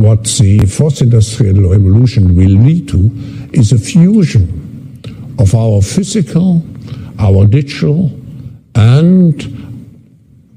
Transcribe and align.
what 0.00 0.24
the 0.24 0.66
fourth 0.66 1.00
industrial 1.02 1.70
revolution 1.70 2.36
will 2.36 2.58
lead 2.66 2.88
to 2.88 3.10
is 3.52 3.72
a 3.72 3.78
fusion 3.78 5.00
of 5.38 5.54
our 5.54 5.82
physical, 5.82 6.62
our 7.18 7.46
digital, 7.46 8.10
and 8.74 9.34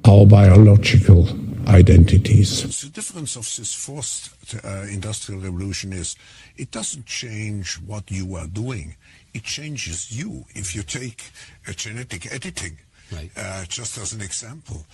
our 0.08 0.26
biological 0.26 1.28
identities. 1.68 2.82
The 2.82 2.90
difference 2.90 3.36
of 3.36 3.44
this 3.56 3.74
fourth 3.74 4.36
uh, 4.66 4.88
industrial 4.92 5.42
revolution 5.42 5.94
is 5.94 6.16
it 6.58 6.72
doesn't 6.72 7.06
change 7.06 7.76
what 7.86 8.10
you 8.10 8.36
are 8.36 8.48
doing. 8.48 8.96
It 9.34 9.44
changes 9.44 10.12
you. 10.12 10.46
If 10.56 10.76
you 10.76 10.84
take 10.84 11.32
a 11.68 11.74
genetic 11.74 12.32
editing, 12.34 12.78
right. 13.12 13.30
uh, 13.38 13.66
just 13.66 13.98
as 13.98 14.14
an 14.14 14.22
example, 14.22 14.86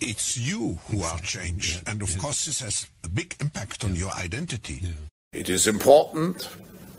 it's 0.00 0.36
you 0.36 0.78
who 0.88 1.02
are 1.02 1.18
changed. 1.20 1.82
Yeah, 1.82 1.92
and 1.92 2.02
of 2.02 2.10
yeah. 2.10 2.18
course, 2.18 2.46
this 2.46 2.60
has 2.60 2.86
a 3.04 3.08
big 3.08 3.34
impact 3.40 3.84
on 3.84 3.94
yeah. 3.94 4.00
your 4.00 4.12
identity. 4.12 4.82
It 5.32 5.48
is 5.48 5.66
important 5.66 6.48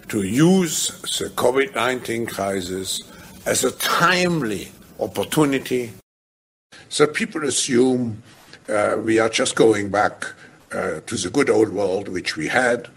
to 0.10 0.24
use 0.24 0.88
the 1.20 1.30
COVID 1.30 1.76
19 1.76 2.26
crisis 2.26 3.02
as 3.46 3.64
a 3.64 3.72
timely 3.72 4.70
opportunity. 5.00 5.94
So 6.90 7.08
people 7.08 7.44
assume 7.44 8.22
uh, 8.68 8.98
we 9.04 9.20
are 9.20 9.30
just 9.30 9.56
going 9.56 9.90
back 9.90 10.26
uh, 10.72 11.00
to 11.06 11.16
the 11.16 11.30
good 11.30 11.50
old 11.50 11.70
world 11.70 12.08
which 12.08 12.38
we 12.38 12.48
had, 12.48 12.88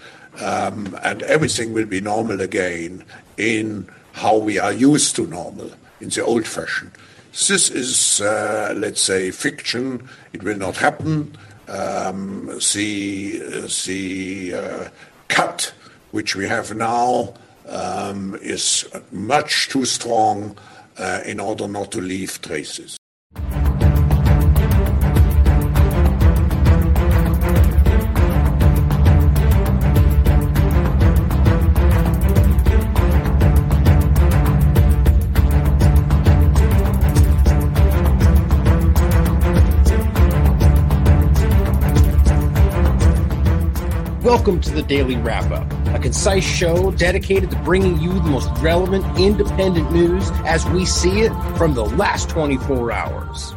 um, 0.40 0.98
and 1.02 1.22
everything 1.22 1.72
will 1.72 1.86
be 1.86 2.00
normal 2.00 2.40
again 2.40 3.04
in 3.36 3.88
how 4.12 4.36
we 4.36 4.58
are 4.58 4.72
used 4.72 5.16
to 5.16 5.26
normal, 5.26 5.70
in 6.00 6.08
the 6.10 6.24
old 6.24 6.46
fashion. 6.46 6.92
This 7.32 7.70
is, 7.70 8.20
uh, 8.20 8.74
let's 8.76 9.00
say, 9.00 9.30
fiction. 9.30 10.08
It 10.34 10.42
will 10.42 10.58
not 10.58 10.76
happen. 10.76 11.36
Um, 11.66 12.46
the 12.74 13.38
the 13.86 14.54
uh, 14.54 14.88
cut 15.28 15.72
which 16.10 16.36
we 16.36 16.46
have 16.46 16.76
now 16.76 17.34
um, 17.66 18.36
is 18.42 18.86
much 19.10 19.70
too 19.70 19.86
strong 19.86 20.56
uh, 20.98 21.20
in 21.24 21.40
order 21.40 21.66
not 21.66 21.90
to 21.92 22.00
leave 22.02 22.40
traces. 22.42 22.98
Welcome 44.32 44.62
to 44.62 44.70
the 44.70 44.82
Daily 44.82 45.16
Wrap 45.16 45.52
Up, 45.52 45.70
a 45.94 45.98
concise 45.98 46.42
show 46.42 46.90
dedicated 46.92 47.50
to 47.50 47.56
bringing 47.56 48.00
you 48.00 48.14
the 48.14 48.30
most 48.30 48.48
relevant 48.62 49.04
independent 49.20 49.92
news 49.92 50.30
as 50.46 50.64
we 50.70 50.86
see 50.86 51.20
it 51.20 51.32
from 51.58 51.74
the 51.74 51.84
last 51.84 52.30
24 52.30 52.92
hours. 52.92 53.54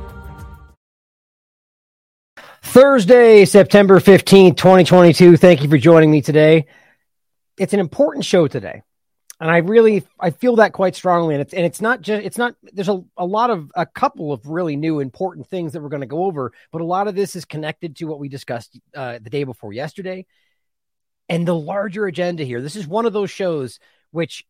Thursday, 2.61 3.45
September 3.45 4.01
15th, 4.01 4.57
2022. 4.57 5.37
Thank 5.37 5.63
you 5.63 5.69
for 5.69 5.77
joining 5.77 6.11
me 6.11 6.21
today. 6.21 6.65
It's 7.57 7.71
an 7.71 7.79
important 7.79 8.25
show 8.25 8.49
today. 8.49 8.81
And 9.39 9.49
I 9.49 9.59
really 9.59 10.03
I 10.19 10.31
feel 10.31 10.57
that 10.57 10.73
quite 10.73 10.95
strongly. 10.95 11.35
And 11.35 11.41
it's 11.41 11.53
and 11.53 11.65
it's 11.65 11.79
not 11.79 12.01
just 12.01 12.25
it's 12.25 12.37
not 12.37 12.53
there's 12.73 12.89
a, 12.89 13.01
a 13.15 13.25
lot 13.25 13.49
of 13.49 13.71
a 13.75 13.85
couple 13.85 14.33
of 14.33 14.45
really 14.45 14.75
new 14.75 14.99
important 14.99 15.47
things 15.47 15.71
that 15.71 15.81
we're 15.81 15.87
going 15.87 16.01
to 16.01 16.05
go 16.05 16.25
over, 16.25 16.51
but 16.73 16.81
a 16.81 16.85
lot 16.85 17.07
of 17.07 17.15
this 17.15 17.37
is 17.37 17.45
connected 17.45 17.95
to 17.95 18.05
what 18.07 18.19
we 18.19 18.27
discussed 18.27 18.77
uh, 18.93 19.19
the 19.19 19.29
day 19.29 19.45
before 19.45 19.71
yesterday 19.71 20.25
and 21.29 21.47
the 21.47 21.55
larger 21.55 22.05
agenda 22.05 22.43
here. 22.43 22.61
This 22.61 22.75
is 22.75 22.87
one 22.87 23.05
of 23.05 23.13
those 23.13 23.31
shows 23.31 23.79
which 24.11 24.45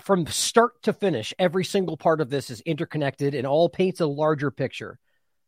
from 0.00 0.26
start 0.26 0.82
to 0.82 0.92
finish, 0.92 1.32
every 1.38 1.64
single 1.64 1.96
part 1.96 2.20
of 2.20 2.30
this 2.30 2.50
is 2.50 2.60
interconnected 2.60 3.34
and 3.34 3.46
all 3.46 3.68
paints 3.68 4.00
a 4.00 4.06
larger 4.06 4.50
picture 4.50 4.98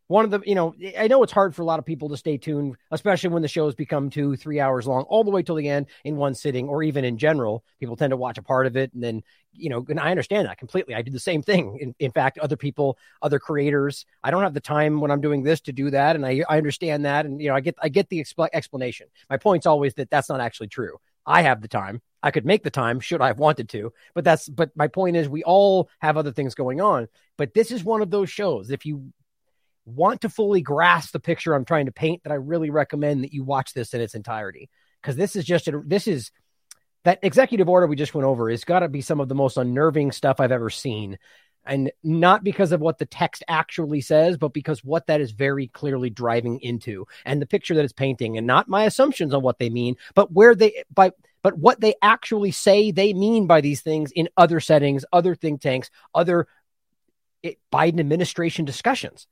one 0.09 0.25
of 0.25 0.31
the 0.31 0.41
you 0.45 0.55
know 0.55 0.75
i 0.99 1.07
know 1.07 1.23
it's 1.23 1.33
hard 1.33 1.55
for 1.55 1.63
a 1.63 1.65
lot 1.65 1.79
of 1.79 1.85
people 1.85 2.09
to 2.09 2.17
stay 2.17 2.37
tuned 2.37 2.77
especially 2.91 3.31
when 3.31 3.43
the 3.43 3.49
shows 3.49 3.75
become 3.75 4.11
two 4.11 4.35
three 4.37 4.59
hours 4.59 4.87
long 4.87 5.05
all 5.05 5.23
the 5.23 5.31
way 5.31 5.43
till 5.43 5.55
the 5.55 5.69
end 5.69 5.87
in 6.05 6.17
one 6.17 6.35
sitting 6.35 6.69
or 6.69 6.83
even 6.83 7.05
in 7.05 7.19
general. 7.19 7.63
People 7.79 7.97
tend 7.97 8.11
to 8.11 8.17
watch 8.17 8.39
a 8.39 8.43
part 8.43 8.67
of 8.67 8.77
it 8.77 8.93
and 8.93 9.03
then 9.03 9.23
you 9.53 9.71
know 9.71 9.85
and 9.89 10.01
i 10.01 10.11
understand 10.11 10.49
that 10.49 10.59
completely. 10.59 10.95
I 10.95 11.03
do 11.03 11.13
the 11.13 11.21
same 11.21 11.43
thing. 11.43 11.79
In, 11.81 11.95
in 11.99 12.11
fact 12.11 12.39
other 12.39 12.57
people 12.57 12.99
other 13.23 13.39
creators 13.39 14.05
i 14.25 14.31
don't 14.31 14.43
have 14.43 14.55
the 14.55 14.61
time 14.61 15.01
when 15.01 15.11
i'm 15.11 15.21
doing 15.21 15.43
this 15.43 15.61
to 15.63 15.73
do 15.73 15.91
that 15.91 16.17
and 16.17 16.27
i, 16.27 16.43
I 16.49 16.57
understand 16.57 17.05
that 17.05 17.27
and 17.27 17.41
you 17.41 17.49
know 17.49 17.55
i 17.55 17.61
get 17.61 17.77
i 17.81 17.89
get 17.89 18.09
the 18.09 18.21
expl- 18.21 18.49
explanation. 18.53 19.07
My 19.31 19.37
point's 19.37 19.67
always 19.67 19.95
that 19.95 20.11
that's 20.11 20.29
not 20.29 20.41
actually 20.41 20.69
true. 20.69 20.99
I 21.27 21.43
have 21.43 21.61
the 21.61 21.69
time. 21.69 22.01
I 22.23 22.31
could 22.31 22.47
make 22.47 22.65
the 22.65 22.71
time 22.71 22.99
should 22.99 23.21
I 23.21 23.29
have 23.29 23.39
wanted 23.39 23.69
to, 23.71 23.93
but 24.15 24.25
that's 24.25 24.49
but 24.49 24.71
my 24.75 24.89
point 24.89 25.17
is 25.17 25.29
we 25.29 25.45
all 25.45 25.89
have 26.01 26.17
other 26.17 26.33
things 26.33 26.55
going 26.55 26.81
on. 26.81 27.07
But 27.37 27.55
this 27.55 27.71
is 27.71 27.85
one 27.85 28.03
of 28.03 28.11
those 28.11 28.29
shows. 28.29 28.71
If 28.71 28.85
you 28.85 29.13
want 29.89 30.21
to 30.23 30.29
fully 30.29 30.61
grasp 30.61 31.13
the 31.13 31.21
picture 31.21 31.55
I'm 31.55 31.65
trying 31.65 31.87
to 31.87 31.93
paint, 31.93 32.23
that 32.23 32.33
I 32.33 32.37
really 32.37 32.71
recommend 32.71 33.25
that 33.25 33.33
you 33.33 33.45
watch 33.45 33.73
this 33.73 33.95
in 33.95 34.01
its 34.01 34.15
entirety. 34.15 34.71
Because 35.01 35.17
this 35.17 35.37
is 35.37 35.45
just 35.45 35.69
a, 35.69 35.83
this 35.85 36.07
is 36.07 36.31
that 37.05 37.21
executive 37.23 37.69
order 37.69 37.87
we 37.87 37.97
just 37.97 38.15
went 38.15 38.27
over 38.27 38.51
is 38.51 38.65
got 38.65 38.81
to 38.81 38.89
be 38.89 39.01
some 39.01 39.21
of 39.21 39.29
the 39.29 39.35
most 39.35 39.57
unnerving 39.57 40.13
stuff 40.13 40.41
I've 40.41 40.53
ever 40.53 40.71
seen. 40.71 41.19
And 41.65 41.93
not 42.03 42.43
because 42.43 42.73
of 42.73 42.81
what 42.81 42.99
the 42.99 43.07
text 43.07 43.45
actually 43.47 44.01
says, 44.01 44.37
but 44.39 44.53
because 44.53 44.83
what 44.83 45.07
that 45.07 45.21
is 45.21 45.33
very 45.33 45.69
clearly 45.69 46.11
driving 46.11 46.61
into 46.61 47.07
and 47.25 47.43
the 47.43 47.47
picture 47.47 47.75
that 47.75 47.85
it's 47.85 47.93
painting, 47.93 48.39
and 48.39 48.47
not 48.47 48.69
my 48.69 48.85
assumptions 48.85 49.35
on 49.35 49.43
what 49.43 49.59
they 49.59 49.69
mean, 49.69 49.97
but 50.15 50.33
where 50.33 50.55
they, 50.55 50.83
by, 50.93 51.13
but 51.43 51.59
what 51.59 51.81
they 51.81 51.95
actually 52.03 52.51
say 52.51 52.91
they 52.91 53.13
mean 53.13 53.47
by 53.47 53.61
these 53.61 53.83
things 53.83 54.11
in 54.13 54.29
other 54.37 54.61
settings, 54.61 55.05
other 55.13 55.35
think 55.35 55.61
tanks, 55.61 55.91
other 56.15 56.47
it, 57.43 57.59
Biden 57.73 58.01
administration 58.01 58.65
discussions. 58.65 59.27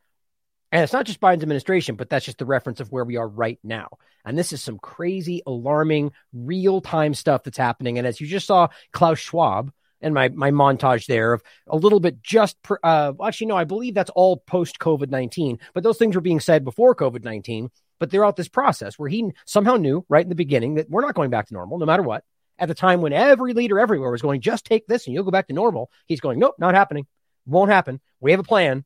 And 0.77 0.83
it's 0.83 0.93
not 0.93 1.07
just 1.07 1.23
Biden's 1.23 1.43
administration, 1.43 1.97
but 1.97 2.11
that's 2.11 2.27
just 2.27 2.37
the 2.37 2.45
reference 2.45 2.81
of 2.81 2.93
where 2.93 3.07
we 3.07 3.17
are 3.17 3.27
right 3.27 3.59
now. 3.65 3.89
And 4.27 4.37
this 4.37 4.53
is 4.53 4.63
some 4.63 4.79
crazy, 4.79 5.41
alarming, 5.47 6.13
real 6.35 6.83
time 6.83 7.15
stuff 7.15 7.45
that's 7.45 7.57
happening. 7.57 7.97
And 7.97 8.07
as 8.07 8.21
you 8.21 8.27
just 8.27 8.47
saw, 8.47 8.69
Klaus 8.93 9.19
Schwab 9.19 9.73
and 10.03 10.13
my, 10.13 10.29
my 10.29 10.51
montage 10.51 11.07
there 11.07 11.33
of 11.33 11.43
a 11.67 11.79
little 11.79 11.99
bit 11.99 12.23
just, 12.23 12.63
per, 12.63 12.79
uh, 12.85 13.15
actually, 13.25 13.47
no, 13.47 13.57
I 13.57 13.65
believe 13.65 13.95
that's 13.95 14.11
all 14.11 14.37
post 14.37 14.79
COVID 14.79 15.09
19, 15.09 15.61
but 15.73 15.83
those 15.83 15.97
things 15.97 16.15
were 16.15 16.21
being 16.21 16.41
said 16.41 16.63
before 16.63 16.95
COVID 16.95 17.25
19. 17.25 17.71
But 17.99 18.11
throughout 18.11 18.37
this 18.37 18.49
process, 18.49 18.99
where 18.99 19.09
he 19.09 19.31
somehow 19.47 19.77
knew 19.77 20.05
right 20.11 20.27
in 20.27 20.29
the 20.29 20.35
beginning 20.35 20.75
that 20.75 20.91
we're 20.91 21.01
not 21.01 21.15
going 21.15 21.31
back 21.31 21.47
to 21.47 21.55
normal 21.55 21.79
no 21.79 21.87
matter 21.87 22.03
what. 22.03 22.23
At 22.59 22.69
the 22.69 22.75
time 22.75 23.01
when 23.01 23.15
every 23.15 23.55
leader 23.55 23.81
everywhere 23.81 24.11
was 24.11 24.21
going, 24.21 24.43
just 24.43 24.67
take 24.67 24.87
this 24.87 25.07
and 25.07 25.15
you'll 25.15 25.25
go 25.25 25.31
back 25.31 25.47
to 25.47 25.55
normal, 25.55 25.91
he's 26.05 26.21
going, 26.21 26.39
nope, 26.39 26.57
not 26.59 26.75
happening. 26.75 27.07
Won't 27.47 27.71
happen. 27.71 27.99
We 28.21 28.33
have 28.33 28.41
a 28.41 28.43
plan. 28.43 28.85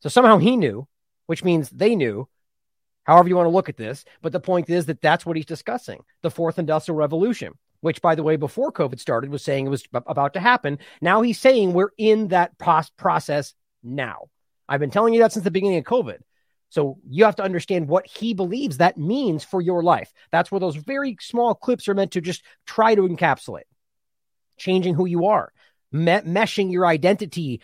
So 0.00 0.10
somehow 0.10 0.36
he 0.36 0.58
knew 0.58 0.86
which 1.26 1.44
means 1.44 1.70
they 1.70 1.94
knew, 1.96 2.28
however 3.04 3.28
you 3.28 3.36
want 3.36 3.46
to 3.46 3.50
look 3.50 3.68
at 3.68 3.76
this. 3.76 4.04
But 4.22 4.32
the 4.32 4.40
point 4.40 4.70
is 4.70 4.86
that 4.86 5.00
that's 5.00 5.24
what 5.24 5.36
he's 5.36 5.46
discussing 5.46 6.00
the 6.22 6.30
fourth 6.30 6.58
industrial 6.58 6.98
revolution, 6.98 7.52
which, 7.80 8.02
by 8.02 8.14
the 8.14 8.22
way, 8.22 8.36
before 8.36 8.72
COVID 8.72 9.00
started, 9.00 9.30
was 9.30 9.42
saying 9.42 9.66
it 9.66 9.70
was 9.70 9.84
about 9.92 10.34
to 10.34 10.40
happen. 10.40 10.78
Now 11.00 11.22
he's 11.22 11.38
saying 11.40 11.72
we're 11.72 11.90
in 11.98 12.28
that 12.28 12.56
process 12.58 13.54
now. 13.82 14.28
I've 14.68 14.80
been 14.80 14.90
telling 14.90 15.14
you 15.14 15.20
that 15.20 15.32
since 15.32 15.44
the 15.44 15.50
beginning 15.50 15.78
of 15.78 15.84
COVID. 15.84 16.18
So 16.70 16.98
you 17.08 17.24
have 17.24 17.36
to 17.36 17.44
understand 17.44 17.86
what 17.86 18.06
he 18.06 18.34
believes 18.34 18.78
that 18.78 18.98
means 18.98 19.44
for 19.44 19.60
your 19.60 19.82
life. 19.82 20.12
That's 20.32 20.50
where 20.50 20.58
those 20.58 20.74
very 20.74 21.16
small 21.20 21.54
clips 21.54 21.86
are 21.86 21.94
meant 21.94 22.12
to 22.12 22.20
just 22.20 22.42
try 22.66 22.96
to 22.96 23.02
encapsulate 23.02 23.68
changing 24.56 24.94
who 24.94 25.06
you 25.06 25.26
are, 25.26 25.52
me- 25.92 26.22
meshing 26.22 26.72
your 26.72 26.86
identity 26.86 27.60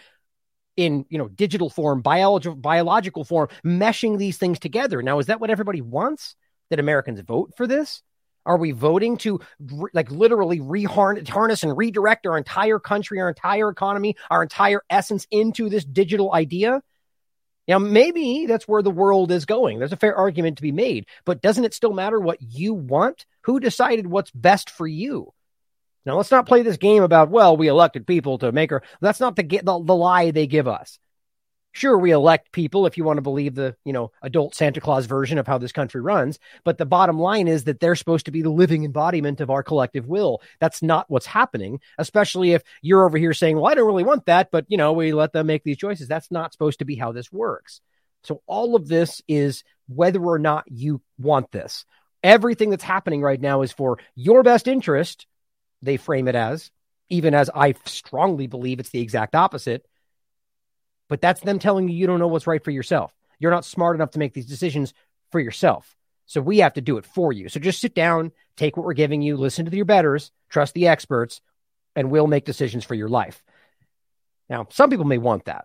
in 0.80 1.04
you 1.10 1.18
know 1.18 1.28
digital 1.28 1.68
form 1.68 2.00
biological 2.00 2.56
biological 2.56 3.22
form 3.22 3.48
meshing 3.62 4.16
these 4.16 4.38
things 4.38 4.58
together. 4.58 5.02
Now 5.02 5.18
is 5.18 5.26
that 5.26 5.38
what 5.38 5.50
everybody 5.50 5.82
wants? 5.82 6.34
That 6.70 6.80
americans 6.80 7.20
vote 7.20 7.52
for 7.56 7.66
this? 7.66 8.02
Are 8.46 8.56
we 8.56 8.70
voting 8.70 9.18
to 9.18 9.40
like 9.92 10.10
literally 10.10 10.60
reharness 10.60 11.62
and 11.62 11.76
redirect 11.76 12.26
our 12.26 12.38
entire 12.38 12.78
country 12.78 13.20
our 13.20 13.28
entire 13.28 13.68
economy 13.68 14.16
our 14.30 14.42
entire 14.42 14.80
essence 14.88 15.26
into 15.30 15.68
this 15.68 15.84
digital 15.84 16.32
idea? 16.32 16.80
Now 17.68 17.78
maybe 17.78 18.46
that's 18.46 18.66
where 18.66 18.82
the 18.82 18.90
world 18.90 19.30
is 19.32 19.44
going. 19.44 19.78
There's 19.78 19.92
a 19.92 19.98
fair 19.98 20.16
argument 20.16 20.56
to 20.56 20.62
be 20.62 20.72
made 20.72 21.06
but 21.26 21.42
doesn't 21.42 21.64
it 21.64 21.74
still 21.74 21.92
matter 21.92 22.18
what 22.18 22.40
you 22.40 22.72
want? 22.72 23.26
Who 23.42 23.60
decided 23.60 24.06
what's 24.06 24.30
best 24.30 24.70
for 24.70 24.86
you 24.86 25.34
now 26.06 26.16
let's 26.16 26.30
not 26.30 26.46
play 26.46 26.62
this 26.62 26.76
game 26.76 27.02
about 27.02 27.30
well 27.30 27.56
we 27.56 27.68
elected 27.68 28.06
people 28.06 28.38
to 28.38 28.52
make 28.52 28.70
her. 28.70 28.82
That's 29.00 29.20
not 29.20 29.36
the 29.36 29.42
the, 29.42 29.62
the 29.62 29.94
lie 29.94 30.30
they 30.30 30.46
give 30.46 30.68
us. 30.68 30.98
Sure, 31.72 31.96
we 31.96 32.10
elect 32.10 32.50
people 32.50 32.86
if 32.86 32.98
you 32.98 33.04
want 33.04 33.18
to 33.18 33.22
believe 33.22 33.54
the 33.54 33.76
you 33.84 33.92
know 33.92 34.10
adult 34.22 34.54
Santa 34.54 34.80
Claus 34.80 35.06
version 35.06 35.38
of 35.38 35.46
how 35.46 35.58
this 35.58 35.72
country 35.72 36.00
runs. 36.00 36.38
But 36.64 36.78
the 36.78 36.86
bottom 36.86 37.18
line 37.18 37.48
is 37.48 37.64
that 37.64 37.80
they're 37.80 37.94
supposed 37.94 38.26
to 38.26 38.32
be 38.32 38.42
the 38.42 38.50
living 38.50 38.84
embodiment 38.84 39.40
of 39.40 39.50
our 39.50 39.62
collective 39.62 40.06
will. 40.06 40.42
That's 40.58 40.82
not 40.82 41.06
what's 41.08 41.26
happening. 41.26 41.80
Especially 41.98 42.52
if 42.52 42.62
you're 42.82 43.06
over 43.06 43.18
here 43.18 43.34
saying, 43.34 43.56
"Well, 43.56 43.70
I 43.70 43.74
don't 43.74 43.86
really 43.86 44.04
want 44.04 44.26
that," 44.26 44.50
but 44.50 44.66
you 44.68 44.76
know 44.76 44.92
we 44.92 45.12
let 45.12 45.32
them 45.32 45.46
make 45.46 45.62
these 45.64 45.78
choices. 45.78 46.08
That's 46.08 46.30
not 46.30 46.52
supposed 46.52 46.80
to 46.80 46.84
be 46.84 46.96
how 46.96 47.12
this 47.12 47.30
works. 47.30 47.80
So 48.22 48.42
all 48.46 48.76
of 48.76 48.88
this 48.88 49.22
is 49.28 49.64
whether 49.88 50.22
or 50.22 50.38
not 50.38 50.64
you 50.70 51.00
want 51.18 51.50
this 51.52 51.84
Everything 52.22 52.70
that's 52.70 52.84
happening 52.84 53.22
right 53.22 53.40
now 53.40 53.62
is 53.62 53.72
for 53.72 53.98
your 54.14 54.42
best 54.42 54.68
interest. 54.68 55.26
They 55.82 55.96
frame 55.96 56.28
it 56.28 56.34
as, 56.34 56.70
even 57.08 57.34
as 57.34 57.50
I 57.54 57.74
strongly 57.84 58.46
believe 58.46 58.80
it's 58.80 58.90
the 58.90 59.00
exact 59.00 59.34
opposite. 59.34 59.86
But 61.08 61.20
that's 61.20 61.40
them 61.40 61.58
telling 61.58 61.88
you 61.88 61.96
you 61.96 62.06
don't 62.06 62.20
know 62.20 62.28
what's 62.28 62.46
right 62.46 62.62
for 62.62 62.70
yourself. 62.70 63.12
You're 63.38 63.50
not 63.50 63.64
smart 63.64 63.96
enough 63.96 64.12
to 64.12 64.18
make 64.18 64.34
these 64.34 64.46
decisions 64.46 64.94
for 65.32 65.40
yourself. 65.40 65.96
So 66.26 66.40
we 66.40 66.58
have 66.58 66.74
to 66.74 66.80
do 66.80 66.98
it 66.98 67.04
for 67.04 67.32
you. 67.32 67.48
So 67.48 67.58
just 67.58 67.80
sit 67.80 67.94
down, 67.94 68.30
take 68.56 68.76
what 68.76 68.86
we're 68.86 68.92
giving 68.92 69.22
you, 69.22 69.36
listen 69.36 69.64
to 69.64 69.76
your 69.76 69.84
betters, 69.84 70.30
trust 70.48 70.74
the 70.74 70.86
experts, 70.86 71.40
and 71.96 72.10
we'll 72.10 72.28
make 72.28 72.44
decisions 72.44 72.84
for 72.84 72.94
your 72.94 73.08
life. 73.08 73.42
Now, 74.48 74.66
some 74.70 74.90
people 74.90 75.06
may 75.06 75.18
want 75.18 75.46
that. 75.46 75.64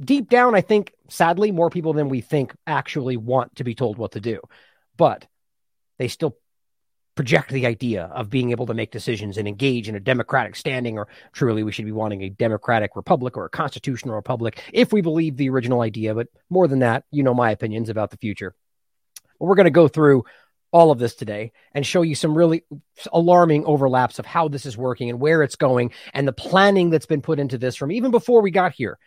Deep 0.00 0.28
down, 0.28 0.54
I 0.54 0.60
think, 0.60 0.92
sadly, 1.08 1.50
more 1.52 1.70
people 1.70 1.92
than 1.92 2.08
we 2.08 2.20
think 2.20 2.54
actually 2.66 3.16
want 3.16 3.56
to 3.56 3.64
be 3.64 3.74
told 3.74 3.98
what 3.98 4.12
to 4.12 4.20
do. 4.20 4.40
But 4.96 5.26
they 5.98 6.08
still 6.08 6.36
project 7.14 7.50
the 7.50 7.66
idea 7.66 8.04
of 8.06 8.30
being 8.30 8.50
able 8.50 8.66
to 8.66 8.74
make 8.74 8.90
decisions 8.90 9.38
and 9.38 9.46
engage 9.46 9.88
in 9.88 9.94
a 9.94 10.00
democratic 10.00 10.56
standing, 10.56 10.98
or 10.98 11.08
truly 11.32 11.62
we 11.62 11.72
should 11.72 11.84
be 11.84 11.92
wanting 11.92 12.22
a 12.22 12.30
democratic 12.30 12.96
republic 12.96 13.36
or 13.36 13.44
a 13.44 13.50
constitutional 13.50 14.14
republic 14.14 14.60
if 14.72 14.92
we 14.92 15.00
believe 15.00 15.36
the 15.36 15.48
original 15.48 15.80
idea. 15.80 16.14
But 16.14 16.28
more 16.50 16.66
than 16.68 16.80
that, 16.80 17.04
you 17.10 17.22
know 17.22 17.34
my 17.34 17.50
opinions 17.50 17.88
about 17.88 18.10
the 18.10 18.16
future. 18.16 18.54
we're 19.38 19.54
going 19.54 19.64
to 19.64 19.70
go 19.70 19.88
through 19.88 20.24
all 20.72 20.90
of 20.90 20.98
this 20.98 21.14
today 21.14 21.52
and 21.72 21.86
show 21.86 22.02
you 22.02 22.16
some 22.16 22.36
really 22.36 22.64
alarming 23.12 23.64
overlaps 23.64 24.18
of 24.18 24.26
how 24.26 24.48
this 24.48 24.66
is 24.66 24.76
working 24.76 25.08
and 25.08 25.20
where 25.20 25.42
it's 25.44 25.54
going 25.54 25.92
and 26.12 26.26
the 26.26 26.32
planning 26.32 26.90
that's 26.90 27.06
been 27.06 27.22
put 27.22 27.38
into 27.38 27.58
this 27.58 27.76
from 27.76 27.92
even 27.92 28.10
before 28.10 28.42
we 28.42 28.50
got 28.50 28.72
here. 28.72 28.98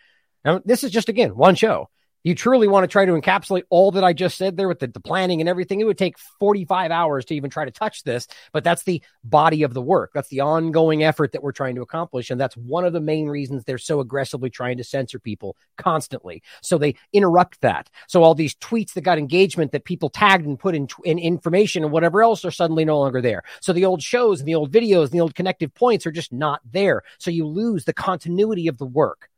Now, 0.46 0.62
this 0.64 0.82
is 0.82 0.90
just, 0.90 1.10
again, 1.10 1.36
one 1.36 1.56
show 1.56 1.90
you 2.24 2.34
truly 2.34 2.68
want 2.68 2.84
to 2.84 2.88
try 2.88 3.04
to 3.04 3.12
encapsulate 3.12 3.62
all 3.70 3.92
that 3.92 4.04
I 4.04 4.12
just 4.12 4.36
said 4.36 4.56
there 4.56 4.68
with 4.68 4.80
the, 4.80 4.88
the, 4.88 5.00
planning 5.00 5.40
and 5.40 5.48
everything, 5.48 5.80
it 5.80 5.84
would 5.84 5.98
take 5.98 6.18
45 6.18 6.90
hours 6.90 7.24
to 7.26 7.34
even 7.34 7.50
try 7.50 7.64
to 7.64 7.70
touch 7.70 8.02
this. 8.02 8.26
But 8.52 8.64
that's 8.64 8.82
the 8.84 9.02
body 9.24 9.62
of 9.62 9.74
the 9.74 9.82
work. 9.82 10.10
That's 10.12 10.28
the 10.28 10.40
ongoing 10.40 11.02
effort 11.02 11.32
that 11.32 11.42
we're 11.42 11.52
trying 11.52 11.76
to 11.76 11.82
accomplish. 11.82 12.30
And 12.30 12.40
that's 12.40 12.56
one 12.56 12.84
of 12.84 12.92
the 12.92 13.00
main 13.00 13.28
reasons 13.28 13.64
they're 13.64 13.78
so 13.78 14.00
aggressively 14.00 14.50
trying 14.50 14.76
to 14.78 14.84
censor 14.84 15.18
people 15.18 15.56
constantly. 15.76 16.42
So 16.62 16.76
they 16.76 16.96
interrupt 17.12 17.60
that. 17.60 17.88
So 18.08 18.22
all 18.22 18.34
these 18.34 18.54
tweets 18.56 18.92
that 18.94 19.02
got 19.02 19.18
engagement 19.18 19.72
that 19.72 19.84
people 19.84 20.10
tagged 20.10 20.46
and 20.46 20.58
put 20.58 20.74
in, 20.74 20.88
in 21.04 21.18
information 21.18 21.84
and 21.84 21.92
whatever 21.92 22.22
else 22.22 22.44
are 22.44 22.50
suddenly 22.50 22.84
no 22.84 22.98
longer 22.98 23.20
there. 23.20 23.42
So 23.60 23.72
the 23.72 23.84
old 23.84 24.02
shows 24.02 24.40
and 24.40 24.48
the 24.48 24.54
old 24.54 24.72
videos 24.72 25.04
and 25.04 25.12
the 25.12 25.20
old 25.20 25.34
connective 25.34 25.74
points 25.74 26.06
are 26.06 26.12
just 26.12 26.32
not 26.32 26.60
there. 26.70 27.02
So 27.18 27.30
you 27.30 27.46
lose 27.46 27.84
the 27.84 27.92
continuity 27.92 28.68
of 28.68 28.78
the 28.78 28.86
work. 28.86 29.30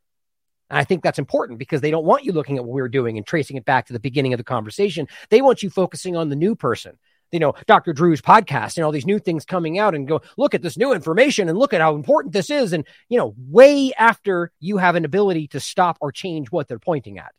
And 0.71 0.79
I 0.79 0.85
think 0.85 1.03
that's 1.03 1.19
important 1.19 1.59
because 1.59 1.81
they 1.81 1.91
don't 1.91 2.05
want 2.05 2.23
you 2.23 2.31
looking 2.31 2.57
at 2.57 2.63
what 2.63 2.73
we 2.73 2.81
are 2.81 2.87
doing 2.87 3.17
and 3.17 3.27
tracing 3.27 3.57
it 3.57 3.65
back 3.65 3.87
to 3.87 3.93
the 3.93 3.99
beginning 3.99 4.33
of 4.33 4.37
the 4.37 4.45
conversation. 4.45 5.09
They 5.29 5.41
want 5.41 5.61
you 5.61 5.69
focusing 5.69 6.15
on 6.15 6.29
the 6.29 6.35
new 6.37 6.55
person. 6.55 6.97
You 7.33 7.39
know, 7.39 7.53
Dr. 7.67 7.91
Drew's 7.91 8.21
podcast 8.21 8.77
and 8.77 8.85
all 8.85 8.91
these 8.93 9.05
new 9.05 9.19
things 9.19 9.43
coming 9.43 9.79
out 9.79 9.95
and 9.95 10.07
go, 10.07 10.21
look 10.37 10.55
at 10.55 10.61
this 10.61 10.77
new 10.77 10.93
information 10.93 11.49
and 11.49 11.57
look 11.57 11.73
at 11.73 11.81
how 11.81 11.95
important 11.95 12.33
this 12.33 12.49
is. 12.49 12.71
And, 12.71 12.87
you 13.09 13.17
know, 13.17 13.35
way 13.37 13.91
after 13.97 14.51
you 14.61 14.77
have 14.77 14.95
an 14.95 15.03
ability 15.03 15.49
to 15.49 15.59
stop 15.59 15.97
or 15.99 16.13
change 16.13 16.51
what 16.51 16.69
they're 16.69 16.79
pointing 16.79 17.19
at. 17.19 17.33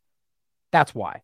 That's 0.70 0.94
why. 0.94 1.22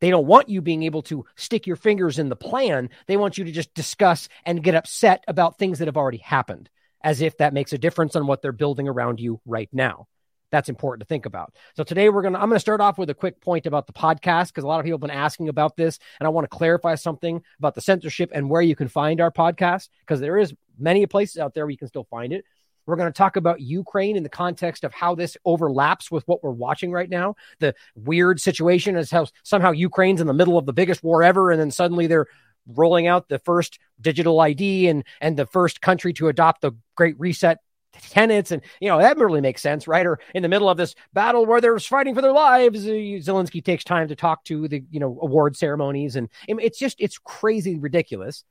They 0.00 0.10
don't 0.10 0.26
want 0.26 0.50
you 0.50 0.60
being 0.60 0.82
able 0.82 1.02
to 1.04 1.24
stick 1.36 1.66
your 1.66 1.76
fingers 1.76 2.18
in 2.18 2.28
the 2.28 2.36
plan. 2.36 2.90
They 3.06 3.16
want 3.16 3.38
you 3.38 3.44
to 3.44 3.52
just 3.52 3.72
discuss 3.72 4.28
and 4.44 4.62
get 4.62 4.74
upset 4.74 5.24
about 5.26 5.58
things 5.58 5.78
that 5.78 5.88
have 5.88 5.96
already 5.96 6.18
happened, 6.18 6.68
as 7.02 7.22
if 7.22 7.38
that 7.38 7.54
makes 7.54 7.72
a 7.72 7.78
difference 7.78 8.14
on 8.14 8.26
what 8.26 8.42
they're 8.42 8.52
building 8.52 8.88
around 8.88 9.20
you 9.20 9.40
right 9.46 9.70
now 9.72 10.06
that's 10.50 10.68
important 10.68 11.00
to 11.00 11.06
think 11.06 11.26
about. 11.26 11.54
So 11.74 11.84
today 11.84 12.08
we're 12.08 12.22
gonna 12.22 12.38
I'm 12.38 12.48
gonna 12.48 12.60
start 12.60 12.80
off 12.80 12.98
with 12.98 13.10
a 13.10 13.14
quick 13.14 13.40
point 13.40 13.66
about 13.66 13.86
the 13.86 13.92
podcast 13.92 14.48
because 14.48 14.64
a 14.64 14.66
lot 14.66 14.78
of 14.78 14.84
people 14.84 14.98
have 14.98 15.08
been 15.08 15.10
asking 15.10 15.48
about 15.48 15.76
this, 15.76 15.98
and 16.20 16.26
I 16.26 16.30
want 16.30 16.44
to 16.44 16.56
clarify 16.56 16.94
something 16.94 17.42
about 17.58 17.74
the 17.74 17.80
censorship 17.80 18.30
and 18.34 18.48
where 18.48 18.62
you 18.62 18.76
can 18.76 18.88
find 18.88 19.20
our 19.20 19.30
podcast 19.30 19.88
because 20.00 20.20
there 20.20 20.38
is 20.38 20.54
many 20.78 21.06
places 21.06 21.38
out 21.38 21.54
there 21.54 21.64
where 21.64 21.70
you 21.70 21.78
can 21.78 21.88
still 21.88 22.06
find 22.10 22.32
it. 22.32 22.44
We're 22.86 22.96
going 22.96 23.12
to 23.12 23.16
talk 23.16 23.34
about 23.34 23.60
Ukraine 23.60 24.16
in 24.16 24.22
the 24.22 24.28
context 24.28 24.84
of 24.84 24.94
how 24.94 25.16
this 25.16 25.36
overlaps 25.44 26.08
with 26.08 26.26
what 26.28 26.44
we're 26.44 26.52
watching 26.52 26.92
right 26.92 27.10
now. 27.10 27.34
The 27.58 27.74
weird 27.96 28.40
situation 28.40 28.96
is 28.96 29.10
how 29.10 29.26
somehow 29.42 29.72
Ukraine's 29.72 30.20
in 30.20 30.28
the 30.28 30.32
middle 30.32 30.56
of 30.56 30.66
the 30.66 30.72
biggest 30.72 31.02
war 31.02 31.24
ever, 31.24 31.50
and 31.50 31.60
then 31.60 31.72
suddenly 31.72 32.06
they're 32.06 32.28
rolling 32.74 33.06
out 33.06 33.28
the 33.28 33.38
first 33.40 33.78
digital 34.00 34.40
ID 34.40 34.88
and 34.88 35.04
and 35.20 35.36
the 35.36 35.46
first 35.46 35.80
country 35.80 36.12
to 36.14 36.28
adopt 36.28 36.60
the 36.62 36.72
Great 36.96 37.18
Reset 37.18 37.58
tenets, 38.00 38.50
and 38.50 38.62
you 38.80 38.88
know 38.88 38.98
that 38.98 39.18
really 39.18 39.40
makes 39.40 39.62
sense, 39.62 39.88
right? 39.88 40.06
Or 40.06 40.18
in 40.34 40.42
the 40.42 40.48
middle 40.48 40.68
of 40.68 40.76
this 40.76 40.94
battle 41.12 41.46
where 41.46 41.60
they're 41.60 41.78
fighting 41.78 42.14
for 42.14 42.22
their 42.22 42.32
lives, 42.32 42.86
uh, 42.86 42.90
Zelensky 42.90 43.64
takes 43.64 43.84
time 43.84 44.08
to 44.08 44.16
talk 44.16 44.44
to 44.44 44.68
the 44.68 44.84
you 44.90 45.00
know 45.00 45.18
award 45.22 45.56
ceremonies, 45.56 46.16
and 46.16 46.28
it's 46.48 46.78
just 46.78 46.96
it's 47.00 47.18
crazy 47.18 47.78
ridiculous. 47.78 48.44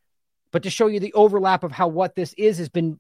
But 0.52 0.64
to 0.64 0.70
show 0.70 0.88
you 0.88 1.00
the 1.00 1.14
overlap 1.14 1.64
of 1.64 1.72
how 1.72 1.88
what 1.88 2.16
this 2.16 2.34
is 2.38 2.58
has 2.60 2.70
been 2.70 2.98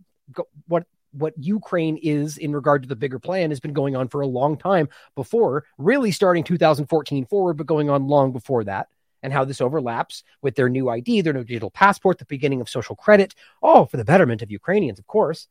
what 0.67 0.85
what 1.17 1.33
Ukraine 1.37 1.97
is 1.97 2.37
in 2.37 2.53
regard 2.53 2.83
to 2.83 2.89
the 2.89 2.95
bigger 2.95 3.19
plan 3.19 3.49
has 3.49 3.59
been 3.59 3.73
going 3.73 3.95
on 3.95 4.07
for 4.07 4.21
a 4.21 4.27
long 4.27 4.57
time 4.57 4.89
before, 5.15 5.65
really 5.77 6.11
starting 6.11 6.43
2014 6.43 7.25
forward, 7.25 7.55
but 7.55 7.65
going 7.67 7.89
on 7.89 8.07
long 8.07 8.31
before 8.31 8.63
that. 8.65 8.87
And 9.23 9.33
how 9.33 9.43
this 9.43 9.61
overlaps 9.61 10.23
with 10.41 10.55
their 10.55 10.69
new 10.69 10.89
ID, 10.89 11.21
their 11.21 11.33
new 11.33 11.43
digital 11.43 11.71
passport, 11.71 12.19
the 12.19 12.25
beginning 12.25 12.61
of 12.61 12.69
social 12.69 12.95
credit. 12.95 13.33
all 13.61 13.85
for 13.87 13.97
the 13.97 14.05
betterment 14.05 14.43
of 14.43 14.51
Ukrainians, 14.51 14.99
of 14.99 15.07
course. 15.07 15.47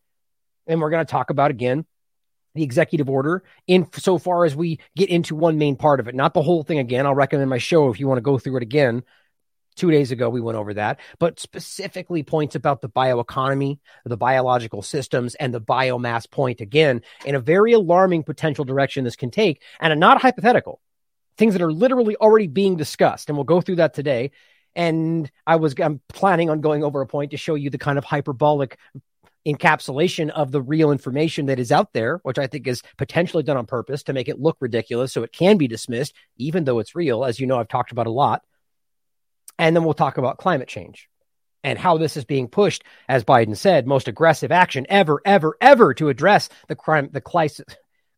And 0.67 0.81
we're 0.81 0.91
going 0.91 1.05
to 1.05 1.11
talk 1.11 1.31
about 1.31 1.51
again 1.51 1.85
the 2.55 2.63
executive 2.63 3.11
order 3.11 3.43
in 3.67 3.89
so 3.95 4.17
far 4.17 4.45
as 4.45 4.55
we 4.55 4.79
get 4.97 5.09
into 5.09 5.35
one 5.35 5.59
main 5.59 5.77
part 5.77 6.01
of 6.01 6.09
it, 6.09 6.15
not 6.15 6.35
the 6.35 6.43
whole 6.43 6.63
thing 6.63 6.79
again. 6.79 7.07
I'll 7.07 7.15
recommend 7.15 7.51
my 7.51 7.59
show 7.59 7.91
if 7.91 7.99
you 7.99 8.07
want 8.07 8.19
to 8.19 8.23
go 8.23 8.39
through 8.39 8.57
it 8.57 8.63
again. 8.63 9.03
Two 9.77 9.91
days 9.91 10.13
ago, 10.13 10.31
we 10.31 10.41
went 10.41 10.57
over 10.57 10.75
that, 10.75 11.01
but 11.19 11.41
specifically 11.41 12.23
points 12.23 12.55
about 12.55 12.81
the 12.81 12.89
bioeconomy, 12.89 13.81
the 14.05 14.17
biological 14.17 14.83
systems, 14.83 15.35
and 15.35 15.53
the 15.53 15.61
biomass 15.61 16.31
point 16.31 16.61
again 16.61 17.03
in 17.25 17.35
a 17.35 17.41
very 17.41 17.73
alarming 17.73 18.23
potential 18.23 18.65
direction 18.65 19.03
this 19.03 19.17
can 19.17 19.33
take, 19.33 19.61
and 19.81 19.93
a 19.93 19.97
not 19.97 20.23
hypothetical 20.23 20.81
things 21.37 21.55
that 21.55 21.63
are 21.63 21.73
literally 21.73 22.15
already 22.17 22.47
being 22.47 22.77
discussed. 22.77 23.29
And 23.29 23.37
we'll 23.37 23.45
go 23.45 23.61
through 23.61 23.77
that 23.77 23.95
today. 23.95 24.31
And 24.77 25.29
I 25.45 25.57
was 25.57 25.75
I'm 25.81 26.01
planning 26.09 26.51
on 26.51 26.61
going 26.61 26.85
over 26.85 27.01
a 27.01 27.07
point 27.07 27.33
to 27.33 27.37
show 27.37 27.57
you 27.57 27.71
the 27.71 27.79
kind 27.79 27.99
of 27.99 28.05
hyperbolic 28.05 28.79
encapsulation 29.47 30.31
of 30.31 30.51
the 30.51 30.63
real 30.63 30.91
information 30.91 31.47
that 31.47 31.59
is 31.59 31.71
out 31.71 31.93
there, 31.93 32.21
which 32.23 32.39
I 32.39 32.47
think 32.47 32.67
is 32.67 32.83
potentially 32.97 33.43
done 33.43 33.57
on 33.57 33.67
purpose 33.67 34.05
to 34.05 34.13
make 34.13 34.29
it 34.29 34.41
look 34.41 34.57
ridiculous 34.61 35.13
so 35.13 35.23
it 35.23 35.33
can 35.33 35.59
be 35.59 35.69
dismissed, 35.69 36.15
even 36.37 36.65
though 36.65 36.79
it's 36.79 36.95
real, 36.95 37.25
as 37.25 37.39
you 37.39 37.47
know, 37.47 37.59
I've 37.59 37.69
talked 37.69 37.93
about 37.93 38.07
a 38.07 38.11
lot. 38.11 38.43
And 39.59 39.77
then 39.77 39.85
we'll 39.85 39.95
talk 39.95 40.19
about 40.19 40.39
climate 40.39 40.69
change 40.69 41.09
and 41.63 41.79
how 41.79 41.99
this 41.99 42.17
is 42.17 42.25
being 42.25 42.49
pushed, 42.49 42.85
as 43.09 43.25
Biden 43.25 43.57
said, 43.57 43.87
most 43.87 44.09
aggressive 44.09 44.53
action 44.53 44.87
ever, 44.89 45.21
ever, 45.25 45.57
ever 45.61 45.95
to 45.95 46.09
address 46.09 46.49
the 46.69 46.77
crime, 46.77 47.11
the 47.13 47.21
crisis, 47.21 47.65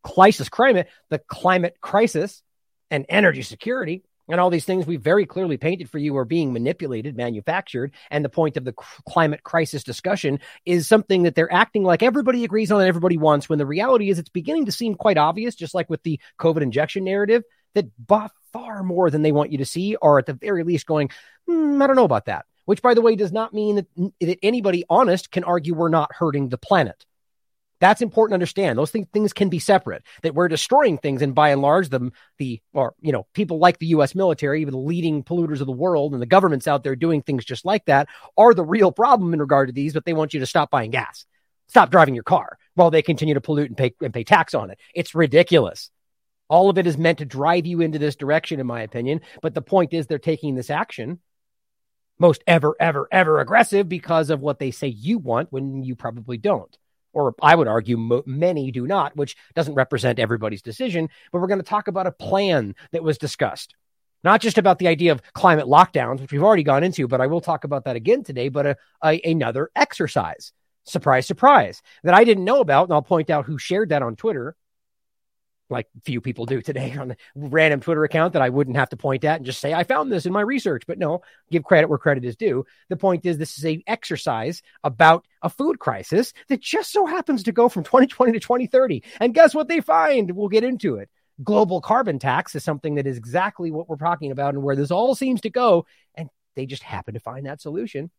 crisis 0.02 0.48
climate, 0.48 0.88
the 1.10 1.18
climate 1.18 1.76
crisis 1.80 2.42
and 2.90 3.04
energy 3.08 3.42
security 3.42 4.04
and 4.28 4.40
all 4.40 4.50
these 4.50 4.64
things 4.64 4.86
we 4.86 4.96
very 4.96 5.26
clearly 5.26 5.56
painted 5.56 5.90
for 5.90 5.98
you 5.98 6.16
are 6.16 6.24
being 6.24 6.52
manipulated, 6.52 7.16
manufactured. 7.16 7.92
And 8.10 8.24
the 8.24 8.28
point 8.28 8.56
of 8.56 8.64
the 8.64 8.74
climate 9.08 9.42
crisis 9.42 9.84
discussion 9.84 10.40
is 10.64 10.88
something 10.88 11.22
that 11.22 11.34
they're 11.34 11.52
acting 11.52 11.84
like 11.84 12.02
everybody 12.02 12.44
agrees 12.44 12.72
on 12.72 12.80
and 12.80 12.88
everybody 12.88 13.16
wants, 13.16 13.48
when 13.48 13.58
the 13.58 13.66
reality 13.66 14.10
is 14.10 14.18
it's 14.18 14.28
beginning 14.28 14.66
to 14.66 14.72
seem 14.72 14.94
quite 14.94 15.18
obvious, 15.18 15.54
just 15.54 15.74
like 15.74 15.88
with 15.88 16.02
the 16.02 16.20
COVID 16.38 16.62
injection 16.62 17.04
narrative, 17.04 17.44
that 17.74 17.86
far 18.52 18.82
more 18.82 19.10
than 19.10 19.22
they 19.22 19.32
want 19.32 19.52
you 19.52 19.58
to 19.58 19.66
see 19.66 19.96
are 20.00 20.18
at 20.18 20.26
the 20.26 20.32
very 20.32 20.64
least 20.64 20.86
going, 20.86 21.10
hmm, 21.46 21.80
I 21.80 21.86
don't 21.86 21.96
know 21.96 22.04
about 22.04 22.26
that. 22.26 22.46
Which, 22.64 22.82
by 22.82 22.94
the 22.94 23.00
way, 23.00 23.14
does 23.14 23.30
not 23.30 23.54
mean 23.54 23.76
that, 23.76 24.12
that 24.20 24.38
anybody 24.42 24.84
honest 24.90 25.30
can 25.30 25.44
argue 25.44 25.72
we're 25.72 25.88
not 25.88 26.12
hurting 26.12 26.48
the 26.48 26.58
planet. 26.58 27.05
That's 27.78 28.00
important 28.00 28.32
to 28.32 28.36
understand. 28.36 28.78
Those 28.78 28.90
things, 28.90 29.06
things 29.12 29.32
can 29.32 29.48
be 29.48 29.58
separate. 29.58 30.02
That 30.22 30.34
we're 30.34 30.48
destroying 30.48 30.98
things, 30.98 31.20
and 31.20 31.34
by 31.34 31.50
and 31.50 31.60
large, 31.60 31.90
the 31.90 32.10
the 32.38 32.60
or 32.72 32.94
you 33.00 33.12
know 33.12 33.26
people 33.34 33.58
like 33.58 33.78
the 33.78 33.86
U.S. 33.86 34.14
military, 34.14 34.62
even 34.62 34.72
the 34.72 34.78
leading 34.78 35.22
polluters 35.22 35.60
of 35.60 35.66
the 35.66 35.72
world, 35.72 36.12
and 36.12 36.22
the 36.22 36.26
governments 36.26 36.66
out 36.66 36.84
there 36.84 36.96
doing 36.96 37.22
things 37.22 37.44
just 37.44 37.64
like 37.64 37.84
that, 37.86 38.08
are 38.36 38.54
the 38.54 38.64
real 38.64 38.92
problem 38.92 39.34
in 39.34 39.40
regard 39.40 39.68
to 39.68 39.74
these. 39.74 39.92
But 39.92 40.04
they 40.04 40.14
want 40.14 40.32
you 40.32 40.40
to 40.40 40.46
stop 40.46 40.70
buying 40.70 40.90
gas, 40.90 41.26
stop 41.68 41.90
driving 41.90 42.14
your 42.14 42.24
car, 42.24 42.58
while 42.74 42.90
they 42.90 43.02
continue 43.02 43.34
to 43.34 43.40
pollute 43.40 43.68
and 43.68 43.76
pay 43.76 43.94
and 44.00 44.14
pay 44.14 44.24
tax 44.24 44.54
on 44.54 44.70
it. 44.70 44.78
It's 44.94 45.14
ridiculous. 45.14 45.90
All 46.48 46.70
of 46.70 46.78
it 46.78 46.86
is 46.86 46.96
meant 46.96 47.18
to 47.18 47.24
drive 47.24 47.66
you 47.66 47.80
into 47.80 47.98
this 47.98 48.16
direction, 48.16 48.60
in 48.60 48.66
my 48.66 48.82
opinion. 48.82 49.20
But 49.42 49.52
the 49.52 49.62
point 49.62 49.92
is, 49.92 50.06
they're 50.06 50.18
taking 50.18 50.54
this 50.54 50.70
action 50.70 51.18
most 52.18 52.42
ever, 52.46 52.74
ever, 52.80 53.08
ever 53.12 53.40
aggressive 53.40 53.88
because 53.88 54.30
of 54.30 54.40
what 54.40 54.58
they 54.58 54.70
say 54.70 54.86
you 54.86 55.18
want 55.18 55.52
when 55.52 55.82
you 55.82 55.94
probably 55.94 56.38
don't 56.38 56.78
or 57.16 57.34
I 57.40 57.54
would 57.54 57.66
argue 57.66 57.96
mo- 57.96 58.22
many 58.26 58.70
do 58.70 58.86
not, 58.86 59.16
which 59.16 59.36
doesn't 59.54 59.74
represent 59.74 60.18
everybody's 60.18 60.60
decision. 60.60 61.08
But 61.32 61.40
we're 61.40 61.46
going 61.48 61.60
to 61.60 61.64
talk 61.64 61.88
about 61.88 62.06
a 62.06 62.12
plan 62.12 62.74
that 62.92 63.02
was 63.02 63.16
discussed, 63.16 63.74
not 64.22 64.42
just 64.42 64.58
about 64.58 64.78
the 64.78 64.88
idea 64.88 65.12
of 65.12 65.22
climate 65.32 65.64
lockdowns, 65.64 66.20
which 66.20 66.30
we've 66.30 66.42
already 66.42 66.62
gone 66.62 66.84
into, 66.84 67.08
but 67.08 67.22
I 67.22 67.26
will 67.26 67.40
talk 67.40 67.64
about 67.64 67.84
that 67.84 67.96
again 67.96 68.22
today, 68.22 68.50
but 68.50 68.66
a, 68.66 68.76
a, 69.02 69.20
another 69.24 69.70
exercise. 69.74 70.52
Surprise, 70.84 71.26
surprise, 71.26 71.80
that 72.04 72.14
I 72.14 72.22
didn't 72.22 72.44
know 72.44 72.60
about. 72.60 72.84
And 72.84 72.92
I'll 72.92 73.02
point 73.02 73.30
out 73.30 73.46
who 73.46 73.58
shared 73.58 73.88
that 73.88 74.02
on 74.02 74.14
Twitter. 74.14 74.54
Like 75.68 75.88
few 76.04 76.20
people 76.20 76.46
do 76.46 76.62
today 76.62 76.94
on 76.98 77.12
a 77.12 77.16
random 77.34 77.80
Twitter 77.80 78.04
account 78.04 78.32
that 78.34 78.42
I 78.42 78.48
wouldn't 78.48 78.76
have 78.76 78.90
to 78.90 78.96
point 78.96 79.24
at 79.24 79.36
and 79.36 79.46
just 79.46 79.60
say, 79.60 79.74
I 79.74 79.84
found 79.84 80.10
this 80.10 80.26
in 80.26 80.32
my 80.32 80.40
research. 80.40 80.84
But 80.86 80.98
no, 80.98 81.22
give 81.50 81.64
credit 81.64 81.88
where 81.88 81.98
credit 81.98 82.24
is 82.24 82.36
due. 82.36 82.64
The 82.88 82.96
point 82.96 83.26
is, 83.26 83.38
this 83.38 83.58
is 83.58 83.64
a 83.64 83.82
exercise 83.86 84.62
about 84.84 85.26
a 85.42 85.50
food 85.50 85.78
crisis 85.78 86.32
that 86.48 86.60
just 86.60 86.92
so 86.92 87.06
happens 87.06 87.44
to 87.44 87.52
go 87.52 87.68
from 87.68 87.84
2020 87.84 88.32
to 88.32 88.40
2030. 88.40 89.02
And 89.20 89.34
guess 89.34 89.54
what 89.54 89.68
they 89.68 89.80
find? 89.80 90.30
We'll 90.30 90.48
get 90.48 90.64
into 90.64 90.96
it. 90.96 91.10
Global 91.42 91.80
carbon 91.80 92.18
tax 92.18 92.54
is 92.54 92.64
something 92.64 92.94
that 92.94 93.06
is 93.06 93.18
exactly 93.18 93.70
what 93.70 93.88
we're 93.88 93.96
talking 93.96 94.30
about 94.30 94.54
and 94.54 94.62
where 94.62 94.76
this 94.76 94.90
all 94.90 95.14
seems 95.14 95.42
to 95.42 95.50
go. 95.50 95.86
And 96.14 96.30
they 96.54 96.66
just 96.66 96.82
happen 96.82 97.14
to 97.14 97.20
find 97.20 97.46
that 97.46 97.60
solution. 97.60 98.10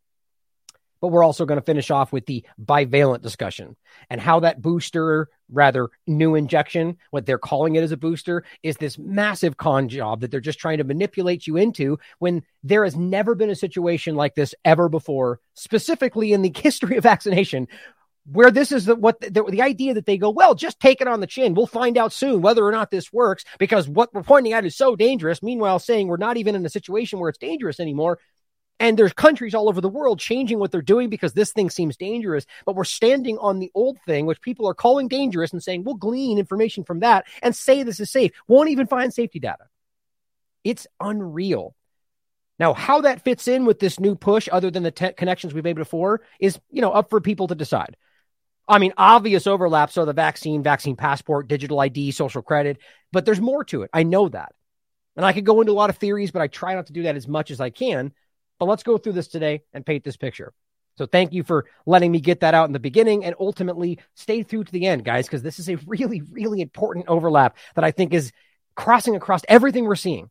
But 1.00 1.08
we're 1.08 1.24
also 1.24 1.46
going 1.46 1.60
to 1.60 1.64
finish 1.64 1.90
off 1.90 2.12
with 2.12 2.26
the 2.26 2.44
bivalent 2.62 3.22
discussion 3.22 3.76
and 4.10 4.20
how 4.20 4.40
that 4.40 4.60
booster, 4.60 5.28
rather 5.50 5.88
new 6.06 6.34
injection, 6.34 6.96
what 7.10 7.26
they're 7.26 7.38
calling 7.38 7.76
it 7.76 7.82
as 7.82 7.92
a 7.92 7.96
booster, 7.96 8.44
is 8.62 8.76
this 8.76 8.98
massive 8.98 9.56
con 9.56 9.88
job 9.88 10.20
that 10.20 10.30
they're 10.30 10.40
just 10.40 10.58
trying 10.58 10.78
to 10.78 10.84
manipulate 10.84 11.46
you 11.46 11.56
into 11.56 11.98
when 12.18 12.42
there 12.62 12.84
has 12.84 12.96
never 12.96 13.34
been 13.34 13.50
a 13.50 13.54
situation 13.54 14.16
like 14.16 14.34
this 14.34 14.54
ever 14.64 14.88
before, 14.88 15.40
specifically 15.54 16.32
in 16.32 16.42
the 16.42 16.52
history 16.56 16.96
of 16.96 17.04
vaccination, 17.04 17.68
where 18.30 18.50
this 18.50 18.72
is 18.72 18.84
the, 18.84 18.94
what 18.94 19.20
the, 19.20 19.42
the, 19.48 19.62
idea 19.62 19.94
that 19.94 20.06
they 20.06 20.18
go, 20.18 20.30
well, 20.30 20.54
just 20.54 20.80
take 20.80 21.00
it 21.00 21.08
on 21.08 21.20
the 21.20 21.26
chin. 21.26 21.54
We'll 21.54 21.66
find 21.66 21.96
out 21.96 22.12
soon 22.12 22.42
whether 22.42 22.64
or 22.64 22.72
not 22.72 22.90
this 22.90 23.12
works 23.12 23.44
because 23.58 23.88
what 23.88 24.12
we're 24.12 24.22
pointing 24.22 24.52
out 24.52 24.66
is 24.66 24.76
so 24.76 24.96
dangerous. 24.96 25.42
Meanwhile, 25.42 25.78
saying 25.78 26.08
we're 26.08 26.18
not 26.18 26.36
even 26.36 26.54
in 26.54 26.64
a 26.66 26.70
situation 26.70 27.18
where 27.18 27.30
it's 27.30 27.38
dangerous 27.38 27.80
anymore. 27.80 28.18
And 28.80 28.96
there's 28.96 29.12
countries 29.12 29.54
all 29.54 29.68
over 29.68 29.80
the 29.80 29.88
world 29.88 30.20
changing 30.20 30.58
what 30.58 30.70
they're 30.70 30.82
doing 30.82 31.08
because 31.08 31.32
this 31.32 31.52
thing 31.52 31.68
seems 31.68 31.96
dangerous. 31.96 32.46
But 32.64 32.76
we're 32.76 32.84
standing 32.84 33.38
on 33.38 33.58
the 33.58 33.72
old 33.74 33.98
thing, 34.06 34.26
which 34.26 34.40
people 34.40 34.68
are 34.68 34.74
calling 34.74 35.08
dangerous 35.08 35.52
and 35.52 35.62
saying, 35.62 35.84
we'll 35.84 35.96
glean 35.96 36.38
information 36.38 36.84
from 36.84 37.00
that 37.00 37.26
and 37.42 37.56
say 37.56 37.82
this 37.82 38.00
is 38.00 38.10
safe. 38.10 38.32
Won't 38.46 38.70
even 38.70 38.86
find 38.86 39.12
safety 39.12 39.40
data. 39.40 39.64
It's 40.62 40.86
unreal. 41.00 41.74
Now, 42.58 42.74
how 42.74 43.02
that 43.02 43.22
fits 43.22 43.46
in 43.46 43.64
with 43.64 43.78
this 43.78 44.00
new 44.00 44.16
push, 44.16 44.48
other 44.50 44.70
than 44.70 44.82
the 44.82 44.90
te- 44.90 45.12
connections 45.12 45.54
we've 45.54 45.64
made 45.64 45.76
before, 45.76 46.22
is 46.40 46.58
you 46.70 46.80
know 46.82 46.90
up 46.90 47.10
for 47.10 47.20
people 47.20 47.46
to 47.48 47.54
decide. 47.54 47.96
I 48.68 48.78
mean, 48.78 48.92
obvious 48.98 49.46
overlaps 49.46 49.96
are 49.96 50.04
the 50.04 50.12
vaccine, 50.12 50.62
vaccine 50.62 50.96
passport, 50.96 51.48
digital 51.48 51.80
ID, 51.80 52.10
social 52.10 52.42
credit, 52.42 52.78
but 53.12 53.24
there's 53.24 53.40
more 53.40 53.64
to 53.64 53.82
it. 53.82 53.90
I 53.94 54.02
know 54.02 54.28
that. 54.28 54.52
And 55.16 55.24
I 55.24 55.32
could 55.32 55.46
go 55.46 55.60
into 55.60 55.72
a 55.72 55.74
lot 55.74 55.88
of 55.88 55.96
theories, 55.96 56.32
but 56.32 56.42
I 56.42 56.48
try 56.48 56.74
not 56.74 56.86
to 56.86 56.92
do 56.92 57.04
that 57.04 57.16
as 57.16 57.26
much 57.26 57.50
as 57.50 57.60
I 57.60 57.70
can. 57.70 58.12
But 58.58 58.66
let's 58.66 58.82
go 58.82 58.98
through 58.98 59.12
this 59.12 59.28
today 59.28 59.62
and 59.72 59.86
paint 59.86 60.04
this 60.04 60.16
picture. 60.16 60.52
So 60.96 61.06
thank 61.06 61.32
you 61.32 61.44
for 61.44 61.66
letting 61.86 62.10
me 62.10 62.20
get 62.20 62.40
that 62.40 62.54
out 62.54 62.66
in 62.66 62.72
the 62.72 62.80
beginning 62.80 63.24
and 63.24 63.36
ultimately 63.38 64.00
stay 64.14 64.42
through 64.42 64.64
to 64.64 64.72
the 64.72 64.86
end, 64.86 65.04
guys, 65.04 65.26
because 65.26 65.42
this 65.42 65.60
is 65.60 65.68
a 65.68 65.76
really, 65.86 66.22
really 66.32 66.60
important 66.60 67.06
overlap 67.08 67.56
that 67.76 67.84
I 67.84 67.92
think 67.92 68.12
is 68.12 68.32
crossing 68.74 69.14
across 69.14 69.42
everything 69.48 69.84
we're 69.84 69.96
seeing. 69.96 70.28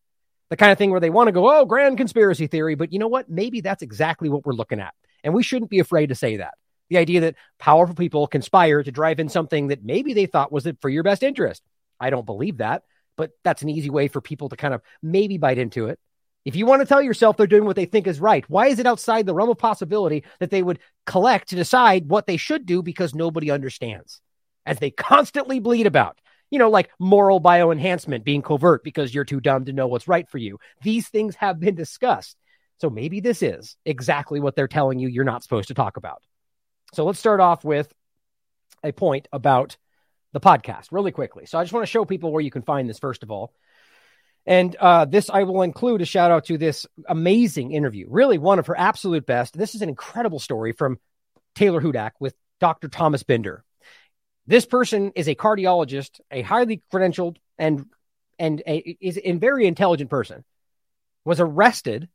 The 0.49 0.57
kind 0.57 0.71
of 0.71 0.77
thing 0.77 0.91
where 0.91 0.99
they 0.99 1.09
want 1.09 1.27
to 1.27 1.33
go, 1.33 1.49
oh, 1.49 1.65
grand 1.65 1.97
conspiracy 1.97 2.47
theory. 2.47 2.75
But 2.75 2.93
you 2.93 2.99
know 2.99 3.07
what? 3.07 3.29
Maybe 3.29 3.61
that's 3.61 3.81
exactly 3.81 4.29
what 4.29 4.45
we're 4.45 4.53
looking 4.53 4.79
at. 4.79 4.93
And 5.23 5.33
we 5.33 5.43
shouldn't 5.43 5.71
be 5.71 5.79
afraid 5.79 6.07
to 6.07 6.15
say 6.15 6.37
that. 6.37 6.53
The 6.89 6.97
idea 6.97 7.21
that 7.21 7.35
powerful 7.59 7.95
people 7.95 8.27
conspire 8.27 8.81
to 8.81 8.91
drive 8.91 9.19
in 9.19 9.27
something 9.27 9.67
that 9.67 9.83
maybe 9.83 10.13
they 10.13 10.25
thought 10.25 10.51
was 10.51 10.65
it 10.65 10.77
for 10.79 10.87
your 10.89 11.03
best 11.03 11.23
interest. 11.23 11.63
I 11.99 12.09
don't 12.09 12.25
believe 12.25 12.57
that, 12.57 12.83
but 13.17 13.31
that's 13.43 13.61
an 13.61 13.69
easy 13.69 13.89
way 13.89 14.07
for 14.07 14.21
people 14.21 14.47
to 14.49 14.55
kind 14.55 14.73
of 14.73 14.81
maybe 15.01 15.37
bite 15.37 15.57
into 15.57 15.87
it. 15.87 15.99
If 16.47 16.55
you 16.55 16.65
want 16.65 16.81
to 16.81 16.85
tell 16.85 17.01
yourself 17.01 17.35
they're 17.35 17.45
doing 17.45 17.65
what 17.65 17.75
they 17.75 17.83
think 17.83 18.07
is 18.07 18.21
right, 18.21 18.49
why 18.49 18.67
is 18.67 18.79
it 18.79 18.85
outside 18.85 19.25
the 19.25 19.33
realm 19.33 19.49
of 19.49 19.57
possibility 19.57 20.23
that 20.39 20.49
they 20.49 20.63
would 20.63 20.79
collect 21.05 21.49
to 21.49 21.57
decide 21.57 22.07
what 22.07 22.25
they 22.25 22.37
should 22.37 22.65
do 22.65 22.81
because 22.81 23.13
nobody 23.13 23.51
understands? 23.51 24.21
As 24.65 24.79
they 24.79 24.89
constantly 24.89 25.59
bleed 25.59 25.87
about, 25.87 26.17
you 26.49 26.57
know, 26.57 26.69
like 26.69 26.89
moral 26.99 27.41
bioenhancement 27.41 28.23
being 28.23 28.41
covert 28.41 28.81
because 28.85 29.13
you're 29.13 29.25
too 29.25 29.41
dumb 29.41 29.65
to 29.65 29.73
know 29.73 29.87
what's 29.87 30.07
right 30.07 30.25
for 30.29 30.37
you. 30.37 30.57
These 30.83 31.09
things 31.09 31.35
have 31.35 31.59
been 31.59 31.75
discussed. 31.75 32.37
So 32.79 32.89
maybe 32.89 33.19
this 33.19 33.41
is 33.41 33.75
exactly 33.85 34.39
what 34.39 34.55
they're 34.55 34.69
telling 34.69 34.99
you 34.99 35.09
you're 35.09 35.25
not 35.25 35.43
supposed 35.43 35.67
to 35.67 35.73
talk 35.73 35.97
about. 35.97 36.23
So 36.93 37.03
let's 37.03 37.19
start 37.19 37.41
off 37.41 37.65
with 37.65 37.91
a 38.85 38.93
point 38.93 39.27
about 39.33 39.75
the 40.31 40.39
podcast 40.39 40.93
really 40.93 41.11
quickly. 41.11 41.45
So 41.45 41.59
I 41.59 41.63
just 41.65 41.73
want 41.73 41.85
to 41.85 41.91
show 41.91 42.05
people 42.05 42.31
where 42.31 42.41
you 42.41 42.51
can 42.51 42.61
find 42.61 42.89
this, 42.89 42.99
first 42.99 43.21
of 43.21 43.31
all. 43.31 43.51
And 44.47 44.77
uh, 44.77 45.03
this, 45.03 45.29
I 45.29 45.43
will 45.43 45.61
include 45.61 46.01
a 46.01 46.05
shout 46.05 46.31
out 46.31 46.45
to 46.45 46.57
this 46.57 46.85
amazing 47.07 47.73
interview, 47.73 48.07
really 48.09 48.37
one 48.37 48.59
of 48.59 48.67
her 48.67 48.79
absolute 48.79 49.25
best. 49.25 49.57
This 49.57 49.75
is 49.75 49.81
an 49.81 49.89
incredible 49.89 50.39
story 50.39 50.71
from 50.71 50.99
Taylor 51.53 51.81
Hudak 51.81 52.11
with 52.21 52.33
Dr. 52.61 52.87
Thomas 52.87 53.23
Binder. 53.23 53.65
This 54.47 54.65
person 54.65 55.11
is 55.15 55.27
a 55.27 55.35
cardiologist, 55.35 56.21
a 56.31 56.41
highly 56.41 56.81
credentialed 56.91 57.35
and 57.59 57.85
and 58.39 58.61
a, 58.65 58.97
is 59.01 59.19
a 59.21 59.33
very 59.33 59.67
intelligent 59.67 60.09
person. 60.09 60.45
Was 61.25 61.41
arrested 61.41 62.07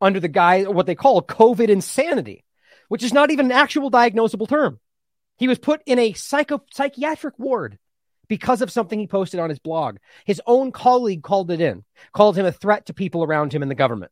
under 0.00 0.20
the 0.20 0.28
guy 0.28 0.62
what 0.62 0.86
they 0.86 0.94
call 0.94 1.20
COVID 1.20 1.68
insanity, 1.68 2.44
which 2.86 3.02
is 3.02 3.12
not 3.12 3.32
even 3.32 3.46
an 3.46 3.52
actual 3.52 3.90
diagnosable 3.90 4.48
term. 4.48 4.78
He 5.36 5.48
was 5.48 5.58
put 5.58 5.82
in 5.84 5.98
a 5.98 6.12
psycho 6.12 6.62
psychiatric 6.72 7.36
ward 7.40 7.78
because 8.34 8.62
of 8.62 8.72
something 8.72 8.98
he 8.98 9.06
posted 9.06 9.38
on 9.38 9.48
his 9.48 9.60
blog. 9.60 9.98
His 10.24 10.42
own 10.44 10.72
colleague 10.72 11.22
called 11.22 11.52
it 11.52 11.60
in, 11.60 11.84
called 12.12 12.36
him 12.36 12.46
a 12.46 12.50
threat 12.50 12.86
to 12.86 12.92
people 12.92 13.22
around 13.22 13.52
him 13.52 13.62
in 13.62 13.68
the 13.68 13.76
government. 13.76 14.10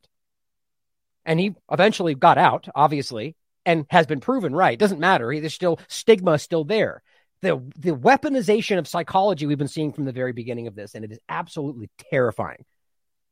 And 1.25 1.41
he 1.41 1.55
eventually 1.69 2.15
got 2.15 2.37
out, 2.37 2.69
obviously, 2.73 3.35
and 3.65 3.85
has 3.89 4.07
been 4.07 4.21
proven 4.21 4.55
right. 4.55 4.79
Doesn't 4.79 5.01
matter. 5.01 5.37
There's 5.37 5.53
still 5.53 5.77
stigma 5.89 6.39
still 6.39 6.63
there. 6.63 7.03
The, 7.41 7.61
the 7.75 7.91
weaponization 7.91 8.77
of 8.77 8.87
psychology 8.87 9.45
we've 9.45 9.57
been 9.57 9.67
seeing 9.67 9.91
from 9.91 10.05
the 10.05 10.13
very 10.13 10.31
beginning 10.31 10.67
of 10.67 10.75
this, 10.75 10.95
and 10.95 11.03
it 11.03 11.11
is 11.11 11.19
absolutely 11.27 11.89
terrifying. 12.09 12.63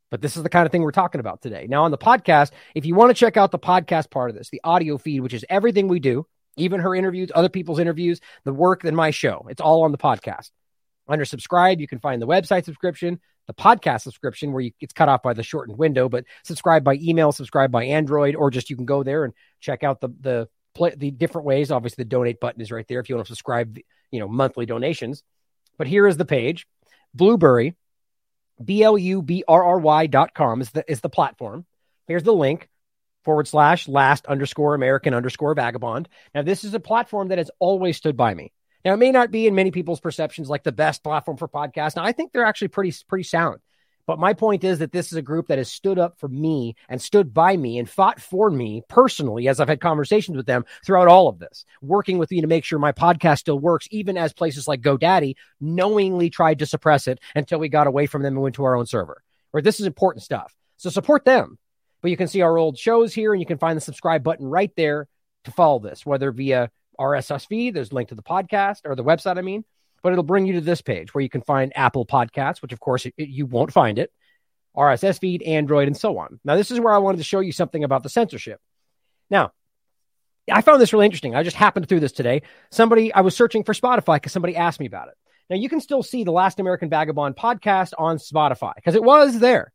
But 0.09 0.19
this 0.19 0.35
is 0.35 0.43
the 0.43 0.49
kind 0.49 0.65
of 0.65 0.73
thing 0.73 0.81
we're 0.81 0.91
talking 0.91 1.21
about 1.21 1.41
today. 1.41 1.67
Now, 1.69 1.85
on 1.85 1.91
the 1.91 1.97
podcast, 1.97 2.51
if 2.75 2.85
you 2.85 2.95
want 2.95 3.11
to 3.11 3.13
check 3.13 3.37
out 3.37 3.51
the 3.51 3.59
podcast 3.59 4.09
part 4.09 4.29
of 4.29 4.35
this, 4.35 4.49
the 4.49 4.59
audio 4.65 4.97
feed, 4.97 5.21
which 5.21 5.33
is 5.33 5.45
everything 5.49 5.87
we 5.87 6.01
do, 6.01 6.27
even 6.57 6.81
her 6.81 6.93
interviews, 6.93 7.31
other 7.33 7.47
people's 7.47 7.79
interviews, 7.79 8.19
the 8.43 8.51
work, 8.51 8.83
and 8.83 8.97
my 8.97 9.11
show, 9.11 9.47
it's 9.49 9.61
all 9.61 9.83
on 9.83 9.93
the 9.93 9.97
podcast. 9.97 10.51
Under 11.11 11.25
subscribe, 11.25 11.81
you 11.81 11.87
can 11.87 11.99
find 11.99 12.21
the 12.21 12.27
website 12.27 12.63
subscription, 12.63 13.19
the 13.47 13.53
podcast 13.53 14.01
subscription, 14.01 14.53
where 14.53 14.61
you, 14.61 14.71
it's 14.79 14.93
cut 14.93 15.09
off 15.09 15.21
by 15.21 15.33
the 15.33 15.43
shortened 15.43 15.77
window, 15.77 16.07
but 16.07 16.23
subscribe 16.45 16.85
by 16.85 16.95
email, 16.95 17.33
subscribe 17.33 17.69
by 17.69 17.83
Android, 17.83 18.35
or 18.35 18.49
just 18.49 18.69
you 18.69 18.77
can 18.77 18.85
go 18.85 19.03
there 19.03 19.25
and 19.25 19.33
check 19.59 19.83
out 19.83 19.99
the 19.99 20.07
the 20.21 20.47
play, 20.73 20.93
the 20.95 21.11
different 21.11 21.45
ways. 21.45 21.69
Obviously, 21.69 22.03
the 22.03 22.09
donate 22.09 22.39
button 22.39 22.61
is 22.61 22.71
right 22.71 22.87
there 22.87 23.01
if 23.01 23.09
you 23.09 23.15
want 23.15 23.27
to 23.27 23.31
subscribe, 23.33 23.77
you 24.09 24.19
know, 24.21 24.29
monthly 24.29 24.65
donations. 24.65 25.21
But 25.77 25.87
here 25.87 26.07
is 26.07 26.15
the 26.15 26.25
page, 26.25 26.65
Blubrry, 27.13 27.75
B 28.63 28.81
L 28.81 28.97
U 28.97 29.21
B 29.21 29.43
R 29.47 29.63
R 29.63 29.79
Y 29.79 30.07
dot 30.07 30.33
com 30.33 30.61
is 30.61 30.71
the 30.71 30.89
is 30.89 31.01
the 31.01 31.09
platform. 31.09 31.65
Here's 32.07 32.23
the 32.23 32.33
link 32.33 32.69
forward 33.25 33.47
slash 33.47 33.87
last 33.87 34.25
underscore 34.27 34.75
American 34.75 35.13
underscore 35.13 35.53
vagabond. 35.55 36.07
Now, 36.33 36.41
this 36.41 36.63
is 36.63 36.73
a 36.73 36.79
platform 36.79 37.27
that 37.27 37.37
has 37.37 37.51
always 37.59 37.97
stood 37.97 38.17
by 38.17 38.33
me. 38.33 38.51
Now, 38.83 38.93
it 38.93 38.97
may 38.97 39.11
not 39.11 39.31
be 39.31 39.47
in 39.47 39.55
many 39.55 39.71
people's 39.71 39.99
perceptions 39.99 40.49
like 40.49 40.63
the 40.63 40.71
best 40.71 41.03
platform 41.03 41.37
for 41.37 41.47
podcasts. 41.47 41.95
Now, 41.95 42.03
I 42.03 42.11
think 42.11 42.31
they're 42.31 42.45
actually 42.45 42.69
pretty 42.69 42.93
pretty 43.07 43.23
sound. 43.23 43.59
But 44.07 44.19
my 44.19 44.33
point 44.33 44.63
is 44.63 44.79
that 44.79 44.91
this 44.91 45.11
is 45.11 45.17
a 45.17 45.21
group 45.21 45.47
that 45.47 45.57
has 45.57 45.71
stood 45.71 45.99
up 45.99 46.19
for 46.19 46.27
me 46.27 46.75
and 46.89 47.01
stood 47.01 47.33
by 47.33 47.55
me 47.55 47.77
and 47.77 47.89
fought 47.89 48.19
for 48.19 48.49
me 48.49 48.81
personally 48.89 49.47
as 49.47 49.59
I've 49.59 49.69
had 49.69 49.79
conversations 49.79 50.35
with 50.35 50.47
them 50.47 50.65
throughout 50.85 51.07
all 51.07 51.27
of 51.27 51.39
this, 51.39 51.65
working 51.81 52.17
with 52.17 52.31
me 52.31 52.41
to 52.41 52.47
make 52.47 52.63
sure 52.63 52.79
my 52.79 52.91
podcast 52.91 53.39
still 53.39 53.59
works, 53.59 53.87
even 53.91 54.17
as 54.17 54.33
places 54.33 54.67
like 54.67 54.81
GoDaddy 54.81 55.35
knowingly 55.59 56.29
tried 56.29 56.59
to 56.59 56.65
suppress 56.65 57.07
it 57.07 57.19
until 57.35 57.59
we 57.59 57.69
got 57.69 57.87
away 57.87 58.05
from 58.05 58.23
them 58.23 58.33
and 58.33 58.41
went 58.41 58.55
to 58.55 58.63
our 58.63 58.75
own 58.75 58.85
server. 58.85 59.21
Where 59.51 59.61
this 59.61 59.79
is 59.79 59.85
important 59.85 60.23
stuff. 60.23 60.53
So 60.77 60.89
support 60.89 61.23
them. 61.23 61.57
But 62.01 62.11
you 62.11 62.17
can 62.17 62.27
see 62.27 62.41
our 62.41 62.57
old 62.57 62.77
shows 62.77 63.13
here 63.13 63.31
and 63.31 63.39
you 63.39 63.45
can 63.45 63.59
find 63.59 63.77
the 63.77 63.81
subscribe 63.81 64.23
button 64.23 64.47
right 64.47 64.71
there 64.75 65.07
to 65.43 65.51
follow 65.51 65.79
this, 65.79 66.05
whether 66.05 66.31
via 66.31 66.71
RSS 67.01 67.45
feed. 67.45 67.73
There's 67.73 67.91
a 67.91 67.95
link 67.95 68.09
to 68.09 68.15
the 68.15 68.23
podcast 68.23 68.81
or 68.85 68.95
the 68.95 69.03
website, 69.03 69.37
I 69.37 69.41
mean, 69.41 69.65
but 70.03 70.11
it'll 70.11 70.23
bring 70.23 70.45
you 70.45 70.53
to 70.53 70.61
this 70.61 70.81
page 70.81 71.13
where 71.13 71.21
you 71.21 71.29
can 71.29 71.41
find 71.41 71.71
Apple 71.75 72.05
Podcasts, 72.05 72.61
which 72.61 72.73
of 72.73 72.79
course 72.79 73.05
it, 73.05 73.13
you 73.17 73.45
won't 73.45 73.73
find 73.73 73.99
it, 73.99 74.11
RSS 74.75 75.19
feed, 75.19 75.41
Android, 75.43 75.87
and 75.87 75.97
so 75.97 76.17
on. 76.17 76.39
Now, 76.43 76.55
this 76.55 76.71
is 76.71 76.79
where 76.79 76.93
I 76.93 76.99
wanted 76.99 77.17
to 77.17 77.23
show 77.23 77.39
you 77.39 77.51
something 77.51 77.83
about 77.83 78.03
the 78.03 78.09
censorship. 78.09 78.59
Now, 79.29 79.51
I 80.51 80.61
found 80.61 80.81
this 80.81 80.93
really 80.93 81.05
interesting. 81.05 81.35
I 81.35 81.43
just 81.43 81.55
happened 81.55 81.87
through 81.87 81.99
this 81.99 82.11
today. 82.11 82.43
Somebody, 82.71 83.13
I 83.13 83.21
was 83.21 83.35
searching 83.35 83.63
for 83.63 83.73
Spotify 83.73 84.15
because 84.15 84.31
somebody 84.31 84.55
asked 84.55 84.79
me 84.79 84.85
about 84.85 85.09
it. 85.09 85.15
Now, 85.49 85.57
you 85.57 85.69
can 85.69 85.81
still 85.81 86.03
see 86.03 86.23
the 86.23 86.31
Last 86.31 86.59
American 86.59 86.89
Vagabond 86.89 87.35
podcast 87.35 87.93
on 87.97 88.17
Spotify 88.17 88.73
because 88.75 88.95
it 88.95 89.03
was 89.03 89.39
there. 89.39 89.73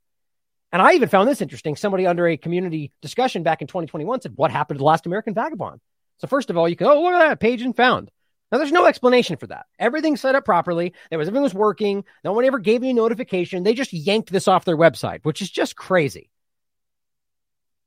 And 0.73 0.83
I 0.83 0.95
even 0.95 1.09
found 1.09 1.28
this 1.28 1.40
interesting. 1.40 1.76
Somebody 1.76 2.06
under 2.06 2.26
a 2.26 2.37
community 2.37 2.92
discussion 3.00 3.42
back 3.42 3.61
in 3.61 3.66
2021 3.66 4.23
said, 4.23 4.33
What 4.37 4.50
happened 4.50 4.78
to 4.78 4.80
the 4.80 4.85
Last 4.85 5.06
American 5.06 5.35
Vagabond? 5.35 5.80
So 6.18 6.26
first 6.26 6.50
of 6.50 6.56
all, 6.56 6.68
you 6.68 6.76
can, 6.76 6.87
oh, 6.87 7.02
look 7.02 7.14
at 7.14 7.28
that 7.28 7.40
page 7.40 7.62
and 7.62 7.76
found. 7.76 8.11
Now 8.50 8.58
there's 8.58 8.73
no 8.73 8.87
explanation 8.87 9.37
for 9.37 9.49
that. 9.49 9.66
Everything's 9.78 10.20
set 10.20 10.35
up 10.35 10.44
properly. 10.44 10.94
There 11.11 11.18
was 11.18 11.28
everything 11.28 11.42
was 11.42 11.54
working. 11.54 12.04
No 12.23 12.32
one 12.32 12.44
ever 12.44 12.58
gave 12.58 12.80
me 12.80 12.90
a 12.90 12.94
notification. 12.94 13.64
They 13.64 13.75
just 13.75 13.92
yanked 13.92 14.30
this 14.30 14.49
off 14.49 14.64
their 14.64 14.76
website, 14.76 15.25
which 15.25 15.42
is 15.42 15.50
just 15.50 15.76
crazy. 15.76 16.30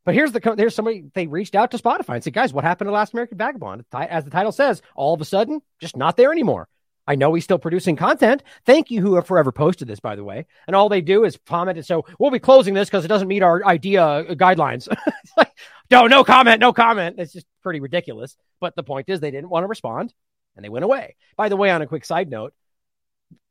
But 0.06 0.16
here's 0.16 0.32
the 0.32 0.56
there's 0.58 0.76
somebody 0.76 1.06
they 1.14 1.28
reached 1.28 1.56
out 1.56 1.72
to 1.72 1.78
Spotify 1.78 2.16
and 2.16 2.24
said, 2.24 2.34
guys, 2.34 2.52
what 2.52 2.64
happened 2.64 2.88
to 2.88 2.92
Last 2.92 3.14
American 3.14 3.38
Vagabond? 3.38 3.86
As 3.94 4.26
the 4.26 4.32
title 4.32 4.52
says, 4.52 4.82
all 4.96 5.14
of 5.14 5.22
a 5.22 5.26
sudden, 5.26 5.62
just 5.80 5.96
not 5.96 6.18
there 6.18 6.32
anymore. 6.32 6.68
I 7.10 7.16
know 7.16 7.34
he's 7.34 7.44
still 7.44 7.58
producing 7.58 7.96
content. 7.96 8.44
Thank 8.68 8.92
you, 8.92 9.02
who 9.02 9.16
have 9.16 9.26
forever 9.26 9.52
posted 9.52 9.88
this, 9.88 10.00
by 10.00 10.16
the 10.16 10.24
way. 10.24 10.46
And 10.68 10.76
all 10.76 10.90
they 10.90 11.02
do 11.02 11.24
is 11.24 11.40
comment 11.48 11.76
and 11.80 11.86
so 11.86 12.06
we'll 12.20 12.30
be 12.30 12.38
closing 12.38 12.76
this 12.76 12.88
because 12.88 13.04
it 13.04 13.08
doesn't 13.08 13.28
meet 13.28 13.42
our 13.42 13.66
idea 13.66 14.04
uh, 14.06 14.36
guidelines. 14.36 14.88
like, 15.38 15.52
no, 15.90 16.06
no 16.06 16.24
comment, 16.24 16.60
no 16.60 16.72
comment. 16.72 17.16
It's 17.18 17.34
just 17.34 17.48
pretty 17.64 17.80
ridiculous. 17.80 18.38
But 18.60 18.76
the 18.76 18.84
point 18.84 19.10
is, 19.10 19.20
they 19.20 19.32
didn't 19.32 19.50
want 19.50 19.64
to 19.64 19.68
respond 19.68 20.14
and 20.56 20.64
they 20.64 20.70
went 20.70 20.86
away. 20.86 21.16
By 21.36 21.50
the 21.50 21.56
way, 21.58 21.72
on 21.72 21.82
a 21.82 21.88
quick 21.88 22.06
side 22.06 22.30
note, 22.30 22.54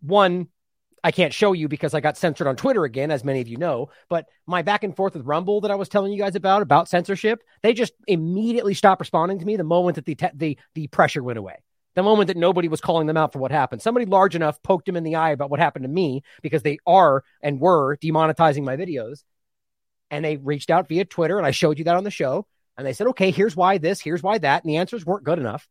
one, 0.02 0.46
I 1.02 1.10
can't 1.10 1.34
show 1.34 1.52
you 1.52 1.66
because 1.66 1.94
I 1.94 2.00
got 2.00 2.16
censored 2.16 2.46
on 2.46 2.54
Twitter 2.54 2.84
again, 2.84 3.10
as 3.10 3.24
many 3.24 3.40
of 3.40 3.48
you 3.48 3.56
know. 3.56 3.90
But 4.08 4.26
my 4.46 4.62
back 4.62 4.84
and 4.84 4.94
forth 4.94 5.14
with 5.14 5.26
Rumble 5.26 5.62
that 5.62 5.72
I 5.72 5.76
was 5.76 5.88
telling 5.88 6.12
you 6.12 6.18
guys 6.18 6.36
about 6.36 6.62
about 6.62 6.88
censorship, 6.88 7.42
they 7.64 7.74
just 7.74 7.92
immediately 8.06 8.74
stopped 8.74 9.00
responding 9.00 9.40
to 9.40 9.44
me 9.44 9.56
the 9.56 9.64
moment 9.64 9.96
that 9.96 10.04
the 10.04 10.14
te- 10.14 10.28
the 10.32 10.58
the 10.74 10.86
pressure 10.86 11.24
went 11.24 11.40
away 11.40 11.56
the 11.98 12.02
moment 12.02 12.28
that 12.28 12.36
nobody 12.36 12.68
was 12.68 12.80
calling 12.80 13.06
them 13.06 13.16
out 13.16 13.32
for 13.32 13.40
what 13.40 13.50
happened. 13.50 13.82
Somebody 13.82 14.06
large 14.06 14.36
enough 14.36 14.62
poked 14.62 14.88
him 14.88 14.96
in 14.96 15.04
the 15.04 15.16
eye 15.16 15.30
about 15.30 15.50
what 15.50 15.60
happened 15.60 15.82
to 15.82 15.88
me 15.88 16.22
because 16.42 16.62
they 16.62 16.78
are 16.86 17.24
and 17.42 17.60
were 17.60 17.96
demonetizing 17.96 18.64
my 18.64 18.76
videos. 18.76 19.24
And 20.10 20.24
they 20.24 20.36
reached 20.36 20.70
out 20.70 20.88
via 20.88 21.04
Twitter, 21.04 21.36
and 21.36 21.46
I 21.46 21.50
showed 21.50 21.78
you 21.78 21.84
that 21.84 21.96
on 21.96 22.04
the 22.04 22.10
show. 22.10 22.46
And 22.76 22.86
they 22.86 22.92
said, 22.92 23.08
okay, 23.08 23.30
here's 23.30 23.56
why 23.56 23.78
this, 23.78 24.00
here's 24.00 24.22
why 24.22 24.38
that. 24.38 24.62
And 24.62 24.70
the 24.70 24.76
answers 24.76 25.04
weren't 25.04 25.24
good 25.24 25.38
enough. 25.38 25.68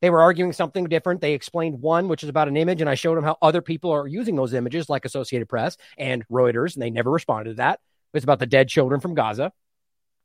They 0.00 0.08
were 0.08 0.22
arguing 0.22 0.54
something 0.54 0.84
different. 0.84 1.20
They 1.20 1.34
explained 1.34 1.82
one, 1.82 2.08
which 2.08 2.22
is 2.22 2.30
about 2.30 2.48
an 2.48 2.56
image, 2.56 2.80
and 2.80 2.88
I 2.88 2.94
showed 2.94 3.16
them 3.16 3.24
how 3.24 3.36
other 3.42 3.60
people 3.60 3.90
are 3.90 4.06
using 4.06 4.34
those 4.34 4.54
images, 4.54 4.88
like 4.88 5.04
Associated 5.04 5.48
Press 5.48 5.76
and 5.98 6.26
Reuters, 6.28 6.74
and 6.74 6.82
they 6.82 6.90
never 6.90 7.10
responded 7.10 7.50
to 7.50 7.56
that. 7.56 7.74
It 7.74 8.16
was 8.16 8.24
about 8.24 8.38
the 8.38 8.46
dead 8.46 8.68
children 8.68 9.00
from 9.00 9.14
Gaza. 9.14 9.52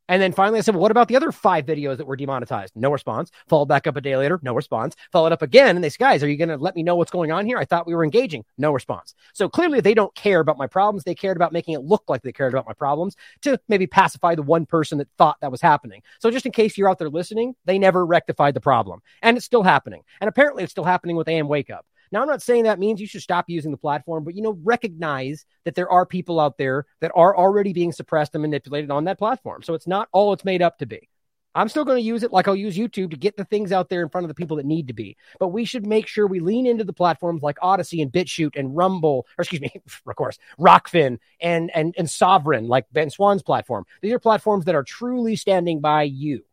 And 0.07 0.21
then 0.21 0.33
finally, 0.33 0.59
I 0.59 0.61
said, 0.61 0.75
well, 0.75 0.83
what 0.83 0.91
about 0.91 1.07
the 1.07 1.15
other 1.15 1.31
five 1.31 1.65
videos 1.65 1.97
that 1.97 2.05
were 2.05 2.15
demonetized? 2.15 2.73
No 2.75 2.91
response. 2.91 3.31
Followed 3.47 3.65
back 3.65 3.87
up 3.87 3.95
a 3.95 4.01
day 4.01 4.15
later, 4.15 4.39
no 4.43 4.53
response. 4.53 4.95
Followed 5.11 5.31
up 5.31 5.41
again, 5.41 5.75
and 5.75 5.83
they 5.83 5.89
guys, 5.97 6.23
are 6.23 6.29
you 6.29 6.37
going 6.37 6.49
to 6.49 6.57
let 6.57 6.75
me 6.75 6.83
know 6.83 6.95
what's 6.95 7.11
going 7.11 7.31
on 7.31 7.45
here? 7.45 7.57
I 7.57 7.65
thought 7.65 7.87
we 7.87 7.95
were 7.95 8.03
engaging. 8.03 8.43
No 8.57 8.71
response. 8.71 9.15
So 9.33 9.49
clearly, 9.49 9.79
they 9.79 9.93
don't 9.93 10.13
care 10.15 10.39
about 10.39 10.57
my 10.57 10.67
problems. 10.67 11.03
They 11.03 11.15
cared 11.15 11.37
about 11.37 11.53
making 11.53 11.73
it 11.73 11.81
look 11.81 12.03
like 12.07 12.21
they 12.21 12.31
cared 12.31 12.53
about 12.53 12.67
my 12.67 12.73
problems 12.73 13.15
to 13.41 13.59
maybe 13.67 13.87
pacify 13.87 14.35
the 14.35 14.43
one 14.43 14.65
person 14.65 14.97
that 14.99 15.07
thought 15.17 15.37
that 15.41 15.51
was 15.51 15.61
happening. 15.61 16.01
So 16.19 16.29
just 16.29 16.45
in 16.45 16.51
case 16.51 16.77
you're 16.77 16.89
out 16.89 16.99
there 16.99 17.09
listening, 17.09 17.55
they 17.65 17.79
never 17.79 18.05
rectified 18.05 18.53
the 18.53 18.61
problem. 18.61 19.01
And 19.21 19.37
it's 19.37 19.45
still 19.45 19.63
happening. 19.63 20.03
And 20.21 20.27
apparently, 20.27 20.63
it's 20.63 20.71
still 20.71 20.83
happening 20.83 21.15
with 21.15 21.27
AM 21.27 21.47
Wake 21.47 21.69
Up. 21.69 21.85
Now, 22.11 22.21
I'm 22.21 22.27
not 22.27 22.41
saying 22.41 22.63
that 22.63 22.79
means 22.79 23.01
you 23.01 23.07
should 23.07 23.21
stop 23.21 23.45
using 23.47 23.71
the 23.71 23.77
platform, 23.77 24.23
but 24.23 24.35
you 24.35 24.41
know, 24.41 24.57
recognize 24.63 25.45
that 25.63 25.75
there 25.75 25.89
are 25.89 26.05
people 26.05 26.39
out 26.39 26.57
there 26.57 26.85
that 27.01 27.11
are 27.15 27.35
already 27.35 27.73
being 27.73 27.91
suppressed 27.91 28.35
and 28.35 28.41
manipulated 28.41 28.91
on 28.91 29.05
that 29.05 29.17
platform. 29.17 29.63
So 29.63 29.73
it's 29.73 29.87
not 29.87 30.09
all 30.11 30.33
it's 30.33 30.45
made 30.45 30.61
up 30.61 30.77
to 30.79 30.85
be. 30.85 31.09
I'm 31.55 31.69
still 31.69 31.85
going 31.85 31.97
to 31.97 32.05
use 32.05 32.23
it 32.23 32.33
like 32.33 32.49
I'll 32.49 32.55
use 32.55 32.75
YouTube 32.75 33.11
to 33.11 33.17
get 33.17 33.37
the 33.37 33.45
things 33.45 33.71
out 33.71 33.87
there 33.87 34.01
in 34.01 34.09
front 34.09 34.25
of 34.25 34.27
the 34.27 34.35
people 34.35 34.57
that 34.57 34.65
need 34.65 34.89
to 34.89 34.93
be. 34.93 35.15
But 35.39 35.47
we 35.47 35.63
should 35.63 35.85
make 35.85 36.05
sure 36.05 36.27
we 36.27 36.41
lean 36.41 36.67
into 36.67 36.83
the 36.83 36.91
platforms 36.91 37.41
like 37.41 37.57
Odysee 37.63 38.01
and 38.01 38.11
BitChute 38.11 38.57
and 38.57 38.75
Rumble, 38.75 39.25
or 39.37 39.41
excuse 39.41 39.61
me, 39.61 39.71
of 40.07 40.15
course, 40.17 40.37
Rokfin 40.59 41.17
and 41.39 41.71
and 41.73 41.95
and 41.97 42.07
Sovren, 42.07 42.67
like 42.67 42.85
Ben 42.91 43.09
Swann's 43.09 43.41
platform. 43.41 43.85
These 44.01 44.11
are 44.11 44.19
platforms 44.19 44.65
that 44.65 44.75
are 44.75 44.83
truly 44.83 45.37
standing 45.37 45.79
by 45.79 46.03
you. 46.03 46.43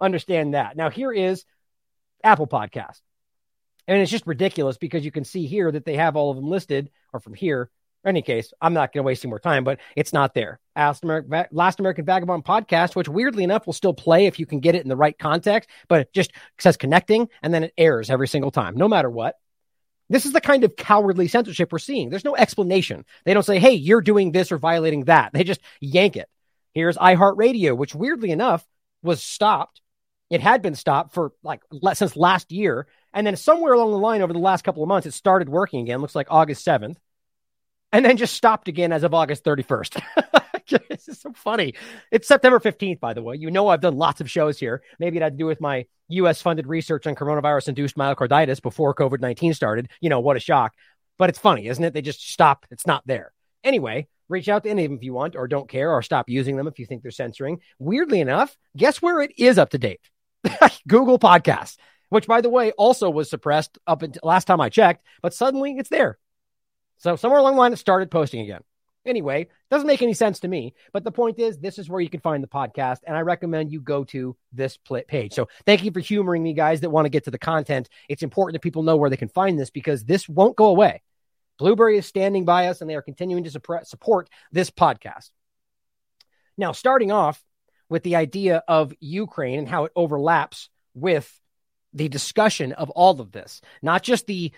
Understand 0.00 0.54
that. 0.54 0.76
Now 0.76 0.88
here 0.88 1.12
is 1.12 1.44
Apple 2.24 2.46
Podcast. 2.46 3.00
And 3.88 4.00
it's 4.00 4.10
just 4.10 4.26
ridiculous 4.26 4.76
because 4.76 5.04
you 5.04 5.10
can 5.10 5.24
see 5.24 5.46
here 5.46 5.72
that 5.72 5.84
they 5.84 5.96
have 5.96 6.14
all 6.14 6.30
of 6.30 6.36
them 6.36 6.48
listed, 6.48 6.90
or 7.12 7.18
from 7.18 7.34
here. 7.34 7.70
In 8.04 8.10
any 8.10 8.22
case, 8.22 8.52
I'm 8.60 8.74
not 8.74 8.92
going 8.92 9.02
to 9.02 9.06
waste 9.06 9.24
any 9.24 9.30
more 9.30 9.40
time, 9.40 9.64
but 9.64 9.80
it's 9.96 10.12
not 10.12 10.32
there. 10.32 10.60
Last 10.76 11.02
American, 11.02 11.46
Last 11.50 11.80
American 11.80 12.04
Vagabond 12.04 12.44
podcast, 12.44 12.94
which 12.94 13.08
weirdly 13.08 13.42
enough 13.42 13.66
will 13.66 13.72
still 13.72 13.92
play 13.92 14.26
if 14.26 14.38
you 14.38 14.46
can 14.46 14.60
get 14.60 14.76
it 14.76 14.82
in 14.82 14.88
the 14.88 14.96
right 14.96 15.18
context, 15.18 15.68
but 15.88 16.02
it 16.02 16.12
just 16.12 16.30
says 16.60 16.76
connecting 16.76 17.28
and 17.42 17.52
then 17.52 17.64
it 17.64 17.74
airs 17.76 18.08
every 18.08 18.28
single 18.28 18.52
time, 18.52 18.76
no 18.76 18.86
matter 18.86 19.10
what. 19.10 19.34
This 20.08 20.26
is 20.26 20.32
the 20.32 20.40
kind 20.40 20.62
of 20.62 20.76
cowardly 20.76 21.26
censorship 21.26 21.72
we're 21.72 21.80
seeing. 21.80 22.08
There's 22.08 22.24
no 22.24 22.36
explanation. 22.36 23.04
They 23.24 23.34
don't 23.34 23.42
say, 23.42 23.58
hey, 23.58 23.72
you're 23.72 24.00
doing 24.00 24.30
this 24.32 24.52
or 24.52 24.58
violating 24.58 25.04
that. 25.04 25.32
They 25.32 25.44
just 25.44 25.60
yank 25.80 26.16
it. 26.16 26.28
Here's 26.72 26.96
iHeartRadio, 26.96 27.76
which 27.76 27.94
weirdly 27.94 28.30
enough 28.30 28.64
was 29.02 29.22
stopped. 29.22 29.80
It 30.30 30.40
had 30.40 30.62
been 30.62 30.76
stopped 30.76 31.14
for 31.14 31.32
like 31.42 31.62
since 31.94 32.16
last 32.16 32.52
year 32.52 32.86
and 33.18 33.26
then 33.26 33.34
somewhere 33.34 33.72
along 33.72 33.90
the 33.90 33.98
line 33.98 34.22
over 34.22 34.32
the 34.32 34.38
last 34.38 34.62
couple 34.62 34.84
of 34.84 34.88
months, 34.88 35.04
it 35.04 35.12
started 35.12 35.48
working 35.48 35.80
again. 35.80 36.00
Looks 36.00 36.14
like 36.14 36.28
August 36.30 36.64
7th. 36.64 36.98
And 37.90 38.04
then 38.04 38.16
just 38.16 38.36
stopped 38.36 38.68
again 38.68 38.92
as 38.92 39.02
of 39.02 39.12
August 39.12 39.42
31st. 39.42 40.00
this 40.88 41.08
is 41.08 41.20
so 41.20 41.32
funny. 41.32 41.74
It's 42.12 42.28
September 42.28 42.60
15th, 42.60 43.00
by 43.00 43.14
the 43.14 43.22
way. 43.22 43.34
You 43.34 43.50
know, 43.50 43.66
I've 43.66 43.80
done 43.80 43.96
lots 43.96 44.20
of 44.20 44.30
shows 44.30 44.60
here. 44.60 44.84
Maybe 45.00 45.16
it 45.16 45.22
had 45.24 45.32
to 45.32 45.36
do 45.36 45.46
with 45.46 45.60
my 45.60 45.86
US 46.10 46.40
funded 46.40 46.68
research 46.68 47.08
on 47.08 47.16
coronavirus 47.16 47.70
induced 47.70 47.96
myocarditis 47.96 48.62
before 48.62 48.94
COVID 48.94 49.18
19 49.18 49.52
started. 49.52 49.88
You 50.00 50.10
know, 50.10 50.20
what 50.20 50.36
a 50.36 50.40
shock. 50.40 50.74
But 51.16 51.28
it's 51.28 51.40
funny, 51.40 51.66
isn't 51.66 51.82
it? 51.82 51.94
They 51.94 52.02
just 52.02 52.30
stop. 52.30 52.66
It's 52.70 52.86
not 52.86 53.02
there. 53.04 53.32
Anyway, 53.64 54.06
reach 54.28 54.48
out 54.48 54.62
to 54.62 54.70
any 54.70 54.84
of 54.84 54.90
them 54.92 54.98
if 54.98 55.02
you 55.02 55.12
want 55.12 55.34
or 55.34 55.48
don't 55.48 55.68
care 55.68 55.90
or 55.90 56.02
stop 56.02 56.28
using 56.28 56.54
them 56.54 56.68
if 56.68 56.78
you 56.78 56.86
think 56.86 57.02
they're 57.02 57.10
censoring. 57.10 57.62
Weirdly 57.80 58.20
enough, 58.20 58.56
guess 58.76 59.02
where 59.02 59.20
it 59.22 59.32
is 59.36 59.58
up 59.58 59.70
to 59.70 59.78
date? 59.78 60.02
Google 60.86 61.18
Podcasts 61.18 61.78
which 62.08 62.26
by 62.26 62.40
the 62.40 62.48
way 62.48 62.72
also 62.72 63.10
was 63.10 63.30
suppressed 63.30 63.78
up 63.86 64.02
until 64.02 64.20
last 64.24 64.46
time 64.46 64.60
I 64.60 64.68
checked, 64.68 65.04
but 65.22 65.34
suddenly 65.34 65.74
it's 65.78 65.88
there. 65.88 66.18
So 66.98 67.16
somewhere 67.16 67.40
along 67.40 67.54
the 67.54 67.60
line 67.60 67.72
it 67.72 67.78
started 67.78 68.10
posting 68.10 68.40
again. 68.40 68.62
Anyway, 69.06 69.48
doesn't 69.70 69.86
make 69.86 70.02
any 70.02 70.12
sense 70.12 70.40
to 70.40 70.48
me, 70.48 70.74
but 70.92 71.02
the 71.02 71.12
point 71.12 71.38
is 71.38 71.58
this 71.58 71.78
is 71.78 71.88
where 71.88 72.00
you 72.00 72.10
can 72.10 72.20
find 72.20 72.42
the 72.42 72.48
podcast 72.48 72.98
and 73.06 73.16
I 73.16 73.20
recommend 73.20 73.72
you 73.72 73.80
go 73.80 74.04
to 74.04 74.36
this 74.52 74.78
page. 75.06 75.32
So 75.32 75.48
thank 75.64 75.84
you 75.84 75.90
for 75.92 76.00
humoring 76.00 76.42
me 76.42 76.52
guys 76.52 76.80
that 76.80 76.90
want 76.90 77.06
to 77.06 77.10
get 77.10 77.24
to 77.24 77.30
the 77.30 77.38
content. 77.38 77.88
It's 78.08 78.22
important 78.22 78.54
that 78.54 78.62
people 78.62 78.82
know 78.82 78.96
where 78.96 79.08
they 79.08 79.16
can 79.16 79.28
find 79.28 79.58
this 79.58 79.70
because 79.70 80.04
this 80.04 80.28
won't 80.28 80.56
go 80.56 80.66
away. 80.66 81.02
Blubrry 81.58 81.96
is 81.96 82.06
standing 82.06 82.44
by 82.44 82.68
us 82.68 82.80
and 82.80 82.90
they 82.90 82.96
are 82.96 83.02
continuing 83.02 83.44
to 83.44 83.50
support 83.50 84.28
this 84.52 84.70
podcast. 84.70 85.30
Now, 86.56 86.72
starting 86.72 87.12
off 87.12 87.42
with 87.88 88.02
the 88.02 88.16
idea 88.16 88.62
of 88.68 88.92
Ukraine 89.00 89.60
and 89.60 89.68
how 89.68 89.84
it 89.84 89.92
overlaps 89.96 90.68
with 90.94 91.32
the 91.92 92.08
discussion 92.08 92.72
of 92.72 92.90
all 92.90 93.20
of 93.20 93.32
this, 93.32 93.60
not 93.82 94.02
just 94.02 94.26
the 94.26 94.52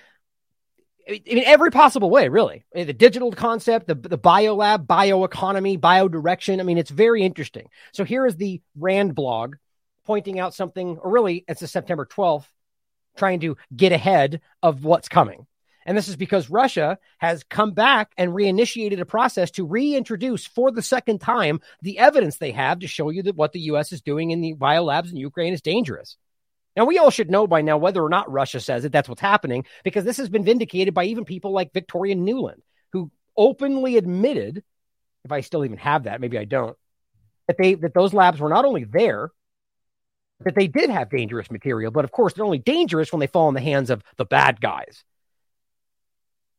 in 1.07 1.43
every 1.45 1.71
possible 1.71 2.11
way, 2.11 2.29
really. 2.29 2.65
The 2.73 2.93
digital 2.93 3.33
concept, 3.33 3.89
the, 3.89 3.95
the 3.95 4.19
biolab, 4.19 4.87
bioeconomy, 4.87 5.79
biodirection. 5.79 6.61
I 6.61 6.63
mean, 6.63 6.79
it's 6.79 6.91
very 6.91 7.23
interesting. 7.23 7.69
So 7.93 8.05
here 8.05 8.27
is 8.27 8.37
the 8.37 8.61
Rand 8.77 9.15
blog 9.15 9.57
pointing 10.05 10.39
out 10.39 10.55
something, 10.55 10.99
or 10.99 11.11
really, 11.11 11.45
it's 11.49 11.63
a 11.63 11.69
September 11.69 12.07
12th, 12.07 12.47
trying 13.17 13.41
to 13.41 13.57
get 13.75 13.93
ahead 13.93 14.41
of 14.63 14.85
what's 14.85 15.09
coming. 15.09 15.47
And 15.87 15.97
this 15.97 16.09
is 16.09 16.17
because 16.17 16.51
Russia 16.51 16.99
has 17.19 17.43
come 17.43 17.73
back 17.73 18.13
and 18.17 18.33
reinitiated 18.33 19.01
a 19.01 19.07
process 19.07 19.51
to 19.53 19.67
reintroduce 19.67 20.47
for 20.47 20.71
the 20.71 20.83
second 20.83 21.21
time 21.21 21.61
the 21.83 21.99
evidence 21.99 22.37
they 22.37 22.53
have 22.53 22.81
to 22.81 22.87
show 22.87 23.11
you 23.11 23.23
that 23.25 23.35
what 23.35 23.53
the 23.53 23.61
U.S. 23.61 23.93
is 23.93 24.03
doing 24.03 24.31
in 24.31 24.41
the 24.41 24.55
biolabs 24.55 25.11
in 25.11 25.17
Ukraine 25.17 25.55
is 25.55 25.63
dangerous. 25.63 26.17
Now, 26.77 26.85
we 26.85 26.99
all 26.99 27.11
should 27.11 27.31
know 27.31 27.47
by 27.47 27.63
now 27.63 27.79
whether 27.79 28.03
or 28.03 28.09
not 28.09 28.31
Russia 28.31 28.61
says 28.61 28.85
it, 28.85 28.93
that's 28.93 29.09
what's 29.09 29.21
happening, 29.21 29.65
because 29.83 30.05
this 30.05 30.19
has 30.19 30.29
been 30.29 30.45
vindicated 30.45 30.95
by 30.95 31.05
even 31.05 31.25
people 31.25 31.53
like 31.53 31.73
Victoria 31.73 32.15
Nuland, 32.15 32.63
who 32.93 33.11
openly 33.37 33.97
admitted, 33.97 34.63
if 35.25 35.33
I 35.33 35.41
still 35.41 35.65
even 35.65 35.79
have 35.79 36.05
that, 36.05 36.21
maybe 36.21 36.39
I 36.39 36.45
don't, 36.45 36.77
that 37.49 37.57
they 37.59 37.75
that 37.75 37.95
those 37.95 38.15
labs 38.15 38.39
were 38.39 38.49
not 38.49 38.65
only 38.65 38.85
there, 38.85 39.31
that 40.45 40.55
they 40.55 40.69
did 40.69 40.89
have 40.91 41.11
dangerous 41.11 41.51
material, 41.51 41.91
but 41.91 42.05
of 42.05 42.13
course 42.13 42.33
they're 42.33 42.45
only 42.45 42.59
dangerous 42.59 43.13
when 43.13 43.21
they 43.21 43.27
fall 43.27 43.49
in 43.49 43.55
the 43.55 43.61
hands 43.61 43.91
of 43.91 44.03
the 44.17 44.25
bad 44.25 44.61
guys. 44.61 45.05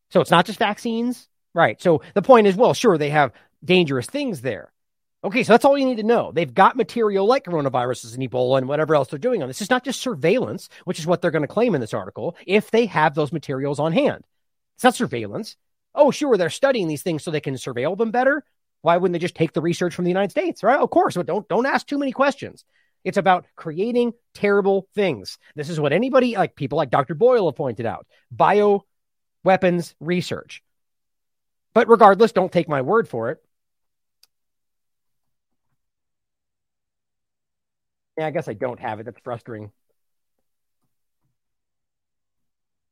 So 0.09 0.19
it's 0.19 0.29
not 0.29 0.45
just 0.45 0.59
vaccines, 0.59 1.29
right? 1.53 1.81
So 1.81 2.01
the 2.13 2.21
point 2.21 2.47
is, 2.47 2.55
well, 2.55 2.73
sure, 2.73 2.97
they 2.97 3.09
have 3.09 3.31
dangerous 3.63 4.05
things 4.05 4.41
there, 4.41 4.71
Okay, 5.23 5.43
so 5.43 5.53
that's 5.53 5.65
all 5.65 5.77
you 5.77 5.85
need 5.85 5.97
to 5.97 6.03
know. 6.03 6.31
They've 6.31 6.51
got 6.51 6.75
material 6.75 7.27
like 7.27 7.45
coronaviruses 7.45 8.15
and 8.15 8.23
Ebola 8.27 8.57
and 8.57 8.67
whatever 8.67 8.95
else 8.95 9.09
they're 9.09 9.19
doing 9.19 9.43
on 9.43 9.47
this. 9.47 9.61
It's 9.61 9.69
not 9.69 9.85
just 9.85 10.01
surveillance, 10.01 10.67
which 10.85 10.97
is 10.97 11.05
what 11.05 11.21
they're 11.21 11.29
going 11.29 11.43
to 11.43 11.47
claim 11.47 11.75
in 11.75 11.81
this 11.81 11.93
article, 11.93 12.35
if 12.47 12.71
they 12.71 12.87
have 12.87 13.13
those 13.13 13.31
materials 13.31 13.79
on 13.79 13.93
hand. 13.93 14.23
It's 14.75 14.83
not 14.83 14.95
surveillance. 14.95 15.57
Oh, 15.93 16.09
sure, 16.09 16.37
they're 16.37 16.49
studying 16.49 16.87
these 16.87 17.03
things 17.03 17.23
so 17.23 17.29
they 17.29 17.39
can 17.39 17.53
surveil 17.53 17.95
them 17.97 18.09
better. 18.09 18.43
Why 18.81 18.97
wouldn't 18.97 19.13
they 19.13 19.19
just 19.19 19.35
take 19.35 19.53
the 19.53 19.61
research 19.61 19.93
from 19.93 20.05
the 20.05 20.11
United 20.11 20.31
States? 20.31 20.63
Right? 20.63 20.79
Of 20.79 20.89
course, 20.89 21.15
but 21.15 21.27
don't 21.27 21.47
don't 21.47 21.67
ask 21.67 21.85
too 21.85 21.99
many 21.99 22.11
questions. 22.11 22.65
It's 23.03 23.17
about 23.17 23.45
creating 23.55 24.13
terrible 24.33 24.87
things. 24.95 25.37
This 25.55 25.69
is 25.69 25.79
what 25.79 25.93
anybody 25.93 26.35
like 26.35 26.55
people 26.55 26.77
like 26.77 26.89
Dr. 26.89 27.13
Boyle 27.13 27.47
have 27.47 27.55
pointed 27.55 27.85
out. 27.85 28.07
Bio 28.31 28.85
weapons 29.43 29.95
research. 29.99 30.63
But 31.73 31.89
regardless, 31.89 32.31
don't 32.31 32.51
take 32.51 32.69
my 32.69 32.81
word 32.81 33.07
for 33.07 33.29
it. 33.29 33.43
Yeah, 38.21 38.27
I 38.27 38.29
guess 38.29 38.47
I 38.47 38.53
don't 38.53 38.79
have 38.79 38.99
it. 38.99 39.05
That's 39.05 39.19
frustrating. 39.23 39.71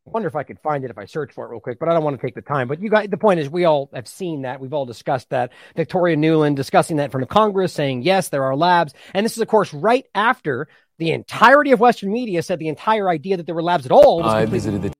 I 0.07 0.09
wonder 0.09 0.27
if 0.27 0.35
I 0.35 0.41
could 0.41 0.57
find 0.61 0.83
it 0.83 0.89
if 0.89 0.97
I 0.97 1.05
search 1.05 1.33
for 1.33 1.45
it 1.45 1.51
real 1.51 1.59
quick, 1.59 1.77
but 1.77 1.87
I 1.87 1.93
don't 1.93 2.03
want 2.03 2.19
to 2.19 2.25
take 2.25 2.33
the 2.33 2.41
time. 2.41 2.67
But 2.67 2.81
you 2.81 2.89
got 2.89 3.11
the 3.11 3.17
point 3.17 3.39
is 3.39 3.47
we 3.47 3.65
all 3.65 3.91
have 3.93 4.07
seen 4.07 4.41
that. 4.41 4.59
We've 4.59 4.73
all 4.73 4.87
discussed 4.87 5.29
that. 5.29 5.51
Victoria 5.75 6.17
Nuland 6.17 6.55
discussing 6.55 6.97
that 6.97 7.03
in 7.03 7.09
front 7.11 7.21
of 7.21 7.29
Congress, 7.29 7.71
saying, 7.73 8.01
yes, 8.01 8.29
there 8.29 8.43
are 8.43 8.55
labs. 8.55 8.95
And 9.13 9.23
this 9.23 9.33
is, 9.33 9.37
of 9.39 9.47
course, 9.47 9.71
right 9.71 10.03
after 10.15 10.67
the 10.97 11.11
entirety 11.11 11.73
of 11.73 11.79
Western 11.79 12.11
media 12.11 12.41
said 12.41 12.57
the 12.57 12.69
entire 12.69 13.07
idea 13.07 13.37
that 13.37 13.45
there 13.45 13.53
were 13.53 13.61
labs 13.61 13.85
at 13.85 13.91
all 13.91 14.23
was 14.23 14.33
I 14.33 14.47
visited 14.47 14.81
the 14.81 14.91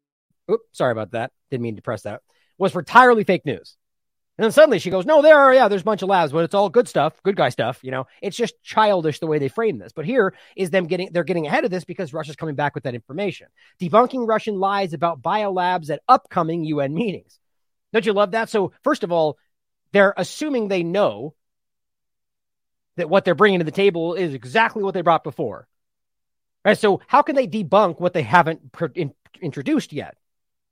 oops, 0.51 0.63
sorry 0.73 0.91
about 0.91 1.13
that. 1.13 1.31
Didn't 1.49 1.63
mean 1.63 1.77
to 1.77 1.81
press 1.81 2.03
that. 2.03 2.21
Was 2.59 2.73
for 2.73 2.81
entirely 2.81 3.23
fake 3.23 3.47
news. 3.47 3.77
And 4.39 4.45
then 4.45 4.53
suddenly 4.53 4.79
she 4.79 4.89
goes, 4.89 5.05
No, 5.05 5.21
there 5.21 5.37
are, 5.37 5.53
yeah, 5.53 5.67
there's 5.67 5.81
a 5.81 5.83
bunch 5.83 6.01
of 6.01 6.07
labs, 6.07 6.31
but 6.31 6.45
it's 6.45 6.53
all 6.53 6.69
good 6.69 6.87
stuff, 6.87 7.21
good 7.23 7.35
guy 7.35 7.49
stuff. 7.49 7.79
You 7.83 7.91
know, 7.91 8.07
it's 8.21 8.37
just 8.37 8.53
childish 8.63 9.19
the 9.19 9.27
way 9.27 9.37
they 9.37 9.49
frame 9.49 9.79
this. 9.79 9.91
But 9.91 10.05
here 10.05 10.33
is 10.55 10.69
them 10.69 10.87
getting, 10.87 11.09
they're 11.11 11.25
getting 11.25 11.45
ahead 11.45 11.65
of 11.65 11.71
this 11.71 11.83
because 11.83 12.13
Russia's 12.13 12.37
coming 12.37 12.55
back 12.55 12.73
with 12.73 12.85
that 12.85 12.95
information, 12.95 13.47
debunking 13.81 14.25
Russian 14.25 14.57
lies 14.57 14.93
about 14.93 15.21
biolabs 15.21 15.89
at 15.89 16.03
upcoming 16.07 16.63
UN 16.63 16.93
meetings. 16.93 17.37
Don't 17.91 18.05
you 18.05 18.13
love 18.13 18.31
that? 18.31 18.49
So, 18.49 18.71
first 18.81 19.03
of 19.03 19.11
all, 19.11 19.37
they're 19.91 20.13
assuming 20.15 20.69
they 20.69 20.83
know 20.83 21.35
that 22.95 23.09
what 23.09 23.25
they're 23.25 23.35
bringing 23.35 23.59
to 23.59 23.65
the 23.65 23.71
table 23.71 24.13
is 24.13 24.33
exactly 24.33 24.83
what 24.83 24.93
they 24.93 25.01
brought 25.01 25.25
before. 25.25 25.67
Right. 26.63 26.77
So, 26.77 27.01
how 27.07 27.23
can 27.23 27.35
they 27.35 27.47
debunk 27.47 27.99
what 27.99 28.13
they 28.13 28.23
haven't 28.23 28.71
pr- 28.71 28.85
in- 28.95 29.15
introduced 29.41 29.91
yet? 29.91 30.15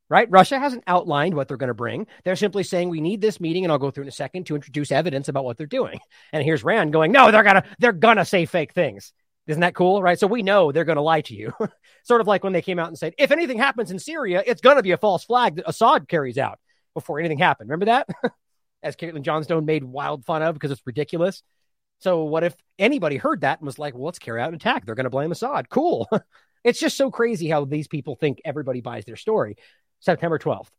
Right? 0.10 0.30
Russia 0.30 0.60
hasn't 0.60 0.84
outlined 0.88 1.36
what 1.36 1.48
they're 1.48 1.58
going 1.58 1.68
to 1.68 1.74
bring. 1.74 2.08
They're 2.24 2.36
simply 2.36 2.64
saying 2.64 2.90
we 2.90 3.02
need 3.02 3.22
this 3.22 3.40
meeting, 3.40 3.66
and 3.66 3.72
I'll 3.72 3.78
go 3.78 3.92
through 3.92 4.04
in 4.04 4.10
a 4.10 4.12
second 4.12 4.46
to 4.48 4.56
introduce 4.56 4.92
evidence 4.92 5.28
about 5.28 5.46
what 5.46 5.58
they're 5.58 5.68
doing. 5.68 6.00
And 6.34 6.44
here's 6.44 6.64
Rand 6.64 6.92
going, 6.92 7.12
no, 7.12 7.32
they're 7.32 7.44
gonna 7.44 7.64
they're 7.80 7.94
gonna 7.94 8.26
say 8.26 8.46
fake 8.46 8.74
things. 8.74 9.14
Isn't 9.48 9.62
that 9.62 9.76
cool? 9.76 10.02
Right. 10.02 10.20
So 10.20 10.28
we 10.28 10.44
know 10.44 10.72
they're 10.72 10.84
going 10.84 10.98
to 10.98 11.02
lie 11.02 11.22
to 11.22 11.34
you. 11.34 11.54
sort 12.04 12.22
of 12.22 12.28
like 12.28 12.44
when 12.44 12.54
they 12.54 12.62
came 12.62 12.80
out 12.80 12.90
and 12.90 12.98
said, 12.98 13.14
if 13.18 13.32
anything 13.32 13.58
happens 13.58 13.92
in 13.92 14.00
Syria, 14.00 14.44
it's 14.46 14.62
going 14.62 14.76
to 14.76 14.84
be 14.84 14.92
a 14.92 14.98
false 14.98 15.24
flag 15.24 15.56
that 15.56 15.70
Assad 15.70 16.08
carries 16.08 16.38
out 16.38 16.60
before 16.94 17.20
anything 17.20 17.40
happened. 17.40 17.70
Remember 17.70 17.86
that? 17.86 18.08
As 18.84 18.96
Caitlin 18.96 19.22
Johnstone 19.22 19.66
made 19.66 19.84
wild 19.84 20.26
fun 20.26 20.44
of 20.44 20.54
because 20.54 20.72
it's 20.72 20.86
ridiculous. 20.86 21.44
So 22.00 22.26
what 22.26 22.44
if 22.44 22.56
anybody 22.78 23.16
heard 23.16 23.42
that 23.42 23.60
and 23.60 23.66
was 23.66 23.80
like, 23.80 23.94
well, 23.96 24.04
let's 24.04 24.20
carry 24.20 24.42
out 24.42 24.50
an 24.50 24.56
attack? 24.56 24.86
They're 24.86 24.96
going 24.96 25.06
to 25.06 25.10
blame 25.10 25.32
Assad. 25.32 25.70
Cool. 25.70 26.08
it's 26.64 26.80
just 26.80 26.98
so 26.98 27.10
crazy 27.10 27.50
how 27.50 27.66
these 27.66 27.88
people 27.88 28.16
think 28.16 28.42
everybody 28.44 28.82
buys 28.82 29.06
their 29.06 29.16
story. 29.16 29.56
September 30.00 30.40
12th. 30.40 30.70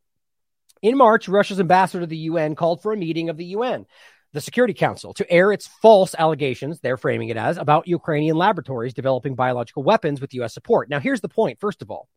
In 0.82 0.96
March, 0.96 1.28
Russia's 1.28 1.60
ambassador 1.60 2.00
to 2.00 2.06
the 2.06 2.16
UN 2.16 2.54
called 2.54 2.82
for 2.82 2.92
a 2.92 2.96
meeting 2.96 3.30
of 3.30 3.36
the 3.36 3.46
UN, 3.46 3.86
the 4.32 4.40
Security 4.40 4.74
Council, 4.74 5.14
to 5.14 5.30
air 5.30 5.52
its 5.52 5.66
false 5.66 6.14
allegations, 6.16 6.80
they're 6.80 6.96
framing 6.96 7.30
it 7.30 7.36
as, 7.36 7.56
about 7.56 7.88
Ukrainian 7.88 8.36
laboratories 8.36 8.94
developing 8.94 9.34
biological 9.34 9.82
weapons 9.82 10.20
with 10.20 10.34
US 10.34 10.54
support. 10.54 10.88
Now, 10.88 11.00
here's 11.00 11.20
the 11.20 11.28
point, 11.28 11.60
first 11.60 11.82
of 11.82 11.90
all. 11.90 12.08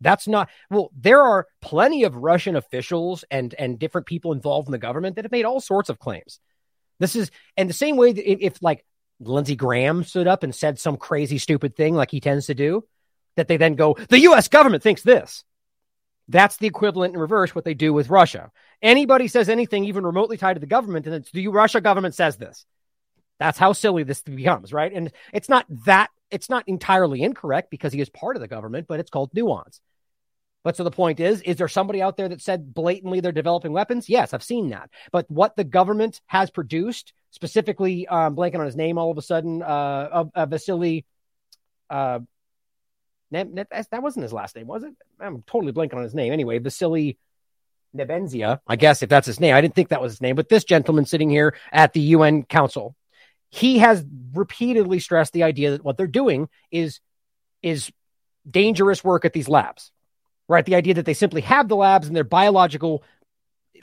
That's 0.00 0.28
not 0.28 0.50
well. 0.70 0.90
There 0.94 1.22
are 1.22 1.46
plenty 1.62 2.04
of 2.04 2.16
Russian 2.16 2.54
officials 2.54 3.24
and 3.30 3.54
and 3.54 3.78
different 3.78 4.06
people 4.06 4.32
involved 4.32 4.68
in 4.68 4.72
the 4.72 4.78
government 4.78 5.16
that 5.16 5.24
have 5.24 5.32
made 5.32 5.46
all 5.46 5.58
sorts 5.58 5.88
of 5.88 5.98
claims. 5.98 6.38
This 6.98 7.16
is 7.16 7.30
and 7.56 7.68
the 7.68 7.74
same 7.74 7.96
way 7.96 8.12
that 8.12 8.30
if, 8.30 8.62
like 8.62 8.84
Lindsey 9.20 9.56
Graham 9.56 10.04
stood 10.04 10.26
up 10.26 10.42
and 10.42 10.54
said 10.54 10.78
some 10.78 10.98
crazy 10.98 11.38
stupid 11.38 11.76
thing 11.76 11.94
like 11.94 12.10
he 12.10 12.20
tends 12.20 12.46
to 12.46 12.54
do, 12.54 12.84
that 13.36 13.48
they 13.48 13.56
then 13.56 13.74
go, 13.74 13.96
the 14.08 14.20
U.S. 14.20 14.48
government 14.48 14.82
thinks 14.82 15.02
this. 15.02 15.44
That's 16.28 16.56
the 16.56 16.66
equivalent 16.66 17.14
in 17.14 17.20
reverse 17.20 17.54
what 17.54 17.64
they 17.64 17.74
do 17.74 17.92
with 17.92 18.10
Russia. 18.10 18.50
Anybody 18.82 19.28
says 19.28 19.48
anything 19.48 19.84
even 19.84 20.04
remotely 20.04 20.36
tied 20.36 20.54
to 20.54 20.60
the 20.60 20.66
government, 20.66 21.06
and 21.06 21.14
it's 21.14 21.30
the 21.30 21.48
Russia 21.48 21.80
government 21.80 22.14
says 22.14 22.36
this. 22.36 22.66
That's 23.38 23.58
how 23.58 23.72
silly 23.72 24.02
this 24.02 24.22
becomes, 24.22 24.72
right? 24.72 24.92
And 24.92 25.12
it's 25.32 25.48
not 25.48 25.66
that 25.84 26.10
it's 26.30 26.50
not 26.50 26.66
entirely 26.66 27.22
incorrect 27.22 27.70
because 27.70 27.92
he 27.92 28.00
is 28.00 28.08
part 28.08 28.36
of 28.36 28.40
the 28.40 28.48
government, 28.48 28.86
but 28.88 28.98
it's 28.98 29.10
called 29.10 29.30
nuance. 29.32 29.80
But 30.64 30.76
so 30.76 30.82
the 30.82 30.90
point 30.90 31.20
is, 31.20 31.42
is 31.42 31.56
there 31.56 31.68
somebody 31.68 32.02
out 32.02 32.16
there 32.16 32.28
that 32.28 32.42
said 32.42 32.74
blatantly 32.74 33.20
they're 33.20 33.30
developing 33.30 33.72
weapons? 33.72 34.08
Yes, 34.08 34.34
I've 34.34 34.42
seen 34.42 34.70
that. 34.70 34.90
But 35.12 35.30
what 35.30 35.54
the 35.54 35.62
government 35.62 36.20
has 36.26 36.50
produced, 36.50 37.12
specifically, 37.30 38.08
um, 38.08 38.34
blanking 38.34 38.58
on 38.58 38.66
his 38.66 38.74
name 38.74 38.98
all 38.98 39.12
of 39.12 39.18
a 39.18 39.22
sudden, 39.22 39.62
uh, 39.62 40.26
of, 40.34 40.50
Vasily, 40.50 41.06
uh, 41.88 42.18
that 43.30 44.02
wasn't 44.02 44.22
his 44.22 44.32
last 44.32 44.56
name, 44.56 44.66
was 44.66 44.84
it? 44.84 44.94
I'm 45.20 45.42
totally 45.46 45.72
blanking 45.72 45.94
on 45.94 46.02
his 46.02 46.14
name. 46.14 46.32
Anyway, 46.32 46.58
Vasily 46.58 47.18
Nebenzia, 47.96 48.60
I 48.66 48.76
guess 48.76 49.02
if 49.02 49.08
that's 49.08 49.26
his 49.26 49.40
name. 49.40 49.54
I 49.54 49.60
didn't 49.60 49.74
think 49.74 49.88
that 49.88 50.02
was 50.02 50.12
his 50.12 50.20
name, 50.20 50.36
but 50.36 50.48
this 50.48 50.64
gentleman 50.64 51.06
sitting 51.06 51.30
here 51.30 51.56
at 51.72 51.92
the 51.92 52.00
UN 52.00 52.42
Council, 52.44 52.94
he 53.50 53.78
has 53.78 54.04
repeatedly 54.34 54.98
stressed 54.98 55.32
the 55.32 55.44
idea 55.44 55.70
that 55.72 55.84
what 55.84 55.96
they're 55.96 56.06
doing 56.06 56.48
is 56.70 57.00
is 57.62 57.90
dangerous 58.48 59.02
work 59.02 59.24
at 59.24 59.32
these 59.32 59.48
labs. 59.48 59.92
Right? 60.48 60.64
The 60.64 60.76
idea 60.76 60.94
that 60.94 61.06
they 61.06 61.14
simply 61.14 61.40
have 61.40 61.68
the 61.68 61.76
labs 61.76 62.06
and 62.06 62.14
they're 62.14 62.22
biological 62.22 63.02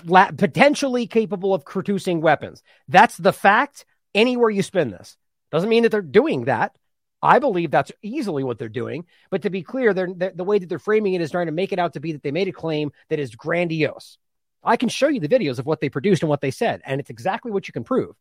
lab, 0.06 0.38
potentially 0.38 1.08
capable 1.08 1.54
of 1.54 1.66
producing 1.66 2.22
weapons. 2.22 2.64
That's 2.88 3.18
the 3.18 3.34
fact 3.34 3.86
anywhere 4.16 4.50
you 4.50 4.64
spin 4.64 4.90
this. 4.90 5.18
Doesn't 5.52 5.70
mean 5.70 5.84
that 5.84 5.90
they're 5.90 6.02
doing 6.02 6.46
that. 6.46 6.76
I 7.24 7.40
believe 7.40 7.72
that's 7.72 7.92
easily 8.02 8.44
what 8.44 8.60
they're 8.60 8.68
doing. 8.68 9.06
But 9.32 9.44
to 9.44 9.50
be 9.50 9.64
clear, 9.64 9.94
they're, 9.94 10.10
they're, 10.14 10.34
the 10.36 10.44
way 10.44 10.60
that 10.60 10.68
they're 10.68 10.78
framing 10.78 11.14
it 11.14 11.22
is 11.22 11.32
trying 11.32 11.46
to 11.46 11.54
make 11.54 11.72
it 11.72 11.80
out 11.80 11.94
to 11.94 12.02
be 12.02 12.12
that 12.12 12.22
they 12.22 12.32
made 12.32 12.50
a 12.50 12.52
claim 12.52 12.92
that 13.10 13.18
is 13.18 13.34
grandiose. 13.34 14.18
I 14.62 14.76
can 14.76 14.90
show 14.90 15.08
you 15.08 15.22
the 15.22 15.30
videos 15.30 15.58
of 15.58 15.66
what 15.66 15.80
they 15.80 15.90
produced 15.90 16.22
and 16.22 16.30
what 16.30 16.42
they 16.42 16.52
said, 16.52 16.82
and 16.86 17.00
it's 17.00 17.10
exactly 17.10 17.52
what 17.52 17.68
you 17.68 17.72
can 17.72 17.86
prove. 17.86 18.16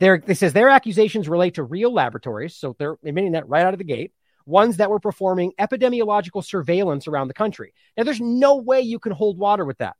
They're, 0.00 0.18
they 0.18 0.34
says 0.34 0.52
their 0.52 0.68
accusations 0.68 1.28
relate 1.28 1.54
to 1.54 1.62
real 1.62 1.92
laboratories, 1.92 2.56
so 2.56 2.74
they're 2.78 2.96
admitting 3.04 3.32
that 3.32 3.48
right 3.48 3.64
out 3.64 3.74
of 3.74 3.78
the 3.78 3.84
gate. 3.84 4.12
Ones 4.44 4.78
that 4.78 4.90
were 4.90 4.98
performing 4.98 5.52
epidemiological 5.60 6.44
surveillance 6.44 7.06
around 7.06 7.28
the 7.28 7.34
country. 7.34 7.72
Now, 7.96 8.02
there's 8.02 8.20
no 8.20 8.56
way 8.56 8.80
you 8.80 8.98
can 8.98 9.12
hold 9.12 9.38
water 9.38 9.64
with 9.64 9.78
that. 9.78 9.94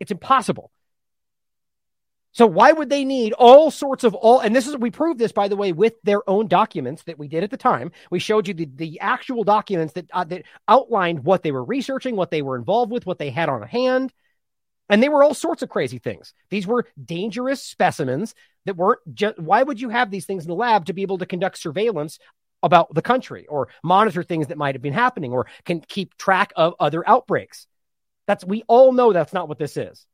It's 0.00 0.10
impossible. 0.10 0.70
So 2.32 2.46
why 2.46 2.72
would 2.72 2.88
they 2.88 3.04
need 3.04 3.34
all 3.34 3.70
sorts 3.70 4.04
of 4.04 4.14
all? 4.14 4.40
And 4.40 4.56
this 4.56 4.66
is 4.66 4.76
we 4.76 4.90
proved 4.90 5.18
this 5.18 5.32
by 5.32 5.48
the 5.48 5.56
way 5.56 5.72
with 5.72 6.00
their 6.02 6.28
own 6.28 6.48
documents 6.48 7.02
that 7.04 7.18
we 7.18 7.28
did 7.28 7.44
at 7.44 7.50
the 7.50 7.58
time. 7.58 7.92
We 8.10 8.18
showed 8.18 8.48
you 8.48 8.54
the, 8.54 8.68
the 8.74 9.00
actual 9.00 9.44
documents 9.44 9.92
that 9.94 10.10
uh, 10.12 10.24
that 10.24 10.44
outlined 10.66 11.24
what 11.24 11.42
they 11.42 11.52
were 11.52 11.64
researching, 11.64 12.16
what 12.16 12.30
they 12.30 12.40
were 12.40 12.56
involved 12.56 12.90
with, 12.90 13.04
what 13.04 13.18
they 13.18 13.30
had 13.30 13.50
on 13.50 13.62
hand, 13.62 14.14
and 14.88 15.02
they 15.02 15.10
were 15.10 15.22
all 15.22 15.34
sorts 15.34 15.62
of 15.62 15.68
crazy 15.68 15.98
things. 15.98 16.32
These 16.48 16.66
were 16.66 16.86
dangerous 17.02 17.62
specimens 17.62 18.34
that 18.64 18.76
weren't. 18.76 19.00
Just, 19.12 19.38
why 19.38 19.62
would 19.62 19.80
you 19.80 19.90
have 19.90 20.10
these 20.10 20.24
things 20.24 20.44
in 20.44 20.48
the 20.48 20.54
lab 20.54 20.86
to 20.86 20.94
be 20.94 21.02
able 21.02 21.18
to 21.18 21.26
conduct 21.26 21.58
surveillance 21.58 22.18
about 22.62 22.94
the 22.94 23.02
country 23.02 23.46
or 23.46 23.68
monitor 23.82 24.22
things 24.22 24.46
that 24.46 24.56
might 24.56 24.74
have 24.74 24.82
been 24.82 24.94
happening 24.94 25.32
or 25.32 25.48
can 25.66 25.80
keep 25.80 26.16
track 26.16 26.54
of 26.56 26.74
other 26.80 27.06
outbreaks? 27.06 27.66
That's 28.26 28.44
we 28.44 28.62
all 28.68 28.92
know 28.92 29.12
that's 29.12 29.34
not 29.34 29.48
what 29.48 29.58
this 29.58 29.76
is 29.76 30.06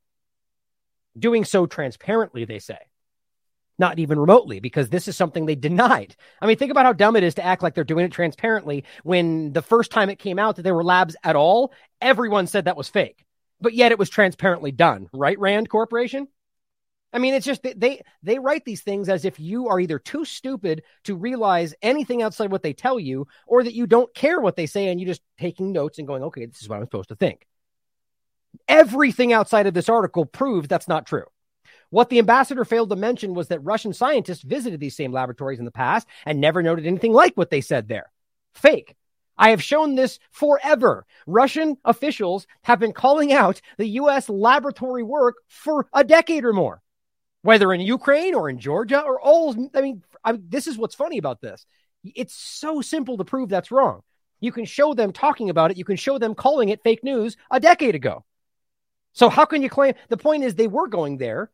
doing 1.20 1.44
so 1.44 1.66
transparently, 1.66 2.44
they 2.44 2.58
say. 2.58 2.78
Not 3.78 3.98
even 3.98 4.18
remotely, 4.18 4.58
because 4.58 4.88
this 4.88 5.06
is 5.06 5.16
something 5.16 5.46
they 5.46 5.54
denied. 5.54 6.16
I 6.42 6.46
mean, 6.46 6.56
think 6.56 6.72
about 6.72 6.84
how 6.84 6.92
dumb 6.92 7.14
it 7.16 7.22
is 7.22 7.34
to 7.34 7.44
act 7.44 7.62
like 7.62 7.74
they're 7.74 7.84
doing 7.84 8.04
it 8.04 8.12
transparently 8.12 8.84
when 9.04 9.52
the 9.52 9.62
first 9.62 9.92
time 9.92 10.10
it 10.10 10.18
came 10.18 10.38
out 10.38 10.56
that 10.56 10.62
there 10.62 10.74
were 10.74 10.84
labs 10.84 11.14
at 11.22 11.36
all, 11.36 11.72
everyone 12.00 12.46
said 12.48 12.64
that 12.64 12.76
was 12.76 12.88
fake. 12.88 13.24
But 13.60 13.74
yet 13.74 13.92
it 13.92 13.98
was 13.98 14.10
transparently 14.10 14.72
done, 14.72 15.08
right, 15.12 15.38
Rand 15.38 15.68
Corporation? 15.68 16.28
I 17.12 17.18
mean, 17.18 17.34
it's 17.34 17.46
just 17.46 17.62
they 17.62 18.02
they 18.22 18.38
write 18.38 18.64
these 18.64 18.82
things 18.82 19.08
as 19.08 19.24
if 19.24 19.40
you 19.40 19.68
are 19.68 19.80
either 19.80 19.98
too 19.98 20.24
stupid 20.24 20.82
to 21.04 21.16
realize 21.16 21.74
anything 21.80 22.22
outside 22.22 22.50
what 22.50 22.62
they 22.62 22.74
tell 22.74 23.00
you, 23.00 23.26
or 23.46 23.64
that 23.64 23.74
you 23.74 23.86
don't 23.86 24.14
care 24.14 24.40
what 24.40 24.56
they 24.56 24.66
say 24.66 24.88
and 24.88 25.00
you're 25.00 25.08
just 25.08 25.22
taking 25.38 25.72
notes 25.72 25.98
and 25.98 26.06
going, 26.06 26.22
okay, 26.24 26.44
this 26.44 26.60
is 26.60 26.68
what 26.68 26.76
I'm 26.76 26.84
supposed 26.84 27.08
to 27.08 27.16
think. 27.16 27.46
Everything 28.66 29.32
outside 29.32 29.66
of 29.66 29.74
this 29.74 29.88
article 29.88 30.24
proves 30.24 30.68
that's 30.68 30.88
not 30.88 31.06
true. 31.06 31.24
What 31.90 32.10
the 32.10 32.18
ambassador 32.18 32.64
failed 32.64 32.90
to 32.90 32.96
mention 32.96 33.34
was 33.34 33.48
that 33.48 33.64
Russian 33.64 33.92
scientists 33.92 34.42
visited 34.42 34.78
these 34.80 34.96
same 34.96 35.12
laboratories 35.12 35.58
in 35.58 35.64
the 35.64 35.70
past 35.70 36.06
and 36.26 36.40
never 36.40 36.62
noted 36.62 36.86
anything 36.86 37.12
like 37.12 37.34
what 37.34 37.50
they 37.50 37.60
said 37.60 37.88
there. 37.88 38.10
Fake. 38.54 38.94
I 39.38 39.50
have 39.50 39.62
shown 39.62 39.94
this 39.94 40.18
forever. 40.32 41.06
Russian 41.26 41.76
officials 41.84 42.46
have 42.62 42.80
been 42.80 42.92
calling 42.92 43.32
out 43.32 43.60
the 43.78 43.86
U.S. 43.86 44.28
laboratory 44.28 45.04
work 45.04 45.36
for 45.46 45.86
a 45.94 46.02
decade 46.02 46.44
or 46.44 46.52
more, 46.52 46.82
whether 47.42 47.72
in 47.72 47.80
Ukraine 47.80 48.34
or 48.34 48.50
in 48.50 48.58
Georgia 48.58 49.00
or 49.00 49.20
all. 49.20 49.54
I 49.74 49.80
mean, 49.80 50.02
I 50.24 50.38
this 50.42 50.66
is 50.66 50.76
what's 50.76 50.96
funny 50.96 51.18
about 51.18 51.40
this. 51.40 51.64
It's 52.04 52.34
so 52.34 52.80
simple 52.80 53.16
to 53.16 53.24
prove 53.24 53.48
that's 53.48 53.70
wrong. 53.70 54.02
You 54.40 54.50
can 54.50 54.64
show 54.64 54.92
them 54.92 55.12
talking 55.12 55.50
about 55.50 55.70
it. 55.70 55.78
You 55.78 55.84
can 55.84 55.96
show 55.96 56.18
them 56.18 56.34
calling 56.34 56.68
it 56.68 56.82
fake 56.82 57.04
news 57.04 57.36
a 57.50 57.60
decade 57.60 57.94
ago. 57.94 58.24
So 59.12 59.28
how 59.28 59.44
can 59.44 59.62
you 59.62 59.70
claim 59.70 59.94
the 60.08 60.16
point 60.16 60.44
is 60.44 60.54
they 60.54 60.68
were 60.68 60.88
going 60.88 61.18
there 61.18 61.50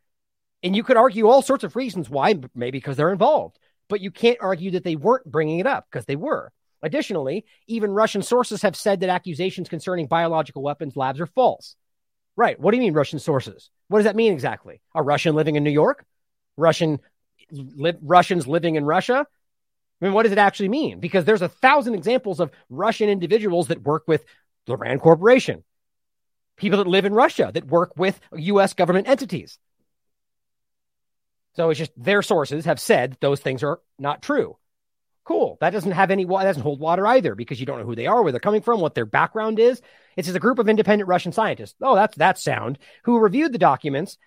and 0.62 0.74
you 0.74 0.82
could 0.82 0.96
argue 0.96 1.28
all 1.28 1.42
sorts 1.42 1.64
of 1.64 1.76
reasons 1.76 2.10
why, 2.10 2.34
maybe 2.54 2.78
because 2.78 2.96
they're 2.96 3.12
involved, 3.12 3.58
but 3.88 4.00
you 4.00 4.10
can't 4.10 4.38
argue 4.40 4.72
that 4.72 4.84
they 4.84 4.96
weren't 4.96 5.30
bringing 5.30 5.58
it 5.58 5.66
up 5.66 5.86
because 5.90 6.06
they 6.06 6.16
were. 6.16 6.52
Additionally, 6.82 7.44
even 7.66 7.90
Russian 7.90 8.22
sources 8.22 8.62
have 8.62 8.76
said 8.76 9.00
that 9.00 9.08
accusations 9.08 9.68
concerning 9.68 10.06
biological 10.06 10.62
weapons 10.62 10.96
labs 10.96 11.20
are 11.20 11.26
false. 11.26 11.76
Right. 12.36 12.58
What 12.58 12.72
do 12.72 12.76
you 12.76 12.82
mean 12.82 12.94
Russian 12.94 13.18
sources? 13.18 13.70
What 13.88 13.98
does 13.98 14.04
that 14.04 14.16
mean 14.16 14.32
exactly? 14.32 14.80
A 14.94 15.02
Russian 15.02 15.34
living 15.34 15.56
in 15.56 15.64
New 15.64 15.70
York? 15.70 16.04
Russian 16.56 16.98
li- 17.50 17.94
Russians 18.02 18.46
living 18.46 18.74
in 18.74 18.84
Russia? 18.84 19.26
I 20.00 20.04
mean, 20.04 20.12
what 20.12 20.24
does 20.24 20.32
it 20.32 20.38
actually 20.38 20.68
mean? 20.68 21.00
Because 21.00 21.24
there's 21.24 21.42
a 21.42 21.48
thousand 21.48 21.94
examples 21.94 22.40
of 22.40 22.50
Russian 22.68 23.08
individuals 23.08 23.68
that 23.68 23.82
work 23.82 24.04
with 24.06 24.24
the 24.66 24.76
Rand 24.76 25.00
Corporation, 25.00 25.62
people 26.56 26.78
that 26.78 26.86
live 26.86 27.04
in 27.04 27.14
Russia 27.14 27.50
that 27.52 27.66
work 27.66 27.92
with 27.96 28.18
US 28.32 28.74
government 28.74 29.08
entities. 29.08 29.58
So 31.54 31.70
it's 31.70 31.78
just 31.78 31.92
their 31.96 32.22
sources 32.22 32.64
have 32.64 32.80
said 32.80 33.16
those 33.20 33.40
things 33.40 33.62
are 33.62 33.80
not 33.98 34.22
true. 34.22 34.56
Cool. 35.24 35.56
That 35.60 35.70
doesn't 35.70 35.92
have 35.92 36.10
any, 36.10 36.24
that 36.24 36.44
doesn't 36.44 36.62
hold 36.62 36.80
water 36.80 37.06
either 37.06 37.34
because 37.34 37.58
you 37.58 37.64
don't 37.64 37.78
know 37.78 37.86
who 37.86 37.94
they 37.94 38.06
are, 38.06 38.22
where 38.22 38.30
they're 38.32 38.40
coming 38.40 38.60
from, 38.60 38.80
what 38.80 38.94
their 38.94 39.06
background 39.06 39.58
is. 39.58 39.80
It's 40.16 40.28
a 40.28 40.38
group 40.38 40.58
of 40.58 40.68
independent 40.68 41.08
Russian 41.08 41.32
scientists. 41.32 41.74
Oh, 41.80 41.94
that's, 41.94 42.16
that's 42.16 42.42
sound 42.42 42.78
who 43.04 43.18
reviewed 43.18 43.52
the 43.52 43.58
documents. 43.58 44.18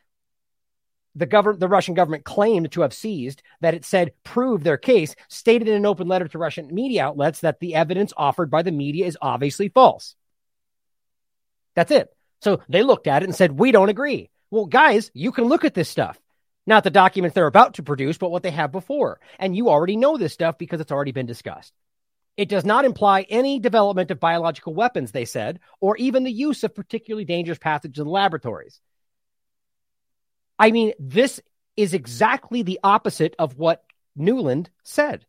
The 1.15 1.27
government, 1.27 1.59
the 1.59 1.67
Russian 1.67 1.93
government 1.93 2.25
claimed 2.25 2.71
to 2.71 2.81
have 2.81 2.93
seized 2.93 3.43
that 3.61 3.73
it 3.73 3.85
said 3.85 4.13
proved 4.23 4.63
their 4.63 4.77
case, 4.77 5.15
stated 5.29 5.67
in 5.67 5.75
an 5.75 5.85
open 5.85 6.07
letter 6.07 6.27
to 6.27 6.37
Russian 6.37 6.73
media 6.73 7.05
outlets 7.05 7.41
that 7.41 7.59
the 7.59 7.75
evidence 7.75 8.13
offered 8.15 8.49
by 8.49 8.61
the 8.61 8.71
media 8.71 9.05
is 9.05 9.17
obviously 9.21 9.69
false. 9.69 10.15
That's 11.75 11.91
it. 11.91 12.15
So 12.41 12.61
they 12.69 12.83
looked 12.83 13.07
at 13.07 13.23
it 13.23 13.25
and 13.25 13.35
said, 13.35 13.59
we 13.59 13.71
don't 13.71 13.89
agree. 13.89 14.29
Well, 14.51 14.65
guys, 14.65 15.11
you 15.13 15.31
can 15.31 15.45
look 15.45 15.65
at 15.65 15.73
this 15.73 15.89
stuff. 15.89 16.19
Not 16.65 16.83
the 16.83 16.89
documents 16.89 17.33
they're 17.33 17.47
about 17.47 17.75
to 17.75 17.83
produce, 17.83 18.17
but 18.17 18.29
what 18.29 18.43
they 18.43 18.51
have 18.51 18.71
before. 18.71 19.19
And 19.39 19.55
you 19.55 19.69
already 19.69 19.95
know 19.95 20.17
this 20.17 20.33
stuff 20.33 20.57
because 20.57 20.81
it's 20.81 20.91
already 20.91 21.13
been 21.13 21.25
discussed. 21.25 21.73
It 22.35 22.49
does 22.49 22.65
not 22.65 22.85
imply 22.85 23.25
any 23.29 23.59
development 23.59 24.11
of 24.11 24.19
biological 24.19 24.73
weapons, 24.73 25.11
they 25.11 25.25
said, 25.25 25.59
or 25.79 25.97
even 25.97 26.23
the 26.23 26.31
use 26.31 26.63
of 26.63 26.75
particularly 26.75 27.25
dangerous 27.25 27.57
pathogens 27.57 27.97
in 27.97 28.05
laboratories. 28.05 28.79
I 30.59 30.71
mean, 30.71 30.93
this 30.99 31.41
is 31.75 31.93
exactly 31.93 32.61
the 32.63 32.79
opposite 32.83 33.35
of 33.39 33.57
what 33.57 33.83
Nuland 34.17 34.67
said. 34.83 35.25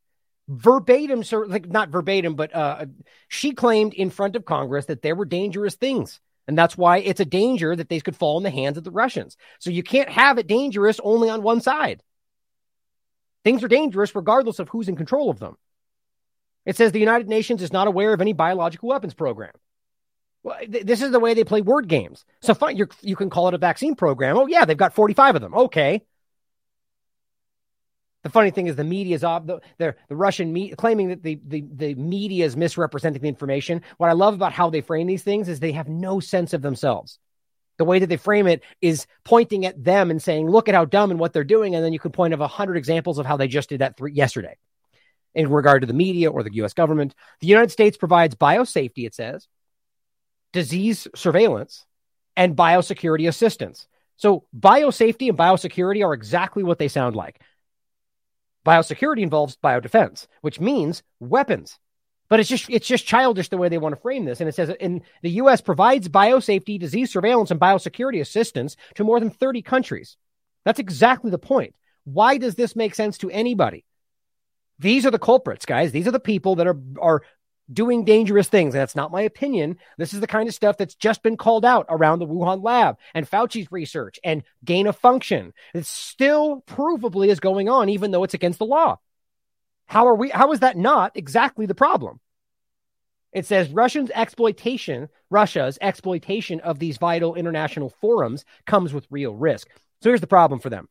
Verbatim, 0.48 1.22
sir, 1.24 1.46
like 1.46 1.68
not 1.68 1.90
verbatim, 1.90 2.34
but 2.34 2.54
uh, 2.54 2.86
she 3.28 3.52
claimed 3.52 3.94
in 3.94 4.10
front 4.10 4.34
of 4.34 4.44
Congress 4.44 4.86
that 4.86 5.02
there 5.02 5.14
were 5.14 5.26
dangerous 5.26 5.76
things 5.76 6.20
and 6.48 6.56
that's 6.56 6.78
why 6.78 6.98
it's 6.98 7.20
a 7.20 7.26
danger 7.26 7.76
that 7.76 7.90
they 7.90 8.00
could 8.00 8.16
fall 8.16 8.38
in 8.38 8.42
the 8.42 8.50
hands 8.50 8.78
of 8.78 8.84
the 8.84 8.90
Russians. 8.90 9.36
So 9.60 9.68
you 9.68 9.82
can't 9.82 10.08
have 10.08 10.38
it 10.38 10.46
dangerous 10.46 10.98
only 11.04 11.28
on 11.28 11.42
one 11.42 11.60
side. 11.60 12.02
Things 13.44 13.62
are 13.62 13.68
dangerous 13.68 14.14
regardless 14.14 14.58
of 14.58 14.70
who's 14.70 14.88
in 14.88 14.96
control 14.96 15.28
of 15.28 15.38
them. 15.38 15.58
It 16.64 16.76
says 16.76 16.90
the 16.90 17.00
United 17.00 17.28
Nations 17.28 17.62
is 17.62 17.72
not 17.72 17.86
aware 17.86 18.14
of 18.14 18.22
any 18.22 18.32
biological 18.32 18.88
weapons 18.88 19.12
program. 19.14 19.52
Well, 20.42 20.58
th- 20.58 20.86
this 20.86 21.02
is 21.02 21.10
the 21.10 21.20
way 21.20 21.34
they 21.34 21.44
play 21.44 21.60
word 21.60 21.86
games. 21.86 22.24
So 22.40 22.54
fine, 22.54 22.78
you 23.02 23.16
can 23.16 23.30
call 23.30 23.48
it 23.48 23.54
a 23.54 23.58
vaccine 23.58 23.94
program. 23.94 24.38
Oh, 24.38 24.46
yeah, 24.46 24.64
they've 24.64 24.76
got 24.76 24.94
45 24.94 25.36
of 25.36 25.42
them. 25.42 25.54
Okay. 25.54 26.02
The 28.28 28.32
funny 28.32 28.50
thing 28.50 28.66
is, 28.66 28.76
the 28.76 28.84
media 28.84 29.14
is 29.14 29.24
ob- 29.24 29.46
the, 29.46 29.60
the, 29.78 29.94
Russian 30.10 30.52
media 30.52 30.76
claiming 30.76 31.08
that 31.08 31.22
the, 31.22 31.40
the, 31.46 31.64
the 31.74 31.94
media 31.94 32.44
is 32.44 32.58
misrepresenting 32.58 33.22
the 33.22 33.28
information. 33.28 33.80
What 33.96 34.10
I 34.10 34.12
love 34.12 34.34
about 34.34 34.52
how 34.52 34.68
they 34.68 34.82
frame 34.82 35.06
these 35.06 35.22
things 35.22 35.48
is 35.48 35.60
they 35.60 35.72
have 35.72 35.88
no 35.88 36.20
sense 36.20 36.52
of 36.52 36.60
themselves. 36.60 37.18
The 37.78 37.86
way 37.86 38.00
that 38.00 38.08
they 38.08 38.18
frame 38.18 38.46
it 38.46 38.62
is 38.82 39.06
pointing 39.24 39.64
at 39.64 39.82
them 39.82 40.10
and 40.10 40.22
saying, 40.22 40.50
look 40.50 40.68
at 40.68 40.74
how 40.74 40.84
dumb 40.84 41.10
and 41.10 41.18
what 41.18 41.32
they're 41.32 41.42
doing. 41.42 41.74
And 41.74 41.82
then 41.82 41.94
you 41.94 41.98
can 41.98 42.12
point 42.12 42.34
of 42.34 42.42
a 42.42 42.46
hundred 42.46 42.76
examples 42.76 43.18
of 43.18 43.24
how 43.24 43.38
they 43.38 43.48
just 43.48 43.70
did 43.70 43.80
that 43.80 43.96
th- 43.96 44.12
yesterday 44.12 44.58
in 45.34 45.48
regard 45.48 45.80
to 45.80 45.86
the 45.86 45.94
media 45.94 46.30
or 46.30 46.42
the 46.42 46.52
US 46.56 46.74
government. 46.74 47.14
The 47.40 47.46
United 47.46 47.70
States 47.70 47.96
provides 47.96 48.34
biosafety, 48.34 49.06
it 49.06 49.14
says, 49.14 49.48
disease 50.52 51.08
surveillance, 51.14 51.86
and 52.36 52.54
biosecurity 52.54 53.26
assistance. 53.26 53.88
So 54.16 54.44
biosafety 54.54 55.30
and 55.30 55.38
biosecurity 55.38 56.04
are 56.04 56.12
exactly 56.12 56.62
what 56.62 56.78
they 56.78 56.88
sound 56.88 57.16
like. 57.16 57.40
Biosecurity 58.68 59.22
involves 59.22 59.56
biodefense, 59.56 60.26
which 60.42 60.60
means 60.60 61.02
weapons. 61.20 61.78
But 62.28 62.38
it's 62.38 62.50
just 62.50 62.68
it's 62.68 62.86
just 62.86 63.06
childish 63.06 63.48
the 63.48 63.56
way 63.56 63.70
they 63.70 63.78
want 63.78 63.94
to 63.94 64.00
frame 64.00 64.26
this. 64.26 64.40
And 64.40 64.48
it 64.48 64.54
says 64.54 64.70
in 64.78 65.00
the 65.22 65.30
US 65.30 65.62
provides 65.62 66.06
biosafety, 66.06 66.78
disease 66.78 67.10
surveillance, 67.10 67.50
and 67.50 67.58
biosecurity 67.58 68.20
assistance 68.20 68.76
to 68.96 69.04
more 69.04 69.20
than 69.20 69.30
30 69.30 69.62
countries. 69.62 70.18
That's 70.66 70.78
exactly 70.78 71.30
the 71.30 71.38
point. 71.38 71.74
Why 72.04 72.36
does 72.36 72.56
this 72.56 72.76
make 72.76 72.94
sense 72.94 73.16
to 73.18 73.30
anybody? 73.30 73.86
These 74.78 75.06
are 75.06 75.10
the 75.10 75.18
culprits, 75.18 75.64
guys. 75.64 75.90
These 75.90 76.06
are 76.06 76.12
the 76.12 76.20
people 76.20 76.56
that 76.56 76.66
are 76.66 76.78
are 77.00 77.22
doing 77.72 78.04
dangerous 78.04 78.48
things. 78.48 78.74
And 78.74 78.80
that's 78.80 78.96
not 78.96 79.12
my 79.12 79.22
opinion. 79.22 79.78
This 79.96 80.14
is 80.14 80.20
the 80.20 80.26
kind 80.26 80.48
of 80.48 80.54
stuff 80.54 80.76
that's 80.76 80.94
just 80.94 81.22
been 81.22 81.36
called 81.36 81.64
out 81.64 81.86
around 81.88 82.18
the 82.18 82.26
Wuhan 82.26 82.62
lab 82.62 82.98
and 83.14 83.28
Fauci's 83.28 83.70
research 83.70 84.18
and 84.24 84.42
gain 84.64 84.86
of 84.86 84.96
function. 84.96 85.52
It 85.74 85.86
still 85.86 86.62
provably 86.66 87.28
is 87.28 87.40
going 87.40 87.68
on, 87.68 87.88
even 87.88 88.10
though 88.10 88.24
it's 88.24 88.34
against 88.34 88.58
the 88.58 88.66
law. 88.66 88.98
How 89.86 90.06
are 90.06 90.14
we? 90.14 90.28
How 90.28 90.52
is 90.52 90.60
that 90.60 90.76
not 90.76 91.12
exactly 91.14 91.66
the 91.66 91.74
problem? 91.74 92.20
It 93.32 93.46
says 93.46 93.68
Russians' 93.70 94.10
exploitation, 94.14 95.08
Russia's 95.30 95.78
exploitation 95.80 96.60
of 96.60 96.78
these 96.78 96.96
vital 96.96 97.34
international 97.34 97.90
forums 98.00 98.44
comes 98.66 98.92
with 98.92 99.06
real 99.10 99.34
risk. 99.34 99.68
So 100.02 100.10
here's 100.10 100.20
the 100.20 100.26
problem 100.26 100.60
for 100.60 100.70
them. 100.70 100.88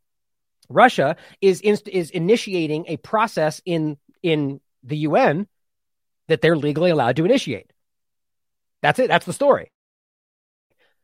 Russia 0.69 1.15
is 1.41 1.61
inst- 1.61 1.87
is 1.87 2.09
initiating 2.11 2.85
a 2.87 2.97
process 2.97 3.61
in 3.65 3.97
in 4.21 4.59
the 4.83 4.97
UN 4.97 5.47
that 6.27 6.41
they're 6.41 6.55
legally 6.55 6.91
allowed 6.91 7.15
to 7.17 7.25
initiate. 7.25 7.71
That's 8.81 8.99
it. 8.99 9.07
That's 9.07 9.25
the 9.25 9.33
story. 9.33 9.71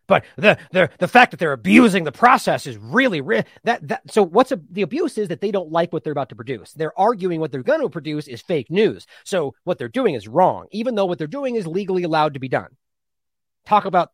But 0.06 0.26
the 0.36 0.58
the 0.72 0.90
the 1.00 1.08
fact 1.08 1.32
that 1.32 1.38
they're 1.38 1.54
abusing 1.54 2.04
the 2.04 2.12
process 2.12 2.68
is 2.68 2.78
really 2.78 3.22
re- 3.22 3.46
that 3.64 3.88
that. 3.88 4.12
So 4.12 4.22
what's 4.22 4.52
a, 4.52 4.60
the 4.70 4.82
abuse 4.82 5.18
is 5.18 5.30
that 5.30 5.40
they 5.40 5.52
don't 5.52 5.72
like 5.72 5.94
what 5.94 6.04
they're 6.04 6.12
about 6.12 6.30
to 6.30 6.36
produce. 6.36 6.74
They're 6.74 6.98
arguing 7.00 7.40
what 7.40 7.52
they're 7.52 7.64
going 7.64 7.82
to 7.82 7.90
produce 7.90 8.28
is 8.28 8.42
fake 8.42 8.70
news. 8.70 9.08
So 9.24 9.56
what 9.64 9.78
they're 9.78 9.88
doing 9.88 10.16
is 10.16 10.28
wrong, 10.28 10.68
even 10.72 10.96
though 10.96 11.06
what 11.06 11.20
they're 11.20 11.28
doing 11.28 11.56
is 11.56 11.66
legally 11.66 12.04
allowed 12.04 12.34
to 12.34 12.40
be 12.40 12.50
done. 12.50 12.76
Talk 13.66 13.86
about 13.86 14.12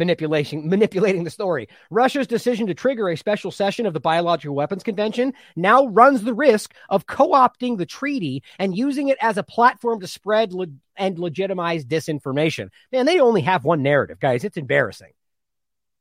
manipulation 0.00 0.68
manipulating 0.68 1.22
the 1.22 1.30
story. 1.30 1.68
Russia's 1.90 2.26
decision 2.26 2.66
to 2.66 2.74
trigger 2.74 3.08
a 3.08 3.16
special 3.16 3.52
session 3.52 3.86
of 3.86 3.92
the 3.92 4.00
Biological 4.00 4.56
Weapons 4.56 4.82
Convention 4.82 5.34
now 5.54 5.86
runs 5.86 6.22
the 6.22 6.34
risk 6.34 6.74
of 6.88 7.06
co-opting 7.06 7.78
the 7.78 7.86
treaty 7.86 8.42
and 8.58 8.76
using 8.76 9.08
it 9.08 9.18
as 9.20 9.38
a 9.38 9.44
platform 9.44 10.00
to 10.00 10.08
spread 10.08 10.52
le- 10.52 10.66
and 10.96 11.18
legitimize 11.18 11.84
disinformation. 11.84 12.70
Man, 12.90 13.06
they 13.06 13.20
only 13.20 13.42
have 13.42 13.64
one 13.64 13.82
narrative, 13.82 14.18
guys. 14.18 14.42
It's 14.42 14.56
embarrassing. 14.56 15.12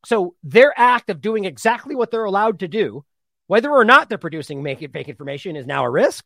So 0.05 0.35
their 0.43 0.73
act 0.77 1.09
of 1.09 1.21
doing 1.21 1.45
exactly 1.45 1.93
what 1.93 2.09
they're 2.09 2.23
allowed 2.23 2.59
to 2.59 2.67
do, 2.67 3.03
whether 3.47 3.69
or 3.69 3.83
not 3.83 4.07
they're 4.07 4.17
producing 4.17 4.63
make 4.63 4.79
fake 4.79 5.09
information, 5.09 5.55
is 5.55 5.67
now 5.67 5.83
a 5.83 5.89
risk. 5.89 6.25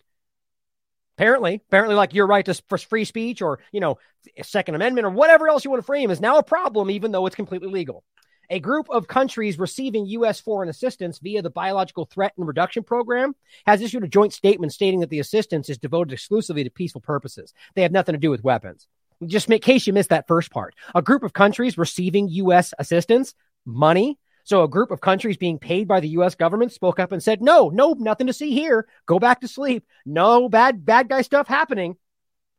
Apparently, 1.18 1.62
apparently, 1.68 1.96
like 1.96 2.14
your 2.14 2.26
right 2.26 2.46
to 2.46 2.54
free 2.78 3.06
speech 3.06 3.42
or 3.42 3.60
you 3.72 3.80
know 3.80 3.98
Second 4.42 4.76
Amendment 4.76 5.06
or 5.06 5.12
whatever 5.12 5.48
else 5.48 5.64
you 5.64 5.72
want 5.72 5.82
to 5.82 5.86
frame 5.86 6.10
is 6.10 6.22
now 6.22 6.38
a 6.38 6.44
problem, 6.44 6.90
even 6.90 7.12
though 7.12 7.26
it's 7.26 7.36
completely 7.36 7.70
legal. 7.70 8.04
A 8.50 8.60
group 8.60 8.88
of 8.90 9.08
countries 9.08 9.58
receiving 9.58 10.06
U.S. 10.08 10.40
foreign 10.40 10.70
assistance 10.70 11.20
via 11.20 11.42
the 11.42 11.50
Biological 11.50 12.06
Threat 12.06 12.34
and 12.38 12.48
Reduction 12.48 12.84
Program 12.84 13.36
has 13.66 13.82
issued 13.82 14.04
a 14.04 14.08
joint 14.08 14.34
statement 14.34 14.74
stating 14.74 15.00
that 15.00 15.10
the 15.10 15.20
assistance 15.20 15.70
is 15.70 15.78
devoted 15.78 16.14
exclusively 16.14 16.64
to 16.64 16.70
peaceful 16.70 17.02
purposes. 17.02 17.54
They 17.76 17.84
have 17.84 17.92
nothing 17.92 18.14
to 18.14 18.20
do 18.20 18.30
with 18.30 18.44
weapons. 18.44 18.88
Just 19.26 19.50
in 19.50 19.60
case 19.60 19.88
you 19.88 19.94
missed 19.94 20.10
that 20.10 20.28
first 20.28 20.52
part, 20.52 20.76
a 20.94 21.02
group 21.02 21.24
of 21.24 21.34
countries 21.34 21.78
receiving 21.78 22.28
U.S. 22.28 22.74
assistance, 22.78 23.34
money, 23.66 24.18
so 24.44 24.64
a 24.64 24.68
group 24.68 24.92
of 24.92 25.02
countries 25.02 25.38
being 25.38 25.60
paid 25.60 25.88
by 25.88 26.00
the 26.00 26.10
US 26.10 26.36
government 26.36 26.72
spoke 26.72 27.00
up 27.00 27.12
and 27.12 27.24
said, 27.24 27.42
"No, 27.42 27.70
no, 27.70 27.94
nothing 27.94 28.28
to 28.28 28.34
see 28.34 28.52
here. 28.52 28.88
Go 29.06 29.20
back 29.20 29.42
to 29.42 29.48
sleep. 29.48 29.86
No 30.06 30.50
bad 30.50 30.86
bad 30.86 31.10
guy 31.10 31.22
stuff 31.22 31.48
happening." 31.48 31.98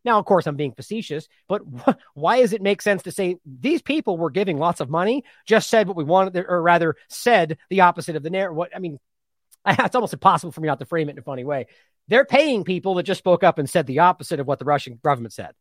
Now, 0.04 0.18
of 0.18 0.26
course, 0.26 0.46
I'm 0.46 0.56
being 0.56 0.72
facetious, 0.72 1.28
but 1.48 1.62
wh- 1.62 1.94
why 2.14 2.40
does 2.40 2.52
it 2.52 2.60
make 2.60 2.82
sense 2.82 3.02
to 3.04 3.12
say 3.12 3.36
these 3.46 3.80
people 3.80 4.18
were 4.18 4.30
giving 4.30 4.58
lots 4.58 4.80
of 4.80 4.90
money, 4.90 5.24
just 5.46 5.70
said 5.70 5.88
what 5.88 5.96
we 5.96 6.04
wanted, 6.04 6.44
or 6.46 6.60
rather 6.60 6.96
said 7.08 7.56
the 7.70 7.80
opposite 7.82 8.16
of 8.16 8.22
the 8.22 8.30
narrative? 8.30 8.56
What 8.56 8.76
I 8.76 8.80
mean, 8.80 8.98
it's 9.66 9.94
almost 9.94 10.12
impossible 10.12 10.52
for 10.52 10.60
me 10.60 10.68
not 10.68 10.78
to 10.80 10.86
frame 10.86 11.08
it 11.08 11.12
in 11.12 11.18
a 11.18 11.22
funny 11.22 11.44
way. 11.44 11.66
They're 12.08 12.26
paying 12.26 12.64
people 12.64 12.94
that 12.94 13.04
just 13.04 13.18
spoke 13.18 13.42
up 13.42 13.58
and 13.58 13.68
said 13.68 13.86
the 13.86 14.00
opposite 14.00 14.40
of 14.40 14.46
what 14.46 14.58
the 14.58 14.66
Russian 14.66 15.00
government 15.02 15.32
said. 15.32 15.52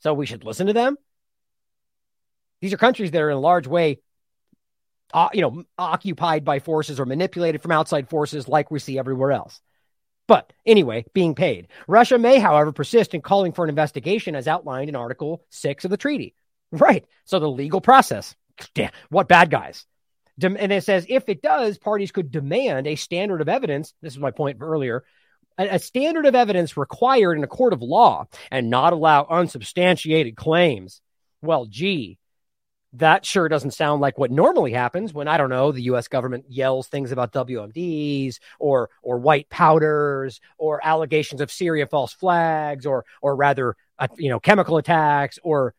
So 0.00 0.14
we 0.14 0.26
should 0.26 0.44
listen 0.44 0.66
to 0.66 0.72
them. 0.72 0.96
These 2.60 2.72
are 2.72 2.78
countries 2.78 3.12
that 3.12 3.22
are 3.22 3.30
in 3.30 3.36
a 3.36 3.40
large 3.40 3.66
way 3.66 4.00
uh, 5.12 5.28
you 5.32 5.42
know, 5.42 5.64
occupied 5.78 6.44
by 6.44 6.58
forces 6.58 6.98
or 7.00 7.06
manipulated 7.06 7.62
from 7.62 7.72
outside 7.72 8.08
forces 8.08 8.48
like 8.48 8.70
we 8.70 8.78
see 8.78 8.98
everywhere 8.98 9.32
else. 9.32 9.60
But 10.28 10.52
anyway, 10.64 11.04
being 11.14 11.34
paid. 11.34 11.68
Russia 11.86 12.18
may, 12.18 12.38
however, 12.38 12.72
persist 12.72 13.14
in 13.14 13.22
calling 13.22 13.52
for 13.52 13.64
an 13.64 13.70
investigation 13.70 14.34
as 14.34 14.48
outlined 14.48 14.88
in 14.88 14.96
Article 14.96 15.44
6 15.50 15.84
of 15.84 15.90
the 15.90 15.96
treaty. 15.96 16.34
Right. 16.72 17.04
So 17.24 17.38
the 17.38 17.48
legal 17.48 17.80
process. 17.80 18.34
Damn, 18.74 18.90
what 19.10 19.28
bad 19.28 19.50
guys. 19.50 19.86
And 20.42 20.72
it 20.72 20.84
says 20.84 21.06
if 21.08 21.28
it 21.28 21.42
does, 21.42 21.78
parties 21.78 22.12
could 22.12 22.30
demand 22.30 22.86
a 22.86 22.96
standard 22.96 23.40
of 23.40 23.48
evidence. 23.48 23.94
This 24.02 24.14
is 24.14 24.18
my 24.18 24.32
point 24.32 24.58
earlier. 24.60 25.04
A 25.58 25.78
standard 25.78 26.26
of 26.26 26.34
evidence 26.34 26.76
required 26.76 27.38
in 27.38 27.44
a 27.44 27.48
court 27.48 27.72
of 27.72 27.80
law 27.80 28.26
and 28.50 28.68
not 28.68 28.92
allow 28.92 29.26
unsubstantiated 29.30 30.36
claims. 30.36 31.00
Well, 31.40 31.64
gee, 31.64 32.18
that 32.98 33.26
sure 33.26 33.48
doesn't 33.48 33.72
sound 33.72 34.00
like 34.00 34.18
what 34.18 34.30
normally 34.30 34.72
happens 34.72 35.12
when 35.12 35.28
I 35.28 35.36
don't 35.36 35.50
know 35.50 35.72
the 35.72 35.82
U.S. 35.82 36.08
government 36.08 36.46
yells 36.48 36.88
things 36.88 37.12
about 37.12 37.32
WMDs 37.32 38.38
or 38.58 38.90
or 39.02 39.18
white 39.18 39.48
powders 39.50 40.40
or 40.58 40.84
allegations 40.84 41.40
of 41.40 41.52
Syria 41.52 41.86
false 41.86 42.12
flags 42.12 42.86
or 42.86 43.04
or 43.20 43.36
rather 43.36 43.76
uh, 43.98 44.08
you 44.16 44.30
know 44.30 44.40
chemical 44.40 44.78
attacks 44.78 45.38
or 45.42 45.74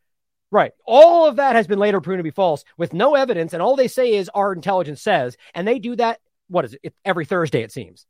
right 0.51 0.71
all 0.85 1.27
of 1.27 1.37
that 1.37 1.55
has 1.55 1.67
been 1.67 1.79
later 1.79 2.01
proven 2.01 2.19
to 2.19 2.23
be 2.23 2.31
false 2.31 2.63
with 2.77 2.93
no 2.93 3.15
evidence 3.15 3.53
and 3.53 3.61
all 3.61 3.75
they 3.75 3.87
say 3.87 4.13
is 4.13 4.29
our 4.29 4.53
intelligence 4.53 5.01
says 5.01 5.37
and 5.53 5.67
they 5.67 5.79
do 5.79 5.95
that 5.95 6.19
what 6.47 6.65
is 6.65 6.77
it 6.83 6.93
every 7.03 7.25
Thursday 7.25 7.61
it 7.63 7.71
seems 7.71 8.05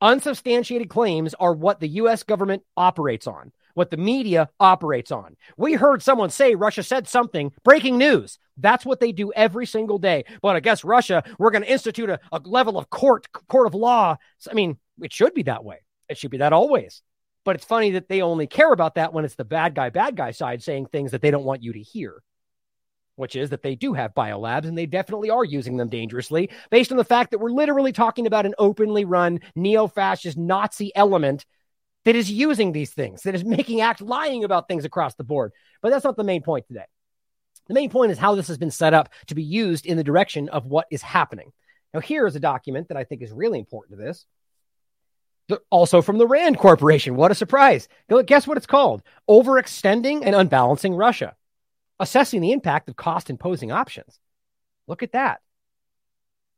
Unsubstantiated 0.00 0.88
claims 0.88 1.34
are 1.34 1.52
what 1.52 1.80
the 1.80 1.88
US 1.88 2.22
government 2.22 2.62
operates 2.76 3.26
on, 3.26 3.52
what 3.74 3.90
the 3.90 3.98
media 3.98 4.48
operates 4.58 5.12
on. 5.12 5.36
We 5.58 5.74
heard 5.74 6.02
someone 6.02 6.30
say 6.30 6.54
Russia 6.54 6.82
said 6.82 7.06
something, 7.06 7.52
breaking 7.64 7.98
news. 7.98 8.38
That's 8.56 8.86
what 8.86 9.00
they 9.00 9.12
do 9.12 9.32
every 9.32 9.66
single 9.66 9.98
day. 9.98 10.24
But 10.40 10.56
I 10.56 10.60
guess 10.60 10.84
Russia, 10.84 11.22
we're 11.38 11.50
going 11.50 11.64
to 11.64 11.70
institute 11.72 12.08
a, 12.08 12.18
a 12.32 12.40
level 12.44 12.78
of 12.78 12.88
court, 12.88 13.26
court 13.48 13.66
of 13.66 13.74
law. 13.74 14.16
I 14.50 14.54
mean, 14.54 14.78
it 15.02 15.12
should 15.12 15.34
be 15.34 15.42
that 15.44 15.64
way. 15.64 15.80
It 16.08 16.16
should 16.16 16.30
be 16.30 16.38
that 16.38 16.52
always. 16.54 17.02
But 17.44 17.56
it's 17.56 17.64
funny 17.64 17.92
that 17.92 18.08
they 18.08 18.22
only 18.22 18.46
care 18.46 18.72
about 18.72 18.94
that 18.94 19.12
when 19.12 19.24
it's 19.24 19.34
the 19.34 19.44
bad 19.44 19.74
guy, 19.74 19.90
bad 19.90 20.16
guy 20.16 20.30
side 20.30 20.62
saying 20.62 20.86
things 20.86 21.10
that 21.10 21.20
they 21.20 21.30
don't 21.30 21.44
want 21.44 21.62
you 21.62 21.72
to 21.74 21.80
hear 21.80 22.22
which 23.20 23.36
is 23.36 23.50
that 23.50 23.62
they 23.62 23.74
do 23.74 23.92
have 23.92 24.14
biolabs 24.14 24.64
and 24.64 24.76
they 24.76 24.86
definitely 24.86 25.28
are 25.30 25.44
using 25.44 25.76
them 25.76 25.88
dangerously 25.88 26.50
based 26.70 26.90
on 26.90 26.96
the 26.96 27.04
fact 27.04 27.30
that 27.30 27.38
we're 27.38 27.50
literally 27.50 27.92
talking 27.92 28.26
about 28.26 28.46
an 28.46 28.54
openly 28.58 29.04
run 29.04 29.38
neo 29.54 29.86
fascist 29.86 30.38
Nazi 30.38 30.90
element 30.96 31.44
that 32.06 32.16
is 32.16 32.30
using 32.30 32.72
these 32.72 32.90
things, 32.90 33.22
that 33.22 33.34
is 33.34 33.44
making 33.44 33.82
act 33.82 34.00
lying 34.00 34.42
about 34.42 34.68
things 34.68 34.86
across 34.86 35.14
the 35.16 35.22
board. 35.22 35.52
But 35.82 35.90
that's 35.90 36.04
not 36.04 36.16
the 36.16 36.24
main 36.24 36.42
point 36.42 36.66
today. 36.66 36.86
The 37.68 37.74
main 37.74 37.90
point 37.90 38.10
is 38.10 38.18
how 38.18 38.34
this 38.34 38.48
has 38.48 38.56
been 38.56 38.70
set 38.70 38.94
up 38.94 39.10
to 39.26 39.34
be 39.34 39.42
used 39.42 39.84
in 39.84 39.98
the 39.98 40.02
direction 40.02 40.48
of 40.48 40.64
what 40.64 40.86
is 40.90 41.02
happening. 41.02 41.52
Now, 41.92 42.00
here 42.00 42.26
is 42.26 42.34
a 42.36 42.40
document 42.40 42.88
that 42.88 42.96
I 42.96 43.04
think 43.04 43.20
is 43.20 43.32
really 43.32 43.58
important 43.58 43.98
to 43.98 44.04
this. 44.04 44.24
Also 45.68 46.00
from 46.00 46.16
the 46.16 46.26
RAND 46.26 46.56
Corporation. 46.56 47.16
What 47.16 47.32
a 47.32 47.34
surprise. 47.34 47.86
Guess 48.24 48.46
what 48.46 48.56
it's 48.56 48.66
called? 48.66 49.02
Overextending 49.28 50.22
and 50.24 50.34
Unbalancing 50.34 50.94
Russia 50.94 51.34
assessing 52.00 52.40
the 52.40 52.52
impact 52.52 52.88
of 52.88 52.96
cost 52.96 53.30
imposing 53.30 53.70
options. 53.70 54.18
Look 54.88 55.04
at 55.04 55.12
that. 55.12 55.40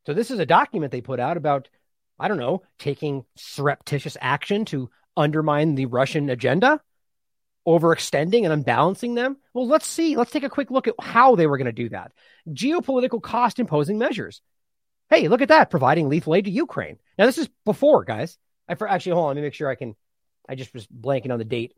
So, 0.07 0.14
this 0.14 0.31
is 0.31 0.38
a 0.38 0.46
document 0.46 0.90
they 0.90 1.02
put 1.02 1.20
out 1.20 1.37
about, 1.37 1.68
I 2.18 2.28
don't 2.28 2.38
know, 2.38 2.62
taking 2.78 3.24
surreptitious 3.37 4.16
action 4.20 4.64
to 4.66 4.88
undermine 5.16 5.74
the 5.74 5.87
Russian 5.87 6.31
agenda, 6.31 6.81
overextending 7.66 8.44
and 8.44 8.52
unbalancing 8.52 9.14
them. 9.14 9.37
Well, 9.52 9.68
let's 9.68 9.87
see. 9.87 10.16
Let's 10.16 10.31
take 10.31 10.44
a 10.44 10.48
quick 10.48 10.70
look 10.70 10.88
at 10.88 10.94
how 11.00 11.37
they 11.37 11.46
were 11.46 11.59
going 11.59 11.66
to 11.66 11.72
do 11.72 11.90
that. 11.90 12.12
Geopolitical 12.48 13.22
cost 13.22 13.59
imposing 13.59 13.98
measures. 13.98 14.40
Hey, 15.11 15.28
look 15.28 15.42
at 15.42 15.48
that, 15.48 15.70
providing 15.70 16.09
lethal 16.09 16.35
aid 16.35 16.46
to 16.46 16.50
Ukraine. 16.50 16.98
Now, 17.18 17.26
this 17.26 17.38
is 17.38 17.48
before, 17.64 18.05
guys. 18.05 18.38
I 18.66 18.76
for, 18.76 18.88
actually 18.88 19.12
hold 19.12 19.24
on. 19.24 19.28
Let 19.31 19.37
me 19.37 19.42
make 19.42 19.55
sure 19.55 19.68
I 19.68 19.74
can. 19.74 19.94
I 20.48 20.55
just 20.55 20.72
was 20.74 20.87
blanking 20.87 21.31
on 21.31 21.38
the 21.38 21.44
date. 21.44 21.74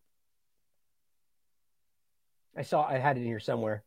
I 2.56 2.62
saw 2.62 2.84
I 2.86 2.98
had 2.98 3.16
it 3.16 3.20
in 3.20 3.26
here 3.26 3.40
somewhere. 3.40 3.82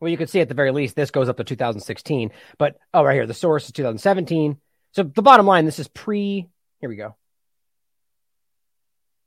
Well, 0.00 0.10
you 0.10 0.16
could 0.16 0.30
see 0.30 0.40
at 0.40 0.48
the 0.48 0.54
very 0.54 0.72
least 0.72 0.94
this 0.94 1.10
goes 1.10 1.28
up 1.28 1.38
to 1.38 1.44
2016, 1.44 2.30
but 2.58 2.76
oh, 2.92 3.02
right 3.02 3.14
here, 3.14 3.26
the 3.26 3.34
source 3.34 3.66
is 3.66 3.72
2017. 3.72 4.58
So 4.92 5.02
the 5.02 5.22
bottom 5.22 5.46
line, 5.46 5.64
this 5.64 5.78
is 5.78 5.88
pre. 5.88 6.46
Here 6.80 6.88
we 6.88 6.96
go. 6.96 7.16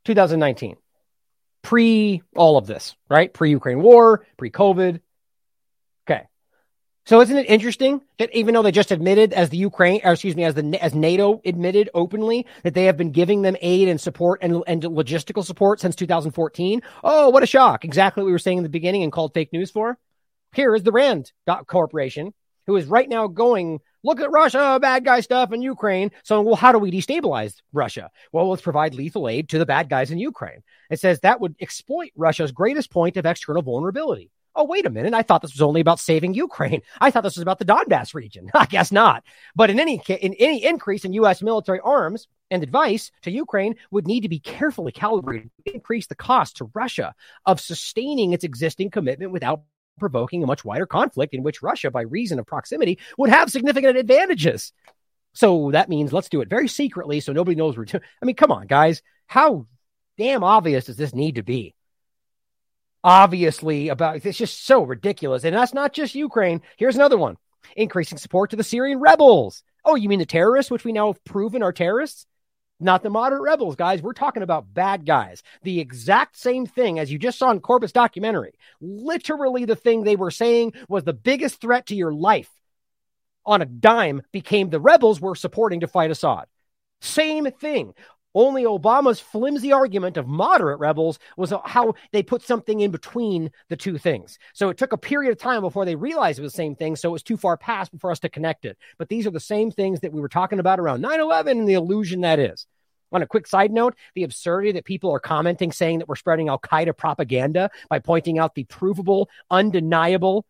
2019, 0.05 0.77
pre 1.61 2.21
all 2.35 2.57
of 2.57 2.67
this, 2.67 2.95
right? 3.09 3.33
Pre 3.33 3.49
Ukraine 3.49 3.81
war, 3.81 4.25
pre 4.37 4.51
COVID, 4.51 5.01
so 7.09 7.21
isn't 7.21 7.39
it 7.39 7.49
interesting 7.49 8.01
that 8.19 8.29
even 8.35 8.53
though 8.53 8.61
they 8.61 8.71
just 8.71 8.91
admitted 8.91 9.33
as 9.33 9.49
the 9.49 9.57
Ukraine, 9.57 9.99
or 10.03 10.11
excuse 10.11 10.35
me, 10.35 10.43
as 10.43 10.53
the 10.53 10.77
as 10.79 10.93
NATO 10.93 11.41
admitted 11.43 11.89
openly 11.95 12.45
that 12.61 12.75
they 12.75 12.85
have 12.85 12.97
been 12.97 13.11
giving 13.11 13.41
them 13.41 13.57
aid 13.61 13.87
and 13.87 13.99
support 13.99 14.43
and, 14.43 14.63
and 14.67 14.83
logistical 14.83 15.43
support 15.43 15.79
since 15.79 15.95
2014? 15.95 16.83
Oh, 17.03 17.29
what 17.29 17.41
a 17.41 17.47
shock! 17.47 17.83
Exactly 17.83 18.21
what 18.21 18.27
we 18.27 18.31
were 18.31 18.37
saying 18.37 18.59
in 18.59 18.63
the 18.63 18.69
beginning 18.69 19.01
and 19.01 19.11
called 19.11 19.33
fake 19.33 19.51
news 19.51 19.71
for. 19.71 19.97
Here 20.53 20.75
is 20.75 20.83
the 20.83 20.91
Rand 20.91 21.31
Corporation, 21.65 22.31
who 22.67 22.75
is 22.75 22.85
right 22.85 23.09
now 23.09 23.25
going, 23.25 23.79
look 24.03 24.19
at 24.21 24.29
Russia, 24.29 24.77
bad 24.79 25.03
guy 25.03 25.21
stuff 25.21 25.51
in 25.51 25.63
Ukraine. 25.63 26.11
So, 26.21 26.43
well, 26.43 26.55
how 26.55 26.71
do 26.71 26.77
we 26.77 26.91
destabilize 26.91 27.55
Russia? 27.73 28.11
Well, 28.31 28.51
let's 28.51 28.61
provide 28.61 28.93
lethal 28.93 29.27
aid 29.27 29.49
to 29.49 29.57
the 29.57 29.65
bad 29.65 29.89
guys 29.89 30.11
in 30.11 30.19
Ukraine. 30.19 30.61
It 30.91 30.99
says 30.99 31.21
that 31.21 31.41
would 31.41 31.55
exploit 31.59 32.11
Russia's 32.15 32.51
greatest 32.51 32.91
point 32.91 33.17
of 33.17 33.25
external 33.25 33.63
vulnerability 33.63 34.29
oh, 34.55 34.65
wait 34.65 34.85
a 34.85 34.89
minute. 34.89 35.13
I 35.13 35.21
thought 35.21 35.41
this 35.41 35.53
was 35.53 35.61
only 35.61 35.81
about 35.81 35.99
saving 35.99 36.33
Ukraine. 36.33 36.81
I 36.99 37.11
thought 37.11 37.23
this 37.23 37.35
was 37.35 37.41
about 37.41 37.59
the 37.59 37.65
Donbass 37.65 38.13
region. 38.13 38.49
I 38.53 38.65
guess 38.65 38.91
not. 38.91 39.23
But 39.55 39.69
in 39.69 39.79
any 39.79 40.01
in 40.07 40.33
any 40.35 40.63
increase 40.63 41.05
in 41.05 41.13
U.S. 41.13 41.41
military 41.41 41.79
arms 41.79 42.27
and 42.51 42.63
advice 42.63 43.11
to 43.23 43.31
Ukraine 43.31 43.75
would 43.91 44.07
need 44.07 44.21
to 44.21 44.29
be 44.29 44.39
carefully 44.39 44.91
calibrated 44.91 45.49
to 45.65 45.73
increase 45.73 46.07
the 46.07 46.15
cost 46.15 46.57
to 46.57 46.71
Russia 46.73 47.13
of 47.45 47.59
sustaining 47.59 48.33
its 48.33 48.43
existing 48.43 48.89
commitment 48.89 49.31
without 49.31 49.61
provoking 49.99 50.43
a 50.43 50.47
much 50.47 50.65
wider 50.65 50.85
conflict 50.85 51.33
in 51.33 51.43
which 51.43 51.61
Russia, 51.61 51.91
by 51.91 52.01
reason 52.01 52.39
of 52.39 52.47
proximity, 52.47 52.99
would 53.17 53.29
have 53.29 53.51
significant 53.51 53.97
advantages. 53.97 54.71
So 55.33 55.71
that 55.71 55.89
means 55.89 56.11
let's 56.11 56.29
do 56.29 56.41
it 56.41 56.49
very 56.49 56.67
secretly 56.67 57.19
so 57.19 57.33
nobody 57.33 57.55
knows 57.55 57.77
we're 57.77 57.85
doing. 57.85 58.03
I 58.21 58.25
mean, 58.25 58.35
come 58.35 58.51
on, 58.51 58.67
guys. 58.67 59.01
How 59.27 59.67
damn 60.17 60.43
obvious 60.43 60.85
does 60.85 60.97
this 60.97 61.13
need 61.13 61.35
to 61.35 61.43
be? 61.43 61.75
Obviously 63.03 63.89
about 63.89 64.25
it's 64.25 64.37
just 64.37 64.65
so 64.65 64.83
ridiculous. 64.83 65.43
And 65.43 65.55
that's 65.55 65.73
not 65.73 65.93
just 65.93 66.15
Ukraine. 66.15 66.61
Here's 66.77 66.95
another 66.95 67.17
one 67.17 67.37
increasing 67.75 68.17
support 68.17 68.49
to 68.49 68.55
the 68.55 68.63
Syrian 68.63 68.99
rebels. 68.99 69.63
Oh, 69.85 69.95
you 69.95 70.09
mean 70.09 70.19
the 70.19 70.25
terrorists, 70.25 70.71
which 70.71 70.83
we 70.83 70.91
now 70.91 71.07
have 71.07 71.23
proven 71.23 71.63
are 71.63 71.71
terrorists? 71.71 72.25
Not 72.79 73.03
the 73.03 73.09
moderate 73.09 73.41
rebels, 73.41 73.75
guys. 73.75 74.01
We're 74.01 74.13
talking 74.13 74.43
about 74.43 74.73
bad 74.73 75.05
guys. 75.05 75.43
The 75.63 75.79
exact 75.79 76.37
same 76.37 76.65
thing 76.65 76.97
as 76.97 77.11
you 77.11 77.19
just 77.19 77.37
saw 77.37 77.51
in 77.51 77.59
Corbett's 77.59 77.91
documentary. 77.91 78.53
Literally, 78.79 79.65
the 79.65 79.75
thing 79.75 80.03
they 80.03 80.15
were 80.15 80.31
saying 80.31 80.73
was 80.87 81.03
the 81.03 81.13
biggest 81.13 81.59
threat 81.59 81.87
to 81.87 81.95
your 81.95 82.13
life 82.13 82.49
on 83.45 83.61
a 83.61 83.65
dime 83.65 84.21
became 84.31 84.69
the 84.69 84.79
rebels 84.79 85.19
were 85.19 85.35
supporting 85.35 85.81
to 85.81 85.87
fight 85.87 86.11
Assad. 86.11 86.45
Same 87.01 87.51
thing. 87.51 87.93
Only 88.35 88.63
Obama's 88.63 89.19
flimsy 89.19 89.71
argument 89.71 90.17
of 90.17 90.27
moderate 90.27 90.79
rebels 90.79 91.17
was 91.35 91.51
how 91.65 91.95
they 92.11 92.21
put 92.21 92.43
something 92.43 92.79
in 92.79 92.91
between 92.91 93.51
the 93.69 93.75
two 93.75 93.97
things. 93.97 94.37
So 94.53 94.69
it 94.69 94.77
took 94.77 94.93
a 94.93 94.97
period 94.97 95.31
of 95.31 95.39
time 95.39 95.61
before 95.61 95.85
they 95.85 95.95
realized 95.95 96.37
it 96.37 96.43
was 96.43 96.53
the 96.53 96.57
same 96.57 96.75
thing. 96.75 96.95
So 96.95 97.09
it 97.09 97.13
was 97.13 97.23
too 97.23 97.37
far 97.37 97.57
past 97.57 97.91
for 97.99 98.11
us 98.11 98.19
to 98.19 98.29
connect 98.29 98.65
it. 98.65 98.77
But 98.97 99.09
these 99.09 99.25
are 99.25 99.31
the 99.31 99.39
same 99.39 99.71
things 99.71 100.01
that 100.01 100.13
we 100.13 100.21
were 100.21 100.29
talking 100.29 100.59
about 100.59 100.79
around 100.79 101.01
9 101.01 101.19
11 101.19 101.59
and 101.59 101.67
the 101.67 101.73
illusion 101.73 102.21
that 102.21 102.39
is. 102.39 102.67
On 103.11 103.23
a 103.23 103.27
quick 103.27 103.47
side 103.47 103.71
note, 103.71 103.95
the 104.13 104.23
absurdity 104.23 104.73
that 104.73 104.85
people 104.85 105.11
are 105.11 105.19
commenting 105.19 105.71
saying 105.71 105.97
that 105.97 106.07
we're 106.07 106.15
spreading 106.15 106.49
Al 106.49 106.59
Qaeda 106.59 106.95
propaganda 106.95 107.71
by 107.89 107.97
pointing 107.97 108.37
out 108.37 108.53
the 108.53 108.65
provable, 108.65 109.29
undeniable 109.49 110.45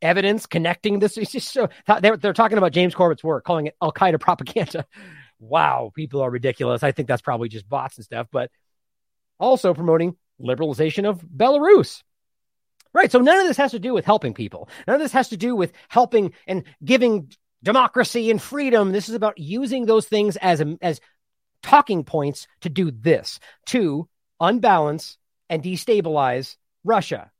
evidence 0.00 0.46
connecting 0.46 0.98
this. 0.98 1.16
It's 1.22 1.30
just 1.30 1.52
so 1.52 1.68
they're, 2.00 2.16
they're 2.16 2.32
talking 2.32 2.58
about 2.58 2.72
James 2.72 2.96
Corbett's 2.96 3.22
work, 3.22 3.44
calling 3.44 3.68
it 3.68 3.76
Al 3.80 3.92
Qaeda 3.92 4.18
propaganda 4.18 4.84
wow, 5.42 5.90
people 5.94 6.22
are 6.22 6.30
ridiculous. 6.30 6.82
I 6.82 6.92
think 6.92 7.08
that's 7.08 7.22
probably 7.22 7.48
just 7.48 7.68
bots 7.68 7.96
and 7.96 8.04
stuff, 8.04 8.28
but 8.30 8.50
also 9.38 9.74
promoting 9.74 10.16
liberalization 10.40 11.08
of 11.08 11.20
Belarus. 11.22 12.02
Right. 12.94 13.10
So 13.10 13.20
none 13.20 13.40
of 13.40 13.46
this 13.46 13.56
has 13.56 13.70
to 13.70 13.78
do 13.78 13.94
with 13.94 14.04
helping 14.04 14.34
people. 14.34 14.68
None 14.86 14.96
of 14.96 15.02
this 15.02 15.12
has 15.12 15.30
to 15.30 15.36
do 15.36 15.56
with 15.56 15.72
helping 15.88 16.34
and 16.46 16.64
giving 16.84 17.32
democracy 17.62 18.30
and 18.30 18.40
freedom. 18.40 18.92
This 18.92 19.08
is 19.08 19.14
about 19.14 19.38
using 19.38 19.86
those 19.86 20.06
things 20.06 20.36
as 20.36 20.62
as 20.82 21.00
talking 21.62 22.04
points 22.04 22.46
to 22.60 22.68
do 22.68 22.90
this 22.90 23.40
to 23.66 24.08
unbalance 24.40 25.16
and 25.48 25.62
destabilize 25.62 26.56
Russia. 26.84 27.30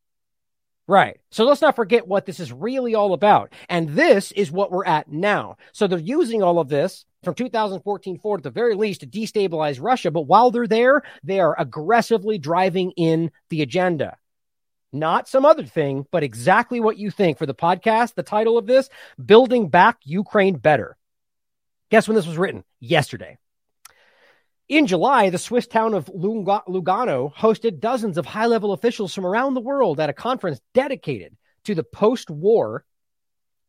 Right. 0.89 1.21
So 1.31 1.45
let's 1.45 1.61
not 1.61 1.77
forget 1.77 2.09
what 2.09 2.27
this 2.27 2.41
is 2.41 2.53
really 2.53 2.95
all 2.95 3.13
about. 3.13 3.53
And 3.69 3.91
this 3.91 4.33
is 4.33 4.51
what 4.51 4.71
we're 4.71 4.85
at 4.85 5.11
now. 5.11 5.57
So 5.73 5.87
they're 5.87 5.99
using 5.99 6.43
all 6.43 6.59
of 6.59 6.69
this 6.69 7.05
from 7.23 7.35
2014 7.35 8.19
forward 8.19 8.41
at 8.41 8.45
the 8.45 8.51
very 8.51 8.75
least 8.75 9.01
to 9.01 9.07
destabilize 9.07 9.83
Russia. 9.83 10.11
But 10.11 10.23
while 10.23 10.51
they're 10.51 10.67
there, 10.67 11.03
they 11.23 11.41
are 11.41 11.59
aggressively 11.59 12.39
driving 12.39 12.93
in 12.93 13.31
the 13.49 13.63
agenda. 13.63 14.17
Not 14.93 15.29
some 15.29 15.47
other 15.47 15.65
thing, 15.65 16.07
but 16.11 16.23
exactly 16.23 16.81
what 16.81 16.99
you 16.99 17.11
think. 17.11 17.39
For 17.39 17.47
the 17.47 17.55
podcast, 17.55 18.15
the 18.15 18.23
title 18.23 18.59
of 18.59 18.67
this 18.67 18.91
Building 19.25 19.69
Back 19.69 19.99
Ukraine 20.05 20.57
Better. 20.57 20.97
Guess 21.91 22.09
when 22.09 22.15
this 22.15 22.27
was 22.27 22.37
written? 22.37 22.65
Yesterday. 22.81 23.39
In 24.69 24.87
July, 24.87 25.31
the 25.31 25.39
Swiss 25.39 25.67
town 25.67 25.95
of 25.95 26.07
Lugano 26.07 27.35
hosted 27.35 27.81
dozens 27.81 28.17
of 28.17 28.27
high 28.27 28.47
level 28.47 28.73
officials 28.73 29.15
from 29.15 29.27
around 29.27 29.55
the 29.55 29.61
world 29.61 30.01
at 30.01 30.09
a 30.09 30.15
conference 30.15 30.61
dedicated 30.73 31.37
to 31.65 31.75
the 31.75 31.85
post 31.85 32.31
war 32.31 32.85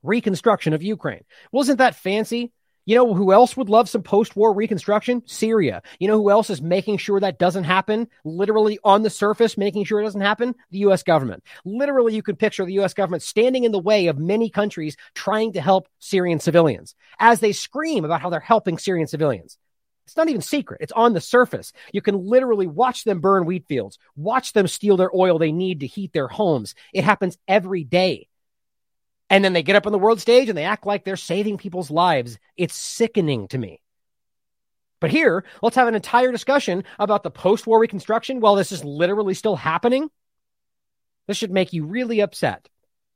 reconstruction 0.02 0.74
of 0.74 0.84
Ukraine. 0.84 1.24
Wasn't 1.52 1.80
that 1.80 1.96
fancy? 1.96 2.52
You 2.86 2.96
know 2.96 3.14
who 3.14 3.32
else 3.32 3.56
would 3.56 3.70
love 3.70 3.88
some 3.88 4.04
post 4.04 4.36
war 4.36 4.54
reconstruction? 4.54 5.24
Syria. 5.26 5.82
You 6.00 6.10
know 6.10 6.18
who 6.18 6.30
else 6.30 6.50
is 6.50 6.62
making 6.62 6.98
sure 6.98 7.20
that 7.20 7.40
doesn't 7.40 7.64
happen? 7.64 8.10
Literally 8.26 8.78
on 8.84 9.04
the 9.04 9.10
surface, 9.10 9.58
making 9.58 9.86
sure 9.86 10.02
it 10.02 10.04
doesn't 10.04 10.20
happen? 10.20 10.54
The 10.72 10.80
U.S. 10.80 11.02
government. 11.02 11.44
Literally, 11.64 12.14
you 12.14 12.22
can 12.22 12.36
picture 12.36 12.66
the 12.66 12.74
U.S. 12.74 12.94
government 12.94 13.24
standing 13.24 13.64
in 13.64 13.72
the 13.72 13.80
way 13.80 14.08
of 14.08 14.18
many 14.18 14.50
countries 14.50 14.98
trying 15.16 15.54
to 15.54 15.62
help 15.62 15.88
Syrian 16.00 16.40
civilians 16.40 16.96
as 17.20 17.40
they 17.40 17.54
scream 17.54 18.04
about 18.04 18.22
how 18.22 18.30
they're 18.30 18.40
helping 18.42 18.78
Syrian 18.78 19.08
civilians. 19.08 19.58
It's 20.06 20.18
not 20.18 20.28
even 20.28 20.42
secret. 20.42 20.82
It's 20.82 20.92
on 20.92 21.14
the 21.14 21.22
surface. 21.22 21.72
You 21.94 22.02
can 22.02 22.28
literally 22.28 22.68
watch 22.68 23.06
them 23.06 23.22
burn 23.22 23.46
wheat 23.46 23.66
fields, 23.70 23.98
watch 24.18 24.52
them 24.52 24.68
steal 24.68 24.98
their 24.98 25.16
oil 25.16 25.40
they 25.40 25.54
need 25.54 25.80
to 25.80 25.88
heat 25.88 26.12
their 26.12 26.28
homes. 26.28 26.76
It 26.94 27.06
happens 27.06 27.38
every 27.48 27.86
day. 27.86 28.28
And 29.30 29.44
then 29.44 29.54
they 29.54 29.64
get 29.64 29.76
up 29.76 29.86
on 29.86 29.92
the 29.92 30.00
world 30.00 30.20
stage 30.20 30.50
and 30.50 30.58
they 30.58 30.66
act 30.66 30.86
like 30.86 31.04
they're 31.04 31.16
saving 31.16 31.58
people's 31.58 31.90
lives. 31.90 32.38
It's 32.58 32.76
sickening 32.76 33.48
to 33.50 33.58
me. 33.58 33.82
But 35.00 35.12
here, 35.12 35.44
let's 35.62 35.76
have 35.76 35.88
an 35.88 35.96
entire 35.96 36.32
discussion 36.32 36.84
about 36.98 37.24
the 37.24 37.32
post 37.32 37.68
war 37.68 37.80
reconstruction 37.80 38.40
while 38.40 38.56
this 38.56 38.72
is 38.72 38.86
literally 38.86 39.34
still 39.34 39.56
happening. 39.56 40.10
This 41.28 41.38
should 41.38 41.52
make 41.52 41.74
you 41.74 41.86
really 41.86 42.22
upset. 42.22 42.70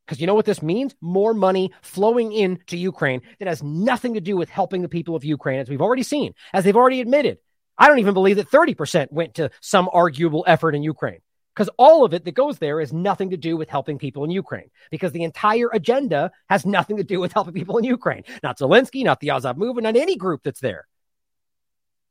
Because 0.05 0.21
you 0.21 0.27
know 0.27 0.35
what 0.35 0.45
this 0.45 0.61
means? 0.61 0.95
More 1.01 1.33
money 1.33 1.71
flowing 1.81 2.31
into 2.31 2.77
Ukraine 2.77 3.21
that 3.39 3.47
has 3.47 3.61
nothing 3.61 4.13
to 4.13 4.21
do 4.21 4.37
with 4.37 4.49
helping 4.49 4.81
the 4.81 4.89
people 4.89 5.15
of 5.15 5.25
Ukraine, 5.25 5.59
as 5.59 5.69
we've 5.69 5.81
already 5.81 6.03
seen, 6.03 6.33
as 6.53 6.63
they've 6.63 6.75
already 6.75 7.01
admitted. 7.01 7.39
I 7.77 7.89
don't 7.89 7.99
even 7.99 8.13
believe 8.13 8.37
that 8.37 8.49
30% 8.49 9.11
went 9.11 9.35
to 9.35 9.51
some 9.61 9.89
arguable 9.91 10.45
effort 10.47 10.75
in 10.75 10.83
Ukraine 10.83 11.19
because 11.57 11.71
all 11.77 12.05
of 12.05 12.13
it 12.13 12.23
that 12.23 12.35
goes 12.35 12.59
there 12.59 12.79
is 12.79 12.93
nothing 12.93 13.31
to 13.31 13.37
do 13.37 13.57
with 13.57 13.67
helping 13.67 13.97
people 13.97 14.23
in 14.23 14.29
Ukraine 14.29 14.69
because 14.91 15.11
the 15.11 15.23
entire 15.23 15.69
agenda 15.73 16.31
has 16.47 16.67
nothing 16.67 16.97
to 16.97 17.03
do 17.03 17.19
with 17.19 17.33
helping 17.33 17.55
people 17.55 17.79
in 17.79 17.83
Ukraine. 17.83 18.25
Not 18.43 18.59
Zelensky, 18.59 19.03
not 19.03 19.19
the 19.19 19.31
Azov 19.31 19.57
movement, 19.57 19.85
not 19.85 19.95
any 19.95 20.17
group 20.17 20.43
that's 20.43 20.59
there. 20.59 20.87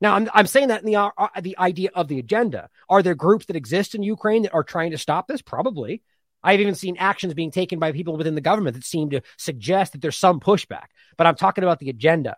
Now, 0.01 0.17
I'm, 0.17 0.29
I'm 0.35 0.49
saying 0.49 0.69
that 0.69 0.81
in 0.81 0.87
the, 0.87 0.97
uh, 0.97 1.11
uh, 1.17 1.29
the 1.41 1.57
idea 1.59 1.91
of 1.95 2.09
the 2.09 2.19
agenda. 2.19 2.71
Are 2.89 3.05
there 3.05 3.15
groups 3.15 3.47
that 3.47 3.55
exist 3.55 3.95
in 3.95 4.03
Ukraine 4.03 4.43
that 4.43 4.53
are 4.53 4.65
trying 4.65 4.91
to 4.91 4.99
stop 4.99 5.29
this? 5.29 5.43
Probably. 5.43 6.03
I've 6.43 6.61
even 6.61 6.75
seen 6.75 6.97
actions 6.97 7.33
being 7.33 7.53
taken 7.53 7.79
by 7.79 7.93
people 7.93 8.17
within 8.17 8.35
the 8.35 8.41
government 8.41 8.75
that 8.75 8.85
seem 8.85 9.11
to 9.11 9.21
suggest 9.39 9.93
that 9.93 10.03
there's 10.03 10.17
some 10.17 10.41
pushback. 10.41 10.87
But 11.17 11.29
I'm 11.29 11.37
talking 11.37 11.63
about 11.63 11.79
the 11.79 11.91
agenda. 11.91 12.37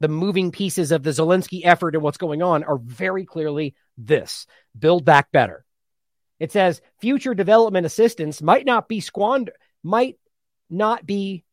The 0.00 0.08
moving 0.08 0.52
pieces 0.52 0.92
of 0.92 1.02
the 1.02 1.10
Zelensky 1.10 1.62
effort 1.64 1.94
and 1.94 2.04
what's 2.04 2.18
going 2.18 2.42
on 2.42 2.64
are 2.64 2.78
very 2.78 3.24
clearly 3.24 3.74
this 3.96 4.46
build 4.78 5.06
back 5.06 5.32
better. 5.32 5.64
It 6.40 6.50
says 6.50 6.80
future 7.00 7.34
development 7.34 7.86
assistance 7.86 8.40
might 8.42 8.64
not 8.64 8.88
be 8.88 9.00
squandered, 9.00 9.54
might 9.82 10.18
not 10.70 11.06
be 11.06 11.44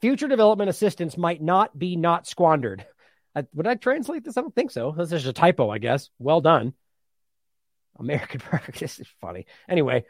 future 0.00 0.28
development 0.28 0.68
assistance 0.68 1.16
might 1.16 1.40
not 1.40 1.78
be 1.78 1.96
not 1.96 2.26
squandered. 2.26 2.84
I, 3.34 3.46
would 3.54 3.66
I 3.66 3.76
translate 3.76 4.24
this? 4.24 4.36
I 4.36 4.40
don't 4.40 4.54
think 4.54 4.72
so. 4.72 4.92
This 4.96 5.12
is 5.12 5.26
a 5.26 5.32
typo, 5.32 5.70
I 5.70 5.78
guess. 5.78 6.10
Well 6.18 6.40
done. 6.40 6.74
American 7.98 8.40
practice 8.40 8.98
is 8.98 9.06
funny. 9.20 9.46
Anyway, 9.68 10.04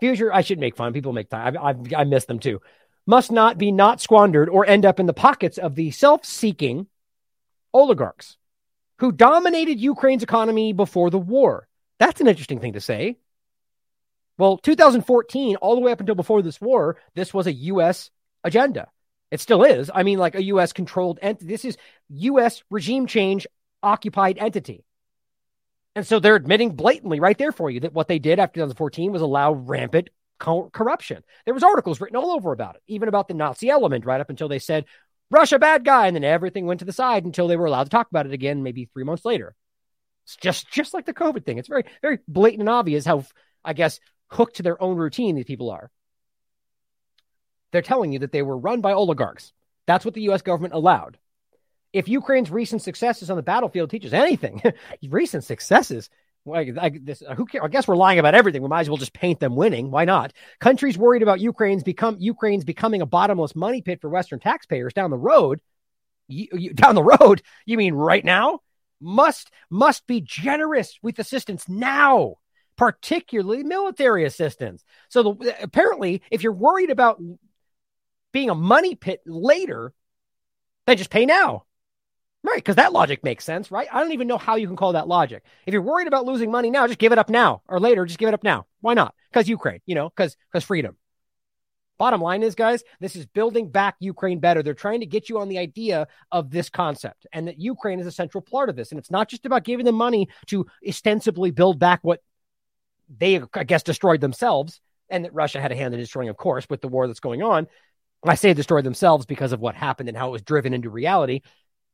future, 0.00 0.32
I 0.32 0.40
should 0.40 0.58
make 0.58 0.76
fun. 0.76 0.94
People 0.94 1.12
make 1.12 1.28
time. 1.28 1.58
I, 1.58 1.70
I, 1.70 2.00
I 2.00 2.04
miss 2.04 2.24
them 2.24 2.38
too. 2.38 2.60
Must 3.06 3.30
not 3.30 3.58
be 3.58 3.70
not 3.70 4.00
squandered 4.00 4.48
or 4.48 4.66
end 4.66 4.86
up 4.86 4.98
in 4.98 5.06
the 5.06 5.12
pockets 5.12 5.58
of 5.58 5.74
the 5.74 5.90
self 5.90 6.24
seeking 6.24 6.86
oligarchs 7.74 8.38
who 8.98 9.12
dominated 9.12 9.78
Ukraine's 9.78 10.22
economy 10.22 10.72
before 10.72 11.10
the 11.10 11.18
war. 11.18 11.68
That's 11.98 12.20
an 12.20 12.26
interesting 12.26 12.60
thing 12.60 12.72
to 12.72 12.80
say. 12.80 13.18
Well, 14.38 14.58
2014, 14.58 15.56
all 15.56 15.74
the 15.74 15.80
way 15.80 15.92
up 15.92 16.00
until 16.00 16.14
before 16.14 16.42
this 16.42 16.60
war, 16.60 16.96
this 17.14 17.32
was 17.32 17.46
a 17.46 17.52
U.S. 17.52 18.10
agenda. 18.44 18.88
It 19.30 19.40
still 19.40 19.64
is. 19.64 19.90
I 19.92 20.02
mean, 20.02 20.18
like 20.18 20.34
a 20.34 20.42
U.S. 20.44 20.72
controlled 20.72 21.18
entity. 21.22 21.46
This 21.46 21.64
is 21.64 21.76
U.S. 22.10 22.62
regime 22.70 23.06
change 23.06 23.46
occupied 23.82 24.38
entity. 24.38 24.84
And 25.94 26.06
so 26.06 26.20
they're 26.20 26.36
admitting 26.36 26.76
blatantly 26.76 27.20
right 27.20 27.38
there 27.38 27.52
for 27.52 27.70
you 27.70 27.80
that 27.80 27.94
what 27.94 28.08
they 28.08 28.18
did 28.18 28.38
after 28.38 28.58
2014 28.58 29.12
was 29.12 29.22
allow 29.22 29.52
rampant 29.52 30.10
co- 30.38 30.68
corruption. 30.70 31.24
There 31.44 31.54
was 31.54 31.62
articles 31.62 32.00
written 32.00 32.16
all 32.16 32.32
over 32.32 32.52
about 32.52 32.76
it, 32.76 32.82
even 32.86 33.08
about 33.08 33.28
the 33.28 33.34
Nazi 33.34 33.70
element, 33.70 34.04
right 34.04 34.20
up 34.20 34.28
until 34.28 34.48
they 34.48 34.58
said 34.58 34.84
Russia 35.30 35.58
bad 35.58 35.84
guy, 35.84 36.06
and 36.06 36.14
then 36.14 36.22
everything 36.24 36.66
went 36.66 36.80
to 36.80 36.86
the 36.86 36.92
side 36.92 37.24
until 37.24 37.48
they 37.48 37.56
were 37.56 37.66
allowed 37.66 37.84
to 37.84 37.90
talk 37.90 38.08
about 38.10 38.26
it 38.26 38.32
again, 38.32 38.62
maybe 38.62 38.84
three 38.92 39.04
months 39.04 39.24
later. 39.24 39.54
It's 40.24 40.36
just 40.36 40.70
just 40.70 40.94
like 40.94 41.06
the 41.06 41.14
COVID 41.14 41.44
thing. 41.44 41.58
It's 41.58 41.68
very 41.68 41.84
very 42.02 42.18
blatant 42.28 42.60
and 42.60 42.68
obvious 42.68 43.04
how 43.04 43.24
I 43.64 43.72
guess 43.72 43.98
hooked 44.28 44.56
to 44.56 44.62
their 44.62 44.80
own 44.82 44.96
routine 44.96 45.34
these 45.36 45.44
people 45.44 45.70
are. 45.70 45.90
They're 47.72 47.82
telling 47.82 48.12
you 48.12 48.20
that 48.20 48.32
they 48.32 48.42
were 48.42 48.56
run 48.56 48.80
by 48.80 48.92
oligarchs. 48.92 49.52
That's 49.86 50.04
what 50.04 50.14
the 50.14 50.28
US 50.30 50.42
government 50.42 50.74
allowed. 50.74 51.18
If 51.92 52.08
Ukraine's 52.08 52.50
recent 52.50 52.82
successes 52.82 53.30
on 53.30 53.36
the 53.36 53.42
battlefield 53.42 53.90
teaches 53.90 54.12
anything, 54.12 54.62
recent 55.08 55.44
successes, 55.44 56.10
well, 56.46 56.64
I, 56.80 56.90
this, 56.90 57.22
who 57.36 57.44
cares? 57.44 57.64
I 57.64 57.68
guess 57.68 57.88
we're 57.88 57.96
lying 57.96 58.20
about 58.20 58.36
everything. 58.36 58.62
We 58.62 58.68
might 58.68 58.82
as 58.82 58.88
well 58.88 58.96
just 58.96 59.12
paint 59.12 59.40
them 59.40 59.56
winning. 59.56 59.90
Why 59.90 60.04
not? 60.04 60.32
Countries 60.60 60.96
worried 60.96 61.22
about 61.22 61.40
Ukraine's 61.40 61.82
become 61.82 62.16
Ukraine's 62.20 62.64
becoming 62.64 63.02
a 63.02 63.06
bottomless 63.06 63.56
money 63.56 63.82
pit 63.82 64.00
for 64.00 64.08
Western 64.08 64.38
taxpayers 64.38 64.92
down 64.92 65.10
the 65.10 65.18
road. 65.18 65.60
You, 66.28 66.46
you, 66.52 66.72
down 66.72 66.94
the 66.94 67.02
road, 67.02 67.42
you 67.64 67.76
mean 67.76 67.94
right 67.94 68.24
now? 68.24 68.60
Must 69.00 69.50
must 69.70 70.06
be 70.06 70.20
generous 70.20 70.98
with 71.02 71.18
assistance 71.18 71.68
now, 71.68 72.36
particularly 72.76 73.62
military 73.62 74.24
assistance. 74.24 74.84
So 75.08 75.22
the, 75.22 75.56
apparently, 75.62 76.22
if 76.30 76.42
you're 76.42 76.52
worried 76.52 76.90
about 76.90 77.20
being 78.32 78.50
a 78.50 78.54
money 78.54 78.94
pit 78.94 79.20
later, 79.26 79.92
then 80.86 80.96
just 80.96 81.10
pay 81.10 81.26
now. 81.26 81.64
Right, 82.42 82.56
because 82.56 82.76
that 82.76 82.92
logic 82.92 83.24
makes 83.24 83.44
sense, 83.44 83.72
right? 83.72 83.88
I 83.92 84.00
don't 84.00 84.12
even 84.12 84.28
know 84.28 84.38
how 84.38 84.54
you 84.54 84.68
can 84.68 84.76
call 84.76 84.92
that 84.92 85.08
logic. 85.08 85.42
If 85.66 85.72
you're 85.72 85.82
worried 85.82 86.06
about 86.06 86.26
losing 86.26 86.52
money 86.52 86.70
now, 86.70 86.86
just 86.86 87.00
give 87.00 87.10
it 87.10 87.18
up 87.18 87.28
now, 87.28 87.62
or 87.66 87.80
later, 87.80 88.06
just 88.06 88.20
give 88.20 88.28
it 88.28 88.34
up 88.34 88.44
now. 88.44 88.66
Why 88.80 88.94
not? 88.94 89.16
Because 89.30 89.48
Ukraine, 89.48 89.80
you 89.84 89.96
know, 89.96 90.08
because 90.10 90.36
because 90.52 90.62
freedom. 90.62 90.96
Bottom 91.98 92.20
line 92.20 92.42
is, 92.42 92.54
guys, 92.54 92.84
this 93.00 93.16
is 93.16 93.26
building 93.26 93.70
back 93.70 93.96
Ukraine 94.00 94.38
better. 94.38 94.62
They're 94.62 94.74
trying 94.74 95.00
to 95.00 95.06
get 95.06 95.28
you 95.28 95.38
on 95.38 95.48
the 95.48 95.58
idea 95.58 96.06
of 96.30 96.50
this 96.50 96.68
concept 96.68 97.26
and 97.32 97.48
that 97.48 97.58
Ukraine 97.58 98.00
is 98.00 98.06
a 98.06 98.12
central 98.12 98.42
part 98.42 98.68
of 98.68 98.76
this. 98.76 98.92
And 98.92 98.98
it's 98.98 99.10
not 99.10 99.28
just 99.28 99.46
about 99.46 99.64
giving 99.64 99.86
them 99.86 99.94
money 99.94 100.28
to 100.46 100.66
ostensibly 100.86 101.50
build 101.50 101.78
back 101.78 102.00
what 102.02 102.20
they, 103.08 103.40
I 103.54 103.64
guess, 103.64 103.82
destroyed 103.82 104.20
themselves, 104.20 104.80
and 105.08 105.24
that 105.24 105.34
Russia 105.34 105.60
had 105.60 105.72
a 105.72 105.76
hand 105.76 105.94
in 105.94 106.00
destroying, 106.00 106.28
of 106.28 106.36
course, 106.36 106.66
with 106.68 106.80
the 106.80 106.88
war 106.88 107.06
that's 107.06 107.20
going 107.20 107.42
on. 107.42 107.68
I 108.24 108.34
say 108.34 108.52
destroyed 108.54 108.84
themselves 108.84 109.26
because 109.26 109.52
of 109.52 109.60
what 109.60 109.74
happened 109.74 110.08
and 110.08 110.18
how 110.18 110.28
it 110.28 110.32
was 110.32 110.42
driven 110.42 110.74
into 110.74 110.90
reality. 110.90 111.42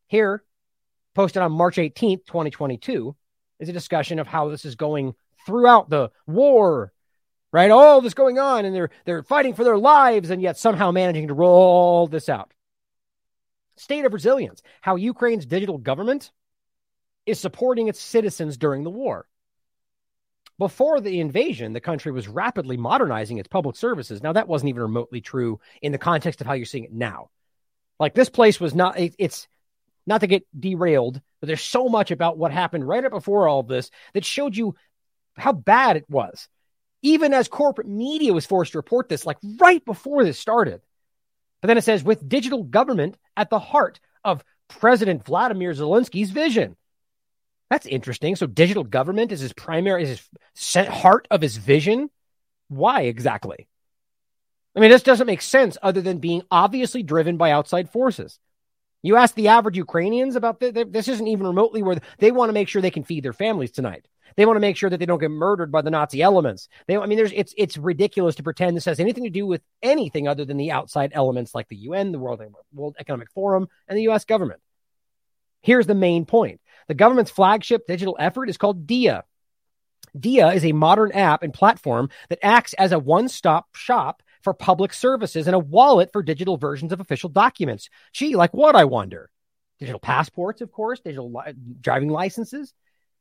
Here, 0.06 0.42
posted 1.14 1.42
on 1.42 1.52
March 1.52 1.76
18th, 1.76 2.26
2022, 2.26 3.14
is 3.60 3.68
a 3.68 3.72
discussion 3.72 4.18
of 4.18 4.26
how 4.26 4.48
this 4.48 4.64
is 4.64 4.74
going 4.74 5.14
throughout 5.46 5.90
the 5.90 6.10
war, 6.26 6.92
right? 7.52 7.70
All 7.70 8.00
this 8.00 8.14
going 8.14 8.38
on, 8.38 8.64
and 8.64 8.74
they're 8.74 8.90
they're 9.04 9.22
fighting 9.22 9.54
for 9.54 9.64
their 9.64 9.78
lives, 9.78 10.30
and 10.30 10.40
yet 10.40 10.56
somehow 10.56 10.90
managing 10.90 11.28
to 11.28 11.34
roll 11.34 12.06
this 12.06 12.28
out. 12.28 12.52
State 13.76 14.04
of 14.04 14.12
resilience, 14.12 14.62
how 14.80 14.96
Ukraine's 14.96 15.46
digital 15.46 15.78
government 15.78 16.30
is 17.26 17.38
supporting 17.38 17.88
its 17.88 18.00
citizens 18.00 18.56
during 18.56 18.84
the 18.84 18.90
war. 18.90 19.26
Before 20.62 21.00
the 21.00 21.18
invasion, 21.18 21.72
the 21.72 21.80
country 21.80 22.12
was 22.12 22.28
rapidly 22.28 22.76
modernizing 22.76 23.38
its 23.38 23.48
public 23.48 23.74
services. 23.74 24.22
Now, 24.22 24.34
that 24.34 24.46
wasn't 24.46 24.68
even 24.68 24.82
remotely 24.82 25.20
true 25.20 25.58
in 25.82 25.90
the 25.90 25.98
context 25.98 26.40
of 26.40 26.46
how 26.46 26.52
you're 26.52 26.66
seeing 26.66 26.84
it 26.84 26.92
now. 26.92 27.30
Like 27.98 28.14
this 28.14 28.28
place 28.28 28.60
was 28.60 28.72
not, 28.72 28.96
it, 28.96 29.16
it's 29.18 29.48
not 30.06 30.20
to 30.20 30.28
get 30.28 30.46
derailed, 30.56 31.20
but 31.40 31.48
there's 31.48 31.64
so 31.64 31.88
much 31.88 32.12
about 32.12 32.38
what 32.38 32.52
happened 32.52 32.86
right 32.86 33.04
up 33.04 33.10
before 33.10 33.48
all 33.48 33.58
of 33.58 33.66
this 33.66 33.90
that 34.14 34.24
showed 34.24 34.56
you 34.56 34.76
how 35.36 35.52
bad 35.52 35.96
it 35.96 36.08
was. 36.08 36.46
Even 37.02 37.34
as 37.34 37.48
corporate 37.48 37.88
media 37.88 38.32
was 38.32 38.46
forced 38.46 38.70
to 38.70 38.78
report 38.78 39.08
this, 39.08 39.26
like 39.26 39.38
right 39.58 39.84
before 39.84 40.22
this 40.22 40.38
started. 40.38 40.80
But 41.60 41.66
then 41.66 41.78
it 41.78 41.82
says, 41.82 42.04
with 42.04 42.28
digital 42.28 42.62
government 42.62 43.18
at 43.36 43.50
the 43.50 43.58
heart 43.58 43.98
of 44.22 44.44
President 44.68 45.24
Vladimir 45.24 45.72
Zelensky's 45.72 46.30
vision. 46.30 46.76
That's 47.72 47.86
interesting. 47.86 48.36
So 48.36 48.46
digital 48.46 48.84
government 48.84 49.32
is 49.32 49.40
his 49.40 49.54
primary, 49.54 50.02
is 50.02 50.28
his 50.54 50.86
heart 50.88 51.26
of 51.30 51.40
his 51.40 51.56
vision. 51.56 52.10
Why 52.68 53.04
exactly? 53.04 53.66
I 54.76 54.80
mean, 54.80 54.90
this 54.90 55.02
doesn't 55.02 55.26
make 55.26 55.40
sense 55.40 55.78
other 55.82 56.02
than 56.02 56.18
being 56.18 56.42
obviously 56.50 57.02
driven 57.02 57.38
by 57.38 57.50
outside 57.50 57.88
forces. 57.88 58.38
You 59.00 59.16
ask 59.16 59.34
the 59.34 59.48
average 59.48 59.78
Ukrainians 59.78 60.36
about 60.36 60.60
this, 60.60 60.84
this 60.90 61.08
isn't 61.08 61.26
even 61.26 61.46
remotely 61.46 61.82
where 61.82 61.96
they 62.18 62.30
want 62.30 62.50
to 62.50 62.52
make 62.52 62.68
sure 62.68 62.82
they 62.82 62.90
can 62.90 63.04
feed 63.04 63.24
their 63.24 63.32
families 63.32 63.70
tonight. 63.70 64.06
They 64.36 64.44
want 64.44 64.56
to 64.56 64.60
make 64.60 64.76
sure 64.76 64.90
that 64.90 64.98
they 64.98 65.06
don't 65.06 65.18
get 65.18 65.30
murdered 65.30 65.72
by 65.72 65.80
the 65.80 65.90
Nazi 65.90 66.20
elements. 66.20 66.68
They, 66.88 66.98
I 66.98 67.06
mean, 67.06 67.16
there's 67.16 67.32
it's 67.34 67.54
it's 67.56 67.78
ridiculous 67.78 68.34
to 68.34 68.42
pretend 68.42 68.76
this 68.76 68.84
has 68.84 69.00
anything 69.00 69.24
to 69.24 69.30
do 69.30 69.46
with 69.46 69.62
anything 69.82 70.28
other 70.28 70.44
than 70.44 70.58
the 70.58 70.72
outside 70.72 71.12
elements 71.14 71.54
like 71.54 71.68
the 71.68 71.76
UN, 71.76 72.12
the 72.12 72.18
World 72.18 72.42
World 72.74 72.96
Economic 73.00 73.30
Forum, 73.30 73.68
and 73.88 73.96
the 73.96 74.02
U.S. 74.02 74.26
government. 74.26 74.60
Here's 75.62 75.86
the 75.86 75.94
main 75.94 76.26
point 76.26 76.60
the 76.88 76.94
government's 76.94 77.30
flagship 77.30 77.86
digital 77.86 78.16
effort 78.18 78.48
is 78.48 78.56
called 78.56 78.86
DIA. 78.86 79.24
DIA 80.18 80.48
is 80.52 80.64
a 80.64 80.72
modern 80.72 81.12
app 81.12 81.42
and 81.42 81.54
platform 81.54 82.10
that 82.28 82.38
acts 82.42 82.74
as 82.74 82.92
a 82.92 82.98
one 82.98 83.28
stop 83.28 83.74
shop 83.74 84.22
for 84.42 84.52
public 84.52 84.92
services 84.92 85.46
and 85.46 85.54
a 85.54 85.58
wallet 85.58 86.10
for 86.12 86.22
digital 86.22 86.56
versions 86.56 86.92
of 86.92 87.00
official 87.00 87.28
documents. 87.28 87.88
Gee, 88.12 88.36
like 88.36 88.52
what, 88.52 88.76
I 88.76 88.84
wonder? 88.84 89.30
Digital 89.78 90.00
passports, 90.00 90.60
of 90.60 90.70
course, 90.70 91.00
digital 91.00 91.32
li- 91.32 91.54
driving 91.80 92.08
licenses. 92.08 92.74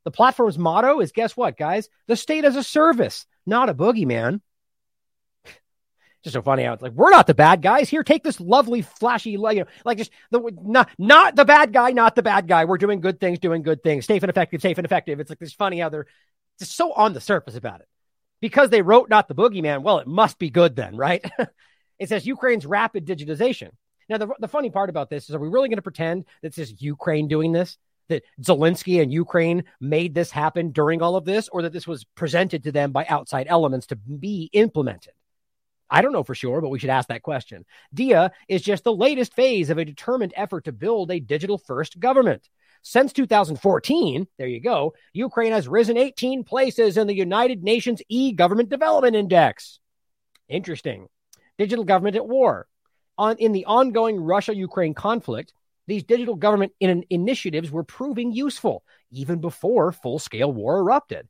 The 0.04 0.10
platform's 0.10 0.58
motto 0.58 1.00
is 1.00 1.12
guess 1.12 1.36
what, 1.36 1.56
guys? 1.56 1.88
The 2.08 2.16
state 2.16 2.44
as 2.44 2.56
a 2.56 2.64
service, 2.64 3.26
not 3.46 3.68
a 3.68 3.74
boogeyman 3.74 4.40
just 6.22 6.34
so 6.34 6.42
funny 6.42 6.62
how 6.64 6.72
it's 6.72 6.82
like 6.82 6.92
we're 6.92 7.10
not 7.10 7.26
the 7.26 7.34
bad 7.34 7.62
guys 7.62 7.88
here. 7.88 8.02
Take 8.02 8.22
this 8.22 8.40
lovely, 8.40 8.82
flashy, 8.82 9.30
you 9.30 9.38
know, 9.38 9.64
like 9.84 9.98
just 9.98 10.10
the 10.30 10.40
not 10.62 10.88
not 10.98 11.36
the 11.36 11.44
bad 11.44 11.72
guy, 11.72 11.90
not 11.90 12.14
the 12.14 12.22
bad 12.22 12.46
guy. 12.46 12.64
We're 12.64 12.78
doing 12.78 13.00
good 13.00 13.20
things, 13.20 13.38
doing 13.38 13.62
good 13.62 13.82
things, 13.82 14.06
safe 14.06 14.22
and 14.22 14.30
effective, 14.30 14.62
safe 14.62 14.78
and 14.78 14.84
effective. 14.84 15.20
It's 15.20 15.30
like 15.30 15.38
this 15.38 15.52
funny 15.52 15.80
how 15.80 15.88
they're 15.88 16.06
just 16.58 16.76
so 16.76 16.92
on 16.92 17.12
the 17.12 17.20
surface 17.20 17.56
about 17.56 17.80
it 17.80 17.88
because 18.40 18.70
they 18.70 18.82
wrote 18.82 19.08
not 19.08 19.28
the 19.28 19.34
boogeyman. 19.34 19.82
Well, 19.82 19.98
it 19.98 20.06
must 20.06 20.38
be 20.38 20.50
good 20.50 20.76
then, 20.76 20.96
right? 20.96 21.24
it 21.98 22.08
says 22.08 22.26
Ukraine's 22.26 22.66
rapid 22.66 23.06
digitization. 23.06 23.70
Now, 24.08 24.18
the, 24.18 24.28
the 24.38 24.48
funny 24.48 24.70
part 24.70 24.90
about 24.90 25.08
this 25.08 25.28
is, 25.28 25.34
are 25.34 25.38
we 25.38 25.48
really 25.48 25.68
going 25.68 25.76
to 25.76 25.82
pretend 25.82 26.26
that 26.42 26.54
this 26.54 26.70
is 26.70 26.82
Ukraine 26.82 27.28
doing 27.28 27.52
this? 27.52 27.78
that 28.08 28.24
Zelensky 28.40 29.00
and 29.00 29.12
Ukraine 29.12 29.64
made 29.80 30.14
this 30.14 30.30
happen 30.30 30.70
during 30.70 31.02
all 31.02 31.16
of 31.16 31.24
this, 31.24 31.48
or 31.48 31.62
that 31.62 31.72
this 31.72 31.86
was 31.86 32.04
presented 32.14 32.64
to 32.64 32.72
them 32.72 32.92
by 32.92 33.06
outside 33.08 33.46
elements 33.48 33.86
to 33.86 33.96
be 33.96 34.50
implemented. 34.52 35.12
I 35.92 36.00
don't 36.00 36.12
know 36.12 36.22
for 36.22 36.34
sure, 36.34 36.62
but 36.62 36.70
we 36.70 36.78
should 36.78 36.88
ask 36.88 37.08
that 37.08 37.22
question. 37.22 37.66
DIA 37.92 38.32
is 38.48 38.62
just 38.62 38.82
the 38.82 38.94
latest 38.94 39.34
phase 39.34 39.68
of 39.68 39.76
a 39.76 39.84
determined 39.84 40.32
effort 40.34 40.64
to 40.64 40.72
build 40.72 41.10
a 41.10 41.20
digital 41.20 41.58
first 41.58 42.00
government. 42.00 42.48
Since 42.80 43.12
2014, 43.12 44.26
there 44.38 44.46
you 44.48 44.60
go, 44.60 44.94
Ukraine 45.12 45.52
has 45.52 45.68
risen 45.68 45.98
18 45.98 46.44
places 46.44 46.96
in 46.96 47.06
the 47.06 47.14
United 47.14 47.62
Nations 47.62 48.00
e 48.08 48.32
government 48.32 48.70
development 48.70 49.16
index. 49.16 49.80
Interesting. 50.48 51.08
Digital 51.58 51.84
government 51.84 52.16
at 52.16 52.26
war. 52.26 52.66
On, 53.18 53.36
in 53.36 53.52
the 53.52 53.66
ongoing 53.66 54.18
Russia 54.18 54.56
Ukraine 54.56 54.94
conflict, 54.94 55.52
these 55.86 56.04
digital 56.04 56.36
government 56.36 56.72
in 56.80 57.04
initiatives 57.10 57.70
were 57.70 57.84
proving 57.84 58.32
useful 58.32 58.82
even 59.10 59.42
before 59.42 59.92
full 59.92 60.18
scale 60.18 60.50
war 60.50 60.78
erupted. 60.78 61.28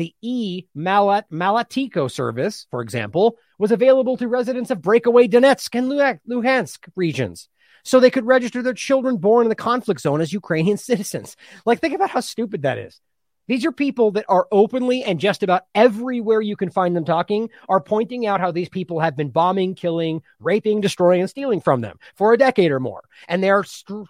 The 0.00 0.14
E 0.22 0.64
Malatiko 0.74 2.10
service, 2.10 2.66
for 2.70 2.80
example, 2.80 3.36
was 3.58 3.70
available 3.70 4.16
to 4.16 4.28
residents 4.28 4.70
of 4.70 4.80
breakaway 4.80 5.28
Donetsk 5.28 5.76
and 5.76 5.92
Luhansk 6.26 6.88
regions 6.96 7.50
so 7.84 8.00
they 8.00 8.08
could 8.08 8.24
register 8.24 8.62
their 8.62 8.72
children 8.72 9.18
born 9.18 9.44
in 9.44 9.50
the 9.50 9.54
conflict 9.54 10.00
zone 10.00 10.22
as 10.22 10.32
Ukrainian 10.32 10.78
citizens. 10.78 11.36
Like, 11.66 11.80
think 11.80 11.92
about 11.92 12.08
how 12.08 12.20
stupid 12.20 12.62
that 12.62 12.78
is. 12.78 12.98
These 13.46 13.66
are 13.66 13.72
people 13.72 14.12
that 14.12 14.24
are 14.26 14.48
openly 14.50 15.04
and 15.04 15.20
just 15.20 15.42
about 15.42 15.64
everywhere 15.74 16.40
you 16.40 16.56
can 16.56 16.70
find 16.70 16.96
them 16.96 17.04
talking 17.04 17.50
are 17.68 17.82
pointing 17.82 18.26
out 18.26 18.40
how 18.40 18.52
these 18.52 18.70
people 18.70 19.00
have 19.00 19.18
been 19.18 19.28
bombing, 19.28 19.74
killing, 19.74 20.22
raping, 20.38 20.80
destroying, 20.80 21.20
and 21.20 21.28
stealing 21.28 21.60
from 21.60 21.82
them 21.82 21.98
for 22.14 22.32
a 22.32 22.38
decade 22.38 22.70
or 22.70 22.80
more. 22.80 23.02
And 23.28 23.44
they're 23.44 23.64
st- 23.64 24.08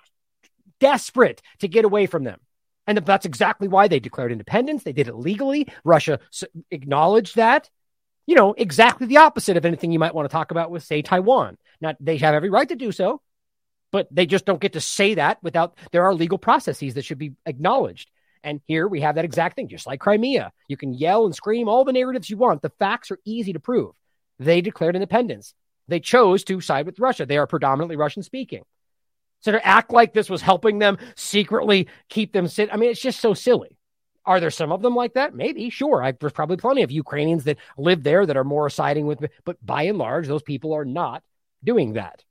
desperate 0.78 1.42
to 1.58 1.66
get 1.66 1.84
away 1.84 2.06
from 2.06 2.22
them. 2.22 2.38
And 2.86 2.98
that's 2.98 3.26
exactly 3.26 3.68
why 3.68 3.88
they 3.88 4.00
declared 4.00 4.32
independence. 4.32 4.82
They 4.82 4.92
did 4.92 5.08
it 5.08 5.14
legally. 5.14 5.68
Russia 5.84 6.18
acknowledged 6.70 7.36
that. 7.36 7.70
You 8.26 8.36
know, 8.36 8.54
exactly 8.56 9.06
the 9.06 9.18
opposite 9.18 9.56
of 9.56 9.64
anything 9.64 9.92
you 9.92 9.98
might 9.98 10.14
want 10.14 10.28
to 10.28 10.32
talk 10.32 10.50
about 10.50 10.70
with, 10.70 10.84
say, 10.84 11.02
Taiwan. 11.02 11.56
Now, 11.80 11.94
they 12.00 12.16
have 12.18 12.34
every 12.34 12.50
right 12.50 12.68
to 12.68 12.76
do 12.76 12.92
so 12.92 13.22
but 13.90 14.08
they 14.10 14.26
just 14.26 14.44
don't 14.44 14.60
get 14.60 14.74
to 14.74 14.80
say 14.80 15.14
that 15.14 15.42
without 15.42 15.76
there 15.92 16.04
are 16.04 16.14
legal 16.14 16.38
processes 16.38 16.94
that 16.94 17.04
should 17.04 17.18
be 17.18 17.32
acknowledged. 17.46 18.10
And 18.42 18.60
here 18.66 18.88
we 18.88 19.02
have 19.02 19.16
that 19.16 19.24
exact 19.24 19.56
thing, 19.56 19.68
just 19.68 19.86
like 19.86 20.00
Crimea. 20.00 20.52
You 20.66 20.76
can 20.76 20.94
yell 20.94 21.26
and 21.26 21.34
scream 21.34 21.68
all 21.68 21.84
the 21.84 21.92
narratives 21.92 22.30
you 22.30 22.36
want. 22.36 22.62
The 22.62 22.72
facts 22.78 23.10
are 23.10 23.18
easy 23.24 23.52
to 23.52 23.60
prove. 23.60 23.94
They 24.38 24.62
declared 24.62 24.96
independence. 24.96 25.54
They 25.88 26.00
chose 26.00 26.44
to 26.44 26.60
side 26.60 26.86
with 26.86 27.00
Russia. 27.00 27.26
They 27.26 27.36
are 27.36 27.46
predominantly 27.46 27.96
Russian 27.96 28.22
speaking. 28.22 28.62
So 29.40 29.52
to 29.52 29.66
act 29.66 29.90
like 29.90 30.12
this 30.12 30.30
was 30.30 30.42
helping 30.42 30.78
them 30.78 30.98
secretly 31.14 31.88
keep 32.08 32.32
them 32.32 32.46
sit, 32.46 32.72
I 32.72 32.76
mean, 32.76 32.90
it's 32.90 33.00
just 33.00 33.20
so 33.20 33.34
silly. 33.34 33.76
Are 34.26 34.38
there 34.38 34.50
some 34.50 34.70
of 34.70 34.82
them 34.82 34.94
like 34.94 35.14
that? 35.14 35.34
Maybe, 35.34 35.70
sure. 35.70 36.02
I, 36.02 36.12
there's 36.12 36.32
probably 36.32 36.58
plenty 36.58 36.82
of 36.82 36.90
Ukrainians 36.90 37.44
that 37.44 37.56
live 37.78 38.02
there 38.02 38.26
that 38.26 38.36
are 38.36 38.44
more 38.44 38.68
siding 38.68 39.06
with, 39.06 39.24
but 39.44 39.64
by 39.64 39.84
and 39.84 39.98
large, 39.98 40.28
those 40.28 40.42
people 40.42 40.74
are 40.74 40.84
not 40.84 41.22
doing 41.64 41.94
that. 41.94 42.22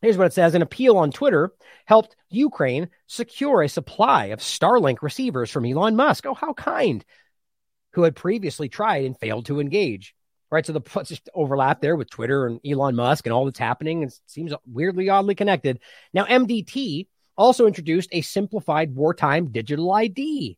Here's 0.00 0.18
what 0.18 0.26
it 0.26 0.32
says 0.32 0.54
An 0.54 0.62
appeal 0.62 0.96
on 0.96 1.12
Twitter 1.12 1.52
helped 1.84 2.16
Ukraine 2.30 2.88
secure 3.06 3.62
a 3.62 3.68
supply 3.68 4.26
of 4.26 4.40
Starlink 4.40 5.02
receivers 5.02 5.50
from 5.50 5.64
Elon 5.66 5.96
Musk. 5.96 6.26
Oh, 6.26 6.34
how 6.34 6.52
kind. 6.54 7.04
Who 7.92 8.02
had 8.02 8.16
previously 8.16 8.68
tried 8.68 9.04
and 9.04 9.18
failed 9.18 9.46
to 9.46 9.60
engage. 9.60 10.14
Right. 10.54 10.64
So 10.64 10.72
the 10.72 11.02
just 11.02 11.28
overlap 11.34 11.80
there 11.80 11.96
with 11.96 12.08
Twitter 12.08 12.46
and 12.46 12.60
Elon 12.64 12.94
Musk 12.94 13.26
and 13.26 13.32
all 13.32 13.44
that's 13.44 13.58
happening. 13.58 14.04
It 14.04 14.16
seems 14.26 14.54
weirdly, 14.64 15.08
oddly 15.08 15.34
connected. 15.34 15.80
Now, 16.12 16.26
MDT 16.26 17.08
also 17.36 17.66
introduced 17.66 18.08
a 18.12 18.20
simplified 18.20 18.94
wartime 18.94 19.50
digital 19.50 19.92
ID. 19.92 20.56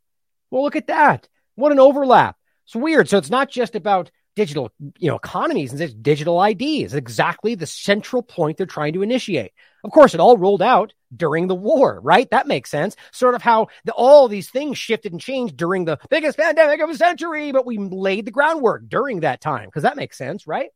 Well, 0.50 0.64
look 0.64 0.76
at 0.76 0.88
that. 0.88 1.30
What 1.54 1.72
an 1.72 1.80
overlap. 1.80 2.36
It's 2.66 2.76
weird. 2.76 3.08
So 3.08 3.16
it's 3.16 3.30
not 3.30 3.48
just 3.50 3.74
about 3.74 4.10
digital, 4.36 4.70
you 4.98 5.08
know, 5.08 5.16
economies 5.16 5.72
and 5.72 6.02
digital 6.02 6.38
ID 6.38 6.84
is 6.84 6.94
exactly 6.94 7.54
the 7.54 7.66
central 7.66 8.22
point 8.22 8.58
they're 8.58 8.66
trying 8.66 8.92
to 8.92 9.02
initiate. 9.02 9.52
Of 9.82 9.90
course, 9.90 10.14
it 10.14 10.20
all 10.20 10.36
rolled 10.36 10.62
out 10.62 10.92
during 11.14 11.48
the 11.48 11.54
war, 11.54 12.00
right? 12.02 12.30
That 12.30 12.46
makes 12.46 12.70
sense. 12.70 12.96
Sort 13.12 13.34
of 13.34 13.42
how 13.42 13.68
the, 13.84 13.92
all 13.92 14.28
these 14.28 14.50
things 14.50 14.78
shifted 14.78 15.12
and 15.12 15.20
changed 15.20 15.56
during 15.56 15.86
the 15.86 15.98
biggest 16.10 16.38
pandemic 16.38 16.80
of 16.80 16.90
a 16.90 16.96
century, 16.96 17.50
but 17.50 17.66
we 17.66 17.78
laid 17.78 18.26
the 18.26 18.30
groundwork 18.30 18.88
during 18.88 19.20
that 19.20 19.40
time 19.40 19.66
because 19.66 19.82
that 19.84 19.96
makes 19.96 20.18
sense, 20.18 20.46
right? 20.46 20.68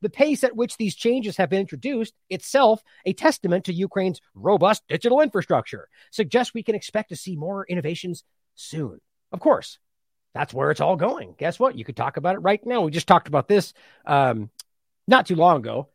The 0.00 0.10
pace 0.10 0.42
at 0.42 0.56
which 0.56 0.76
these 0.76 0.94
changes 0.94 1.36
have 1.36 1.50
been 1.50 1.60
introduced 1.60 2.14
itself 2.30 2.82
a 3.04 3.12
testament 3.12 3.66
to 3.66 3.72
Ukraine's 3.74 4.20
robust 4.34 4.82
digital 4.88 5.20
infrastructure 5.20 5.88
suggests 6.10 6.54
we 6.54 6.62
can 6.62 6.74
expect 6.74 7.10
to 7.10 7.16
see 7.16 7.36
more 7.36 7.66
innovations 7.68 8.24
soon. 8.54 9.00
Of 9.32 9.40
course, 9.40 9.78
that's 10.36 10.52
where 10.52 10.70
it's 10.70 10.82
all 10.82 10.96
going. 10.96 11.34
Guess 11.38 11.58
what? 11.58 11.78
You 11.78 11.84
could 11.84 11.96
talk 11.96 12.18
about 12.18 12.34
it 12.34 12.40
right 12.40 12.60
now. 12.66 12.82
We 12.82 12.90
just 12.90 13.06
talked 13.06 13.26
about 13.26 13.48
this 13.48 13.72
um, 14.04 14.50
not 15.08 15.24
too 15.24 15.34
long 15.34 15.56
ago. 15.60 15.88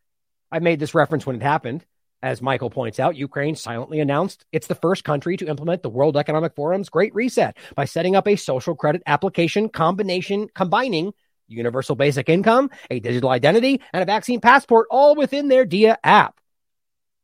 I 0.51 0.57
made 0.57 0.79
this 0.79 0.95
reference 0.95 1.27
when 1.27 1.35
it 1.35 1.43
happened. 1.43 1.85
As 2.23 2.41
Michael 2.41 2.71
points 2.71 2.99
out, 2.99 3.15
Ukraine 3.15 3.55
silently 3.55 3.99
announced 3.99 4.45
it's 4.51 4.65
the 4.65 4.73
first 4.73 5.03
country 5.03 5.37
to 5.37 5.47
implement 5.47 5.83
the 5.83 5.89
World 5.89 6.17
Economic 6.17 6.55
Forum's 6.55 6.89
Great 6.89 7.13
Reset 7.13 7.55
by 7.75 7.85
setting 7.85 8.15
up 8.15 8.27
a 8.27 8.35
social 8.35 8.73
credit 8.75 9.03
application 9.05 9.69
combination 9.69 10.47
combining 10.55 11.13
universal 11.47 11.95
basic 11.95 12.27
income, 12.27 12.71
a 12.89 12.99
digital 12.99 13.29
identity, 13.29 13.79
and 13.93 14.01
a 14.01 14.05
vaccine 14.07 14.41
passport 14.41 14.87
all 14.89 15.13
within 15.13 15.49
their 15.49 15.65
DIA 15.65 15.99
app. 16.03 16.39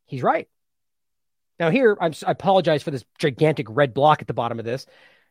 He's 0.05 0.22
right. 0.22 0.47
Now, 1.59 1.72
here, 1.72 1.97
I'm, 1.99 2.13
i 2.26 2.32
apologize 2.32 2.84
for 2.84 2.91
this 2.91 3.05
gigantic 3.18 3.65
red 3.70 3.95
block 3.95 4.22
at 4.22 4.28
the 4.28 4.36
bottom 4.36 4.59
of 4.59 4.65
this. 4.65 4.86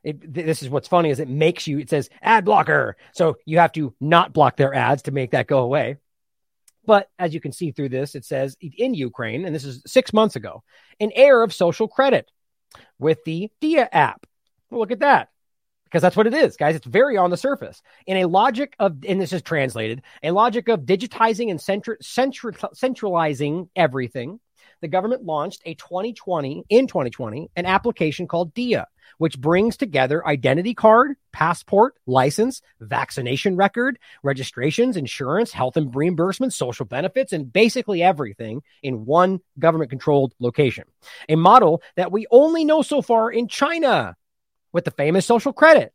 It, 0.06 0.32
this 0.32 0.62
is 0.62 0.70
what's 0.70 0.86
funny 0.86 1.10
is 1.10 1.18
it 1.18 1.28
makes 1.28 1.66
you 1.66 1.80
it 1.80 1.90
says 1.90 2.08
ad 2.22 2.44
blocker. 2.44 2.96
So 3.12 3.38
you 3.44 3.58
have 3.58 3.72
to 3.72 3.92
not 4.00 4.32
block 4.32 4.56
their 4.56 4.72
ads 4.72 5.02
to 5.02 5.10
make 5.10 5.32
that 5.32 5.48
go 5.48 5.58
away. 5.58 5.96
But 6.84 7.10
as 7.18 7.34
you 7.34 7.40
can 7.40 7.50
see 7.50 7.72
through 7.72 7.88
this 7.88 8.14
it 8.14 8.24
says 8.24 8.56
in 8.60 8.94
ukraine 8.94 9.44
and 9.44 9.52
this 9.52 9.64
is 9.64 9.82
six 9.84 10.12
months 10.12 10.36
ago 10.36 10.62
an 11.00 11.10
air 11.16 11.42
of 11.42 11.52
social 11.52 11.88
credit 11.88 12.30
with 13.00 13.18
the 13.24 13.50
dia 13.60 13.88
app. 13.90 14.24
Well, 14.70 14.78
look 14.78 14.92
at 14.92 15.00
that 15.00 15.30
because 15.86 16.02
that's 16.02 16.16
what 16.16 16.28
it 16.28 16.34
is 16.34 16.56
guys. 16.56 16.76
It's 16.76 16.86
very 16.86 17.16
on 17.16 17.30
the 17.30 17.36
surface. 17.36 17.82
In 18.06 18.18
a 18.18 18.28
logic 18.28 18.76
of 18.78 18.98
and 19.08 19.20
this 19.20 19.32
is 19.32 19.42
translated 19.42 20.02
a 20.22 20.30
logic 20.30 20.68
of 20.68 20.82
digitizing 20.82 21.50
and 21.50 21.58
centri- 21.58 22.76
centralizing 22.76 23.70
everything 23.74 24.38
the 24.82 24.88
government 24.88 25.24
launched 25.24 25.62
a 25.64 25.74
2020 25.74 26.64
in 26.68 26.86
2020 26.86 27.50
an 27.56 27.66
application 27.66 28.28
called 28.28 28.54
dia 28.54 28.86
which 29.18 29.40
brings 29.40 29.76
together 29.76 30.26
identity 30.26 30.74
card, 30.74 31.16
passport, 31.32 31.94
license, 32.06 32.62
vaccination 32.80 33.56
record, 33.56 33.98
registrations, 34.22 34.96
insurance, 34.96 35.52
health 35.52 35.76
and 35.76 35.94
reimbursement, 35.94 36.52
social 36.52 36.86
benefits, 36.86 37.32
and 37.32 37.52
basically 37.52 38.02
everything 38.02 38.62
in 38.82 39.06
one 39.06 39.40
government 39.58 39.90
controlled 39.90 40.34
location. 40.38 40.84
A 41.28 41.36
model 41.36 41.82
that 41.96 42.12
we 42.12 42.26
only 42.30 42.64
know 42.64 42.82
so 42.82 43.02
far 43.02 43.30
in 43.30 43.48
China 43.48 44.16
with 44.72 44.84
the 44.84 44.90
famous 44.90 45.26
social 45.26 45.52
credit. 45.52 45.92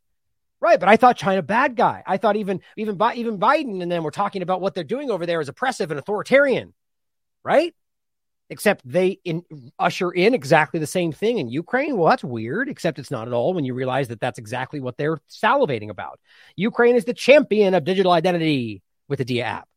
Right, 0.60 0.78
but 0.78 0.88
I 0.88 0.96
thought 0.96 1.16
China 1.16 1.42
bad 1.42 1.74
guy. 1.74 2.04
I 2.06 2.18
thought 2.18 2.36
even 2.36 2.60
even 2.76 2.96
even 3.16 3.38
Biden 3.38 3.82
and 3.82 3.90
then 3.90 4.04
we're 4.04 4.10
talking 4.10 4.42
about 4.42 4.60
what 4.60 4.74
they're 4.74 4.84
doing 4.84 5.10
over 5.10 5.26
there 5.26 5.40
is 5.40 5.48
oppressive 5.48 5.90
and 5.90 5.98
authoritarian. 5.98 6.72
Right? 7.42 7.74
Except 8.52 8.82
they 8.84 9.18
in, 9.24 9.42
usher 9.78 10.10
in 10.10 10.34
exactly 10.34 10.78
the 10.78 10.86
same 10.86 11.10
thing 11.10 11.38
in 11.38 11.48
Ukraine. 11.48 11.96
Well, 11.96 12.10
that's 12.10 12.22
weird, 12.22 12.68
except 12.68 12.98
it's 12.98 13.10
not 13.10 13.26
at 13.26 13.34
all 13.34 13.54
when 13.54 13.64
you 13.64 13.74
realize 13.74 14.08
that 14.08 14.20
that's 14.20 14.38
exactly 14.38 14.78
what 14.78 14.96
they're 14.96 15.18
salivating 15.28 15.90
about. 15.90 16.20
Ukraine 16.54 16.94
is 16.94 17.04
the 17.04 17.14
champion 17.14 17.74
of 17.74 17.84
digital 17.84 18.12
identity 18.12 18.82
with 19.08 19.18
the 19.18 19.24
DIA 19.24 19.44
app. 19.44 19.68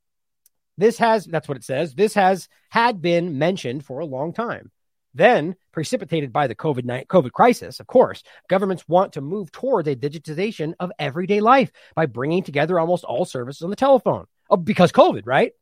This 0.78 0.98
has, 0.98 1.26
that's 1.26 1.48
what 1.48 1.58
it 1.58 1.64
says, 1.64 1.96
this 1.96 2.14
has 2.16 2.50
had 2.70 3.02
been 3.02 3.38
mentioned 3.38 3.86
for 3.86 4.00
a 4.00 4.06
long 4.06 4.34
time. 4.34 4.72
Then, 5.14 5.56
precipitated 5.72 6.34
by 6.34 6.48
the 6.48 6.56
COVID, 6.56 7.08
COVID 7.08 7.32
crisis, 7.32 7.80
of 7.80 7.88
course, 7.88 8.22
governments 8.50 8.84
want 8.86 9.14
to 9.14 9.22
move 9.22 9.50
towards 9.50 9.88
a 9.88 9.96
digitization 9.96 10.74
of 10.82 10.92
everyday 11.00 11.40
life 11.40 11.72
by 11.96 12.06
bringing 12.06 12.44
together 12.44 12.78
almost 12.78 13.06
all 13.06 13.24
services 13.24 13.62
on 13.62 13.70
the 13.70 13.78
telephone. 13.78 14.26
Oh, 14.50 14.58
because 14.58 14.92
COVID, 14.92 15.22
right? 15.26 15.54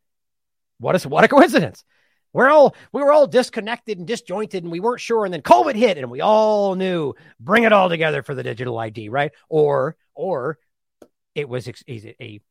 What 0.79 0.95
is 0.95 1.05
what 1.05 1.23
a 1.23 1.27
coincidence. 1.27 1.83
We're 2.33 2.49
all 2.49 2.75
we 2.91 3.01
were 3.01 3.11
all 3.11 3.27
disconnected 3.27 3.99
and 3.99 4.07
disjointed 4.07 4.63
and 4.63 4.71
we 4.71 4.79
weren't 4.79 5.01
sure. 5.01 5.23
And 5.23 5.33
then 5.33 5.41
covid 5.41 5.75
hit 5.75 5.97
and 5.97 6.09
we 6.09 6.21
all 6.21 6.75
knew 6.75 7.13
bring 7.39 7.63
it 7.63 7.73
all 7.73 7.89
together 7.89 8.23
for 8.23 8.35
the 8.35 8.43
digital 8.43 8.77
id 8.79 9.09
right? 9.09 9.31
Or 9.49 9.95
or 10.15 10.57
it 11.35 11.47
was 11.47 11.67
a 11.87 12.41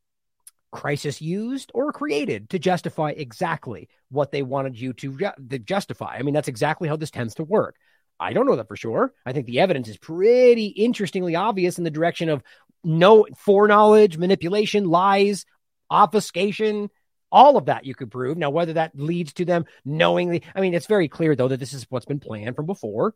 crisis 0.71 1.21
used 1.21 1.71
or 1.75 1.93
created 1.93 2.51
to 2.51 2.59
justify 2.59 3.11
exactly 3.11 3.89
what 4.11 4.33
they 4.33 4.43
wanted 4.43 4.81
you 4.81 4.93
to, 4.95 5.19
to 5.51 5.59
justify? 5.59 6.17
I 6.17 6.23
mean 6.23 6.35
that's 6.35 6.49
exactly 6.49 6.89
how 6.89 6.97
this 6.97 7.11
tends 7.11 7.35
to 7.35 7.45
work. 7.45 7.77
I 8.21 8.33
don't 8.33 8.47
know 8.47 8.57
that 8.57 8.69
for 8.69 8.77
sure. 8.77 9.13
I 9.27 9.33
think 9.33 9.47
the 9.47 9.61
evidence 9.61 9.89
is 9.89 9.99
pretty 9.99 10.67
interestingly 10.67 11.35
obvious 11.35 11.79
in 11.79 11.85
the 11.85 11.91
direction 11.91 12.29
of 12.29 12.43
no 12.85 13.27
foreknowledge 13.37 14.17
manipulation 14.17 14.85
lies 14.85 15.45
obfuscation 15.91 16.89
all 17.33 17.57
of 17.57 17.65
that 17.67 17.87
you 17.87 17.95
could 17.95 18.11
prove. 18.11 18.37
Now, 18.37 18.51
whether 18.51 18.75
that 18.75 18.93
leads 18.95 19.33
to 19.35 19.45
them 19.45 19.65
knowingly, 19.85 20.43
I 20.55 20.61
mean, 20.61 20.75
it's 20.75 20.87
very 20.87 21.09
clear 21.09 21.35
though 21.35 21.49
that 21.49 21.59
this 21.59 21.73
is 21.73 21.87
what's 21.89 22.07
been 22.07 22.21
planned 22.21 22.55
from 22.55 22.67
before. 22.67 23.15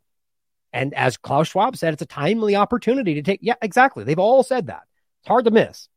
And 0.73 0.93
as 0.95 1.17
Klaus 1.17 1.49
Schwab 1.49 1.77
said, 1.77 1.93
it's 1.93 2.03
a 2.03 2.07
timely 2.07 2.57
opportunity 2.57 3.15
to 3.15 3.23
take. 3.23 3.41
Yeah, 3.43 3.55
exactly. 3.63 4.05
They've 4.05 4.19
all 4.19 4.43
said 4.43 4.67
that. 4.67 4.83
It's 5.21 5.29
hard 5.29 5.45
to 5.45 5.51
miss. 5.51 5.89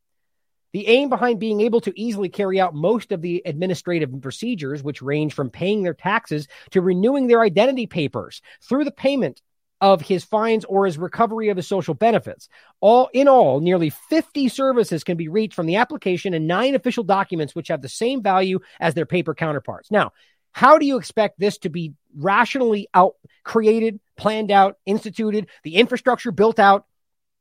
The 0.72 0.86
aim 0.86 1.08
behind 1.08 1.40
being 1.40 1.60
able 1.62 1.80
to 1.80 2.00
easily 2.00 2.28
carry 2.28 2.60
out 2.60 2.74
most 2.74 3.10
of 3.10 3.20
the 3.20 3.42
administrative 3.44 4.10
procedures, 4.22 4.82
which 4.82 5.02
range 5.02 5.34
from 5.34 5.50
paying 5.50 5.82
their 5.82 5.94
taxes 5.94 6.46
to 6.70 6.80
renewing 6.80 7.26
their 7.26 7.40
identity 7.40 7.88
papers 7.88 8.40
through 8.62 8.84
the 8.84 8.92
payment 8.92 9.42
of 9.80 10.02
his 10.02 10.24
fines 10.24 10.64
or 10.66 10.84
his 10.86 10.98
recovery 10.98 11.48
of 11.48 11.56
his 11.56 11.66
social 11.66 11.94
benefits. 11.94 12.48
All 12.80 13.08
in 13.12 13.28
all, 13.28 13.60
nearly 13.60 13.90
50 13.90 14.48
services 14.48 15.04
can 15.04 15.16
be 15.16 15.28
reached 15.28 15.54
from 15.54 15.66
the 15.66 15.76
application 15.76 16.34
and 16.34 16.46
nine 16.46 16.74
official 16.74 17.04
documents 17.04 17.54
which 17.54 17.68
have 17.68 17.82
the 17.82 17.88
same 17.88 18.22
value 18.22 18.60
as 18.78 18.94
their 18.94 19.06
paper 19.06 19.34
counterparts. 19.34 19.90
Now, 19.90 20.12
how 20.52 20.78
do 20.78 20.86
you 20.86 20.98
expect 20.98 21.38
this 21.38 21.58
to 21.58 21.70
be 21.70 21.94
rationally 22.16 22.88
out 22.92 23.14
created, 23.44 24.00
planned 24.16 24.50
out, 24.50 24.78
instituted, 24.84 25.46
the 25.62 25.76
infrastructure 25.76 26.32
built 26.32 26.58
out 26.58 26.86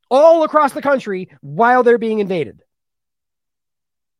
all 0.10 0.44
across 0.44 0.74
the 0.74 0.82
country 0.82 1.30
while 1.42 1.84
they're 1.84 1.98
being 1.98 2.20
invaded? 2.20 2.62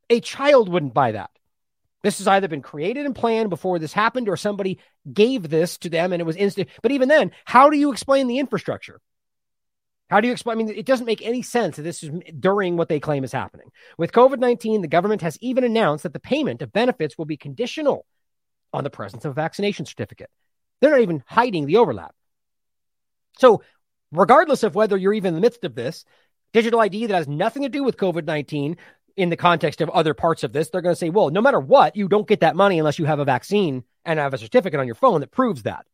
A 0.10 0.20
child 0.20 0.70
wouldn't 0.70 0.94
buy 0.94 1.14
that. 1.14 1.30
This 2.02 2.20
has 2.20 2.28
either 2.28 2.48
been 2.48 2.62
created 2.62 3.06
and 3.06 3.16
planned 3.16 3.50
before 3.50 3.78
this 3.78 3.92
happened 3.92 4.30
or 4.30 4.38
somebody 4.38 4.80
gave 5.12 5.50
this 5.50 5.78
to 5.80 5.90
them 5.90 6.14
and 6.14 6.22
it 6.22 6.26
was 6.26 6.38
instant. 6.38 6.70
But 6.82 6.92
even 6.92 7.10
then, 7.10 7.32
how 7.46 7.70
do 7.70 7.78
you 7.78 7.92
explain 7.92 8.28
the 8.28 8.40
infrastructure? 8.40 9.02
How 10.10 10.22
do 10.22 10.28
you 10.28 10.32
explain? 10.32 10.58
I 10.58 10.64
mean, 10.64 10.70
it 10.76 10.86
doesn't 10.86 11.06
make 11.06 11.22
any 11.22 11.44
sense 11.44 11.76
that 11.76 11.84
this 11.84 12.02
is 12.02 12.10
during 12.40 12.78
what 12.78 12.90
they 12.90 13.00
claim 13.00 13.24
is 13.24 13.32
happening. 13.32 13.70
With 13.98 14.12
COVID 14.12 14.40
19, 14.40 14.82
the 14.82 14.88
government 14.88 15.22
has 15.22 15.38
even 15.42 15.64
announced 15.64 16.04
that 16.04 16.14
the 16.14 16.20
payment 16.20 16.62
of 16.62 16.74
benefits 16.74 17.18
will 17.18 17.26
be 17.26 17.38
conditional 17.38 18.06
on 18.74 18.84
the 18.84 18.90
presence 18.90 19.26
of 19.26 19.32
a 19.32 19.36
vaccination 19.36 19.86
certificate. 19.86 20.30
They're 20.82 20.92
not 20.92 21.02
even 21.02 21.24
hiding 21.28 21.66
the 21.66 21.78
overlap. 21.78 22.16
So, 23.38 23.62
regardless 24.12 24.64
of 24.64 24.74
whether 24.74 24.98
you're 24.98 25.14
even 25.14 25.30
in 25.30 25.36
the 25.36 25.42
midst 25.42 25.64
of 25.64 25.76
this, 25.76 26.06
digital 26.54 26.80
ID 26.80 27.08
that 27.08 27.16
has 27.16 27.28
nothing 27.28 27.64
to 27.64 27.70
do 27.70 27.84
with 27.84 27.98
COVID 27.98 28.26
19 28.26 28.78
in 29.20 29.30
the 29.30 29.36
context 29.36 29.82
of 29.82 29.90
other 29.90 30.14
parts 30.14 30.46
of 30.46 30.54
this, 30.54 30.70
they're 30.70 30.82
going 30.82 30.96
to 30.96 31.00
say, 31.00 31.10
well, 31.10 31.30
no 31.30 31.42
matter 31.42 31.60
what, 31.60 31.98
you 31.98 32.08
don't 32.08 32.28
get 32.28 32.40
that 32.40 32.56
money 32.56 32.80
unless 32.80 32.98
you 32.98 33.04
have 33.04 33.20
a 33.20 33.26
vaccine 33.26 33.84
and 34.06 34.18
have 34.18 34.34
a 34.34 34.38
certificate 34.38 34.80
on 34.80 34.86
your 34.86 34.96
phone 34.96 35.20
that 35.20 35.30
proves 35.30 35.64
that. 35.64 35.86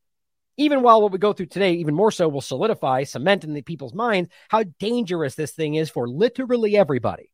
Even 0.58 0.84
while 0.84 1.02
what 1.02 1.12
we 1.12 1.18
go 1.18 1.34
through 1.34 1.48
today, 1.48 1.74
even 1.74 1.96
more 1.96 2.12
so, 2.12 2.30
will 2.30 2.40
solidify, 2.40 3.04
cement 3.04 3.44
in 3.44 3.56
the 3.56 3.64
people's 3.64 3.96
minds 3.96 4.30
how 4.48 4.64
dangerous 4.78 5.34
this 5.34 5.52
thing 5.52 5.74
is 5.74 5.90
for 5.90 6.08
literally 6.08 6.78
everybody. 6.78 7.32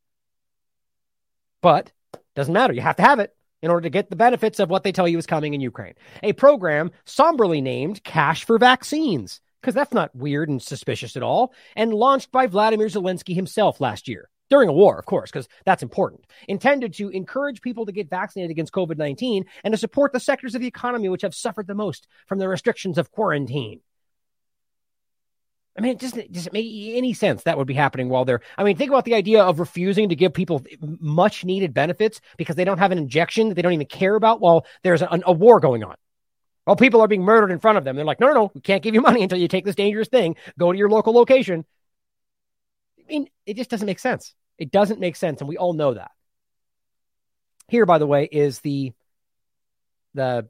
But 1.61 1.91
doesn't 2.35 2.53
matter. 2.53 2.73
You 2.73 2.81
have 2.81 2.95
to 2.95 3.03
have 3.03 3.19
it 3.19 3.35
in 3.61 3.69
order 3.69 3.83
to 3.83 3.89
get 3.89 4.09
the 4.09 4.15
benefits 4.15 4.61
of 4.61 4.69
what 4.69 4.83
they 4.83 4.93
tell 4.93 5.09
you 5.09 5.17
is 5.17 5.25
coming 5.25 5.53
in 5.53 5.59
Ukraine. 5.59 5.95
A 6.23 6.31
program 6.31 6.91
somberly 7.03 7.59
named 7.59 8.01
Cash 8.05 8.45
for 8.45 8.57
Vaccines, 8.57 9.41
because 9.59 9.75
that's 9.75 9.93
not 9.93 10.15
weird 10.15 10.47
and 10.47 10.61
suspicious 10.61 11.17
at 11.17 11.21
all, 11.21 11.53
and 11.75 11.93
launched 11.93 12.31
by 12.31 12.47
Vladimir 12.47 12.87
Zelensky 12.87 13.35
himself 13.35 13.81
last 13.81 14.07
year 14.07 14.29
during 14.51 14.69
a 14.69 14.73
war, 14.73 14.99
of 14.99 15.05
course, 15.05 15.31
because 15.31 15.47
that's 15.65 15.81
important, 15.81 16.25
intended 16.47 16.93
to 16.95 17.09
encourage 17.09 17.61
people 17.61 17.85
to 17.87 17.91
get 17.91 18.09
vaccinated 18.09 18.51
against 18.51 18.73
COVID 18.73 18.97
19 18.97 19.45
and 19.63 19.71
to 19.71 19.77
support 19.77 20.13
the 20.13 20.19
sectors 20.19 20.53
of 20.53 20.61
the 20.61 20.67
economy 20.67 21.09
which 21.09 21.23
have 21.23 21.33
suffered 21.33 21.65
the 21.65 21.73
most 21.73 22.07
from 22.27 22.37
the 22.37 22.47
restrictions 22.47 22.99
of 22.99 23.11
quarantine. 23.11 23.79
I 25.77 25.81
mean, 25.81 25.93
it, 25.93 25.99
does 25.99 26.47
it 26.47 26.53
make 26.53 26.65
any 26.97 27.13
sense 27.13 27.43
that 27.43 27.57
would 27.57 27.65
be 27.65 27.73
happening 27.73 28.09
while 28.09 28.25
they're? 28.25 28.41
I 28.57 28.65
mean, 28.65 28.75
think 28.75 28.91
about 28.91 29.05
the 29.05 29.15
idea 29.15 29.41
of 29.41 29.59
refusing 29.59 30.09
to 30.09 30.15
give 30.17 30.33
people 30.33 30.63
much 30.81 31.45
needed 31.45 31.73
benefits 31.73 32.19
because 32.37 32.57
they 32.57 32.65
don't 32.65 32.77
have 32.77 32.91
an 32.91 32.97
injection 32.97 33.47
that 33.47 33.55
they 33.55 33.61
don't 33.61 33.71
even 33.71 33.87
care 33.87 34.15
about 34.15 34.41
while 34.41 34.65
there's 34.83 35.01
a, 35.01 35.21
a 35.25 35.31
war 35.31 35.61
going 35.61 35.85
on. 35.85 35.95
While 36.65 36.75
people 36.75 36.99
are 36.99 37.07
being 37.07 37.23
murdered 37.23 37.51
in 37.51 37.59
front 37.59 37.77
of 37.77 37.85
them, 37.85 37.95
they're 37.95 38.05
like, 38.05 38.19
no, 38.19 38.27
no, 38.27 38.33
no, 38.33 38.51
we 38.53 38.59
can't 38.59 38.83
give 38.83 38.93
you 38.93 39.01
money 39.01 39.23
until 39.23 39.39
you 39.39 39.47
take 39.47 39.63
this 39.63 39.75
dangerous 39.75 40.09
thing. 40.09 40.35
Go 40.59 40.73
to 40.73 40.77
your 40.77 40.89
local 40.89 41.13
location. 41.13 41.65
I 42.99 43.03
mean, 43.07 43.29
it 43.45 43.55
just 43.55 43.69
doesn't 43.69 43.85
make 43.85 43.99
sense. 43.99 44.35
It 44.61 44.69
doesn't 44.69 44.99
make 44.99 45.15
sense, 45.15 45.41
and 45.41 45.49
we 45.49 45.57
all 45.57 45.73
know 45.73 45.95
that. 45.95 46.11
Here, 47.67 47.87
by 47.87 47.97
the 47.97 48.05
way, 48.05 48.29
is 48.31 48.59
the 48.59 48.93
the 50.13 50.47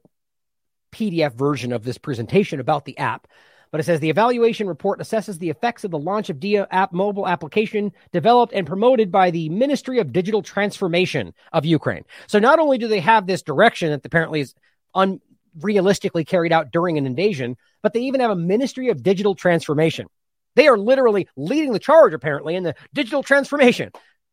PDF 0.92 1.34
version 1.34 1.72
of 1.72 1.86
this 1.86 1.98
presentation 1.98 2.60
about 2.60 2.84
the 2.84 2.98
app. 2.98 3.26
But 3.72 3.80
it 3.80 3.84
says 3.86 4.02
the 4.02 4.10
evaluation 4.10 4.68
report 4.68 5.00
assesses 5.00 5.40
the 5.40 5.50
effects 5.50 5.86
of 5.86 5.92
the 5.92 5.98
launch 5.98 6.30
of 6.30 6.42
Dia 6.42 6.68
app 6.72 6.92
mobile 6.92 7.26
application 7.26 7.94
developed 8.12 8.52
and 8.52 8.68
promoted 8.68 9.14
by 9.14 9.32
the 9.32 9.48
Ministry 9.48 10.00
of 10.00 10.12
Digital 10.12 10.42
Transformation 10.42 11.34
of 11.54 11.64
Ukraine. 11.64 12.04
So 12.28 12.38
not 12.38 12.60
only 12.60 12.78
do 12.78 12.90
they 12.90 13.00
have 13.00 13.28
this 13.28 13.44
direction 13.44 13.92
that 13.92 14.06
apparently 14.06 14.42
is 14.42 14.56
unrealistically 14.94 16.28
carried 16.28 16.52
out 16.52 16.74
during 16.74 16.98
an 16.98 17.06
invasion, 17.06 17.56
but 17.82 17.94
they 17.94 18.02
even 18.02 18.20
have 18.20 18.32
a 18.32 18.36
Ministry 18.36 18.90
of 18.90 19.04
Digital 19.04 19.36
Transformation. 19.36 20.08
They 20.56 20.68
are 20.68 20.78
literally 20.78 21.28
leading 21.36 21.74
the 21.74 21.80
charge, 21.80 22.14
apparently, 22.14 22.56
in 22.56 22.64
the 22.64 22.76
digital 22.94 23.24
transformation. 23.24 23.92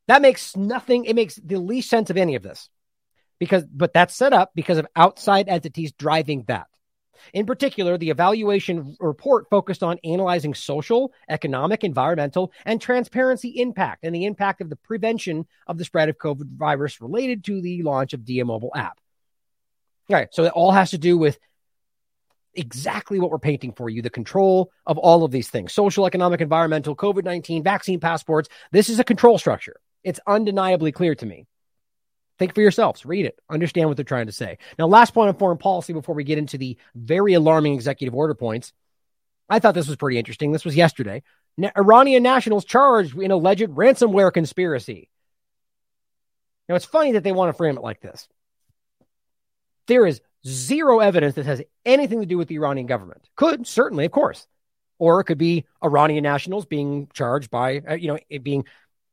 That 0.09 0.23
makes 0.23 0.57
nothing, 0.57 1.05
it 1.05 1.15
makes 1.15 1.37
the 1.37 1.59
least 1.59 1.91
sense 1.91 2.11
of 2.11 2.17
any 2.17 2.35
of 2.35 2.43
this. 2.43 2.69
Because, 3.39 3.65
but 3.65 3.93
that's 3.93 4.15
set 4.15 4.33
up 4.33 4.51
because 4.55 4.79
of 4.79 4.87
outside 4.97 5.49
entities 5.49 5.93
driving 5.93 6.45
that. 6.49 6.67
In 7.33 7.47
particular, 7.47 7.99
the 7.99 8.11
evaluation 8.11 8.97
report 9.01 9.49
focused 9.51 9.83
on 9.83 9.99
analyzing 10.05 10.55
social, 10.55 11.13
economic, 11.29 11.85
environmental, 11.85 12.53
and 12.65 12.81
transparency 12.81 13.61
impact 13.61 14.05
and 14.05 14.15
the 14.15 14.25
impact 14.25 14.61
of 14.61 14.71
the 14.71 14.77
prevention 14.77 15.47
of 15.67 15.79
the 15.79 15.85
spread 15.85 16.09
of 16.09 16.19
COVID 16.19 16.57
virus 16.57 17.01
related 17.01 17.45
to 17.45 17.61
the 17.61 17.83
launch 17.83 18.13
of 18.13 18.25
Dia 18.25 18.45
mobile 18.45 18.73
app. 18.75 18.99
All 20.11 20.17
right, 20.17 20.29
so 20.33 20.45
it 20.45 20.53
all 20.53 20.73
has 20.73 20.91
to 20.91 20.99
do 20.99 21.19
with 21.19 21.39
exactly 22.59 23.19
what 23.19 23.31
we're 23.31 23.39
painting 23.39 23.73
for 23.73 23.89
you 23.89 24.03
the 24.03 24.11
control 24.11 24.71
of 24.87 24.99
all 24.99 25.25
of 25.25 25.31
these 25.31 25.49
things 25.49 25.73
social, 25.73 26.07
economic, 26.07 26.41
environmental, 26.41 26.97
COVID 26.97 27.25
19, 27.25 27.63
vaccine 27.63 28.01
passports. 28.01 28.49
This 28.73 28.89
is 28.89 28.99
a 28.99 29.05
control 29.05 29.39
structure. 29.39 29.77
It's 30.05 30.21
undeniably 30.27 30.93
clear 30.93 31.15
to 31.17 31.27
me. 31.27 31.47
Think 32.39 32.55
for 32.55 32.61
yourselves, 32.61 33.05
read 33.05 33.27
it, 33.27 33.39
understand 33.51 33.89
what 33.89 33.97
they're 33.97 34.05
trying 34.05 34.27
to 34.27 34.33
say. 34.33 34.59
Now, 34.79 34.87
last 34.87 35.13
point 35.13 35.29
on 35.29 35.35
foreign 35.35 35.59
policy 35.59 35.93
before 35.93 36.15
we 36.15 36.23
get 36.23 36.39
into 36.39 36.57
the 36.57 36.77
very 36.95 37.35
alarming 37.35 37.75
executive 37.75 38.15
order 38.15 38.35
points. 38.35 38.73
I 39.49 39.59
thought 39.59 39.75
this 39.75 39.89
was 39.89 39.97
pretty 39.97 40.19
interesting. 40.19 40.53
This 40.53 40.65
was 40.65 40.77
yesterday. 40.77 41.23
Iranian 41.77 42.23
nationals 42.23 42.65
charged 42.65 43.19
in 43.19 43.33
alleged 43.33 43.71
ransomware 43.71 44.33
conspiracy. 44.33 45.09
Now, 46.69 46.77
it's 46.77 46.85
funny 46.85 47.13
that 47.13 47.25
they 47.25 47.33
want 47.33 47.49
to 47.49 47.57
frame 47.57 47.77
it 47.77 47.83
like 47.83 48.01
this. 48.01 48.29
There 49.87 50.07
is 50.07 50.21
zero 50.47 51.01
evidence 51.01 51.35
that 51.35 51.47
has 51.47 51.63
anything 51.85 52.21
to 52.21 52.27
do 52.27 52.39
with 52.39 52.49
the 52.49 52.57
Iranian 52.57 52.87
government. 52.87 53.29
Could, 53.37 53.67
certainly, 53.67 54.05
of 54.05 54.13
course. 54.13 54.47
Or 54.99 55.21
it 55.21 55.25
could 55.25 55.39
be 55.39 55.65
Iranian 55.83 56.23
nationals 56.23 56.67
being 56.67 57.09
charged 57.13 57.51
by, 57.51 57.79
uh, 57.89 57.95
you 57.95 58.09
know, 58.09 58.19
being 58.43 58.65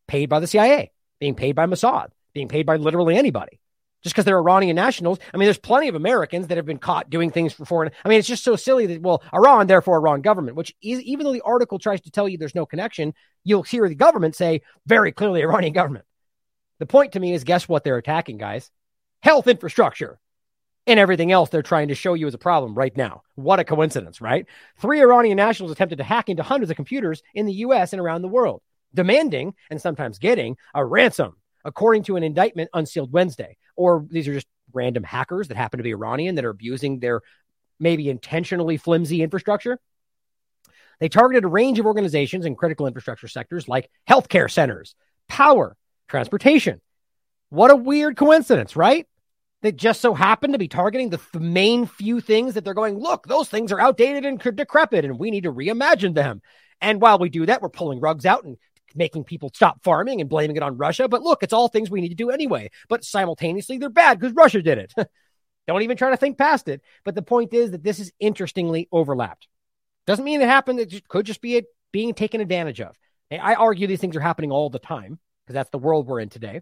paid 0.07 0.29
by 0.29 0.39
the 0.39 0.47
CIA, 0.47 0.91
being 1.19 1.35
paid 1.35 1.55
by 1.55 1.65
Mossad, 1.65 2.09
being 2.33 2.47
paid 2.47 2.65
by 2.65 2.77
literally 2.77 3.15
anybody. 3.15 3.59
Just 4.03 4.13
because 4.13 4.25
they're 4.25 4.37
Iranian 4.37 4.75
nationals. 4.75 5.17
I 5.33 5.37
mean, 5.37 5.47
there's 5.47 5.57
plenty 5.57 5.87
of 5.87 5.95
Americans 5.95 6.47
that 6.47 6.57
have 6.57 6.65
been 6.65 6.77
caught 6.77 7.09
doing 7.09 7.31
things 7.31 7.53
for 7.53 7.65
foreign. 7.65 7.91
I 8.03 8.09
mean, 8.09 8.19
it's 8.19 8.27
just 8.27 8.43
so 8.43 8.55
silly 8.55 8.85
that, 8.85 9.01
well, 9.01 9.23
Iran, 9.33 9.65
therefore 9.65 9.97
Iran 9.97 10.21
government, 10.21 10.55
which 10.55 10.75
is, 10.79 11.01
even 11.01 11.25
though 11.25 11.33
the 11.33 11.41
article 11.41 11.79
tries 11.79 12.01
to 12.01 12.11
tell 12.11 12.29
you 12.29 12.37
there's 12.37 12.53
no 12.53 12.67
connection, 12.67 13.15
you'll 13.43 13.63
hear 13.63 13.89
the 13.89 13.95
government 13.95 14.35
say 14.35 14.61
very 14.85 15.11
clearly 15.11 15.41
Iranian 15.41 15.73
government. 15.73 16.05
The 16.77 16.85
point 16.85 17.13
to 17.13 17.19
me 17.19 17.33
is 17.33 17.43
guess 17.43 17.67
what 17.67 17.83
they're 17.83 17.97
attacking, 17.97 18.37
guys? 18.37 18.69
Health 19.23 19.47
infrastructure 19.47 20.19
and 20.87 20.99
everything 20.99 21.31
else 21.31 21.49
they're 21.49 21.61
trying 21.61 21.87
to 21.87 21.95
show 21.95 22.13
you 22.13 22.27
as 22.27 22.33
a 22.33 22.39
problem 22.39 22.75
right 22.75 22.95
now. 22.95 23.23
What 23.35 23.59
a 23.59 23.63
coincidence, 23.63 24.21
right? 24.21 24.45
Three 24.77 25.01
Iranian 25.01 25.37
nationals 25.37 25.71
attempted 25.71 25.97
to 25.97 26.03
hack 26.03 26.29
into 26.29 26.43
hundreds 26.43 26.69
of 26.69 26.75
computers 26.75 27.23
in 27.33 27.45
the 27.45 27.53
US 27.53 27.93
and 27.93 28.01
around 28.01 28.21
the 28.21 28.27
world, 28.27 28.61
demanding 28.93 29.53
and 29.69 29.81
sometimes 29.81 30.19
getting 30.19 30.57
a 30.73 30.85
ransom, 30.85 31.35
according 31.63 32.03
to 32.03 32.15
an 32.17 32.23
indictment 32.23 32.69
unsealed 32.73 33.11
Wednesday. 33.11 33.57
Or 33.75 34.05
these 34.09 34.27
are 34.27 34.33
just 34.33 34.47
random 34.73 35.03
hackers 35.03 35.47
that 35.47 35.57
happen 35.57 35.77
to 35.77 35.83
be 35.83 35.91
Iranian 35.91 36.35
that 36.35 36.45
are 36.45 36.49
abusing 36.49 36.99
their 36.99 37.21
maybe 37.79 38.09
intentionally 38.09 38.77
flimsy 38.77 39.21
infrastructure. 39.21 39.79
They 40.99 41.09
targeted 41.09 41.43
a 41.43 41.49
range 41.49 41.79
of 41.79 41.85
organizations 41.85 42.45
in 42.45 42.55
critical 42.55 42.87
infrastructure 42.87 43.27
sectors 43.27 43.67
like 43.67 43.89
healthcare 44.09 44.49
centers, 44.49 44.95
power, 45.27 45.75
transportation. 46.07 46.79
What 47.49 47.71
a 47.71 47.75
weird 47.75 48.15
coincidence, 48.15 48.75
right? 48.75 49.07
That 49.61 49.75
just 49.75 50.01
so 50.01 50.13
happen 50.13 50.51
to 50.51 50.57
be 50.57 50.67
targeting 50.67 51.09
the 51.09 51.17
th- 51.17 51.41
main 51.41 51.85
few 51.85 52.21
things 52.21 52.53
that 52.53 52.63
they're 52.63 52.73
going, 52.73 52.99
look, 52.99 53.27
those 53.27 53.49
things 53.49 53.71
are 53.71 53.79
outdated 53.79 54.25
and 54.25 54.39
decrepit 54.39 55.05
and 55.05 55.19
we 55.19 55.31
need 55.31 55.43
to 55.43 55.51
reimagine 55.51 56.13
them. 56.13 56.41
And 56.81 57.01
while 57.01 57.17
we 57.17 57.29
do 57.29 57.45
that, 57.45 57.61
we're 57.61 57.69
pulling 57.69 57.99
rugs 57.99 58.25
out 58.25 58.43
and 58.43 58.57
making 58.93 59.23
people 59.23 59.51
stop 59.53 59.83
farming 59.83 60.21
and 60.21 60.29
blaming 60.29 60.55
it 60.55 60.63
on 60.63 60.77
Russia. 60.77 61.07
But 61.07 61.21
look, 61.21 61.43
it's 61.43 61.53
all 61.53 61.67
things 61.67 61.89
we 61.89 62.01
need 62.01 62.09
to 62.09 62.15
do 62.15 62.29
anyway. 62.29 62.69
But 62.89 63.03
simultaneously, 63.03 63.77
they're 63.77 63.89
bad 63.89 64.19
because 64.19 64.35
Russia 64.35 64.61
did 64.61 64.77
it. 64.77 64.93
Don't 65.67 65.81
even 65.81 65.97
try 65.97 66.11
to 66.11 66.17
think 66.17 66.37
past 66.37 66.67
it. 66.67 66.81
But 67.03 67.15
the 67.15 67.21
point 67.21 67.53
is 67.53 67.71
that 67.71 67.83
this 67.83 67.99
is 67.99 68.11
interestingly 68.19 68.87
overlapped. 68.91 69.47
Doesn't 70.05 70.25
mean 70.25 70.41
it 70.41 70.47
happened. 70.47 70.79
It 70.79 71.07
could 71.07 71.25
just 71.25 71.41
be 71.41 71.55
it 71.55 71.65
being 71.91 72.13
taken 72.13 72.41
advantage 72.41 72.81
of. 72.81 72.95
I 73.31 73.55
argue 73.55 73.87
these 73.87 73.99
things 73.99 74.15
are 74.15 74.21
happening 74.21 74.51
all 74.51 74.69
the 74.69 74.79
time 74.79 75.19
because 75.43 75.55
that's 75.55 75.71
the 75.71 75.79
world 75.79 76.05
we're 76.05 76.19
in 76.19 76.29
today. 76.29 76.61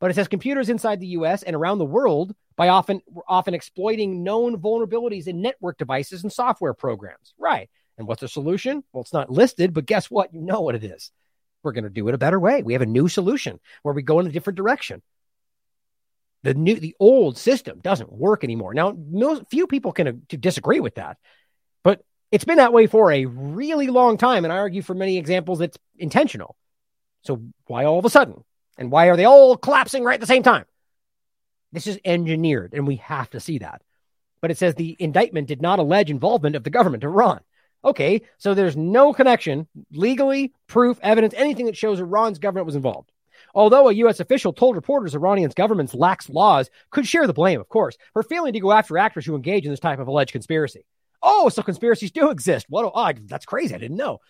But 0.00 0.10
it 0.10 0.14
says 0.14 0.28
computers 0.28 0.70
inside 0.70 0.98
the 0.98 1.08
US 1.08 1.42
and 1.42 1.54
around 1.54 1.78
the 1.78 1.84
world 1.84 2.34
by 2.56 2.68
often 2.68 3.02
often 3.28 3.54
exploiting 3.54 4.24
known 4.24 4.60
vulnerabilities 4.60 5.26
in 5.26 5.42
network 5.42 5.78
devices 5.78 6.22
and 6.22 6.32
software 6.32 6.74
programs. 6.74 7.34
Right. 7.38 7.68
And 7.98 8.08
what's 8.08 8.22
the 8.22 8.28
solution? 8.28 8.82
Well, 8.92 9.02
it's 9.02 9.12
not 9.12 9.30
listed, 9.30 9.74
but 9.74 9.86
guess 9.86 10.10
what? 10.10 10.32
You 10.32 10.40
know 10.40 10.62
what 10.62 10.74
it 10.74 10.84
is. 10.84 11.12
We're 11.62 11.72
going 11.72 11.84
to 11.84 11.90
do 11.90 12.08
it 12.08 12.14
a 12.14 12.18
better 12.18 12.40
way. 12.40 12.62
We 12.62 12.72
have 12.72 12.82
a 12.82 12.86
new 12.86 13.08
solution 13.08 13.60
where 13.82 13.94
we 13.94 14.02
go 14.02 14.20
in 14.20 14.26
a 14.26 14.32
different 14.32 14.56
direction. 14.56 15.02
The 16.42 16.54
new, 16.54 16.76
the 16.76 16.96
old 16.98 17.36
system 17.36 17.80
doesn't 17.82 18.10
work 18.10 18.42
anymore. 18.42 18.72
Now, 18.72 18.96
few 19.50 19.66
people 19.66 19.92
can 19.92 20.08
uh, 20.08 20.12
disagree 20.28 20.80
with 20.80 20.94
that, 20.94 21.18
but 21.84 22.02
it's 22.32 22.44
been 22.44 22.56
that 22.56 22.72
way 22.72 22.86
for 22.86 23.12
a 23.12 23.26
really 23.26 23.88
long 23.88 24.16
time. 24.16 24.44
And 24.44 24.52
I 24.52 24.56
argue 24.56 24.80
for 24.80 24.94
many 24.94 25.18
examples, 25.18 25.60
it's 25.60 25.76
intentional. 25.98 26.56
So 27.22 27.42
why 27.66 27.84
all 27.84 27.98
of 27.98 28.06
a 28.06 28.10
sudden? 28.10 28.42
And 28.80 28.90
why 28.90 29.08
are 29.08 29.16
they 29.16 29.26
all 29.26 29.58
collapsing 29.58 30.02
right 30.02 30.14
at 30.14 30.20
the 30.20 30.26
same 30.26 30.42
time? 30.42 30.64
This 31.70 31.86
is 31.86 32.00
engineered, 32.04 32.72
and 32.72 32.86
we 32.86 32.96
have 32.96 33.28
to 33.30 33.38
see 33.38 33.58
that. 33.58 33.82
But 34.40 34.50
it 34.50 34.58
says 34.58 34.74
the 34.74 34.96
indictment 34.98 35.48
did 35.48 35.60
not 35.60 35.78
allege 35.78 36.10
involvement 36.10 36.56
of 36.56 36.64
the 36.64 36.70
government 36.70 37.04
of 37.04 37.10
Iran. 37.10 37.40
Okay, 37.84 38.22
so 38.38 38.54
there's 38.54 38.76
no 38.76 39.12
connection, 39.12 39.68
legally, 39.92 40.54
proof, 40.66 40.98
evidence, 41.02 41.34
anything 41.36 41.66
that 41.66 41.76
shows 41.76 42.00
Iran's 42.00 42.38
government 42.38 42.66
was 42.66 42.74
involved. 42.74 43.12
Although 43.54 43.88
a 43.88 43.94
U.S. 43.94 44.20
official 44.20 44.52
told 44.52 44.76
reporters 44.76 45.14
Iranian's 45.14 45.54
government's 45.54 45.94
lax 45.94 46.28
laws 46.30 46.70
could 46.90 47.06
share 47.06 47.26
the 47.26 47.32
blame, 47.32 47.60
of 47.60 47.68
course, 47.68 47.96
for 48.12 48.22
failing 48.22 48.54
to 48.54 48.60
go 48.60 48.72
after 48.72 48.96
actors 48.96 49.26
who 49.26 49.34
engage 49.34 49.64
in 49.64 49.70
this 49.70 49.80
type 49.80 49.98
of 49.98 50.08
alleged 50.08 50.32
conspiracy. 50.32 50.86
Oh, 51.22 51.50
so 51.50 51.62
conspiracies 51.62 52.12
do 52.12 52.30
exist. 52.30 52.66
What? 52.68 52.90
Oh, 52.94 53.12
that's 53.24 53.46
crazy. 53.46 53.74
I 53.74 53.78
didn't 53.78 53.98
know. 53.98 54.20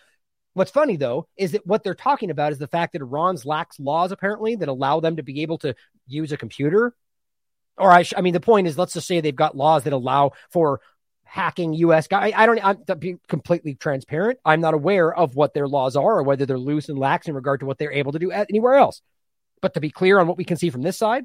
What's 0.53 0.71
funny 0.71 0.97
though 0.97 1.27
is 1.37 1.51
that 1.53 1.65
what 1.65 1.83
they're 1.83 1.95
talking 1.95 2.29
about 2.29 2.51
is 2.51 2.57
the 2.57 2.67
fact 2.67 2.93
that 2.93 3.01
Iran's 3.01 3.45
lax 3.45 3.79
laws 3.79 4.11
apparently 4.11 4.55
that 4.55 4.67
allow 4.67 4.99
them 4.99 5.15
to 5.15 5.23
be 5.23 5.41
able 5.41 5.57
to 5.59 5.75
use 6.07 6.31
a 6.31 6.37
computer. 6.37 6.93
Or 7.77 7.91
I, 7.91 8.03
sh- 8.03 8.13
I 8.17 8.21
mean, 8.21 8.33
the 8.33 8.41
point 8.41 8.67
is, 8.67 8.77
let's 8.77 8.93
just 8.93 9.07
say 9.07 9.21
they've 9.21 9.35
got 9.35 9.55
laws 9.55 9.85
that 9.85 9.93
allow 9.93 10.33
for 10.49 10.81
hacking 11.23 11.73
U.S. 11.75 12.07
guys. 12.07 12.33
I, 12.35 12.43
I 12.43 12.45
don't. 12.45 12.63
I'm 12.63 12.83
to 12.85 12.95
be 12.95 13.15
completely 13.29 13.75
transparent. 13.75 14.39
I'm 14.43 14.59
not 14.59 14.73
aware 14.73 15.13
of 15.13 15.35
what 15.35 15.53
their 15.53 15.67
laws 15.67 15.95
are 15.95 16.17
or 16.17 16.23
whether 16.23 16.45
they're 16.45 16.59
loose 16.59 16.89
and 16.89 16.99
lax 16.99 17.27
in 17.27 17.33
regard 17.33 17.61
to 17.61 17.65
what 17.65 17.77
they're 17.77 17.93
able 17.93 18.11
to 18.11 18.19
do 18.19 18.31
anywhere 18.31 18.75
else. 18.75 19.01
But 19.61 19.75
to 19.75 19.79
be 19.79 19.89
clear 19.89 20.19
on 20.19 20.27
what 20.27 20.37
we 20.37 20.43
can 20.43 20.57
see 20.57 20.69
from 20.69 20.81
this 20.81 20.97
side, 20.97 21.23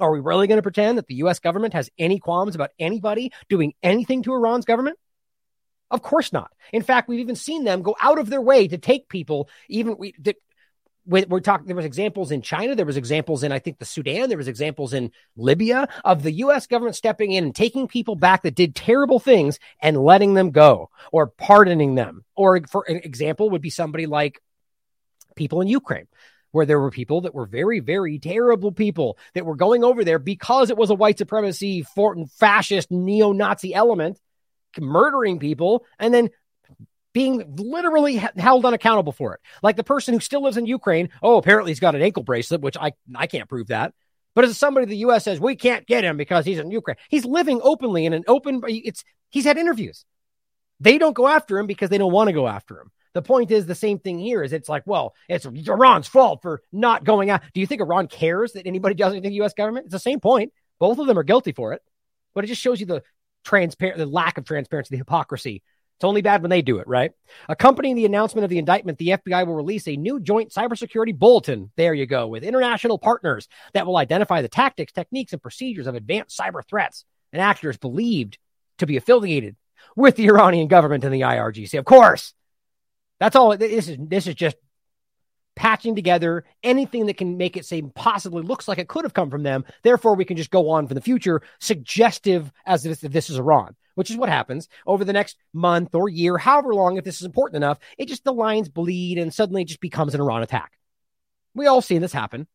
are 0.00 0.10
we 0.10 0.18
really 0.18 0.48
going 0.48 0.58
to 0.58 0.62
pretend 0.62 0.98
that 0.98 1.06
the 1.06 1.16
U.S. 1.16 1.38
government 1.38 1.74
has 1.74 1.88
any 1.96 2.18
qualms 2.18 2.56
about 2.56 2.70
anybody 2.78 3.30
doing 3.48 3.74
anything 3.82 4.24
to 4.24 4.32
Iran's 4.32 4.64
government? 4.64 4.98
Of 5.90 6.02
course 6.02 6.32
not. 6.32 6.52
In 6.72 6.82
fact, 6.82 7.08
we've 7.08 7.20
even 7.20 7.36
seen 7.36 7.64
them 7.64 7.82
go 7.82 7.96
out 8.00 8.18
of 8.18 8.28
their 8.28 8.40
way 8.40 8.68
to 8.68 8.78
take 8.78 9.08
people, 9.08 9.48
even 9.68 9.96
we, 9.98 10.14
we're 11.06 11.40
talking 11.40 11.66
there 11.66 11.74
was 11.74 11.86
examples 11.86 12.30
in 12.30 12.42
china 12.42 12.74
there 12.74 12.84
was 12.84 12.98
examples 12.98 13.42
in 13.42 13.50
i 13.50 13.58
think 13.58 13.78
the 13.78 13.84
sudan 13.86 14.28
there 14.28 14.36
was 14.36 14.46
examples 14.46 14.92
in 14.92 15.10
libya 15.36 15.88
of 16.04 16.22
the 16.22 16.32
us 16.32 16.66
government 16.66 16.94
stepping 16.94 17.32
in 17.32 17.44
and 17.44 17.54
taking 17.54 17.88
people 17.88 18.14
back 18.14 18.42
that 18.42 18.54
did 18.54 18.74
terrible 18.74 19.18
things 19.18 19.58
and 19.80 19.96
letting 19.96 20.34
them 20.34 20.50
go 20.50 20.90
or 21.10 21.28
pardoning 21.28 21.94
them 21.94 22.26
or 22.36 22.60
for 22.68 22.84
an 22.88 23.00
example 23.04 23.48
would 23.48 23.62
be 23.62 23.70
somebody 23.70 24.04
like 24.04 24.42
people 25.34 25.62
in 25.62 25.68
ukraine 25.68 26.06
where 26.50 26.66
there 26.66 26.80
were 26.80 26.90
people 26.90 27.22
that 27.22 27.34
were 27.34 27.46
very, 27.46 27.80
very 27.80 28.18
terrible 28.18 28.72
people 28.72 29.18
that 29.34 29.44
were 29.44 29.56
going 29.56 29.84
over 29.84 30.04
there 30.04 30.18
because 30.18 30.70
it 30.70 30.76
was 30.76 30.90
a 30.90 30.94
white 30.94 31.18
supremacy, 31.18 31.84
fascist, 32.38 32.90
neo 32.90 33.32
Nazi 33.32 33.74
element, 33.74 34.18
murdering 34.80 35.38
people, 35.38 35.84
and 35.98 36.12
then 36.12 36.30
being 37.12 37.56
literally 37.56 38.16
held 38.16 38.64
unaccountable 38.64 39.12
for 39.12 39.34
it. 39.34 39.40
Like 39.62 39.76
the 39.76 39.84
person 39.84 40.14
who 40.14 40.20
still 40.20 40.42
lives 40.42 40.56
in 40.56 40.66
Ukraine. 40.66 41.10
Oh, 41.22 41.36
apparently 41.36 41.70
he's 41.72 41.80
got 41.80 41.94
an 41.94 42.02
ankle 42.02 42.22
bracelet, 42.22 42.60
which 42.60 42.76
I, 42.76 42.92
I 43.14 43.26
can't 43.26 43.48
prove 43.48 43.68
that. 43.68 43.94
But 44.34 44.44
as 44.44 44.56
somebody 44.56 44.86
the 44.86 44.98
U.S. 44.98 45.24
says 45.24 45.40
we 45.40 45.56
can't 45.56 45.86
get 45.86 46.04
him 46.04 46.16
because 46.16 46.44
he's 46.44 46.58
in 46.58 46.70
Ukraine, 46.70 46.96
he's 47.08 47.24
living 47.24 47.60
openly 47.62 48.06
in 48.06 48.12
an 48.12 48.24
open. 48.28 48.62
It's 48.66 49.02
he's 49.30 49.44
had 49.44 49.58
interviews. 49.58 50.04
They 50.80 50.98
don't 50.98 51.14
go 51.14 51.26
after 51.26 51.58
him 51.58 51.66
because 51.66 51.90
they 51.90 51.98
don't 51.98 52.12
want 52.12 52.28
to 52.28 52.32
go 52.34 52.46
after 52.46 52.80
him. 52.80 52.92
The 53.14 53.22
point 53.22 53.50
is 53.50 53.66
the 53.66 53.74
same 53.74 53.98
thing 53.98 54.20
here 54.20 54.44
is 54.44 54.52
it's 54.52 54.68
like, 54.68 54.84
well, 54.86 55.14
it's 55.28 55.44
Iran's 55.44 56.06
fault 56.06 56.40
for 56.42 56.62
not 56.70 57.02
going 57.02 57.30
out. 57.30 57.42
Do 57.52 57.60
you 57.60 57.66
think 57.66 57.80
Iran 57.80 58.06
cares 58.06 58.52
that 58.52 58.66
anybody 58.66 58.94
does 58.94 59.12
anything 59.12 59.24
to 59.24 59.28
the 59.30 59.44
US 59.44 59.54
government? 59.54 59.86
It's 59.86 59.92
the 59.92 59.98
same 59.98 60.20
point. 60.20 60.52
Both 60.78 60.98
of 60.98 61.08
them 61.08 61.18
are 61.18 61.24
guilty 61.24 61.50
for 61.50 61.72
it, 61.72 61.82
but 62.34 62.44
it 62.44 62.46
just 62.46 62.60
shows 62.60 62.78
you 62.78 62.86
the 62.86 63.02
transparent, 63.48 63.96
the 63.96 64.06
lack 64.06 64.36
of 64.36 64.44
transparency, 64.44 64.90
the 64.90 64.98
hypocrisy. 64.98 65.62
It's 65.96 66.04
only 66.04 66.22
bad 66.22 66.42
when 66.42 66.50
they 66.50 66.62
do 66.62 66.78
it, 66.78 66.86
right? 66.86 67.12
Accompanying 67.48 67.96
the 67.96 68.04
announcement 68.04 68.44
of 68.44 68.50
the 68.50 68.58
indictment, 68.58 68.98
the 68.98 69.08
FBI 69.08 69.46
will 69.46 69.56
release 69.56 69.88
a 69.88 69.96
new 69.96 70.20
joint 70.20 70.50
cybersecurity 70.50 71.18
bulletin. 71.18 71.72
There 71.76 71.94
you 71.94 72.06
go, 72.06 72.28
with 72.28 72.44
international 72.44 72.98
partners 72.98 73.48
that 73.72 73.86
will 73.86 73.96
identify 73.96 74.42
the 74.42 74.48
tactics, 74.48 74.92
techniques, 74.92 75.32
and 75.32 75.42
procedures 75.42 75.86
of 75.86 75.94
advanced 75.94 76.38
cyber 76.38 76.62
threats 76.64 77.04
and 77.32 77.40
actors 77.42 77.78
believed 77.78 78.38
to 78.78 78.86
be 78.86 78.96
affiliated 78.96 79.56
with 79.96 80.14
the 80.14 80.26
Iranian 80.26 80.68
government 80.68 81.04
and 81.04 81.12
the 81.12 81.22
IRGC. 81.22 81.78
Of 81.78 81.84
course, 81.84 82.34
that's 83.18 83.34
all. 83.34 83.56
This 83.56 83.88
is 83.88 83.96
this 83.98 84.26
is 84.26 84.34
just 84.34 84.56
patching 85.58 85.96
together 85.96 86.44
anything 86.62 87.06
that 87.06 87.16
can 87.16 87.36
make 87.36 87.56
it 87.56 87.66
seem 87.66 87.90
possibly 87.90 88.44
looks 88.44 88.68
like 88.68 88.78
it 88.78 88.86
could 88.86 89.04
have 89.04 89.12
come 89.12 89.28
from 89.28 89.42
them. 89.42 89.64
Therefore, 89.82 90.14
we 90.14 90.24
can 90.24 90.36
just 90.36 90.52
go 90.52 90.70
on 90.70 90.86
for 90.86 90.94
the 90.94 91.00
future, 91.00 91.42
suggestive 91.58 92.52
as 92.64 92.86
if 92.86 93.00
this 93.00 93.28
is 93.28 93.38
Iran, 93.38 93.74
which 93.96 94.08
is 94.08 94.16
what 94.16 94.28
happens 94.28 94.68
over 94.86 95.04
the 95.04 95.12
next 95.12 95.36
month 95.52 95.96
or 95.96 96.08
year, 96.08 96.38
however 96.38 96.72
long. 96.72 96.96
If 96.96 97.04
this 97.04 97.16
is 97.16 97.26
important 97.26 97.56
enough, 97.56 97.80
it 97.98 98.06
just 98.06 98.22
the 98.22 98.32
lines 98.32 98.68
bleed 98.68 99.18
and 99.18 99.34
suddenly 99.34 99.62
it 99.62 99.68
just 99.68 99.80
becomes 99.80 100.14
an 100.14 100.20
Iran 100.20 100.42
attack. 100.42 100.70
We 101.54 101.66
all 101.66 101.82
seen 101.82 102.02
this 102.02 102.12
happen. 102.12 102.46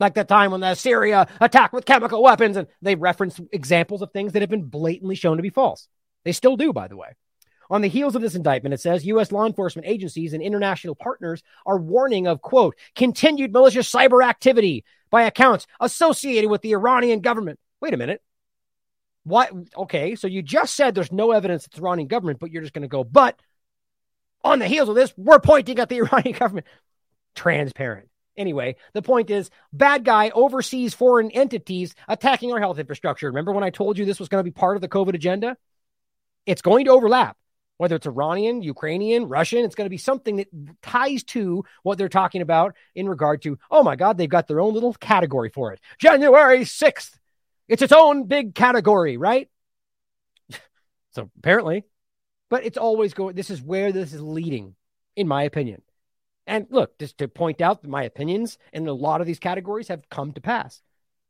Like 0.00 0.14
that 0.14 0.26
time 0.26 0.50
when 0.50 0.62
the 0.62 0.74
Syria 0.74 1.28
attacked 1.42 1.74
with 1.74 1.84
chemical 1.84 2.22
weapons, 2.22 2.56
and 2.56 2.66
they 2.80 2.94
reference 2.94 3.38
examples 3.52 4.00
of 4.00 4.10
things 4.12 4.32
that 4.32 4.42
have 4.42 4.50
been 4.50 4.64
blatantly 4.64 5.14
shown 5.14 5.36
to 5.36 5.42
be 5.42 5.50
false. 5.50 5.88
They 6.24 6.32
still 6.32 6.56
do, 6.56 6.72
by 6.72 6.88
the 6.88 6.96
way. 6.96 7.14
On 7.70 7.80
the 7.80 7.88
heels 7.88 8.14
of 8.14 8.22
this 8.22 8.34
indictment, 8.34 8.74
it 8.74 8.80
says 8.80 9.06
U.S. 9.06 9.32
law 9.32 9.46
enforcement 9.46 9.88
agencies 9.88 10.32
and 10.32 10.42
international 10.42 10.94
partners 10.94 11.42
are 11.64 11.78
warning 11.78 12.26
of, 12.26 12.42
quote, 12.42 12.76
continued 12.94 13.52
malicious 13.52 13.90
cyber 13.90 14.24
activity 14.24 14.84
by 15.10 15.22
accounts 15.22 15.66
associated 15.80 16.50
with 16.50 16.62
the 16.62 16.72
Iranian 16.72 17.20
government. 17.20 17.58
Wait 17.80 17.94
a 17.94 17.96
minute. 17.96 18.22
What? 19.24 19.50
Okay, 19.76 20.16
so 20.16 20.26
you 20.26 20.42
just 20.42 20.74
said 20.74 20.94
there's 20.94 21.12
no 21.12 21.32
evidence 21.32 21.66
it's 21.66 21.78
Iranian 21.78 22.08
government, 22.08 22.38
but 22.38 22.50
you're 22.50 22.62
just 22.62 22.74
going 22.74 22.82
to 22.82 22.88
go, 22.88 23.04
but 23.04 23.40
on 24.42 24.58
the 24.58 24.68
heels 24.68 24.88
of 24.90 24.94
this, 24.94 25.14
we're 25.16 25.40
pointing 25.40 25.78
at 25.78 25.88
the 25.88 25.96
Iranian 26.02 26.36
government. 26.36 26.66
Transparent. 27.34 28.08
Anyway, 28.36 28.76
the 28.92 29.02
point 29.02 29.30
is 29.30 29.50
bad 29.72 30.04
guy 30.04 30.30
oversees 30.30 30.92
foreign 30.92 31.30
entities 31.30 31.94
attacking 32.08 32.52
our 32.52 32.58
health 32.58 32.78
infrastructure. 32.78 33.28
Remember 33.28 33.52
when 33.52 33.64
I 33.64 33.70
told 33.70 33.96
you 33.96 34.04
this 34.04 34.18
was 34.18 34.28
going 34.28 34.40
to 34.40 34.50
be 34.50 34.54
part 34.54 34.76
of 34.76 34.82
the 34.82 34.88
COVID 34.88 35.14
agenda? 35.14 35.56
It's 36.44 36.62
going 36.62 36.86
to 36.86 36.90
overlap 36.90 37.36
whether 37.76 37.96
it's 37.96 38.06
Iranian, 38.06 38.62
Ukrainian, 38.62 39.28
Russian, 39.28 39.64
it's 39.64 39.74
going 39.74 39.86
to 39.86 39.90
be 39.90 39.98
something 39.98 40.36
that 40.36 40.48
ties 40.82 41.22
to 41.24 41.64
what 41.82 41.98
they're 41.98 42.08
talking 42.08 42.42
about 42.42 42.76
in 42.94 43.08
regard 43.08 43.42
to, 43.42 43.58
oh 43.70 43.82
my 43.82 43.96
God, 43.96 44.16
they've 44.16 44.28
got 44.28 44.46
their 44.46 44.60
own 44.60 44.74
little 44.74 44.94
category 44.94 45.48
for 45.48 45.72
it. 45.72 45.80
January 45.98 46.60
6th. 46.60 47.18
It's 47.68 47.82
its 47.82 47.92
own 47.92 48.26
big 48.26 48.54
category, 48.54 49.16
right? 49.16 49.48
so 51.12 51.30
apparently, 51.38 51.84
but 52.50 52.64
it's 52.64 52.78
always 52.78 53.14
going, 53.14 53.34
this 53.34 53.50
is 53.50 53.62
where 53.62 53.90
this 53.90 54.12
is 54.12 54.20
leading, 54.20 54.76
in 55.16 55.26
my 55.26 55.42
opinion. 55.42 55.82
And 56.46 56.66
look, 56.70 56.98
just 56.98 57.18
to 57.18 57.28
point 57.28 57.60
out 57.60 57.86
my 57.86 58.04
opinions 58.04 58.58
in 58.72 58.86
a 58.86 58.92
lot 58.92 59.20
of 59.20 59.26
these 59.26 59.38
categories 59.38 59.88
have 59.88 60.08
come 60.10 60.32
to 60.32 60.40
pass. 60.40 60.82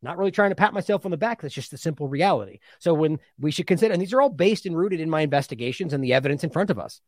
Not 0.05 0.19
really 0.19 0.31
trying 0.31 0.51
to 0.51 0.55
pat 0.55 0.75
myself 0.75 1.07
on 1.07 1.11
the 1.11 1.17
back. 1.17 1.41
That's 1.41 1.55
just 1.55 1.71
the 1.71 1.79
simple 1.79 2.09
reality. 2.09 2.59
So 2.79 2.93
when 2.93 3.19
we 3.41 3.51
should 3.51 3.67
consider, 3.67 3.95
and 3.95 4.03
these 4.03 4.13
are 4.13 4.21
all 4.21 4.29
based 4.29 4.67
and 4.67 4.77
rooted 4.77 5.01
in 5.01 5.09
my 5.09 5.23
investigations 5.23 5.95
and 5.95 6.05
the 6.05 6.13
evidence 6.13 6.45
in 6.45 6.51
front 6.51 6.69
of 6.69 6.79
us. 6.79 7.01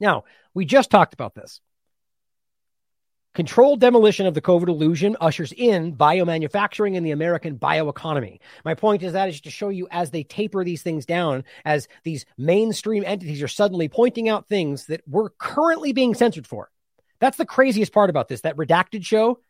Now, 0.00 0.24
we 0.54 0.64
just 0.64 0.90
talked 0.90 1.12
about 1.12 1.34
this. 1.34 1.60
Controlled 3.34 3.80
demolition 3.80 4.26
of 4.26 4.32
the 4.32 4.40
COVID 4.40 4.68
illusion 4.68 5.14
ushers 5.20 5.52
in 5.52 5.94
biomanufacturing 5.94 6.96
and 6.96 7.04
the 7.04 7.10
American 7.10 7.58
bioeconomy. 7.58 8.40
My 8.64 8.74
point 8.74 9.02
is 9.02 9.12
that 9.12 9.28
is 9.28 9.42
to 9.42 9.50
show 9.50 9.68
you 9.68 9.86
as 9.90 10.10
they 10.10 10.22
taper 10.22 10.64
these 10.64 10.82
things 10.82 11.04
down, 11.04 11.44
as 11.66 11.86
these 12.02 12.24
mainstream 12.38 13.04
entities 13.04 13.42
are 13.42 13.48
suddenly 13.48 13.88
pointing 13.88 14.30
out 14.30 14.48
things 14.48 14.86
that 14.86 15.02
we're 15.06 15.28
currently 15.28 15.92
being 15.92 16.14
censored 16.14 16.46
for. 16.46 16.70
That's 17.20 17.36
the 17.36 17.44
craziest 17.44 17.92
part 17.92 18.08
about 18.08 18.28
this. 18.28 18.40
That 18.40 18.56
redacted 18.56 19.04
show 19.04 19.40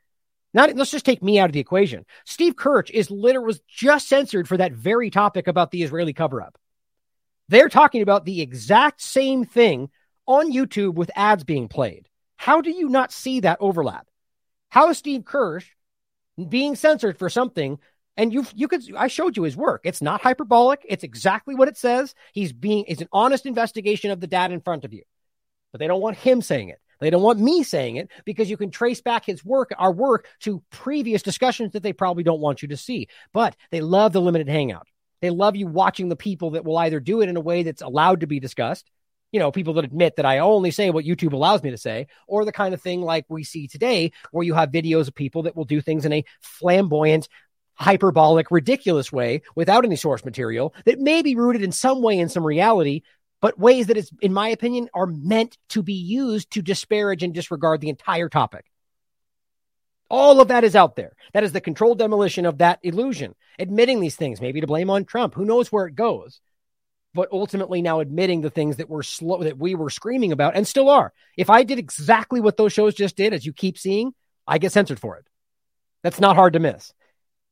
not 0.52 0.74
let's 0.74 0.90
just 0.90 1.04
take 1.04 1.22
me 1.22 1.38
out 1.38 1.48
of 1.48 1.52
the 1.52 1.60
equation. 1.60 2.04
Steve 2.24 2.56
Kirsch 2.56 2.90
is 2.90 3.10
literally 3.10 3.46
was 3.46 3.60
just 3.68 4.08
censored 4.08 4.48
for 4.48 4.56
that 4.56 4.72
very 4.72 5.10
topic 5.10 5.46
about 5.46 5.70
the 5.70 5.82
Israeli 5.82 6.12
cover 6.12 6.42
up. 6.42 6.58
They're 7.48 7.68
talking 7.68 8.02
about 8.02 8.24
the 8.24 8.40
exact 8.40 9.00
same 9.00 9.44
thing 9.44 9.90
on 10.26 10.52
YouTube 10.52 10.94
with 10.94 11.10
ads 11.16 11.44
being 11.44 11.68
played. 11.68 12.08
How 12.36 12.60
do 12.60 12.70
you 12.70 12.88
not 12.88 13.12
see 13.12 13.40
that 13.40 13.58
overlap? 13.60 14.06
How 14.68 14.88
is 14.88 14.98
Steve 14.98 15.24
Kirsch 15.24 15.66
being 16.48 16.76
censored 16.76 17.18
for 17.18 17.28
something? 17.28 17.78
And 18.16 18.32
you 18.32 18.46
you 18.54 18.68
could 18.68 18.82
I 18.96 19.08
showed 19.08 19.36
you 19.36 19.44
his 19.44 19.56
work. 19.56 19.82
It's 19.84 20.02
not 20.02 20.20
hyperbolic. 20.20 20.84
It's 20.88 21.04
exactly 21.04 21.54
what 21.54 21.68
it 21.68 21.76
says. 21.76 22.14
He's 22.32 22.52
being 22.52 22.84
it's 22.86 23.02
an 23.02 23.08
honest 23.12 23.46
investigation 23.46 24.10
of 24.10 24.20
the 24.20 24.26
data 24.26 24.54
in 24.54 24.60
front 24.60 24.84
of 24.84 24.92
you. 24.92 25.02
But 25.72 25.78
they 25.78 25.86
don't 25.86 26.00
want 26.00 26.16
him 26.16 26.42
saying 26.42 26.68
it. 26.68 26.80
They 27.00 27.10
don't 27.10 27.22
want 27.22 27.40
me 27.40 27.62
saying 27.62 27.96
it 27.96 28.10
because 28.24 28.50
you 28.50 28.56
can 28.56 28.70
trace 28.70 29.00
back 29.00 29.24
his 29.24 29.44
work, 29.44 29.70
our 29.78 29.92
work, 29.92 30.26
to 30.40 30.62
previous 30.70 31.22
discussions 31.22 31.72
that 31.72 31.82
they 31.82 31.92
probably 31.92 32.22
don't 32.22 32.40
want 32.40 32.62
you 32.62 32.68
to 32.68 32.76
see. 32.76 33.08
But 33.32 33.56
they 33.70 33.80
love 33.80 34.12
the 34.12 34.20
limited 34.20 34.48
hangout. 34.48 34.86
They 35.20 35.30
love 35.30 35.56
you 35.56 35.66
watching 35.66 36.08
the 36.08 36.16
people 36.16 36.52
that 36.52 36.64
will 36.64 36.78
either 36.78 37.00
do 37.00 37.20
it 37.20 37.28
in 37.28 37.36
a 37.36 37.40
way 37.40 37.62
that's 37.62 37.82
allowed 37.82 38.20
to 38.20 38.26
be 38.26 38.40
discussed 38.40 38.90
you 39.32 39.38
know, 39.38 39.52
people 39.52 39.74
that 39.74 39.84
admit 39.84 40.16
that 40.16 40.26
I 40.26 40.38
only 40.38 40.70
say 40.70 40.90
what 40.90 41.04
YouTube 41.04 41.32
allows 41.32 41.62
me 41.62 41.70
to 41.70 41.78
say, 41.78 42.08
or 42.26 42.44
the 42.44 42.52
kind 42.52 42.74
of 42.74 42.82
thing 42.82 43.00
like 43.02 43.26
we 43.28 43.44
see 43.44 43.68
today, 43.68 44.12
where 44.32 44.44
you 44.44 44.54
have 44.54 44.70
videos 44.70 45.08
of 45.08 45.14
people 45.14 45.44
that 45.44 45.56
will 45.56 45.64
do 45.64 45.80
things 45.80 46.04
in 46.04 46.12
a 46.12 46.24
flamboyant, 46.40 47.28
hyperbolic, 47.74 48.50
ridiculous 48.50 49.12
way 49.12 49.42
without 49.54 49.84
any 49.84 49.96
source 49.96 50.24
material 50.24 50.74
that 50.84 50.98
may 50.98 51.22
be 51.22 51.36
rooted 51.36 51.62
in 51.62 51.72
some 51.72 52.02
way 52.02 52.18
in 52.18 52.28
some 52.28 52.44
reality, 52.44 53.02
but 53.40 53.58
ways 53.58 53.86
that 53.86 53.96
it's, 53.96 54.10
in 54.20 54.32
my 54.32 54.48
opinion, 54.48 54.88
are 54.94 55.06
meant 55.06 55.56
to 55.70 55.82
be 55.82 55.94
used 55.94 56.50
to 56.52 56.62
disparage 56.62 57.22
and 57.22 57.34
disregard 57.34 57.80
the 57.80 57.88
entire 57.88 58.28
topic. 58.28 58.66
All 60.10 60.40
of 60.40 60.48
that 60.48 60.64
is 60.64 60.74
out 60.74 60.96
there. 60.96 61.14
That 61.32 61.44
is 61.44 61.52
the 61.52 61.60
controlled 61.60 61.98
demolition 61.98 62.44
of 62.44 62.58
that 62.58 62.80
illusion. 62.82 63.34
Admitting 63.58 64.00
these 64.00 64.16
things, 64.16 64.40
maybe 64.40 64.60
to 64.60 64.66
blame 64.66 64.90
on 64.90 65.04
Trump. 65.04 65.34
Who 65.34 65.44
knows 65.44 65.70
where 65.70 65.86
it 65.86 65.94
goes? 65.94 66.40
But 67.14 67.28
ultimately 67.32 67.80
now 67.80 68.00
admitting 68.00 68.40
the 68.40 68.50
things 68.50 68.76
that 68.76 68.90
were 68.90 69.02
slow 69.02 69.42
that 69.44 69.58
we 69.58 69.74
were 69.74 69.90
screaming 69.90 70.32
about 70.32 70.56
and 70.56 70.66
still 70.66 70.88
are. 70.88 71.12
If 71.36 71.48
I 71.48 71.62
did 71.62 71.78
exactly 71.78 72.40
what 72.40 72.56
those 72.56 72.72
shows 72.72 72.94
just 72.94 73.16
did, 73.16 73.32
as 73.32 73.46
you 73.46 73.52
keep 73.52 73.78
seeing, 73.78 74.12
I 74.46 74.58
get 74.58 74.72
censored 74.72 75.00
for 75.00 75.16
it. 75.16 75.26
That's 76.02 76.20
not 76.20 76.36
hard 76.36 76.54
to 76.54 76.60
miss. 76.60 76.92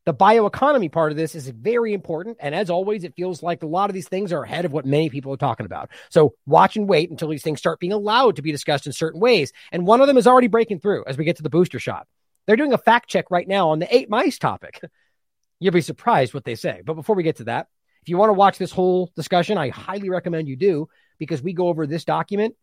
The 0.08 0.14
bioeconomy 0.14 0.90
part 0.90 1.12
of 1.12 1.18
this 1.18 1.34
is 1.34 1.50
very 1.50 1.92
important. 1.92 2.38
And 2.40 2.54
as 2.54 2.70
always, 2.70 3.04
it 3.04 3.14
feels 3.14 3.42
like 3.42 3.62
a 3.62 3.66
lot 3.66 3.90
of 3.90 3.94
these 3.94 4.08
things 4.08 4.32
are 4.32 4.42
ahead 4.42 4.64
of 4.64 4.72
what 4.72 4.86
many 4.86 5.10
people 5.10 5.34
are 5.34 5.36
talking 5.36 5.66
about. 5.66 5.90
So 6.08 6.32
watch 6.46 6.78
and 6.78 6.88
wait 6.88 7.10
until 7.10 7.28
these 7.28 7.42
things 7.42 7.58
start 7.58 7.78
being 7.78 7.92
allowed 7.92 8.36
to 8.36 8.42
be 8.42 8.50
discussed 8.50 8.86
in 8.86 8.94
certain 8.94 9.20
ways. 9.20 9.52
And 9.70 9.86
one 9.86 10.00
of 10.00 10.06
them 10.06 10.16
is 10.16 10.26
already 10.26 10.46
breaking 10.46 10.80
through 10.80 11.04
as 11.06 11.18
we 11.18 11.26
get 11.26 11.36
to 11.36 11.42
the 11.42 11.50
booster 11.50 11.78
shot. 11.78 12.06
They're 12.46 12.56
doing 12.56 12.72
a 12.72 12.78
fact 12.78 13.10
check 13.10 13.30
right 13.30 13.46
now 13.46 13.68
on 13.68 13.80
the 13.80 13.94
eight 13.94 14.08
mice 14.08 14.38
topic. 14.38 14.80
You'll 15.60 15.74
be 15.74 15.82
surprised 15.82 16.32
what 16.32 16.44
they 16.44 16.54
say. 16.54 16.80
But 16.82 16.94
before 16.94 17.14
we 17.14 17.22
get 17.22 17.36
to 17.36 17.44
that, 17.44 17.66
if 18.00 18.08
you 18.08 18.16
want 18.16 18.30
to 18.30 18.32
watch 18.32 18.56
this 18.56 18.72
whole 18.72 19.12
discussion, 19.14 19.58
I 19.58 19.68
highly 19.68 20.08
recommend 20.08 20.48
you 20.48 20.56
do 20.56 20.88
because 21.18 21.42
we 21.42 21.52
go 21.52 21.68
over 21.68 21.86
this 21.86 22.06
document 22.06 22.54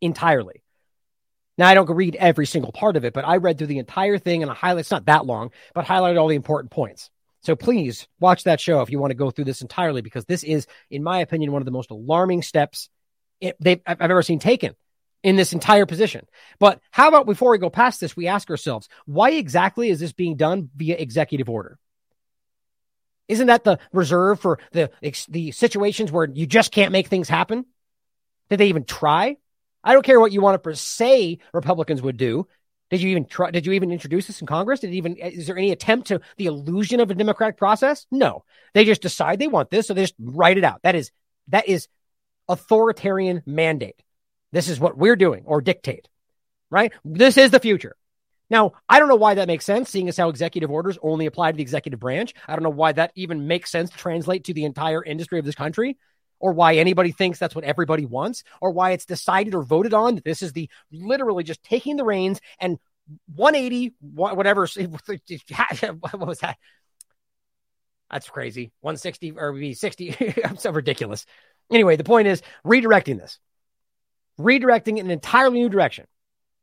entirely. 0.00 0.62
Now, 1.58 1.68
I 1.68 1.74
don't 1.74 1.90
read 1.90 2.16
every 2.16 2.46
single 2.46 2.72
part 2.72 2.96
of 2.96 3.04
it, 3.04 3.12
but 3.12 3.26
I 3.26 3.36
read 3.36 3.58
through 3.58 3.66
the 3.66 3.78
entire 3.78 4.18
thing 4.18 4.42
and 4.42 4.50
I 4.50 4.54
highlight, 4.54 4.80
it's 4.80 4.90
not 4.90 5.06
that 5.06 5.26
long, 5.26 5.50
but 5.74 5.84
highlighted 5.84 6.18
all 6.18 6.28
the 6.28 6.36
important 6.36 6.70
points. 6.70 7.10
So 7.42 7.56
please 7.56 8.06
watch 8.20 8.44
that 8.44 8.60
show 8.60 8.80
if 8.80 8.90
you 8.90 8.98
want 8.98 9.10
to 9.10 9.16
go 9.16 9.30
through 9.30 9.46
this 9.46 9.62
entirely, 9.62 10.00
because 10.00 10.24
this 10.24 10.44
is, 10.44 10.66
in 10.90 11.02
my 11.02 11.18
opinion, 11.18 11.52
one 11.52 11.60
of 11.60 11.66
the 11.66 11.72
most 11.72 11.90
alarming 11.90 12.42
steps 12.42 12.88
I've 13.42 14.00
ever 14.00 14.22
seen 14.22 14.38
taken 14.38 14.74
in 15.22 15.36
this 15.36 15.52
entire 15.52 15.84
position. 15.84 16.26
But 16.58 16.80
how 16.90 17.08
about 17.08 17.26
before 17.26 17.50
we 17.50 17.58
go 17.58 17.70
past 17.70 18.00
this, 18.00 18.16
we 18.16 18.28
ask 18.28 18.48
ourselves, 18.48 18.88
why 19.06 19.32
exactly 19.32 19.90
is 19.90 20.00
this 20.00 20.12
being 20.12 20.36
done 20.36 20.70
via 20.76 20.96
executive 20.96 21.48
order? 21.50 21.78
Isn't 23.28 23.48
that 23.48 23.64
the 23.64 23.78
reserve 23.92 24.40
for 24.40 24.58
the 24.72 24.90
the 25.28 25.52
situations 25.52 26.12
where 26.12 26.28
you 26.28 26.46
just 26.46 26.70
can't 26.70 26.92
make 26.92 27.08
things 27.08 27.28
happen? 27.28 27.66
Did 28.50 28.58
they 28.58 28.66
even 28.66 28.84
try? 28.84 29.36
I 29.84 29.92
don't 29.92 30.04
care 30.04 30.20
what 30.20 30.32
you 30.32 30.40
want 30.40 30.62
to 30.62 30.76
say 30.76 31.38
Republicans 31.52 32.02
would 32.02 32.16
do. 32.16 32.46
Did 32.90 33.00
you 33.00 33.10
even 33.10 33.24
try? 33.24 33.50
Did 33.50 33.64
you 33.64 33.72
even 33.72 33.90
introduce 33.90 34.26
this 34.26 34.40
in 34.42 34.46
Congress? 34.46 34.80
Did 34.80 34.92
even 34.92 35.16
is 35.16 35.46
there 35.46 35.56
any 35.56 35.72
attempt 35.72 36.08
to 36.08 36.20
the 36.36 36.46
illusion 36.46 37.00
of 37.00 37.10
a 37.10 37.14
democratic 37.14 37.56
process? 37.56 38.06
No, 38.10 38.44
they 38.74 38.84
just 38.84 39.00
decide 39.00 39.38
they 39.38 39.48
want 39.48 39.70
this, 39.70 39.86
so 39.86 39.94
they 39.94 40.02
just 40.02 40.14
write 40.20 40.58
it 40.58 40.64
out. 40.64 40.82
That 40.82 40.94
is 40.94 41.10
that 41.48 41.68
is 41.68 41.88
authoritarian 42.48 43.42
mandate. 43.46 44.02
This 44.52 44.68
is 44.68 44.78
what 44.78 44.98
we're 44.98 45.16
doing 45.16 45.44
or 45.46 45.62
dictate, 45.62 46.08
right? 46.70 46.92
This 47.02 47.38
is 47.38 47.50
the 47.50 47.60
future. 47.60 47.96
Now, 48.50 48.72
I 48.86 48.98
don't 48.98 49.08
know 49.08 49.16
why 49.16 49.32
that 49.34 49.48
makes 49.48 49.64
sense, 49.64 49.88
seeing 49.88 50.10
as 50.10 50.18
how 50.18 50.28
executive 50.28 50.70
orders 50.70 50.98
only 51.02 51.24
apply 51.24 51.52
to 51.52 51.56
the 51.56 51.62
executive 51.62 51.98
branch. 51.98 52.34
I 52.46 52.54
don't 52.54 52.62
know 52.62 52.68
why 52.68 52.92
that 52.92 53.12
even 53.14 53.46
makes 53.46 53.70
sense 53.70 53.88
to 53.88 53.96
translate 53.96 54.44
to 54.44 54.52
the 54.52 54.66
entire 54.66 55.02
industry 55.02 55.38
of 55.38 55.46
this 55.46 55.54
country, 55.54 55.96
or 56.42 56.52
why 56.52 56.74
anybody 56.74 57.12
thinks 57.12 57.38
that's 57.38 57.54
what 57.54 57.64
everybody 57.64 58.04
wants, 58.04 58.44
or 58.60 58.72
why 58.72 58.90
it's 58.90 59.06
decided 59.06 59.54
or 59.54 59.62
voted 59.62 59.94
on 59.94 60.16
that 60.16 60.24
this 60.24 60.42
is 60.42 60.52
the 60.52 60.68
literally 60.90 61.44
just 61.44 61.62
taking 61.62 61.96
the 61.96 62.04
reins 62.04 62.40
and 62.60 62.78
180, 63.34 63.94
whatever. 64.00 64.66
What 64.76 66.26
was 66.26 66.40
that? 66.40 66.58
That's 68.10 68.28
crazy. 68.28 68.72
160 68.80 69.32
or 69.38 69.72
60. 69.72 70.34
I'm 70.44 70.58
so 70.58 70.70
ridiculous. 70.70 71.24
Anyway, 71.70 71.96
the 71.96 72.04
point 72.04 72.28
is 72.28 72.42
redirecting 72.66 73.18
this 73.18 73.38
redirecting 74.40 74.98
in 74.98 75.06
an 75.06 75.10
entirely 75.10 75.60
new 75.60 75.68
direction 75.68 76.06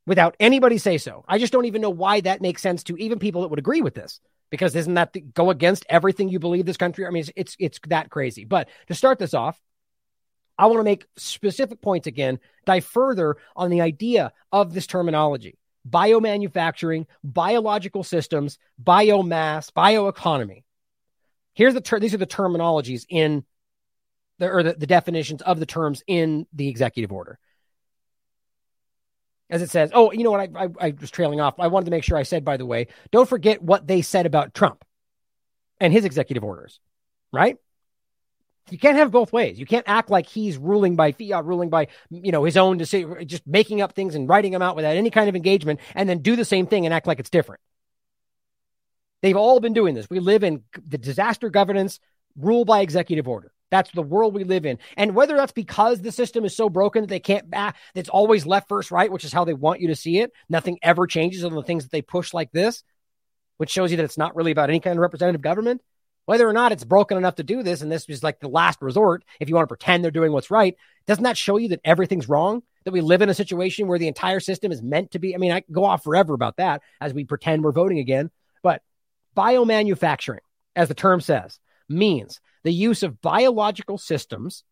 without 0.06 0.36
anybody 0.40 0.78
say 0.78 0.98
so. 0.98 1.24
I 1.28 1.38
just 1.38 1.54
don't 1.54 1.66
even 1.66 1.82
know 1.82 1.90
why 1.90 2.22
that 2.22 2.42
makes 2.42 2.62
sense 2.62 2.84
to 2.86 2.98
even 2.98 3.20
people 3.20 3.42
that 3.42 3.50
would 3.50 3.60
agree 3.60 3.82
with 3.82 3.94
this. 3.94 4.20
Because 4.50 4.76
isn't 4.76 4.96
that 4.96 5.14
the, 5.14 5.22
go 5.22 5.52
against 5.52 5.86
everything 5.90 6.30
you 6.30 6.40
believe 6.40 6.66
this 6.66 6.78
country? 6.78 7.06
I 7.06 7.12
mean, 7.12 7.22
it's, 7.22 7.32
it's 7.36 7.56
it's 7.60 7.80
that 7.88 8.10
crazy. 8.10 8.46
But 8.46 8.68
to 8.88 8.96
start 8.96 9.20
this 9.20 9.36
off, 9.36 9.62
I 10.60 10.66
want 10.66 10.80
to 10.80 10.84
make 10.84 11.06
specific 11.18 11.82
points 11.82 12.06
again, 12.06 12.40
dive 12.66 12.84
further 12.84 13.38
on 13.56 13.70
the 13.70 13.82
idea 13.82 14.34
of 14.52 14.74
this 14.74 14.86
terminology 14.86 15.58
biomanufacturing, 15.90 17.06
biological 17.24 18.04
systems, 18.04 18.60
biomass, 18.84 19.72
bioeconomy. 19.72 20.64
Here's 21.54 21.74
the 21.74 21.82
ter- 21.82 22.00
these 22.00 22.14
are 22.14 22.18
the 22.18 22.28
terminologies 22.28 23.06
in 23.10 23.46
the 24.38 24.50
or 24.50 24.62
the, 24.62 24.74
the 24.74 24.86
definitions 24.86 25.42
of 25.42 25.60
the 25.60 25.66
terms 25.66 26.04
in 26.06 26.46
the 26.54 26.68
executive 26.68 27.12
order 27.12 27.40
as 29.50 29.62
it 29.62 29.70
says. 29.70 29.90
Oh, 29.94 30.12
you 30.12 30.24
know 30.24 30.32
what? 30.32 30.42
I, 30.56 30.66
I, 30.66 30.68
I 30.80 30.94
was 31.00 31.10
trailing 31.10 31.42
off. 31.42 31.60
I 31.60 31.68
wanted 31.68 31.86
to 31.86 31.92
make 31.92 32.04
sure 32.04 32.18
I 32.18 32.24
said, 32.24 32.46
by 32.46 32.58
the 32.58 32.66
way, 32.66 32.88
don't 33.12 33.28
forget 33.28 33.62
what 33.62 33.88
they 33.88 34.02
said 34.02 34.26
about 34.26 34.54
Trump 34.54 34.86
and 35.80 35.92
his 35.92 36.06
executive 36.06 36.44
orders, 36.44 36.80
right? 37.32 37.58
You 38.72 38.78
can't 38.78 38.98
have 38.98 39.12
both 39.12 39.34
ways. 39.34 39.60
You 39.60 39.66
can't 39.66 39.88
act 39.88 40.10
like 40.10 40.28
he's 40.28 40.58
ruling 40.58 40.96
by 40.96 41.12
fiat, 41.12 41.46
ruling 41.46 41.70
by 41.70 41.88
you 42.10 42.32
know 42.32 42.44
his 42.44 42.58
own 42.58 42.78
decision, 42.78 43.28
just 43.28 43.46
making 43.48 43.82
up 43.82 43.94
things 43.94 44.16
and 44.16 44.28
writing 44.28 44.52
them 44.52 44.62
out 44.62 44.76
without 44.76 44.96
any 44.96 45.10
kind 45.10 45.30
of 45.30 45.36
engagement, 45.36 45.80
and 45.96 46.08
then 46.08 46.20
do 46.20 46.36
the 46.36 46.46
same 46.46 46.68
thing 46.68 46.86
and 46.86 46.94
act 46.94 47.08
like 47.08 47.20
it's 47.20 47.30
different. 47.30 47.62
They've 49.22 49.36
all 49.36 49.60
been 49.60 49.74
doing 49.74 49.96
this. 49.96 50.10
We 50.10 50.20
live 50.20 50.44
in 50.44 50.64
the 50.88 50.98
disaster 50.98 51.50
governance, 51.50 52.00
rule 52.38 52.66
by 52.66 52.82
executive 52.82 53.28
order. 53.28 53.52
That's 53.70 53.92
the 53.92 54.02
world 54.02 54.34
we 54.34 54.44
live 54.44 54.66
in. 54.66 54.80
And 54.98 55.14
whether 55.14 55.36
that's 55.36 55.52
because 55.52 56.02
the 56.02 56.12
system 56.12 56.44
is 56.46 56.56
so 56.56 56.70
broken 56.70 57.04
that 57.04 57.10
they 57.10 57.20
can't 57.20 57.50
back, 57.50 57.76
that's 57.94 58.10
always 58.10 58.46
left 58.46 58.68
first 58.68 58.92
right, 58.92 59.12
which 59.12 59.26
is 59.26 59.34
how 59.34 59.46
they 59.46 59.54
want 59.54 59.82
you 59.82 59.90
to 59.90 59.96
see 59.96 60.20
it. 60.20 60.32
Nothing 60.50 60.80
ever 60.82 61.06
changes 61.06 61.44
on 61.44 61.54
the 61.54 61.62
things 61.62 61.84
that 61.84 61.92
they 61.92 62.02
push 62.02 62.34
like 62.34 62.52
this, 62.52 62.84
which 63.58 63.70
shows 63.70 63.92
you 63.92 63.98
that 63.98 64.06
it's 64.06 64.18
not 64.18 64.36
really 64.36 64.52
about 64.52 64.70
any 64.70 64.80
kind 64.80 64.98
of 64.98 65.02
representative 65.02 65.42
government. 65.42 65.82
Whether 66.30 66.48
or 66.48 66.54
not 66.54 66.72
it's 66.72 66.84
broken 66.84 67.18
enough 67.18 67.38
to 67.38 67.44
do 67.44 67.64
this, 67.64 67.82
and 67.82 67.92
this 67.92 68.08
is 68.08 68.22
like 68.22 68.40
the 68.40 68.48
last 68.48 68.84
resort, 68.84 69.24
if 69.40 69.50
you 69.50 69.56
want 69.56 69.64
to 69.64 69.76
pretend 69.76 70.04
they're 70.04 70.12
doing 70.12 70.32
what's 70.32 70.52
right, 70.52 70.76
doesn't 71.08 71.24
that 71.24 71.40
show 71.40 71.58
you 71.58 71.70
that 71.70 71.82
everything's 71.84 72.30
wrong? 72.30 72.62
That 72.86 72.92
we 72.92 73.02
live 73.02 73.24
in 73.24 73.30
a 73.30 73.34
situation 73.34 73.88
where 73.88 73.98
the 73.98 74.08
entire 74.08 74.40
system 74.40 74.72
is 74.72 74.84
meant 74.84 75.10
to 75.14 75.20
be? 75.20 75.34
I 75.34 75.40
mean, 75.40 75.52
I 75.52 75.64
go 75.72 75.86
off 75.86 76.04
forever 76.04 76.36
about 76.36 76.58
that 76.58 76.84
as 77.02 77.16
we 77.16 77.24
pretend 77.24 77.64
we're 77.64 77.72
voting 77.72 77.98
again. 77.98 78.30
But 78.62 78.84
biomanufacturing, 79.36 80.42
as 80.76 80.88
the 80.88 80.94
term 80.94 81.20
says, 81.20 81.60
means 81.90 82.42
the 82.62 82.72
use 82.72 83.02
of 83.02 83.22
biological 83.22 83.98
systems 83.98 84.64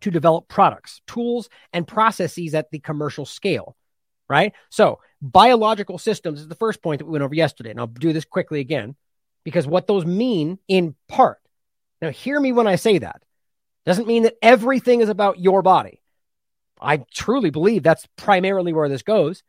to 0.00 0.10
develop 0.10 0.48
products, 0.48 1.02
tools, 1.06 1.48
and 1.72 1.86
processes 1.86 2.56
at 2.56 2.72
the 2.72 2.80
commercial 2.80 3.26
scale, 3.26 3.76
right? 4.28 4.52
So, 4.70 4.98
biological 5.22 5.98
systems 5.98 6.40
is 6.40 6.48
the 6.48 6.56
first 6.56 6.82
point 6.82 6.98
that 6.98 7.04
we 7.04 7.12
went 7.12 7.22
over 7.22 7.36
yesterday. 7.36 7.70
And 7.70 7.78
I'll 7.78 7.86
do 7.86 8.12
this 8.12 8.24
quickly 8.24 8.58
again 8.58 8.96
because 9.48 9.66
what 9.66 9.86
those 9.86 10.04
mean 10.04 10.58
in 10.68 10.94
part. 11.08 11.38
Now, 12.02 12.10
hear 12.10 12.38
me 12.38 12.52
when 12.52 12.66
I 12.66 12.76
say 12.76 12.98
that. 12.98 13.22
Doesn't 13.86 14.06
mean 14.06 14.24
that 14.24 14.36
everything 14.42 15.00
is 15.00 15.08
about 15.08 15.40
your 15.40 15.62
body. 15.62 16.02
I 16.80 16.98
truly 17.14 17.48
believe 17.48 17.82
that's 17.82 18.06
primarily 18.16 18.74
where 18.74 18.90
this 18.90 19.02
goes. 19.02 19.42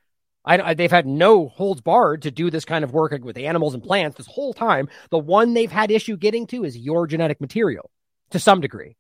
I, 0.46 0.74
they've 0.74 0.90
had 0.90 1.06
no 1.06 1.50
holds 1.50 1.82
barred 1.82 2.22
to 2.22 2.32
do 2.32 2.50
this 2.50 2.64
kind 2.64 2.84
of 2.84 2.94
work 2.94 3.14
with 3.22 3.38
animals 3.38 3.74
and 3.74 3.84
plants 3.84 4.18
this 4.18 4.26
whole 4.26 4.54
time. 4.54 4.88
The 5.12 5.20
one 5.20 5.54
they've 5.54 5.72
had 5.72 5.92
issue 5.92 6.16
getting 6.16 6.48
to 6.48 6.64
is 6.64 6.78
your 6.78 7.06
genetic 7.06 7.42
material 7.42 7.92
to 8.32 8.40
some 8.40 8.62
degree 8.62 8.96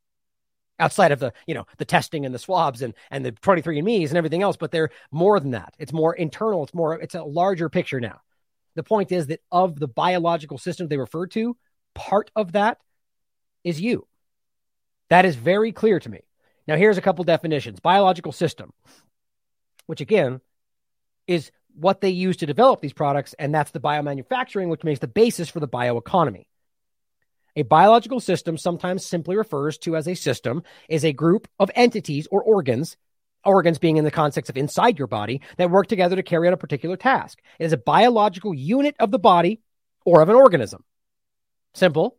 outside 0.79 1.11
of 1.11 1.19
the 1.19 1.33
you 1.45 1.53
know 1.53 1.65
the 1.77 1.85
testing 1.85 2.25
and 2.25 2.33
the 2.33 2.39
swabs 2.39 2.81
and 2.81 2.93
and 3.11 3.25
the 3.25 3.31
23andme's 3.31 4.11
and 4.11 4.17
everything 4.17 4.41
else 4.41 4.57
but 4.57 4.71
they're 4.71 4.89
more 5.11 5.39
than 5.39 5.51
that 5.51 5.73
it's 5.77 5.93
more 5.93 6.13
internal 6.15 6.63
it's 6.63 6.73
more 6.73 6.99
it's 6.99 7.15
a 7.15 7.23
larger 7.23 7.69
picture 7.69 7.99
now 7.99 8.21
the 8.75 8.83
point 8.83 9.11
is 9.11 9.27
that 9.27 9.41
of 9.51 9.79
the 9.79 9.87
biological 9.87 10.57
system 10.57 10.87
they 10.87 10.97
refer 10.97 11.27
to 11.27 11.57
part 11.95 12.31
of 12.35 12.53
that 12.53 12.77
is 13.63 13.81
you. 13.81 14.07
That 15.09 15.25
is 15.25 15.35
very 15.35 15.71
clear 15.71 15.99
to 15.99 16.09
me. 16.09 16.21
Now 16.67 16.75
here's 16.75 16.97
a 16.97 17.01
couple 17.01 17.23
definitions. 17.23 17.79
Biological 17.79 18.31
system 18.31 18.73
which 19.89 20.01
again 20.01 20.39
is 21.25 21.49
what 21.73 21.99
they 21.99 22.11
use 22.11 22.37
to 22.37 22.45
develop 22.45 22.79
these 22.79 22.93
products, 22.93 23.33
and 23.39 23.53
that's 23.53 23.71
the 23.71 23.79
biomanufacturing, 23.79 24.69
which 24.69 24.83
makes 24.83 24.99
the 24.99 25.07
basis 25.07 25.49
for 25.49 25.59
the 25.59 25.67
bioeconomy. 25.67 26.45
A 27.55 27.63
biological 27.63 28.19
system, 28.19 28.55
sometimes 28.55 29.03
simply 29.03 29.35
refers 29.35 29.79
to 29.79 29.95
as 29.95 30.07
a 30.07 30.13
system, 30.13 30.61
is 30.87 31.03
a 31.03 31.11
group 31.11 31.47
of 31.57 31.71
entities 31.73 32.27
or 32.29 32.43
organs, 32.43 32.97
organs 33.45 33.79
being 33.79 33.97
in 33.97 34.03
the 34.03 34.11
context 34.11 34.49
of 34.49 34.57
inside 34.57 34.97
your 34.97 35.07
body, 35.07 35.41
that 35.57 35.71
work 35.71 35.87
together 35.87 36.15
to 36.15 36.23
carry 36.23 36.47
out 36.47 36.53
a 36.53 36.57
particular 36.57 36.97
task. 36.97 37.39
It 37.59 37.65
is 37.65 37.73
a 37.73 37.77
biological 37.77 38.53
unit 38.53 38.95
of 38.99 39.11
the 39.11 39.19
body 39.19 39.61
or 40.05 40.21
of 40.21 40.29
an 40.29 40.35
organism. 40.35 40.83
Simple. 41.73 42.17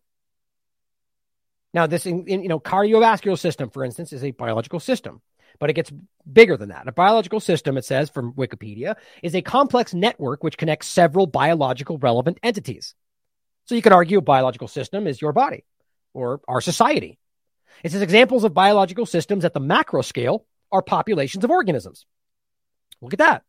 Now, 1.72 1.86
this, 1.86 2.06
in, 2.06 2.26
in, 2.26 2.42
you 2.42 2.48
know, 2.48 2.60
cardiovascular 2.60 3.38
system, 3.38 3.70
for 3.70 3.84
instance, 3.84 4.12
is 4.12 4.24
a 4.24 4.32
biological 4.32 4.80
system, 4.80 5.20
but 5.58 5.70
it 5.70 5.74
gets 5.74 5.92
bigger 6.30 6.56
than 6.56 6.70
that. 6.70 6.88
A 6.88 6.92
biological 6.92 7.38
system, 7.38 7.76
it 7.76 7.84
says 7.84 8.10
from 8.10 8.32
Wikipedia, 8.34 8.96
is 9.22 9.34
a 9.34 9.42
complex 9.42 9.94
network 9.94 10.42
which 10.42 10.56
connects 10.56 10.88
several 10.88 11.26
biological 11.26 11.98
relevant 11.98 12.38
entities. 12.42 12.94
So 13.66 13.76
you 13.76 13.82
could 13.82 13.92
argue 13.92 14.18
a 14.18 14.22
biological 14.22 14.66
system 14.66 15.06
is 15.06 15.20
your 15.20 15.32
body 15.32 15.64
or 16.12 16.40
our 16.48 16.60
society. 16.60 17.18
It 17.84 17.92
says 17.92 18.02
examples 18.02 18.42
of 18.42 18.52
biological 18.52 19.06
systems 19.06 19.44
at 19.44 19.54
the 19.54 19.60
macro 19.60 20.02
scale 20.02 20.44
are 20.72 20.82
populations 20.82 21.44
of 21.44 21.50
organisms. 21.50 22.06
Look 23.00 23.12
at 23.12 23.18
that. 23.18 23.44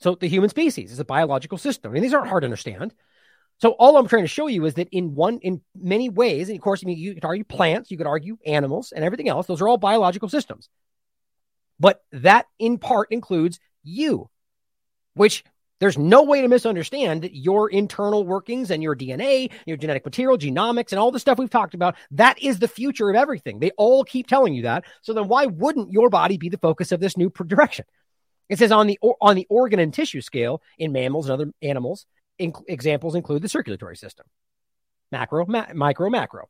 So 0.00 0.14
the 0.14 0.28
human 0.28 0.50
species 0.50 0.92
is 0.92 0.98
a 0.98 1.04
biological 1.04 1.58
system. 1.58 1.90
I 1.90 1.94
mean, 1.94 2.02
these 2.02 2.14
aren't 2.14 2.28
hard 2.28 2.42
to 2.42 2.46
understand. 2.46 2.92
So 3.58 3.70
all 3.70 3.96
I'm 3.96 4.08
trying 4.08 4.24
to 4.24 4.28
show 4.28 4.48
you 4.48 4.64
is 4.64 4.74
that 4.74 4.88
in 4.90 5.14
one, 5.14 5.38
in 5.38 5.60
many 5.80 6.08
ways, 6.08 6.48
and 6.48 6.58
of 6.58 6.62
course, 6.62 6.82
I 6.84 6.86
mean, 6.86 6.98
you 6.98 7.14
could 7.14 7.24
argue 7.24 7.44
plants, 7.44 7.90
you 7.90 7.96
could 7.96 8.06
argue 8.06 8.36
animals, 8.44 8.92
and 8.92 9.04
everything 9.04 9.28
else. 9.28 9.46
Those 9.46 9.60
are 9.60 9.68
all 9.68 9.78
biological 9.78 10.28
systems. 10.28 10.68
But 11.78 12.02
that 12.12 12.46
in 12.58 12.78
part 12.78 13.12
includes 13.12 13.60
you, 13.82 14.28
which 15.14 15.44
there's 15.80 15.98
no 15.98 16.22
way 16.22 16.40
to 16.40 16.48
misunderstand 16.48 17.28
your 17.32 17.68
internal 17.70 18.24
workings 18.24 18.70
and 18.70 18.82
your 18.82 18.94
DNA, 18.94 19.50
your 19.66 19.76
genetic 19.76 20.04
material, 20.04 20.38
genomics, 20.38 20.92
and 20.92 20.98
all 20.98 21.10
the 21.10 21.18
stuff 21.18 21.38
we've 21.38 21.50
talked 21.50 21.74
about. 21.74 21.96
That 22.12 22.40
is 22.42 22.58
the 22.58 22.68
future 22.68 23.10
of 23.10 23.16
everything. 23.16 23.58
They 23.58 23.72
all 23.76 24.04
keep 24.04 24.26
telling 24.26 24.54
you 24.54 24.62
that. 24.62 24.84
So 25.02 25.12
then 25.12 25.28
why 25.28 25.46
wouldn't 25.46 25.92
your 25.92 26.10
body 26.10 26.38
be 26.38 26.48
the 26.48 26.58
focus 26.58 26.92
of 26.92 27.00
this 27.00 27.16
new 27.16 27.30
direction? 27.46 27.84
It 28.48 28.58
says 28.58 28.72
on 28.72 28.86
the 28.86 28.98
on 29.20 29.36
the 29.36 29.46
organ 29.48 29.80
and 29.80 29.92
tissue 29.92 30.20
scale 30.20 30.62
in 30.78 30.92
mammals 30.92 31.26
and 31.26 31.32
other 31.32 31.52
animals, 31.62 32.06
in, 32.38 32.52
examples 32.68 33.14
include 33.14 33.42
the 33.42 33.48
circulatory 33.48 33.96
system, 33.96 34.26
macro, 35.10 35.46
ma- 35.46 35.72
micro, 35.74 36.10
macro. 36.10 36.48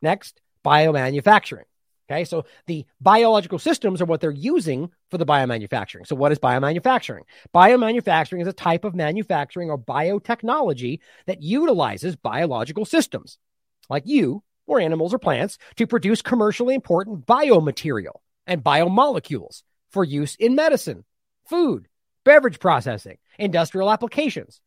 Next, 0.00 0.40
biomanufacturing. 0.64 1.64
Okay, 2.10 2.24
so 2.24 2.44
the 2.66 2.84
biological 3.00 3.58
systems 3.58 4.02
are 4.02 4.04
what 4.04 4.20
they're 4.20 4.30
using 4.30 4.90
for 5.10 5.16
the 5.16 5.24
biomanufacturing. 5.24 6.06
So, 6.06 6.14
what 6.14 6.32
is 6.32 6.38
biomanufacturing? 6.38 7.22
Biomanufacturing 7.54 8.42
is 8.42 8.48
a 8.48 8.52
type 8.52 8.84
of 8.84 8.94
manufacturing 8.94 9.70
or 9.70 9.78
biotechnology 9.78 11.00
that 11.26 11.42
utilizes 11.42 12.14
biological 12.14 12.84
systems, 12.84 13.38
like 13.88 14.02
you 14.06 14.42
or 14.66 14.80
animals 14.80 15.14
or 15.14 15.18
plants, 15.18 15.56
to 15.76 15.86
produce 15.86 16.20
commercially 16.20 16.74
important 16.74 17.26
biomaterial 17.26 18.20
and 18.46 18.62
biomolecules 18.62 19.62
for 19.90 20.04
use 20.04 20.34
in 20.36 20.54
medicine, 20.54 21.04
food, 21.48 21.88
beverage 22.24 22.58
processing, 22.58 23.16
industrial 23.38 23.90
applications. 23.90 24.60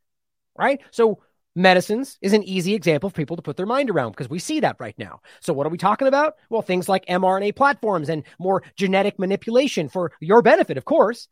Right? 0.57 0.81
So, 0.89 1.21
Medicines 1.57 2.19
is 2.21 2.33
an 2.33 2.43
easy 2.43 2.75
example 2.75 3.09
for 3.09 3.15
people 3.15 3.35
to 3.35 3.41
put 3.41 3.57
their 3.57 3.65
mind 3.65 3.89
around 3.89 4.11
because 4.11 4.29
we 4.29 4.37
see 4.37 4.59
that 4.59 4.75
right 4.79 4.97
now. 4.99 5.21
So, 5.39 5.53
what 5.53 5.65
are 5.65 5.71
we 5.71 5.79
talking 5.79 6.07
about? 6.07 6.35
Well, 6.51 6.61
things 6.61 6.87
like 6.87 7.07
mRNA 7.07 7.55
platforms 7.55 8.09
and 8.09 8.23
more 8.37 8.61
genetic 8.75 9.17
manipulation 9.17 9.89
for 9.89 10.11
your 10.19 10.43
benefit, 10.43 10.77
of 10.77 10.85
course. 10.85 11.27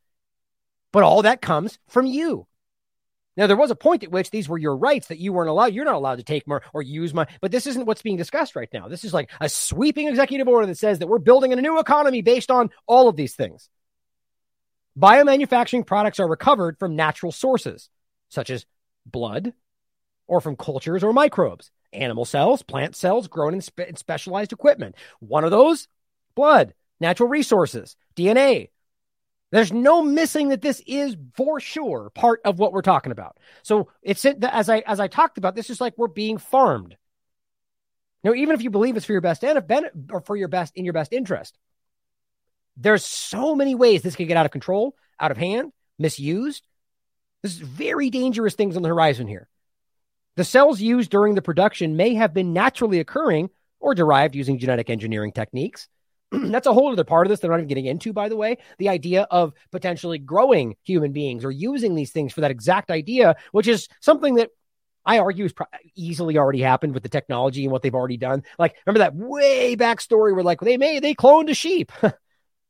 But 0.91 1.03
all 1.03 1.21
that 1.21 1.41
comes 1.41 1.77
from 1.87 2.07
you. 2.07 2.47
Now, 3.37 3.45
there 3.45 3.55
was 3.55 3.69
a 3.69 3.75
point 3.75 4.03
at 4.03 4.09
which 4.09 4.31
these 4.31 4.49
were 4.49 4.57
your 4.57 4.75
rights 4.75 5.07
that 5.07 5.19
you 5.19 5.31
weren't 5.31 5.49
allowed. 5.49 5.73
You're 5.73 5.85
not 5.85 5.93
allowed 5.93 6.17
to 6.17 6.23
take 6.23 6.47
more 6.47 6.63
or 6.73 6.81
use 6.81 7.13
my, 7.13 7.27
but 7.39 7.51
this 7.51 7.67
isn't 7.67 7.85
what's 7.85 8.01
being 8.01 8.17
discussed 8.17 8.55
right 8.55 8.69
now. 8.73 8.87
This 8.87 9.03
is 9.03 9.13
like 9.13 9.29
a 9.39 9.47
sweeping 9.47 10.07
executive 10.07 10.47
order 10.47 10.65
that 10.65 10.79
says 10.79 10.97
that 10.99 11.07
we're 11.07 11.19
building 11.19 11.53
a 11.53 11.57
new 11.57 11.77
economy 11.77 12.23
based 12.23 12.49
on 12.49 12.71
all 12.87 13.09
of 13.09 13.15
these 13.15 13.35
things. 13.35 13.69
Biomanufacturing 14.97 15.85
products 15.85 16.19
are 16.19 16.27
recovered 16.27 16.79
from 16.79 16.95
natural 16.95 17.31
sources, 17.31 17.89
such 18.29 18.49
as 18.49 18.65
blood, 19.05 19.53
or 20.27 20.41
from 20.41 20.55
cultures 20.55 21.03
or 21.03 21.13
microbes, 21.13 21.71
animal 21.93 22.25
cells, 22.25 22.63
plant 22.63 22.95
cells 22.95 23.27
grown 23.27 23.53
in, 23.53 23.61
spe- 23.61 23.81
in 23.81 23.95
specialized 23.95 24.53
equipment. 24.53 24.95
One 25.19 25.43
of 25.43 25.51
those, 25.51 25.87
blood, 26.35 26.73
natural 26.99 27.29
resources, 27.29 27.95
DNA. 28.15 28.69
There's 29.51 29.71
no 29.71 30.01
missing 30.01 30.49
that 30.49 30.61
this 30.61 30.81
is 30.85 31.15
for 31.35 31.59
sure 31.59 32.09
part 32.09 32.41
of 32.43 32.59
what 32.59 32.73
we're 32.73 32.81
talking 32.81 33.11
about. 33.11 33.37
So 33.63 33.89
it's 34.01 34.25
as 34.25 34.69
I 34.69 34.79
as 34.79 34.99
I 34.99 35.07
talked 35.07 35.37
about, 35.37 35.55
this 35.55 35.69
is 35.69 35.79
like 35.79 35.93
we're 35.97 36.07
being 36.07 36.37
farmed. 36.37 36.97
Now, 38.23 38.33
even 38.33 38.55
if 38.55 38.63
you 38.63 38.71
believe 38.71 38.97
it's 38.97 39.05
for 39.05 39.11
your 39.11 39.21
best 39.21 39.43
and 39.43 39.61
or 40.11 40.19
for 40.19 40.35
your 40.35 40.47
best 40.47 40.75
in 40.75 40.83
your 40.83 40.93
best 40.93 41.13
interest, 41.13 41.57
there's 42.75 43.05
so 43.05 43.55
many 43.55 43.75
ways 43.75 44.01
this 44.01 44.15
could 44.15 44.27
get 44.27 44.35
out 44.35 44.47
of 44.47 44.51
control, 44.51 44.95
out 45.19 45.31
of 45.31 45.37
hand, 45.37 45.71
misused. 45.99 46.65
This 47.43 47.53
is 47.53 47.59
very 47.59 48.09
dangerous 48.09 48.55
things 48.55 48.75
on 48.75 48.81
the 48.81 48.89
horizon 48.89 49.27
here. 49.27 49.47
The 50.35 50.43
cells 50.43 50.81
used 50.81 51.11
during 51.11 51.35
the 51.35 51.41
production 51.41 51.95
may 51.95 52.15
have 52.15 52.33
been 52.33 52.53
naturally 52.53 52.99
occurring 52.99 53.49
or 53.79 53.95
derived 53.95 54.35
using 54.35 54.59
genetic 54.59 54.89
engineering 54.89 55.31
techniques. 55.31 55.87
That's 56.31 56.67
a 56.67 56.73
whole 56.73 56.91
other 56.91 57.03
part 57.03 57.27
of 57.27 57.29
this 57.29 57.39
that 57.39 57.47
I'm 57.47 57.51
not 57.51 57.57
even 57.59 57.67
getting 57.67 57.85
into, 57.85 58.11
by 58.13 58.29
the 58.29 58.35
way. 58.35 58.57
The 58.77 58.89
idea 58.89 59.23
of 59.23 59.53
potentially 59.71 60.17
growing 60.17 60.75
human 60.83 61.11
beings 61.11 61.45
or 61.45 61.51
using 61.51 61.95
these 61.95 62.11
things 62.11 62.33
for 62.33 62.41
that 62.41 62.51
exact 62.51 62.91
idea, 62.91 63.35
which 63.51 63.67
is 63.67 63.87
something 64.01 64.35
that 64.35 64.49
I 65.05 65.19
argue 65.19 65.45
is 65.45 65.53
pro- 65.53 65.67
easily 65.95 66.37
already 66.37 66.61
happened 66.61 66.93
with 66.93 67.03
the 67.03 67.09
technology 67.09 67.63
and 67.63 67.71
what 67.71 67.83
they've 67.83 67.93
already 67.93 68.17
done. 68.17 68.43
Like, 68.57 68.75
remember 68.85 68.99
that 68.99 69.15
way 69.15 69.75
back 69.75 70.01
story 70.01 70.33
where 70.33 70.43
like 70.43 70.59
they 70.59 70.77
made 70.77 71.03
they 71.03 71.13
cloned 71.13 71.49
a 71.49 71.53
sheep, 71.53 71.91
and 72.01 72.13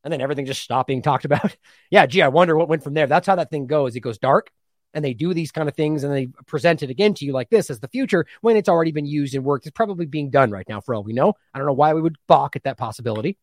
then 0.03 0.21
everything 0.21 0.45
just 0.45 0.61
stopped 0.61 0.87
being 0.87 1.01
talked 1.01 1.25
about. 1.25 1.55
yeah, 1.89 2.05
gee, 2.05 2.21
I 2.21 2.27
wonder 2.27 2.57
what 2.57 2.67
went 2.67 2.83
from 2.83 2.93
there. 2.93 3.07
That's 3.07 3.25
how 3.25 3.35
that 3.35 3.49
thing 3.49 3.67
goes. 3.67 3.95
It 3.95 4.01
goes 4.01 4.17
dark, 4.17 4.51
and 4.95 5.03
they 5.03 5.13
do 5.13 5.33
these 5.33 5.51
kind 5.51 5.67
of 5.67 5.75
things 5.75 6.03
and 6.03 6.13
they 6.13 6.27
present 6.47 6.81
it 6.81 6.89
again 6.89 7.13
to 7.13 7.25
you 7.25 7.33
like 7.33 7.49
this 7.49 7.69
as 7.69 7.81
the 7.81 7.89
future 7.89 8.25
when 8.41 8.55
it's 8.55 8.69
already 8.69 8.93
been 8.93 9.05
used 9.05 9.35
and 9.35 9.43
worked. 9.43 9.67
It's 9.67 9.75
probably 9.75 10.05
being 10.05 10.29
done 10.31 10.49
right 10.49 10.67
now 10.67 10.79
for 10.79 10.95
all 10.95 11.03
we 11.03 11.13
know. 11.13 11.33
I 11.53 11.59
don't 11.59 11.67
know 11.67 11.73
why 11.73 11.93
we 11.93 12.01
would 12.01 12.15
balk 12.27 12.55
at 12.55 12.63
that 12.63 12.77
possibility, 12.77 13.37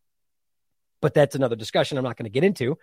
but 1.02 1.12
that's 1.12 1.34
another 1.34 1.54
discussion 1.54 1.98
I'm 1.98 2.04
not 2.04 2.16
going 2.16 2.24
to 2.24 2.30
get 2.30 2.42
into. 2.42 2.78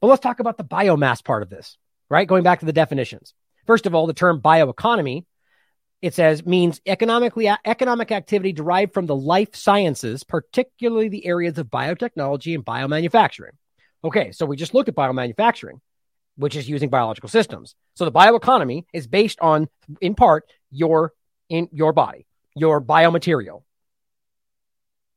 But 0.00 0.06
let's 0.06 0.22
talk 0.22 0.40
about 0.40 0.56
the 0.56 0.64
biomass 0.64 1.22
part 1.22 1.42
of 1.42 1.50
this, 1.50 1.76
right? 2.08 2.26
Going 2.26 2.42
back 2.42 2.60
to 2.60 2.66
the 2.66 2.72
definitions. 2.72 3.34
First 3.66 3.84
of 3.86 3.94
all, 3.94 4.06
the 4.06 4.14
term 4.14 4.40
bioeconomy, 4.40 5.26
it 6.00 6.14
says 6.14 6.46
means 6.46 6.80
economically 6.86 7.48
economic 7.64 8.10
activity 8.10 8.52
derived 8.52 8.94
from 8.94 9.06
the 9.06 9.14
life 9.14 9.54
sciences, 9.54 10.24
particularly 10.24 11.08
the 11.08 11.26
areas 11.26 11.58
of 11.58 11.66
biotechnology 11.66 12.54
and 12.54 12.64
biomanufacturing. 12.64 13.52
Okay, 14.02 14.32
so 14.32 14.46
we 14.46 14.56
just 14.56 14.72
looked 14.72 14.88
at 14.88 14.96
biomanufacturing 14.96 15.80
which 16.36 16.56
is 16.56 16.68
using 16.68 16.88
biological 16.88 17.28
systems. 17.28 17.74
So 17.94 18.04
the 18.04 18.12
bioeconomy 18.12 18.84
is 18.92 19.06
based 19.06 19.38
on, 19.40 19.68
in 20.00 20.14
part, 20.14 20.44
your 20.70 21.12
in 21.48 21.68
your 21.72 21.92
body, 21.92 22.26
your 22.54 22.80
biomaterial. 22.80 23.62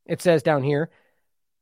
It 0.06 0.22
says 0.22 0.44
down 0.44 0.64
here, 0.64 0.90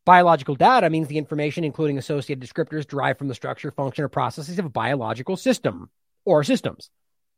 biological 0.05 0.55
data 0.55 0.89
means 0.89 1.07
the 1.07 1.17
information, 1.17 1.63
including 1.63 1.97
associated 1.97 2.47
descriptors, 2.47 2.87
derived 2.87 3.19
from 3.19 3.27
the 3.27 3.35
structure, 3.35 3.71
function, 3.71 4.03
or 4.03 4.09
processes 4.09 4.59
of 4.59 4.65
a 4.65 4.69
biological 4.69 5.37
system 5.37 5.89
or 6.25 6.43
systems. 6.43 6.89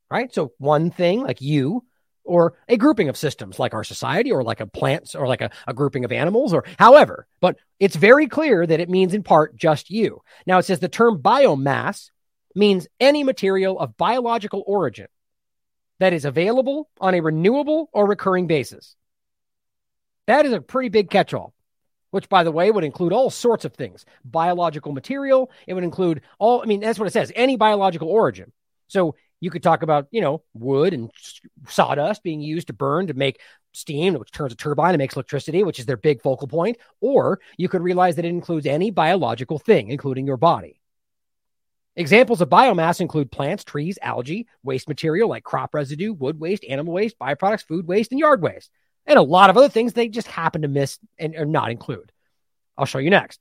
Right. 0.09 0.34
So 0.34 0.53
one 0.57 0.89
thing 0.89 1.22
like 1.22 1.41
you 1.41 1.84
or 2.28 2.53
a 2.67 2.78
grouping 2.78 3.09
of 3.09 3.17
systems 3.17 3.59
like 3.59 3.73
our 3.73 3.84
society 3.84 4.32
or 4.32 4.43
like 4.43 4.59
a 4.59 4.67
plants 4.67 5.15
or 5.15 5.28
like 5.28 5.41
a, 5.41 5.49
a 5.67 5.73
grouping 5.73 6.05
of 6.05 6.11
animals 6.11 6.53
or 6.53 6.63
however. 6.78 7.28
But 7.41 7.57
it's 7.80 7.95
very 7.95 8.28
clear 8.28 8.65
that 8.65 8.80
it 8.80 8.89
means 8.89 9.13
in 9.13 9.23
part 9.23 9.55
just 9.55 9.89
you. 9.89 10.21
Now 10.45 10.57
it 10.57 10.63
says 10.63 10.80
the 10.80 10.89
term 10.89 11.21
biomass 11.21 12.11
means 12.55 12.88
any 12.99 13.23
material 13.23 13.80
of 13.80 13.97
biological 13.97 14.63
origin 14.65 15.07
that 15.99 16.13
is 16.13 16.25
available 16.25 16.89
on 16.99 17.13
a 17.13 17.21
renewable 17.21 17.89
or 17.91 18.07
recurring 18.07 18.47
basis. 18.47 18.95
That 20.28 20.45
is 20.45 20.53
a 20.53 20.61
pretty 20.61 20.89
big 20.89 21.09
catch 21.09 21.34
all, 21.34 21.53
which, 22.11 22.30
by 22.30 22.43
the 22.43 22.51
way, 22.51 22.69
would 22.69 22.84
include 22.84 23.13
all 23.13 23.30
sorts 23.30 23.65
of 23.65 23.73
things 23.73 24.05
biological 24.25 24.91
material. 24.91 25.49
It 25.65 25.73
would 25.73 25.84
include 25.84 26.21
all, 26.38 26.61
I 26.61 26.65
mean, 26.65 26.82
that's 26.82 26.99
what 26.99 27.07
it 27.07 27.13
says 27.13 27.32
any 27.36 27.55
biological 27.55 28.09
origin. 28.09 28.51
So 28.88 29.15
you 29.39 29.49
could 29.49 29.63
talk 29.63 29.83
about, 29.83 30.07
you 30.11 30.21
know, 30.21 30.43
wood 30.53 30.93
and 30.93 31.11
sawdust 31.67 32.23
being 32.23 32.41
used 32.41 32.67
to 32.67 32.73
burn 32.73 33.07
to 33.07 33.13
make 33.13 33.39
steam, 33.73 34.15
which 34.15 34.31
turns 34.31 34.53
a 34.53 34.55
turbine 34.55 34.93
and 34.93 34.97
makes 34.97 35.15
electricity, 35.15 35.63
which 35.63 35.79
is 35.79 35.85
their 35.85 35.97
big 35.97 36.21
focal 36.21 36.47
point. 36.47 36.77
Or 37.01 37.39
you 37.57 37.69
could 37.69 37.81
realize 37.81 38.15
that 38.15 38.25
it 38.25 38.29
includes 38.29 38.65
any 38.65 38.89
biological 38.89 39.59
thing, 39.59 39.89
including 39.89 40.25
your 40.25 40.38
body. 40.38 40.81
Examples 41.95 42.41
of 42.41 42.49
biomass 42.49 43.01
include 43.01 43.31
plants, 43.31 43.63
trees, 43.63 43.97
algae, 44.01 44.47
waste 44.63 44.88
material 44.88 45.29
like 45.29 45.43
crop 45.43 45.73
residue, 45.73 46.13
wood 46.13 46.39
waste, 46.39 46.63
animal 46.63 46.93
waste, 46.93 47.17
byproducts, 47.17 47.65
food 47.65 47.88
waste, 47.88 48.11
and 48.11 48.19
yard 48.19 48.41
waste, 48.41 48.69
and 49.07 49.17
a 49.17 49.23
lot 49.23 49.49
of 49.49 49.57
other 49.57 49.69
things 49.69 49.93
they 49.93 50.07
just 50.07 50.27
happen 50.27 50.61
to 50.61 50.67
miss 50.67 50.99
and 51.17 51.33
not 51.51 51.71
include. 51.71 52.11
I'll 52.77 52.85
show 52.85 52.99
you 52.99 53.09
next. 53.09 53.39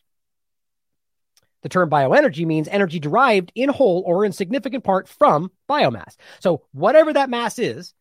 The 1.63 1.69
term 1.69 1.91
bioenergy 1.91 2.47
means 2.47 2.69
energy 2.69 2.99
derived 3.01 3.53
in 3.55 3.69
whole 3.69 4.03
or 4.07 4.25
in 4.25 4.33
significant 4.33 4.85
part 4.85 5.09
from 5.09 5.51
biomass. 5.69 6.17
So, 6.41 6.63
whatever 6.73 7.13
that 7.13 7.31
mass 7.31 7.59
is, 7.59 7.95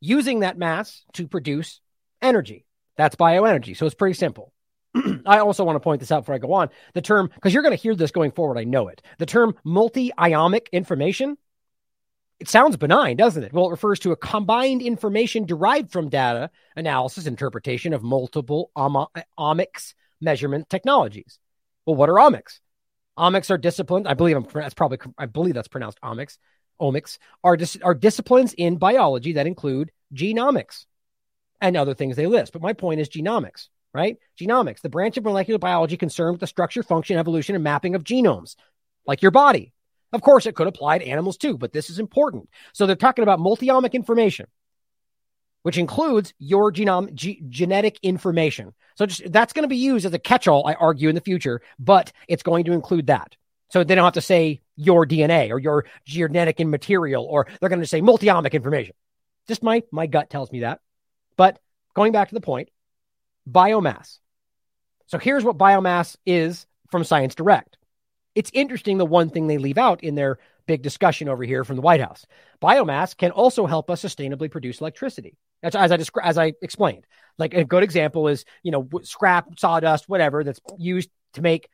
using 0.00 0.40
that 0.40 0.58
mass 0.58 1.04
to 1.14 1.28
produce 1.28 1.80
energy. 2.22 2.66
That's 2.96 3.16
bioenergy. 3.16 3.76
So, 3.76 3.86
it's 3.86 3.94
pretty 3.94 4.14
simple. 4.14 4.52
I 5.26 5.38
also 5.38 5.64
want 5.64 5.76
to 5.76 5.80
point 5.80 6.00
this 6.00 6.10
out 6.10 6.22
before 6.22 6.34
I 6.34 6.38
go 6.38 6.52
on. 6.52 6.70
The 6.94 7.02
term, 7.02 7.30
because 7.34 7.54
you're 7.54 7.62
going 7.62 7.76
to 7.76 7.82
hear 7.82 7.94
this 7.94 8.10
going 8.10 8.32
forward, 8.32 8.58
I 8.58 8.64
know 8.64 8.88
it. 8.88 9.02
The 9.18 9.26
term 9.26 9.54
multi 9.64 10.10
iomic 10.18 10.66
information 10.72 11.36
it 12.40 12.48
sounds 12.48 12.78
benign, 12.78 13.18
doesn't 13.18 13.44
it? 13.44 13.52
Well, 13.52 13.68
it 13.68 13.72
refers 13.72 13.98
to 14.00 14.12
a 14.12 14.16
combined 14.16 14.80
information 14.80 15.44
derived 15.44 15.92
from 15.92 16.08
data 16.08 16.50
analysis 16.74 17.26
interpretation 17.26 17.92
of 17.92 18.02
multiple 18.02 18.70
omics 18.76 19.94
measurement 20.22 20.70
technologies. 20.70 21.38
Well, 21.84 21.96
what 21.96 22.08
are 22.08 22.14
omics? 22.14 22.60
Omics 23.18 23.50
are 23.50 23.58
disciplines. 23.58 24.06
I 24.06 24.14
believe 24.14 24.36
I'm, 24.36 24.46
that's 24.52 24.74
probably 24.74 24.98
I 25.18 25.26
believe 25.26 25.54
that's 25.54 25.68
pronounced 25.68 26.00
omics. 26.00 26.38
Omics 26.80 27.18
are 27.44 27.56
dis, 27.56 27.76
are 27.82 27.94
disciplines 27.94 28.54
in 28.54 28.76
biology 28.76 29.32
that 29.34 29.46
include 29.46 29.90
genomics 30.14 30.86
and 31.60 31.76
other 31.76 31.94
things 31.94 32.16
they 32.16 32.26
list. 32.26 32.52
But 32.52 32.62
my 32.62 32.72
point 32.72 33.00
is 33.00 33.08
genomics, 33.08 33.68
right? 33.92 34.16
Genomics, 34.40 34.80
the 34.80 34.88
branch 34.88 35.16
of 35.18 35.24
molecular 35.24 35.58
biology 35.58 35.96
concerned 35.96 36.32
with 36.32 36.40
the 36.40 36.46
structure, 36.46 36.82
function, 36.82 37.18
evolution, 37.18 37.54
and 37.54 37.64
mapping 37.64 37.94
of 37.94 38.04
genomes, 38.04 38.56
like 39.06 39.20
your 39.20 39.30
body. 39.30 39.72
Of 40.12 40.22
course, 40.22 40.46
it 40.46 40.56
could 40.56 40.66
apply 40.66 40.98
to 40.98 41.06
animals 41.06 41.36
too, 41.36 41.58
but 41.58 41.72
this 41.72 41.90
is 41.90 41.98
important. 41.98 42.48
So 42.72 42.86
they're 42.86 42.96
talking 42.96 43.22
about 43.22 43.38
multi-omic 43.38 43.92
information, 43.92 44.46
which 45.62 45.78
includes 45.78 46.32
your 46.38 46.72
genome 46.72 47.12
g- 47.14 47.42
genetic 47.48 47.98
information. 48.02 48.72
So 49.00 49.06
just, 49.06 49.32
that's 49.32 49.54
going 49.54 49.62
to 49.62 49.68
be 49.68 49.78
used 49.78 50.04
as 50.04 50.12
a 50.12 50.18
catch-all, 50.18 50.68
I 50.68 50.74
argue, 50.74 51.08
in 51.08 51.14
the 51.14 51.22
future, 51.22 51.62
but 51.78 52.12
it's 52.28 52.42
going 52.42 52.64
to 52.64 52.72
include 52.72 53.06
that. 53.06 53.34
So 53.70 53.82
they 53.82 53.94
don't 53.94 54.04
have 54.04 54.12
to 54.12 54.20
say 54.20 54.60
your 54.76 55.06
DNA 55.06 55.50
or 55.50 55.58
your 55.58 55.86
genetic 56.04 56.60
material, 56.60 57.24
or 57.24 57.46
they're 57.58 57.70
going 57.70 57.80
to 57.80 57.86
say 57.86 58.02
multi-omic 58.02 58.52
information. 58.52 58.94
Just 59.48 59.62
my 59.62 59.82
my 59.90 60.06
gut 60.06 60.28
tells 60.28 60.52
me 60.52 60.60
that. 60.60 60.80
But 61.38 61.60
going 61.94 62.12
back 62.12 62.28
to 62.28 62.34
the 62.34 62.42
point, 62.42 62.68
biomass. 63.50 64.18
So 65.06 65.16
here's 65.16 65.44
what 65.44 65.56
biomass 65.56 66.16
is 66.26 66.66
from 66.90 67.02
Science 67.02 67.34
Direct. 67.34 67.78
It's 68.34 68.50
interesting 68.52 68.98
the 68.98 69.06
one 69.06 69.30
thing 69.30 69.46
they 69.46 69.56
leave 69.56 69.78
out 69.78 70.04
in 70.04 70.14
their 70.14 70.40
big 70.70 70.82
discussion 70.82 71.28
over 71.28 71.42
here 71.42 71.64
from 71.64 71.74
the 71.74 71.82
White 71.82 72.00
House. 72.00 72.24
Biomass 72.62 73.16
can 73.16 73.32
also 73.32 73.66
help 73.66 73.90
us 73.90 74.04
sustainably 74.04 74.48
produce 74.48 74.80
electricity. 74.80 75.36
That's 75.62 75.74
as 75.74 75.90
I 75.90 75.96
descri- 75.96 76.22
as 76.22 76.38
I 76.38 76.52
explained. 76.62 77.08
Like 77.38 77.54
a 77.54 77.64
good 77.64 77.82
example 77.82 78.28
is, 78.28 78.44
you 78.62 78.70
know, 78.70 78.88
scrap, 79.02 79.58
sawdust, 79.58 80.08
whatever 80.08 80.44
that's 80.44 80.60
used 80.78 81.10
to 81.32 81.42
make 81.42 81.68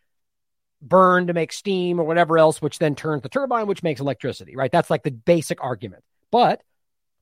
burn 0.81 1.27
to 1.27 1.35
make 1.35 1.53
steam 1.53 2.01
or 2.01 2.05
whatever 2.05 2.39
else, 2.39 2.63
which 2.63 2.79
then 2.79 2.95
turns 2.95 3.21
the 3.21 3.29
turbine, 3.29 3.67
which 3.67 3.83
makes 3.83 4.01
electricity, 4.01 4.57
right? 4.57 4.73
That's 4.73 4.89
like 4.89 5.03
the 5.03 5.11
basic 5.11 5.63
argument. 5.63 6.03
But 6.31 6.63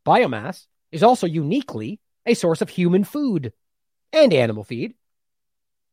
biomass 0.06 0.66
is 0.92 1.02
also 1.02 1.26
uniquely 1.26 1.98
a 2.24 2.34
source 2.34 2.62
of 2.62 2.68
human 2.68 3.02
food 3.02 3.52
and 4.12 4.32
animal 4.32 4.62
feed 4.62 4.94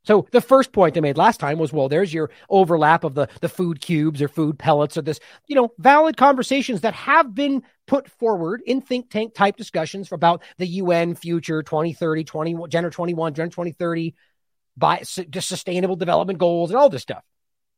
so 0.04 0.28
the 0.32 0.42
first 0.42 0.72
point 0.72 0.98
I 0.98 1.00
made 1.00 1.18
last 1.18 1.40
time 1.40 1.60
was, 1.60 1.72
well, 1.72 1.88
there's 1.88 2.14
your 2.14 2.32
overlap 2.50 3.04
of 3.04 3.14
the, 3.14 3.28
the 3.42 3.50
food 3.50 3.82
cubes 3.82 4.22
or 4.22 4.28
food 4.28 4.58
pellets 4.58 4.98
or 4.98 5.04
this, 5.04 5.20
you 5.48 5.56
know, 5.56 5.72
valid 5.78 6.18
conversations 6.18 6.82
that 6.82 6.96
have 6.96 7.36
been 7.36 7.64
put 7.86 8.10
forward 8.10 8.64
in 8.66 8.82
think 8.82 9.12
tank 9.12 9.36
type 9.36 9.58
discussions 9.58 10.12
about 10.12 10.42
the 10.58 10.66
UN 10.66 11.14
future 11.14 11.62
2030, 11.62 12.24
20, 12.24 12.56
Agenda 12.64 12.90
21, 12.90 13.32
Agenda 13.34 13.52
2030, 13.52 14.16
by 14.76 15.04
just 15.30 15.48
sustainable 15.48 15.96
development 15.96 16.40
goals 16.40 16.72
and 16.72 16.80
all 16.80 16.90
this 16.90 17.04
stuff. 17.04 17.24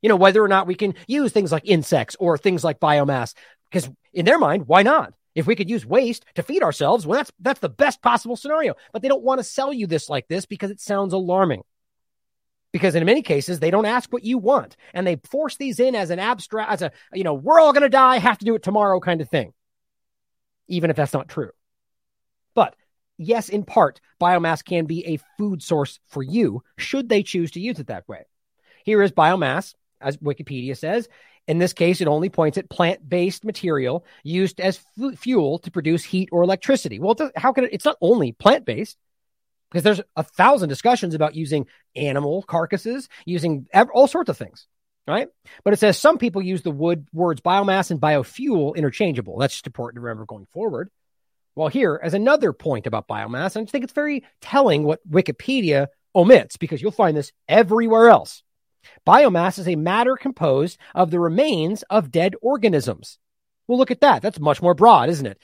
You 0.01 0.09
know, 0.09 0.15
whether 0.15 0.43
or 0.43 0.47
not 0.47 0.67
we 0.67 0.75
can 0.75 0.95
use 1.07 1.31
things 1.31 1.51
like 1.51 1.63
insects 1.65 2.15
or 2.19 2.37
things 2.37 2.63
like 2.63 2.79
biomass, 2.79 3.33
because 3.69 3.89
in 4.13 4.25
their 4.25 4.39
mind, 4.39 4.67
why 4.67 4.83
not? 4.83 5.13
If 5.35 5.47
we 5.47 5.55
could 5.55 5.69
use 5.69 5.85
waste 5.85 6.25
to 6.35 6.43
feed 6.43 6.61
ourselves, 6.61 7.07
well, 7.07 7.17
that's 7.17 7.31
that's 7.39 7.59
the 7.59 7.69
best 7.69 8.01
possible 8.01 8.35
scenario. 8.35 8.75
But 8.91 9.01
they 9.01 9.07
don't 9.07 9.23
want 9.23 9.39
to 9.39 9.43
sell 9.43 9.73
you 9.73 9.87
this 9.87 10.07
like 10.07 10.27
this 10.27 10.45
because 10.45 10.69
it 10.69 10.79
sounds 10.79 11.11
alarming 11.11 11.63
because 12.73 12.95
in 12.95 13.05
many 13.05 13.21
cases 13.21 13.59
they 13.59 13.71
don't 13.71 13.85
ask 13.85 14.11
what 14.11 14.25
you 14.25 14.37
want 14.37 14.75
and 14.93 15.07
they 15.07 15.15
force 15.29 15.55
these 15.55 15.79
in 15.79 15.95
as 15.95 16.09
an 16.09 16.19
abstract 16.19 16.71
as 16.71 16.81
a 16.81 16.91
you 17.13 17.23
know 17.23 17.35
we're 17.35 17.59
all 17.59 17.71
going 17.71 17.83
to 17.83 17.89
die 17.89 18.17
have 18.17 18.37
to 18.39 18.45
do 18.45 18.55
it 18.55 18.63
tomorrow 18.63 18.99
kind 18.99 19.21
of 19.21 19.29
thing 19.29 19.53
even 20.67 20.89
if 20.89 20.95
that's 20.95 21.13
not 21.13 21.29
true. 21.29 21.51
But 22.53 22.75
yes 23.17 23.47
in 23.47 23.63
part 23.63 24.01
biomass 24.19 24.65
can 24.65 24.85
be 24.85 25.05
a 25.05 25.19
food 25.37 25.63
source 25.63 25.99
for 26.07 26.21
you 26.21 26.63
should 26.77 27.07
they 27.07 27.23
choose 27.23 27.51
to 27.51 27.61
use 27.61 27.79
it 27.79 27.87
that 27.87 28.07
way. 28.09 28.25
Here 28.83 29.01
is 29.01 29.13
biomass 29.13 29.75
as 30.01 30.17
wikipedia 30.17 30.75
says. 30.75 31.07
In 31.47 31.59
this 31.59 31.73
case 31.73 32.01
it 32.01 32.07
only 32.07 32.29
points 32.29 32.57
at 32.57 32.69
plant-based 32.69 33.45
material 33.45 34.05
used 34.23 34.59
as 34.59 34.79
f- 34.99 35.19
fuel 35.19 35.59
to 35.59 35.71
produce 35.71 36.03
heat 36.03 36.29
or 36.31 36.41
electricity. 36.41 36.99
Well 36.99 37.15
how 37.35 37.53
can 37.53 37.65
it 37.65 37.73
it's 37.73 37.85
not 37.85 37.97
only 38.01 38.31
plant-based 38.31 38.97
because 39.73 39.83
there's 39.83 40.01
a 40.15 40.23
thousand 40.23 40.69
discussions 40.69 41.15
about 41.15 41.33
using 41.33 41.65
animal 41.95 42.43
carcasses, 42.43 43.09
using 43.25 43.65
all 43.91 44.05
sorts 44.07 44.29
of 44.29 44.37
things, 44.37 44.67
right? 45.07 45.29
But 45.63 45.73
it 45.73 45.79
says 45.79 45.97
some 45.97 46.19
people 46.19 46.43
use 46.43 46.61
the 46.61 46.69
wood 46.69 47.07
words 47.11 47.41
biomass 47.41 47.89
and 47.89 47.99
biofuel 47.99 48.75
interchangeable. 48.75 49.39
That's 49.39 49.55
just 49.55 49.65
important 49.67 49.95
to 49.95 50.01
remember 50.01 50.25
going 50.25 50.45
forward. 50.53 50.91
Well, 51.55 51.69
here 51.69 51.99
as 52.01 52.13
another 52.13 52.53
point 52.53 52.85
about 52.85 53.07
biomass, 53.07 53.59
I 53.59 53.65
think 53.65 53.83
it's 53.83 53.93
very 53.93 54.23
telling 54.41 54.83
what 54.83 55.07
Wikipedia 55.09 55.87
omits 56.15 56.57
because 56.57 56.79
you'll 56.79 56.91
find 56.91 57.17
this 57.17 57.31
everywhere 57.49 58.09
else. 58.09 58.43
Biomass 59.07 59.57
is 59.57 59.67
a 59.67 59.75
matter 59.75 60.15
composed 60.15 60.77
of 60.93 61.09
the 61.09 61.19
remains 61.19 61.83
of 61.89 62.11
dead 62.11 62.35
organisms. 62.43 63.17
Well, 63.67 63.79
look 63.79 63.91
at 63.91 64.01
that. 64.01 64.21
That's 64.21 64.39
much 64.39 64.61
more 64.61 64.75
broad, 64.75 65.09
isn't 65.09 65.25
it? 65.25 65.39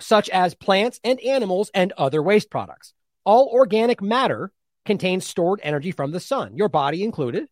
Such 0.00 0.30
as 0.30 0.54
plants 0.54 0.98
and 1.04 1.20
animals 1.20 1.70
and 1.74 1.92
other 1.92 2.22
waste 2.22 2.48
products. 2.48 2.94
All 3.26 3.50
organic 3.52 4.00
matter 4.00 4.52
contains 4.86 5.26
stored 5.26 5.60
energy 5.64 5.90
from 5.90 6.12
the 6.12 6.20
sun, 6.20 6.56
your 6.56 6.68
body 6.68 7.02
included. 7.02 7.48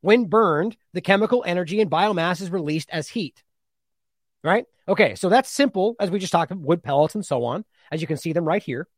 When 0.00 0.26
burned, 0.26 0.76
the 0.92 1.00
chemical 1.00 1.44
energy 1.46 1.80
in 1.80 1.88
biomass 1.88 2.42
is 2.42 2.50
released 2.50 2.90
as 2.90 3.08
heat. 3.08 3.42
Right? 4.42 4.66
Okay, 4.88 5.14
so 5.14 5.28
that's 5.28 5.48
simple, 5.48 5.94
as 6.00 6.10
we 6.10 6.18
just 6.18 6.32
talked 6.32 6.50
about 6.50 6.64
wood 6.64 6.82
pellets 6.82 7.14
and 7.14 7.24
so 7.24 7.44
on, 7.44 7.64
as 7.92 8.00
you 8.00 8.08
can 8.08 8.16
see 8.16 8.32
them 8.32 8.44
right 8.44 8.62
here. 8.62 8.88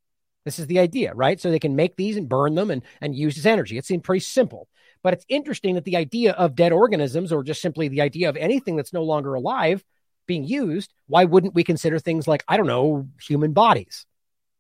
This 0.47 0.59
is 0.59 0.67
the 0.67 0.79
idea, 0.79 1.13
right? 1.15 1.39
So 1.39 1.51
they 1.51 1.59
can 1.59 1.77
make 1.77 1.97
these 1.97 2.17
and 2.17 2.29
burn 2.29 2.55
them 2.55 2.71
and, 2.71 2.83
and 3.03 3.15
use 3.15 3.37
this 3.37 3.45
energy. 3.45 3.77
It 3.77 3.85
seemed 3.85 4.05
pretty 4.05 4.21
simple. 4.21 4.69
But 5.03 5.13
it's 5.13 5.27
interesting 5.29 5.75
that 5.75 5.85
the 5.85 5.97
idea 5.97 6.33
of 6.33 6.55
dead 6.55 6.73
organisms, 6.73 7.33
or 7.33 7.43
just 7.43 7.61
simply 7.61 7.89
the 7.89 8.01
idea 8.01 8.31
of 8.31 8.37
anything 8.39 8.77
that's 8.77 8.95
no 8.95 9.03
longer 9.03 9.35
alive 9.35 9.85
being 10.27 10.45
used, 10.45 10.95
why 11.07 11.25
wouldn't 11.27 11.55
we 11.55 11.65
consider 11.65 11.99
things 11.99 12.27
like, 12.27 12.45
I 12.49 12.57
don't 12.57 12.67
know, 12.67 13.09
human 13.21 13.53
bodies? 13.53 14.07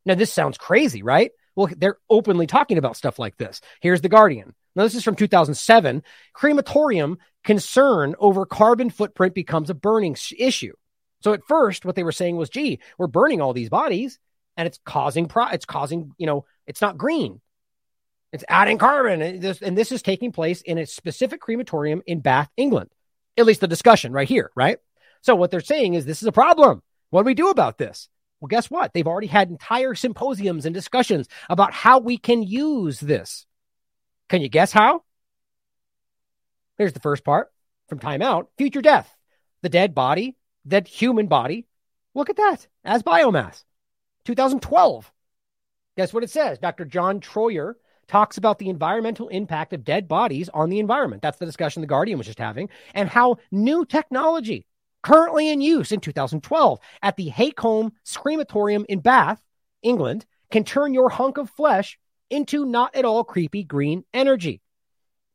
Now, 0.04 0.14
this 0.14 0.30
sounds 0.30 0.58
crazy, 0.58 1.02
right? 1.02 1.30
Well, 1.56 1.68
they're 1.76 1.98
openly 2.10 2.46
talking 2.46 2.78
about 2.78 2.96
stuff 2.96 3.18
like 3.18 3.36
this. 3.36 3.60
Here's 3.80 4.00
The 4.00 4.08
Guardian. 4.08 4.54
Now, 4.74 4.82
this 4.82 4.94
is 4.94 5.04
from 5.04 5.14
2007. 5.14 6.02
Crematorium 6.32 7.18
concern 7.44 8.14
over 8.18 8.44
carbon 8.44 8.90
footprint 8.90 9.34
becomes 9.34 9.70
a 9.70 9.74
burning 9.74 10.16
issue. 10.36 10.74
So 11.20 11.32
at 11.32 11.44
first, 11.46 11.84
what 11.84 11.94
they 11.94 12.02
were 12.02 12.12
saying 12.12 12.36
was, 12.36 12.50
gee, 12.50 12.80
we're 12.98 13.06
burning 13.06 13.40
all 13.40 13.52
these 13.52 13.70
bodies 13.70 14.18
and 14.56 14.66
it's 14.66 14.78
causing, 14.84 15.26
pro- 15.26 15.48
it's 15.48 15.64
causing, 15.64 16.12
you 16.18 16.26
know, 16.26 16.44
it's 16.66 16.80
not 16.80 16.98
green. 16.98 17.40
It's 18.32 18.44
adding 18.48 18.78
carbon. 18.78 19.22
And 19.22 19.40
this, 19.40 19.62
and 19.62 19.78
this 19.78 19.92
is 19.92 20.02
taking 20.02 20.32
place 20.32 20.60
in 20.60 20.76
a 20.78 20.86
specific 20.86 21.40
crematorium 21.40 22.02
in 22.04 22.20
Bath, 22.20 22.50
England. 22.56 22.90
At 23.36 23.46
least 23.46 23.60
the 23.60 23.68
discussion 23.68 24.12
right 24.12 24.28
here, 24.28 24.50
right? 24.56 24.78
So 25.22 25.34
what 25.34 25.50
they're 25.50 25.60
saying 25.60 25.94
is 25.94 26.04
this 26.04 26.20
is 26.20 26.28
a 26.28 26.32
problem. 26.32 26.82
What 27.10 27.22
do 27.22 27.26
we 27.26 27.34
do 27.34 27.48
about 27.48 27.78
this? 27.78 28.08
Well, 28.44 28.48
guess 28.48 28.70
what? 28.70 28.92
They've 28.92 29.06
already 29.06 29.28
had 29.28 29.48
entire 29.48 29.94
symposiums 29.94 30.66
and 30.66 30.74
discussions 30.74 31.28
about 31.48 31.72
how 31.72 31.98
we 31.98 32.18
can 32.18 32.42
use 32.42 33.00
this. 33.00 33.46
Can 34.28 34.42
you 34.42 34.50
guess 34.50 34.70
how? 34.70 35.02
Here's 36.76 36.92
the 36.92 37.00
first 37.00 37.24
part 37.24 37.50
from 37.88 38.00
Time 38.00 38.20
Out 38.20 38.50
Future 38.58 38.82
Death. 38.82 39.10
The 39.62 39.70
dead 39.70 39.94
body, 39.94 40.36
that 40.66 40.86
human 40.86 41.26
body. 41.26 41.66
Look 42.14 42.28
at 42.28 42.36
that 42.36 42.66
as 42.84 43.02
biomass. 43.02 43.64
2012. 44.26 45.10
Guess 45.96 46.12
what 46.12 46.22
it 46.22 46.28
says? 46.28 46.58
Dr. 46.58 46.84
John 46.84 47.20
Troyer 47.20 47.76
talks 48.08 48.36
about 48.36 48.58
the 48.58 48.68
environmental 48.68 49.28
impact 49.28 49.72
of 49.72 49.84
dead 49.84 50.06
bodies 50.06 50.50
on 50.52 50.68
the 50.68 50.80
environment. 50.80 51.22
That's 51.22 51.38
the 51.38 51.46
discussion 51.46 51.80
the 51.80 51.86
Guardian 51.86 52.18
was 52.18 52.26
just 52.26 52.38
having, 52.38 52.68
and 52.92 53.08
how 53.08 53.38
new 53.50 53.86
technology 53.86 54.66
currently 55.04 55.50
in 55.50 55.60
use 55.60 55.92
in 55.92 56.00
2012 56.00 56.80
at 57.02 57.16
the 57.16 57.28
Haycombe 57.28 57.92
Crematorium 58.16 58.86
in 58.88 59.00
Bath, 59.00 59.40
England, 59.82 60.24
can 60.50 60.64
turn 60.64 60.94
your 60.94 61.10
hunk 61.10 61.36
of 61.36 61.50
flesh 61.50 61.98
into 62.30 62.64
not 62.64 62.96
at 62.96 63.04
all 63.04 63.22
creepy 63.22 63.62
green 63.64 64.04
energy. 64.14 64.62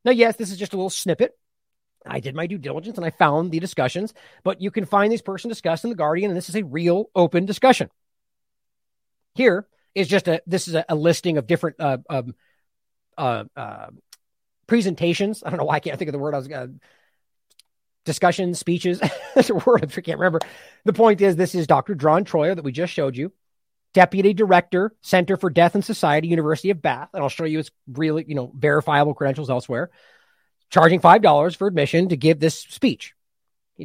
Now, 0.04 0.10
yes, 0.10 0.36
this 0.36 0.50
is 0.50 0.58
just 0.58 0.72
a 0.72 0.76
little 0.76 0.90
snippet. 0.90 1.38
I 2.04 2.18
did 2.18 2.34
my 2.34 2.46
due 2.46 2.58
diligence 2.58 2.96
and 2.96 3.06
I 3.06 3.10
found 3.10 3.52
the 3.52 3.60
discussions, 3.60 4.12
but 4.42 4.60
you 4.60 4.70
can 4.70 4.86
find 4.86 5.12
these 5.12 5.22
person 5.22 5.48
discussed 5.48 5.84
in 5.84 5.90
the 5.90 5.96
Guardian, 5.96 6.30
and 6.30 6.36
this 6.36 6.48
is 6.48 6.56
a 6.56 6.64
real 6.64 7.10
open 7.14 7.46
discussion. 7.46 7.90
Here 9.34 9.68
is 9.94 10.08
just 10.08 10.26
a 10.26 10.42
this 10.46 10.66
is 10.66 10.74
a, 10.74 10.84
a 10.88 10.94
listing 10.94 11.36
of 11.36 11.46
different 11.46 11.76
uh, 11.78 11.98
um, 12.08 12.34
uh, 13.16 13.44
uh, 13.54 13.90
presentations. 14.66 15.42
I 15.44 15.50
don't 15.50 15.58
know 15.58 15.66
why 15.66 15.76
I 15.76 15.80
can't 15.80 15.98
think 15.98 16.08
of 16.08 16.12
the 16.12 16.18
word 16.18 16.34
I 16.34 16.38
was 16.38 16.48
uh, 16.48 16.66
discussions, 18.04 18.58
speeches. 18.58 19.00
That's 19.34 19.50
a 19.50 19.54
word 19.54 19.84
I 19.84 20.00
can't 20.00 20.18
remember. 20.18 20.40
The 20.84 20.92
point 20.92 21.20
is, 21.20 21.36
this 21.36 21.54
is 21.54 21.66
Dr. 21.66 21.94
John 21.94 22.24
Troyer 22.24 22.54
that 22.54 22.64
we 22.64 22.72
just 22.72 22.92
showed 22.92 23.16
you, 23.16 23.32
Deputy 23.92 24.34
Director, 24.34 24.94
Center 25.02 25.36
for 25.36 25.50
Death 25.50 25.74
and 25.74 25.84
Society, 25.84 26.28
University 26.28 26.70
of 26.70 26.82
Bath. 26.82 27.10
And 27.12 27.22
I'll 27.22 27.28
show 27.28 27.44
you 27.44 27.58
his 27.58 27.70
really, 27.90 28.24
you 28.26 28.34
know, 28.34 28.52
verifiable 28.56 29.14
credentials 29.14 29.50
elsewhere, 29.50 29.90
charging 30.70 31.00
$5 31.00 31.56
for 31.56 31.66
admission 31.66 32.08
to 32.10 32.16
give 32.16 32.40
this 32.40 32.58
speech. 32.58 33.14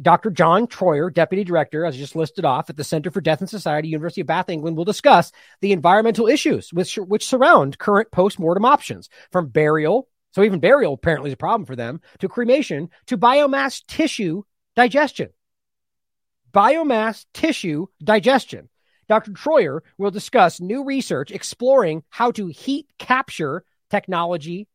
Dr. 0.02 0.30
John 0.30 0.66
Troyer, 0.66 1.12
Deputy 1.12 1.44
Director, 1.44 1.84
as 1.84 1.96
just 1.96 2.16
listed 2.16 2.44
off 2.44 2.70
at 2.70 2.76
the 2.76 2.84
Center 2.84 3.10
for 3.10 3.20
Death 3.20 3.40
and 3.40 3.48
Society, 3.48 3.88
University 3.88 4.20
of 4.20 4.26
Bath, 4.26 4.48
England, 4.48 4.76
will 4.76 4.84
discuss 4.84 5.32
the 5.60 5.72
environmental 5.72 6.26
issues 6.26 6.72
which, 6.72 6.96
which 6.96 7.26
surround 7.26 7.78
current 7.78 8.10
post-mortem 8.10 8.64
options 8.64 9.08
from 9.30 9.48
burial. 9.48 10.08
So 10.36 10.42
even 10.42 10.60
burial 10.60 10.92
apparently 10.92 11.30
is 11.30 11.32
a 11.32 11.38
problem 11.38 11.64
for 11.64 11.76
them 11.76 12.02
to 12.18 12.28
cremation 12.28 12.90
to 13.06 13.16
biomass 13.16 13.82
tissue 13.86 14.42
digestion. 14.74 15.30
Biomass 16.52 17.24
tissue 17.32 17.86
digestion. 18.04 18.68
Dr. 19.08 19.30
Troyer 19.30 19.80
will 19.96 20.10
discuss 20.10 20.60
new 20.60 20.84
research 20.84 21.30
exploring 21.30 22.02
how 22.10 22.32
to 22.32 22.48
heat 22.48 22.86
capture 22.98 23.64
technology, 23.88 24.68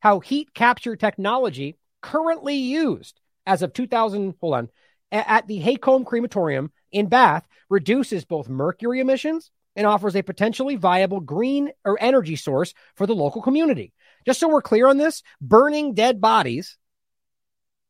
how 0.00 0.20
heat 0.20 0.54
capture 0.54 0.96
technology 0.96 1.76
currently 2.00 2.54
used 2.54 3.20
as 3.46 3.60
of 3.60 3.74
2000, 3.74 4.36
hold 4.40 4.54
on, 4.54 4.68
at 5.10 5.46
the 5.46 5.60
Haycombe 5.60 6.06
Crematorium 6.06 6.72
in 6.90 7.08
Bath 7.08 7.46
reduces 7.68 8.24
both 8.24 8.48
mercury 8.48 9.00
emissions 9.00 9.50
and 9.76 9.86
offers 9.86 10.16
a 10.16 10.22
potentially 10.22 10.76
viable 10.76 11.20
green 11.20 11.70
or 11.84 11.98
energy 12.00 12.36
source 12.36 12.72
for 12.94 13.06
the 13.06 13.14
local 13.14 13.42
community. 13.42 13.92
Just 14.26 14.40
so 14.40 14.48
we're 14.48 14.62
clear 14.62 14.86
on 14.86 14.96
this, 14.96 15.22
burning 15.40 15.94
dead 15.94 16.20
bodies 16.20 16.78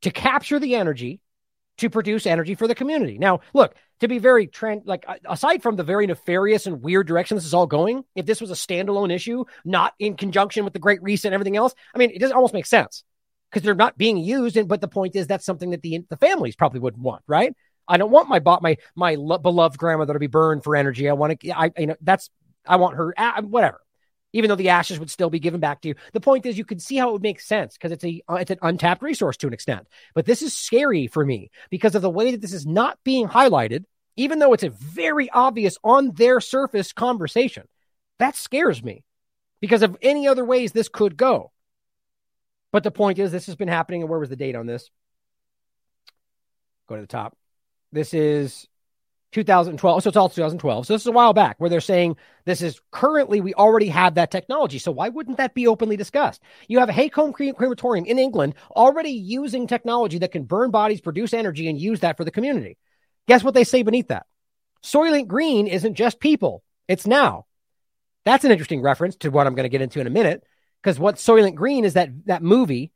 to 0.03 0.11
capture 0.11 0.59
the 0.59 0.75
energy 0.75 1.21
to 1.79 1.91
produce 1.91 2.27
energy 2.27 2.55
for 2.55 2.69
the 2.69 2.75
community. 2.75 3.19
Now, 3.19 3.41
look, 3.55 3.75
to 4.01 4.09
be 4.09 4.19
very 4.19 4.47
trend 4.47 4.83
like 4.85 5.07
aside 5.25 5.63
from 5.63 5.77
the 5.77 5.85
very 5.85 6.07
nefarious 6.07 6.67
and 6.67 6.83
weird 6.83 7.07
direction 7.07 7.37
this 7.37 7.45
is 7.45 7.55
all 7.55 7.67
going, 7.67 8.05
if 8.15 8.27
this 8.27 8.41
was 8.41 8.51
a 8.51 8.55
standalone 8.55 9.13
issue, 9.13 9.45
not 9.65 9.95
in 9.99 10.17
conjunction 10.17 10.65
with 10.65 10.73
the 10.73 10.79
Great 10.79 11.03
Reset 11.03 11.27
and 11.27 11.35
everything 11.35 11.57
else, 11.57 11.75
I 11.95 11.99
mean, 11.99 12.11
it 12.11 12.19
doesn't 12.19 12.37
almost 12.37 12.55
make 12.55 12.67
sense 12.67 13.05
because 13.51 13.65
they're 13.65 13.75
not 13.75 13.99
being 13.99 14.19
used. 14.19 14.57
And 14.57 14.69
but 14.69 14.81
the 14.81 14.89
point 14.89 15.17
is 15.17 15.27
that's 15.27 15.47
something 15.47 15.71
that 15.71 15.83
the 15.83 16.05
the 16.09 16.17
families 16.17 16.57
probably 16.57 16.81
wouldn't 16.81 17.03
want, 17.03 17.23
right? 17.27 17.55
I 17.87 17.97
don't 17.97 18.11
want 18.11 18.29
my 18.29 18.39
bot 18.39 18.63
my 18.63 18.77
my 18.95 19.17
beloved 19.17 19.79
grandmother 19.79 20.15
to 20.15 20.19
be 20.19 20.27
burned 20.27 20.65
for 20.65 20.77
energy. 20.77 21.09
I 21.09 21.13
want 21.13 21.41
to, 21.41 21.51
I 21.51 21.71
you 21.79 21.87
know, 21.87 21.97
that's 22.01 22.29
I 22.67 22.77
want 22.77 22.97
her 22.97 23.15
whatever. 23.43 23.82
Even 24.33 24.49
though 24.49 24.57
the 24.57 24.71
ashes 24.71 24.99
would 24.99 25.11
still 25.11 25.31
be 25.31 25.39
given 25.39 25.61
back 25.61 25.81
to 25.83 25.89
you, 25.89 25.95
the 26.13 26.21
point 26.21 26.47
is 26.47 26.57
you 26.57 26.65
can 26.65 26.79
see 26.79 26.97
how 26.97 27.11
it 27.11 27.13
would 27.13 27.23
make 27.23 27.41
sense 27.41 27.75
because 27.75 27.93
it's 27.93 28.05
a 28.05 28.23
uh, 28.29 28.37
it's 28.37 28.51
an 28.51 28.59
untapped 28.63 29.03
resource 29.03 29.37
to 29.39 29.47
an 29.47 29.53
extent. 29.53 29.87
But 30.15 30.27
this 30.27 30.43
is 30.43 30.55
scary 30.55 31.07
for 31.07 31.25
me 31.25 31.51
because 31.71 31.95
of 31.95 32.03
the 32.03 32.11
way 32.11 32.31
that 32.31 32.41
this 32.41 32.55
is 32.55 32.67
not 32.67 32.99
being 33.05 33.29
highlighted, 33.29 33.85
even 34.17 34.39
though 34.39 34.53
it's 34.53 34.63
a 34.63 34.71
very 34.71 35.29
obvious 35.31 35.77
on 35.85 36.13
their 36.13 36.41
surface 36.41 36.93
conversation. 36.93 37.69
That 38.19 38.37
scares 38.37 38.83
me 38.83 39.05
because 39.61 39.83
of 39.83 39.97
any 40.03 40.29
other 40.29 40.45
ways 40.45 40.73
this 40.73 40.89
could 40.89 41.17
go. 41.17 41.53
But 42.73 42.85
the 42.85 42.91
point 42.91 43.19
is, 43.19 43.31
this 43.31 43.47
has 43.47 43.57
been 43.57 43.69
happening. 43.69 44.01
And 44.01 44.11
where 44.11 44.19
was 44.19 44.31
the 44.31 44.37
date 44.37 44.57
on 44.57 44.67
this? 44.67 44.91
Go 46.89 46.97
to 46.97 47.03
the 47.03 47.07
top. 47.07 47.37
This 47.93 48.15
is 48.15 48.67
2012. 49.33 50.03
So 50.03 50.09
it's 50.09 50.17
all 50.17 50.29
2012. 50.29 50.87
So 50.87 50.93
this 50.93 51.03
is 51.03 51.07
a 51.07 51.13
while 51.13 51.33
back 51.33 51.57
where 51.59 51.71
they're 51.71 51.81
saying 51.81 52.17
this 52.45 52.63
is 52.63 52.81
currently, 52.91 53.41
we 53.41 53.55
already 53.55 53.89
have 53.89 54.15
that 54.15 54.31
technology. 54.31 54.79
So 54.79 54.93
why 54.93 55.09
wouldn't 55.09 55.39
that 55.39 55.55
be 55.55 55.67
openly 55.67 55.97
discussed? 55.97 56.43
You 56.69 56.79
have 56.79 56.89
a 56.89 56.93
Haycombe 56.93 57.57
crematorium 57.57 58.05
in 58.05 58.19
England 58.19 58.55
already 58.71 59.11
using 59.11 59.67
technology 59.67 60.19
that 60.19 60.33
can 60.33 60.45
burn 60.45 60.71
bodies, 60.71 61.01
produce 61.01 61.35
energy, 61.35 61.69
and 61.69 61.81
use 61.81 62.01
that 62.01 62.17
for 62.17 62.25
the 62.25 62.31
community. 62.31 62.77
Guess 63.27 63.43
what 63.43 63.55
they 63.55 63.65
say 63.65 63.83
beneath 63.83 64.09
that? 64.09 64.27
Soylent 64.85 65.29
Green 65.29 65.67
isn't 65.67 65.95
just 65.95 66.21
people, 66.21 66.63
it's 66.89 67.07
now. 67.07 67.47
That's 68.25 68.45
an 68.45 68.53
interesting 68.53 68.83
reference 68.83 69.17
to 69.17 69.31
what 69.31 69.47
I'm 69.47 69.55
going 69.55 69.65
to 69.65 69.71
get 69.71 69.83
into 69.83 70.01
in 70.01 70.07
a 70.07 70.11
minute. 70.11 70.45
Because 70.83 70.99
what 70.99 71.17
Soylent 71.17 71.55
Green 71.55 71.85
is 71.85 71.95
that 71.95 72.11
that 72.27 72.43
movie. 72.43 72.93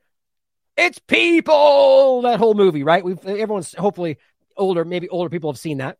It's 0.77 0.99
people. 0.99 2.23
That 2.23 2.39
whole 2.39 2.55
movie, 2.55 2.83
right? 2.83 3.05
We've 3.05 3.25
everyone's 3.25 3.75
hopefully 3.75 4.19
older, 4.57 4.85
maybe 4.85 5.09
older 5.09 5.31
people 5.31 5.51
have 5.51 5.59
seen 5.59 5.79
that. 5.79 5.99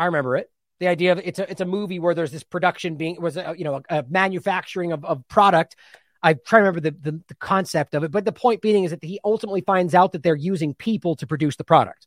I 0.00 0.06
remember 0.06 0.34
it. 0.38 0.50
The 0.78 0.88
idea 0.88 1.12
of 1.12 1.18
it's 1.18 1.38
a 1.38 1.50
it's 1.50 1.60
a 1.60 1.66
movie 1.66 1.98
where 1.98 2.14
there's 2.14 2.32
this 2.32 2.42
production 2.42 2.96
being 2.96 3.20
was 3.20 3.36
a, 3.36 3.54
you 3.56 3.64
know 3.64 3.82
a, 3.90 3.98
a 3.98 4.04
manufacturing 4.08 4.92
of, 4.92 5.04
of 5.04 5.28
product. 5.28 5.76
I 6.22 6.32
try 6.32 6.58
to 6.60 6.64
remember 6.64 6.80
the, 6.80 6.92
the 6.92 7.20
the 7.28 7.34
concept 7.34 7.94
of 7.94 8.02
it, 8.02 8.10
but 8.10 8.24
the 8.24 8.32
point 8.32 8.62
being 8.62 8.84
is 8.84 8.92
that 8.92 9.04
he 9.04 9.20
ultimately 9.22 9.60
finds 9.60 9.94
out 9.94 10.12
that 10.12 10.22
they're 10.22 10.34
using 10.34 10.72
people 10.72 11.16
to 11.16 11.26
produce 11.26 11.56
the 11.56 11.64
product, 11.64 12.06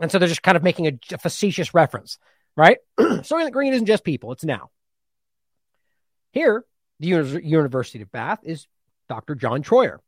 and 0.00 0.12
so 0.12 0.20
they're 0.20 0.28
just 0.28 0.44
kind 0.44 0.56
of 0.56 0.62
making 0.62 0.86
a, 0.86 0.92
a 1.12 1.18
facetious 1.18 1.74
reference, 1.74 2.18
right? 2.56 2.78
Soylent 3.00 3.50
Green 3.50 3.72
isn't 3.72 3.86
just 3.86 4.04
people; 4.04 4.30
it's 4.30 4.44
now. 4.44 4.70
Here, 6.30 6.64
the 7.00 7.08
University 7.08 8.02
of 8.02 8.12
Bath 8.12 8.38
is 8.44 8.68
Dr. 9.08 9.34
John 9.34 9.64
Troyer. 9.64 9.98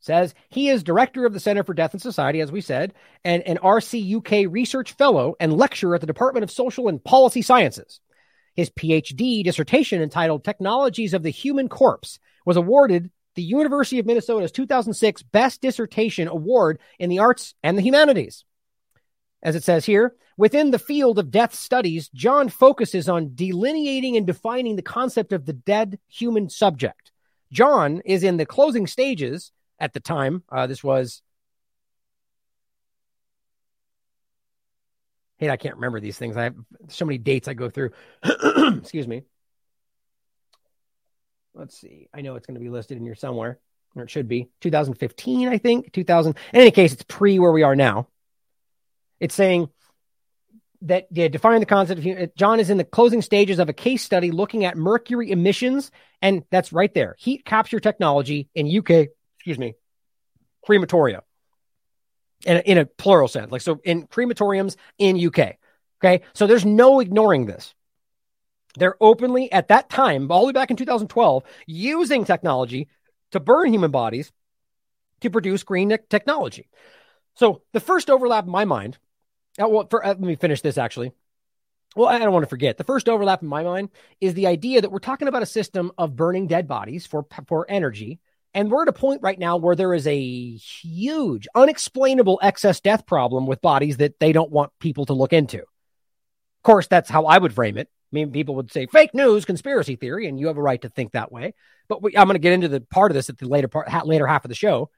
Says 0.00 0.34
he 0.48 0.68
is 0.68 0.82
director 0.82 1.26
of 1.26 1.32
the 1.32 1.40
Center 1.40 1.64
for 1.64 1.74
Death 1.74 1.92
and 1.92 2.00
Society, 2.00 2.40
as 2.40 2.52
we 2.52 2.60
said, 2.60 2.94
and 3.24 3.42
an 3.42 3.58
RCUK 3.58 4.46
research 4.50 4.92
fellow 4.92 5.34
and 5.40 5.56
lecturer 5.56 5.94
at 5.94 6.00
the 6.00 6.06
Department 6.06 6.44
of 6.44 6.50
Social 6.50 6.88
and 6.88 7.02
Policy 7.02 7.42
Sciences. 7.42 8.00
His 8.54 8.70
PhD 8.70 9.44
dissertation 9.44 10.02
entitled 10.02 10.44
Technologies 10.44 11.14
of 11.14 11.22
the 11.22 11.30
Human 11.30 11.68
Corpse 11.68 12.18
was 12.44 12.56
awarded 12.56 13.10
the 13.34 13.42
University 13.42 13.98
of 13.98 14.06
Minnesota's 14.06 14.50
2006 14.50 15.22
Best 15.22 15.60
Dissertation 15.60 16.26
Award 16.26 16.80
in 16.98 17.08
the 17.08 17.20
Arts 17.20 17.54
and 17.62 17.78
the 17.78 17.82
Humanities. 17.82 18.44
As 19.42 19.54
it 19.54 19.62
says 19.62 19.84
here, 19.84 20.16
within 20.36 20.72
the 20.72 20.78
field 20.78 21.18
of 21.18 21.30
death 21.30 21.54
studies, 21.54 22.08
John 22.08 22.48
focuses 22.48 23.08
on 23.08 23.34
delineating 23.34 24.16
and 24.16 24.26
defining 24.26 24.74
the 24.74 24.82
concept 24.82 25.32
of 25.32 25.46
the 25.46 25.52
dead 25.52 25.98
human 26.08 26.48
subject. 26.48 27.12
John 27.52 28.02
is 28.04 28.24
in 28.24 28.36
the 28.36 28.46
closing 28.46 28.86
stages 28.86 29.52
at 29.78 29.92
the 29.92 30.00
time. 30.00 30.42
Uh, 30.50 30.66
this 30.66 30.82
was. 30.82 31.22
Hey, 35.38 35.50
I 35.50 35.56
can't 35.56 35.76
remember 35.76 36.00
these 36.00 36.18
things. 36.18 36.36
I 36.36 36.44
have 36.44 36.56
so 36.88 37.04
many 37.04 37.18
dates 37.18 37.46
I 37.46 37.54
go 37.54 37.70
through. 37.70 37.90
Excuse 38.24 39.06
me. 39.06 39.22
Let's 41.54 41.78
see. 41.78 42.08
I 42.12 42.22
know 42.22 42.34
it's 42.34 42.46
going 42.46 42.56
to 42.56 42.60
be 42.60 42.70
listed 42.70 42.96
in 42.96 43.04
here 43.04 43.14
somewhere, 43.14 43.58
or 43.94 44.02
it 44.02 44.10
should 44.10 44.28
be 44.28 44.48
2015, 44.60 45.48
I 45.48 45.58
think. 45.58 45.92
2000. 45.92 46.36
In 46.52 46.60
any 46.60 46.70
case, 46.72 46.92
it's 46.92 47.04
pre 47.04 47.38
where 47.38 47.52
we 47.52 47.62
are 47.62 47.76
now. 47.76 48.08
It's 49.20 49.34
saying 49.34 49.68
that 50.82 51.08
yeah, 51.10 51.28
defining 51.28 51.60
the 51.60 51.66
concept 51.66 52.04
of 52.04 52.34
John 52.36 52.60
is 52.60 52.70
in 52.70 52.78
the 52.78 52.84
closing 52.84 53.22
stages 53.22 53.58
of 53.58 53.68
a 53.68 53.72
case 53.72 54.02
study 54.02 54.30
looking 54.30 54.64
at 54.64 54.76
mercury 54.76 55.30
emissions, 55.30 55.90
and 56.22 56.44
that's 56.50 56.72
right 56.72 56.92
there. 56.94 57.16
Heat 57.18 57.44
capture 57.44 57.80
technology 57.80 58.48
in 58.54 58.66
UK, 58.66 59.08
excuse 59.48 59.58
me, 59.58 59.74
crematoria. 60.66 61.22
In 62.46 62.58
a, 62.58 62.60
in 62.60 62.78
a 62.78 62.86
plural 62.86 63.26
sense, 63.26 63.50
like 63.50 63.62
so 63.62 63.80
in 63.82 64.06
crematoriums 64.06 64.76
in 64.96 65.16
UK. 65.16 65.56
Okay. 66.00 66.22
So 66.34 66.46
there's 66.46 66.64
no 66.64 67.00
ignoring 67.00 67.46
this. 67.46 67.74
They're 68.78 68.96
openly 69.00 69.50
at 69.50 69.68
that 69.68 69.90
time, 69.90 70.30
all 70.30 70.42
the 70.42 70.46
way 70.46 70.52
back 70.52 70.70
in 70.70 70.76
2012, 70.76 71.42
using 71.66 72.24
technology 72.24 72.86
to 73.32 73.40
burn 73.40 73.72
human 73.72 73.90
bodies 73.90 74.30
to 75.22 75.30
produce 75.30 75.64
green 75.64 75.96
technology. 76.08 76.68
So 77.34 77.62
the 77.72 77.80
first 77.80 78.08
overlap 78.08 78.44
in 78.44 78.52
my 78.52 78.64
mind 78.64 78.98
uh, 79.60 79.68
well, 79.68 79.86
for, 79.90 80.04
uh, 80.04 80.10
let 80.10 80.20
me 80.20 80.36
finish 80.36 80.60
this 80.60 80.78
actually. 80.78 81.10
Well, 81.96 82.06
I 82.06 82.18
don't 82.18 82.32
want 82.32 82.44
to 82.44 82.50
forget. 82.50 82.76
The 82.76 82.84
first 82.84 83.08
overlap 83.08 83.42
in 83.42 83.48
my 83.48 83.64
mind 83.64 83.88
is 84.20 84.34
the 84.34 84.46
idea 84.46 84.80
that 84.80 84.92
we're 84.92 85.00
talking 85.00 85.26
about 85.26 85.42
a 85.42 85.46
system 85.46 85.90
of 85.98 86.14
burning 86.14 86.46
dead 86.46 86.68
bodies 86.68 87.06
for 87.06 87.26
for 87.46 87.66
energy, 87.68 88.20
and 88.54 88.70
we're 88.70 88.82
at 88.82 88.88
a 88.88 88.92
point 88.92 89.22
right 89.22 89.38
now 89.38 89.56
where 89.56 89.76
there 89.76 89.94
is 89.94 90.06
a 90.06 90.52
huge, 90.56 91.46
unexplainable 91.54 92.40
excess 92.42 92.80
death 92.80 93.06
problem 93.06 93.46
with 93.46 93.60
bodies 93.60 93.98
that 93.98 94.18
they 94.20 94.32
don't 94.32 94.50
want 94.50 94.72
people 94.80 95.06
to 95.06 95.12
look 95.12 95.32
into. 95.32 95.58
Of 95.58 96.62
course, 96.64 96.86
that's 96.86 97.10
how 97.10 97.26
I 97.26 97.38
would 97.38 97.54
frame 97.54 97.78
it. 97.78 97.88
I 97.88 98.12
mean, 98.12 98.32
people 98.32 98.54
would 98.56 98.72
say 98.72 98.86
fake 98.86 99.14
news, 99.14 99.44
conspiracy 99.44 99.96
theory, 99.96 100.28
and 100.28 100.40
you 100.40 100.46
have 100.46 100.56
a 100.56 100.62
right 100.62 100.80
to 100.80 100.88
think 100.88 101.12
that 101.12 101.30
way. 101.30 101.54
But 101.88 102.02
we, 102.02 102.16
I'm 102.16 102.26
going 102.26 102.36
to 102.36 102.40
get 102.40 102.54
into 102.54 102.68
the 102.68 102.80
part 102.80 103.10
of 103.10 103.14
this 103.14 103.28
at 103.28 103.38
the 103.38 103.46
later 103.46 103.68
part, 103.68 103.88
later 104.06 104.26
half 104.26 104.44
of 104.44 104.48
the 104.48 104.54
show. 104.54 104.90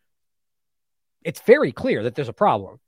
It's 1.22 1.40
very 1.40 1.72
clear 1.72 2.04
that 2.04 2.14
there's 2.14 2.28
a 2.28 2.32
problem. 2.32 2.78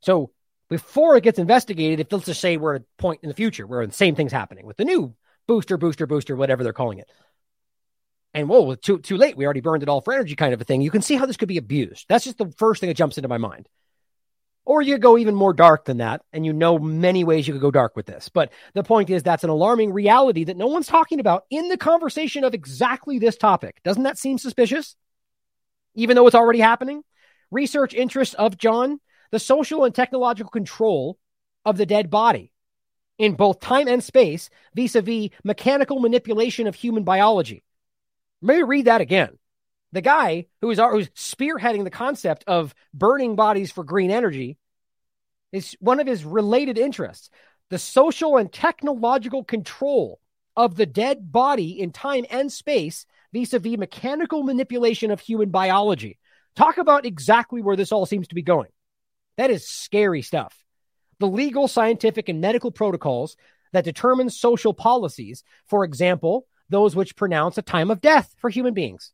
So 0.00 0.30
before 0.70 1.16
it 1.16 1.24
gets 1.24 1.38
investigated, 1.38 2.00
if 2.00 2.12
let's 2.12 2.26
just 2.26 2.40
say 2.40 2.56
we're 2.56 2.76
at 2.76 2.82
a 2.82 2.84
point 3.02 3.20
in 3.22 3.28
the 3.28 3.34
future 3.34 3.66
where 3.66 3.86
the 3.86 3.92
same 3.92 4.14
thing's 4.14 4.32
happening 4.32 4.66
with 4.66 4.76
the 4.76 4.84
new 4.84 5.14
booster, 5.46 5.76
booster, 5.76 6.06
booster, 6.06 6.36
whatever 6.36 6.62
they're 6.62 6.72
calling 6.72 6.98
it. 6.98 7.10
And 8.34 8.48
whoa, 8.48 8.74
too 8.74 8.98
too 8.98 9.16
late. 9.16 9.36
We 9.36 9.44
already 9.44 9.60
burned 9.60 9.82
it 9.82 9.88
all 9.88 10.00
for 10.00 10.12
energy, 10.12 10.36
kind 10.36 10.54
of 10.54 10.60
a 10.60 10.64
thing. 10.64 10.82
You 10.82 10.90
can 10.90 11.02
see 11.02 11.16
how 11.16 11.26
this 11.26 11.36
could 11.36 11.48
be 11.48 11.56
abused. 11.56 12.06
That's 12.08 12.24
just 12.24 12.38
the 12.38 12.52
first 12.58 12.80
thing 12.80 12.88
that 12.88 12.96
jumps 12.96 13.18
into 13.18 13.28
my 13.28 13.38
mind. 13.38 13.68
Or 14.64 14.82
you 14.82 14.98
go 14.98 15.16
even 15.16 15.34
more 15.34 15.54
dark 15.54 15.86
than 15.86 15.98
that, 15.98 16.20
and 16.30 16.44
you 16.44 16.52
know 16.52 16.78
many 16.78 17.24
ways 17.24 17.48
you 17.48 17.54
could 17.54 17.62
go 17.62 17.70
dark 17.70 17.96
with 17.96 18.04
this. 18.04 18.28
But 18.28 18.52
the 18.74 18.82
point 18.82 19.08
is, 19.08 19.22
that's 19.22 19.44
an 19.44 19.50
alarming 19.50 19.94
reality 19.94 20.44
that 20.44 20.58
no 20.58 20.66
one's 20.66 20.86
talking 20.86 21.20
about 21.20 21.44
in 21.48 21.68
the 21.68 21.78
conversation 21.78 22.44
of 22.44 22.52
exactly 22.52 23.18
this 23.18 23.38
topic. 23.38 23.80
Doesn't 23.82 24.02
that 24.02 24.18
seem 24.18 24.36
suspicious? 24.36 24.94
Even 25.94 26.16
though 26.16 26.26
it's 26.26 26.36
already 26.36 26.60
happening? 26.60 27.02
Research 27.50 27.94
interests 27.94 28.34
of 28.34 28.58
John 28.58 29.00
the 29.30 29.38
social 29.38 29.84
and 29.84 29.94
technological 29.94 30.50
control 30.50 31.18
of 31.64 31.76
the 31.76 31.86
dead 31.86 32.10
body 32.10 32.52
in 33.18 33.34
both 33.34 33.60
time 33.60 33.88
and 33.88 34.02
space 34.02 34.48
vis 34.74 34.94
a 34.94 35.02
vis 35.02 35.30
mechanical 35.44 36.00
manipulation 36.00 36.66
of 36.66 36.74
human 36.74 37.04
biology. 37.04 37.64
Me 38.40 38.62
read 38.62 38.86
that 38.86 39.00
again. 39.00 39.38
The 39.92 40.00
guy 40.00 40.46
who 40.60 40.70
is 40.70 40.78
who's 40.78 41.08
spearheading 41.10 41.84
the 41.84 41.90
concept 41.90 42.44
of 42.46 42.74
burning 42.92 43.36
bodies 43.36 43.72
for 43.72 43.84
green 43.84 44.10
energy 44.10 44.58
is 45.50 45.76
one 45.80 45.98
of 45.98 46.06
his 46.06 46.24
related 46.24 46.78
interests 46.78 47.30
the 47.70 47.78
social 47.78 48.36
and 48.36 48.52
technological 48.52 49.44
control 49.44 50.20
of 50.56 50.74
the 50.74 50.86
dead 50.86 51.30
body 51.30 51.80
in 51.80 51.92
time 51.92 52.24
and 52.30 52.50
space 52.50 53.06
vis 53.32 53.52
a 53.52 53.58
vis 53.58 53.76
mechanical 53.76 54.42
manipulation 54.42 55.10
of 55.10 55.20
human 55.20 55.50
biology. 55.50 56.18
Talk 56.56 56.78
about 56.78 57.06
exactly 57.06 57.62
where 57.62 57.76
this 57.76 57.92
all 57.92 58.06
seems 58.06 58.28
to 58.28 58.34
be 58.34 58.42
going. 58.42 58.70
That 59.36 59.50
is 59.50 59.68
scary 59.68 60.22
stuff. 60.22 60.56
The 61.20 61.28
legal, 61.28 61.68
scientific, 61.68 62.28
and 62.28 62.40
medical 62.40 62.70
protocols 62.70 63.36
that 63.72 63.84
determine 63.84 64.30
social 64.30 64.72
policies, 64.72 65.44
for 65.66 65.84
example, 65.84 66.46
those 66.68 66.94
which 66.94 67.16
pronounce 67.16 67.58
a 67.58 67.62
time 67.62 67.90
of 67.90 68.00
death 68.00 68.34
for 68.38 68.50
human 68.50 68.74
beings. 68.74 69.12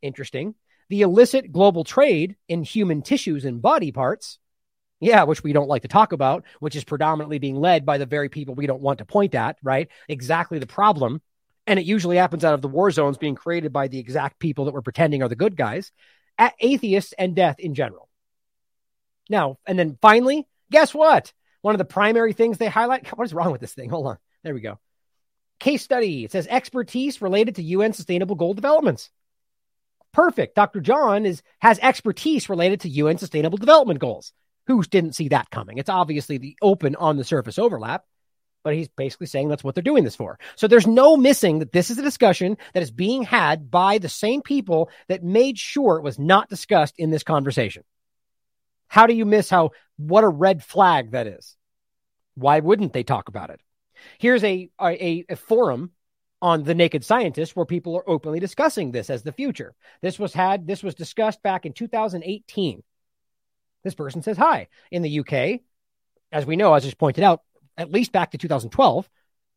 Interesting. 0.00 0.54
The 0.88 1.02
illicit 1.02 1.52
global 1.52 1.84
trade 1.84 2.36
in 2.48 2.62
human 2.62 3.02
tissues 3.02 3.44
and 3.44 3.62
body 3.62 3.92
parts, 3.92 4.38
yeah, 5.00 5.24
which 5.24 5.42
we 5.42 5.52
don't 5.52 5.68
like 5.68 5.82
to 5.82 5.88
talk 5.88 6.12
about, 6.12 6.44
which 6.60 6.76
is 6.76 6.84
predominantly 6.84 7.38
being 7.38 7.56
led 7.56 7.86
by 7.86 7.98
the 7.98 8.06
very 8.06 8.28
people 8.28 8.54
we 8.54 8.66
don't 8.66 8.82
want 8.82 8.98
to 8.98 9.04
point 9.04 9.34
at, 9.34 9.56
right? 9.62 9.88
Exactly 10.08 10.58
the 10.58 10.66
problem. 10.66 11.22
And 11.66 11.78
it 11.78 11.86
usually 11.86 12.16
happens 12.16 12.44
out 12.44 12.54
of 12.54 12.62
the 12.62 12.68
war 12.68 12.90
zones 12.90 13.18
being 13.18 13.34
created 13.34 13.72
by 13.72 13.88
the 13.88 13.98
exact 13.98 14.38
people 14.38 14.64
that 14.64 14.74
we're 14.74 14.82
pretending 14.82 15.22
are 15.22 15.28
the 15.28 15.36
good 15.36 15.56
guys, 15.56 15.92
at 16.38 16.54
atheists 16.60 17.14
and 17.16 17.36
death 17.36 17.58
in 17.58 17.74
general. 17.74 18.08
Now, 19.28 19.58
and 19.66 19.78
then 19.78 19.96
finally, 20.02 20.46
guess 20.70 20.92
what? 20.92 21.32
One 21.62 21.74
of 21.74 21.78
the 21.78 21.84
primary 21.84 22.32
things 22.32 22.58
they 22.58 22.68
highlight. 22.68 23.06
What 23.16 23.24
is 23.24 23.34
wrong 23.34 23.52
with 23.52 23.60
this 23.60 23.74
thing? 23.74 23.90
Hold 23.90 24.06
on. 24.08 24.18
There 24.42 24.54
we 24.54 24.60
go. 24.60 24.78
Case 25.62 25.84
study. 25.84 26.24
It 26.24 26.32
says 26.32 26.48
expertise 26.50 27.22
related 27.22 27.54
to 27.54 27.62
UN 27.62 27.92
Sustainable 27.92 28.34
Goal 28.34 28.52
Developments. 28.52 29.10
Perfect. 30.12 30.56
Dr. 30.56 30.80
John 30.80 31.24
is 31.24 31.40
has 31.60 31.78
expertise 31.78 32.48
related 32.48 32.80
to 32.80 32.88
UN 32.88 33.16
Sustainable 33.16 33.58
Development 33.58 34.00
Goals. 34.00 34.32
Who 34.66 34.82
didn't 34.82 35.14
see 35.14 35.28
that 35.28 35.50
coming? 35.50 35.78
It's 35.78 35.88
obviously 35.88 36.38
the 36.38 36.56
open 36.60 36.96
on 36.96 37.16
the 37.16 37.22
surface 37.22 37.60
overlap, 37.60 38.04
but 38.64 38.74
he's 38.74 38.88
basically 38.88 39.28
saying 39.28 39.50
that's 39.50 39.62
what 39.62 39.76
they're 39.76 39.82
doing 39.82 40.02
this 40.02 40.16
for. 40.16 40.36
So 40.56 40.66
there's 40.66 40.88
no 40.88 41.16
missing 41.16 41.60
that 41.60 41.70
this 41.70 41.90
is 41.90 41.98
a 41.98 42.02
discussion 42.02 42.56
that 42.74 42.82
is 42.82 42.90
being 42.90 43.22
had 43.22 43.70
by 43.70 43.98
the 43.98 44.08
same 44.08 44.42
people 44.42 44.90
that 45.06 45.22
made 45.22 45.60
sure 45.60 45.96
it 45.96 46.02
was 46.02 46.18
not 46.18 46.48
discussed 46.48 46.96
in 46.98 47.10
this 47.10 47.22
conversation. 47.22 47.84
How 48.88 49.06
do 49.06 49.14
you 49.14 49.26
miss 49.26 49.48
how 49.48 49.70
what 49.96 50.24
a 50.24 50.28
red 50.28 50.64
flag 50.64 51.12
that 51.12 51.28
is? 51.28 51.56
Why 52.34 52.58
wouldn't 52.58 52.92
they 52.94 53.04
talk 53.04 53.28
about 53.28 53.50
it? 53.50 53.60
Here's 54.18 54.44
a, 54.44 54.70
a, 54.80 55.24
a 55.28 55.36
forum 55.36 55.92
on 56.40 56.64
the 56.64 56.74
naked 56.74 57.04
scientist 57.04 57.54
where 57.54 57.64
people 57.64 57.96
are 57.96 58.08
openly 58.08 58.40
discussing 58.40 58.90
this 58.90 59.10
as 59.10 59.22
the 59.22 59.32
future. 59.32 59.74
This 60.00 60.18
was 60.18 60.34
had 60.34 60.66
this 60.66 60.82
was 60.82 60.94
discussed 60.94 61.42
back 61.42 61.64
in 61.64 61.72
2018. 61.72 62.82
This 63.84 63.94
person 63.94 64.22
says 64.22 64.36
hi. 64.36 64.68
In 64.90 65.02
the 65.02 65.20
UK, 65.20 65.60
as 66.32 66.44
we 66.44 66.56
know, 66.56 66.74
as 66.74 66.82
just 66.82 66.98
pointed 66.98 67.24
out, 67.24 67.42
at 67.76 67.92
least 67.92 68.12
back 68.12 68.32
to 68.32 68.38
2012, 68.38 69.08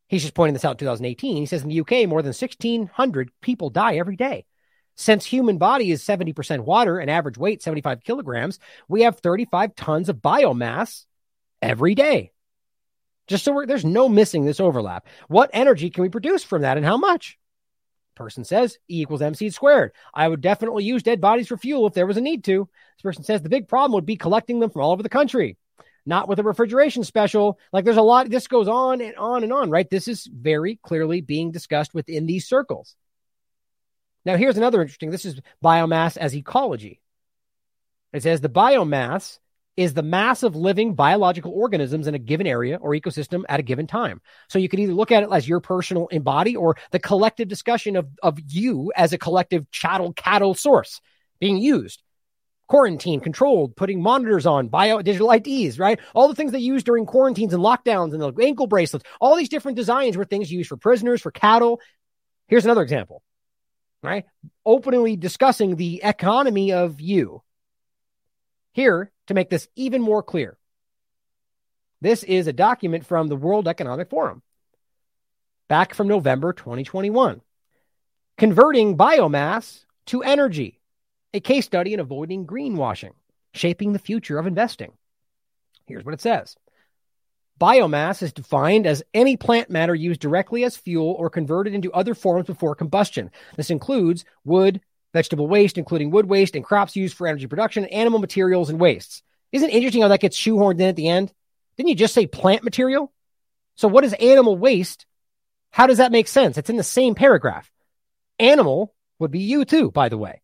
he's 0.08 0.22
just 0.22 0.36
pointing 0.36 0.54
this 0.54 0.66
out 0.66 0.72
in 0.72 0.78
2018. 0.78 1.38
He 1.38 1.46
says 1.46 1.64
in 1.64 1.70
the 1.70 1.82
UK, 1.82 2.08
more 2.08 2.22
than 2.22 2.30
1,600 2.30 3.32
people 3.42 3.70
die 3.70 3.96
every 3.96 4.16
day. 4.16 4.46
Since 4.96 5.26
human 5.26 5.58
body 5.58 5.92
is 5.92 6.04
70% 6.04 6.62
water 6.62 7.00
and 7.00 7.10
average 7.10 7.38
weight 7.38 7.62
75 7.62 8.04
kilograms, 8.04 8.60
we 8.88 9.02
have 9.02 9.20
35 9.20 9.76
tons 9.76 10.08
of 10.08 10.18
biomass 10.18 11.06
every 11.62 11.96
day. 11.96 12.32
Just 13.28 13.44
so 13.44 13.64
there's 13.66 13.86
no 13.86 14.08
missing 14.08 14.46
this 14.46 14.60
overlap. 14.60 15.08
What 15.28 15.50
energy 15.54 15.90
can 15.90 16.04
we 16.04 16.10
produce 16.10 16.44
from 16.44 16.62
that 16.62 16.78
and 16.78 16.86
how 16.86 16.98
much? 16.98 17.38
Person 18.16 18.46
says 18.46 18.78
E 18.90 19.02
equals 19.02 19.22
MC 19.22 19.50
squared. 19.50 19.92
I 20.14 20.28
would 20.28 20.42
definitely 20.42 20.86
use 20.86 21.04
dead 21.04 21.20
bodies 21.20 21.48
for 21.48 21.58
fuel 21.58 21.86
if 21.86 21.94
there 21.94 22.06
was 22.06 22.18
a 22.18 22.22
need 22.22 22.44
to. 22.46 22.70
This 22.98 23.02
person 23.04 23.24
says 23.24 23.42
the 23.42 23.50
big 23.50 23.68
problem 23.68 23.94
would 23.94 24.06
be 24.06 24.16
collecting 24.16 24.60
them 24.60 24.70
from 24.70 24.84
all 24.84 24.92
over 24.92 25.04
the 25.04 25.10
country, 25.10 25.58
not 26.06 26.30
with 26.30 26.40
a 26.40 26.44
refrigeration 26.44 27.04
special. 27.04 27.60
Like 27.74 27.84
there's 27.84 27.98
a 27.98 28.02
lot, 28.02 28.30
this 28.30 28.48
goes 28.48 28.70
on 28.70 29.02
and 29.02 29.16
on 29.18 29.44
and 29.44 29.52
on, 29.52 29.70
right? 29.70 29.90
This 29.90 30.08
is 30.08 30.28
very 30.28 30.80
clearly 30.82 31.20
being 31.20 31.52
discussed 31.52 31.94
within 31.94 32.26
these 32.26 32.48
circles. 32.48 32.96
Now, 34.24 34.38
here's 34.38 34.58
another 34.58 34.82
interesting 34.82 35.12
this 35.12 35.26
is 35.26 35.40
biomass 35.64 36.18
as 36.18 36.36
ecology. 36.36 37.02
It 38.14 38.24
says 38.24 38.40
the 38.40 38.50
biomass 38.50 39.40
is 39.78 39.94
the 39.94 40.04
mass 40.04 40.44
of 40.44 40.56
living 40.56 40.96
biological 40.96 41.52
organisms 41.52 42.08
in 42.08 42.16
a 42.16 42.20
given 42.20 42.48
area 42.48 42.78
or 42.78 42.92
ecosystem 42.92 43.44
at 43.50 43.60
a 43.60 43.64
given 43.64 43.88
time. 43.88 44.22
So 44.48 44.60
you 44.60 44.70
can 44.70 44.80
either 44.80 44.94
look 44.94 45.12
at 45.12 45.24
it 45.24 45.30
as 45.32 45.48
your 45.48 45.60
personal 45.60 46.08
embody 46.08 46.56
or 46.56 46.78
the 46.92 47.00
collective 47.00 47.48
discussion 47.48 47.96
of, 47.96 48.08
of 48.24 48.40
you 48.48 48.92
as 48.96 49.12
a 49.14 49.18
collective 49.18 49.70
chattel 49.72 50.14
cattle 50.14 50.54
source 50.54 51.02
being 51.40 51.58
used. 51.58 52.02
Quarantine, 52.68 53.20
controlled, 53.20 53.76
putting 53.76 54.02
monitors 54.02 54.48
on, 54.48 54.70
bio 54.70 55.02
digital 55.02 55.30
IDs, 55.30 55.78
right? 55.78 56.00
All 56.16 56.28
the 56.28 56.36
things 56.36 56.52
they 56.52 56.60
use 56.60 56.84
during 56.84 57.06
quarantines 57.06 57.54
and 57.54 57.62
lockdowns 57.62 58.14
and 58.14 58.22
the 58.22 58.34
ankle 58.44 58.66
bracelets, 58.66 59.06
all 59.22 59.36
these 59.36 59.50
different 59.50 59.76
designs 59.76 60.18
were 60.18 60.26
things 60.26 60.52
used 60.52 60.70
for 60.70 60.78
prisoners, 60.78 61.22
for 61.22 61.30
cattle. 61.30 61.80
Here's 62.48 62.66
another 62.66 62.82
example, 62.82 63.22
right? 64.02 64.26
Openly 64.66 65.16
discussing 65.16 65.76
the 65.76 66.02
economy 66.04 66.72
of 66.72 67.00
you. 67.00 67.44
Here, 68.72 69.12
to 69.28 69.34
make 69.34 69.50
this 69.50 69.68
even 69.76 70.02
more 70.02 70.24
clear, 70.24 70.58
this 72.02 72.24
is 72.24 72.48
a 72.48 72.54
document 72.54 73.06
from 73.06 73.28
the 73.28 73.36
World 73.36 73.68
Economic 73.68 74.10
Forum 74.10 74.42
back 75.68 75.94
from 75.94 76.08
November 76.08 76.54
2021. 76.54 77.42
Converting 78.38 78.98
biomass 78.98 79.86
to 80.08 80.22
energy, 80.22 80.80
a 81.34 81.40
case 81.40 81.66
study 81.66 81.94
in 81.94 82.00
avoiding 82.00 82.46
greenwashing, 82.46 83.14
shaping 83.54 83.94
the 83.94 84.00
future 84.00 84.38
of 84.38 84.48
investing. 84.48 84.92
Here's 85.88 86.04
what 86.04 86.14
it 86.14 86.22
says 86.22 86.56
Biomass 87.60 88.22
is 88.22 88.34
defined 88.34 88.86
as 88.86 89.04
any 89.14 89.38
plant 89.38 89.70
matter 89.70 89.96
used 89.96 90.20
directly 90.20 90.66
as 90.66 90.76
fuel 90.76 91.16
or 91.18 91.30
converted 91.30 91.74
into 91.74 91.94
other 91.94 92.14
forms 92.14 92.46
before 92.46 92.76
combustion. 92.76 93.32
This 93.56 93.70
includes 93.70 94.26
wood, 94.44 94.82
vegetable 95.16 95.48
waste, 95.48 95.78
including 95.78 96.12
wood 96.12 96.26
waste 96.26 96.58
and 96.58 96.66
crops 96.66 96.96
used 96.96 97.16
for 97.16 97.26
energy 97.26 97.48
production, 97.48 97.86
animal 97.86 98.20
materials 98.20 98.70
and 98.70 98.82
wastes. 98.82 99.24
Isn't 99.54 99.70
it 99.70 99.74
interesting 99.74 100.02
how 100.02 100.10
that 100.10 100.20
gets 100.20 100.38
shoehorned 100.38 100.82
in 100.82 100.90
at 100.90 100.98
the 100.98 101.08
end? 101.08 101.32
Didn't 101.78 101.90
you 101.90 101.96
just 101.96 102.14
say 102.14 102.28
plant 102.28 102.66
material? 102.66 103.14
So 103.76 103.88
what 103.88 104.04
is 104.04 104.12
animal 104.12 104.58
waste? 104.58 105.06
How 105.72 105.88
does 105.88 106.00
that 106.00 106.12
make 106.12 106.28
sense? 106.28 106.58
It's 106.58 106.70
in 106.70 106.76
the 106.76 106.84
same 106.84 107.16
paragraph. 107.16 107.72
Animal 108.40 108.94
would 109.20 109.32
be 109.32 109.40
you 109.40 109.64
too, 109.64 109.90
by 109.90 110.10
the 110.10 110.18
way. 110.18 110.42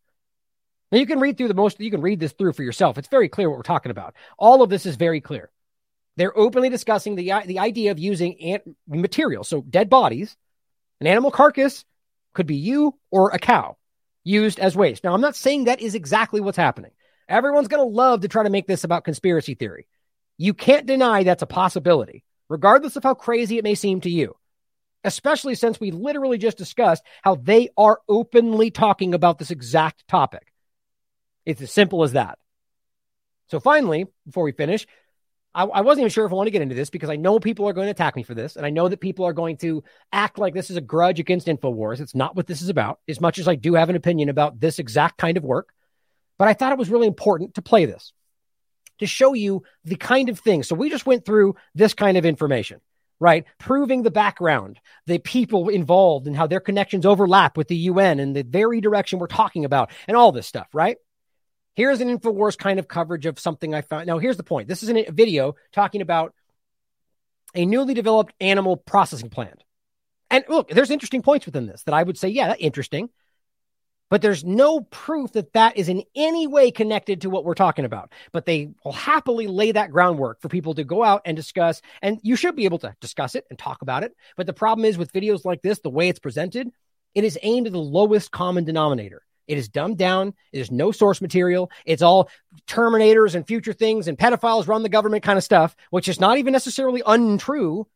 Now 0.90 0.98
you 0.98 1.06
can 1.06 1.20
read 1.20 1.36
through 1.36 1.48
the 1.48 1.54
most, 1.54 1.78
you 1.78 1.90
can 1.90 2.00
read 2.00 2.18
this 2.18 2.32
through 2.32 2.54
for 2.54 2.62
yourself. 2.62 2.96
It's 2.96 3.08
very 3.08 3.28
clear 3.28 3.50
what 3.50 3.58
we're 3.58 3.64
talking 3.64 3.90
about. 3.90 4.14
All 4.38 4.62
of 4.62 4.70
this 4.70 4.86
is 4.86 4.96
very 4.96 5.20
clear. 5.20 5.50
They're 6.16 6.36
openly 6.36 6.70
discussing 6.70 7.14
the, 7.14 7.30
the 7.44 7.58
idea 7.58 7.90
of 7.90 7.98
using 7.98 8.40
ant 8.40 8.62
material. 8.86 9.44
So 9.44 9.60
dead 9.60 9.90
bodies, 9.90 10.34
an 10.98 11.06
animal 11.06 11.30
carcass 11.30 11.84
could 12.32 12.46
be 12.46 12.56
you 12.56 12.98
or 13.10 13.30
a 13.30 13.38
cow 13.38 13.76
used 14.24 14.58
as 14.58 14.76
waste. 14.76 15.04
Now, 15.04 15.14
I'm 15.14 15.20
not 15.20 15.36
saying 15.36 15.64
that 15.64 15.80
is 15.80 15.94
exactly 15.94 16.40
what's 16.40 16.56
happening. 16.56 16.92
Everyone's 17.28 17.68
going 17.68 17.82
to 17.82 17.94
love 17.96 18.22
to 18.22 18.28
try 18.28 18.42
to 18.42 18.50
make 18.50 18.66
this 18.66 18.84
about 18.84 19.04
conspiracy 19.04 19.54
theory. 19.54 19.86
You 20.38 20.54
can't 20.54 20.86
deny 20.86 21.22
that's 21.22 21.42
a 21.42 21.46
possibility, 21.46 22.24
regardless 22.48 22.96
of 22.96 23.02
how 23.02 23.14
crazy 23.14 23.58
it 23.58 23.64
may 23.64 23.74
seem 23.74 24.00
to 24.02 24.10
you, 24.10 24.36
especially 25.04 25.54
since 25.54 25.78
we 25.80 25.90
literally 25.90 26.38
just 26.38 26.58
discussed 26.58 27.02
how 27.22 27.36
they 27.36 27.68
are 27.76 28.00
openly 28.08 28.70
talking 28.70 29.14
about 29.14 29.38
this 29.38 29.50
exact 29.50 30.06
topic. 30.08 30.52
It's 31.44 31.60
as 31.60 31.72
simple 31.72 32.02
as 32.02 32.12
that. 32.12 32.38
So, 33.48 33.60
finally, 33.60 34.06
before 34.26 34.44
we 34.44 34.52
finish, 34.52 34.86
I, 35.54 35.64
I, 35.64 35.80
wasn't 35.82 36.02
even 36.02 36.10
sure 36.10 36.24
if 36.24 36.32
I 36.32 36.34
want 36.34 36.46
to 36.46 36.50
get 36.52 36.62
into 36.62 36.74
this 36.74 36.90
because 36.90 37.10
I 37.10 37.16
know 37.16 37.38
people 37.38 37.68
are 37.68 37.72
going 37.72 37.86
to 37.86 37.90
attack 37.90 38.16
me 38.16 38.22
for 38.22 38.34
this. 38.34 38.56
And 38.56 38.64
I 38.64 38.70
know 38.70 38.88
that 38.88 39.00
people 39.00 39.26
are 39.26 39.32
going 39.32 39.58
to 39.58 39.84
act 40.12 40.38
like 40.38 40.54
this 40.54 40.70
is 40.70 40.76
a 40.76 40.80
grudge 40.80 41.20
against 41.20 41.46
InfoWars. 41.46 42.00
It's 42.00 42.14
not 42.14 42.34
what 42.34 42.46
this 42.46 42.62
is 42.62 42.68
about, 42.68 43.00
as 43.08 43.20
much 43.20 43.38
as 43.38 43.48
I 43.48 43.54
do 43.54 43.74
have 43.74 43.90
an 43.90 43.96
opinion 43.96 44.28
about 44.28 44.60
this 44.60 44.78
exact 44.78 45.18
kind 45.18 45.36
of 45.36 45.44
work. 45.44 45.72
But 46.38 46.48
I 46.48 46.54
thought 46.54 46.72
it 46.72 46.78
was 46.78 46.90
really 46.90 47.06
important 47.06 47.54
to 47.54 47.62
play 47.62 47.84
this 47.84 48.12
to 48.98 49.06
show 49.06 49.34
you 49.34 49.62
the 49.84 49.96
kind 49.96 50.28
of 50.28 50.38
thing. 50.38 50.62
So 50.62 50.74
we 50.74 50.88
just 50.88 51.06
went 51.06 51.24
through 51.24 51.56
this 51.74 51.92
kind 51.92 52.16
of 52.16 52.24
information, 52.24 52.80
right? 53.20 53.44
Proving 53.58 54.02
the 54.02 54.10
background, 54.10 54.80
the 55.06 55.18
people 55.18 55.68
involved, 55.68 56.26
and 56.26 56.36
how 56.36 56.46
their 56.46 56.60
connections 56.60 57.04
overlap 57.04 57.56
with 57.56 57.68
the 57.68 57.76
UN 57.76 58.20
and 58.20 58.34
the 58.34 58.44
very 58.44 58.80
direction 58.80 59.18
we're 59.18 59.26
talking 59.26 59.64
about, 59.64 59.90
and 60.06 60.16
all 60.16 60.32
this 60.32 60.46
stuff, 60.46 60.68
right? 60.72 60.96
Here's 61.74 62.00
an 62.00 62.16
InfoWars 62.16 62.58
kind 62.58 62.78
of 62.78 62.88
coverage 62.88 63.26
of 63.26 63.38
something 63.38 63.74
I 63.74 63.80
found. 63.80 64.06
Now, 64.06 64.18
here's 64.18 64.36
the 64.36 64.42
point 64.42 64.68
this 64.68 64.82
is 64.82 64.90
a 64.90 65.10
video 65.10 65.54
talking 65.72 66.00
about 66.02 66.34
a 67.54 67.64
newly 67.64 67.94
developed 67.94 68.34
animal 68.40 68.76
processing 68.76 69.30
plant. 69.30 69.62
And 70.30 70.44
look, 70.48 70.68
there's 70.70 70.90
interesting 70.90 71.22
points 71.22 71.46
within 71.46 71.66
this 71.66 71.82
that 71.84 71.94
I 71.94 72.02
would 72.02 72.18
say, 72.18 72.28
yeah, 72.28 72.48
that's 72.48 72.60
interesting. 72.60 73.10
But 74.08 74.20
there's 74.20 74.44
no 74.44 74.82
proof 74.82 75.32
that 75.32 75.54
that 75.54 75.78
is 75.78 75.88
in 75.88 76.04
any 76.14 76.46
way 76.46 76.70
connected 76.70 77.22
to 77.22 77.30
what 77.30 77.46
we're 77.46 77.54
talking 77.54 77.86
about. 77.86 78.12
But 78.30 78.44
they 78.44 78.68
will 78.84 78.92
happily 78.92 79.46
lay 79.46 79.72
that 79.72 79.90
groundwork 79.90 80.42
for 80.42 80.50
people 80.50 80.74
to 80.74 80.84
go 80.84 81.02
out 81.02 81.22
and 81.24 81.34
discuss. 81.34 81.80
And 82.02 82.20
you 82.22 82.36
should 82.36 82.54
be 82.54 82.66
able 82.66 82.78
to 82.80 82.94
discuss 83.00 83.34
it 83.34 83.46
and 83.48 83.58
talk 83.58 83.80
about 83.80 84.04
it. 84.04 84.14
But 84.36 84.44
the 84.44 84.52
problem 84.52 84.84
is 84.84 84.98
with 84.98 85.14
videos 85.14 85.46
like 85.46 85.62
this, 85.62 85.80
the 85.80 85.88
way 85.88 86.10
it's 86.10 86.18
presented, 86.18 86.70
it 87.14 87.24
is 87.24 87.38
aimed 87.42 87.68
at 87.68 87.72
the 87.72 87.78
lowest 87.78 88.30
common 88.30 88.64
denominator. 88.64 89.22
It 89.46 89.58
is 89.58 89.68
dumbed 89.68 89.98
down. 89.98 90.34
There's 90.52 90.70
no 90.70 90.92
source 90.92 91.20
material. 91.20 91.70
It's 91.84 92.02
all 92.02 92.30
Terminators 92.66 93.34
and 93.34 93.46
future 93.46 93.72
things 93.72 94.08
and 94.08 94.18
pedophiles 94.18 94.68
run 94.68 94.82
the 94.82 94.88
government 94.88 95.22
kind 95.22 95.36
of 95.36 95.44
stuff, 95.44 95.76
which 95.90 96.08
is 96.08 96.20
not 96.20 96.38
even 96.38 96.52
necessarily 96.52 97.02
untrue, 97.04 97.86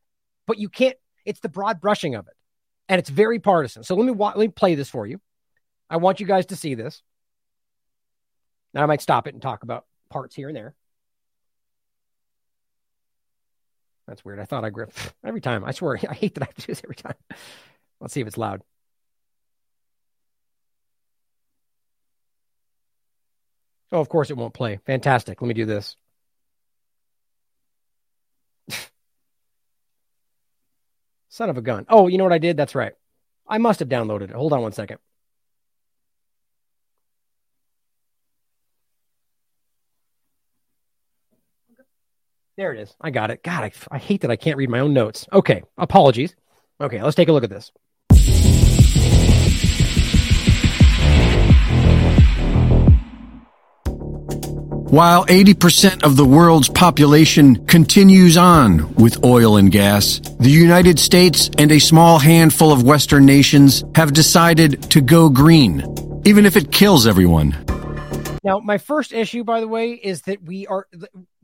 but 0.47 0.59
you 0.59 0.69
can't, 0.69 0.97
it's 1.25 1.41
the 1.41 1.49
broad 1.49 1.81
brushing 1.81 2.15
of 2.15 2.27
it. 2.27 2.35
And 2.89 2.99
it's 2.99 3.11
very 3.11 3.39
partisan. 3.39 3.85
So 3.85 3.95
let 3.95 4.07
me, 4.07 4.13
let 4.13 4.37
me 4.37 4.49
play 4.49 4.75
this 4.75 4.89
for 4.91 5.07
you. 5.07 5.21
I 5.89 5.97
want 5.99 6.21
you 6.21 6.27
guys 6.27 6.47
to 6.47 6.57
see 6.57 6.75
this. 6.75 7.03
Now 8.75 8.83
I 8.83 8.87
might 8.87 9.01
stop 9.01 9.27
it 9.27 9.35
and 9.35 9.43
talk 9.43 9.63
about 9.63 9.87
parts 10.11 10.35
here 10.35 10.49
and 10.49 10.57
there. 10.57 10.75
That's 14.07 14.25
weird. 14.25 14.39
I 14.39 14.45
thought 14.45 14.65
I 14.65 14.71
grip 14.71 14.93
every 15.25 15.41
time. 15.41 15.65
I 15.65 15.73
swear, 15.73 15.99
I 16.09 16.15
hate 16.15 16.35
that 16.35 16.43
I 16.43 16.47
have 16.47 16.55
to 16.55 16.63
do 16.63 16.67
this 16.67 16.83
every 16.85 16.97
time. 16.97 17.15
Let's 18.01 18.15
see 18.15 18.21
if 18.21 18.27
it's 18.27 18.39
loud. 18.39 18.63
Oh, 23.93 24.01
of 24.01 24.09
course 24.09 24.31
it 24.31 24.37
won't 24.37 24.55
play. 24.55 24.79
Fantastic. 24.87 25.41
Let 25.41 25.49
me 25.49 25.55
do 25.55 25.65
this. 25.65 25.97
Son 31.29 31.51
of 31.51 31.57
a 31.57 31.63
gun. 31.63 31.87
Oh, 31.89 32.09
you 32.09 32.19
know 32.19 32.25
what 32.25 32.33
I 32.33 32.39
did? 32.39 32.57
That's 32.57 32.75
right. 32.75 32.93
I 33.49 33.59
must 33.59 33.81
have 33.81 33.89
downloaded 33.89 34.23
it. 34.25 34.31
Hold 34.31 34.53
on 34.53 34.63
one 34.63 34.73
second. 34.73 34.99
There 42.57 42.73
it 42.73 42.81
is. 42.81 42.95
I 43.01 43.11
got 43.11 43.31
it. 43.31 43.43
God, 43.43 43.65
I, 43.65 43.73
I 43.91 43.99
hate 43.99 44.23
that 44.23 44.31
I 44.31 44.37
can't 44.37 44.57
read 44.57 44.71
my 44.71 44.81
own 44.81 44.95
notes. 44.95 45.27
Okay. 45.33 45.63
Apologies. 45.77 46.35
Okay, 46.81 47.03
let's 47.03 47.17
take 47.17 47.29
a 47.29 47.33
look 47.33 47.45
at 47.45 47.51
this. 47.51 47.71
While 54.91 55.27
80% 55.27 56.05
of 56.05 56.17
the 56.17 56.25
world's 56.25 56.69
population 56.69 57.67
continues 57.67 58.37
on 58.37 58.95
with 58.95 59.25
oil 59.25 59.57
and 59.57 59.73
gas, 59.73 60.21
the 60.39 60.49
United 60.49 61.01
States 61.01 61.51
and 61.59 61.73
a 61.73 61.81
small 61.81 62.21
handful 62.21 62.71
of 62.71 62.85
Western 62.85 63.27
nations 63.27 63.83
have 63.97 64.13
decided 64.13 64.85
to 64.93 65.01
go 65.01 65.29
green, 65.29 65.83
even 66.25 66.47
if 66.47 66.57
it 66.57 66.71
kills 66.71 67.05
everyone. 67.05 67.57
Now, 68.45 68.61
my 68.61 68.79
first 68.79 69.13
issue, 69.13 69.43
by 69.43 69.59
the 69.59 69.67
way, 69.67 69.91
is 69.91 70.23
that 70.23 70.45
we 70.45 70.69
are 70.69 70.87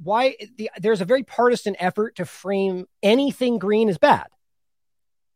why 0.00 0.36
the, 0.56 0.70
there's 0.78 1.00
a 1.00 1.04
very 1.04 1.24
partisan 1.24 1.74
effort 1.80 2.14
to 2.16 2.24
frame 2.24 2.86
anything 3.02 3.58
green 3.58 3.88
as 3.88 3.98
bad. 3.98 4.28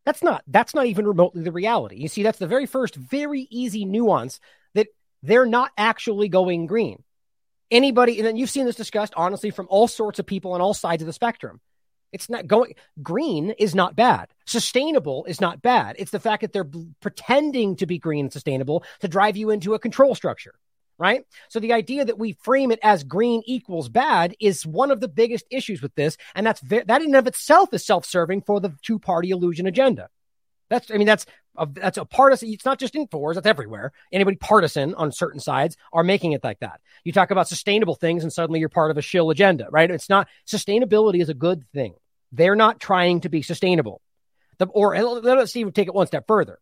That's 0.04 0.22
not 0.22 0.44
that's 0.46 0.76
not 0.76 0.86
even 0.86 1.08
remotely 1.08 1.42
the 1.42 1.50
reality. 1.50 1.96
You 1.96 2.06
see, 2.06 2.22
that's 2.22 2.38
the 2.38 2.46
very 2.46 2.66
first, 2.66 2.94
very 2.94 3.48
easy 3.50 3.84
nuance 3.84 4.38
that 4.74 4.86
they're 5.24 5.44
not 5.44 5.72
actually 5.76 6.28
going 6.28 6.66
green. 6.66 7.02
Anybody, 7.70 8.18
and 8.18 8.26
then 8.26 8.36
you've 8.36 8.50
seen 8.50 8.66
this 8.66 8.76
discussed 8.76 9.14
honestly 9.16 9.50
from 9.50 9.66
all 9.68 9.88
sorts 9.88 10.18
of 10.18 10.26
people 10.26 10.52
on 10.52 10.60
all 10.60 10.74
sides 10.74 11.02
of 11.02 11.06
the 11.06 11.12
spectrum. 11.12 11.60
It's 12.12 12.30
not 12.30 12.46
going 12.46 12.74
green 13.02 13.50
is 13.50 13.74
not 13.74 13.96
bad. 13.96 14.28
Sustainable 14.44 15.24
is 15.24 15.40
not 15.40 15.60
bad. 15.60 15.96
It's 15.98 16.12
the 16.12 16.20
fact 16.20 16.42
that 16.42 16.52
they're 16.52 16.70
pretending 17.00 17.76
to 17.76 17.86
be 17.86 17.98
green 17.98 18.26
and 18.26 18.32
sustainable 18.32 18.84
to 19.00 19.08
drive 19.08 19.36
you 19.36 19.50
into 19.50 19.74
a 19.74 19.78
control 19.78 20.14
structure 20.14 20.54
right? 20.98 21.24
So 21.48 21.60
the 21.60 21.72
idea 21.72 22.04
that 22.04 22.18
we 22.18 22.36
frame 22.42 22.70
it 22.70 22.78
as 22.82 23.04
green 23.04 23.42
equals 23.46 23.88
bad 23.88 24.34
is 24.40 24.64
one 24.66 24.90
of 24.90 25.00
the 25.00 25.08
biggest 25.08 25.46
issues 25.50 25.82
with 25.82 25.94
this, 25.94 26.16
and 26.34 26.46
that's 26.46 26.60
that 26.62 26.88
in 26.88 27.08
and 27.08 27.16
of 27.16 27.26
itself 27.26 27.72
is 27.72 27.84
self-serving 27.84 28.42
for 28.42 28.60
the 28.60 28.74
two-party 28.82 29.30
illusion 29.30 29.66
agenda. 29.66 30.08
That's, 30.68 30.90
I 30.90 30.96
mean, 30.96 31.06
that's 31.06 31.26
a, 31.58 31.66
that's 31.66 31.98
a 31.98 32.04
partisan. 32.04 32.50
It's 32.50 32.64
not 32.64 32.78
just 32.78 32.94
Infowars; 32.94 33.34
that's 33.34 33.46
everywhere. 33.46 33.92
Anybody 34.12 34.36
partisan 34.36 34.94
on 34.94 35.12
certain 35.12 35.40
sides 35.40 35.76
are 35.92 36.04
making 36.04 36.32
it 36.32 36.44
like 36.44 36.60
that. 36.60 36.80
You 37.04 37.12
talk 37.12 37.30
about 37.30 37.48
sustainable 37.48 37.94
things, 37.94 38.22
and 38.22 38.32
suddenly 38.32 38.60
you're 38.60 38.68
part 38.68 38.90
of 38.90 38.98
a 38.98 39.02
shill 39.02 39.30
agenda, 39.30 39.68
right? 39.70 39.90
It's 39.90 40.08
not 40.08 40.28
sustainability 40.46 41.20
is 41.20 41.28
a 41.28 41.34
good 41.34 41.64
thing. 41.72 41.94
They're 42.32 42.56
not 42.56 42.80
trying 42.80 43.20
to 43.22 43.28
be 43.28 43.42
sustainable. 43.42 44.00
The, 44.58 44.66
or 44.66 44.98
let 44.98 45.38
us 45.38 45.54
even 45.56 45.72
take 45.72 45.88
it 45.88 45.94
one 45.94 46.06
step 46.06 46.26
further 46.26 46.58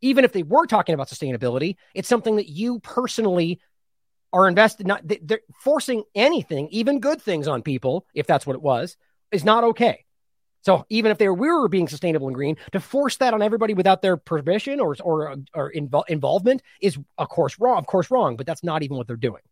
even 0.00 0.24
if 0.24 0.32
they 0.32 0.42
were 0.42 0.66
talking 0.66 0.94
about 0.94 1.08
sustainability, 1.08 1.76
it's 1.94 2.08
something 2.08 2.36
that 2.36 2.48
you 2.48 2.80
personally 2.80 3.60
are 4.32 4.48
invested 4.48 4.86
not 4.86 5.00
they're 5.04 5.40
forcing 5.60 6.02
anything, 6.14 6.68
even 6.70 7.00
good 7.00 7.22
things 7.22 7.48
on 7.48 7.62
people, 7.62 8.06
if 8.14 8.26
that's 8.26 8.46
what 8.46 8.56
it 8.56 8.62
was, 8.62 8.96
is 9.32 9.44
not 9.44 9.64
okay. 9.64 10.04
So 10.66 10.84
even 10.88 11.12
if 11.12 11.18
they 11.18 11.28
were 11.28 11.68
being 11.68 11.86
sustainable 11.86 12.26
and 12.26 12.34
green, 12.34 12.56
to 12.72 12.80
force 12.80 13.18
that 13.18 13.32
on 13.32 13.40
everybody 13.40 13.72
without 13.72 14.02
their 14.02 14.16
permission 14.16 14.80
or 14.80 14.96
or, 15.04 15.36
or 15.54 15.72
invo- 15.72 16.02
involvement 16.08 16.60
is 16.82 16.98
of 17.18 17.28
course 17.28 17.56
wrong, 17.60 17.78
of 17.78 17.86
course 17.86 18.10
wrong, 18.10 18.36
but 18.36 18.46
that's 18.46 18.64
not 18.64 18.82
even 18.82 18.96
what 18.96 19.06
they're 19.06 19.14
doing. 19.14 19.42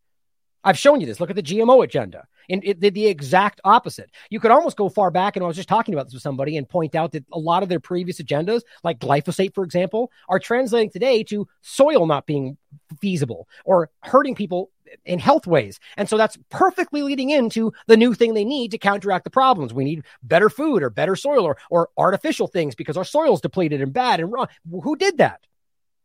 I've 0.64 0.76
shown 0.76 1.00
you 1.00 1.06
this. 1.06 1.20
Look 1.20 1.30
at 1.30 1.36
the 1.36 1.42
GMO 1.42 1.84
agenda. 1.84 2.26
And 2.50 2.64
it 2.64 2.80
did 2.80 2.94
the 2.94 3.06
exact 3.06 3.60
opposite. 3.64 4.10
You 4.28 4.40
could 4.40 4.50
almost 4.50 4.76
go 4.76 4.88
far 4.88 5.12
back, 5.12 5.36
and 5.36 5.44
I 5.44 5.46
was 5.46 5.54
just 5.54 5.68
talking 5.68 5.94
about 5.94 6.06
this 6.06 6.14
with 6.14 6.22
somebody 6.22 6.56
and 6.56 6.68
point 6.68 6.96
out 6.96 7.12
that 7.12 7.24
a 7.32 7.38
lot 7.38 7.62
of 7.62 7.68
their 7.68 7.80
previous 7.80 8.20
agendas, 8.20 8.62
like 8.82 8.98
glyphosate, 8.98 9.54
for 9.54 9.62
example, 9.62 10.10
are 10.28 10.40
translating 10.40 10.90
today 10.90 11.22
to 11.24 11.46
soil 11.60 12.06
not 12.06 12.26
being 12.26 12.56
feasible 13.00 13.46
or 13.64 13.88
hurting 14.02 14.34
people 14.34 14.70
in 15.04 15.18
health 15.18 15.46
ways. 15.46 15.78
And 15.96 16.08
so 16.08 16.16
that's 16.16 16.38
perfectly 16.50 17.02
leading 17.02 17.30
into 17.30 17.72
the 17.86 17.96
new 17.96 18.14
thing 18.14 18.34
they 18.34 18.44
need 18.44 18.70
to 18.72 18.78
counteract 18.78 19.24
the 19.24 19.30
problems. 19.30 19.72
We 19.74 19.84
need 19.84 20.04
better 20.22 20.50
food 20.50 20.82
or 20.82 20.90
better 20.90 21.16
soil 21.16 21.44
or, 21.44 21.58
or 21.70 21.88
artificial 21.96 22.46
things 22.46 22.74
because 22.74 22.96
our 22.96 23.04
soil's 23.04 23.40
depleted 23.40 23.80
and 23.80 23.92
bad 23.92 24.20
and 24.20 24.32
wrong. 24.32 24.48
Who 24.82 24.96
did 24.96 25.18
that? 25.18 25.40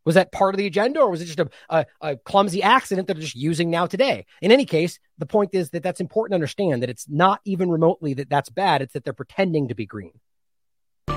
Was 0.06 0.16
that 0.16 0.32
part 0.32 0.56
of 0.56 0.57
the 0.57 0.66
agenda 0.66 1.02
or 1.02 1.11
was 1.11 1.22
it 1.22 1.26
just 1.26 1.40
a, 1.40 1.49
a, 1.70 1.86
a, 2.02 2.18
clumsy 2.18 2.64
accident 2.64 3.07
that 3.07 3.16
they're 3.16 3.22
just 3.22 3.36
using 3.36 3.70
now 3.70 3.86
today? 3.86 4.26
In 4.41 4.52
any 4.52 4.66
case, 4.66 4.98
the 5.18 5.26
point 5.26 5.52
is 5.53 5.70
that 5.72 5.84
that's 5.84 5.99
important 5.99 6.32
to 6.32 6.36
understand 6.36 6.82
that 6.82 6.90
it's 6.90 7.07
not 7.10 7.41
even 7.45 7.70
remotely 7.70 8.14
that 8.16 8.30
that's 8.30 8.49
bad. 8.49 8.82
It's 8.82 8.94
that 8.94 9.03
they're 9.03 9.14
pretending 9.14 9.68
to 9.68 9.76
be 9.76 9.86
green. 9.86 10.14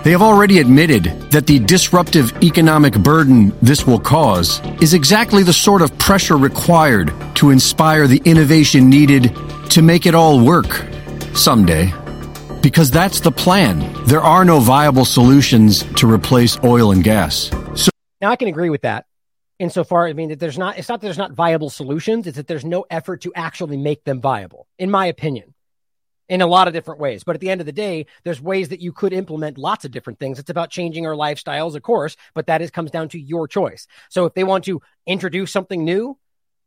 They 0.05 0.11
have 0.11 0.23
already 0.23 0.59
admitted 0.59 1.05
that 1.31 1.47
the 1.47 1.59
disruptive 1.59 2.33
economic 2.43 2.95
burden 2.95 3.57
this 3.63 3.87
will 3.87 4.01
cause 4.01 4.61
is 4.81 4.95
exactly 4.95 5.43
the 5.43 5.53
sort 5.53 5.83
of 5.83 5.97
pressure 5.99 6.37
required 6.37 7.13
to 7.37 7.51
inspire 7.51 8.07
the 8.07 8.21
innovation 8.25 8.91
needed 8.91 9.35
to 9.71 9.83
make 9.83 10.07
it 10.07 10.15
all 10.15 10.45
work 10.45 10.85
someday. 11.35 11.93
Because 12.63 12.91
that's 12.91 13.21
the 13.21 13.33
plan. 13.33 13.93
There 14.07 14.23
are 14.23 14.45
no 14.45 14.61
viable 14.61 15.05
solutions 15.05 15.85
to 15.95 16.11
replace 16.11 16.59
oil 16.65 16.93
and 16.93 17.03
gas. 17.03 17.51
So 17.75 17.91
now 18.21 18.31
I 18.31 18.37
can 18.37 18.49
agree 18.49 18.71
with 18.71 18.83
that 18.83 19.07
insofar 19.63 20.09
I 20.09 20.13
mean 20.13 20.31
that 20.31 20.41
there's 20.41 20.59
not 20.59 20.77
it's 20.77 20.89
not 20.89 21.01
that 21.01 21.07
there's 21.07 21.19
not 21.19 21.33
viable 21.33 21.71
solutions, 21.71 22.27
it's 22.27 22.37
that 22.37 22.49
there's 22.49 22.65
no 22.65 22.85
effort 22.91 23.23
to 23.23 23.33
actually 23.35 23.77
make 23.77 24.05
them 24.05 24.21
viable, 24.21 24.67
in 24.79 24.91
my 24.91 25.07
opinion. 25.07 25.55
In 26.33 26.41
a 26.41 26.47
lot 26.47 26.67
of 26.67 26.73
different 26.73 26.99
ways. 26.99 27.25
But 27.25 27.37
at 27.37 27.41
the 27.43 27.51
end 27.51 27.61
of 27.61 27.67
the 27.67 27.73
day, 27.73 28.07
there's 28.25 28.41
ways 28.41 28.71
that 28.71 28.81
you 28.81 28.91
could 28.91 29.13
implement 29.13 29.59
lots 29.59 29.85
of 29.85 29.91
different 29.91 30.19
things. 30.19 30.39
It's 30.39 30.49
about 30.49 30.71
changing 30.71 31.05
our 31.07 31.13
lifestyles, 31.13 31.75
of 31.75 31.83
course, 31.83 32.17
but 32.33 32.47
that 32.47 32.63
is 32.63 32.71
comes 32.71 32.91
down 32.91 33.11
to 33.11 33.21
your 33.21 33.47
choice. 33.47 33.87
So 34.09 34.25
if 34.25 34.33
they 34.33 34.43
want 34.43 34.65
to 34.65 34.81
introduce 35.07 35.53
something 35.53 35.85
new 35.85 36.17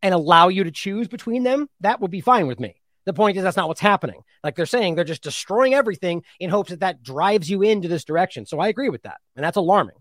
and 0.04 0.14
allow 0.14 0.50
you 0.50 0.66
to 0.66 0.70
choose 0.70 1.08
between 1.08 1.42
them, 1.42 1.68
that 1.80 2.00
would 2.00 2.12
be 2.12 2.22
fine 2.22 2.46
with 2.46 2.60
me. 2.60 2.76
The 3.06 3.14
point 3.14 3.38
is 3.38 3.44
that's 3.44 3.58
not 3.58 3.68
what's 3.68 3.82
happening. 3.82 4.22
Like 4.44 4.56
they're 4.56 4.68
saying, 4.68 4.94
they're 4.94 5.04
just 5.04 5.24
destroying 5.24 5.74
everything 5.74 6.24
in 6.40 6.52
hopes 6.52 6.70
that 6.70 6.82
that 6.82 7.02
drives 7.02 7.50
you 7.50 7.64
into 7.64 7.88
this 7.88 8.04
direction. 8.04 8.46
So 8.46 8.60
I 8.60 8.68
agree 8.68 8.90
with 8.90 9.02
that. 9.02 9.18
And 9.36 9.44
that's 9.44 9.58
alarming. 9.58 9.96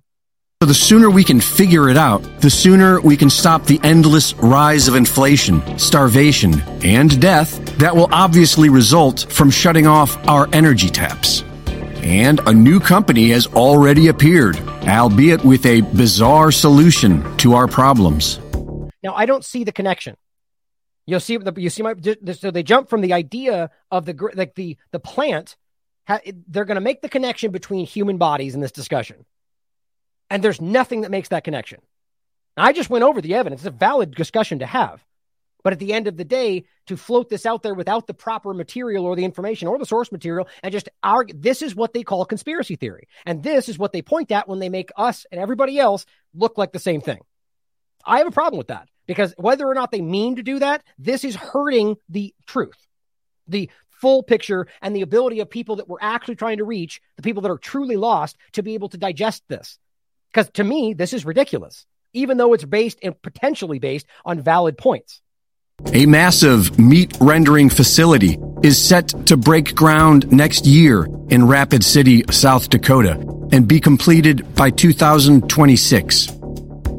So 0.65 0.69
the 0.69 0.73
sooner 0.73 1.11
we 1.11 1.24
can 1.24 1.43
figure 1.43 1.91
it 1.91 1.99
out, 1.99 2.23
the 2.41 2.49
sooner 2.49 2.99
we 3.03 3.19
can 3.19 3.28
stop 3.28 3.66
the 3.66 3.78
endless 3.82 4.32
rise 4.36 4.89
of 4.89 4.95
inflation, 4.95 5.78
starvation, 5.78 6.62
and 6.82 7.20
death 7.20 7.62
that 7.77 7.95
will 7.95 8.09
obviously 8.11 8.70
result 8.70 9.27
from 9.31 9.51
shutting 9.51 9.86
off 9.86 10.16
our 10.27 10.49
energy 10.55 10.89
taps. 10.89 11.43
And 11.97 12.41
a 12.47 12.55
new 12.55 12.81
company 12.81 13.28
has 13.28 13.47
already 13.49 14.09
appeared, 14.09 14.57
albeit 14.89 15.45
with 15.45 15.66
a 15.66 15.82
bizarre 15.82 16.51
solution 16.51 17.36
to 17.36 17.53
our 17.53 17.69
problems. 17.69 18.41
Now, 19.03 19.15
I 19.15 19.27
don't 19.27 19.45
see 19.45 19.65
the 19.65 19.73
connection. 19.73 20.16
You'll 21.05 21.20
see 21.20 21.39
you 21.59 21.69
see 21.69 21.82
my 21.82 21.93
so 22.32 22.51
they 22.51 22.62
jump 22.62 22.89
from 22.89 23.03
the 23.03 23.12
idea 23.12 23.69
of 23.91 24.07
the 24.07 24.31
like 24.32 24.55
the 24.55 24.78
the 24.93 24.99
plant 24.99 25.59
they're 26.49 26.65
going 26.65 26.77
to 26.77 26.81
make 26.81 27.03
the 27.03 27.11
connection 27.11 27.51
between 27.51 27.85
human 27.85 28.16
bodies 28.16 28.55
in 28.55 28.62
this 28.62 28.73
discussion 28.73 29.27
and 30.35 30.43
there's 30.43 30.61
nothing 30.61 31.02
that 31.02 31.12
makes 31.12 31.28
that 31.28 31.44
connection. 31.44 31.81
Now, 32.56 32.65
I 32.65 32.73
just 32.73 32.90
went 32.90 33.05
over 33.05 33.20
the 33.20 33.36
evidence. 33.36 33.61
It's 33.61 33.69
a 33.69 33.70
valid 33.70 34.16
discussion 34.16 34.59
to 34.59 34.66
have. 34.66 35.01
But 35.62 35.73
at 35.73 35.78
the 35.78 35.93
end 35.93 36.09
of 36.09 36.16
the 36.16 36.24
day, 36.24 36.65
to 36.89 36.97
float 36.97 37.28
this 37.28 37.47
out 37.47 37.62
there 37.62 37.73
without 37.73 38.09
the 38.09 38.15
proper 38.15 38.52
material 38.52 39.05
or 39.06 39.15
the 39.15 39.24
information 39.24 39.69
or 39.69 39.78
the 39.78 39.86
source 39.86 40.11
material 40.11 40.48
and 40.65 40.73
just 40.73 40.89
argue, 41.05 41.36
this 41.39 41.62
is 41.62 41.77
what 41.77 41.93
they 41.93 42.02
call 42.02 42.24
conspiracy 42.24 42.74
theory. 42.74 43.06
And 43.24 43.44
this 43.44 43.69
is 43.69 43.78
what 43.78 43.93
they 43.93 44.02
point 44.02 44.32
at 44.32 44.48
when 44.48 44.59
they 44.59 44.69
make 44.69 44.90
us 44.97 45.24
and 45.31 45.40
everybody 45.40 45.78
else 45.78 46.05
look 46.35 46.59
like 46.59 46.73
the 46.73 46.81
same 46.81 47.01
thing. 47.01 47.20
I 48.05 48.19
have 48.19 48.27
a 48.27 48.32
problem 48.32 48.59
with 48.59 48.66
that 48.66 48.89
because 49.06 49.35
whether 49.39 49.69
or 49.69 49.74
not 49.74 49.93
they 49.93 50.02
mean 50.02 50.35
to 50.35 50.43
do 50.43 50.59
that, 50.59 50.82
this 50.98 51.23
is 51.23 51.36
hurting 51.36 51.94
the 52.09 52.35
truth, 52.48 52.89
the 53.47 53.70
full 54.01 54.24
picture, 54.24 54.66
and 54.82 54.97
the 54.97 55.02
ability 55.02 55.39
of 55.39 55.48
people 55.48 55.77
that 55.77 55.89
we're 55.89 55.98
actually 56.01 56.35
trying 56.35 56.59
to 56.59 56.65
reach, 56.65 57.01
the 57.15 57.23
people 57.23 57.43
that 57.43 57.52
are 57.52 57.56
truly 57.56 57.97
lost, 57.97 58.36
to 58.55 58.65
be 58.65 58.74
able 58.74 58.89
to 58.89 58.98
digest 58.98 59.44
this. 59.47 59.78
Because 60.35 60.51
to 60.55 60.65
me, 60.65 60.94
this 60.94 61.12
is 61.12 61.24
ridiculous. 61.24 61.86
even 62.16 62.36
though 62.36 62.52
it's 62.52 62.65
based 62.65 63.01
and 63.02 63.20
potentially 63.23 63.81
based 63.81 64.06
on 64.24 64.40
valid 64.40 64.78
points. 64.78 65.20
A 65.93 66.06
massive 66.06 66.78
meat 66.78 67.12
rendering 67.20 67.69
facility 67.69 68.39
is 68.62 68.81
set 68.81 69.09
to 69.27 69.36
break 69.36 69.74
ground 69.74 70.31
next 70.31 70.65
year 70.65 71.09
in 71.31 71.48
Rapid 71.48 71.82
City, 71.82 72.23
South 72.31 72.70
Dakota, 72.70 73.15
and 73.51 73.66
be 73.66 73.81
completed 73.81 74.55
by 74.55 74.70
2026. 74.70 76.28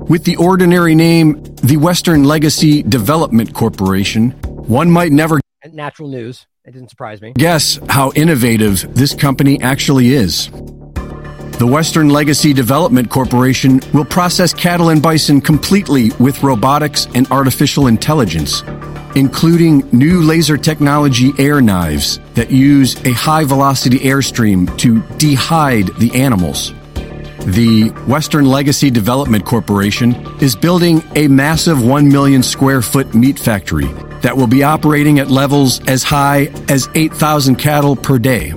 With 0.10 0.26
the 0.26 0.36
ordinary 0.36 0.94
name, 0.94 1.42
the 1.64 1.78
Western 1.78 2.26
Legacy 2.26 2.84
Development 2.84 3.54
Corporation, 3.54 4.32
one 4.68 4.92
might 4.92 5.14
never 5.14 5.40
natural 5.72 6.10
news. 6.10 6.46
It 6.66 6.72
didn't 6.72 6.90
surprise 6.90 7.22
me. 7.22 7.32
Guess 7.38 7.80
how 7.88 8.12
innovative 8.16 8.94
this 8.94 9.16
company 9.16 9.62
actually 9.62 10.10
is. 10.14 10.50
The 11.58 11.66
Western 11.66 12.10
Legacy 12.10 12.52
Development 12.52 13.10
Corporation 13.10 13.80
will 13.94 14.04
process 14.04 14.54
cattle 14.54 14.90
and 14.90 15.02
bison 15.02 15.40
completely 15.40 16.12
with 16.20 16.44
robotics 16.44 17.08
and 17.16 17.32
artificial 17.32 17.88
intelligence, 17.88 18.62
including 19.16 19.88
new 19.94 20.22
laser 20.22 20.58
technology 20.58 21.32
air 21.40 21.62
knives 21.62 22.20
that 22.34 22.52
use 22.52 23.02
a 23.06 23.14
high 23.14 23.46
velocity 23.46 24.00
airstream 24.00 24.78
to 24.80 24.96
dehide 25.18 25.98
the 25.98 26.14
animals. 26.14 26.74
The 27.46 27.88
Western 28.06 28.48
Legacy 28.48 28.90
Development 28.92 29.46
Corporation 29.46 30.14
is 30.42 30.58
building 30.58 31.02
a 31.16 31.30
massive 31.30 31.82
1 31.82 32.10
million 32.10 32.44
square 32.44 32.82
foot 32.82 33.16
meat 33.16 33.40
factory 33.40 33.88
that 34.24 34.36
will 34.36 34.48
be 34.48 34.64
operating 34.64 35.20
at 35.20 35.30
levels 35.30 35.80
as 35.88 36.04
high 36.04 36.48
as 36.68 36.90
8,000 36.96 37.56
cattle 37.56 37.96
per 37.96 38.20
day. 38.20 38.54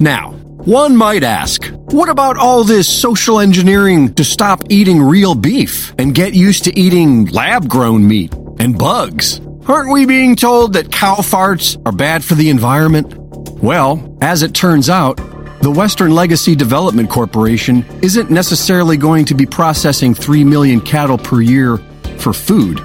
Now, 0.00 0.41
one 0.64 0.96
might 0.96 1.24
ask, 1.24 1.66
what 1.90 2.08
about 2.08 2.36
all 2.36 2.62
this 2.62 2.88
social 2.88 3.40
engineering 3.40 4.14
to 4.14 4.22
stop 4.22 4.60
eating 4.70 5.02
real 5.02 5.34
beef 5.34 5.92
and 5.98 6.14
get 6.14 6.34
used 6.34 6.62
to 6.64 6.78
eating 6.78 7.26
lab 7.26 7.68
grown 7.68 8.06
meat 8.06 8.32
and 8.60 8.78
bugs? 8.78 9.40
Aren't 9.66 9.92
we 9.92 10.06
being 10.06 10.36
told 10.36 10.74
that 10.74 10.92
cow 10.92 11.16
farts 11.16 11.80
are 11.84 11.90
bad 11.90 12.22
for 12.22 12.36
the 12.36 12.48
environment? 12.48 13.12
Well, 13.60 14.16
as 14.20 14.44
it 14.44 14.54
turns 14.54 14.88
out, 14.88 15.16
the 15.62 15.70
Western 15.70 16.12
Legacy 16.12 16.54
Development 16.54 17.10
Corporation 17.10 17.84
isn't 18.00 18.30
necessarily 18.30 18.96
going 18.96 19.24
to 19.24 19.34
be 19.34 19.46
processing 19.46 20.14
3 20.14 20.44
million 20.44 20.80
cattle 20.80 21.18
per 21.18 21.40
year 21.40 21.78
for 22.18 22.32
food. 22.32 22.78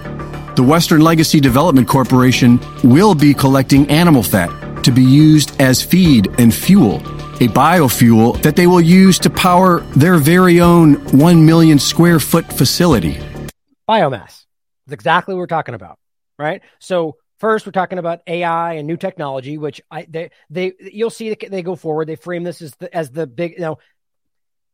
The 0.55 0.63
Western 0.63 1.01
Legacy 1.01 1.39
Development 1.39 1.87
Corporation 1.87 2.59
will 2.83 3.13
be 3.13 3.35
collecting 3.35 3.87
animal 3.91 4.23
fat 4.23 4.83
to 4.83 4.91
be 4.91 5.03
used 5.03 5.61
as 5.61 5.83
feed 5.83 6.27
and 6.39 6.51
fuel 6.51 7.03
a 7.39 7.47
biofuel 7.47 8.41
that 8.41 8.55
they 8.55 8.67
will 8.67 8.81
use 8.81 9.19
to 9.19 9.29
power 9.29 9.81
their 9.95 10.17
very 10.17 10.59
own 10.59 10.95
1 11.17 11.45
million 11.45 11.77
square 11.79 12.19
foot 12.19 12.51
facility. 12.51 13.19
Biomass. 13.87 14.45
That's 14.85 14.93
exactly 14.93 15.35
what 15.35 15.39
we're 15.39 15.47
talking 15.47 15.75
about, 15.75 15.99
right? 16.39 16.61
So, 16.79 17.17
first 17.39 17.65
we're 17.65 17.71
talking 17.71 17.99
about 17.99 18.21
AI 18.25 18.73
and 18.73 18.87
new 18.87 18.97
technology, 18.97 19.57
which 19.57 19.81
I 19.91 20.07
they 20.09 20.31
they 20.49 20.73
you'll 20.79 21.09
see 21.09 21.35
they 21.35 21.61
go 21.61 21.75
forward. 21.75 22.07
They 22.07 22.15
frame 22.15 22.43
this 22.43 22.61
as 22.61 22.73
the 22.75 22.93
as 22.95 23.11
the 23.11 23.27
big 23.27 23.53
you 23.53 23.59
know. 23.59 23.79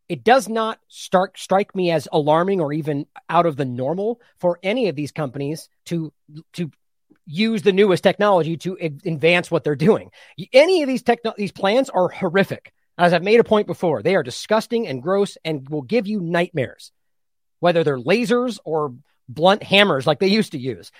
It 0.09 0.23
does 0.23 0.49
not 0.49 0.79
start 0.89 1.39
strike 1.39 1.73
me 1.73 1.89
as 1.89 2.07
alarming 2.11 2.59
or 2.61 2.73
even 2.73 3.07
out 3.29 3.45
of 3.45 3.55
the 3.55 3.65
normal 3.65 4.19
for 4.37 4.59
any 4.61 4.89
of 4.89 4.95
these 4.95 5.11
companies 5.11 5.69
to 5.85 6.13
to 6.53 6.71
use 7.25 7.61
the 7.61 7.71
newest 7.71 8.03
technology 8.03 8.57
to 8.57 8.77
advance 8.81 9.49
what 9.49 9.63
they're 9.63 9.75
doing. 9.75 10.09
Any 10.51 10.81
of 10.81 10.87
these 10.87 11.03
techno- 11.03 11.33
these 11.37 11.51
plans 11.51 11.89
are 11.89 12.09
horrific. 12.09 12.73
As 12.97 13.13
I've 13.13 13.23
made 13.23 13.39
a 13.39 13.43
point 13.43 13.67
before, 13.67 14.03
they 14.03 14.15
are 14.15 14.23
disgusting 14.23 14.87
and 14.87 15.01
gross 15.01 15.37
and 15.43 15.67
will 15.69 15.81
give 15.81 16.05
you 16.05 16.19
nightmares, 16.19 16.91
whether 17.59 17.83
they're 17.83 17.97
lasers 17.97 18.59
or 18.63 18.93
blunt 19.27 19.63
hammers 19.63 20.05
like 20.05 20.19
they 20.19 20.27
used 20.27 20.51
to 20.51 20.59
use. 20.59 20.91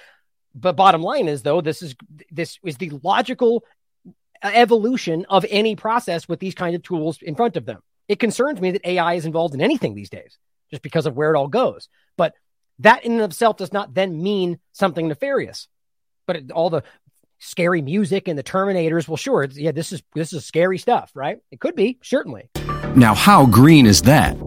But 0.55 0.75
bottom 0.75 1.01
line 1.03 1.27
is 1.27 1.43
though, 1.43 1.61
this 1.61 1.81
is 1.81 1.95
this 2.31 2.57
is 2.63 2.77
the 2.77 2.91
logical 3.03 3.63
evolution 4.41 5.25
of 5.29 5.45
any 5.49 5.75
process 5.75 6.27
with 6.27 6.39
these 6.39 6.55
kind 6.55 6.75
of 6.75 6.83
tools 6.83 7.19
in 7.21 7.35
front 7.35 7.57
of 7.57 7.65
them. 7.65 7.81
It 8.07 8.19
concerns 8.19 8.59
me 8.59 8.71
that 8.71 8.87
AI 8.87 9.13
is 9.13 9.25
involved 9.25 9.53
in 9.53 9.61
anything 9.61 9.93
these 9.93 10.09
days, 10.09 10.37
just 10.69 10.81
because 10.81 11.05
of 11.05 11.15
where 11.15 11.33
it 11.33 11.37
all 11.37 11.47
goes. 11.47 11.89
But 12.17 12.33
that 12.79 13.05
in 13.05 13.13
and 13.13 13.21
of 13.21 13.31
itself 13.31 13.57
does 13.57 13.71
not 13.71 13.93
then 13.93 14.21
mean 14.21 14.59
something 14.73 15.07
nefarious 15.07 15.67
but 16.25 16.51
all 16.51 16.69
the 16.69 16.83
scary 17.39 17.81
music 17.81 18.27
and 18.27 18.37
the 18.37 18.43
Terminators. 18.43 19.07
Well, 19.07 19.17
sure, 19.17 19.45
yeah, 19.45 19.71
this 19.71 19.91
is 19.91 20.01
this 20.15 20.33
is 20.33 20.45
scary 20.45 20.77
stuff, 20.77 21.11
right? 21.13 21.39
It 21.51 21.59
could 21.59 21.75
be 21.75 21.99
certainly. 22.01 22.49
Now, 22.95 23.13
how 23.13 23.45
green 23.45 23.85
is 23.85 24.03
that? 24.03 24.37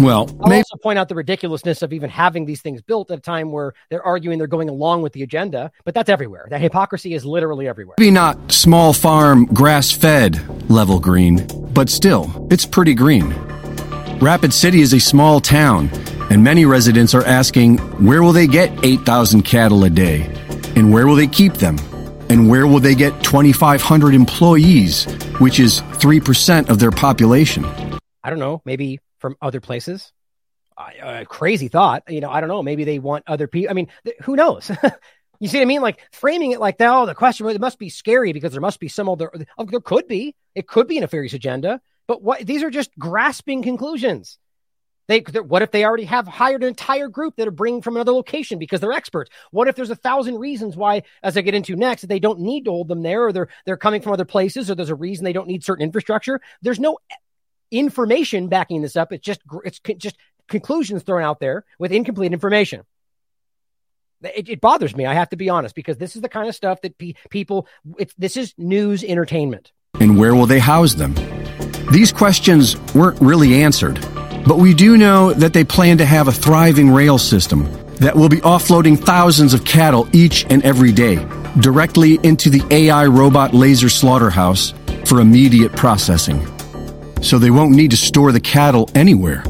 Well, 0.00 0.28
I'll 0.40 0.48
maybe- 0.48 0.58
also 0.58 0.76
point 0.82 0.98
out 0.98 1.08
the 1.08 1.14
ridiculousness 1.14 1.82
of 1.82 1.92
even 1.92 2.10
having 2.10 2.46
these 2.46 2.60
things 2.60 2.82
built 2.82 3.10
at 3.10 3.18
a 3.18 3.20
time 3.20 3.52
where 3.52 3.74
they're 3.90 4.04
arguing 4.04 4.38
they're 4.38 4.46
going 4.48 4.68
along 4.68 5.02
with 5.02 5.12
the 5.12 5.22
agenda, 5.22 5.70
but 5.84 5.94
that's 5.94 6.08
everywhere. 6.08 6.46
That 6.50 6.60
hypocrisy 6.60 7.14
is 7.14 7.24
literally 7.24 7.68
everywhere. 7.68 7.94
Maybe 7.98 8.10
not 8.10 8.50
small 8.50 8.92
farm, 8.92 9.46
grass 9.46 9.92
fed 9.92 10.68
level 10.68 10.98
green, 10.98 11.46
but 11.72 11.88
still, 11.88 12.46
it's 12.50 12.66
pretty 12.66 12.94
green. 12.94 13.30
Rapid 14.20 14.52
City 14.52 14.80
is 14.80 14.92
a 14.92 15.00
small 15.00 15.40
town, 15.40 15.90
and 16.30 16.42
many 16.42 16.64
residents 16.64 17.14
are 17.14 17.24
asking 17.24 17.78
where 18.04 18.22
will 18.22 18.32
they 18.32 18.46
get 18.48 18.72
8,000 18.84 19.42
cattle 19.42 19.84
a 19.84 19.90
day? 19.90 20.28
And 20.76 20.92
where 20.92 21.06
will 21.06 21.14
they 21.14 21.26
keep 21.26 21.54
them? 21.54 21.78
And 22.28 22.48
where 22.48 22.66
will 22.66 22.80
they 22.80 22.94
get 22.94 23.22
2,500 23.22 24.14
employees, 24.14 25.04
which 25.38 25.60
is 25.60 25.80
3% 25.80 26.68
of 26.68 26.78
their 26.78 26.90
population? 26.90 27.64
I 28.22 28.30
don't 28.30 28.38
know. 28.38 28.62
Maybe 28.64 29.00
from 29.18 29.36
other 29.40 29.60
places. 29.60 30.12
Uh, 30.76 31.24
crazy 31.28 31.68
thought. 31.68 32.02
You 32.08 32.20
know, 32.20 32.30
I 32.30 32.40
don't 32.40 32.48
know. 32.48 32.62
Maybe 32.62 32.84
they 32.84 32.98
want 32.98 33.24
other 33.26 33.46
people. 33.46 33.70
I 33.70 33.74
mean, 33.74 33.88
th- 34.04 34.16
who 34.22 34.34
knows? 34.34 34.70
you 35.40 35.48
see 35.48 35.58
what 35.58 35.62
I 35.62 35.66
mean? 35.66 35.82
Like 35.82 36.00
framing 36.12 36.50
it 36.50 36.60
like 36.60 36.78
that. 36.78 36.90
Oh, 36.90 37.06
the 37.06 37.14
question 37.14 37.48
it 37.48 37.60
must 37.60 37.78
be 37.78 37.88
scary 37.90 38.32
because 38.32 38.52
there 38.52 38.60
must 38.60 38.80
be 38.80 38.88
some 38.88 39.08
other. 39.08 39.30
Oh, 39.56 39.64
there 39.64 39.80
could 39.80 40.08
be. 40.08 40.34
It 40.54 40.66
could 40.66 40.88
be 40.88 40.98
a 40.98 41.02
nefarious 41.02 41.32
agenda. 41.32 41.80
But 42.08 42.22
what? 42.22 42.44
These 42.44 42.62
are 42.64 42.70
just 42.70 42.90
grasping 42.98 43.62
conclusions. 43.62 44.38
They, 45.06 45.20
what 45.20 45.62
if 45.62 45.70
they 45.70 45.84
already 45.84 46.04
have 46.04 46.26
hired 46.26 46.62
an 46.62 46.68
entire 46.68 47.08
group 47.08 47.36
that 47.36 47.46
are 47.46 47.52
bringing 47.52 47.82
from 47.82 47.96
another 47.96 48.12
location 48.12 48.58
because 48.58 48.80
they're 48.80 48.92
experts? 48.92 49.30
What 49.50 49.68
if 49.68 49.76
there's 49.76 49.90
a 49.90 49.96
thousand 49.96 50.38
reasons 50.38 50.76
why, 50.76 51.02
as 51.22 51.36
I 51.36 51.42
get 51.42 51.54
into 51.54 51.76
next, 51.76 52.02
that 52.02 52.06
they 52.06 52.18
don't 52.18 52.40
need 52.40 52.64
to 52.64 52.70
hold 52.70 52.88
them 52.88 53.02
there, 53.02 53.26
or 53.26 53.32
they're 53.32 53.48
they're 53.66 53.76
coming 53.76 54.00
from 54.00 54.12
other 54.12 54.24
places, 54.24 54.70
or 54.70 54.74
there's 54.74 54.90
a 54.90 54.94
reason 54.94 55.24
they 55.24 55.32
don't 55.32 55.48
need 55.48 55.62
certain 55.62 55.84
infrastructure? 55.84 56.40
There's 56.62 56.80
no 56.80 56.98
eh, 57.10 57.16
information 57.70 58.48
backing 58.48 58.80
this 58.80 58.96
up. 58.96 59.12
It's 59.12 59.24
just 59.24 59.42
it's 59.64 59.80
just 59.98 60.16
conclusions 60.48 61.02
thrown 61.02 61.22
out 61.22 61.38
there 61.38 61.64
with 61.78 61.92
incomplete 61.92 62.32
information. 62.32 62.82
It, 64.22 64.48
it 64.48 64.60
bothers 64.62 64.96
me. 64.96 65.04
I 65.04 65.12
have 65.12 65.28
to 65.30 65.36
be 65.36 65.50
honest 65.50 65.74
because 65.74 65.98
this 65.98 66.16
is 66.16 66.22
the 66.22 66.30
kind 66.30 66.48
of 66.48 66.54
stuff 66.54 66.80
that 66.80 66.96
pe- 66.96 67.14
people. 67.28 67.68
This 68.16 68.38
is 68.38 68.54
news 68.56 69.04
entertainment. 69.04 69.70
And 70.00 70.18
where 70.18 70.34
will 70.34 70.46
they 70.46 70.60
house 70.60 70.94
them? 70.94 71.14
These 71.92 72.10
questions 72.10 72.76
weren't 72.94 73.20
really 73.20 73.62
answered. 73.62 74.02
But 74.46 74.58
we 74.58 74.74
do 74.74 74.96
know 74.96 75.32
that 75.32 75.54
they 75.54 75.64
plan 75.64 75.98
to 75.98 76.04
have 76.04 76.28
a 76.28 76.32
thriving 76.32 76.90
rail 76.90 77.16
system 77.16 77.64
that 77.96 78.14
will 78.14 78.28
be 78.28 78.38
offloading 78.38 78.98
thousands 78.98 79.54
of 79.54 79.64
cattle 79.64 80.06
each 80.12 80.44
and 80.50 80.62
every 80.64 80.92
day 80.92 81.16
directly 81.60 82.18
into 82.22 82.50
the 82.50 82.62
AI 82.70 83.06
robot 83.06 83.54
laser 83.54 83.88
slaughterhouse 83.88 84.74
for 85.06 85.20
immediate 85.20 85.72
processing. 85.76 86.46
So 87.22 87.38
they 87.38 87.50
won't 87.50 87.70
need 87.70 87.92
to 87.92 87.96
store 87.96 88.32
the 88.32 88.40
cattle 88.40 88.90
anywhere. 88.94 89.44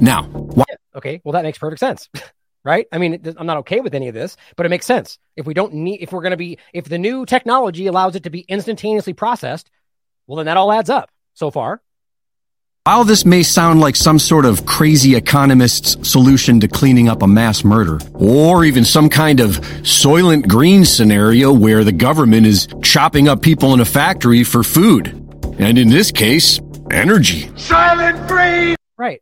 Now, 0.00 0.24
why- 0.24 0.64
okay, 0.94 1.20
well 1.24 1.32
that 1.32 1.42
makes 1.42 1.58
perfect 1.58 1.80
sense. 1.80 2.08
right? 2.64 2.86
I 2.92 2.98
mean, 2.98 3.20
I'm 3.36 3.46
not 3.46 3.58
okay 3.58 3.80
with 3.80 3.94
any 3.94 4.08
of 4.08 4.14
this, 4.14 4.36
but 4.56 4.64
it 4.64 4.68
makes 4.70 4.86
sense. 4.86 5.18
If 5.36 5.46
we 5.46 5.54
don't 5.54 5.74
need 5.74 6.00
if 6.00 6.12
we're 6.12 6.22
going 6.22 6.30
to 6.30 6.36
be 6.38 6.58
if 6.72 6.86
the 6.86 6.98
new 6.98 7.26
technology 7.26 7.86
allows 7.86 8.16
it 8.16 8.22
to 8.22 8.30
be 8.30 8.40
instantaneously 8.40 9.12
processed, 9.12 9.70
well 10.26 10.36
then 10.36 10.46
that 10.46 10.56
all 10.56 10.72
adds 10.72 10.88
up 10.88 11.10
so 11.34 11.50
far. 11.50 11.82
While 12.88 13.04
this 13.04 13.26
may 13.26 13.42
sound 13.42 13.80
like 13.80 13.96
some 13.96 14.18
sort 14.18 14.46
of 14.46 14.64
crazy 14.64 15.14
economist's 15.14 16.08
solution 16.08 16.58
to 16.60 16.68
cleaning 16.68 17.06
up 17.06 17.20
a 17.20 17.26
mass 17.26 17.62
murder, 17.62 17.98
or 18.14 18.64
even 18.64 18.82
some 18.82 19.10
kind 19.10 19.40
of 19.40 19.60
Soylent 19.82 20.48
Green 20.48 20.86
scenario 20.86 21.52
where 21.52 21.84
the 21.84 21.92
government 21.92 22.46
is 22.46 22.66
chopping 22.82 23.28
up 23.28 23.42
people 23.42 23.74
in 23.74 23.80
a 23.80 23.84
factory 23.84 24.42
for 24.42 24.62
food, 24.62 25.08
and 25.58 25.76
in 25.76 25.90
this 25.90 26.10
case, 26.10 26.60
energy. 26.90 27.48
Soylent 27.58 28.26
Green! 28.26 28.74
Right. 28.96 29.20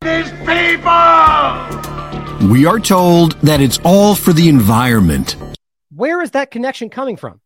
These 0.00 0.30
people! 0.40 2.48
We 2.48 2.64
are 2.64 2.80
told 2.80 3.38
that 3.42 3.60
it's 3.60 3.78
all 3.84 4.14
for 4.14 4.32
the 4.32 4.48
environment. 4.48 5.36
Where 5.94 6.22
is 6.22 6.30
that 6.30 6.50
connection 6.50 6.88
coming 6.88 7.18
from? 7.18 7.42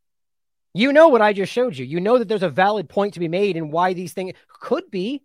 You 0.72 0.92
know 0.92 1.08
what 1.08 1.20
I 1.20 1.32
just 1.32 1.52
showed 1.52 1.76
you. 1.76 1.84
You 1.84 1.98
know 1.98 2.18
that 2.18 2.28
there's 2.28 2.44
a 2.44 2.48
valid 2.48 2.88
point 2.88 3.14
to 3.14 3.20
be 3.20 3.26
made 3.26 3.56
and 3.56 3.72
why 3.72 3.92
these 3.92 4.12
things 4.12 4.34
could 4.60 4.88
be 4.92 5.24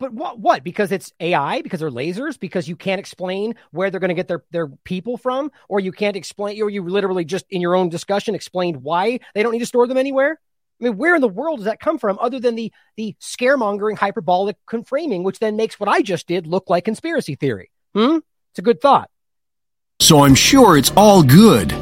but 0.00 0.14
what? 0.14 0.40
What? 0.40 0.64
Because 0.64 0.90
it's 0.90 1.12
AI? 1.20 1.60
Because 1.60 1.78
they're 1.78 1.90
lasers? 1.90 2.40
Because 2.40 2.66
you 2.66 2.74
can't 2.74 2.98
explain 2.98 3.54
where 3.70 3.90
they're 3.90 4.00
going 4.00 4.08
to 4.08 4.14
get 4.14 4.26
their 4.26 4.42
their 4.50 4.68
people 4.82 5.18
from, 5.18 5.52
or 5.68 5.78
you 5.78 5.92
can't 5.92 6.16
explain, 6.16 6.60
or 6.62 6.70
you 6.70 6.82
literally 6.82 7.24
just 7.24 7.44
in 7.50 7.60
your 7.60 7.76
own 7.76 7.90
discussion 7.90 8.34
explained 8.34 8.82
why 8.82 9.20
they 9.34 9.42
don't 9.42 9.52
need 9.52 9.60
to 9.60 9.66
store 9.66 9.86
them 9.86 9.98
anywhere. 9.98 10.40
I 10.80 10.84
mean, 10.84 10.96
where 10.96 11.14
in 11.14 11.20
the 11.20 11.28
world 11.28 11.58
does 11.58 11.66
that 11.66 11.80
come 11.80 11.98
from, 11.98 12.18
other 12.18 12.40
than 12.40 12.54
the 12.54 12.72
the 12.96 13.14
scaremongering, 13.20 13.98
hyperbolic 13.98 14.56
framing, 14.86 15.22
which 15.22 15.38
then 15.38 15.56
makes 15.56 15.78
what 15.78 15.90
I 15.90 16.00
just 16.00 16.26
did 16.26 16.46
look 16.46 16.70
like 16.70 16.86
conspiracy 16.86 17.34
theory? 17.34 17.70
Hmm. 17.94 18.18
It's 18.52 18.58
a 18.58 18.62
good 18.62 18.80
thought. 18.80 19.10
So 20.00 20.24
I'm 20.24 20.34
sure 20.34 20.78
it's 20.78 20.90
all 20.96 21.22
good. 21.22 21.72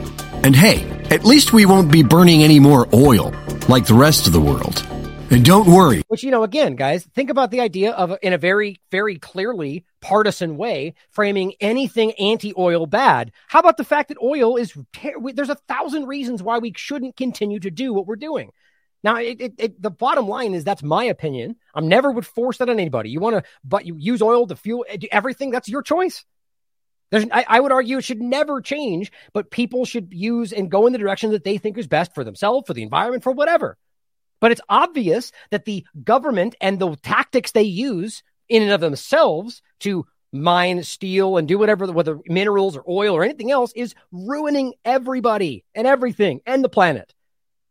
And 0.42 0.56
hey, 0.56 0.84
at 1.10 1.24
least 1.24 1.52
we 1.52 1.66
won't 1.66 1.92
be 1.92 2.02
burning 2.02 2.42
any 2.42 2.58
more 2.58 2.88
oil 2.92 3.32
like 3.68 3.86
the 3.86 3.94
rest 3.94 4.26
of 4.26 4.32
the 4.32 4.40
world. 4.40 4.86
And 5.30 5.44
don't 5.44 5.66
worry. 5.70 6.02
Which, 6.08 6.22
you 6.22 6.30
know, 6.30 6.42
again, 6.42 6.74
guys, 6.74 7.04
think 7.04 7.28
about 7.28 7.50
the 7.50 7.60
idea 7.60 7.92
of, 7.92 8.16
in 8.22 8.32
a 8.32 8.38
very, 8.38 8.80
very 8.90 9.18
clearly 9.18 9.84
partisan 10.00 10.56
way, 10.56 10.94
framing 11.10 11.52
anything 11.60 12.12
anti 12.12 12.54
oil 12.56 12.86
bad. 12.86 13.32
How 13.46 13.58
about 13.58 13.76
the 13.76 13.84
fact 13.84 14.08
that 14.08 14.16
oil 14.22 14.56
is, 14.56 14.72
there's 15.34 15.50
a 15.50 15.54
thousand 15.54 16.06
reasons 16.06 16.42
why 16.42 16.58
we 16.58 16.72
shouldn't 16.74 17.16
continue 17.16 17.60
to 17.60 17.70
do 17.70 17.92
what 17.92 18.06
we're 18.06 18.16
doing. 18.16 18.52
Now, 19.04 19.16
it, 19.16 19.40
it, 19.40 19.54
it, 19.58 19.82
the 19.82 19.90
bottom 19.90 20.26
line 20.26 20.54
is 20.54 20.64
that's 20.64 20.82
my 20.82 21.04
opinion. 21.04 21.56
I'm 21.74 21.88
never 21.88 22.10
would 22.10 22.26
force 22.26 22.56
that 22.58 22.70
on 22.70 22.80
anybody. 22.80 23.10
You 23.10 23.20
want 23.20 23.36
to, 23.36 23.42
but 23.62 23.84
you 23.84 23.96
use 23.98 24.22
oil 24.22 24.46
to 24.46 24.56
fuel 24.56 24.86
uh, 24.90 24.96
everything. 25.12 25.50
That's 25.50 25.68
your 25.68 25.82
choice. 25.82 26.24
There's, 27.10 27.26
I, 27.30 27.44
I, 27.46 27.60
would 27.60 27.72
argue 27.72 27.98
it 27.98 28.04
should 28.04 28.20
never 28.20 28.60
change, 28.60 29.12
but 29.32 29.50
people 29.50 29.84
should 29.84 30.12
use 30.12 30.52
and 30.52 30.70
go 30.70 30.86
in 30.86 30.92
the 30.92 30.98
direction 30.98 31.30
that 31.30 31.44
they 31.44 31.58
think 31.58 31.78
is 31.78 31.86
best 31.86 32.14
for 32.14 32.24
themselves, 32.24 32.66
for 32.66 32.74
the 32.74 32.82
environment, 32.82 33.22
for 33.22 33.32
whatever. 33.32 33.76
But 34.40 34.52
it's 34.52 34.60
obvious 34.68 35.32
that 35.50 35.64
the 35.64 35.84
government 36.04 36.54
and 36.60 36.78
the 36.78 36.96
tactics 36.96 37.52
they 37.52 37.62
use 37.62 38.22
in 38.48 38.62
and 38.62 38.72
of 38.72 38.80
themselves 38.80 39.62
to 39.80 40.06
mine, 40.32 40.82
steal, 40.82 41.36
and 41.36 41.48
do 41.48 41.58
whatever, 41.58 41.90
whether 41.90 42.18
minerals 42.26 42.76
or 42.76 42.84
oil 42.88 43.14
or 43.16 43.24
anything 43.24 43.50
else, 43.50 43.72
is 43.74 43.94
ruining 44.12 44.74
everybody 44.84 45.64
and 45.74 45.86
everything 45.86 46.40
and 46.46 46.62
the 46.62 46.68
planet. 46.68 47.14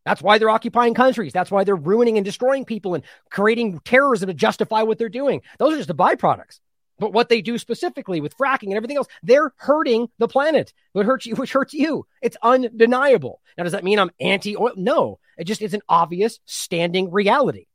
That's 0.06 0.22
why 0.22 0.38
they're 0.38 0.50
occupying 0.50 0.94
countries. 0.94 1.34
That's 1.34 1.52
why 1.52 1.66
they're 1.66 1.76
ruining 1.76 2.18
and 2.18 2.24
destroying 2.24 2.64
people 2.64 2.96
and 2.96 3.04
creating 3.30 3.80
terrorism 3.84 4.28
to 4.28 4.34
justify 4.34 4.84
what 4.84 4.98
they're 4.98 5.10
doing. 5.10 5.42
Those 5.60 5.74
are 5.74 5.78
just 5.78 5.90
the 5.90 5.96
byproducts. 5.96 6.60
But 7.00 7.14
what 7.14 7.30
they 7.30 7.42
do 7.42 7.58
specifically 7.58 8.22
with 8.22 8.38
fracking 8.38 8.68
and 8.68 8.76
everything 8.76 8.98
else, 8.98 9.08
they're 9.24 9.54
hurting 9.58 10.10
the 10.18 10.28
planet. 10.28 10.74
What 10.94 11.06
hurts 11.06 11.26
you, 11.26 11.36
which 11.36 11.54
hurts 11.54 11.74
you. 11.74 12.08
It's 12.22 12.38
undeniable. 12.42 13.42
Now, 13.58 13.64
does 13.64 13.74
that 13.74 13.84
mean 13.84 14.00
I'm 14.00 14.12
anti 14.20 14.58
oil? 14.58 14.74
No. 14.76 15.20
It 15.38 15.46
just 15.46 15.62
is 15.62 15.74
an 15.74 15.82
obvious 15.88 16.40
standing 16.46 17.12
reality. 17.12 17.68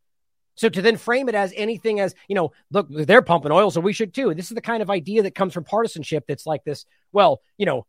So 0.54 0.68
to 0.68 0.82
then 0.82 0.96
frame 0.96 1.28
it 1.28 1.34
as 1.34 1.52
anything 1.56 2.00
as, 2.00 2.14
you 2.28 2.34
know, 2.34 2.52
look, 2.70 2.88
they're 2.90 3.22
pumping 3.22 3.52
oil, 3.52 3.70
so 3.70 3.80
we 3.80 3.92
should 3.92 4.12
too. 4.12 4.34
This 4.34 4.50
is 4.50 4.54
the 4.54 4.60
kind 4.60 4.82
of 4.82 4.90
idea 4.90 5.22
that 5.22 5.34
comes 5.34 5.54
from 5.54 5.64
partisanship 5.64 6.24
that's 6.26 6.46
like 6.46 6.62
this, 6.64 6.84
well, 7.12 7.40
you 7.56 7.64
know, 7.64 7.86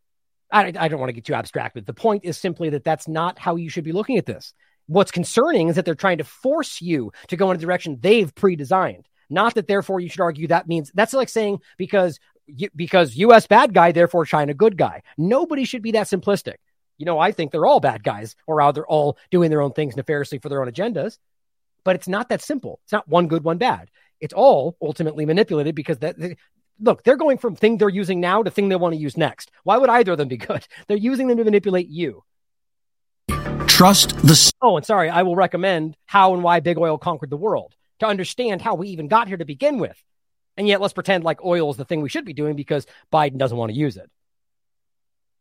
I, 0.52 0.72
I 0.78 0.88
don't 0.88 1.00
want 1.00 1.10
to 1.10 1.14
get 1.14 1.26
too 1.26 1.34
abstract, 1.34 1.74
but 1.74 1.86
the 1.86 1.94
point 1.94 2.24
is 2.24 2.38
simply 2.38 2.70
that 2.70 2.84
that's 2.84 3.08
not 3.08 3.40
how 3.40 3.56
you 3.56 3.70
should 3.70 3.84
be 3.84 3.92
looking 3.92 4.18
at 4.18 4.26
this. 4.26 4.54
What's 4.86 5.12
concerning 5.12 5.70
is 5.70 5.76
that 5.76 5.86
they're 5.86 5.96
trying 5.96 6.20
to 6.20 6.24
force 6.24 6.82
you 6.82 7.12
to 7.28 7.36
go 7.36 7.52
in 7.52 7.58
a 7.58 7.60
direction 7.60 7.98
they've 8.00 8.34
pre-designed. 8.34 9.08
Not 9.34 9.56
that 9.56 9.68
therefore 9.68 10.00
you 10.00 10.10
should 10.10 10.22
argue 10.22 10.48
that 10.48 10.68
means 10.68 10.92
that's 10.94 11.14
like 11.14 11.30
saying 11.30 11.60
because 11.78 12.20
because 12.76 13.16
US 13.16 13.48
bad 13.48 13.74
guy, 13.74 13.92
therefore 13.92 14.26
China 14.26 14.54
good 14.54 14.78
guy. 14.78 15.02
Nobody 15.18 15.66
should 15.66 15.82
be 15.82 15.92
that 15.92 16.08
simplistic. 16.08 16.56
You 16.98 17.06
know, 17.06 17.20
I 17.20 17.32
think 17.32 17.52
they're 17.52 17.66
all 17.66 17.80
bad 17.80 18.04
guys 18.04 18.36
or 18.48 18.72
they're 18.72 18.86
all 18.86 19.18
doing 19.32 19.50
their 19.50 19.62
own 19.62 19.74
things 19.74 19.96
nefariously 19.96 20.40
for 20.40 20.50
their 20.50 20.62
own 20.62 20.70
agendas. 20.70 21.18
But 21.84 21.96
it's 21.96 22.08
not 22.08 22.30
that 22.30 22.42
simple. 22.42 22.80
It's 22.84 22.94
not 22.94 23.08
one 23.08 23.28
good, 23.28 23.44
one 23.44 23.58
bad. 23.58 23.90
It's 24.22 24.34
all 24.34 24.78
ultimately 24.82 25.26
manipulated 25.26 25.76
because 25.76 25.98
that 26.00 26.16
look, 26.80 27.04
they're 27.04 27.18
going 27.18 27.38
from 27.38 27.56
thing 27.56 27.78
they're 27.78 27.90
using 27.90 28.20
now 28.20 28.44
to 28.44 28.52
thing 28.52 28.70
they 28.70 28.76
want 28.76 28.94
to 28.94 29.00
use 29.00 29.18
next. 29.18 29.52
Why 29.64 29.78
would 29.78 29.90
either 29.90 30.14
of 30.14 30.18
them 30.18 30.28
be 30.28 30.38
good? 30.38 30.66
They're 30.88 30.98
using 30.98 31.28
them 31.28 31.38
to 31.38 31.44
manipulate 31.44 31.90
you. 31.90 32.24
Trust 33.68 34.16
the. 34.18 34.52
Oh, 34.62 34.78
and 34.78 34.86
sorry, 34.86 35.10
I 35.10 35.24
will 35.24 35.36
recommend 35.36 35.98
How 36.06 36.34
and 36.34 36.44
Why 36.44 36.60
Big 36.60 36.78
Oil 36.78 36.98
Conquered 36.98 37.32
the 37.32 37.38
World 37.38 37.76
to 38.04 38.10
understand 38.10 38.62
how 38.62 38.76
we 38.76 38.90
even 38.90 39.08
got 39.08 39.28
here 39.28 39.38
to 39.38 39.46
begin 39.46 39.80
with. 39.80 40.02
And 40.56 40.68
yet, 40.68 40.82
let's 40.82 40.94
pretend 40.94 41.24
like 41.24 41.44
oil 41.44 41.72
is 41.72 41.78
the 41.78 41.86
thing 41.86 42.02
we 42.02 42.10
should 42.10 42.26
be 42.26 42.34
doing 42.34 42.56
because 42.56 42.86
Biden 43.12 43.38
doesn't 43.38 43.58
want 43.58 43.72
to 43.72 43.78
use 43.78 43.98
it. 43.98 44.10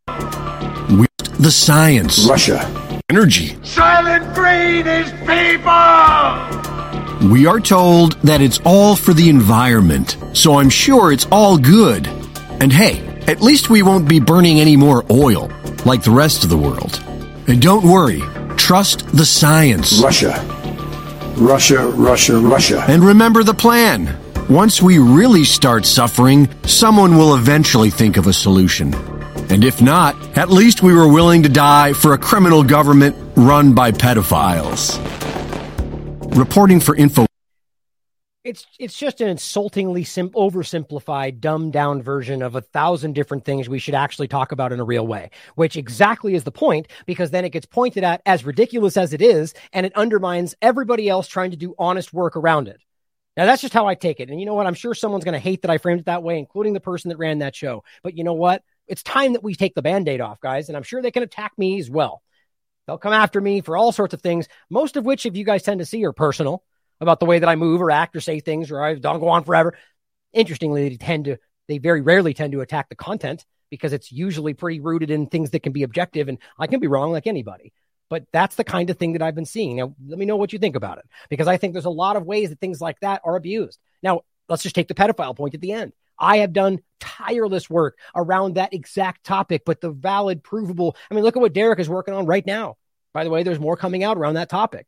We, 0.09 1.07
The 1.39 1.51
science, 1.51 2.27
Russia, 2.27 3.01
energy. 3.11 3.51
Soylent 3.57 4.35
Green 4.35 4.87
is 4.87 5.11
people! 5.29 7.31
We 7.31 7.47
are 7.47 7.61
told 7.61 8.21
that 8.23 8.41
it's 8.41 8.59
all 8.65 8.97
for 8.97 9.15
the 9.15 9.29
environment, 9.29 10.17
so 10.33 10.59
I'm 10.59 10.71
sure 10.71 11.13
it's 11.13 11.27
all 11.31 11.57
good. 11.57 12.09
And 12.61 12.73
hey, 12.73 13.01
at 13.29 13.41
least 13.41 13.71
we 13.71 13.83
won't 13.83 14.09
be 14.09 14.19
burning 14.19 14.61
any 14.61 14.77
more 14.77 15.05
oil 15.11 15.49
like 15.85 16.03
the 16.03 16.11
rest 16.11 16.43
of 16.43 16.51
the 16.51 16.59
world. 16.59 17.01
And 17.47 17.63
don't 17.63 17.85
worry, 17.85 18.23
trust 18.57 19.07
the 19.17 19.25
science. 19.25 20.01
Russia, 20.03 20.33
Russia, 21.43 21.89
Russia, 21.89 22.39
Russia. 22.39 22.85
And 22.89 23.03
remember 23.03 23.43
the 23.43 23.55
plan. 23.55 24.17
Once 24.49 24.81
we 24.81 24.99
really 24.99 25.45
start 25.45 25.85
suffering, 25.85 26.49
someone 26.65 27.17
will 27.17 27.35
eventually 27.35 27.91
think 27.91 28.17
of 28.17 28.29
a 28.29 28.33
solution. 28.33 28.95
And 29.51 29.65
if 29.65 29.83
not, 29.83 30.15
at 30.37 30.51
least 30.51 30.83
we 30.83 30.95
were 30.95 31.09
willing 31.09 31.43
to 31.43 31.49
die 31.49 31.95
for 31.95 32.13
a 32.13 32.19
criminal 32.19 32.63
government 32.63 33.17
run 33.37 33.75
by 33.75 33.91
pedophiles. 33.91 34.99
Reporting 36.37 36.81
for 36.81 36.95
Info. 36.95 37.27
It's 38.45 38.67
it's 38.81 38.99
just 38.99 39.21
an 39.21 39.29
insultingly 39.29 40.03
sim- 40.03 40.31
oversimplified, 40.31 41.39
dumbed 41.39 41.73
down 41.73 42.03
version 42.03 42.43
of 42.43 42.57
a 42.57 42.61
thousand 42.61 43.13
different 43.13 43.45
things 43.45 43.69
we 43.69 43.79
should 43.79 43.95
actually 43.95 44.27
talk 44.27 44.51
about 44.51 44.73
in 44.73 44.81
a 44.81 44.85
real 44.85 45.07
way. 45.07 45.31
Which 45.55 45.77
exactly 45.77 46.35
is 46.35 46.43
the 46.43 46.51
point, 46.51 46.89
because 47.07 47.31
then 47.31 47.45
it 47.45 47.51
gets 47.51 47.67
pointed 47.67 48.03
at 48.03 48.21
as 48.27 48.45
ridiculous 48.45 48.97
as 48.97 49.13
it 49.13 49.23
is, 49.23 49.55
and 49.73 49.87
it 49.87 49.95
undermines 49.95 50.57
everybody 50.61 51.09
else 51.09 51.29
trying 51.29 51.53
to 51.53 51.57
do 51.57 51.77
honest 51.79 52.13
work 52.13 52.37
around 52.37 52.67
it. 52.67 52.81
Now 53.37 53.47
that's 53.47 53.63
just 53.63 53.75
how 53.75 53.87
I 53.87 53.95
take 53.95 54.19
it. 54.19 54.29
And 54.29 54.41
you 54.41 54.47
know 54.47 54.55
what? 54.55 54.67
I'm 54.67 54.75
sure 54.75 54.93
someone's 54.93 55.25
going 55.25 55.35
to 55.35 55.39
hate 55.39 55.63
that 55.63 55.71
I 55.71 55.79
framed 55.79 56.01
it 56.01 56.07
that 56.07 56.25
way, 56.25 56.41
including 56.41 56.73
the 56.73 56.81
person 56.81 57.11
that 57.11 57.19
ran 57.19 57.39
that 57.39 57.55
show. 57.55 57.85
But 58.03 58.19
you 58.19 58.25
know 58.25 58.35
what? 58.35 58.65
It's 58.89 59.05
time 59.05 59.35
that 59.35 59.45
we 59.45 59.55
take 59.55 59.77
the 59.77 59.83
band-aid 59.83 60.21
off, 60.21 60.41
guys, 60.41 60.67
and 60.67 60.77
I'm 60.77 60.83
sure 60.83 61.01
they 61.01 61.13
can 61.13 61.23
attack 61.23 61.53
me 61.57 61.79
as 61.79 61.89
well. 61.89 62.23
They'll 62.89 62.99
come 62.99 63.13
after 63.13 63.41
me 63.41 63.61
for 63.61 63.77
all 63.77 63.93
sorts 63.93 64.15
of 64.15 64.21
things, 64.21 64.49
most 64.69 64.97
of 64.97 65.05
which, 65.05 65.27
if 65.27 65.37
you 65.37 65.45
guys 65.45 65.63
tend 65.63 65.79
to 65.79 65.87
see, 65.87 66.05
are 66.05 66.13
personal 66.13 66.65
about 67.03 67.21
the 67.21 67.27
way 67.27 67.41
that 67.41 67.49
I 67.49 67.57
move 67.57 67.83
or 67.83 67.91
act 67.91 68.17
or 68.17 68.21
say 68.21 68.41
things 68.41 68.71
or 68.71 68.83
I 68.83 68.95
don't 68.95 69.21
go 69.21 69.29
on 69.29 69.45
forever. 69.45 69.77
Interestingly, 70.33 70.89
they 70.89 70.97
tend 70.97 71.27
to, 71.27 71.39
they 71.69 71.79
very 71.79 72.01
rarely 72.01 72.33
tend 72.33 72.53
to 72.53 72.61
attack 72.61 72.89
the 72.89 72.95
content 72.95 73.45
because 73.71 73.93
it's 73.93 74.13
usually 74.13 74.55
pretty 74.55 74.81
rooted 74.81 75.11
in 75.11 75.27
things 75.27 75.51
that 75.51 75.63
can 75.63 75.73
be 75.73 75.83
objective. 75.83 76.29
And 76.29 76.39
I 76.59 76.67
can 76.67 76.81
be 76.81 76.87
wrong 76.87 77.13
like 77.13 77.27
anybody. 77.27 77.73
But 78.09 78.25
that's 78.33 78.57
the 78.57 78.65
kind 78.65 78.91
of 78.91 78.99
thing 78.99 79.15
that 79.15 79.23
I've 79.23 79.35
been 79.35 79.47
seeing. 79.47 79.77
Now, 79.77 79.95
let 80.07 80.19
me 80.19 80.27
know 80.27 80.37
what 80.37 80.53
you 80.53 80.59
think 80.59 80.77
about 80.77 80.99
it 80.99 81.05
because 81.31 81.49
I 81.49 81.57
think 81.57 81.73
there's 81.73 81.87
a 81.87 81.91
lot 81.91 82.17
of 82.17 82.27
ways 82.27 82.51
that 82.51 82.61
things 82.61 82.81
like 82.81 83.01
that 83.01 83.23
are 83.25 83.37
abused. 83.37 83.79
Now, 84.03 84.21
let's 84.49 84.63
just 84.63 84.75
take 84.75 84.89
the 84.89 84.95
pedophile 84.95 85.37
point 85.37 85.55
at 85.55 85.61
the 85.61 85.73
end. 85.73 85.93
I 86.19 86.39
have 86.39 86.53
done 86.53 86.81
tireless 87.01 87.69
work 87.71 87.99
around 88.15 88.55
that 88.55 88.75
exact 88.75 89.25
topic, 89.25 89.63
but 89.65 89.81
the 89.81 89.91
valid, 89.91 90.45
provable. 90.45 90.97
I 91.11 91.15
mean, 91.15 91.25
look 91.25 91.37
at 91.37 91.41
what 91.41 91.55
Derek 91.55 91.81
is 91.81 91.89
working 91.89 92.15
on 92.15 92.27
right 92.27 92.47
now. 92.47 92.77
By 93.15 93.25
the 93.25 93.31
way, 93.31 93.43
there's 93.43 93.59
more 93.59 93.77
coming 93.77 94.05
out 94.05 94.17
around 94.17 94.35
that 94.35 94.49
topic. 94.49 94.87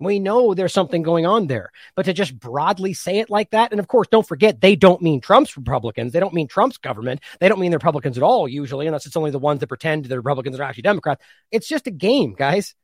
We 0.00 0.18
know 0.18 0.54
there's 0.54 0.72
something 0.72 1.02
going 1.02 1.26
on 1.26 1.46
there, 1.46 1.70
but 1.94 2.06
to 2.06 2.12
just 2.12 2.38
broadly 2.38 2.94
say 2.94 3.18
it 3.18 3.28
like 3.28 3.50
that, 3.50 3.70
and 3.70 3.78
of 3.78 3.86
course, 3.86 4.08
don't 4.08 4.26
forget 4.26 4.60
they 4.60 4.74
don't 4.74 5.02
mean 5.02 5.20
Trump's 5.20 5.56
Republicans. 5.56 6.12
They 6.12 6.20
don't 6.20 6.34
mean 6.34 6.48
Trump's 6.48 6.78
government. 6.78 7.20
They 7.38 7.48
don't 7.48 7.60
mean 7.60 7.70
the 7.70 7.76
Republicans 7.76 8.16
at 8.16 8.22
all, 8.22 8.48
usually, 8.48 8.86
unless 8.86 9.04
it's 9.04 9.16
only 9.16 9.30
the 9.30 9.38
ones 9.38 9.60
that 9.60 9.66
pretend 9.66 10.06
the 10.06 10.16
Republicans 10.16 10.58
are 10.58 10.62
actually 10.62 10.82
Democrats. 10.82 11.22
It's 11.50 11.68
just 11.68 11.86
a 11.86 11.90
game, 11.90 12.34
guys. 12.34 12.74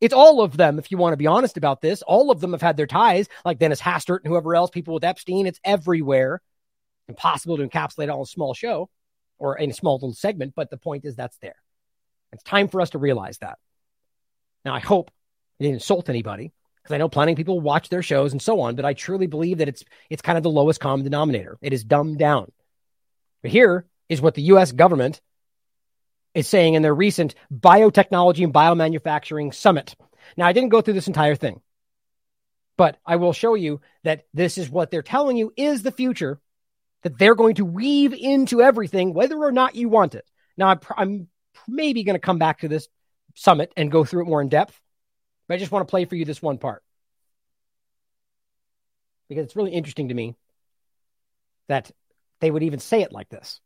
It's 0.00 0.12
all 0.12 0.42
of 0.42 0.56
them, 0.56 0.78
if 0.78 0.90
you 0.90 0.98
want 0.98 1.12
to 1.12 1.16
be 1.16 1.28
honest 1.28 1.56
about 1.56 1.80
this. 1.80 2.02
All 2.02 2.30
of 2.30 2.40
them 2.40 2.52
have 2.52 2.62
had 2.62 2.76
their 2.76 2.86
ties, 2.86 3.28
like 3.44 3.58
Dennis 3.58 3.80
Hastert 3.80 4.18
and 4.24 4.26
whoever 4.26 4.54
else, 4.54 4.70
people 4.70 4.94
with 4.94 5.04
Epstein. 5.04 5.46
It's 5.46 5.60
everywhere. 5.64 6.42
Impossible 7.08 7.56
to 7.56 7.66
encapsulate 7.66 8.10
all 8.10 8.18
in 8.18 8.22
a 8.22 8.26
small 8.26 8.52
show 8.52 8.90
or 9.38 9.56
in 9.56 9.70
a 9.70 9.74
small 9.74 9.94
little 9.94 10.12
segment, 10.12 10.54
but 10.56 10.70
the 10.70 10.76
point 10.76 11.04
is 11.04 11.14
that's 11.14 11.38
there. 11.38 11.56
It's 12.32 12.42
time 12.42 12.68
for 12.68 12.80
us 12.80 12.90
to 12.90 12.98
realize 12.98 13.38
that. 13.38 13.58
Now, 14.64 14.74
I 14.74 14.80
hope 14.80 15.10
I 15.58 15.64
didn't 15.64 15.74
insult 15.74 16.08
anybody 16.08 16.52
because 16.82 16.94
I 16.94 16.98
know 16.98 17.08
plenty 17.08 17.32
of 17.32 17.36
people 17.36 17.60
watch 17.60 17.88
their 17.88 18.02
shows 18.02 18.32
and 18.32 18.40
so 18.40 18.60
on, 18.60 18.76
but 18.76 18.84
I 18.84 18.92
truly 18.92 19.26
believe 19.26 19.58
that 19.58 19.68
it's 19.68 19.84
it's 20.10 20.22
kind 20.22 20.36
of 20.36 20.44
the 20.44 20.50
lowest 20.50 20.80
common 20.80 21.04
denominator. 21.04 21.58
It 21.60 21.72
is 21.72 21.84
dumbed 21.84 22.18
down. 22.18 22.52
But 23.42 23.50
here 23.50 23.86
is 24.08 24.20
what 24.20 24.34
the 24.34 24.42
US 24.42 24.72
government 24.72 25.20
is 26.34 26.46
saying 26.46 26.74
in 26.74 26.82
their 26.82 26.94
recent 26.94 27.34
biotechnology 27.52 28.44
and 28.44 28.52
biomanufacturing 28.52 29.54
summit. 29.54 29.96
Now, 30.36 30.46
I 30.46 30.52
didn't 30.52 30.68
go 30.68 30.80
through 30.80 30.94
this 30.94 31.06
entire 31.06 31.34
thing, 31.34 31.60
but 32.76 32.98
I 33.06 33.16
will 33.16 33.32
show 33.32 33.54
you 33.54 33.80
that 34.04 34.26
this 34.34 34.58
is 34.58 34.68
what 34.68 34.90
they're 34.90 35.02
telling 35.02 35.36
you 35.36 35.52
is 35.56 35.82
the 35.82 35.92
future 35.92 36.40
that 37.02 37.18
they're 37.18 37.34
going 37.34 37.54
to 37.54 37.64
weave 37.64 38.12
into 38.12 38.60
everything, 38.60 39.14
whether 39.14 39.36
or 39.36 39.52
not 39.52 39.76
you 39.76 39.88
want 39.88 40.14
it. 40.14 40.28
Now, 40.56 40.78
I'm 40.96 41.28
maybe 41.66 42.04
going 42.04 42.16
to 42.16 42.20
come 42.20 42.38
back 42.38 42.60
to 42.60 42.68
this 42.68 42.88
summit 43.34 43.72
and 43.76 43.90
go 43.90 44.04
through 44.04 44.22
it 44.22 44.28
more 44.28 44.40
in 44.40 44.48
depth. 44.48 44.78
But 45.48 45.54
I 45.54 45.58
just 45.58 45.72
want 45.72 45.86
to 45.86 45.90
play 45.90 46.04
for 46.04 46.16
you 46.16 46.24
this 46.24 46.42
one 46.42 46.58
part 46.58 46.82
because 49.28 49.44
it's 49.44 49.56
really 49.56 49.72
interesting 49.72 50.08
to 50.08 50.14
me 50.14 50.34
that 51.68 51.90
they 52.40 52.50
would 52.50 52.62
even 52.62 52.78
say 52.78 53.02
it 53.02 53.12
like 53.12 53.28
this. 53.28 53.60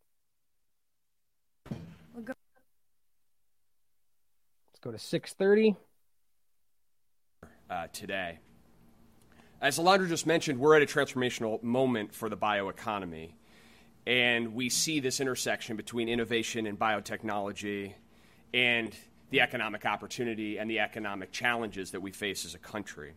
Let's 1.70 2.28
go 4.80 4.92
to 4.92 4.98
630. 4.98 5.76
Uh, 7.68 7.86
today. 7.92 8.40
As 9.60 9.78
Alondra 9.78 10.08
just 10.08 10.26
mentioned, 10.26 10.58
we're 10.58 10.74
at 10.74 10.82
a 10.82 10.86
transformational 10.86 11.62
moment 11.62 12.14
for 12.14 12.28
the 12.28 12.36
bioeconomy. 12.36 13.32
And 14.06 14.54
we 14.54 14.70
see 14.70 14.98
this 14.98 15.20
intersection 15.20 15.76
between 15.76 16.08
innovation 16.08 16.66
and 16.66 16.78
biotechnology 16.78 17.92
and 18.52 18.92
the 19.30 19.40
economic 19.40 19.86
opportunity 19.86 20.58
and 20.58 20.70
the 20.70 20.80
economic 20.80 21.32
challenges 21.32 21.92
that 21.92 22.00
we 22.00 22.10
face 22.12 22.44
as 22.44 22.54
a 22.54 22.58
country. 22.58 23.12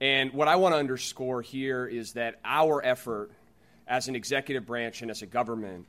And 0.00 0.32
what 0.32 0.48
I 0.48 0.56
want 0.56 0.74
to 0.74 0.78
underscore 0.78 1.42
here 1.42 1.86
is 1.86 2.12
that 2.14 2.40
our 2.44 2.84
effort 2.84 3.30
as 3.86 4.08
an 4.08 4.16
executive 4.16 4.66
branch 4.66 5.02
and 5.02 5.10
as 5.10 5.22
a 5.22 5.26
government 5.26 5.86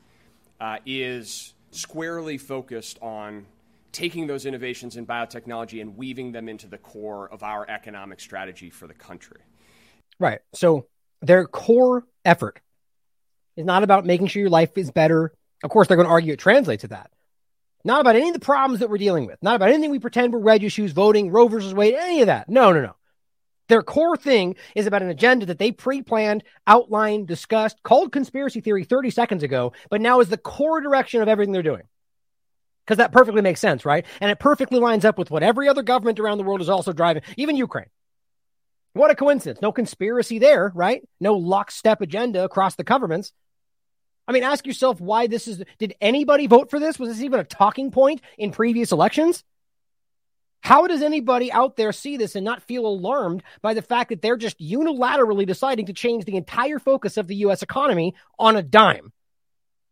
uh, 0.60 0.78
is 0.86 1.54
squarely 1.72 2.38
focused 2.38 3.00
on 3.02 3.46
taking 3.92 4.28
those 4.28 4.46
innovations 4.46 4.98
in 4.98 5.06
biotechnology 5.06 5.80
and 5.82 5.96
weaving 5.96 6.32
them 6.34 6.50
into 6.50 6.68
the 6.68 6.78
core 6.78 7.30
of 7.32 7.44
our 7.44 7.70
economic 7.70 8.20
strategy 8.20 8.70
for 8.70 8.88
the 8.88 8.94
country. 8.94 9.40
Right. 10.20 10.40
So 10.54 10.88
their 11.22 11.46
core 11.46 12.06
effort 12.24 12.60
is 13.56 13.66
not 13.66 13.84
about 13.84 14.06
making 14.06 14.28
sure 14.28 14.42
your 14.42 14.50
life 14.50 14.78
is 14.78 14.92
better. 14.92 15.34
Of 15.64 15.70
course, 15.70 15.88
they're 15.88 15.98
going 15.98 16.08
to 16.08 16.12
argue 16.12 16.34
it 16.34 16.40
translates 16.40 16.82
to 16.82 16.90
that. 16.90 17.10
Not 17.86 18.02
about 18.02 18.16
any 18.16 18.30
of 18.30 18.34
the 18.34 18.40
problems 18.40 18.80
that 18.80 18.90
we're 18.90 18.98
dealing 18.98 19.28
with. 19.28 19.41
Not 19.44 19.56
about 19.56 19.70
anything 19.70 19.91
we 19.91 19.99
pretend 19.99 20.34
we're 20.34 20.40
red 20.40 20.64
issues, 20.64 20.91
voting, 20.91 21.30
Roe 21.30 21.48
versus 21.48 21.74
Wade, 21.74 21.94
any 21.94 22.22
of 22.22 22.28
that. 22.28 22.49
No, 22.49 22.74
no, 22.74 22.82
no. 22.82 22.95
Their 23.68 23.84
core 23.84 24.18
thing 24.18 24.56
is 24.76 24.88
about 24.88 25.03
an 25.03 25.10
agenda 25.10 25.45
that 25.45 25.60
they 25.60 25.72
pre 25.72 26.02
planned, 26.02 26.44
outlined, 26.66 27.28
discussed, 27.28 27.82
called 27.84 28.12
conspiracy 28.12 28.60
theory 28.60 28.84
30 28.84 29.12
seconds 29.12 29.44
ago, 29.44 29.72
but 29.91 30.02
now 30.02 30.20
is 30.20 30.30
the 30.30 30.38
core 30.38 30.82
direction 30.82 31.22
of 31.22 31.28
everything 31.28 31.53
they're 31.53 31.62
doing. 31.62 31.84
Because 32.86 32.98
that 32.98 33.12
perfectly 33.12 33.41
makes 33.44 33.60
sense, 33.60 33.86
right? 33.86 34.06
And 34.20 34.32
it 34.32 34.40
perfectly 34.40 34.80
lines 34.80 35.06
up 35.06 35.20
with 35.20 35.30
what 35.30 35.44
every 35.44 35.70
other 35.70 35.84
government 35.84 36.20
around 36.20 36.40
the 36.40 36.44
world 36.44 36.62
is 36.62 36.70
also 36.70 36.91
driving, 36.91 37.24
even 37.38 37.56
Ukraine. 37.56 37.90
What 38.94 39.12
a 39.12 39.16
coincidence. 39.16 39.62
No 39.62 39.72
conspiracy 39.72 40.40
there, 40.40 40.72
right? 40.74 41.07
No 41.20 41.36
lockstep 41.36 42.02
agenda 42.02 42.44
across 42.44 42.76
the 42.76 42.84
governments. 42.84 43.32
I 44.28 44.32
mean, 44.32 44.44
ask 44.44 44.66
yourself 44.66 45.00
why 45.00 45.28
this 45.28 45.48
is. 45.48 45.64
Did 45.78 45.96
anybody 46.02 46.48
vote 46.48 46.70
for 46.70 46.80
this? 46.80 46.98
Was 46.98 47.10
this 47.10 47.22
even 47.22 47.40
a 47.40 47.44
talking 47.44 47.92
point 47.92 48.22
in 48.38 48.52
previous 48.52 48.92
elections? 48.92 49.44
How 50.62 50.88
does 50.88 51.04
anybody 51.04 51.52
out 51.52 51.76
there 51.76 51.92
see 51.92 52.18
this 52.18 52.36
and 52.36 52.44
not 52.44 52.64
feel 52.64 52.88
alarmed 52.88 53.44
by 53.62 53.76
the 53.76 53.84
fact 53.84 54.10
that 54.10 54.24
they're 54.24 54.36
just 54.36 54.60
unilaterally 54.60 55.46
deciding 55.46 55.86
to 55.86 55.94
change 55.94 56.26
the 56.26 56.38
entire 56.38 56.80
focus 56.80 57.18
of 57.18 57.28
the 57.28 57.36
US 57.36 57.62
economy 57.62 58.16
on 58.40 58.56
a 58.56 58.64
dime? 58.64 59.14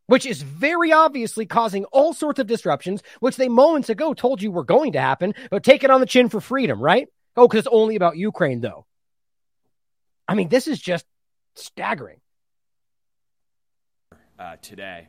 Which 0.07 0.25
is 0.25 0.41
very 0.41 0.91
obviously 0.91 1.45
causing 1.45 1.85
all 1.85 2.11
sorts 2.11 2.39
of 2.39 2.47
disruptions, 2.47 3.03
which 3.19 3.37
they 3.37 3.49
moments 3.49 3.89
ago 3.89 4.15
told 4.15 4.41
you 4.41 4.51
were 4.51 4.63
going 4.63 4.93
to 4.93 4.99
happen, 4.99 5.35
but 5.51 5.63
take 5.63 5.83
it 5.83 5.91
on 5.91 5.99
the 5.99 6.07
chin 6.07 6.27
for 6.29 6.41
freedom, 6.41 6.81
right? 6.81 7.07
Oh, 7.37 7.47
because 7.47 7.59
it's 7.59 7.67
only 7.71 7.95
about 7.95 8.17
Ukraine, 8.17 8.59
though. 8.59 8.87
I 10.27 10.33
mean, 10.33 10.49
this 10.49 10.67
is 10.67 10.79
just 10.79 11.05
staggering. 11.55 12.19
Uh, 14.39 14.55
today. 14.63 15.07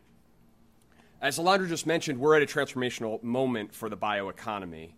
As 1.22 1.38
Alondra 1.38 1.66
just 1.66 1.86
mentioned, 1.86 2.20
we're 2.20 2.36
at 2.36 2.42
a 2.42 2.46
transformational 2.46 3.22
moment 3.22 3.74
for 3.74 3.88
the 3.88 3.96
bioeconomy. 3.96 4.92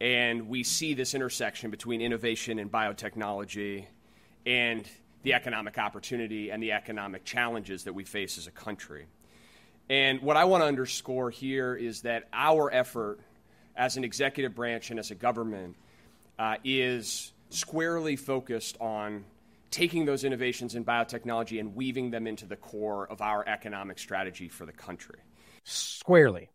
And 0.00 0.48
we 0.48 0.62
see 0.62 0.94
this 0.94 1.12
intersection 1.12 1.68
between 1.70 2.00
innovation 2.00 2.60
and 2.60 2.70
biotechnology 2.70 3.86
and 4.46 4.88
the 5.24 5.34
economic 5.34 5.76
opportunity 5.76 6.50
and 6.50 6.62
the 6.62 6.70
economic 6.70 7.24
challenges 7.24 7.82
that 7.82 7.92
we 7.92 8.04
face 8.04 8.38
as 8.38 8.46
a 8.46 8.52
country. 8.52 9.06
And 9.90 10.22
what 10.22 10.36
I 10.36 10.44
want 10.44 10.62
to 10.62 10.66
underscore 10.66 11.30
here 11.30 11.74
is 11.74 12.02
that 12.02 12.28
our 12.32 12.72
effort 12.72 13.18
as 13.74 13.96
an 13.96 14.04
executive 14.04 14.54
branch 14.54 14.90
and 14.90 15.00
as 15.00 15.10
a 15.10 15.16
government 15.16 15.74
uh, 16.38 16.58
is 16.62 17.32
squarely 17.50 18.14
focused 18.14 18.76
on 18.80 19.24
taking 19.70 20.04
those 20.04 20.24
innovations 20.24 20.74
in 20.74 20.84
biotechnology 20.84 21.60
and 21.60 21.74
weaving 21.74 22.10
them 22.10 22.26
into 22.26 22.46
the 22.46 22.56
core 22.56 23.06
of 23.10 23.20
our 23.20 23.46
economic 23.48 23.98
strategy 23.98 24.48
for 24.48 24.66
the 24.66 24.72
country. 24.72 25.20
Squarely 25.64 26.50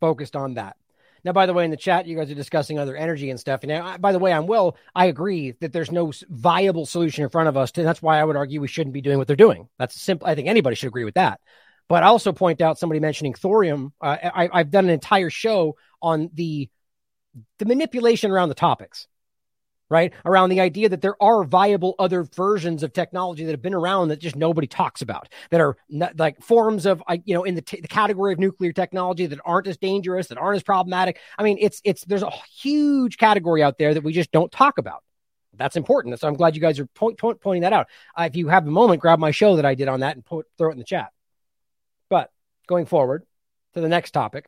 focused 0.00 0.36
on 0.36 0.54
that. 0.54 0.76
Now, 1.24 1.32
by 1.32 1.46
the 1.46 1.52
way, 1.52 1.64
in 1.64 1.72
the 1.72 1.76
chat, 1.76 2.06
you 2.06 2.16
guys 2.16 2.30
are 2.30 2.34
discussing 2.36 2.78
other 2.78 2.94
energy 2.94 3.30
and 3.30 3.40
stuff. 3.40 3.64
And 3.64 4.00
by 4.00 4.12
the 4.12 4.18
way, 4.18 4.32
I'm 4.32 4.46
well. 4.46 4.76
I 4.94 5.06
agree 5.06 5.52
that 5.60 5.72
there's 5.72 5.90
no 5.90 6.12
viable 6.28 6.86
solution 6.86 7.24
in 7.24 7.30
front 7.30 7.48
of 7.48 7.56
us. 7.56 7.72
To, 7.72 7.82
that's 7.82 8.00
why 8.00 8.20
I 8.20 8.24
would 8.24 8.36
argue 8.36 8.60
we 8.60 8.68
shouldn't 8.68 8.94
be 8.94 9.00
doing 9.00 9.18
what 9.18 9.26
they're 9.26 9.34
doing. 9.34 9.68
That's 9.78 10.00
simple. 10.00 10.28
I 10.28 10.36
think 10.36 10.46
anybody 10.46 10.76
should 10.76 10.86
agree 10.86 11.04
with 11.04 11.14
that. 11.14 11.40
But 11.88 12.04
I 12.04 12.06
also 12.06 12.32
point 12.32 12.60
out 12.60 12.78
somebody 12.78 13.00
mentioning 13.00 13.34
thorium. 13.34 13.92
Uh, 14.00 14.16
I, 14.22 14.48
I've 14.52 14.70
done 14.70 14.84
an 14.84 14.90
entire 14.90 15.30
show 15.30 15.76
on 16.00 16.30
the 16.32 16.68
the 17.58 17.66
manipulation 17.66 18.30
around 18.30 18.48
the 18.48 18.54
topics 18.54 19.08
right? 19.88 20.12
Around 20.24 20.48
the 20.48 20.60
idea 20.60 20.88
that 20.88 21.00
there 21.00 21.20
are 21.22 21.44
viable 21.44 21.94
other 21.98 22.24
versions 22.24 22.82
of 22.82 22.92
technology 22.92 23.44
that 23.44 23.52
have 23.52 23.62
been 23.62 23.74
around 23.74 24.08
that 24.08 24.18
just 24.18 24.36
nobody 24.36 24.66
talks 24.66 25.02
about, 25.02 25.28
that 25.50 25.60
are 25.60 25.76
not, 25.88 26.18
like 26.18 26.42
forms 26.42 26.86
of, 26.86 27.02
you 27.24 27.34
know, 27.34 27.44
in 27.44 27.54
the, 27.54 27.62
t- 27.62 27.80
the 27.80 27.88
category 27.88 28.32
of 28.32 28.38
nuclear 28.38 28.72
technology 28.72 29.26
that 29.26 29.38
aren't 29.44 29.66
as 29.66 29.76
dangerous, 29.76 30.28
that 30.28 30.38
aren't 30.38 30.56
as 30.56 30.62
problematic. 30.62 31.18
I 31.38 31.42
mean, 31.42 31.58
it's, 31.60 31.80
it's, 31.84 32.04
there's 32.04 32.22
a 32.22 32.30
huge 32.30 33.16
category 33.16 33.62
out 33.62 33.78
there 33.78 33.94
that 33.94 34.02
we 34.02 34.12
just 34.12 34.32
don't 34.32 34.50
talk 34.50 34.78
about. 34.78 35.02
That's 35.56 35.76
important. 35.76 36.18
So 36.20 36.28
I'm 36.28 36.34
glad 36.34 36.54
you 36.54 36.60
guys 36.60 36.78
are 36.78 36.86
point, 36.86 37.18
point, 37.18 37.40
pointing 37.40 37.62
that 37.62 37.72
out. 37.72 37.86
Uh, 38.18 38.24
if 38.24 38.36
you 38.36 38.48
have 38.48 38.66
a 38.66 38.70
moment, 38.70 39.00
grab 39.00 39.18
my 39.18 39.30
show 39.30 39.56
that 39.56 39.64
I 39.64 39.74
did 39.74 39.88
on 39.88 40.00
that 40.00 40.16
and 40.16 40.24
put, 40.24 40.46
throw 40.58 40.68
it 40.68 40.72
in 40.72 40.78
the 40.78 40.84
chat. 40.84 41.12
But 42.10 42.30
going 42.66 42.86
forward 42.86 43.24
to 43.74 43.80
the 43.80 43.88
next 43.88 44.10
topic, 44.10 44.46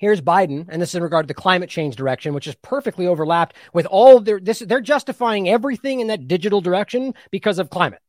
Here's 0.00 0.22
Biden, 0.22 0.64
and 0.70 0.80
this 0.80 0.88
is 0.88 0.94
in 0.94 1.02
regard 1.02 1.24
to 1.24 1.28
the 1.28 1.34
climate 1.34 1.68
change 1.68 1.94
direction, 1.94 2.32
which 2.32 2.46
is 2.46 2.54
perfectly 2.62 3.06
overlapped 3.06 3.54
with 3.74 3.84
all 3.84 4.18
their 4.18 4.40
this. 4.40 4.60
They're 4.60 4.80
justifying 4.80 5.46
everything 5.46 6.00
in 6.00 6.06
that 6.06 6.26
digital 6.26 6.62
direction 6.62 7.12
because 7.30 7.58
of 7.58 7.68
climate, 7.68 8.00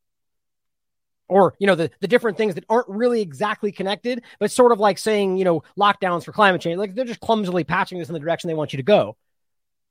or 1.28 1.54
you 1.60 1.68
know 1.68 1.76
the 1.76 1.92
the 2.00 2.08
different 2.08 2.38
things 2.38 2.56
that 2.56 2.64
aren't 2.70 2.88
really 2.88 3.20
exactly 3.20 3.74
connected, 3.74 4.24
but 4.40 4.52
sort 4.52 4.72
of 4.72 4.80
like 4.80 5.00
saying 5.00 5.36
you 5.36 5.44
know 5.44 5.64
lockdowns 5.78 6.24
for 6.24 6.32
climate 6.32 6.62
change. 6.62 6.78
Like 6.78 6.96
they're 6.96 7.04
just 7.04 7.20
clumsily 7.20 7.66
patching 7.66 8.00
this 8.00 8.08
in 8.08 8.14
the 8.14 8.22
direction 8.22 8.48
they 8.48 8.54
want 8.54 8.72
you 8.72 8.78
to 8.78 8.84
go. 8.84 9.18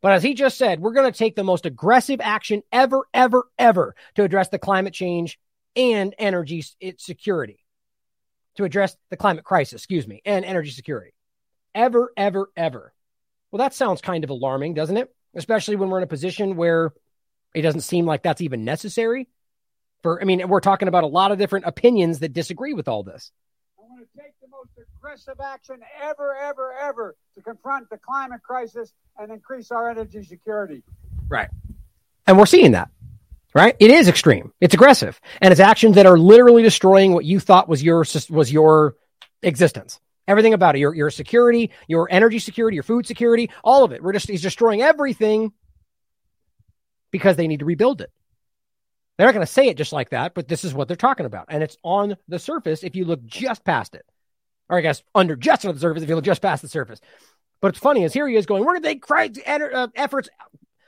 But 0.01 0.13
as 0.13 0.23
he 0.23 0.33
just 0.33 0.57
said, 0.57 0.81
we're 0.81 0.95
going 0.95 1.13
to 1.13 1.19
take 1.19 1.37
the 1.37 1.45
most 1.45 1.67
aggressive 1.67 2.23
action 2.23 2.63
ever, 2.73 3.03
ever, 3.13 3.47
ever 3.59 3.95
to 4.15 4.23
address 4.23 4.49
the 4.49 4.59
climate 4.59 4.95
change 4.95 5.39
and 5.77 6.15
energy 6.19 6.65
security, 6.97 7.63
to 8.57 8.65
address 8.65 8.97
the 9.11 9.19
climate 9.19 9.45
crisis, 9.45 9.83
excuse 9.83 10.09
me, 10.09 10.23
and 10.25 10.47
energy 10.47 10.71
security 10.71 11.13
ever, 11.75 12.13
ever, 12.17 12.51
ever. 12.57 12.93
Well, 13.51 13.59
that 13.59 13.75
sounds 13.75 14.01
kind 14.01 14.25
of 14.25 14.31
alarming, 14.31 14.75
doesn't 14.75 14.97
it? 14.97 15.13
Especially 15.35 15.77
when 15.77 15.91
we're 15.91 15.99
in 15.99 16.05
a 16.05 16.09
position 16.09 16.57
where 16.57 16.93
it 17.55 17.63
doesn't 17.63 17.81
seem 17.83 18.07
like 18.07 18.23
that's 18.23 18.41
even 18.41 18.65
necessary. 18.65 19.29
For 20.03 20.21
I 20.21 20.25
mean, 20.25 20.49
we're 20.49 20.61
talking 20.61 20.89
about 20.89 21.05
a 21.05 21.09
lot 21.09 21.33
of 21.33 21.39
different 21.39 21.67
opinions 21.67 22.21
that 22.21 22.33
disagree 22.33 22.73
with 22.73 22.89
all 22.89 23.03
this. 23.03 23.33
I 23.79 23.83
want 23.83 24.01
to 24.01 24.23
take 24.23 24.33
the 24.41 24.49
most 24.49 24.71
aggressive 24.97 25.41
action 25.41 25.81
ever, 26.01 26.35
ever, 26.35 26.73
ever 26.73 27.17
to 27.35 27.43
confront 27.43 27.91
the 27.91 27.99
climate 27.99 28.43
crisis 28.43 28.93
and 29.19 29.31
increase 29.31 29.71
our 29.71 29.91
energy 29.91 30.23
security. 30.23 30.83
Right. 31.29 31.49
And 32.27 32.39
we're 32.39 32.47
seeing 32.47 32.73
that. 32.73 32.91
Right? 33.53 33.75
It 33.81 33.91
is 33.91 34.07
extreme. 34.07 34.53
It's 34.61 34.75
aggressive. 34.75 35.21
And 35.41 35.51
it's 35.51 35.61
actions 35.61 35.97
that 35.97 36.07
are 36.07 36.17
literally 36.17 36.63
destroying 36.63 37.13
what 37.13 37.25
you 37.25 37.41
thought 37.41 37.69
was 37.69 37.83
your 37.83 38.05
was 38.31 38.53
your 38.53 38.95
existence. 39.43 40.01
Everything 40.31 40.55
about 40.55 40.77
it, 40.77 40.79
your, 40.79 40.95
your 40.95 41.11
security, 41.11 41.73
your 41.89 42.07
energy 42.09 42.39
security, 42.39 42.77
your 42.77 42.85
food 42.85 43.05
security, 43.05 43.51
all 43.65 43.83
of 43.83 43.91
it. 43.91 44.01
We're 44.01 44.13
just, 44.13 44.29
he's 44.29 44.43
destroying 44.43 44.81
everything 44.81 45.53
because 47.11 47.35
they 47.35 47.49
need 47.49 47.59
to 47.59 47.65
rebuild 47.65 48.01
it. 48.01 48.13
They're 49.19 49.27
not 49.27 49.35
going 49.35 49.45
to 49.45 49.53
say 49.53 49.67
it 49.67 49.77
just 49.77 49.93
like 49.93 50.11
that, 50.11 50.35
but 50.35 50.47
this 50.47 50.65
is 50.65 50.73
what 50.73 50.87
they're 50.87 50.97
talking 50.97 51.27
about. 51.27 51.47
And 51.49 51.65
it's 51.65 51.77
on 51.83 52.17
the 52.29 52.39
surface 52.39 52.85
if 52.85 52.95
you 52.95 53.07
look 53.07 53.25
just 53.27 53.65
past 53.65 53.97
it. 53.97 54.07
Or 54.69 54.79
I 54.79 54.83
guess 54.83 55.03
under 55.17 55.35
just 55.35 55.67
on 55.67 55.75
the 55.75 55.81
surface 55.81 56.05
if 56.05 56.09
you 56.09 56.15
look 56.15 56.25
just 56.25 56.43
past 56.43 56.63
the 56.63 56.69
surface. 56.69 57.01
But 57.61 57.71
it's 57.71 57.81
funny 57.81 58.05
is 58.05 58.13
here 58.13 58.29
he 58.29 58.37
is 58.37 58.47
going, 58.47 58.65
where 58.65 58.79
did 58.79 58.85
they 58.85 59.01
take 59.01 59.49
uh, 59.49 59.89
efforts 59.97 60.29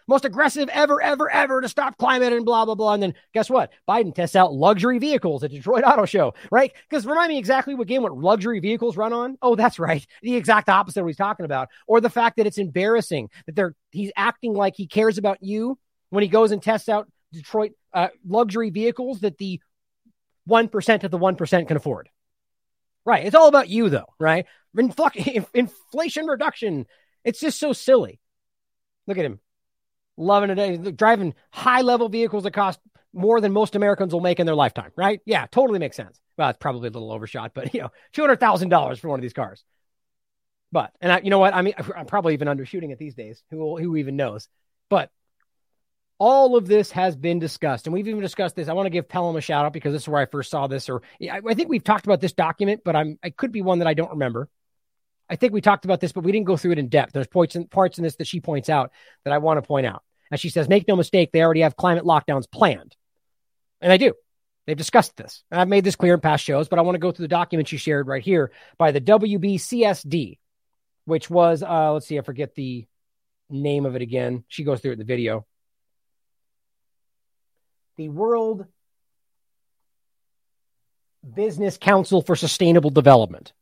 most 0.07 0.25
aggressive 0.25 0.69
ever, 0.71 1.01
ever, 1.01 1.31
ever 1.31 1.61
to 1.61 1.69
stop 1.69 1.97
climate 1.97 2.33
and 2.33 2.45
blah, 2.45 2.65
blah, 2.65 2.75
blah. 2.75 2.95
And 2.95 3.03
then 3.03 3.15
guess 3.33 3.49
what? 3.49 3.73
Biden 3.89 4.15
tests 4.15 4.37
out 4.37 4.53
luxury 4.53 4.99
vehicles 4.99 5.45
at 5.45 5.51
Detroit 5.51 5.85
Auto 5.85 6.05
Show, 6.05 6.35
right? 6.51 6.73
Because 6.89 7.07
remind 7.07 7.31
me 7.31 7.39
exactly 7.39 7.75
what 7.75 7.89
game 7.89 8.03
what 8.03 8.17
luxury 8.17 8.61
vehicles 8.61 8.97
run 8.97 9.13
on. 9.13 9.39
Oh, 9.43 9.55
that's 9.55 9.79
right. 9.79 10.07
The 10.23 10.37
exact 10.37 10.69
opposite 10.69 11.01
of 11.01 11.05
what 11.05 11.11
he's 11.11 11.17
talking 11.17 11.45
about. 11.45 11.69
Or 11.87 12.01
the 12.01 12.11
fact 12.11 12.37
that 12.37 12.47
it's 12.47 12.59
embarrassing 12.59 13.31
that 13.47 13.57
they're 13.57 13.75
he's 13.91 14.13
acting 14.17 14.55
like 14.55 14.75
he 14.77 14.87
cares 14.87 15.19
about 15.19 15.39
you 15.43 15.79
when 16.11 16.23
he 16.23 16.29
goes 16.29 16.53
and 16.53 16.63
tests 16.63 16.89
out 16.89 17.09
Detroit 17.33 17.73
uh, 17.93 18.09
luxury 18.27 18.71
vehicles 18.71 19.21
that 19.21 19.39
the 19.39 19.61
1% 20.49 21.05
of 21.05 21.11
the 21.11 21.19
1% 21.19 21.69
can 21.69 21.77
afford. 21.77 22.09
Right. 23.05 23.27
It's 23.27 23.35
all 23.35 23.49
about 23.49 23.69
you, 23.69 23.89
though, 23.89 24.07
right? 24.19 24.47
Infl- 24.77 25.47
inflation 25.55 26.27
reduction. 26.27 26.87
It's 27.25 27.41
just 27.41 27.59
so 27.59 27.73
silly. 27.73 28.21
Look 29.07 29.19
at 29.19 29.25
him 29.25 29.41
loving 30.17 30.51
it, 30.57 30.97
driving 30.97 31.35
high 31.51 31.83
level 31.83 32.09
vehicles 32.09 32.45
that 32.45 32.53
cost 32.53 32.81
more 33.13 33.41
than 33.41 33.53
most 33.53 33.77
Americans 33.77 34.13
will 34.13 34.21
make 34.21 34.41
in 34.41 34.47
their 34.47 34.55
lifetime, 34.55 34.91
right? 34.97 35.21
Yeah, 35.25 35.47
totally 35.51 35.79
makes 35.79 35.97
sense. 35.97 36.21
Well, 36.37 36.51
it's 36.51 36.59
probably 36.59 36.89
a 36.89 36.93
little 36.93 37.13
overshot, 37.13 37.53
but 37.55 37.75
you 37.75 37.81
know, 37.81 37.91
two 38.13 38.23
hundred 38.23 38.41
thousand 38.41 38.71
dollars 38.71 38.99
for 38.99 39.09
one 39.09 39.19
of 39.19 39.23
these 39.23 39.33
cars. 39.33 39.65
But 40.71 40.93
and 41.01 41.13
I, 41.13 41.21
you 41.21 41.31
know 41.31 41.39
what? 41.39 41.55
I 41.55 41.63
mean, 41.63 41.75
I'm 41.95 42.07
probably 42.07 42.33
even 42.33 42.49
undershooting 42.49 42.91
it 42.91 42.99
these 42.99 43.15
days. 43.15 43.43
Who 43.51 43.79
who 43.79 43.97
even 43.97 44.17
knows? 44.17 44.49
But 44.89 45.11
all 46.19 46.57
of 46.57 46.67
this 46.67 46.91
has 46.93 47.17
been 47.17 47.39
discussed, 47.39 47.87
and 47.87 47.93
we've 47.93 48.09
even 48.09 48.23
discussed 48.23 48.57
this. 48.57 48.69
I 48.69 48.73
want 48.73 48.87
to 48.87 48.91
give 48.91 49.09
Pelham 49.09 49.37
a 49.37 49.41
shout 49.41 49.67
out 49.67 49.73
because 49.73 49.93
this 49.93 50.03
is 50.03 50.09
where 50.09 50.23
I 50.23 50.27
first 50.27 50.51
saw 50.51 50.67
this, 50.67 50.89
or 50.89 51.03
I, 51.21 51.41
I 51.47 51.55
think 51.55 51.69
we've 51.69 51.85
talked 51.85 52.07
about 52.07 52.21
this 52.21 52.33
document, 52.33 52.83
but 52.85 52.97
I'm 52.97 53.19
I 53.23 53.31
could 53.31 53.53
be 53.53 53.61
one 53.61 53.81
that 53.81 53.89
I 53.89 53.95
don't 53.95 54.13
remember. 54.13 54.49
I 55.33 55.37
think 55.37 55.55
we 55.55 55.63
talked 55.63 55.87
about 55.87 56.01
this, 56.01 56.13
but 56.13 56.25
we 56.25 56.31
didn't 56.31 56.47
go 56.47 56.59
through 56.59 56.73
it 56.73 56.79
in 56.79 56.89
depth. 56.89 57.15
There's 57.15 57.27
points 57.27 57.57
in, 57.57 57.67
parts 57.67 57.97
in 57.97 58.05
this 58.05 58.17
that 58.17 58.27
she 58.27 58.41
points 58.41 58.69
out 58.69 58.93
that 59.25 59.33
I 59.33 59.39
want 59.39 59.57
to 59.57 59.67
point 59.67 59.87
out. 59.87 60.03
And 60.31 60.39
she 60.39 60.51
says, 60.51 60.69
make 60.69 60.87
no 60.87 60.95
mistake, 60.95 61.31
they 61.33 61.43
already 61.43 61.63
have 61.63 61.75
climate 61.75 62.05
lockdowns 62.05 62.51
planned. 62.51 62.95
And 63.81 63.91
they 63.91 63.97
do. 63.97 64.13
They've 64.67 64.77
discussed 64.77 65.17
this. 65.17 65.43
And 65.51 65.59
I've 65.59 65.69
made 65.69 65.85
this 65.85 65.97
clear 65.97 66.15
in 66.15 66.21
past 66.21 66.45
shows, 66.45 66.69
but 66.69 66.79
I 66.79 66.83
want 66.83 66.97
to 66.97 67.01
go 67.01 67.13
through 67.13 67.25
the 67.25 67.29
document 67.29 67.69
she 67.69 67.79
shared 67.79 68.07
right 68.07 68.23
here 68.23 68.53
by 68.77 68.93
the 68.93 69.01
WBCSD, 69.01 70.39
which 71.07 71.31
was, 71.31 71.63
uh, 71.63 71.93
let's 71.95 72.07
see, 72.07 72.19
I 72.19 72.23
forget 72.23 72.55
the 72.55 72.87
name 73.49 73.87
of 73.87 73.97
it 73.97 74.03
again. 74.03 74.45
She 74.49 74.65
goes 74.65 74.81
through 74.81 74.93
it 74.93 74.95
in 74.95 74.99
the 75.01 75.05
video 75.05 75.47
the 77.97 78.09
World 78.09 78.67
Business 81.35 81.77
Council 81.77 82.23
for 82.23 82.35
Sustainable 82.35 82.91
Development, 82.91 83.53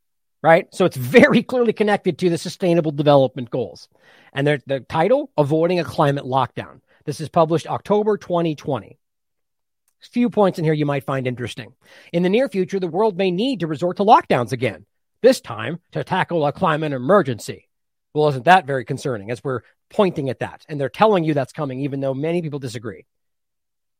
right? 0.42 0.66
So 0.74 0.84
it's 0.84 0.96
very 0.96 1.42
clearly 1.42 1.72
connected 1.72 2.18
to 2.18 2.30
the 2.30 2.38
Sustainable 2.38 2.92
Development 2.92 3.50
Goals. 3.50 3.88
And 4.32 4.46
the 4.46 4.80
title, 4.88 5.30
Avoiding 5.36 5.80
a 5.80 5.84
Climate 5.84 6.24
Lockdown. 6.24 6.80
This 7.04 7.20
is 7.20 7.28
published 7.28 7.66
October 7.66 8.16
2020. 8.16 8.98
A 10.02 10.06
few 10.06 10.30
points 10.30 10.58
in 10.58 10.64
here 10.64 10.72
you 10.72 10.86
might 10.86 11.04
find 11.04 11.26
interesting. 11.26 11.74
In 12.12 12.22
the 12.22 12.28
near 12.28 12.48
future, 12.48 12.80
the 12.80 12.88
world 12.88 13.18
may 13.18 13.30
need 13.30 13.60
to 13.60 13.66
resort 13.66 13.98
to 13.98 14.04
lockdowns 14.04 14.52
again, 14.52 14.86
this 15.20 15.40
time 15.40 15.80
to 15.92 16.04
tackle 16.04 16.46
a 16.46 16.52
climate 16.52 16.92
emergency. 16.92 17.68
Well, 18.14 18.28
isn't 18.28 18.46
that 18.46 18.66
very 18.66 18.84
concerning 18.84 19.30
as 19.30 19.44
we're 19.44 19.60
pointing 19.90 20.30
at 20.30 20.38
that? 20.38 20.64
And 20.68 20.80
they're 20.80 20.88
telling 20.88 21.24
you 21.24 21.34
that's 21.34 21.52
coming, 21.52 21.80
even 21.80 22.00
though 22.00 22.14
many 22.14 22.40
people 22.40 22.58
disagree 22.58 23.04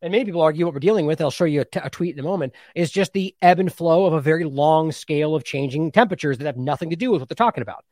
and 0.03 0.13
many 0.13 0.25
people 0.25 0.41
argue 0.41 0.65
what 0.65 0.75
we're 0.75 0.81
dealing 0.81 1.07
with, 1.07 1.21
I'll 1.21 1.31
show 1.31 1.45
you 1.45 1.61
a, 1.63 1.65
t- 1.65 1.81
a 1.83 1.91
tweet 1.91 2.15
in 2.15 2.21
a 2.21 2.29
moment, 2.29 2.55
is 2.75 2.91
just 2.91 3.13
the 3.13 3.35
ebb 3.43 3.59
and 3.59 3.73
flow 3.73 4.07
of 4.07 4.13
a 4.13 4.21
very 4.21 4.45
long 4.45 4.93
scale 4.93 5.35
of 5.35 5.45
changing 5.45 5.93
temperatures 5.93 6.39
that 6.39 6.47
have 6.47 6.57
nothing 6.57 6.91
to 6.91 6.97
do 6.97 7.11
with 7.11 7.21
what 7.21 7.29
they're 7.29 7.35
talking 7.35 7.63
about. 7.63 7.85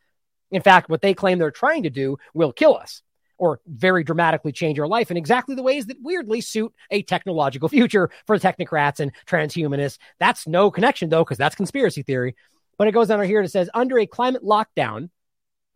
In 0.51 0.63
fact, 0.63 0.89
what 0.89 1.03
they 1.03 1.15
claim 1.15 1.39
they're 1.39 1.51
trying 1.51 1.83
to 1.83 1.91
do 1.91 2.17
will 2.33 2.53
kill 2.53 2.77
us 2.77 3.03
or 3.37 3.61
very 3.67 4.03
dramatically 4.03 4.53
change 4.53 4.79
our 4.79 4.89
life 4.89 5.11
in 5.11 5.17
exactly 5.17 5.55
the 5.55 5.63
ways 5.63 5.87
that 5.87 5.97
weirdly 6.03 6.41
suit 6.41 6.73
a 6.91 7.03
technological 7.03 7.69
future 7.69 8.11
for 8.27 8.39
technocrats 8.39 9.01
and 9.01 9.13
transhumanists. 9.27 9.99
That's 10.19 10.47
no 10.47 10.71
connection, 10.71 11.09
though, 11.09 11.25
because 11.25 11.39
that's 11.39 11.55
conspiracy 11.55 12.03
theory. 12.03 12.35
But 12.79 12.89
it 12.89 12.93
goes 12.93 13.11
on 13.11 13.23
here 13.25 13.39
and 13.39 13.47
it 13.47 13.51
says 13.51 13.71
under 13.75 13.99
a 13.99 14.07
climate 14.07 14.45
lockdown, 14.45 15.11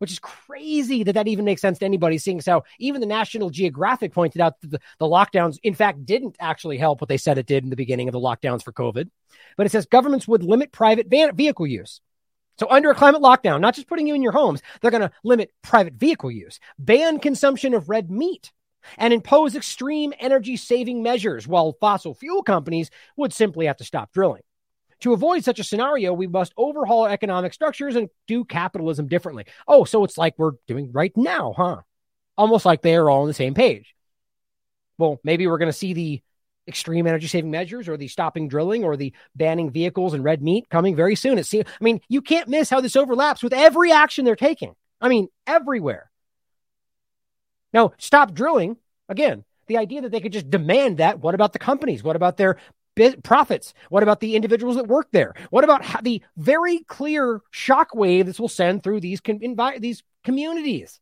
which 0.03 0.11
is 0.11 0.19
crazy 0.19 1.01
that 1.03 1.13
that 1.13 1.29
even 1.29 1.45
makes 1.45 1.61
sense 1.61 1.79
to 1.79 1.85
anybody, 1.85 2.17
seeing 2.17 2.41
so 2.41 2.65
even 2.77 2.99
the 2.99 3.07
National 3.07 3.49
Geographic 3.49 4.11
pointed 4.11 4.41
out 4.41 4.59
that 4.59 4.71
the, 4.71 4.79
the 4.99 5.05
lockdowns, 5.05 5.57
in 5.63 5.73
fact, 5.73 6.05
didn't 6.05 6.35
actually 6.41 6.77
help 6.77 6.99
what 6.99 7.07
they 7.07 7.15
said 7.15 7.37
it 7.37 7.45
did 7.45 7.63
in 7.63 7.69
the 7.69 7.77
beginning 7.77 8.09
of 8.09 8.11
the 8.11 8.19
lockdowns 8.19 8.61
for 8.65 8.73
COVID. 8.73 9.09
But 9.55 9.65
it 9.65 9.69
says 9.69 9.85
governments 9.85 10.27
would 10.27 10.43
limit 10.43 10.73
private 10.73 11.07
van- 11.07 11.37
vehicle 11.37 11.65
use. 11.65 12.01
So, 12.59 12.67
under 12.69 12.91
a 12.91 12.95
climate 12.95 13.21
lockdown, 13.21 13.61
not 13.61 13.75
just 13.75 13.87
putting 13.87 14.05
you 14.05 14.13
in 14.13 14.21
your 14.21 14.33
homes, 14.33 14.61
they're 14.81 14.91
going 14.91 14.99
to 14.99 15.11
limit 15.23 15.53
private 15.61 15.93
vehicle 15.93 16.31
use, 16.31 16.59
ban 16.77 17.19
consumption 17.19 17.73
of 17.73 17.87
red 17.87 18.11
meat, 18.11 18.51
and 18.97 19.13
impose 19.13 19.55
extreme 19.55 20.11
energy 20.19 20.57
saving 20.57 21.01
measures, 21.01 21.47
while 21.47 21.77
fossil 21.79 22.13
fuel 22.13 22.43
companies 22.43 22.89
would 23.15 23.31
simply 23.31 23.67
have 23.67 23.77
to 23.77 23.85
stop 23.85 24.11
drilling. 24.11 24.41
To 25.03 25.11
avoid 25.11 25.43
such 25.43 25.59
a 25.59 25.65
scenario, 25.65 26.13
we 26.13 26.27
must 26.27 26.53
overhaul 26.55 27.05
economic 27.07 27.53
structures 27.53 27.97
and 27.97 28.09
do 28.25 28.45
capitalism 28.45 29.07
differently. 29.07 29.45
Oh, 29.67 29.83
so 29.83 30.05
it's 30.05 30.17
like 30.17 30.33
we're 30.37 30.53
doing 30.65 30.93
right 30.93 31.11
now, 31.17 31.53
huh? 31.55 31.81
Almost 32.37 32.65
like 32.65 32.81
they 32.81 32.95
are 32.95 33.09
all 33.09 33.23
on 33.23 33.27
the 33.27 33.33
same 33.33 33.53
page. 33.53 33.93
Well, 34.97 35.19
maybe 35.21 35.45
we're 35.45 35.57
going 35.57 35.67
to 35.67 35.77
see 35.77 35.93
the 35.93 36.21
extreme 36.69 37.05
energy 37.05 37.27
saving 37.27 37.51
measures 37.51 37.89
or 37.89 37.97
the 37.97 38.07
stopping 38.07 38.47
drilling 38.47 38.85
or 38.85 38.95
the 38.95 39.11
banning 39.35 39.71
vehicles 39.71 40.13
and 40.13 40.23
red 40.23 40.41
meat 40.41 40.69
coming 40.69 40.95
very 40.95 41.17
soon. 41.17 41.37
It 41.37 41.47
seems, 41.47 41.65
I 41.67 41.83
mean, 41.83 41.99
you 42.07 42.21
can't 42.21 42.47
miss 42.47 42.69
how 42.69 42.79
this 42.79 42.95
overlaps 42.95 43.43
with 43.43 43.51
every 43.51 43.91
action 43.91 44.23
they're 44.23 44.37
taking. 44.37 44.73
I 45.01 45.09
mean, 45.09 45.27
everywhere. 45.45 46.09
Now, 47.73 47.91
stop 47.97 48.33
drilling. 48.33 48.77
Again, 49.09 49.43
the 49.67 49.79
idea 49.79 49.99
that 50.03 50.13
they 50.13 50.21
could 50.21 50.31
just 50.31 50.49
demand 50.49 50.99
that. 50.99 51.19
What 51.19 51.35
about 51.35 51.51
the 51.51 51.59
companies? 51.59 52.03
What 52.03 52.15
about 52.15 52.37
their 52.37 52.57
profits? 53.23 53.73
What 53.89 54.03
about 54.03 54.19
the 54.19 54.35
individuals 54.35 54.75
that 54.75 54.87
work 54.87 55.09
there? 55.11 55.33
What 55.49 55.63
about 55.63 56.03
the 56.03 56.21
very 56.37 56.79
clear 56.79 57.41
shockwave 57.53 58.25
this 58.25 58.39
will 58.39 58.49
send 58.49 58.83
through 58.83 58.99
these 59.01 59.21
invi- 59.21 59.79
these 59.79 60.03
communities? 60.23 60.99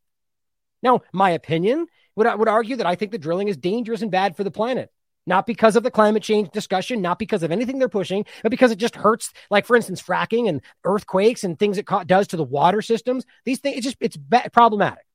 Now, 0.83 1.01
my 1.13 1.31
opinion 1.31 1.87
would 2.15 2.27
I 2.27 2.35
would 2.35 2.47
argue 2.47 2.77
that 2.77 2.85
I 2.87 2.95
think 2.95 3.11
the 3.11 3.17
drilling 3.17 3.47
is 3.47 3.57
dangerous 3.57 4.01
and 4.01 4.11
bad 4.11 4.35
for 4.35 4.43
the 4.43 4.51
planet. 4.51 4.91
Not 5.27 5.45
because 5.45 5.75
of 5.75 5.83
the 5.83 5.91
climate 5.91 6.23
change 6.23 6.49
discussion, 6.49 7.01
not 7.01 7.19
because 7.19 7.43
of 7.43 7.51
anything 7.51 7.77
they're 7.77 7.87
pushing, 7.87 8.25
but 8.41 8.49
because 8.49 8.71
it 8.71 8.79
just 8.79 8.95
hurts. 8.95 9.31
Like, 9.51 9.67
for 9.67 9.75
instance, 9.75 10.01
fracking 10.01 10.49
and 10.49 10.61
earthquakes 10.83 11.43
and 11.43 11.59
things 11.59 11.77
it 11.77 11.87
does 12.07 12.27
to 12.29 12.37
the 12.37 12.43
water 12.43 12.81
systems. 12.81 13.23
These 13.45 13.59
things, 13.59 13.77
it's 13.77 13.85
just 13.85 13.97
it's 13.99 14.17
problematic. 14.51 15.05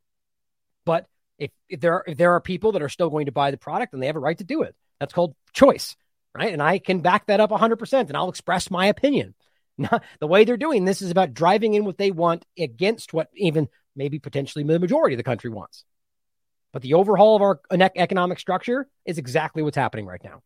But 0.85 1.07
if, 1.39 1.51
if 1.69 1.81
there 1.81 1.95
are, 1.95 2.05
if 2.07 2.17
there 2.17 2.33
are 2.35 2.41
people 2.41 2.73
that 2.73 2.83
are 2.83 2.89
still 2.89 3.11
going 3.11 3.27
to 3.27 3.33
buy 3.33 3.51
the 3.51 3.57
product, 3.57 3.93
then 3.93 4.01
they 4.01 4.07
have 4.07 4.17
a 4.17 4.21
right 4.21 4.39
to 4.39 4.45
do 4.45 4.63
it. 4.63 4.77
That's 5.01 5.13
called 5.13 5.35
choice 5.53 5.97
right? 6.37 6.53
And 6.53 6.63
I 6.63 6.79
can 6.79 7.01
back 7.01 7.27
that 7.27 7.41
up 7.41 7.51
100% 7.51 7.93
and 7.93 8.17
I'll 8.17 8.29
express 8.29 8.71
my 8.71 8.87
opinion. 8.87 9.35
Now, 9.79 10.01
the 10.21 10.27
way 10.27 10.45
they're 10.45 10.57
doing 10.57 10.87
this 10.87 11.03
is 11.03 11.11
about 11.11 11.35
driving 11.35 11.75
in 11.75 11.85
what 11.85 11.99
they 11.99 12.11
want 12.11 12.47
against 12.59 13.13
what 13.13 13.29
even 13.35 13.69
maybe 13.95 14.19
potentially 14.19 14.65
the 14.65 14.79
majority 14.79 15.13
of 15.13 15.19
the 15.19 15.23
country 15.23 15.51
wants. 15.51 15.85
But 16.73 16.81
the 16.81 16.95
overhaul 16.95 17.37
of 17.37 17.43
our 17.43 17.61
economic 17.71 18.39
structure 18.39 18.89
is 19.05 19.19
exactly 19.19 19.63
what's 19.63 19.77
happening 19.77 20.07
right 20.07 20.25
now. 20.25 20.41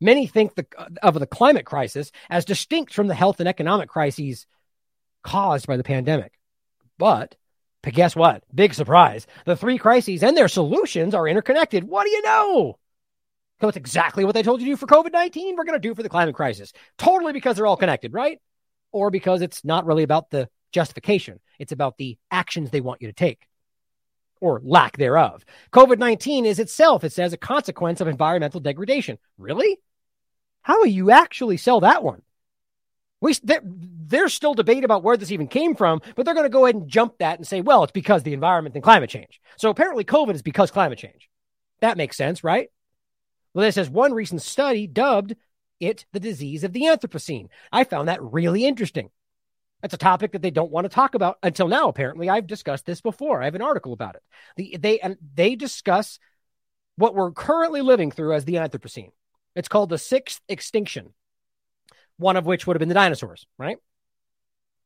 Many 0.00 0.26
think 0.26 0.54
the, 0.54 0.66
of 1.02 1.18
the 1.18 1.26
climate 1.26 1.64
crisis 1.64 2.12
as 2.30 2.44
distinct 2.44 2.92
from 2.92 3.06
the 3.06 3.14
health 3.14 3.40
and 3.40 3.48
economic 3.48 3.88
crises 3.88 4.46
caused 5.22 5.66
by 5.66 5.76
the 5.76 5.84
pandemic. 5.84 6.32
But, 6.98 7.34
but 7.82 7.94
guess 7.94 8.14
what? 8.14 8.44
Big 8.54 8.74
surprise. 8.74 9.26
The 9.44 9.56
three 9.56 9.78
crises 9.78 10.22
and 10.22 10.36
their 10.36 10.48
solutions 10.48 11.14
are 11.14 11.26
interconnected. 11.26 11.84
What 11.84 12.04
do 12.04 12.10
you 12.10 12.22
know? 12.22 12.78
So 13.60 13.68
it's 13.68 13.76
exactly 13.76 14.24
what 14.24 14.34
they 14.34 14.42
told 14.42 14.60
you 14.60 14.66
to 14.66 14.72
do 14.72 14.76
for 14.76 14.86
COVID 14.86 15.12
19. 15.12 15.56
We're 15.56 15.64
going 15.64 15.80
to 15.80 15.88
do 15.88 15.94
for 15.94 16.02
the 16.02 16.08
climate 16.08 16.34
crisis. 16.34 16.72
Totally 16.96 17.32
because 17.32 17.56
they're 17.56 17.66
all 17.66 17.76
connected, 17.76 18.12
right? 18.12 18.40
Or 18.92 19.10
because 19.10 19.42
it's 19.42 19.64
not 19.64 19.86
really 19.86 20.02
about 20.02 20.30
the 20.30 20.48
justification, 20.72 21.40
it's 21.58 21.72
about 21.72 21.96
the 21.96 22.18
actions 22.30 22.70
they 22.70 22.80
want 22.80 23.02
you 23.02 23.08
to 23.08 23.14
take 23.14 23.46
or 24.40 24.60
lack 24.64 24.96
thereof. 24.96 25.44
COVID 25.72 25.98
19 25.98 26.46
is 26.46 26.58
itself, 26.58 27.04
it 27.04 27.12
says, 27.12 27.32
a 27.32 27.38
consequence 27.38 28.00
of 28.00 28.08
environmental 28.08 28.60
degradation. 28.60 29.18
Really? 29.36 29.78
How 30.62 30.78
will 30.78 30.86
you 30.86 31.10
actually 31.10 31.56
sell 31.56 31.80
that 31.80 32.04
one? 32.04 32.22
We, 33.20 33.34
there, 33.42 33.60
there's 33.64 34.32
still 34.32 34.54
debate 34.54 34.84
about 34.84 35.02
where 35.02 35.16
this 35.16 35.32
even 35.32 35.48
came 35.48 35.74
from, 35.74 36.00
but 36.14 36.24
they're 36.24 36.34
going 36.34 36.44
to 36.44 36.50
go 36.50 36.66
ahead 36.66 36.76
and 36.76 36.88
jump 36.88 37.18
that 37.18 37.38
and 37.38 37.46
say, 37.46 37.60
well, 37.60 37.82
it's 37.82 37.92
because 37.92 38.22
the 38.22 38.32
environment 38.32 38.76
and 38.76 38.84
climate 38.84 39.10
change. 39.10 39.40
So 39.56 39.70
apparently, 39.70 40.04
COVID 40.04 40.34
is 40.34 40.42
because 40.42 40.70
climate 40.70 40.98
change. 40.98 41.28
That 41.80 41.96
makes 41.96 42.16
sense, 42.16 42.44
right? 42.44 42.68
Well, 43.54 43.64
this 43.64 43.74
says 43.74 43.90
one 43.90 44.12
recent 44.12 44.42
study 44.42 44.86
dubbed 44.86 45.34
it 45.80 46.06
the 46.12 46.20
disease 46.20 46.64
of 46.64 46.72
the 46.72 46.82
Anthropocene. 46.82 47.48
I 47.72 47.84
found 47.84 48.08
that 48.08 48.22
really 48.22 48.64
interesting. 48.64 49.10
That's 49.80 49.94
a 49.94 49.98
topic 49.98 50.32
that 50.32 50.42
they 50.42 50.50
don't 50.50 50.72
want 50.72 50.86
to 50.86 50.88
talk 50.88 51.14
about 51.14 51.38
until 51.42 51.68
now. 51.68 51.88
Apparently, 51.88 52.28
I've 52.28 52.48
discussed 52.48 52.84
this 52.84 53.00
before. 53.00 53.40
I 53.40 53.44
have 53.44 53.54
an 53.54 53.62
article 53.62 53.92
about 53.92 54.16
it. 54.16 54.22
The, 54.56 54.76
they 54.76 54.98
and 54.98 55.16
they 55.34 55.54
discuss 55.54 56.18
what 56.96 57.14
we're 57.14 57.30
currently 57.30 57.80
living 57.80 58.10
through 58.10 58.34
as 58.34 58.44
the 58.44 58.54
Anthropocene. 58.54 59.12
It's 59.54 59.68
called 59.68 59.88
the 59.88 59.98
sixth 59.98 60.40
extinction, 60.48 61.14
one 62.16 62.36
of 62.36 62.44
which 62.44 62.66
would 62.66 62.74
have 62.74 62.80
been 62.80 62.88
the 62.88 62.94
dinosaurs, 62.94 63.46
right? 63.56 63.78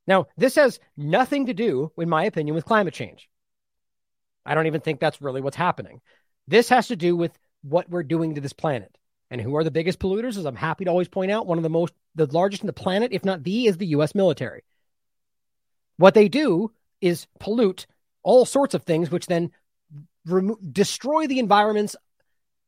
Now, 0.07 0.27
this 0.37 0.57
has 0.57 0.79
nothing 0.97 1.47
to 1.47 1.55
do, 1.55 1.91
in 1.97 2.09
my 2.09 2.25
opinion, 2.25 2.55
with 2.55 2.67
climate 2.67 2.93
change. 2.95 3.29
I 4.45 4.55
don't 4.55 4.67
even 4.67 4.81
think 4.81 5.01
that's 5.01 5.23
really 5.23 5.41
what's 5.41 5.57
happening. 5.57 6.01
This 6.49 6.69
has 6.69 6.89
to 6.89 6.97
do 6.97 7.17
with 7.17 7.33
what 7.63 7.89
we're 7.89 8.03
doing 8.03 8.35
to 8.35 8.41
this 8.41 8.53
planet. 8.53 8.97
And 9.31 9.41
who 9.41 9.57
are 9.57 9.65
the 9.65 9.71
biggest 9.71 9.99
polluters? 9.99 10.37
As 10.37 10.45
I'm 10.45 10.57
happy 10.57 10.85
to 10.85 10.91
always 10.91 11.09
point 11.09 11.31
out, 11.31 11.47
one 11.47 11.59
of 11.59 11.63
the 11.63 11.71
most, 11.71 11.95
the 12.15 12.27
largest 12.27 12.63
in 12.63 12.67
the 12.67 12.73
planet, 12.73 13.13
if 13.13 13.25
not 13.25 13.43
the, 13.43 13.67
is 13.67 13.79
the 13.79 13.87
U.S. 13.87 14.15
military. 14.15 14.63
What 15.97 16.15
they 16.15 16.29
do 16.29 16.73
is 17.01 17.27
pollute 17.41 17.87
all 18.23 18.45
sorts 18.45 18.75
of 18.75 18.83
things, 18.83 19.11
which 19.11 19.27
then 19.27 19.51
remo- 20.27 20.59
destroy 20.71 21.27
the 21.27 21.39
environments, 21.39 21.97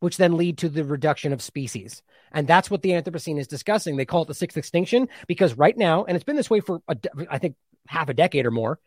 which 0.00 0.16
then 0.16 0.36
lead 0.36 0.58
to 0.58 0.68
the 0.68 0.84
reduction 0.84 1.32
of 1.32 1.42
species. 1.42 2.02
And 2.32 2.46
that's 2.46 2.70
what 2.70 2.82
the 2.82 2.90
Anthropocene 2.90 3.38
is 3.38 3.46
discussing. 3.46 3.96
They 3.96 4.04
call 4.04 4.22
it 4.22 4.28
the 4.28 4.34
sixth 4.34 4.56
extinction 4.56 5.08
because 5.28 5.54
right 5.54 5.76
now, 5.76 6.04
and 6.04 6.16
it's 6.16 6.24
been 6.24 6.36
this 6.36 6.50
way 6.50 6.60
for, 6.60 6.82
I 7.30 7.38
think, 7.38 7.56
half 7.86 8.08
a 8.08 8.14
decade 8.14 8.46
or 8.46 8.50
more, 8.50 8.80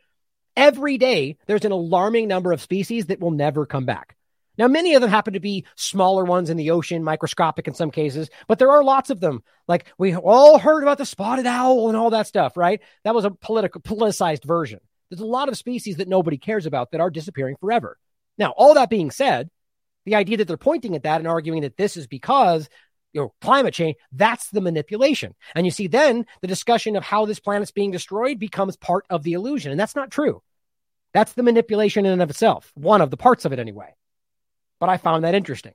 every 0.55 0.97
day 0.97 1.37
there's 1.45 1.65
an 1.65 1.71
alarming 1.71 2.27
number 2.27 2.51
of 2.51 2.61
species 2.61 3.05
that 3.05 3.19
will 3.19 3.31
never 3.31 3.65
come 3.65 3.85
back. 3.85 4.16
Now, 4.57 4.67
many 4.67 4.95
of 4.95 5.01
them 5.01 5.09
happen 5.09 5.33
to 5.33 5.39
be 5.39 5.65
smaller 5.75 6.25
ones 6.25 6.49
in 6.49 6.57
the 6.57 6.71
ocean, 6.71 7.03
microscopic 7.03 7.67
in 7.67 7.73
some 7.73 7.91
cases, 7.91 8.29
but 8.47 8.59
there 8.59 8.71
are 8.71 8.83
lots 8.83 9.09
of 9.09 9.19
them. 9.19 9.43
Like 9.67 9.85
we 9.97 10.15
all 10.15 10.57
heard 10.57 10.83
about 10.83 10.97
the 10.97 11.05
spotted 11.05 11.45
owl 11.45 11.89
and 11.89 11.97
all 11.97 12.09
that 12.11 12.27
stuff, 12.27 12.57
right? 12.57 12.81
That 13.03 13.15
was 13.15 13.25
a 13.25 13.31
political, 13.31 13.81
politicized 13.81 14.45
version. 14.45 14.79
There's 15.09 15.21
a 15.21 15.25
lot 15.25 15.49
of 15.49 15.57
species 15.57 15.97
that 15.97 16.07
nobody 16.07 16.37
cares 16.37 16.65
about 16.65 16.91
that 16.91 17.01
are 17.01 17.09
disappearing 17.09 17.55
forever. 17.59 17.97
Now, 18.37 18.53
all 18.57 18.73
that 18.73 18.89
being 18.89 19.11
said, 19.11 19.49
The 20.05 20.15
idea 20.15 20.37
that 20.37 20.47
they're 20.47 20.57
pointing 20.57 20.95
at 20.95 21.03
that 21.03 21.19
and 21.19 21.27
arguing 21.27 21.61
that 21.61 21.77
this 21.77 21.97
is 21.97 22.07
because 22.07 22.69
you 23.13 23.21
know, 23.21 23.33
climate 23.41 23.73
change, 23.73 23.95
that's 24.11 24.49
the 24.49 24.61
manipulation. 24.61 25.33
And 25.55 25.65
you 25.65 25.71
see, 25.71 25.87
then 25.87 26.25
the 26.41 26.47
discussion 26.47 26.95
of 26.95 27.03
how 27.03 27.25
this 27.25 27.39
planet's 27.39 27.71
being 27.71 27.91
destroyed 27.91 28.37
becomes 28.37 28.75
part 28.75 29.05
of 29.09 29.23
the 29.23 29.33
illusion. 29.33 29.71
And 29.71 29.79
that's 29.79 29.95
not 29.95 30.11
true. 30.11 30.43
That's 31.13 31.33
the 31.33 31.41
manipulation 31.43 32.05
in 32.05 32.11
and 32.11 32.21
of 32.21 32.29
itself, 32.29 32.71
one 32.75 33.01
of 33.01 33.09
the 33.09 33.17
parts 33.17 33.45
of 33.45 33.53
it 33.53 33.59
anyway. 33.59 33.95
But 34.79 34.89
I 34.89 34.97
found 34.97 35.23
that 35.23 35.35
interesting. 35.35 35.73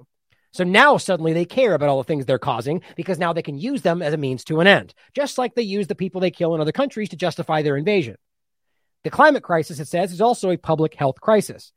So 0.53 0.65
now 0.65 0.99
suddenly 0.99 1.33
they 1.33 1.47
care 1.47 1.75
about 1.75 1.89
all 1.89 1.99
the 1.99 2.05
things 2.05 2.27
they're 2.27 2.39
causing 2.39 2.83
because 2.95 3.19
now 3.19 3.33
they 3.33 3.43
can 3.43 3.59
use 3.59 3.83
them 3.83 4.03
as 4.03 4.13
a 4.13 4.19
means 4.19 4.45
to 4.45 4.61
an 4.61 4.67
end, 4.67 4.93
just 5.15 5.39
like 5.39 5.55
they 5.55 5.63
use 5.63 5.87
the 5.87 5.95
people 5.95 6.21
they 6.21 6.31
kill 6.31 6.55
in 6.55 6.61
other 6.61 6.73
countries 6.73 7.09
to 7.09 7.17
justify 7.17 7.63
their 7.63 7.77
invasion. 7.77 8.17
The 9.05 9.11
climate 9.11 9.43
crisis, 9.43 9.81
it 9.81 9.89
says, 9.89 10.13
is 10.13 10.21
also 10.21 10.51
a 10.51 10.59
public 10.59 10.95
health 10.95 11.21
crisis. 11.21 11.73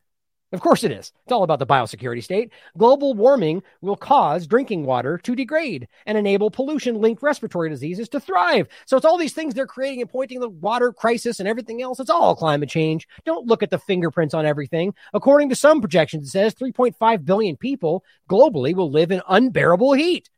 Of 0.52 0.60
course 0.60 0.84
it 0.84 0.92
is. 0.92 1.12
It's 1.24 1.32
all 1.32 1.42
about 1.42 1.58
the 1.58 1.66
biosecurity 1.66 2.22
state. 2.22 2.52
Global 2.78 3.14
warming 3.14 3.64
will 3.80 3.96
cause 3.96 4.46
drinking 4.46 4.86
water 4.86 5.18
to 5.18 5.34
degrade 5.34 5.88
and 6.06 6.16
enable 6.16 6.52
pollution 6.52 7.00
linked 7.00 7.20
respiratory 7.20 7.68
diseases 7.68 8.08
to 8.10 8.20
thrive. 8.20 8.68
So 8.86 8.96
it's 8.96 9.04
all 9.04 9.18
these 9.18 9.32
things 9.32 9.54
they're 9.54 9.66
creating 9.66 10.02
and 10.02 10.10
pointing 10.10 10.38
the 10.38 10.48
water 10.48 10.92
crisis 10.92 11.40
and 11.40 11.48
everything 11.48 11.82
else. 11.82 11.98
It's 11.98 12.10
all 12.10 12.36
climate 12.36 12.68
change. 12.68 13.08
Don't 13.24 13.46
look 13.46 13.64
at 13.64 13.70
the 13.70 13.78
fingerprints 13.78 14.34
on 14.34 14.46
everything. 14.46 14.94
According 15.12 15.48
to 15.48 15.56
some 15.56 15.80
projections, 15.80 16.28
it 16.28 16.30
says 16.30 16.54
3.5 16.54 17.24
billion 17.24 17.56
people 17.56 18.04
globally 18.30 18.72
will 18.72 18.90
live 18.90 19.10
in 19.10 19.22
unbearable 19.28 19.94
heat 19.94 20.30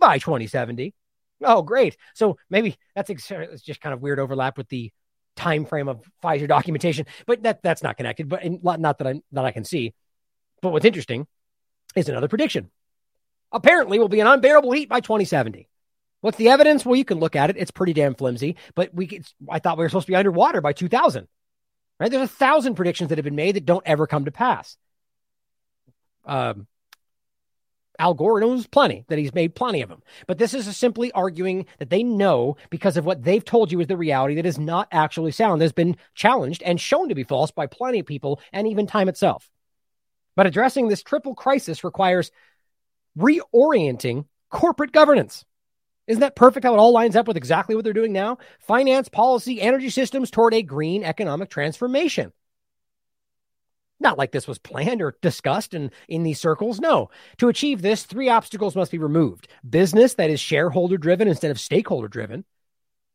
by 0.00 0.16
2070. 0.16 0.94
Oh, 1.42 1.62
great. 1.62 1.98
So 2.14 2.38
maybe 2.48 2.76
that's 2.94 3.10
it's 3.10 3.62
just 3.62 3.80
kind 3.80 3.92
of 3.92 4.00
weird 4.00 4.18
overlap 4.20 4.56
with 4.56 4.68
the 4.68 4.90
time 5.40 5.64
frame 5.64 5.88
of 5.88 6.00
Pfizer 6.22 6.46
documentation, 6.46 7.06
but 7.26 7.42
that 7.42 7.62
that's 7.62 7.82
not 7.82 7.96
connected. 7.96 8.28
But 8.28 8.42
not 8.62 8.98
that 8.98 9.06
I 9.06 9.20
that 9.32 9.44
I 9.44 9.50
can 9.50 9.64
see. 9.64 9.94
But 10.62 10.72
what's 10.72 10.84
interesting 10.84 11.26
is 11.96 12.08
another 12.08 12.28
prediction. 12.28 12.70
Apparently, 13.52 13.98
will 13.98 14.08
be 14.08 14.20
an 14.20 14.26
unbearable 14.26 14.70
heat 14.72 14.88
by 14.88 15.00
2070. 15.00 15.68
What's 16.20 16.36
the 16.36 16.50
evidence? 16.50 16.84
Well, 16.84 16.96
you 16.96 17.04
can 17.04 17.18
look 17.18 17.34
at 17.34 17.50
it. 17.50 17.56
It's 17.56 17.70
pretty 17.70 17.94
damn 17.94 18.14
flimsy. 18.14 18.56
But 18.74 18.94
we, 18.94 19.22
I 19.48 19.58
thought 19.58 19.78
we 19.78 19.84
were 19.84 19.88
supposed 19.88 20.06
to 20.06 20.12
be 20.12 20.16
underwater 20.16 20.60
by 20.60 20.72
2000. 20.72 21.26
Right? 21.98 22.10
There's 22.10 22.22
a 22.22 22.28
thousand 22.28 22.74
predictions 22.74 23.08
that 23.08 23.18
have 23.18 23.24
been 23.24 23.34
made 23.34 23.56
that 23.56 23.64
don't 23.64 23.82
ever 23.86 24.06
come 24.06 24.26
to 24.26 24.30
pass. 24.30 24.76
Um, 26.24 26.66
Al 28.00 28.14
Gore 28.14 28.40
knows 28.40 28.66
plenty, 28.66 29.04
that 29.08 29.18
he's 29.18 29.34
made 29.34 29.54
plenty 29.54 29.82
of 29.82 29.90
them. 29.90 30.02
But 30.26 30.38
this 30.38 30.54
is 30.54 30.74
simply 30.76 31.12
arguing 31.12 31.66
that 31.78 31.90
they 31.90 32.02
know 32.02 32.56
because 32.70 32.96
of 32.96 33.04
what 33.04 33.22
they've 33.22 33.44
told 33.44 33.70
you 33.70 33.80
is 33.80 33.86
the 33.86 33.96
reality 33.96 34.34
that 34.36 34.46
is 34.46 34.58
not 34.58 34.88
actually 34.90 35.32
sound, 35.32 35.60
that 35.60 35.66
has 35.66 35.72
been 35.72 35.96
challenged 36.14 36.62
and 36.62 36.80
shown 36.80 37.10
to 37.10 37.14
be 37.14 37.24
false 37.24 37.50
by 37.50 37.66
plenty 37.66 38.00
of 38.00 38.06
people 38.06 38.40
and 38.52 38.66
even 38.66 38.86
time 38.86 39.08
itself. 39.08 39.50
But 40.34 40.46
addressing 40.46 40.88
this 40.88 41.02
triple 41.02 41.34
crisis 41.34 41.84
requires 41.84 42.32
reorienting 43.18 44.24
corporate 44.48 44.92
governance. 44.92 45.44
Isn't 46.06 46.22
that 46.22 46.36
perfect 46.36 46.64
how 46.64 46.74
it 46.74 46.78
all 46.78 46.92
lines 46.92 47.14
up 47.14 47.28
with 47.28 47.36
exactly 47.36 47.74
what 47.74 47.84
they're 47.84 47.92
doing 47.92 48.12
now? 48.12 48.38
Finance, 48.60 49.08
policy, 49.08 49.60
energy 49.60 49.90
systems 49.90 50.30
toward 50.30 50.54
a 50.54 50.62
green 50.62 51.04
economic 51.04 51.50
transformation. 51.50 52.32
Not 54.00 54.16
like 54.16 54.32
this 54.32 54.48
was 54.48 54.58
planned 54.58 55.02
or 55.02 55.14
discussed 55.20 55.74
in, 55.74 55.90
in 56.08 56.22
these 56.22 56.40
circles. 56.40 56.80
No. 56.80 57.10
To 57.38 57.48
achieve 57.48 57.82
this, 57.82 58.04
three 58.04 58.30
obstacles 58.30 58.74
must 58.74 58.90
be 58.90 58.98
removed 58.98 59.48
business 59.68 60.14
that 60.14 60.30
is 60.30 60.40
shareholder 60.40 60.96
driven 60.96 61.28
instead 61.28 61.50
of 61.50 61.60
stakeholder 61.60 62.08
driven. 62.08 62.44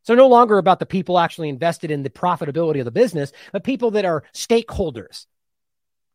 So, 0.04 0.14
no 0.14 0.28
longer 0.28 0.60
about 0.60 0.78
the 0.78 0.86
people 0.86 1.18
actually 1.18 1.50
invested 1.50 1.90
in 1.90 2.04
the 2.04 2.12
profitability 2.12 2.78
of 2.78 2.86
the 2.86 2.92
business, 2.92 3.32
but 3.52 3.64
people 3.64 3.92
that 3.92 4.06
are 4.06 4.24
stakeholders. 4.34 5.26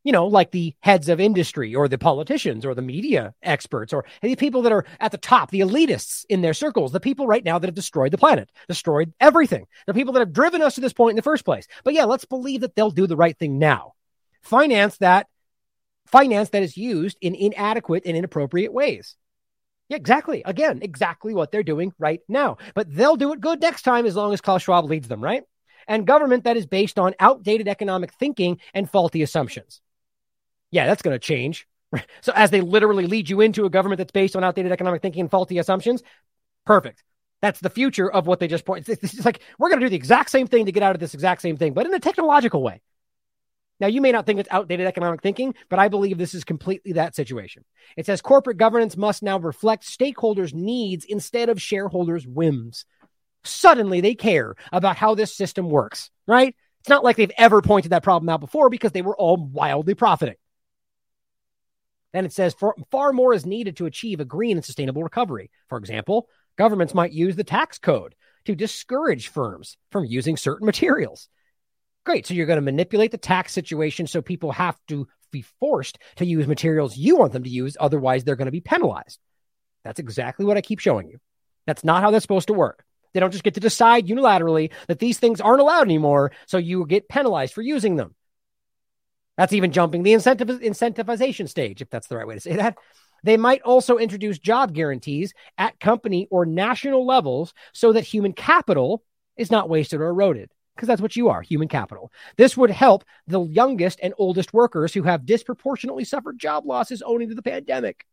You 0.04 0.12
know, 0.12 0.28
like 0.28 0.52
the 0.52 0.74
heads 0.80 1.10
of 1.10 1.20
industry 1.20 1.74
or 1.74 1.86
the 1.86 1.98
politicians 1.98 2.64
or 2.64 2.74
the 2.74 2.80
media 2.80 3.34
experts 3.42 3.92
or 3.92 4.06
the 4.22 4.34
people 4.36 4.62
that 4.62 4.72
are 4.72 4.86
at 4.98 5.12
the 5.12 5.18
top, 5.18 5.50
the 5.50 5.60
elitists 5.60 6.24
in 6.30 6.40
their 6.40 6.54
circles, 6.54 6.92
the 6.92 7.00
people 7.00 7.26
right 7.26 7.44
now 7.44 7.58
that 7.58 7.66
have 7.66 7.74
destroyed 7.74 8.10
the 8.10 8.16
planet, 8.16 8.48
destroyed 8.66 9.12
everything, 9.20 9.66
the 9.86 9.92
people 9.92 10.14
that 10.14 10.20
have 10.20 10.32
driven 10.32 10.62
us 10.62 10.76
to 10.76 10.80
this 10.80 10.94
point 10.94 11.10
in 11.10 11.16
the 11.16 11.22
first 11.22 11.44
place. 11.44 11.66
But 11.84 11.92
yeah, 11.92 12.04
let's 12.04 12.24
believe 12.24 12.62
that 12.62 12.76
they'll 12.76 12.90
do 12.90 13.06
the 13.06 13.16
right 13.16 13.36
thing 13.36 13.58
now 13.58 13.92
finance 14.42 14.96
that 14.98 15.26
finance 16.06 16.50
that 16.50 16.62
is 16.62 16.76
used 16.76 17.16
in 17.20 17.34
inadequate 17.34 18.02
and 18.04 18.16
inappropriate 18.16 18.72
ways. 18.72 19.16
Yeah, 19.88 19.96
exactly. 19.96 20.42
Again, 20.44 20.80
exactly 20.82 21.34
what 21.34 21.50
they're 21.50 21.62
doing 21.62 21.92
right 21.98 22.20
now. 22.28 22.58
But 22.74 22.94
they'll 22.94 23.16
do 23.16 23.32
it 23.32 23.40
good 23.40 23.60
next 23.60 23.82
time 23.82 24.06
as 24.06 24.16
long 24.16 24.32
as 24.32 24.40
Klaus 24.40 24.62
Schwab 24.62 24.84
leads 24.84 25.08
them, 25.08 25.22
right? 25.22 25.42
And 25.88 26.06
government 26.06 26.44
that 26.44 26.56
is 26.56 26.66
based 26.66 26.98
on 26.98 27.14
outdated 27.18 27.66
economic 27.66 28.12
thinking 28.14 28.60
and 28.72 28.88
faulty 28.88 29.22
assumptions. 29.22 29.80
Yeah, 30.70 30.86
that's 30.86 31.02
going 31.02 31.14
to 31.14 31.18
change. 31.18 31.66
So 32.20 32.32
as 32.36 32.52
they 32.52 32.60
literally 32.60 33.08
lead 33.08 33.28
you 33.28 33.40
into 33.40 33.64
a 33.64 33.70
government 33.70 33.98
that's 33.98 34.12
based 34.12 34.36
on 34.36 34.44
outdated 34.44 34.70
economic 34.70 35.02
thinking 35.02 35.22
and 35.22 35.30
faulty 35.30 35.58
assumptions, 35.58 36.04
perfect. 36.64 37.02
That's 37.42 37.58
the 37.58 37.70
future 37.70 38.08
of 38.08 38.28
what 38.28 38.38
they 38.38 38.46
just 38.46 38.64
point. 38.64 38.88
It's 38.88 39.24
like 39.24 39.40
we're 39.58 39.70
going 39.70 39.80
to 39.80 39.86
do 39.86 39.90
the 39.90 39.96
exact 39.96 40.30
same 40.30 40.46
thing 40.46 40.66
to 40.66 40.72
get 40.72 40.84
out 40.84 40.94
of 40.94 41.00
this 41.00 41.14
exact 41.14 41.42
same 41.42 41.56
thing, 41.56 41.72
but 41.72 41.86
in 41.86 41.94
a 41.94 41.98
technological 41.98 42.62
way. 42.62 42.80
Now, 43.80 43.86
you 43.86 44.02
may 44.02 44.12
not 44.12 44.26
think 44.26 44.38
it's 44.38 44.48
outdated 44.50 44.86
economic 44.86 45.22
thinking, 45.22 45.54
but 45.70 45.78
I 45.78 45.88
believe 45.88 46.18
this 46.18 46.34
is 46.34 46.44
completely 46.44 46.92
that 46.92 47.16
situation. 47.16 47.64
It 47.96 48.06
says 48.06 48.20
corporate 48.20 48.58
governance 48.58 48.96
must 48.96 49.22
now 49.22 49.38
reflect 49.38 49.84
stakeholders' 49.84 50.52
needs 50.52 51.06
instead 51.06 51.48
of 51.48 51.60
shareholders' 51.60 52.26
whims. 52.26 52.84
Suddenly, 53.42 54.02
they 54.02 54.14
care 54.14 54.54
about 54.70 54.96
how 54.96 55.14
this 55.14 55.34
system 55.34 55.70
works, 55.70 56.10
right? 56.26 56.54
It's 56.80 56.90
not 56.90 57.04
like 57.04 57.16
they've 57.16 57.32
ever 57.38 57.62
pointed 57.62 57.92
that 57.92 58.02
problem 58.02 58.28
out 58.28 58.40
before 58.40 58.68
because 58.68 58.92
they 58.92 59.02
were 59.02 59.16
all 59.16 59.38
wildly 59.38 59.94
profiting. 59.94 60.36
Then 62.12 62.24
it 62.24 62.32
says 62.32 62.56
far 62.90 63.12
more 63.12 63.32
is 63.32 63.46
needed 63.46 63.76
to 63.76 63.86
achieve 63.86 64.20
a 64.20 64.24
green 64.24 64.56
and 64.56 64.64
sustainable 64.64 65.02
recovery. 65.02 65.50
For 65.68 65.78
example, 65.78 66.28
governments 66.56 66.92
might 66.92 67.12
use 67.12 67.36
the 67.36 67.44
tax 67.44 67.78
code 67.78 68.14
to 68.44 68.54
discourage 68.54 69.28
firms 69.28 69.76
from 69.90 70.04
using 70.04 70.36
certain 70.36 70.66
materials. 70.66 71.28
Great. 72.04 72.26
So 72.26 72.34
you're 72.34 72.46
going 72.46 72.56
to 72.56 72.62
manipulate 72.62 73.10
the 73.10 73.18
tax 73.18 73.52
situation 73.52 74.06
so 74.06 74.22
people 74.22 74.52
have 74.52 74.78
to 74.88 75.06
be 75.30 75.42
forced 75.60 75.98
to 76.16 76.26
use 76.26 76.46
materials 76.46 76.96
you 76.96 77.16
want 77.16 77.32
them 77.32 77.44
to 77.44 77.50
use. 77.50 77.76
Otherwise, 77.78 78.24
they're 78.24 78.36
going 78.36 78.46
to 78.46 78.52
be 78.52 78.60
penalized. 78.60 79.18
That's 79.84 80.00
exactly 80.00 80.44
what 80.44 80.56
I 80.56 80.62
keep 80.62 80.78
showing 80.78 81.08
you. 81.08 81.18
That's 81.66 81.84
not 81.84 82.02
how 82.02 82.10
that's 82.10 82.24
supposed 82.24 82.48
to 82.48 82.54
work. 82.54 82.84
They 83.12 83.20
don't 83.20 83.32
just 83.32 83.44
get 83.44 83.54
to 83.54 83.60
decide 83.60 84.06
unilaterally 84.06 84.70
that 84.88 84.98
these 84.98 85.18
things 85.18 85.40
aren't 85.40 85.60
allowed 85.60 85.82
anymore, 85.82 86.32
so 86.46 86.58
you 86.58 86.86
get 86.86 87.08
penalized 87.08 87.54
for 87.54 87.62
using 87.62 87.96
them. 87.96 88.14
That's 89.36 89.52
even 89.52 89.72
jumping 89.72 90.02
the 90.02 90.12
incentivization 90.12 91.48
stage, 91.48 91.80
if 91.82 91.90
that's 91.90 92.08
the 92.08 92.16
right 92.16 92.26
way 92.26 92.34
to 92.34 92.40
say 92.40 92.56
that. 92.56 92.76
They 93.22 93.36
might 93.36 93.62
also 93.62 93.98
introduce 93.98 94.38
job 94.38 94.72
guarantees 94.72 95.34
at 95.58 95.80
company 95.80 96.28
or 96.30 96.46
national 96.46 97.06
levels 97.06 97.52
so 97.72 97.92
that 97.92 98.04
human 98.04 98.32
capital 98.32 99.02
is 99.36 99.50
not 99.50 99.68
wasted 99.68 100.00
or 100.00 100.08
eroded 100.08 100.50
because 100.80 100.88
that's 100.88 101.02
what 101.02 101.14
you 101.14 101.28
are 101.28 101.42
human 101.42 101.68
capital. 101.68 102.10
This 102.38 102.56
would 102.56 102.70
help 102.70 103.04
the 103.26 103.42
youngest 103.42 104.00
and 104.02 104.14
oldest 104.16 104.54
workers 104.54 104.94
who 104.94 105.02
have 105.02 105.26
disproportionately 105.26 106.04
suffered 106.04 106.38
job 106.38 106.64
losses 106.64 107.02
owing 107.04 107.28
to 107.28 107.34
the 107.34 107.42
pandemic. 107.42 108.06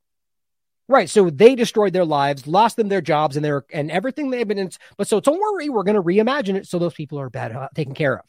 Right. 0.89 1.09
So 1.09 1.29
they 1.29 1.55
destroyed 1.55 1.93
their 1.93 2.03
lives, 2.03 2.45
lost 2.45 2.75
them 2.75 2.89
their 2.89 2.99
jobs 2.99 3.37
and 3.37 3.45
their 3.45 3.63
and 3.71 3.89
everything 3.89 4.29
they've 4.29 4.47
been 4.47 4.57
in. 4.57 4.69
But 4.97 5.07
so 5.07 5.21
don't 5.21 5.39
worry, 5.39 5.69
we're 5.69 5.83
going 5.83 5.95
to 5.95 6.03
reimagine 6.03 6.55
it 6.55 6.67
so 6.67 6.77
those 6.77 6.93
people 6.93 7.21
are 7.21 7.31
uh, 7.33 7.69
taken 7.73 7.93
care 7.93 8.19
of. 8.19 8.25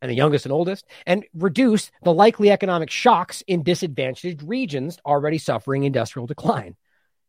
And 0.00 0.10
the 0.10 0.14
youngest 0.14 0.46
and 0.46 0.52
oldest, 0.52 0.86
and 1.06 1.24
reduce 1.34 1.90
the 2.02 2.12
likely 2.12 2.50
economic 2.50 2.90
shocks 2.90 3.42
in 3.46 3.64
disadvantaged 3.64 4.42
regions 4.42 4.98
already 5.04 5.36
suffering 5.36 5.84
industrial 5.84 6.26
decline. 6.26 6.74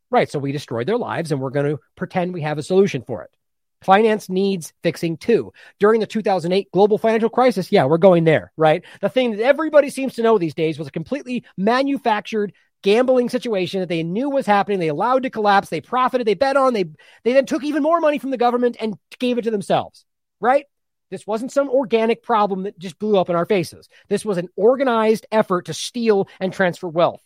Right. 0.09 0.31
So 0.31 0.39
we 0.39 0.53
destroyed 0.53 0.87
their 0.87 0.97
lives 0.97 1.33
and 1.33 1.41
we're 1.41 1.49
going 1.49 1.75
to 1.75 1.81
pretend 1.97 2.33
we 2.33 2.41
have 2.41 2.57
a 2.57 2.63
solution 2.63 3.01
for 3.01 3.23
it. 3.23 3.36
Finance 3.81 4.29
needs 4.29 4.73
fixing 4.83 5.17
too. 5.17 5.53
During 5.79 5.99
the 5.99 6.07
2008 6.07 6.71
global 6.71 6.97
financial 6.97 7.29
crisis, 7.29 7.71
yeah, 7.71 7.85
we're 7.85 7.97
going 7.97 8.23
there, 8.23 8.51
right? 8.57 8.83
The 9.01 9.09
thing 9.09 9.31
that 9.31 9.43
everybody 9.43 9.89
seems 9.89 10.15
to 10.15 10.23
know 10.23 10.37
these 10.37 10.55
days 10.55 10.79
was 10.79 10.87
a 10.87 10.91
completely 10.91 11.43
manufactured 11.57 12.53
gambling 12.83 13.29
situation 13.29 13.79
that 13.79 13.89
they 13.89 14.03
knew 14.03 14.29
was 14.29 14.45
happening. 14.45 14.79
They 14.79 14.87
allowed 14.87 15.23
to 15.23 15.29
collapse. 15.29 15.69
They 15.69 15.81
profited. 15.81 16.25
They 16.27 16.33
bet 16.33 16.57
on. 16.57 16.73
They 16.73 16.85
they 17.23 17.33
then 17.33 17.45
took 17.45 17.63
even 17.63 17.83
more 17.83 17.99
money 17.99 18.17
from 18.17 18.31
the 18.31 18.37
government 18.37 18.77
and 18.79 18.97
gave 19.19 19.37
it 19.37 19.43
to 19.43 19.51
themselves, 19.51 20.05
right? 20.39 20.65
This 21.09 21.25
wasn't 21.25 21.51
some 21.51 21.69
organic 21.69 22.21
problem 22.21 22.63
that 22.63 22.77
just 22.77 22.99
blew 22.99 23.17
up 23.17 23.29
in 23.29 23.35
our 23.35 23.45
faces. 23.45 23.87
This 24.09 24.25
was 24.25 24.37
an 24.37 24.49
organized 24.55 25.25
effort 25.31 25.65
to 25.65 25.73
steal 25.73 26.27
and 26.39 26.51
transfer 26.51 26.87
wealth. 26.87 27.21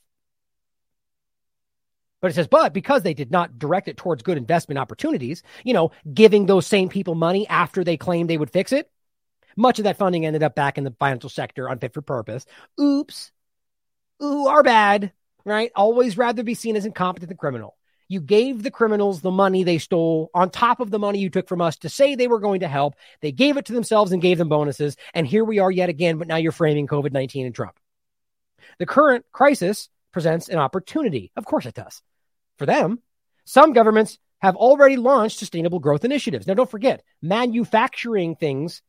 But 2.22 2.32
it 2.32 2.36
says, 2.36 2.48
but 2.48 2.74
because 2.74 3.02
they 3.02 3.14
did 3.14 3.32
not 3.32 3.58
direct 3.58 3.88
it 3.88 3.98
towards 3.98 4.22
good 4.22 4.38
investment 4.38 4.78
opportunities, 4.78 5.42
you 5.64 5.74
know, 5.74 5.92
giving 6.14 6.46
those 6.46 6.68
same 6.68 6.88
people 6.88 7.16
money 7.16 7.48
after 7.48 7.84
they 7.84 7.98
claimed 7.98 8.30
they 8.30 8.38
would 8.38 8.52
fix 8.52 8.72
it, 8.72 8.90
much 9.58 9.80
of 9.80 9.84
that 9.84 9.98
funding 9.98 10.26
ended 10.26 10.44
up 10.44 10.56
back 10.56 10.78
in 10.78 10.84
the 10.84 10.96
financial 11.00 11.30
sector 11.30 11.68
unfit 11.68 11.94
for 11.94 12.02
purpose. 12.02 12.46
Oops. 12.80 13.32
Ooh, 14.24 14.48
our 14.48 14.64
bad, 14.64 15.12
right? 15.46 15.72
Always 15.76 16.18
rather 16.18 16.44
be 16.44 16.54
seen 16.54 16.76
as 16.76 16.86
incompetent 16.86 17.30
than 17.30 17.38
criminal. 17.38 17.76
You 18.08 18.20
gave 18.20 18.62
the 18.62 18.72
criminals 18.72 19.22
the 19.22 19.32
money 19.32 19.64
they 19.64 19.78
stole 19.78 20.30
on 20.34 20.50
top 20.50 20.80
of 20.80 20.92
the 20.92 21.00
money 21.00 21.20
you 21.20 21.30
took 21.30 21.48
from 21.48 21.62
us 21.62 21.78
to 21.78 21.90
say 21.90 22.14
they 22.14 22.28
were 22.28 22.42
going 22.42 22.60
to 22.60 22.68
help. 22.68 22.96
They 23.22 23.32
gave 23.32 23.58
it 23.58 23.66
to 23.66 23.74
themselves 23.74 24.12
and 24.12 24.22
gave 24.22 24.38
them 24.38 24.50
bonuses. 24.50 24.98
And 25.14 25.26
here 25.26 25.46
we 25.46 25.60
are 25.60 25.72
yet 25.72 25.90
again, 25.90 26.18
but 26.18 26.28
now 26.28 26.36
you're 26.36 26.52
framing 26.52 26.88
COVID 26.88 27.14
19 27.14 27.46
and 27.46 27.56
Trump. 27.56 27.80
The 28.80 28.86
current 28.86 29.26
crisis 29.32 29.90
presents 30.12 30.50
an 30.50 30.60
opportunity. 30.60 31.32
Of 31.36 31.46
course 31.46 31.66
it 31.66 31.74
does. 31.74 32.02
For 32.58 32.66
them, 32.66 33.00
some 33.46 33.74
governments 33.74 34.18
have 34.40 34.56
already 34.56 34.98
launched 34.98 35.40
sustainable 35.40 35.80
growth 35.80 36.04
initiatives. 36.04 36.48
Now, 36.48 36.56
don't 36.56 36.70
forget, 36.70 37.04
manufacturing 37.22 38.36
things, 38.36 38.82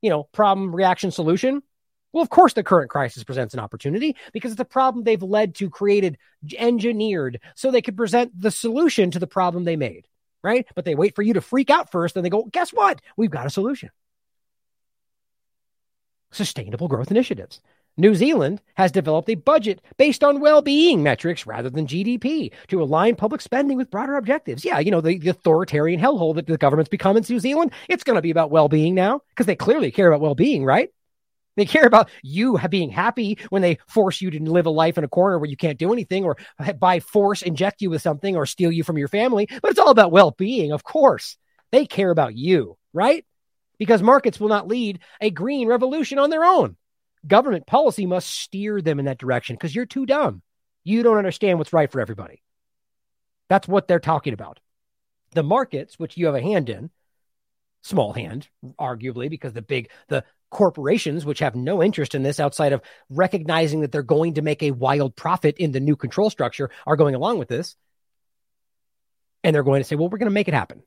you 0.00 0.10
know, 0.10 0.24
problem, 0.32 0.74
reaction, 0.74 1.10
solution. 1.10 1.62
Well, 2.12 2.22
of 2.22 2.30
course, 2.30 2.52
the 2.52 2.62
current 2.62 2.90
crisis 2.90 3.24
presents 3.24 3.54
an 3.54 3.60
opportunity 3.60 4.14
because 4.32 4.52
it's 4.52 4.60
a 4.60 4.64
problem 4.64 5.02
they've 5.02 5.20
led 5.20 5.56
to, 5.56 5.68
created, 5.68 6.16
engineered, 6.56 7.40
so 7.56 7.70
they 7.70 7.82
could 7.82 7.96
present 7.96 8.40
the 8.40 8.52
solution 8.52 9.10
to 9.10 9.18
the 9.18 9.26
problem 9.26 9.64
they 9.64 9.74
made, 9.74 10.06
right? 10.42 10.64
But 10.76 10.84
they 10.84 10.94
wait 10.94 11.16
for 11.16 11.22
you 11.22 11.34
to 11.34 11.40
freak 11.40 11.70
out 11.70 11.90
first, 11.90 12.14
and 12.14 12.24
they 12.24 12.30
go, 12.30 12.44
guess 12.44 12.70
what? 12.70 13.00
We've 13.16 13.32
got 13.32 13.46
a 13.46 13.50
solution. 13.50 13.90
Sustainable 16.30 16.86
growth 16.86 17.10
initiatives. 17.10 17.60
New 17.96 18.14
Zealand 18.14 18.60
has 18.74 18.90
developed 18.90 19.30
a 19.30 19.36
budget 19.36 19.80
based 19.98 20.24
on 20.24 20.40
well 20.40 20.62
being 20.62 21.02
metrics 21.02 21.46
rather 21.46 21.70
than 21.70 21.86
GDP 21.86 22.52
to 22.68 22.82
align 22.82 23.14
public 23.14 23.40
spending 23.40 23.76
with 23.76 23.90
broader 23.90 24.16
objectives. 24.16 24.64
Yeah, 24.64 24.80
you 24.80 24.90
know, 24.90 25.00
the, 25.00 25.18
the 25.18 25.28
authoritarian 25.28 26.00
hellhole 26.00 26.34
that 26.34 26.46
the 26.46 26.58
government's 26.58 26.88
become 26.88 27.16
in 27.16 27.24
New 27.28 27.38
Zealand, 27.38 27.70
it's 27.88 28.02
going 28.02 28.16
to 28.16 28.22
be 28.22 28.32
about 28.32 28.50
well 28.50 28.68
being 28.68 28.94
now 28.94 29.20
because 29.30 29.46
they 29.46 29.54
clearly 29.54 29.92
care 29.92 30.08
about 30.08 30.20
well 30.20 30.34
being, 30.34 30.64
right? 30.64 30.90
They 31.56 31.66
care 31.66 31.86
about 31.86 32.10
you 32.20 32.58
being 32.68 32.90
happy 32.90 33.38
when 33.50 33.62
they 33.62 33.78
force 33.86 34.20
you 34.20 34.28
to 34.32 34.42
live 34.42 34.66
a 34.66 34.70
life 34.70 34.98
in 34.98 35.04
a 35.04 35.08
corner 35.08 35.38
where 35.38 35.48
you 35.48 35.56
can't 35.56 35.78
do 35.78 35.92
anything 35.92 36.24
or 36.24 36.36
by 36.80 36.98
force 36.98 37.42
inject 37.42 37.80
you 37.80 37.90
with 37.90 38.02
something 38.02 38.34
or 38.34 38.44
steal 38.44 38.72
you 38.72 38.82
from 38.82 38.98
your 38.98 39.06
family. 39.06 39.46
But 39.62 39.70
it's 39.70 39.78
all 39.78 39.90
about 39.90 40.10
well 40.10 40.32
being, 40.32 40.72
of 40.72 40.82
course. 40.82 41.36
They 41.70 41.86
care 41.86 42.10
about 42.10 42.34
you, 42.34 42.76
right? 42.92 43.24
Because 43.78 44.02
markets 44.02 44.40
will 44.40 44.48
not 44.48 44.66
lead 44.66 44.98
a 45.20 45.30
green 45.30 45.68
revolution 45.68 46.18
on 46.18 46.30
their 46.30 46.44
own 46.44 46.76
government 47.26 47.66
policy 47.66 48.06
must 48.06 48.28
steer 48.28 48.80
them 48.80 48.98
in 48.98 49.06
that 49.06 49.18
direction 49.18 49.56
because 49.56 49.74
you're 49.74 49.86
too 49.86 50.06
dumb. 50.06 50.42
You 50.84 51.02
don't 51.02 51.18
understand 51.18 51.58
what's 51.58 51.72
right 51.72 51.90
for 51.90 52.00
everybody. 52.00 52.42
That's 53.48 53.68
what 53.68 53.88
they're 53.88 54.00
talking 54.00 54.34
about. 54.34 54.60
The 55.32 55.42
markets, 55.42 55.98
which 55.98 56.16
you 56.16 56.26
have 56.26 56.34
a 56.34 56.42
hand 56.42 56.68
in, 56.68 56.90
small 57.82 58.12
hand, 58.12 58.48
arguably, 58.78 59.28
because 59.28 59.52
the 59.52 59.62
big, 59.62 59.90
the 60.08 60.24
corporations, 60.50 61.24
which 61.24 61.40
have 61.40 61.54
no 61.54 61.82
interest 61.82 62.14
in 62.14 62.22
this 62.22 62.40
outside 62.40 62.72
of 62.72 62.82
recognizing 63.10 63.80
that 63.80 63.92
they're 63.92 64.02
going 64.02 64.34
to 64.34 64.42
make 64.42 64.62
a 64.62 64.70
wild 64.70 65.16
profit 65.16 65.58
in 65.58 65.72
the 65.72 65.80
new 65.80 65.96
control 65.96 66.30
structure, 66.30 66.70
are 66.86 66.96
going 66.96 67.14
along 67.14 67.38
with 67.38 67.48
this. 67.48 67.76
And 69.42 69.54
they're 69.54 69.62
going 69.62 69.80
to 69.80 69.84
say, 69.84 69.96
well, 69.96 70.08
we're 70.08 70.18
going 70.18 70.30
to 70.30 70.34
make 70.34 70.48
it 70.48 70.54
happen. 70.54 70.82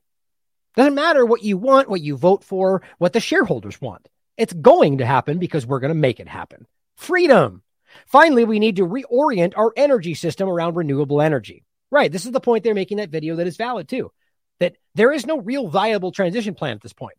Doesn't 0.74 0.94
matter 0.94 1.24
what 1.24 1.42
you 1.42 1.56
want, 1.56 1.88
what 1.88 2.00
you 2.00 2.16
vote 2.16 2.44
for, 2.44 2.82
what 2.98 3.12
the 3.12 3.20
shareholders 3.20 3.80
want. 3.80 4.08
It's 4.38 4.52
going 4.52 4.98
to 4.98 5.06
happen 5.06 5.38
because 5.38 5.66
we're 5.66 5.80
going 5.80 5.92
to 5.92 5.98
make 5.98 6.20
it 6.20 6.28
happen. 6.28 6.66
Freedom. 6.96 7.62
Finally, 8.06 8.44
we 8.44 8.60
need 8.60 8.76
to 8.76 8.86
reorient 8.86 9.54
our 9.56 9.72
energy 9.76 10.14
system 10.14 10.48
around 10.48 10.76
renewable 10.76 11.20
energy. 11.20 11.64
Right. 11.90 12.10
This 12.10 12.24
is 12.24 12.32
the 12.32 12.40
point 12.40 12.64
they're 12.64 12.74
making 12.74 12.98
that 12.98 13.10
video 13.10 13.36
that 13.36 13.46
is 13.46 13.56
valid 13.56 13.88
too. 13.88 14.12
That 14.60 14.76
there 14.94 15.12
is 15.12 15.26
no 15.26 15.40
real 15.40 15.68
viable 15.68 16.12
transition 16.12 16.54
plan 16.54 16.76
at 16.76 16.82
this 16.82 16.92
point. 16.92 17.16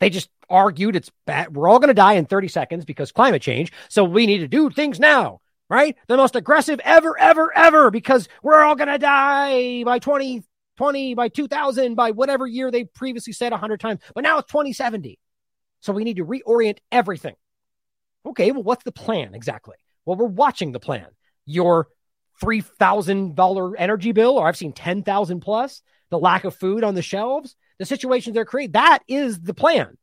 They 0.00 0.10
just 0.10 0.28
argued 0.50 0.96
it's 0.96 1.10
bad. 1.26 1.56
We're 1.56 1.68
all 1.68 1.78
going 1.78 1.88
to 1.88 1.94
die 1.94 2.14
in 2.14 2.26
30 2.26 2.48
seconds 2.48 2.84
because 2.84 3.12
climate 3.12 3.40
change. 3.40 3.72
So 3.88 4.04
we 4.04 4.26
need 4.26 4.38
to 4.38 4.48
do 4.48 4.68
things 4.68 5.00
now, 5.00 5.40
right? 5.70 5.96
The 6.08 6.16
most 6.16 6.36
aggressive 6.36 6.80
ever, 6.84 7.18
ever, 7.18 7.56
ever, 7.56 7.90
because 7.90 8.28
we're 8.42 8.62
all 8.62 8.74
going 8.74 8.88
to 8.88 8.98
die 8.98 9.84
by 9.84 10.00
2020, 10.00 11.14
by 11.14 11.28
2000, 11.28 11.94
by 11.94 12.10
whatever 12.10 12.46
year 12.46 12.70
they 12.70 12.84
previously 12.84 13.32
said 13.32 13.52
100 13.52 13.80
times. 13.80 14.00
But 14.14 14.24
now 14.24 14.38
it's 14.38 14.50
2070. 14.50 15.18
So 15.84 15.92
we 15.92 16.04
need 16.04 16.16
to 16.16 16.24
reorient 16.24 16.78
everything. 16.90 17.34
Okay, 18.24 18.52
well, 18.52 18.62
what's 18.62 18.84
the 18.84 18.92
plan 18.92 19.34
exactly? 19.34 19.76
Well, 20.06 20.16
we're 20.16 20.24
watching 20.24 20.72
the 20.72 20.80
plan. 20.80 21.08
Your 21.44 21.88
$3,000 22.42 23.74
energy 23.76 24.12
bill, 24.12 24.38
or 24.38 24.48
I've 24.48 24.56
seen 24.56 24.72
10,000 24.72 25.40
plus, 25.40 25.82
the 26.08 26.18
lack 26.18 26.44
of 26.44 26.56
food 26.56 26.84
on 26.84 26.94
the 26.94 27.02
shelves, 27.02 27.54
the 27.78 27.84
situations 27.84 28.32
they're 28.32 28.46
creating, 28.46 28.72
that 28.72 29.00
is 29.08 29.38
the 29.38 29.52
plan. 29.52 29.98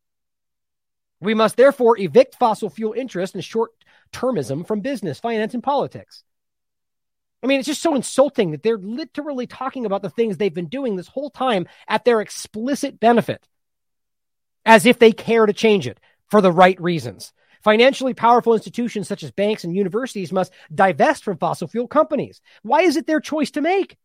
We 1.19 1.33
must 1.33 1.57
therefore 1.57 1.97
evict 1.97 2.35
fossil 2.35 2.69
fuel 2.69 2.93
interest 2.93 3.33
and 3.33 3.43
short 3.43 3.71
termism 4.13 4.67
from 4.67 4.81
business, 4.81 5.19
finance, 5.19 5.55
and 5.55 5.63
politics. 5.63 6.23
I 7.41 7.47
mean, 7.47 7.57
it's 7.59 7.67
just 7.67 7.81
so 7.81 7.95
insulting 7.95 8.51
that 8.51 8.61
they're 8.61 8.77
literally 8.77 9.47
talking 9.47 9.87
about 9.87 10.03
the 10.03 10.11
things 10.11 10.37
they've 10.37 10.53
been 10.53 10.67
doing 10.67 10.95
this 10.95 11.07
whole 11.07 11.31
time 11.31 11.67
at 11.87 12.05
their 12.05 12.21
explicit 12.21 12.99
benefit 12.99 13.47
as 14.65 14.85
if 14.85 14.99
they 14.99 15.11
care 15.11 15.45
to 15.45 15.53
change 15.53 15.87
it 15.87 15.99
for 16.29 16.41
the 16.41 16.51
right 16.51 16.79
reasons. 16.81 17.33
Financially 17.63 18.13
powerful 18.13 18.53
institutions 18.53 19.07
such 19.07 19.23
as 19.23 19.31
banks 19.31 19.63
and 19.63 19.75
universities 19.75 20.31
must 20.31 20.51
divest 20.73 21.23
from 21.23 21.37
fossil 21.37 21.67
fuel 21.67 21.87
companies. 21.87 22.41
Why 22.63 22.81
is 22.81 22.97
it 22.97 23.05
their 23.05 23.19
choice 23.19 23.51
to 23.51 23.61
make? 23.61 23.97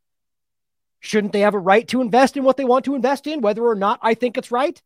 Shouldn't 1.00 1.32
they 1.32 1.40
have 1.40 1.54
a 1.54 1.58
right 1.58 1.86
to 1.88 2.00
invest 2.00 2.36
in 2.36 2.44
what 2.44 2.56
they 2.56 2.64
want 2.64 2.84
to 2.86 2.94
invest 2.94 3.26
in, 3.26 3.40
whether 3.40 3.64
or 3.64 3.74
not 3.74 4.00
I 4.02 4.14
think 4.14 4.36
it's 4.36 4.50
right? 4.50 4.80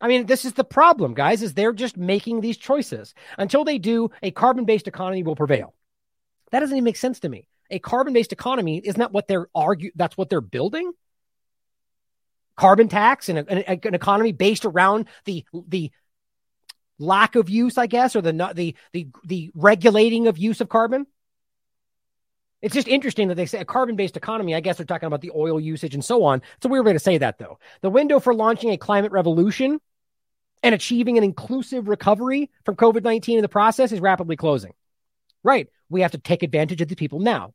I 0.00 0.08
mean, 0.08 0.26
this 0.26 0.44
is 0.44 0.52
the 0.52 0.64
problem, 0.64 1.14
guys, 1.14 1.42
is 1.42 1.54
they're 1.54 1.72
just 1.72 1.96
making 1.96 2.40
these 2.40 2.56
choices. 2.56 3.14
Until 3.36 3.64
they 3.64 3.78
do, 3.78 4.10
a 4.22 4.30
carbon-based 4.30 4.86
economy 4.86 5.22
will 5.22 5.36
prevail. 5.36 5.74
That 6.50 6.60
doesn't 6.60 6.76
even 6.76 6.84
make 6.84 6.96
sense 6.96 7.20
to 7.20 7.28
me. 7.28 7.48
A 7.70 7.78
carbon-based 7.78 8.32
economy 8.32 8.78
is 8.78 8.96
not 8.96 9.10
that 9.10 9.12
what 9.12 9.28
they're 9.28 9.48
argue 9.54 9.90
that's 9.94 10.16
what 10.16 10.28
they're 10.28 10.40
building 10.40 10.92
carbon 12.58 12.88
tax 12.88 13.28
and 13.28 13.38
an, 13.38 13.78
an 13.82 13.94
economy 13.94 14.32
based 14.32 14.66
around 14.66 15.06
the 15.24 15.44
the 15.68 15.90
lack 16.98 17.36
of 17.36 17.48
use, 17.48 17.78
I 17.78 17.86
guess, 17.86 18.16
or 18.16 18.20
the 18.20 18.32
the 18.54 18.74
the 18.92 19.08
the 19.24 19.50
regulating 19.54 20.26
of 20.26 20.36
use 20.36 20.60
of 20.60 20.68
carbon. 20.68 21.06
It's 22.60 22.74
just 22.74 22.88
interesting 22.88 23.28
that 23.28 23.36
they 23.36 23.46
say 23.46 23.60
a 23.60 23.64
carbon 23.64 23.94
based 23.94 24.16
economy. 24.16 24.54
I 24.54 24.60
guess 24.60 24.76
they're 24.76 24.86
talking 24.86 25.06
about 25.06 25.20
the 25.20 25.30
oil 25.34 25.60
usage 25.60 25.94
and 25.94 26.04
so 26.04 26.24
on. 26.24 26.42
It's 26.56 26.66
a 26.66 26.68
weird 26.68 26.84
way 26.84 26.92
to 26.92 26.98
say 26.98 27.18
that, 27.18 27.38
though. 27.38 27.60
The 27.82 27.90
window 27.90 28.18
for 28.18 28.34
launching 28.34 28.70
a 28.70 28.76
climate 28.76 29.12
revolution 29.12 29.80
and 30.64 30.74
achieving 30.74 31.16
an 31.16 31.24
inclusive 31.24 31.86
recovery 31.86 32.50
from 32.64 32.74
COVID 32.74 33.04
19 33.04 33.38
in 33.38 33.42
the 33.42 33.48
process 33.48 33.92
is 33.92 34.00
rapidly 34.00 34.34
closing. 34.34 34.72
Right. 35.44 35.68
We 35.88 36.00
have 36.00 36.10
to 36.10 36.18
take 36.18 36.42
advantage 36.42 36.80
of 36.80 36.88
the 36.88 36.96
people 36.96 37.20
now. 37.20 37.54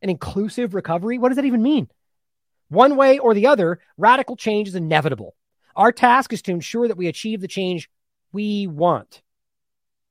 An 0.00 0.10
inclusive 0.10 0.74
recovery? 0.74 1.18
What 1.18 1.30
does 1.30 1.36
that 1.36 1.44
even 1.44 1.62
mean? 1.62 1.88
One 2.68 2.96
way 2.96 3.18
or 3.18 3.34
the 3.34 3.46
other, 3.46 3.80
radical 3.96 4.36
change 4.36 4.68
is 4.68 4.74
inevitable. 4.74 5.34
Our 5.74 5.92
task 5.92 6.32
is 6.32 6.42
to 6.42 6.52
ensure 6.52 6.88
that 6.88 6.96
we 6.96 7.06
achieve 7.06 7.40
the 7.40 7.48
change 7.48 7.90
we 8.32 8.66
want 8.66 9.22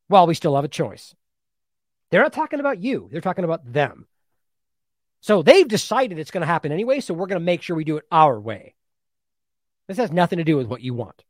while 0.07 0.27
we 0.27 0.35
still 0.35 0.55
have 0.55 0.65
a 0.65 0.69
choice. 0.69 1.15
They're 2.11 2.21
not 2.21 2.33
talking 2.33 2.59
about 2.59 2.81
you, 2.81 3.09
they're 3.11 3.21
talking 3.21 3.45
about 3.45 3.71
them. 3.71 4.07
So 5.21 5.41
they've 5.41 5.67
decided 5.67 6.19
it's 6.19 6.31
going 6.31 6.41
to 6.41 6.47
happen 6.47 6.71
anyway, 6.71 6.99
so 6.99 7.13
we're 7.13 7.25
going 7.25 7.39
to 7.39 7.45
make 7.45 7.63
sure 7.63 7.75
we 7.75 7.83
do 7.83 7.97
it 7.97 8.05
our 8.11 8.39
way. 8.39 8.75
This 9.87 9.97
has 9.97 10.11
nothing 10.11 10.37
to 10.37 10.43
do 10.43 10.55
with 10.55 10.67
what 10.67 10.81
you 10.81 10.93
want. 10.93 11.23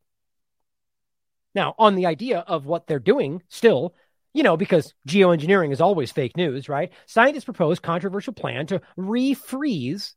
Now, 1.53 1.75
on 1.79 1.95
the 1.95 2.05
idea 2.05 2.39
of 2.39 2.65
what 2.65 2.87
they're 2.87 2.99
doing, 2.99 3.41
still, 3.47 3.95
you 4.33 4.43
know, 4.43 4.57
because 4.57 4.93
geoengineering 5.07 5.71
is 5.71 5.79
always 5.79 6.11
fake 6.11 6.35
news, 6.35 6.67
right? 6.67 6.91
Scientists 7.05 7.45
propose 7.45 7.79
controversial 7.79 8.33
plan 8.33 8.67
to 8.67 8.81
refreeze 8.97 10.13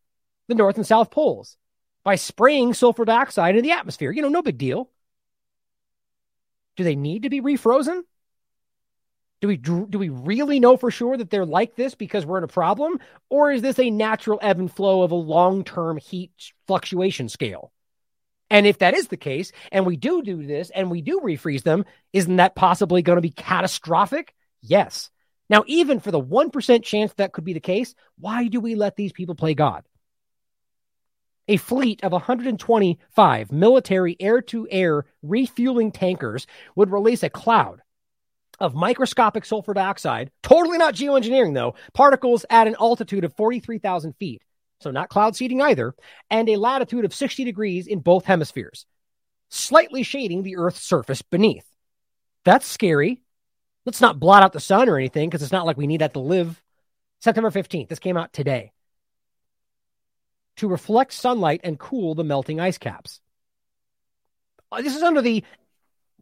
the 0.49 0.55
North 0.55 0.77
and 0.77 0.87
South 0.87 1.11
poles 1.11 1.57
by 2.05 2.17
spraying 2.17 2.75
sulfur 2.75 3.05
dioxide 3.05 3.51
into 3.51 3.63
the 3.63 3.73
atmosphere. 3.73 4.11
You 4.11 4.23
know, 4.23 4.29
no 4.29 4.43
big 4.43 4.59
deal. 4.59 4.91
Do 6.77 6.85
they 6.85 6.97
need 6.97 7.23
to 7.23 7.31
be 7.31 7.41
refrozen? 7.41 8.03
Do 9.41 9.49
we 9.49 9.57
do 9.57 9.99
we 9.99 10.09
really 10.09 10.59
know 10.59 10.77
for 10.77 10.91
sure 10.91 11.17
that 11.17 11.31
they're 11.31 11.47
like 11.47 11.77
this 11.77 11.95
because 11.95 12.27
we're 12.27 12.39
in 12.39 12.45
a 12.45 12.49
problem, 12.49 12.99
or 13.29 13.53
is 13.53 13.63
this 13.63 13.79
a 13.79 13.91
natural 13.91 14.41
ebb 14.43 14.59
and 14.59 14.73
flow 14.73 15.03
of 15.03 15.13
a 15.13 15.17
long-term 15.17 15.99
heat 15.99 16.33
fluctuation 16.67 17.29
scale? 17.29 17.73
And 18.51 18.67
if 18.67 18.79
that 18.79 18.95
is 18.95 19.09
the 19.09 19.17
case, 19.17 19.53
and 19.71 19.87
we 19.87 19.97
do 19.97 20.23
do 20.23 20.45
this, 20.45 20.71
and 20.71 20.91
we 20.91 21.03
do 21.03 21.21
refreeze 21.21 21.63
them, 21.63 21.85
isn't 22.13 22.37
that 22.37 22.57
possibly 22.57 23.03
going 23.03 23.17
to 23.17 23.23
be 23.23 23.31
catastrophic? 23.31 24.35
Yes. 24.61 25.11
Now, 25.51 25.65
even 25.67 26.01
for 26.01 26.11
the 26.11 26.21
1% 26.21 26.83
chance 26.83 27.13
that 27.15 27.33
could 27.33 27.45
be 27.45 27.53
the 27.53 27.61
case, 27.61 27.95
why 28.19 28.49
do 28.49 28.61
we 28.61 28.75
let 28.75 28.97
these 28.97 29.13
people 29.13 29.35
play 29.35 29.55
God? 29.55 29.85
A 31.49 31.57
fleet 31.57 32.05
of 32.05 32.13
125 32.13 33.53
military 33.53 34.17
air 34.21 34.41
to 34.43 34.69
air 34.71 35.05
refueling 35.23 35.91
tankers 35.91 36.47
would 36.77 36.93
release 36.93 37.23
a 37.23 37.31
cloud 37.31 37.81
of 38.61 38.75
microscopic 38.75 39.45
sulfur 39.45 39.73
dioxide, 39.73 40.31
totally 40.43 40.79
not 40.79 40.95
geoengineering 40.95 41.55
though, 41.55 41.75
particles 41.95 42.45
at 42.51 42.67
an 42.67 42.77
altitude 42.81 43.25
of 43.25 43.35
43,000 43.37 44.15
feet. 44.19 44.43
So 44.81 44.91
not 44.91 45.09
cloud 45.09 45.35
seeding 45.35 45.61
either, 45.61 45.95
and 46.31 46.49
a 46.49 46.57
latitude 46.57 47.05
of 47.05 47.15
60 47.15 47.45
degrees 47.45 47.87
in 47.87 48.01
both 48.01 48.25
hemispheres, 48.25 48.87
slightly 49.49 50.03
shading 50.03 50.43
the 50.43 50.57
Earth's 50.57 50.83
surface 50.83 51.23
beneath. 51.23 51.67
That's 52.45 52.67
scary. 52.67 53.23
Let's 53.87 54.01
not 54.01 54.21
blot 54.21 54.43
out 54.43 54.53
the 54.53 54.61
sun 54.61 54.89
or 54.89 54.97
anything 54.97 55.29
because 55.29 55.43
it's 55.43 55.53
not 55.53 55.67
like 55.67 55.77
we 55.77 55.87
need 55.87 56.01
that 56.01 56.15
to 56.15 56.21
live. 56.21 56.63
September 57.21 57.51
15th. 57.51 57.89
This 57.89 57.99
came 57.99 58.17
out 58.17 58.33
today 58.33 58.73
to 60.59 60.69
reflect 60.69 61.13
sunlight 61.13 61.61
and 61.65 61.79
cool 61.79 62.15
the 62.15 62.25
melting 62.25 62.61
ice 62.61 62.79
caps. 62.79 63.21
Uh, 64.71 64.83
this 64.83 64.95
is 64.95 65.03
under 65.03 65.23
the 65.23 65.45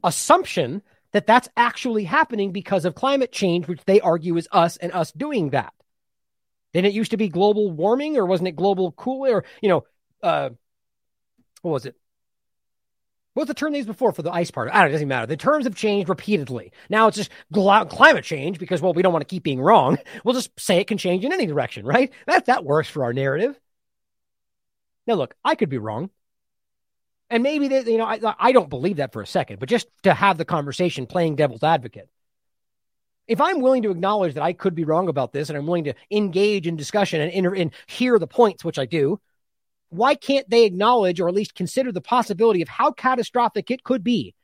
assumption 0.04 0.82
that 1.12 1.26
that's 1.26 1.48
actually 1.56 2.04
happening 2.04 2.52
because 2.52 2.84
of 2.84 2.94
climate 2.94 3.32
change, 3.32 3.66
which 3.66 3.84
they 3.84 4.00
argue 4.00 4.36
is 4.36 4.48
us 4.52 4.76
and 4.76 4.92
us 4.92 5.12
doing 5.12 5.50
that. 5.50 5.72
Didn't 6.72 6.88
it 6.88 6.94
used 6.94 7.12
to 7.12 7.16
be 7.16 7.28
global 7.28 7.70
warming 7.70 8.16
or 8.16 8.26
wasn't 8.26 8.48
it 8.48 8.56
global 8.56 8.92
cooling 8.92 9.32
or, 9.32 9.44
you 9.62 9.68
know, 9.68 9.84
uh, 10.22 10.50
what 11.62 11.72
was 11.72 11.86
it? 11.86 11.96
What's 13.32 13.48
the 13.48 13.54
term 13.54 13.72
they 13.72 13.78
used 13.78 13.88
before 13.88 14.12
for 14.12 14.22
the 14.22 14.32
ice 14.32 14.50
part? 14.50 14.70
I 14.70 14.74
don't 14.74 14.82
know, 14.82 14.88
it 14.88 14.92
doesn't 14.92 15.08
matter. 15.08 15.26
The 15.26 15.36
terms 15.36 15.66
have 15.66 15.74
changed 15.74 16.08
repeatedly. 16.08 16.72
Now 16.88 17.06
it's 17.06 17.16
just 17.16 17.30
gl- 17.52 17.88
climate 17.88 18.24
change 18.24 18.58
because, 18.58 18.80
well, 18.80 18.94
we 18.94 19.02
don't 19.02 19.12
want 19.12 19.26
to 19.26 19.34
keep 19.34 19.42
being 19.42 19.60
wrong. 19.60 19.98
We'll 20.24 20.34
just 20.34 20.58
say 20.58 20.78
it 20.78 20.86
can 20.86 20.98
change 20.98 21.24
in 21.24 21.32
any 21.32 21.46
direction, 21.46 21.84
right? 21.86 22.12
That, 22.26 22.46
that 22.46 22.64
works 22.64 22.88
for 22.88 23.04
our 23.04 23.12
narrative. 23.12 23.58
Now, 25.06 25.14
look, 25.14 25.34
I 25.44 25.54
could 25.54 25.68
be 25.68 25.78
wrong. 25.78 26.10
And 27.28 27.42
maybe, 27.42 27.68
they, 27.68 27.90
you 27.90 27.98
know, 27.98 28.04
I, 28.04 28.20
I 28.38 28.52
don't 28.52 28.70
believe 28.70 28.98
that 28.98 29.12
for 29.12 29.20
a 29.20 29.26
second, 29.26 29.58
but 29.58 29.68
just 29.68 29.88
to 30.04 30.14
have 30.14 30.38
the 30.38 30.44
conversation 30.44 31.06
playing 31.06 31.36
devil's 31.36 31.64
advocate. 31.64 32.08
If 33.26 33.40
I'm 33.40 33.60
willing 33.60 33.82
to 33.82 33.90
acknowledge 33.90 34.34
that 34.34 34.44
I 34.44 34.52
could 34.52 34.76
be 34.76 34.84
wrong 34.84 35.08
about 35.08 35.32
this 35.32 35.48
and 35.48 35.58
I'm 35.58 35.66
willing 35.66 35.84
to 35.84 35.94
engage 36.10 36.68
in 36.68 36.76
discussion 36.76 37.20
and, 37.20 37.32
inter- 37.32 37.56
and 37.56 37.72
hear 37.88 38.18
the 38.20 38.28
points, 38.28 38.64
which 38.64 38.78
I 38.78 38.86
do, 38.86 39.20
why 39.88 40.14
can't 40.14 40.48
they 40.48 40.64
acknowledge 40.64 41.20
or 41.20 41.28
at 41.28 41.34
least 41.34 41.54
consider 41.54 41.90
the 41.90 42.00
possibility 42.00 42.62
of 42.62 42.68
how 42.68 42.92
catastrophic 42.92 43.70
it 43.70 43.82
could 43.82 44.04
be 44.04 44.34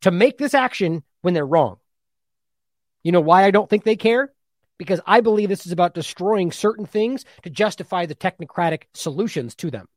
to 0.00 0.10
make 0.10 0.38
this 0.38 0.54
action 0.54 1.02
when 1.20 1.34
they're 1.34 1.46
wrong? 1.46 1.76
You 3.02 3.12
know 3.12 3.20
why 3.20 3.44
I 3.44 3.50
don't 3.50 3.68
think 3.68 3.84
they 3.84 3.96
care? 3.96 4.32
Because 4.78 5.00
I 5.06 5.20
believe 5.20 5.48
this 5.48 5.66
is 5.66 5.72
about 5.72 5.94
destroying 5.94 6.52
certain 6.52 6.86
things 6.86 7.24
to 7.42 7.50
justify 7.50 8.06
the 8.06 8.14
technocratic 8.14 8.82
solutions 8.94 9.54
to 9.56 9.70
them. 9.70 9.88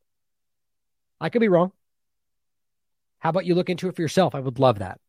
I 1.20 1.30
could 1.30 1.42
be 1.42 1.50
wrong. 1.50 1.72
How 3.20 3.30
about 3.30 3.46
you 3.46 3.56
look 3.56 3.70
into 3.70 3.90
it 3.90 3.96
for 3.96 4.02
yourself? 4.02 4.36
I 4.36 4.40
would 4.40 4.60
love 4.60 4.80
that. 4.80 5.00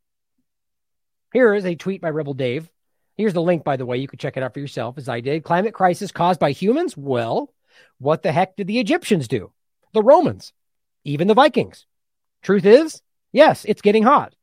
Here 1.33 1.55
is 1.55 1.65
a 1.65 1.77
tweet 1.77 2.01
by 2.01 2.11
Rebel 2.11 2.35
Dave. 2.35 2.69
Here's 3.17 3.35
the 3.35 3.43
link, 3.43 3.63
by 3.63 3.77
the 3.77 3.87
way. 3.87 3.99
You 3.99 4.09
could 4.09 4.19
check 4.19 4.37
it 4.37 4.43
out 4.43 4.55
for 4.55 4.61
yourself, 4.61 4.99
as 4.99 5.09
I 5.09 5.21
did. 5.21 5.45
Climate 5.45 5.75
crisis 5.75 6.11
caused 6.11 6.41
by 6.41 6.51
humans? 6.51 6.97
Well, 6.97 7.55
what 7.99 8.23
the 8.23 8.33
heck 8.33 8.57
did 8.57 8.67
the 8.67 8.81
Egyptians 8.81 9.29
do? 9.29 9.53
the 9.93 10.03
Romans, 10.03 10.53
even 11.05 11.29
the 11.29 11.35
Vikings. 11.35 11.87
Truth 12.43 12.65
is, 12.65 13.03
yes, 13.33 13.65
it's 13.65 13.83
getting 13.83 14.03
hot, 14.03 14.35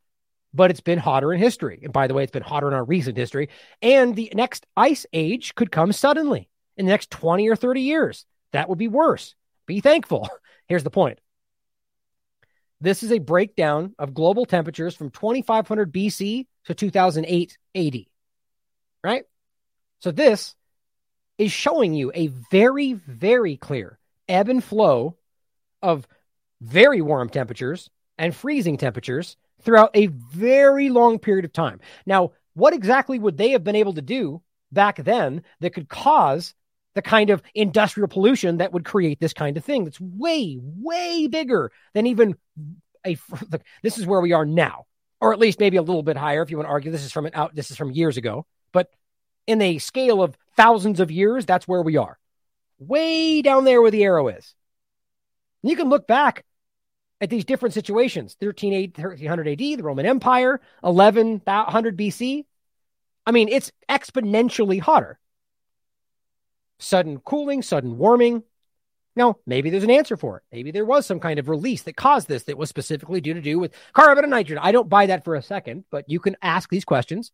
but 0.54 0.70
it's 0.70 0.80
been 0.80 0.98
hotter 0.98 1.32
in 1.32 1.40
history. 1.40 1.80
And 1.82 1.92
by 1.92 2.06
the 2.06 2.14
way, 2.14 2.22
it's 2.22 2.32
been 2.32 2.42
hotter 2.42 2.68
in 2.68 2.74
our 2.74 2.84
recent 2.84 3.16
history. 3.16 3.48
And 3.82 4.16
the 4.16 4.32
next 4.34 4.66
ice 4.76 5.06
age 5.12 5.54
could 5.54 5.70
come 5.70 5.92
suddenly 5.92 6.48
in 6.76 6.86
the 6.86 6.92
next 6.92 7.10
20 7.10 7.48
or 7.48 7.56
30 7.56 7.82
years. 7.82 8.24
That 8.52 8.68
would 8.68 8.78
be 8.78 8.88
worse. 8.88 9.34
Be 9.66 9.80
thankful. 9.80 10.28
Here's 10.66 10.84
the 10.84 10.90
point. 10.90 11.20
This 12.80 13.02
is 13.02 13.12
a 13.12 13.18
breakdown 13.18 13.94
of 13.98 14.14
global 14.14 14.46
temperatures 14.46 14.94
from 14.94 15.10
2500 15.10 15.92
BC 15.92 16.46
to 16.66 16.74
2008 16.74 17.58
AD. 17.74 18.04
Right? 19.02 19.24
So 20.00 20.12
this 20.12 20.54
is 21.38 21.52
showing 21.52 21.94
you 21.94 22.12
a 22.14 22.28
very, 22.50 22.92
very 22.92 23.56
clear 23.56 23.98
ebb 24.28 24.48
and 24.48 24.62
flow 24.62 25.16
of 25.82 26.06
very 26.60 27.00
warm 27.00 27.28
temperatures 27.28 27.88
and 28.16 28.34
freezing 28.34 28.76
temperatures 28.76 29.36
throughout 29.62 29.90
a 29.94 30.06
very 30.06 30.88
long 30.88 31.18
period 31.18 31.44
of 31.44 31.52
time. 31.52 31.80
Now, 32.06 32.32
what 32.54 32.74
exactly 32.74 33.18
would 33.18 33.36
they 33.36 33.50
have 33.50 33.64
been 33.64 33.76
able 33.76 33.94
to 33.94 34.02
do 34.02 34.42
back 34.72 34.96
then 34.96 35.42
that 35.60 35.74
could 35.74 35.88
cause 35.88 36.54
the 36.94 37.02
kind 37.02 37.30
of 37.30 37.42
industrial 37.54 38.08
pollution 38.08 38.56
that 38.56 38.72
would 38.72 38.84
create 38.84 39.20
this 39.20 39.32
kind 39.32 39.56
of 39.56 39.64
thing 39.64 39.84
that's 39.84 40.00
way, 40.00 40.58
way 40.60 41.28
bigger 41.28 41.70
than 41.94 42.06
even 42.06 42.36
a. 43.06 43.16
This 43.82 43.98
is 43.98 44.06
where 44.06 44.20
we 44.20 44.32
are 44.32 44.44
now, 44.44 44.86
or 45.20 45.32
at 45.32 45.38
least 45.38 45.60
maybe 45.60 45.76
a 45.76 45.82
little 45.82 46.02
bit 46.02 46.16
higher 46.16 46.42
if 46.42 46.50
you 46.50 46.56
want 46.56 46.66
to 46.66 46.72
argue. 46.72 46.90
This 46.90 47.04
is 47.04 47.12
from 47.12 47.26
an 47.26 47.32
out. 47.34 47.54
This 47.54 47.70
is 47.70 47.76
from 47.76 47.92
years 47.92 48.16
ago, 48.16 48.46
but 48.72 48.90
in 49.46 49.62
a 49.62 49.78
scale 49.78 50.22
of 50.22 50.36
thousands 50.56 50.98
of 51.00 51.10
years, 51.10 51.46
that's 51.46 51.68
where 51.68 51.82
we 51.82 51.96
are. 51.96 52.18
Way 52.78 53.42
down 53.42 53.64
there 53.64 53.80
where 53.80 53.90
the 53.90 54.02
arrow 54.02 54.28
is. 54.28 54.54
You 55.62 55.76
can 55.76 55.88
look 55.88 56.06
back 56.06 56.44
at 57.20 57.30
these 57.30 57.44
different 57.44 57.74
situations 57.74 58.36
1300 58.38 59.48
AD, 59.48 59.58
the 59.58 59.82
Roman 59.82 60.06
Empire, 60.06 60.60
1100 60.80 61.96
BC. 61.96 62.44
I 63.26 63.30
mean, 63.30 63.48
it's 63.48 63.72
exponentially 63.88 64.80
hotter. 64.80 65.18
Sudden 66.78 67.18
cooling, 67.18 67.62
sudden 67.62 67.98
warming. 67.98 68.44
Now, 69.16 69.38
maybe 69.46 69.68
there's 69.68 69.84
an 69.84 69.90
answer 69.90 70.16
for 70.16 70.36
it. 70.36 70.44
Maybe 70.52 70.70
there 70.70 70.84
was 70.84 71.04
some 71.04 71.18
kind 71.18 71.40
of 71.40 71.48
release 71.48 71.82
that 71.82 71.96
caused 71.96 72.28
this 72.28 72.44
that 72.44 72.56
was 72.56 72.68
specifically 72.68 73.20
due 73.20 73.34
to 73.34 73.40
do 73.40 73.58
with 73.58 73.74
carbon 73.92 74.24
and 74.24 74.30
nitrogen. 74.30 74.62
I 74.62 74.70
don't 74.70 74.88
buy 74.88 75.06
that 75.06 75.24
for 75.24 75.34
a 75.34 75.42
second, 75.42 75.84
but 75.90 76.08
you 76.08 76.20
can 76.20 76.36
ask 76.40 76.70
these 76.70 76.84
questions. 76.84 77.32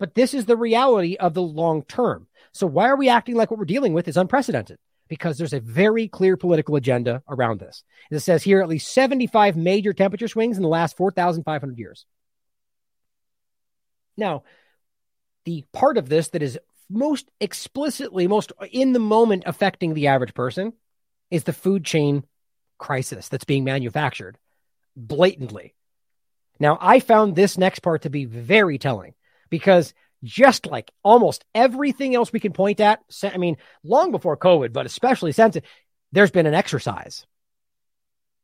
But 0.00 0.14
this 0.14 0.34
is 0.34 0.46
the 0.46 0.56
reality 0.56 1.16
of 1.16 1.34
the 1.34 1.42
long 1.42 1.84
term. 1.84 2.26
So 2.52 2.66
why 2.66 2.88
are 2.88 2.96
we 2.96 3.08
acting 3.08 3.36
like 3.36 3.50
what 3.50 3.58
we're 3.58 3.66
dealing 3.66 3.92
with 3.92 4.08
is 4.08 4.16
unprecedented? 4.16 4.78
Because 5.08 5.38
there's 5.38 5.52
a 5.52 5.60
very 5.60 6.08
clear 6.08 6.36
political 6.36 6.76
agenda 6.76 7.22
around 7.28 7.60
this. 7.60 7.82
It 8.10 8.20
says 8.20 8.42
here 8.42 8.60
at 8.60 8.68
least 8.68 8.92
75 8.92 9.56
major 9.56 9.92
temperature 9.92 10.28
swings 10.28 10.56
in 10.56 10.62
the 10.62 10.68
last 10.68 10.96
4,500 10.96 11.78
years. 11.78 12.06
Now, 14.16 14.44
the 15.44 15.64
part 15.72 15.96
of 15.96 16.08
this 16.08 16.28
that 16.28 16.42
is 16.42 16.58
most 16.90 17.30
explicitly, 17.40 18.26
most 18.26 18.52
in 18.70 18.92
the 18.92 18.98
moment 18.98 19.44
affecting 19.46 19.94
the 19.94 20.08
average 20.08 20.34
person 20.34 20.72
is 21.30 21.44
the 21.44 21.52
food 21.52 21.84
chain 21.84 22.24
crisis 22.78 23.28
that's 23.28 23.44
being 23.44 23.64
manufactured 23.64 24.38
blatantly. 24.96 25.74
Now, 26.60 26.78
I 26.80 27.00
found 27.00 27.36
this 27.36 27.56
next 27.56 27.80
part 27.80 28.02
to 28.02 28.10
be 28.10 28.24
very 28.24 28.78
telling 28.78 29.14
because 29.50 29.94
just 30.24 30.66
like 30.66 30.90
almost 31.02 31.44
everything 31.54 32.14
else 32.14 32.32
we 32.32 32.40
can 32.40 32.52
point 32.52 32.80
at. 32.80 33.00
I 33.22 33.36
mean, 33.36 33.56
long 33.82 34.10
before 34.10 34.36
COVID, 34.36 34.72
but 34.72 34.86
especially 34.86 35.32
since 35.32 35.56
it, 35.56 35.64
there's 36.12 36.30
been 36.30 36.46
an 36.46 36.54
exercise, 36.54 37.26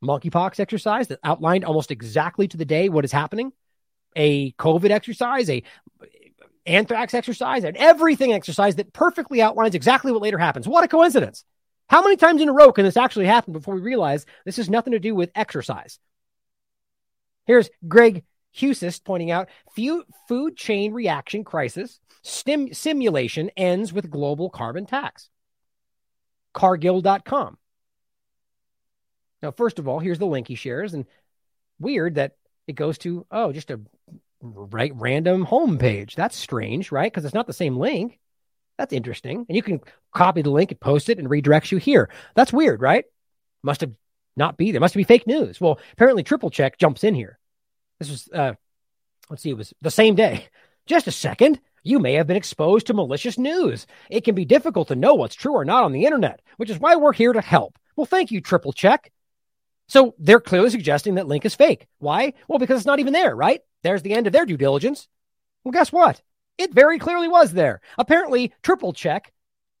monkeypox 0.03 0.59
exercise 0.59 1.07
that 1.07 1.19
outlined 1.23 1.65
almost 1.65 1.91
exactly 1.91 2.47
to 2.47 2.57
the 2.57 2.65
day 2.65 2.89
what 2.89 3.05
is 3.05 3.11
happening, 3.11 3.51
a 4.15 4.51
COVID 4.53 4.91
exercise, 4.91 5.49
a 5.49 5.63
anthrax 6.65 7.13
exercise, 7.13 7.63
and 7.63 7.77
everything 7.77 8.33
exercise 8.33 8.75
that 8.75 8.93
perfectly 8.93 9.41
outlines 9.41 9.75
exactly 9.75 10.11
what 10.11 10.21
later 10.21 10.37
happens. 10.37 10.67
What 10.67 10.83
a 10.83 10.87
coincidence. 10.87 11.43
How 11.87 12.01
many 12.01 12.15
times 12.15 12.41
in 12.41 12.49
a 12.49 12.53
row 12.53 12.71
can 12.71 12.85
this 12.85 12.97
actually 12.97 13.27
happen 13.27 13.53
before 13.53 13.75
we 13.75 13.81
realize 13.81 14.25
this 14.43 14.57
has 14.57 14.69
nothing 14.69 14.93
to 14.93 14.99
do 14.99 15.13
with 15.13 15.29
exercise? 15.35 15.99
Here's 17.45 17.69
Greg 17.87 18.23
Husis 18.55 19.03
pointing 19.03 19.31
out 19.31 19.49
food 20.27 20.55
chain 20.55 20.93
reaction 20.93 21.43
crisis 21.43 21.99
stim- 22.21 22.73
simulation 22.73 23.49
ends 23.55 23.93
with 23.93 24.09
global 24.09 24.49
carbon 24.49 24.85
tax. 24.85 25.29
Cargill.com. 26.53 27.57
Now, 29.41 29.51
first 29.51 29.77
of 29.79 29.87
all, 29.87 29.99
here's 29.99 30.19
the 30.19 30.25
link 30.25 30.47
he 30.47 30.55
shares, 30.55 30.93
and 30.93 31.05
weird 31.79 32.15
that 32.15 32.37
it 32.67 32.73
goes 32.73 32.97
to 32.99 33.25
oh, 33.29 33.51
just 33.51 33.69
a 33.69 33.79
right 34.41 34.91
random 34.95 35.43
home 35.43 35.77
page. 35.77 36.15
That's 36.15 36.35
strange, 36.35 36.91
right? 36.91 37.11
Because 37.11 37.25
it's 37.25 37.33
not 37.33 37.47
the 37.47 37.53
same 37.53 37.77
link. 37.77 38.19
That's 38.77 38.93
interesting. 38.93 39.45
And 39.47 39.55
you 39.55 39.61
can 39.61 39.81
copy 40.13 40.41
the 40.41 40.49
link 40.49 40.71
and 40.71 40.79
post 40.79 41.09
it 41.09 41.19
and 41.19 41.29
redirects 41.29 41.71
you 41.71 41.77
here. 41.77 42.09
That's 42.35 42.51
weird, 42.51 42.81
right? 42.81 43.05
Must 43.63 43.81
have 43.81 43.93
not 44.35 44.57
be 44.57 44.71
there. 44.71 44.81
Must 44.81 44.95
be 44.95 45.03
fake 45.03 45.27
news. 45.27 45.61
Well, 45.61 45.79
apparently 45.93 46.23
triple 46.23 46.49
check 46.49 46.77
jumps 46.77 47.03
in 47.03 47.15
here. 47.15 47.39
This 47.99 48.09
was, 48.09 48.29
uh, 48.33 48.53
let's 49.29 49.43
see, 49.43 49.51
it 49.51 49.57
was 49.57 49.73
the 49.81 49.91
same 49.91 50.15
day. 50.15 50.47
Just 50.85 51.07
a 51.07 51.11
second. 51.11 51.59
You 51.83 51.99
may 51.99 52.13
have 52.13 52.27
been 52.27 52.35
exposed 52.35 52.87
to 52.87 52.93
malicious 52.93 53.37
news. 53.37 53.85
It 54.09 54.23
can 54.23 54.33
be 54.33 54.45
difficult 54.45 54.87
to 54.87 54.95
know 54.95 55.13
what's 55.13 55.35
true 55.35 55.53
or 55.53 55.65
not 55.65 55.83
on 55.83 55.91
the 55.91 56.05
internet, 56.05 56.41
which 56.57 56.69
is 56.69 56.79
why 56.79 56.95
we're 56.95 57.13
here 57.13 57.31
to 57.31 57.41
help. 57.41 57.77
Well, 57.95 58.05
thank 58.05 58.31
you, 58.31 58.41
Triple 58.41 58.73
Check. 58.73 59.11
So 59.87 60.15
they're 60.17 60.39
clearly 60.39 60.71
suggesting 60.71 61.15
that 61.15 61.27
link 61.27 61.45
is 61.45 61.53
fake. 61.53 61.87
Why? 61.99 62.33
Well, 62.47 62.59
because 62.59 62.77
it's 62.77 62.87
not 62.87 62.99
even 62.99 63.13
there, 63.13 63.35
right? 63.35 63.61
There's 63.83 64.01
the 64.01 64.13
end 64.13 64.25
of 64.25 64.33
their 64.33 64.45
due 64.45 64.57
diligence. 64.57 65.07
Well, 65.63 65.71
guess 65.71 65.91
what? 65.91 66.21
It 66.57 66.73
very 66.73 66.97
clearly 66.97 67.27
was 67.27 67.53
there. 67.53 67.81
Apparently, 67.97 68.53
Triple 68.63 68.93
Check 68.93 69.31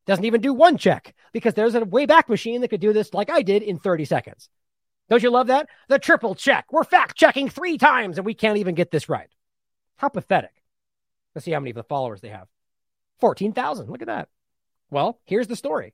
doesn't 0.05 0.25
even 0.25 0.41
do 0.41 0.53
one 0.53 0.77
check 0.77 1.15
because 1.33 1.53
there's 1.53 1.75
a 1.75 1.81
Wayback 1.81 2.29
Machine 2.29 2.61
that 2.61 2.67
could 2.67 2.81
do 2.81 2.93
this 2.93 3.13
like 3.13 3.29
I 3.29 3.41
did 3.41 3.63
in 3.63 3.79
30 3.79 4.05
seconds. 4.05 4.49
Don't 5.09 5.23
you 5.23 5.29
love 5.29 5.47
that? 5.47 5.69
The 5.87 5.99
triple 5.99 6.35
check. 6.35 6.65
We're 6.71 6.83
fact 6.83 7.15
checking 7.15 7.49
three 7.49 7.77
times 7.77 8.17
and 8.17 8.25
we 8.25 8.33
can't 8.33 8.57
even 8.57 8.75
get 8.75 8.91
this 8.91 9.09
right. 9.09 9.29
How 9.97 10.09
pathetic. 10.09 10.63
Let's 11.33 11.45
see 11.45 11.51
how 11.51 11.59
many 11.59 11.71
of 11.71 11.75
the 11.75 11.83
followers 11.83 12.21
they 12.21 12.29
have 12.29 12.47
14,000. 13.19 13.89
Look 13.89 14.01
at 14.01 14.07
that. 14.07 14.29
Well, 14.89 15.19
here's 15.25 15.47
the 15.47 15.55
story. 15.55 15.93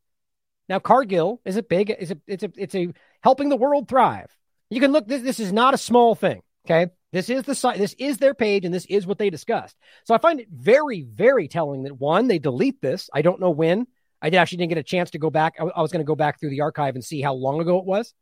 Now, 0.69 0.79
Cargill 0.79 1.41
is 1.43 1.57
a 1.57 1.63
big, 1.63 1.89
is 1.89 2.11
a, 2.11 2.17
it's 2.27 2.43
a, 2.43 2.51
it's 2.55 2.75
a 2.75 2.93
helping 3.21 3.49
the 3.49 3.57
world 3.57 3.87
thrive. 3.87 4.35
You 4.69 4.79
can 4.79 4.91
look, 4.91 5.07
this, 5.07 5.21
this 5.21 5.39
is 5.39 5.51
not 5.51 5.73
a 5.73 5.77
small 5.77 6.15
thing. 6.15 6.41
Okay. 6.65 6.91
This 7.11 7.29
is 7.29 7.43
the 7.43 7.55
site, 7.55 7.77
this 7.77 7.95
is 7.99 8.17
their 8.17 8.33
page, 8.33 8.63
and 8.63 8.73
this 8.73 8.85
is 8.85 9.05
what 9.05 9.17
they 9.17 9.29
discussed. 9.29 9.75
So 10.05 10.15
I 10.15 10.17
find 10.17 10.39
it 10.39 10.47
very, 10.49 11.01
very 11.01 11.49
telling 11.49 11.83
that 11.83 11.99
one, 11.99 12.27
they 12.27 12.39
delete 12.39 12.81
this. 12.81 13.09
I 13.13 13.21
don't 13.21 13.41
know 13.41 13.49
when. 13.49 13.87
I 14.21 14.29
actually 14.29 14.59
didn't 14.59 14.69
get 14.69 14.77
a 14.77 14.83
chance 14.83 15.11
to 15.11 15.19
go 15.19 15.29
back. 15.29 15.55
I, 15.59 15.63
I 15.63 15.81
was 15.81 15.91
going 15.91 16.05
to 16.05 16.07
go 16.07 16.15
back 16.15 16.39
through 16.39 16.51
the 16.51 16.61
archive 16.61 16.95
and 16.95 17.03
see 17.03 17.21
how 17.21 17.33
long 17.33 17.59
ago 17.59 17.79
it 17.79 17.85
was. 17.85 18.13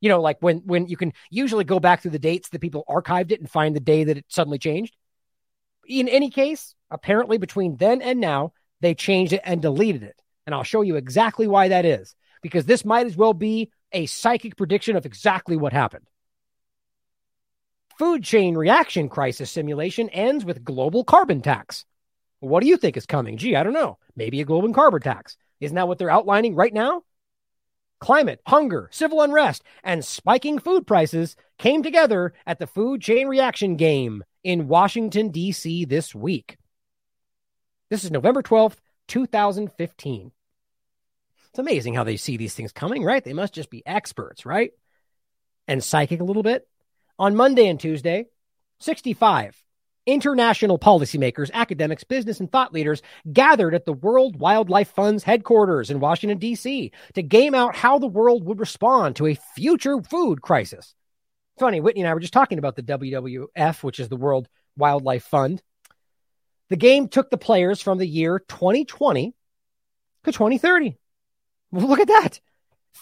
You 0.00 0.08
know, 0.08 0.20
like 0.20 0.38
when 0.40 0.58
when 0.58 0.86
you 0.86 0.96
can 0.96 1.12
usually 1.30 1.64
go 1.64 1.80
back 1.80 2.02
through 2.02 2.12
the 2.12 2.18
dates 2.18 2.48
that 2.50 2.60
people 2.60 2.84
archived 2.88 3.32
it 3.32 3.40
and 3.40 3.50
find 3.50 3.74
the 3.74 3.80
day 3.80 4.04
that 4.04 4.16
it 4.16 4.24
suddenly 4.28 4.58
changed. 4.58 4.96
In 5.86 6.08
any 6.08 6.30
case, 6.30 6.74
apparently 6.90 7.38
between 7.38 7.76
then 7.76 8.02
and 8.02 8.20
now, 8.20 8.52
they 8.80 8.94
changed 8.94 9.32
it 9.32 9.40
and 9.44 9.62
deleted 9.62 10.02
it. 10.02 10.20
And 10.46 10.54
I'll 10.54 10.62
show 10.62 10.82
you 10.82 10.96
exactly 10.96 11.46
why 11.46 11.68
that 11.68 11.84
is, 11.84 12.14
because 12.42 12.64
this 12.64 12.84
might 12.84 13.06
as 13.06 13.16
well 13.16 13.34
be 13.34 13.70
a 13.92 14.06
psychic 14.06 14.56
prediction 14.56 14.96
of 14.96 15.06
exactly 15.06 15.56
what 15.56 15.72
happened. 15.72 16.06
Food 17.98 18.22
chain 18.22 18.54
reaction 18.54 19.08
crisis 19.08 19.50
simulation 19.50 20.08
ends 20.10 20.44
with 20.44 20.64
global 20.64 21.02
carbon 21.02 21.40
tax. 21.40 21.84
What 22.40 22.60
do 22.60 22.68
you 22.68 22.76
think 22.76 22.96
is 22.96 23.06
coming? 23.06 23.36
Gee, 23.36 23.56
I 23.56 23.64
don't 23.64 23.72
know. 23.72 23.98
Maybe 24.14 24.40
a 24.40 24.44
global 24.44 24.72
carbon 24.72 25.00
tax. 25.00 25.36
Isn't 25.60 25.74
that 25.74 25.88
what 25.88 25.98
they're 25.98 26.10
outlining 26.10 26.54
right 26.54 26.72
now? 26.72 27.02
Climate, 28.00 28.40
hunger, 28.46 28.88
civil 28.92 29.22
unrest, 29.22 29.62
and 29.82 30.04
spiking 30.04 30.58
food 30.58 30.86
prices 30.86 31.36
came 31.58 31.82
together 31.82 32.32
at 32.46 32.58
the 32.58 32.66
food 32.66 33.00
chain 33.00 33.26
reaction 33.26 33.76
game 33.76 34.22
in 34.44 34.68
Washington, 34.68 35.30
D.C. 35.30 35.84
this 35.84 36.14
week. 36.14 36.58
This 37.90 38.04
is 38.04 38.10
November 38.10 38.42
12th, 38.42 38.76
2015. 39.08 40.30
It's 41.50 41.58
amazing 41.58 41.94
how 41.94 42.04
they 42.04 42.16
see 42.16 42.36
these 42.36 42.54
things 42.54 42.70
coming, 42.70 43.02
right? 43.02 43.24
They 43.24 43.32
must 43.32 43.54
just 43.54 43.70
be 43.70 43.84
experts, 43.84 44.46
right? 44.46 44.70
And 45.66 45.82
psychic 45.82 46.20
a 46.20 46.24
little 46.24 46.42
bit. 46.42 46.68
On 47.18 47.34
Monday 47.34 47.66
and 47.66 47.80
Tuesday, 47.80 48.26
65 48.78 49.60
international 50.08 50.78
policymakers, 50.78 51.52
academics, 51.52 52.02
business, 52.02 52.40
and 52.40 52.50
thought 52.50 52.72
leaders 52.72 53.02
gathered 53.30 53.74
at 53.74 53.84
the 53.84 53.92
World 53.92 54.40
Wildlife 54.40 54.90
Fund's 54.90 55.22
headquarters 55.22 55.90
in 55.90 56.00
Washington, 56.00 56.38
D.C. 56.38 56.90
to 57.14 57.22
game 57.22 57.54
out 57.54 57.76
how 57.76 57.98
the 57.98 58.06
world 58.06 58.44
would 58.44 58.58
respond 58.58 59.16
to 59.16 59.26
a 59.26 59.38
future 59.54 60.00
food 60.00 60.40
crisis. 60.40 60.94
Funny, 61.58 61.80
Whitney 61.80 62.00
and 62.00 62.08
I 62.08 62.14
were 62.14 62.20
just 62.20 62.32
talking 62.32 62.58
about 62.58 62.76
the 62.76 62.82
WWF, 62.82 63.82
which 63.82 64.00
is 64.00 64.08
the 64.08 64.16
World 64.16 64.48
Wildlife 64.76 65.24
Fund. 65.24 65.62
The 66.70 66.76
game 66.76 67.08
took 67.08 67.28
the 67.30 67.36
players 67.36 67.82
from 67.82 67.98
the 67.98 68.06
year 68.06 68.38
2020 68.38 69.34
to 70.24 70.32
2030. 70.32 70.96
Look 71.72 72.00
at 72.00 72.08
that. 72.08 72.40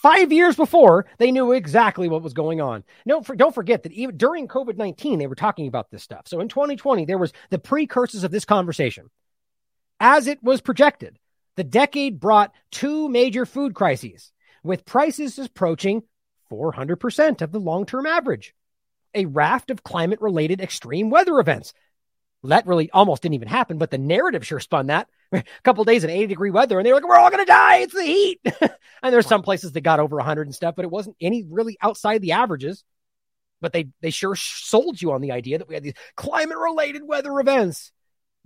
Five 0.02 0.31
years 0.31 0.56
before, 0.56 1.06
they 1.18 1.32
knew 1.32 1.52
exactly 1.52 2.09
what 2.09 2.23
was 2.23 2.35
going 2.35 2.60
on. 2.60 2.85
No, 3.06 3.23
for, 3.23 3.35
don't 3.35 3.55
forget 3.55 3.82
that 3.82 3.93
even 3.93 4.16
during 4.16 4.47
COVID 4.47 4.77
19, 4.77 5.18
they 5.18 5.27
were 5.27 5.35
talking 5.35 5.68
about 5.68 5.90
this 5.90 6.02
stuff. 6.02 6.28
So 6.28 6.40
in 6.40 6.48
2020, 6.48 7.06
there 7.06 7.18
was 7.18 7.32
the 7.51 7.59
precursors 7.59 8.23
of 8.23 8.31
this 8.31 8.44
conversation. 8.44 9.10
As 9.98 10.27
it 10.27 10.43
was 10.43 10.60
projected, 10.60 11.18
the 11.56 11.64
decade 11.64 12.20
brought 12.20 12.52
two 12.70 13.09
major 13.09 13.47
food 13.47 13.74
crises, 13.74 14.32
with 14.62 14.85
prices 14.85 15.39
approaching 15.39 16.02
400% 16.51 17.40
of 17.40 17.51
the 17.51 17.60
long 17.60 17.86
term 17.86 18.06
average, 18.06 18.55
a 19.14 19.24
raft 19.24 19.70
of 19.70 19.82
climate 19.82 20.20
related 20.20 20.60
extreme 20.60 21.09
weather 21.09 21.40
events. 21.40 21.73
That 22.45 22.67
really 22.67 22.91
almost 22.91 23.23
didn't 23.23 23.35
even 23.35 23.49
happen, 23.49 23.79
but 23.79 23.91
the 23.91 23.99
narrative 23.99 24.47
sure 24.47 24.61
spun 24.61 24.87
that 24.87 25.09
a 25.33 25.43
couple 25.65 25.85
days 25.85 26.05
in 26.05 26.11
80 26.11 26.27
degree 26.29 26.51
weather 26.51 26.79
and 26.79 26.87
they 26.87 26.93
were 26.93 27.01
like, 27.01 27.09
we're 27.09 27.17
all 27.17 27.31
going 27.31 27.45
to 27.45 27.51
die. 27.51 27.79
It's 27.79 27.95
the 27.95 28.03
heat. 28.03 28.41
and 29.03 29.13
there's 29.15 29.27
some 29.27 29.43
places 29.43 29.73
that 29.73 29.81
got 29.81 30.01
over 30.01 30.17
100 30.17 30.47
and 30.47 30.55
stuff, 30.55 30.77
but 30.77 30.85
it 30.85 30.91
wasn't 30.91 31.17
any 31.21 31.45
really 31.45 31.77
outside 31.81 32.23
the 32.23 32.33
averages. 32.33 32.85
But 33.61 33.73
they, 33.73 33.89
they 34.03 34.11
sure 34.11 34.37
sold 34.37 35.01
you 35.01 35.13
on 35.13 35.23
the 35.23 35.33
idea 35.33 35.59
that 35.59 35.67
we 35.67 35.75
had 35.75 35.83
these 35.83 35.95
climate 36.15 36.59
related 36.59 37.03
weather 37.03 37.41
events. 37.41 37.91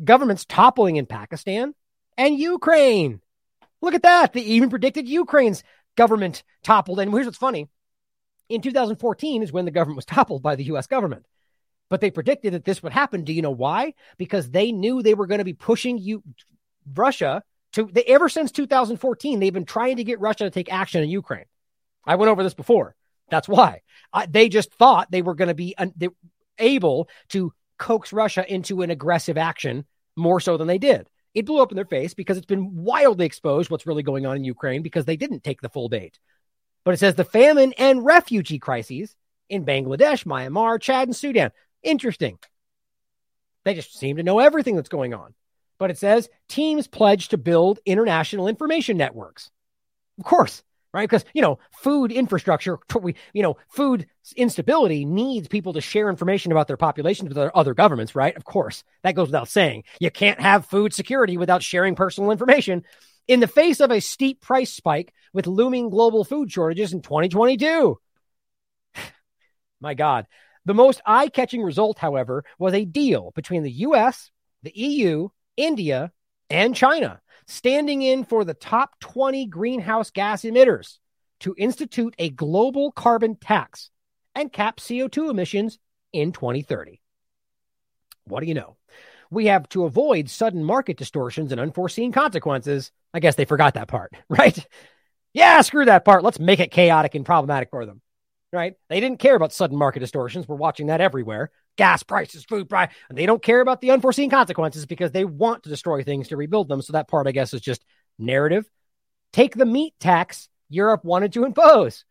Governments 0.03 0.47
toppling 0.49 0.97
in 0.97 1.07
Pakistan 1.07 1.75
and 2.17 2.39
Ukraine. 2.39 3.21
Look 3.83 3.95
at 3.95 4.05
that. 4.05 4.33
They 4.33 4.41
even 4.41 4.71
predicted 4.71 5.09
Ukraine's 5.09 5.65
government 5.97 6.45
toppled. 6.63 7.01
And 7.01 7.13
here's 7.13 7.27
what's 7.27 7.39
funny 7.39 7.69
in 8.49 8.61
2014 8.61 9.43
is 9.43 9.53
when 9.53 9.65
the 9.65 9.71
government 9.71 9.97
was 9.97 10.05
toppled 10.05 10.43
by 10.43 10.57
the 10.57 10.65
US 10.65 10.87
government. 10.87 11.25
But 11.91 12.01
they 12.01 12.11
predicted 12.11 12.55
that 12.55 12.65
this 12.65 12.83
would 12.83 12.93
happen. 12.93 13.25
Do 13.25 13.33
you 13.33 13.43
know 13.43 13.51
why? 13.51 13.95
Because 14.17 14.51
they 14.51 14.73
knew 14.73 15.03
they 15.03 15.15
were 15.15 15.27
going 15.27 15.39
to 15.39 15.45
be 15.45 15.53
pushing 15.53 15.99
you 15.99 16.23
Russia 16.95 17.43
to 17.73 17.89
they, 17.93 18.05
ever 18.05 18.29
since 18.29 18.51
2014, 18.53 19.39
they've 19.39 19.53
been 19.53 19.65
trying 19.65 19.97
to 19.97 20.05
get 20.05 20.21
Russia 20.21 20.45
to 20.45 20.51
take 20.51 20.73
action 20.73 21.03
in 21.03 21.11
Ukraine. 21.11 21.45
I 22.05 22.17
went 22.17 22.31
over 22.31 22.43
this 22.43 22.55
before. 22.55 22.95
That's 23.29 23.49
why 23.49 23.83
uh, 24.13 24.27
they 24.29 24.49
just 24.49 24.73
thought 24.75 25.11
they 25.11 25.23
were 25.23 25.35
going 25.35 25.49
to 25.49 25.55
be 25.55 25.75
they, 25.97 26.09
able 26.59 27.09
to 27.29 27.53
coax 27.79 28.13
Russia 28.13 28.45
into 28.53 28.83
an 28.83 28.91
aggressive 28.91 29.39
action 29.39 29.85
more 30.17 30.41
so 30.41 30.57
than 30.57 30.67
they 30.67 30.79
did. 30.79 31.09
It 31.33 31.47
blew 31.47 31.63
up 31.63 31.71
in 31.71 31.77
their 31.77 31.85
face 31.85 32.13
because 32.13 32.37
it's 32.37 32.47
been 32.47 32.75
wildly 32.75 33.27
exposed 33.27 33.71
what's 33.71 33.87
really 33.87 34.03
going 34.03 34.27
on 34.27 34.37
in 34.37 34.45
Ukraine 34.45 34.83
because 34.83 35.05
they 35.05 35.17
didn't 35.17 35.45
take 35.45 35.61
the 35.61 35.69
full 35.69 35.89
bait. 35.89 36.19
But 36.85 36.95
it 36.95 36.97
says 36.99 37.15
the 37.15 37.25
famine 37.25 37.73
and 37.79 38.05
refugee 38.05 38.59
crises 38.59 39.15
in 39.49 39.65
Bangladesh, 39.65 40.25
Myanmar, 40.25 40.81
Chad, 40.81 41.09
and 41.09 41.17
Sudan. 41.17 41.53
Interesting. 41.83 42.39
They 43.65 43.75
just 43.75 43.99
seem 43.99 44.17
to 44.17 44.23
know 44.23 44.39
everything 44.39 44.77
that's 44.77 44.89
going 44.89 45.15
on 45.15 45.35
but 45.81 45.91
it 45.91 45.99
says 45.99 46.29
teams 46.47 46.87
pledge 46.87 47.29
to 47.29 47.39
build 47.39 47.81
international 47.87 48.47
information 48.47 48.99
networks. 48.99 49.51
Of 50.19 50.27
course, 50.27 50.63
right? 50.93 51.09
Because, 51.09 51.25
you 51.33 51.41
know, 51.41 51.59
food 51.73 52.13
infrastructure, 52.13 52.79
you 53.33 53.43
know, 53.43 53.57
food 53.71 54.07
instability 54.37 55.07
needs 55.07 55.49
people 55.49 55.73
to 55.73 55.81
share 55.81 56.11
information 56.11 56.53
about 56.53 56.69
their 56.69 56.77
populations 56.77 57.31
with 57.31 57.39
other 57.39 57.73
governments, 57.73 58.15
right? 58.15 58.37
Of 58.37 58.45
course, 58.45 58.85
that 59.03 59.17
goes 59.17 59.29
without 59.29 59.49
saying. 59.49 59.85
You 59.99 60.11
can't 60.11 60.39
have 60.39 60.67
food 60.67 60.93
security 60.93 61.39
without 61.39 61.63
sharing 61.63 61.97
personal 61.97 62.31
information. 62.31 62.85
In 63.27 63.41
the 63.41 63.47
face 63.47 63.81
of 63.81 63.91
a 63.91 64.01
steep 64.01 64.43
price 64.43 64.73
spike 64.73 65.15
with 65.33 65.47
looming 65.47 65.89
global 65.89 66.25
food 66.25 66.53
shortages 66.53 66.93
in 66.93 67.01
2022. 67.01 67.99
My 69.81 69.95
God. 69.95 70.27
The 70.65 70.75
most 70.75 71.01
eye 71.07 71.29
catching 71.29 71.63
result, 71.63 71.99
however, 71.99 72.45
was 72.59 72.75
a 72.75 72.85
deal 72.85 73.33
between 73.35 73.63
the 73.63 73.73
US, 73.73 74.31
the 74.63 74.73
EU, 74.75 75.29
India, 75.57 76.13
and 76.49 76.75
China, 76.75 77.21
standing 77.47 78.03
in 78.03 78.25
for 78.25 78.45
the 78.45 78.55
top 78.55 78.99
20 79.01 79.47
greenhouse 79.47 80.11
gas 80.11 80.43
emitters 80.43 80.99
to 81.41 81.55
institute 81.57 82.15
a 82.19 82.31
global 82.31 82.93
carbon 82.93 83.37
tax 83.37 83.91
and 84.35 84.53
cap 84.53 84.79
CO2 84.79 85.31
emissions 85.31 85.79
in 86.13 86.33
2030. 86.33 87.01
What 88.25 88.41
do 88.41 88.47
you 88.47 88.55
know? 88.55 88.77
We 89.31 89.47
have 89.47 89.69
to 89.71 89.85
avoid 89.85 90.29
sudden 90.29 90.65
market 90.65 90.97
distortions 90.97 91.53
and 91.53 91.61
unforeseen 91.61 92.13
consequences. 92.13 92.91
I 93.15 93.21
guess 93.21 93.37
they 93.37 93.45
forgot 93.45 93.75
that 93.75 93.89
part, 93.89 94.13
right? 94.29 94.67
Yeah, 95.33 95.61
screw 95.63 95.85
that 95.85 96.05
part. 96.05 96.25
Let's 96.25 96.41
make 96.41 96.61
it 96.61 96.73
chaotic 96.73 97.15
and 97.15 97.25
problematic 97.25 97.71
for 97.71 97.87
them, 97.87 98.03
right? 98.53 98.75
They 98.89 99.01
didn't 99.01 99.21
care 99.21 99.37
about 99.37 99.53
sudden 99.53 99.77
market 99.77 100.01
distortions. 100.01 100.49
We're 100.49 100.57
watching 100.57 100.89
that 100.89 101.01
everywhere 101.01 101.51
gas 101.77 102.03
prices, 102.03 102.45
food 102.45 102.69
price, 102.69 102.91
and 103.09 103.17
they 103.17 103.25
don't 103.25 103.43
care 103.43 103.61
about 103.61 103.81
the 103.81 103.91
unforeseen 103.91 104.29
consequences 104.29 104.85
because 104.85 105.13
they 105.13 105.25
want 105.25 105.63
to 105.63 105.71
destroy 105.71 106.03
things 106.03 106.29
to 106.29 106.37
rebuild 106.37 106.69
them. 106.69 106.83
So 106.83 106.93
that 106.93 107.09
part, 107.09 107.27
I 107.27 107.33
guess, 107.33 107.55
is 107.55 107.63
just 107.63 107.85
narrative. 108.19 108.69
Take 109.33 109.55
the 109.55 109.65
meat 109.65 109.95
tax 109.99 110.49
Europe 110.69 111.05
wanted 111.05 111.33
to 111.33 111.45
impose. 111.45 112.05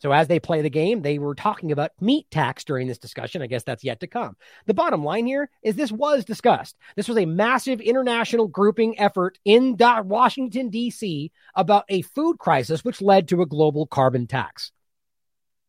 So 0.00 0.12
as 0.12 0.26
they 0.26 0.40
play 0.40 0.60
the 0.60 0.70
game, 0.70 1.00
they 1.00 1.18
were 1.18 1.34
talking 1.34 1.70
about 1.70 1.92
meat 2.00 2.26
tax 2.30 2.64
during 2.64 2.88
this 2.88 2.98
discussion. 2.98 3.40
I 3.40 3.46
guess 3.46 3.62
that's 3.62 3.84
yet 3.84 4.00
to 4.00 4.06
come. 4.06 4.36
The 4.66 4.74
bottom 4.74 5.04
line 5.04 5.26
here 5.26 5.48
is 5.62 5.76
this 5.76 5.92
was 5.92 6.24
discussed. 6.24 6.76
This 6.96 7.08
was 7.08 7.16
a 7.16 7.24
massive 7.24 7.80
international 7.80 8.48
grouping 8.48 8.98
effort 8.98 9.38
in 9.44 9.76
Washington, 9.78 10.68
D.C. 10.70 11.30
about 11.54 11.84
a 11.88 12.02
food 12.02 12.38
crisis, 12.38 12.84
which 12.84 13.00
led 13.00 13.28
to 13.28 13.42
a 13.42 13.46
global 13.46 13.86
carbon 13.86 14.26
tax. 14.26 14.72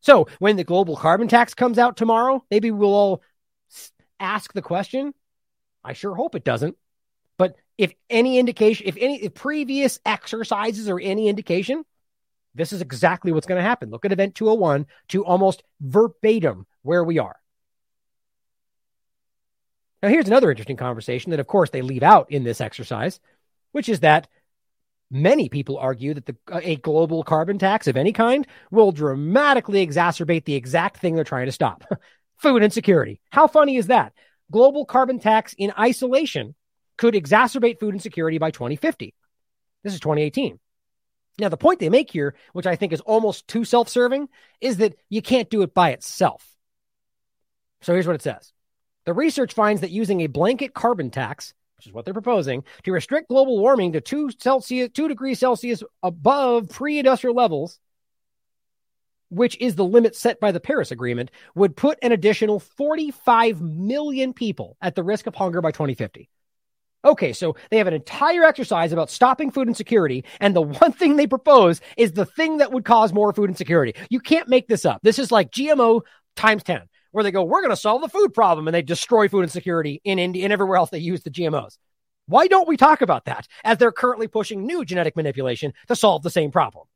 So 0.06 0.28
when 0.38 0.56
the 0.56 0.64
global 0.64 0.96
carbon 0.96 1.28
tax 1.28 1.56
comes 1.56 1.80
out 1.80 1.98
tomorrow, 1.98 2.46
maybe 2.52 2.70
we'll 2.70 2.94
all 2.94 3.24
ask 4.20 4.54
the 4.54 4.62
question. 4.62 5.16
I 5.84 5.94
sure 5.94 6.14
hope 6.14 6.36
it 6.36 6.44
doesn't. 6.44 6.78
But 7.40 7.56
if 7.76 7.92
any 8.08 8.38
indication, 8.38 8.86
if 8.88 8.98
any 9.00 9.24
if 9.24 9.34
previous 9.34 10.00
exercises 10.06 10.90
are 10.90 11.00
any 11.00 11.28
indication, 11.28 11.84
this 12.54 12.72
is 12.72 12.82
exactly 12.82 13.32
what's 13.32 13.48
going 13.48 13.58
to 13.58 13.68
happen. 13.68 13.90
Look 13.90 14.06
at 14.06 14.12
Event 14.12 14.36
201 14.36 14.86
to 15.10 15.26
almost 15.26 15.64
verbatim 15.82 16.68
where 16.84 17.04
we 17.04 17.18
are. 17.18 17.38
Now, 20.04 20.10
here's 20.10 20.28
another 20.28 20.52
interesting 20.52 20.78
conversation 20.78 21.32
that, 21.32 21.40
of 21.40 21.48
course, 21.48 21.72
they 21.72 21.82
leave 21.82 22.04
out 22.04 22.30
in 22.30 22.44
this 22.44 22.62
exercise, 22.62 23.20
which 23.72 23.90
is 23.90 24.02
that 24.02 24.28
many 25.16 25.50
people 25.50 25.78
argue 25.78 26.14
that 26.14 26.26
the, 26.26 26.36
uh, 26.52 26.60
a 26.62 26.76
global 26.78 27.24
carbon 27.24 27.58
tax 27.58 27.88
of 27.88 27.98
any 27.98 28.12
kind 28.12 28.46
will 28.70 28.92
dramatically 28.92 29.86
exacerbate 29.86 30.46
the 30.46 30.56
exact 30.56 30.98
thing 30.98 31.16
they're 31.16 31.24
trying 31.24 31.46
to 31.46 31.52
stop 31.52 31.84
food 32.38 32.62
insecurity. 32.62 33.22
How 33.32 33.48
funny 33.48 33.78
is 33.78 33.88
that? 33.88 34.14
Global 34.52 34.86
carbon 34.86 35.20
tax 35.20 35.56
in 35.58 35.74
isolation 35.80 36.54
could 36.98 37.14
exacerbate 37.14 37.80
food 37.80 37.96
insecurity 37.96 38.38
by 38.38 38.52
2050. 38.52 39.14
This 39.84 39.94
is 39.94 40.00
2018. 40.00 40.60
Now, 41.40 41.50
the 41.50 41.58
point 41.58 41.80
they 41.80 41.90
make 41.90 42.12
here, 42.12 42.36
which 42.54 42.68
I 42.68 42.76
think 42.76 42.94
is 42.94 43.02
almost 43.02 43.48
too 43.48 43.66
self 43.66 43.90
serving, 43.90 44.30
is 44.62 44.78
that 44.78 44.96
you 45.10 45.22
can't 45.22 45.50
do 45.50 45.62
it 45.64 45.74
by 45.74 45.92
itself. 45.92 46.46
So 47.82 47.94
here's 47.94 48.08
what 48.08 48.16
it 48.16 48.22
says 48.22 48.54
The 49.06 49.14
research 49.14 49.54
finds 49.54 49.82
that 49.82 49.92
using 49.92 50.22
a 50.22 50.28
blanket 50.28 50.74
carbon 50.74 51.10
tax, 51.10 51.54
which 51.78 51.88
is 51.88 51.94
what 51.94 52.06
they're 52.06 52.14
proposing, 52.14 52.64
to 52.84 52.92
restrict 52.92 53.30
global 53.30 53.60
warming 53.60 53.94
to 53.94 54.02
2, 54.02 54.32
Celsius, 54.40 54.90
2 54.94 55.08
degrees 55.08 55.40
Celsius 55.40 55.84
above 56.04 56.70
pre 56.70 57.00
industrial 57.00 57.36
levels 57.36 57.80
which 59.30 59.58
is 59.60 59.76
the 59.76 59.86
limit 59.86 60.16
set 60.16 60.40
by 60.40 60.52
the 60.52 60.60
Paris 60.60 60.92
Agreement, 60.92 61.32
would 61.56 61.76
put 61.76 61.98
an 62.02 62.12
additional 62.12 62.60
45 62.60 63.62
million 63.62 64.34
people 64.34 64.78
at 64.82 64.96
the 64.96 65.04
risk 65.04 65.28
of 65.28 65.36
hunger 65.36 65.62
by 65.62 65.72
2050. 65.72 66.30
Okay, 67.04 67.34
so 67.34 67.56
they 67.70 67.78
have 67.78 67.88
an 67.88 67.94
entire 67.94 68.44
exercise 68.44 68.92
about 68.92 69.12
stopping 69.12 69.52
food 69.52 69.68
insecurity, 69.68 70.24
and 70.40 70.56
the 70.56 70.62
one 70.62 70.92
thing 70.92 71.16
they 71.16 71.28
propose 71.28 71.80
is 71.98 72.14
the 72.14 72.26
thing 72.26 72.58
that 72.58 72.72
would 72.72 72.86
cause 72.86 73.14
more 73.14 73.32
food 73.32 73.50
insecurity. 73.50 73.94
You 74.10 74.20
can't 74.20 74.50
make 74.50 74.68
this 74.68 74.86
up. 74.86 75.02
This 75.04 75.20
is 75.20 75.32
like 75.32 75.52
GMO 75.52 76.02
times 76.36 76.64
10, 76.64 76.82
where 77.16 77.24
they 77.24 77.32
go, 77.32 77.44
We're 77.44 77.62
going 77.62 77.72
to 77.72 77.78
solve 77.78 78.02
the 78.02 78.10
food 78.10 78.34
problem, 78.34 78.68
and 78.68 78.76
they 78.76 78.82
destroy 78.82 79.30
food 79.30 79.44
insecurity 79.44 80.02
in 80.04 80.20
India 80.20 80.44
and 80.44 80.54
everywhere 80.54 80.78
else 80.78 80.90
they 80.90 81.00
use 81.00 81.24
the 81.24 81.32
GMOs. 81.32 81.78
Why 82.28 82.48
don't 82.48 82.68
we 82.68 82.76
talk 82.76 83.02
about 83.02 83.26
that 83.26 83.48
as 83.64 83.78
they're 83.78 83.92
currently 83.92 84.28
pushing 84.28 84.66
new 84.66 84.84
genetic 84.84 85.16
manipulation 85.16 85.74
to 85.88 85.96
solve 85.96 86.24
the 86.24 86.30
same 86.30 86.52
problem? 86.52 86.88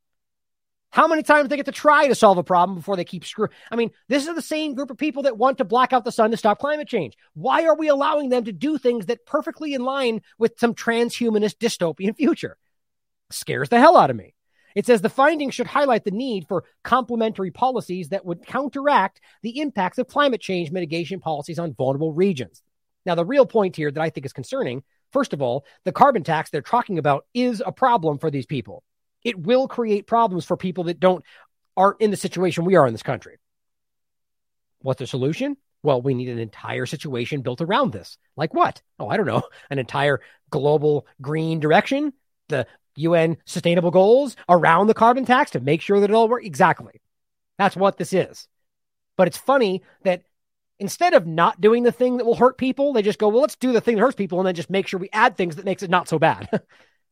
How 0.92 1.08
many 1.08 1.22
times 1.22 1.50
they 1.50 1.56
get 1.56 1.68
to 1.68 1.72
try 1.72 2.08
to 2.08 2.16
solve 2.16 2.40
a 2.40 2.44
problem 2.44 2.76
before 2.76 2.96
they 2.96 3.06
keep 3.06 3.24
screwing? 3.24 3.52
I 3.72 3.76
mean, 3.76 3.92
this 4.08 4.28
is 4.28 4.36
the 4.36 4.42
same 4.42 4.74
group 4.74 4.90
of 4.90 4.98
people 4.98 5.24
that 5.24 5.38
want 5.38 5.60
to 5.60 5.64
black 5.64 5.94
out 5.94 6.04
the 6.04 6.12
sun 6.12 6.32
to 6.32 6.38
stop 6.38 6.60
climate 6.60 6.88
change. 6.88 7.16
Why 7.36 7.66
are 7.66 7.76
we 7.76 7.88
allowing 7.88 8.30
them 8.30 8.44
to 8.46 8.52
do 8.52 8.78
things 8.78 9.06
that 9.06 9.26
perfectly 9.26 9.76
in 9.76 9.84
line 9.84 10.22
with 10.40 10.60
some 10.60 10.74
transhumanist 10.74 11.58
dystopian 11.60 12.16
future? 12.18 12.58
Scares 13.30 13.70
the 13.70 13.80
hell 13.80 13.98
out 13.98 14.10
of 14.10 14.16
me. 14.16 14.34
It 14.80 14.86
says 14.86 15.02
the 15.02 15.10
findings 15.10 15.54
should 15.54 15.68
highlight 15.68 16.06
the 16.06 16.12
need 16.12 16.48
for 16.48 16.64
complementary 16.84 17.52
policies 17.52 18.10
that 18.10 18.26
would 18.26 18.46
counteract 18.46 19.20
the 19.42 19.60
impacts 19.60 19.98
of 19.98 20.08
climate 20.08 20.40
change 20.40 20.72
mitigation 20.72 21.20
policies 21.20 21.60
on 21.60 21.74
vulnerable 21.74 22.14
regions. 22.14 22.64
Now, 23.06 23.16
the 23.16 23.26
real 23.26 23.46
point 23.46 23.76
here 23.76 23.92
that 23.92 24.02
I 24.02 24.10
think 24.10 24.26
is 24.26 24.34
concerning 24.34 24.84
First 25.12 25.34
of 25.34 25.42
all, 25.42 25.66
the 25.86 25.92
carbon 25.92 26.24
tax 26.24 26.50
they're 26.50 26.62
talking 26.62 27.00
about 27.00 27.26
is 27.34 27.64
a 27.66 27.72
problem 27.72 28.20
for 28.20 28.30
these 28.30 28.46
people. 28.46 28.84
It 29.24 29.40
will 29.40 29.68
create 29.68 30.08
problems 30.08 30.46
for 30.46 30.56
people 30.56 30.86
that 30.86 31.00
don't 31.00 31.24
aren't 31.76 32.02
in 32.02 32.12
the 32.12 32.18
situation 32.18 32.66
we 32.66 32.76
are 32.76 32.88
in 32.88 32.94
this 32.94 33.04
country. 33.04 33.38
What's 34.82 35.00
the 35.00 35.08
solution? 35.08 35.58
Well, 35.82 36.02
we 36.02 36.14
need 36.14 36.30
an 36.30 36.40
entire 36.40 36.86
situation 36.86 37.42
built 37.42 37.62
around 37.62 37.92
this. 37.92 38.18
Like 38.36 38.54
what? 38.54 38.82
Oh, 39.00 39.08
I 39.08 39.18
don't 39.18 39.26
know. 39.26 39.44
An 39.70 39.80
entire 39.80 40.22
global 40.50 41.08
green 41.22 41.60
direction, 41.60 42.14
the 42.50 42.68
UN 42.96 43.38
sustainable 43.46 43.92
goals 43.92 44.36
around 44.48 44.88
the 44.88 44.94
carbon 44.94 45.26
tax 45.26 45.52
to 45.52 45.60
make 45.60 45.82
sure 45.82 46.00
that 46.00 46.10
it 46.10 46.14
all 46.14 46.28
works. 46.28 46.46
Exactly. 46.46 47.02
That's 47.58 47.76
what 47.76 47.98
this 47.98 48.14
is. 48.14 48.48
But 49.18 49.28
it's 49.28 49.38
funny 49.38 49.84
that 50.04 50.24
instead 50.80 51.14
of 51.14 51.28
not 51.28 51.60
doing 51.60 51.84
the 51.84 51.92
thing 51.92 52.18
that 52.18 52.26
will 52.26 52.36
hurt 52.36 52.58
people, 52.58 52.94
they 52.94 53.02
just 53.02 53.20
go, 53.20 53.28
well, 53.28 53.42
let's 53.42 53.58
do 53.58 53.74
the 53.74 53.82
thing 53.82 53.96
that 53.96 54.02
hurts 54.02 54.16
people 54.16 54.40
and 54.40 54.48
then 54.48 54.56
just 54.56 54.70
make 54.70 54.88
sure 54.88 55.00
we 55.00 55.10
add 55.12 55.36
things 55.36 55.58
that 55.58 55.66
makes 55.66 55.84
it 55.84 55.90
not 55.90 56.08
so 56.08 56.18
bad. 56.18 56.50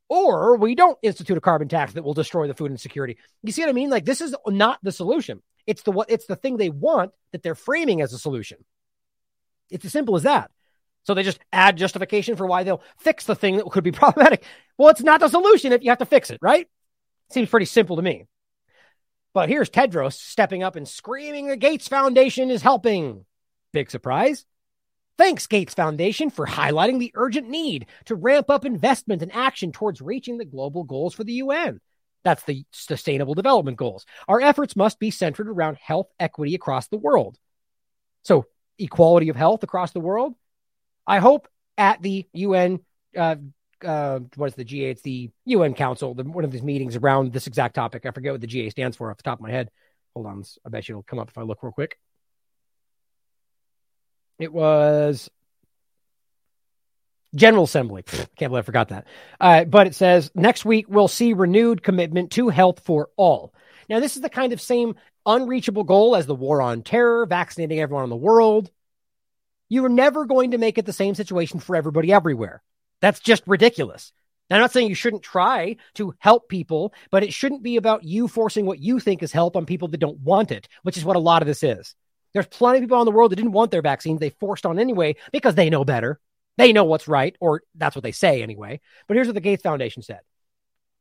or 0.09 0.57
we 0.57 0.75
don't 0.75 0.97
institute 1.01 1.37
a 1.37 1.41
carbon 1.41 1.67
tax 1.67 1.93
that 1.93 2.03
will 2.03 2.13
destroy 2.13 2.47
the 2.47 2.53
food 2.53 2.71
insecurity. 2.71 3.17
You 3.43 3.51
see 3.51 3.61
what 3.61 3.69
I 3.69 3.73
mean? 3.73 3.89
Like 3.89 4.05
this 4.05 4.21
is 4.21 4.35
not 4.47 4.79
the 4.83 4.91
solution. 4.91 5.41
It's 5.65 5.83
the 5.83 5.91
what 5.91 6.09
it's 6.09 6.25
the 6.27 6.37
thing 6.37 6.57
they 6.57 6.69
want 6.69 7.11
that 7.33 7.43
they're 7.43 7.55
framing 7.55 8.01
as 8.01 8.13
a 8.13 8.19
solution. 8.19 8.57
It's 9.69 9.83
as 9.83 9.91
simple 9.91 10.15
as 10.15 10.23
that. 10.23 10.49
So 11.03 11.13
they 11.13 11.23
just 11.23 11.39
add 11.51 11.77
justification 11.77 12.35
for 12.35 12.45
why 12.45 12.63
they'll 12.63 12.83
fix 12.99 13.25
the 13.25 13.35
thing 13.35 13.57
that 13.57 13.69
could 13.69 13.83
be 13.83 13.91
problematic. 13.93 14.43
Well, 14.77 14.89
it's 14.89 15.01
not 15.01 15.19
the 15.19 15.27
solution 15.27 15.71
if 15.71 15.83
you 15.83 15.89
have 15.89 15.99
to 15.99 16.05
fix 16.05 16.29
it, 16.29 16.39
right? 16.41 16.67
Seems 17.31 17.49
pretty 17.49 17.65
simple 17.65 17.95
to 17.95 18.01
me. 18.01 18.25
But 19.33 19.49
here's 19.49 19.69
Tedros 19.69 20.13
stepping 20.13 20.63
up 20.63 20.75
and 20.75 20.87
screaming 20.87 21.47
the 21.47 21.57
Gates 21.57 21.87
Foundation 21.87 22.49
is 22.49 22.61
helping. 22.61 23.25
Big 23.71 23.91
surprise. 23.91 24.45
Thanks, 25.17 25.47
Gates 25.47 25.73
Foundation, 25.73 26.29
for 26.29 26.45
highlighting 26.45 26.99
the 26.99 27.11
urgent 27.15 27.49
need 27.49 27.87
to 28.05 28.15
ramp 28.15 28.49
up 28.49 28.65
investment 28.65 29.23
and 29.23 29.33
action 29.33 29.71
towards 29.71 30.01
reaching 30.01 30.37
the 30.37 30.45
global 30.45 30.83
goals 30.83 31.13
for 31.13 31.23
the 31.23 31.33
UN. 31.33 31.81
That's 32.23 32.43
the 32.43 32.65
Sustainable 32.71 33.33
Development 33.33 33.77
Goals. 33.77 34.05
Our 34.27 34.41
efforts 34.41 34.75
must 34.75 34.99
be 34.99 35.11
centered 35.11 35.47
around 35.47 35.77
health 35.77 36.07
equity 36.19 36.55
across 36.55 36.87
the 36.87 36.97
world. 36.97 37.37
So, 38.23 38.45
equality 38.77 39.29
of 39.29 39.35
health 39.35 39.63
across 39.63 39.91
the 39.91 39.99
world. 39.99 40.35
I 41.07 41.19
hope 41.19 41.47
at 41.77 42.01
the 42.01 42.27
UN, 42.33 42.79
uh, 43.15 43.37
uh, 43.83 44.19
what 44.35 44.47
is 44.47 44.55
the 44.55 44.63
GA? 44.63 44.91
It's 44.91 45.01
the 45.01 45.31
UN 45.45 45.73
Council, 45.73 46.13
the, 46.13 46.23
one 46.23 46.43
of 46.43 46.51
these 46.51 46.63
meetings 46.63 46.95
around 46.95 47.33
this 47.33 47.47
exact 47.47 47.75
topic. 47.75 48.05
I 48.05 48.11
forget 48.11 48.31
what 48.31 48.41
the 48.41 48.47
GA 48.47 48.69
stands 48.69 48.97
for 48.97 49.11
off 49.11 49.17
the 49.17 49.23
top 49.23 49.39
of 49.39 49.43
my 49.43 49.51
head. 49.51 49.69
Hold 50.13 50.27
on. 50.27 50.43
I 50.65 50.69
bet 50.69 50.87
you 50.87 50.93
it'll 50.93 51.03
come 51.03 51.19
up 51.19 51.29
if 51.29 51.37
I 51.37 51.43
look 51.43 51.61
real 51.61 51.71
quick. 51.71 51.97
It 54.39 54.51
was 54.53 55.29
General 57.35 57.65
Assembly. 57.65 58.03
Can't 58.03 58.51
believe 58.51 58.55
I 58.55 58.61
forgot 58.61 58.89
that. 58.89 59.07
Uh, 59.39 59.63
but 59.65 59.87
it 59.87 59.95
says 59.95 60.31
next 60.35 60.65
week 60.65 60.85
we'll 60.89 61.07
see 61.07 61.33
renewed 61.33 61.83
commitment 61.83 62.31
to 62.31 62.49
health 62.49 62.81
for 62.81 63.09
all. 63.15 63.53
Now, 63.89 63.99
this 63.99 64.15
is 64.15 64.21
the 64.21 64.29
kind 64.29 64.53
of 64.53 64.61
same 64.61 64.95
unreachable 65.25 65.83
goal 65.83 66.15
as 66.15 66.25
the 66.25 66.35
war 66.35 66.61
on 66.61 66.81
terror, 66.81 67.25
vaccinating 67.25 67.79
everyone 67.79 68.03
in 68.03 68.09
the 68.09 68.15
world. 68.15 68.69
You're 69.69 69.89
never 69.89 70.25
going 70.25 70.51
to 70.51 70.57
make 70.57 70.77
it 70.77 70.85
the 70.85 70.93
same 70.93 71.15
situation 71.15 71.59
for 71.59 71.75
everybody 71.75 72.11
everywhere. 72.11 72.61
That's 73.01 73.19
just 73.19 73.43
ridiculous. 73.47 74.11
Now, 74.49 74.57
I'm 74.57 74.61
not 74.61 74.71
saying 74.71 74.87
you 74.87 74.95
shouldn't 74.95 75.23
try 75.23 75.75
to 75.95 76.13
help 76.19 76.47
people, 76.47 76.93
but 77.11 77.23
it 77.23 77.33
shouldn't 77.33 77.63
be 77.63 77.75
about 77.75 78.03
you 78.03 78.27
forcing 78.27 78.65
what 78.65 78.79
you 78.79 78.99
think 78.99 79.21
is 79.21 79.31
help 79.31 79.57
on 79.57 79.65
people 79.65 79.89
that 79.89 79.97
don't 79.99 80.19
want 80.19 80.51
it, 80.51 80.67
which 80.83 80.97
is 80.97 81.03
what 81.03 81.17
a 81.17 81.19
lot 81.19 81.41
of 81.41 81.47
this 81.47 81.63
is. 81.63 81.95
There's 82.33 82.47
plenty 82.47 82.77
of 82.77 82.83
people 82.83 82.99
in 83.01 83.05
the 83.05 83.11
world 83.11 83.31
that 83.31 83.35
didn't 83.35 83.51
want 83.51 83.71
their 83.71 83.81
vaccines. 83.81 84.19
They 84.19 84.29
forced 84.29 84.65
on 84.65 84.79
anyway 84.79 85.15
because 85.31 85.55
they 85.55 85.69
know 85.69 85.83
better. 85.83 86.19
They 86.57 86.71
know 86.73 86.85
what's 86.85 87.07
right, 87.07 87.35
or 87.39 87.61
that's 87.75 87.95
what 87.95 88.03
they 88.03 88.11
say 88.11 88.41
anyway. 88.41 88.79
But 89.07 89.15
here's 89.15 89.27
what 89.27 89.35
the 89.35 89.41
Gates 89.41 89.63
Foundation 89.63 90.01
said 90.01 90.21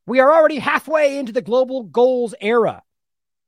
We 0.06 0.20
are 0.20 0.32
already 0.32 0.58
halfway 0.58 1.18
into 1.18 1.32
the 1.32 1.42
global 1.42 1.84
goals 1.84 2.34
era. 2.40 2.82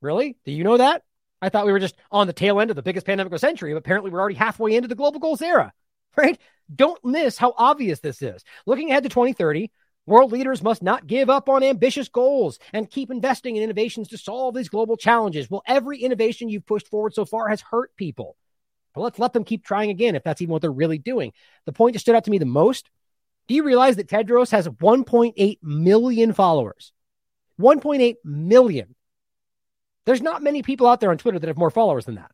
Really? 0.01 0.37
Do 0.45 0.53
you 0.53 0.65
know 0.65 0.77
that? 0.77 1.03
I 1.43 1.49
thought 1.49 1.67
we 1.67 1.73
were 1.73 1.79
just 1.79 1.97
on 2.11 2.27
the 2.27 2.33
tail 2.33 2.61
end 2.61 2.71
of 2.71 2.77
the 2.77 2.83
biggest 2.83 3.07
pandemic 3.07 3.33
of 3.33 3.41
the 3.41 3.47
century, 3.47 3.73
but 3.73 3.79
apparently 3.79 4.11
we're 4.11 4.21
already 4.21 4.37
halfway 4.37 4.75
into 4.75 4.89
the 4.89 4.95
global 4.95 5.21
goals 5.21 5.43
era, 5.43 5.73
right? 6.19 6.39
Don't 6.75 7.03
miss 7.05 7.39
how 7.39 7.55
obvious 7.57 8.01
this 8.01 8.21
is. 8.21 8.45
Looking 8.67 8.91
ahead 8.91 9.05
to 9.05 9.09
2030, 9.09 9.71
World 10.09 10.33
leaders 10.33 10.63
must 10.63 10.83
not 10.83 11.07
give 11.07 11.29
up 11.29 11.51
on 11.51 11.63
ambitious 11.63 12.09
goals 12.09 12.59
and 12.73 12.89
keep 12.89 13.11
investing 13.11 13.57
in 13.57 13.63
innovations 13.63 14.09
to 14.09 14.17
solve 14.17 14.55
these 14.55 14.71
global 14.71 14.97
challenges. 14.97 15.51
Well, 15.51 15.63
every 15.67 15.99
innovation 15.99 16.49
you've 16.49 16.65
pushed 16.65 16.89
forward 16.89 17.13
so 17.13 17.27
far 17.27 17.49
has 17.51 17.61
hurt 17.61 17.95
people. 17.95 18.35
But 18.95 19.03
let's 19.03 19.19
let 19.19 19.35
them 19.35 19.45
keep 19.45 19.63
trying 19.63 19.91
again 19.91 20.15
if 20.15 20.25
that's 20.25 20.41
even 20.41 20.51
what 20.51 20.63
they're 20.63 20.73
really 20.73 20.97
doing. 20.97 21.35
The 21.67 21.75
point 21.75 21.93
that 21.93 21.99
stood 21.99 22.15
out 22.15 22.25
to 22.25 22.31
me 22.31 22.39
the 22.39 22.47
most 22.47 22.89
do 23.49 23.55
you 23.55 23.65
realize 23.65 23.97
that 23.97 24.09
Tedros 24.09 24.51
has 24.51 24.67
1.8 24.67 25.59
million 25.63 26.33
followers? 26.33 26.93
1.8 27.61 28.17
million. 28.25 28.95
There's 30.07 30.23
not 30.23 30.43
many 30.43 30.63
people 30.63 30.87
out 30.87 31.01
there 31.01 31.11
on 31.11 31.19
Twitter 31.19 31.39
that 31.39 31.49
have 31.49 31.59
more 31.59 31.71
followers 31.71 32.07
than 32.07 32.15
that. 32.17 32.31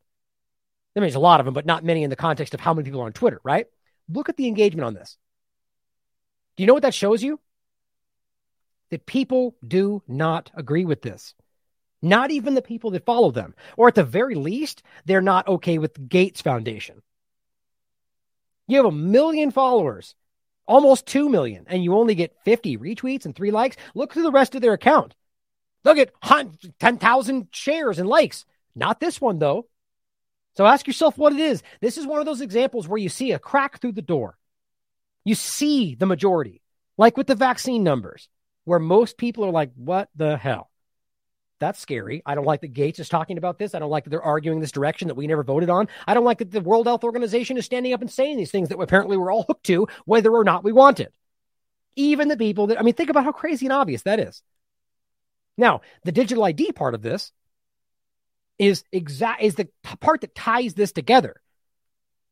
I 0.95 1.01
mean, 1.01 1.05
there's 1.05 1.15
a 1.17 1.21
lot 1.21 1.41
of 1.41 1.47
them, 1.47 1.55
but 1.55 1.67
not 1.67 1.85
many 1.85 2.05
in 2.05 2.11
the 2.11 2.17
context 2.17 2.55
of 2.55 2.61
how 2.61 2.73
many 2.73 2.85
people 2.85 3.01
are 3.01 3.07
on 3.07 3.13
Twitter, 3.13 3.41
right? 3.43 3.67
Look 4.09 4.29
at 4.29 4.37
the 4.37 4.49
engagement 4.49 4.85
on 4.85 4.95
this. 4.95 5.17
Do 6.57 6.63
you 6.63 6.67
know 6.67 6.75
what 6.75 6.83
that 6.83 6.95
shows 6.95 7.23
you? 7.23 7.41
that 8.95 9.07
people 9.07 9.57
do 9.67 10.03
not 10.07 10.53
agree 10.55 10.85
with 10.85 11.03
this. 11.03 11.35
Not 12.01 12.31
even 12.31 12.55
the 12.55 12.63
people 12.63 12.91
that 12.91 13.05
follow 13.05 13.33
them. 13.33 13.55
Or 13.77 13.89
at 13.89 13.97
the 13.97 14.05
very 14.05 14.37
least, 14.37 14.85
they're 15.05 15.21
not 15.21 15.49
okay 15.49 15.79
with 15.79 16.09
Gates 16.09 16.41
Foundation. 16.41 17.03
You 18.69 18.77
have 18.77 18.87
a 18.87 18.93
million 18.93 19.51
followers, 19.51 20.15
almost 20.65 21.07
2 21.07 21.29
million, 21.29 21.65
and 21.69 21.83
you 21.83 21.97
only 21.97 22.15
get 22.15 22.37
50 22.45 22.79
retweets 22.79 23.25
and 23.25 23.35
three 23.35 23.51
likes. 23.51 23.77
Look 23.97 24.13
through 24.13 24.23
the 24.23 24.31
rest 24.31 24.55
of 24.55 24.63
their 24.63 24.75
account. 24.75 25.17
They'll 25.83 25.95
get 25.95 26.15
10,000 26.79 27.49
shares 27.51 27.99
and 27.99 28.09
likes. 28.09 28.45
Not 28.77 29.01
this 29.01 29.21
one, 29.21 29.41
though. 29.41 29.67
So 30.57 30.67
ask 30.67 30.87
yourself 30.87 31.19
what 31.19 31.33
it 31.33 31.41
is. 31.41 31.63
This 31.81 31.99
is 31.99 32.07
one 32.07 32.21
of 32.21 32.27
those 32.27 32.41
examples 32.41 32.87
where 32.87 32.99
you 32.99 33.09
see 33.09 33.33
a 33.33 33.39
crack 33.39 33.81
through 33.81 33.93
the 33.93 34.03
door. 34.03 34.39
You 35.25 35.35
see 35.35 35.95
the 35.95 36.07
majority, 36.07 36.63
like 36.97 37.17
with 37.17 37.27
the 37.27 37.35
vaccine 37.35 37.83
numbers 37.83 38.29
where 38.65 38.79
most 38.79 39.17
people 39.17 39.45
are 39.45 39.51
like, 39.51 39.73
what 39.75 40.09
the 40.15 40.37
hell? 40.37 40.71
That's 41.61 41.81
scary. 41.81 42.23
I 42.27 42.35
don't 42.35 42.45
like 42.45 42.61
that 42.61 42.75
Gates 42.75 42.99
is 42.99 43.09
talking 43.09 43.39
about 43.39 43.59
this. 43.59 43.75
I 43.75 43.79
don't 43.79 43.91
like 43.91 44.05
that 44.05 44.11
they're 44.11 44.23
arguing 44.23 44.61
this 44.61 44.73
direction 44.73 45.09
that 45.09 45.15
we 45.15 45.27
never 45.27 45.45
voted 45.45 45.71
on. 45.71 45.89
I 46.07 46.15
don't 46.15 46.25
like 46.25 46.39
that 46.39 46.51
the 46.51 46.61
World 46.61 46.87
Health 46.87 47.05
Organization 47.05 47.57
is 47.57 47.65
standing 47.65 47.93
up 47.93 48.01
and 48.01 48.11
saying 48.11 48.37
these 48.37 48.51
things 48.51 48.69
that 48.69 48.79
apparently 48.79 49.17
we're 49.17 49.33
all 49.33 49.45
hooked 49.45 49.67
to, 49.67 49.89
whether 50.05 50.33
or 50.33 50.45
not 50.45 50.65
we 50.65 50.73
want 50.73 51.01
it. 51.01 51.13
Even 51.97 52.29
the 52.29 52.37
people 52.37 52.67
that, 52.69 52.79
I 52.79 52.83
mean, 52.83 52.95
think 52.95 53.09
about 53.09 53.25
how 53.25 53.33
crazy 53.33 53.67
and 53.67 53.73
obvious 53.73 54.03
that 54.03 54.21
is. 54.21 54.43
Now, 55.57 55.83
the 56.05 56.13
digital 56.13 56.45
ID 56.45 56.73
part 56.73 56.95
of 56.95 57.03
this 57.03 57.33
is 58.59 58.85
exact 58.93 59.43
is 59.43 59.57
the 59.57 59.69
part 60.01 60.21
that 60.21 60.35
ties 60.35 60.75
this 60.75 60.93
together 60.93 61.41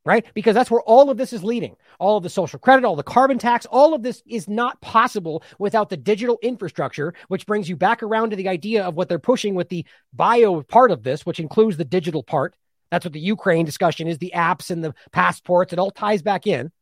right? 0.05 0.25
Because 0.35 0.55
that's 0.55 0.71
where 0.71 0.83
all 0.83 1.11
of 1.11 1.17
this 1.17 1.33
is 1.33 1.45
leading. 1.45 1.77
All 1.99 2.17
of 2.17 2.23
the 2.23 2.31
social 2.31 2.59
credit, 2.59 2.85
all 2.85 2.97
the 2.97 3.03
carbon 3.03 3.39
tax, 3.39 3.67
all 3.67 3.95
of 3.95 4.03
this 4.03 4.23
is 4.27 4.49
not 4.49 4.81
possible 4.81 5.43
without 5.59 5.89
the 5.89 5.97
digital 5.97 6.39
infrastructure, 6.43 7.15
which 7.29 7.47
brings 7.47 7.69
you 7.69 7.77
back 7.77 8.03
around 8.03 8.31
to 8.31 8.37
the 8.37 8.49
idea 8.49 8.85
of 8.85 8.95
what 8.95 9.09
they're 9.09 9.19
pushing 9.19 9.55
with 9.55 9.69
the 9.69 9.87
bio 10.13 10.63
part 10.63 10.91
of 10.91 11.03
this, 11.03 11.25
which 11.25 11.41
includes 11.41 11.77
the 11.77 11.85
digital 11.85 12.23
part. 12.23 12.55
That's 12.91 13.05
what 13.05 13.13
the 13.13 13.21
Ukraine 13.21 13.65
discussion 13.65 14.09
is 14.09 14.19
the 14.19 14.33
apps 14.35 14.71
and 14.71 14.85
the 14.85 14.95
passports. 15.13 15.73
It 15.73 15.79
all 15.79 15.91
ties 15.91 16.23
back 16.23 16.47
in. 16.47 16.73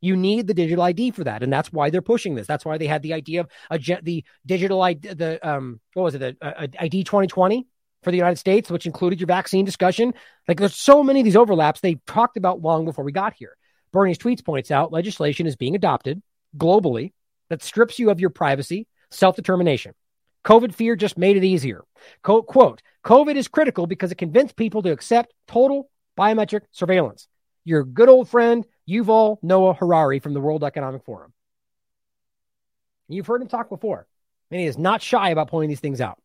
You 0.00 0.16
need 0.16 0.46
the 0.46 0.54
digital 0.54 0.82
ID 0.82 1.12
for 1.12 1.24
that, 1.24 1.44
and 1.44 1.52
that's 1.52 1.72
why 1.72 1.90
they're 1.90 2.02
pushing 2.02 2.34
this. 2.34 2.46
That's 2.46 2.64
why 2.64 2.76
they 2.76 2.88
had 2.88 3.02
the 3.02 3.12
idea 3.12 3.42
of 3.42 3.50
a, 3.70 3.78
the 4.02 4.24
digital 4.44 4.82
ID, 4.82 5.14
the 5.14 5.48
um, 5.48 5.80
what 5.94 6.02
was 6.02 6.16
it, 6.16 6.18
the 6.18 6.36
uh, 6.42 6.66
ID 6.78 7.04
2020, 7.04 7.68
for 8.02 8.10
the 8.10 8.16
United 8.16 8.38
States, 8.38 8.70
which 8.70 8.86
included 8.86 9.20
your 9.20 9.26
vaccine 9.26 9.64
discussion. 9.64 10.14
Like 10.48 10.58
there's 10.58 10.74
so 10.74 11.02
many 11.02 11.20
of 11.20 11.24
these 11.24 11.36
overlaps 11.36 11.80
they 11.80 11.96
talked 12.06 12.36
about 12.36 12.60
long 12.62 12.84
before 12.84 13.04
we 13.04 13.12
got 13.12 13.34
here. 13.34 13.56
Bernie's 13.92 14.18
tweets 14.18 14.44
points 14.44 14.70
out 14.70 14.92
legislation 14.92 15.46
is 15.46 15.56
being 15.56 15.74
adopted 15.74 16.22
globally 16.56 17.12
that 17.50 17.62
strips 17.62 17.98
you 17.98 18.10
of 18.10 18.20
your 18.20 18.30
privacy, 18.30 18.86
self 19.10 19.36
determination. 19.36 19.94
COVID 20.44 20.74
fear 20.74 20.96
just 20.96 21.18
made 21.18 21.36
it 21.36 21.44
easier. 21.44 21.82
Co- 22.22 22.42
quote, 22.42 22.82
COVID 23.04 23.36
is 23.36 23.48
critical 23.48 23.86
because 23.86 24.10
it 24.10 24.16
convinced 24.16 24.56
people 24.56 24.82
to 24.82 24.90
accept 24.90 25.34
total 25.46 25.88
biometric 26.18 26.62
surveillance. 26.72 27.28
Your 27.64 27.84
good 27.84 28.08
old 28.08 28.28
friend, 28.28 28.66
Yuval 28.88 29.38
Noah 29.42 29.74
Harari 29.74 30.18
from 30.18 30.34
the 30.34 30.40
World 30.40 30.64
Economic 30.64 31.04
Forum. 31.04 31.32
You've 33.08 33.26
heard 33.26 33.42
him 33.42 33.48
talk 33.48 33.68
before, 33.68 34.06
and 34.50 34.60
he 34.60 34.66
is 34.66 34.78
not 34.78 35.02
shy 35.02 35.30
about 35.30 35.48
pointing 35.48 35.68
these 35.68 35.80
things 35.80 36.00
out. 36.00 36.21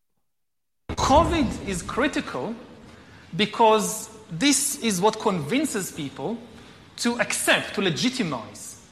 COVID 0.98 1.68
is 1.68 1.80
critical 1.80 2.54
because 3.36 4.10
this 4.30 4.82
is 4.82 5.00
what 5.00 5.18
convinces 5.18 5.92
people 5.92 6.36
to 6.96 7.18
accept, 7.20 7.74
to 7.76 7.80
legitimize 7.80 8.82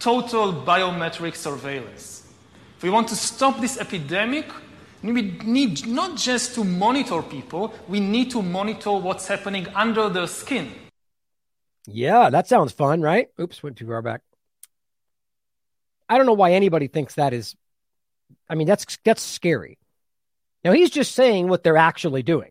total 0.00 0.52
biometric 0.52 1.36
surveillance. 1.36 2.26
If 2.76 2.82
we 2.82 2.90
want 2.90 3.08
to 3.08 3.16
stop 3.16 3.60
this 3.60 3.78
epidemic, 3.78 4.46
we 5.02 5.38
need 5.44 5.86
not 5.86 6.16
just 6.16 6.54
to 6.56 6.64
monitor 6.64 7.22
people, 7.22 7.72
we 7.88 8.00
need 8.00 8.30
to 8.32 8.42
monitor 8.42 8.92
what's 8.92 9.26
happening 9.28 9.66
under 9.74 10.08
their 10.08 10.26
skin. 10.26 10.72
Yeah, 11.86 12.28
that 12.30 12.48
sounds 12.48 12.72
fun, 12.72 13.02
right? 13.02 13.28
Oops, 13.40 13.62
went 13.62 13.76
too 13.76 13.86
far 13.86 14.02
back. 14.02 14.22
I 16.08 16.18
don't 16.18 16.26
know 16.26 16.34
why 16.34 16.52
anybody 16.52 16.88
thinks 16.88 17.14
that 17.14 17.32
is. 17.32 17.54
I 18.48 18.56
mean, 18.56 18.66
that's 18.66 18.98
that's 19.04 19.22
scary. 19.22 19.78
Now 20.64 20.72
he's 20.72 20.90
just 20.90 21.14
saying 21.14 21.48
what 21.48 21.62
they're 21.62 21.76
actually 21.76 22.22
doing, 22.22 22.50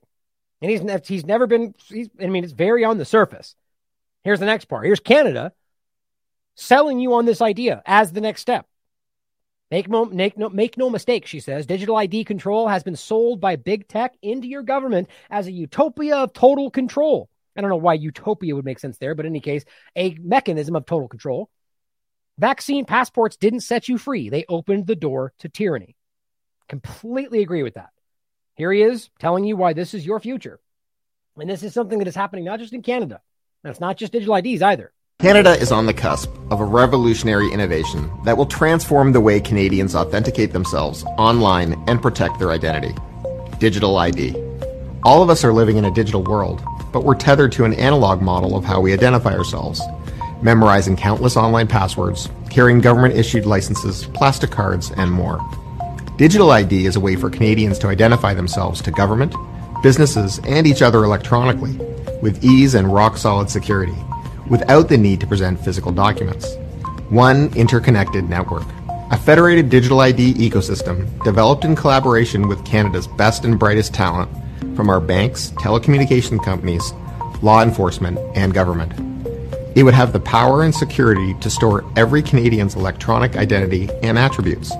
and 0.62 0.72
he's 0.72 1.08
he's 1.08 1.26
never 1.26 1.48
been. 1.48 1.76
He's, 1.88 2.10
I 2.20 2.28
mean, 2.28 2.44
it's 2.44 2.54
very 2.54 2.84
on 2.84 2.98
the 2.98 3.06
surface. 3.06 3.56
Here's 4.24 4.40
the 4.40 4.46
next 4.46 4.66
part. 4.66 4.86
Here's 4.86 5.00
Canada 5.00 5.54
selling 6.56 7.00
you 7.00 7.14
on 7.14 7.26
this 7.26 7.42
idea 7.42 7.82
as 7.86 8.12
the 8.12 8.22
next 8.22 8.42
step. 8.42 8.66
Make 9.72 9.88
no, 9.88 10.06
make 10.06 10.38
no, 10.38 10.50
make 10.50 10.78
no 10.78 10.90
mistake, 10.90 11.28
she 11.28 11.40
says. 11.40 11.66
Digital 11.66 11.96
ID 11.96 12.24
control 12.24 12.68
has 12.68 12.84
been 12.84 12.96
sold 12.96 13.40
by 13.40 13.56
big 13.56 13.88
tech 13.88 14.16
into 14.22 14.48
your 14.48 14.64
government 14.64 15.10
as 15.30 15.48
a 15.48 15.52
utopia 15.52 16.18
of 16.18 16.34
total 16.34 16.72
control. 16.72 17.30
I 17.56 17.62
don't 17.62 17.70
know 17.70 17.78
why 17.78 17.94
utopia 17.94 18.56
would 18.56 18.66
make 18.66 18.80
sense 18.80 18.98
there, 18.98 19.16
but 19.16 19.26
in 19.26 19.34
any 19.34 19.42
case, 19.42 19.66
a 19.96 20.16
mechanism 20.16 20.76
of 20.76 20.86
total 20.86 21.08
control. 21.08 21.50
Vaccine 22.38 22.86
passports 22.86 23.36
didn't 23.36 23.60
set 23.62 23.90
you 23.90 23.98
free, 23.98 24.30
they 24.30 24.46
opened 24.50 24.88
the 24.88 24.96
door 24.96 25.34
to 25.40 25.50
tyranny. 25.50 25.96
Completely 26.68 27.42
agree 27.42 27.64
with 27.64 27.76
that. 27.76 27.90
Here 28.60 28.74
he 28.74 28.82
is 28.82 29.10
telling 29.20 29.46
you 29.46 29.56
why 29.56 29.72
this 29.72 29.94
is 29.94 30.06
your 30.06 30.20
future. 30.20 30.60
And 31.40 31.50
this 31.50 31.64
is 31.64 31.74
something 31.74 31.98
that 32.00 32.10
is 32.10 32.16
happening 32.16 32.44
not 32.44 32.60
just 32.60 32.74
in 32.74 32.82
Canada, 32.82 33.22
and 33.64 33.72
it's 33.72 33.80
not 33.80 33.96
just 33.96 34.12
digital 34.12 34.36
IDs 34.36 34.62
either. 34.62 34.92
Canada 35.20 35.52
is 35.52 35.72
on 35.72 35.86
the 35.86 35.94
cusp 35.94 36.30
of 36.52 36.60
a 36.60 36.66
revolutionary 36.66 37.50
innovation 37.54 38.12
that 38.26 38.36
will 38.36 38.46
transform 38.46 39.14
the 39.14 39.22
way 39.22 39.40
Canadians 39.40 39.96
authenticate 39.96 40.52
themselves 40.52 41.06
online 41.18 41.82
and 41.88 42.02
protect 42.02 42.38
their 42.38 42.52
identity. 42.52 42.94
Digital 43.60 43.96
ID. 43.96 44.36
All 45.04 45.24
of 45.24 45.30
us 45.30 45.46
are 45.46 45.54
living 45.54 45.78
in 45.78 45.86
a 45.86 45.92
digital 45.92 46.22
world, 46.22 46.62
but 46.92 47.06
we're 47.06 47.16
tethered 47.16 47.54
to 47.54 47.64
an 47.64 47.76
analog 47.76 48.22
model 48.22 48.58
of 48.58 48.66
how 48.66 48.82
we 48.82 48.92
identify 48.92 49.38
ourselves, 49.38 49.82
memorizing 50.42 50.98
countless 50.98 51.38
online 51.38 51.68
passwords, 51.70 52.28
carrying 52.50 52.82
government 52.82 53.16
issued 53.16 53.46
licenses, 53.46 54.08
plastic 54.08 54.52
cards, 54.52 54.92
and 54.98 55.10
more. 55.10 55.40
Digital 56.20 56.52
ID 56.52 56.86
is 56.86 56.98
a 56.98 57.00
way 57.00 57.16
for 57.16 57.30
Canadians 57.30 57.80
to 57.80 57.88
identify 57.88 58.34
themselves 58.34 58.82
to 58.82 58.92
government, 58.92 59.34
businesses, 59.82 60.38
and 60.46 60.68
each 60.68 60.82
other 60.82 61.06
electronically 61.06 61.72
with 62.22 62.44
ease 62.44 62.74
and 62.74 62.94
rock 62.94 63.16
solid 63.16 63.50
security 63.50 63.96
without 64.50 64.90
the 64.90 64.98
need 64.98 65.22
to 65.22 65.28
present 65.28 65.64
physical 65.64 65.94
documents. 65.94 66.58
One 67.08 67.54
interconnected 67.56 68.30
network. 68.30 68.66
A 69.12 69.18
federated 69.18 69.70
digital 69.70 70.02
ID 70.02 70.34
ecosystem 70.34 71.08
developed 71.24 71.64
in 71.64 71.74
collaboration 71.74 72.50
with 72.50 72.66
Canada's 72.66 73.08
best 73.08 73.46
and 73.46 73.58
brightest 73.58 73.94
talent 73.94 74.30
from 74.76 74.90
our 74.90 75.00
banks, 75.00 75.52
telecommunication 75.52 76.44
companies, 76.44 76.92
law 77.42 77.64
enforcement, 77.64 78.20
and 78.36 78.54
government. 78.54 78.92
It 79.74 79.84
would 79.84 79.94
have 79.94 80.12
the 80.12 80.20
power 80.20 80.64
and 80.64 80.76
security 80.76 81.34
to 81.36 81.50
store 81.50 81.86
every 81.96 82.22
Canadian's 82.22 82.76
electronic 82.76 83.38
identity 83.38 83.88
and 84.04 84.20
attributes. 84.20 84.74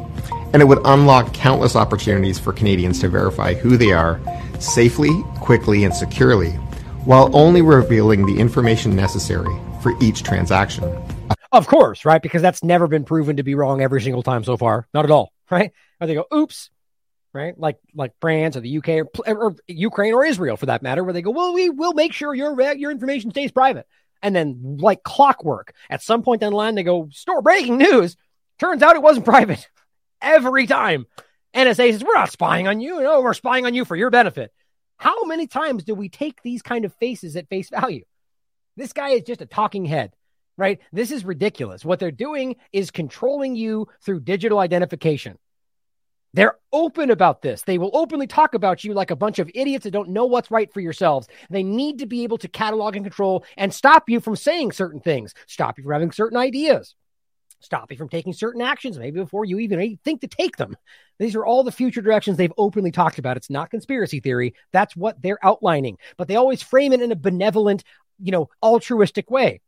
And 0.54 0.62
it 0.62 0.66
would 0.66 0.82
unlock 0.86 1.34
countless 1.34 1.76
opportunities 1.76 2.40
for 2.40 2.54
Canadians 2.54 3.00
to 3.02 3.10
verify 3.10 3.54
who 3.54 3.78
they 3.78 3.92
are 3.92 4.20
safely, 4.60 5.24
quickly, 5.40 5.84
and 5.84 5.94
securely 5.94 6.58
while 7.06 7.36
only 7.36 7.62
revealing 7.62 8.26
the 8.26 8.40
information 8.40 8.96
necessary 8.96 9.56
for 9.82 9.94
each 10.02 10.24
transaction. 10.24 10.84
Of 11.52 11.68
course, 11.68 12.06
right? 12.06 12.22
Because 12.22 12.42
that's 12.42 12.64
never 12.64 12.88
been 12.88 13.04
proven 13.04 13.38
to 13.38 13.44
be 13.44 13.56
wrong 13.56 13.82
every 13.82 14.02
single 14.02 14.22
time 14.22 14.44
so 14.44 14.58
far. 14.58 14.88
Not 14.94 15.06
at 15.06 15.12
all, 15.12 15.34
right? 15.52 15.72
Or 16.00 16.08
they 16.08 16.14
go, 16.14 16.26
oops, 16.34 16.70
right? 17.34 17.58
Like 17.58 17.78
like 17.96 18.14
France 18.22 18.56
or 18.56 18.60
the 18.60 18.78
UK 18.78 18.90
or, 18.90 19.10
or, 19.28 19.56
Ukraine 19.68 20.14
or 20.14 20.26
Israel 20.26 20.58
for 20.58 20.68
that 20.68 20.84
matter, 20.84 21.04
where 21.04 21.14
they 21.14 21.22
go, 21.22 21.32
well, 21.32 21.54
we 21.54 21.70
will 21.70 21.94
make 21.94 22.14
sure 22.14 22.34
your 22.34 22.60
your 22.74 22.92
information 22.92 23.32
stays 23.32 23.52
private. 23.52 23.88
And 24.22 24.36
then, 24.36 24.78
like 24.80 25.02
clockwork, 25.02 25.74
at 25.90 26.04
some 26.04 26.24
point 26.24 26.42
down 26.42 26.52
the 26.52 26.58
line, 26.58 26.76
they 26.76 26.84
go, 26.84 27.08
store 27.12 27.42
breaking 27.42 27.78
news. 27.78 28.18
Turns 28.60 28.84
out 28.84 28.98
it 28.98 29.02
wasn't 29.02 29.26
private 29.26 29.68
every 30.22 30.68
time. 30.68 31.06
NSA 31.54 31.92
says, 31.92 32.04
we're 32.04 32.14
not 32.14 32.32
spying 32.32 32.68
on 32.68 32.80
you. 32.80 33.02
No, 33.02 33.22
we're 33.22 33.34
spying 33.34 33.66
on 33.66 33.74
you 33.74 33.86
for 33.86 33.96
your 33.96 34.10
benefit. 34.10 34.52
How 34.98 35.24
many 35.24 35.48
times 35.48 35.84
do 35.84 35.96
we 35.96 36.10
take 36.10 36.42
these 36.42 36.62
kind 36.62 36.86
of 36.86 36.94
faces 36.96 37.36
at 37.36 37.50
face 37.50 37.70
value? 37.70 38.04
This 38.76 38.94
guy 38.94 39.10
is 39.10 39.24
just 39.24 39.42
a 39.42 39.46
talking 39.46 39.86
head, 39.86 40.14
right? 40.58 40.80
This 40.92 41.12
is 41.12 41.26
ridiculous. 41.26 41.84
What 41.84 42.00
they're 42.00 42.12
doing 42.12 42.58
is 42.72 42.92
controlling 42.92 43.56
you 43.56 43.88
through 44.02 44.22
digital 44.22 44.60
identification. 44.60 45.38
They're 46.34 46.58
open 46.72 47.10
about 47.10 47.42
this. 47.42 47.64
They 47.64 47.80
will 47.80 47.90
openly 47.94 48.28
talk 48.28 48.54
about 48.54 48.84
you 48.84 48.94
like 48.94 49.10
a 49.10 49.16
bunch 49.16 49.40
of 49.40 49.50
idiots 49.56 49.86
that 49.86 49.92
don't 49.92 50.10
know 50.10 50.26
what's 50.26 50.52
right 50.52 50.72
for 50.72 50.80
yourselves. 50.80 51.28
They 51.50 51.64
need 51.64 52.00
to 52.00 52.06
be 52.06 52.24
able 52.24 52.38
to 52.40 52.48
catalog 52.48 52.96
and 52.96 53.04
control 53.04 53.44
and 53.58 53.74
stop 53.74 54.10
you 54.10 54.20
from 54.20 54.36
saying 54.36 54.74
certain 54.74 55.00
things, 55.00 55.34
stop 55.48 55.80
you 55.80 55.86
from 55.86 55.94
having 55.94 56.12
certain 56.12 56.38
ideas 56.38 56.94
stop 57.60 57.92
you 57.92 57.98
from 57.98 58.10
taking 58.10 58.34
certain 58.34 58.62
actions, 58.62 58.98
maybe 58.98 59.20
before 59.20 59.46
you 59.46 59.60
even 59.60 59.98
think 60.04 60.22
to 60.22 60.28
take 60.28 60.58
them. 60.58 60.76
These 61.18 61.36
are 61.36 61.46
all 61.46 61.64
the 61.64 61.72
future 61.72 62.02
directions 62.02 62.38
they've 62.38 62.54
openly 62.58 62.92
talked 62.92 63.20
about. 63.20 63.38
It's 63.38 63.50
not 63.50 63.72
conspiracy 63.72 64.20
theory. 64.20 64.56
That's 64.72 64.96
what 64.96 65.22
they're 65.22 65.44
outlining, 65.44 65.98
but 66.18 66.28
they 66.28 66.36
always 66.36 66.62
frame 66.62 66.94
it 66.94 67.02
in 67.02 67.12
a 67.12 67.16
benevolent, 67.16 67.84
you 68.22 68.32
know, 68.32 68.50
altruistic 68.64 69.30
way. 69.30 69.62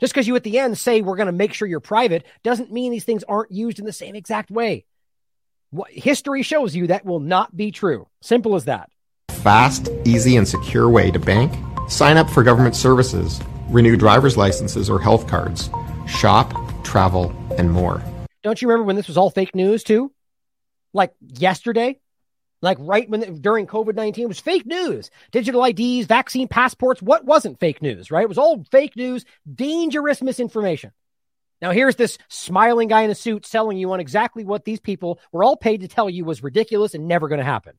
Just 0.00 0.12
because 0.12 0.26
you 0.26 0.36
at 0.36 0.44
the 0.44 0.58
end 0.58 0.76
say 0.76 1.00
we're 1.00 1.16
going 1.16 1.26
to 1.26 1.32
make 1.32 1.54
sure 1.54 1.66
you're 1.66 1.80
private 1.80 2.24
doesn't 2.42 2.72
mean 2.72 2.92
these 2.92 3.04
things 3.04 3.24
aren't 3.24 3.50
used 3.50 3.78
in 3.78 3.86
the 3.86 3.92
same 3.92 4.14
exact 4.14 4.50
way. 4.50 4.84
What 5.70 5.90
history 5.90 6.42
shows 6.42 6.76
you 6.76 6.88
that 6.88 7.04
will 7.04 7.20
not 7.20 7.56
be 7.56 7.70
true. 7.70 8.06
Simple 8.22 8.54
as 8.54 8.66
that. 8.66 8.90
Fast, 9.30 9.88
easy, 10.04 10.36
and 10.36 10.46
secure 10.46 10.88
way 10.88 11.10
to 11.10 11.18
bank, 11.18 11.52
sign 11.88 12.16
up 12.16 12.28
for 12.28 12.42
government 12.42 12.76
services, 12.76 13.40
renew 13.68 13.96
driver's 13.96 14.36
licenses 14.36 14.90
or 14.90 15.00
health 15.00 15.26
cards, 15.28 15.70
shop, 16.06 16.52
travel, 16.86 17.34
and 17.58 17.70
more. 17.70 18.02
Don't 18.42 18.62
you 18.62 18.68
remember 18.68 18.84
when 18.84 18.96
this 18.96 19.08
was 19.08 19.16
all 19.16 19.30
fake 19.30 19.54
news 19.54 19.82
too? 19.82 20.12
Like 20.92 21.12
yesterday? 21.20 21.98
Like 22.62 22.78
right 22.80 23.08
when 23.08 23.40
during 23.40 23.66
COVID 23.66 23.94
19 23.94 24.28
was 24.28 24.40
fake 24.40 24.66
news. 24.66 25.10
Digital 25.30 25.64
IDs, 25.64 26.06
vaccine 26.06 26.48
passports. 26.48 27.02
What 27.02 27.24
wasn't 27.24 27.60
fake 27.60 27.82
news, 27.82 28.10
right? 28.10 28.22
It 28.22 28.28
was 28.28 28.38
all 28.38 28.64
fake 28.70 28.96
news, 28.96 29.24
dangerous 29.52 30.22
misinformation. 30.22 30.92
Now, 31.60 31.70
here's 31.70 31.96
this 31.96 32.18
smiling 32.28 32.88
guy 32.88 33.02
in 33.02 33.10
a 33.10 33.14
suit 33.14 33.46
selling 33.46 33.78
you 33.78 33.92
on 33.92 34.00
exactly 34.00 34.44
what 34.44 34.64
these 34.64 34.80
people 34.80 35.18
were 35.32 35.42
all 35.42 35.56
paid 35.56 35.80
to 35.80 35.88
tell 35.88 36.08
you 36.08 36.24
was 36.24 36.42
ridiculous 36.42 36.94
and 36.94 37.08
never 37.08 37.28
going 37.28 37.38
to 37.38 37.44
happen. 37.44 37.74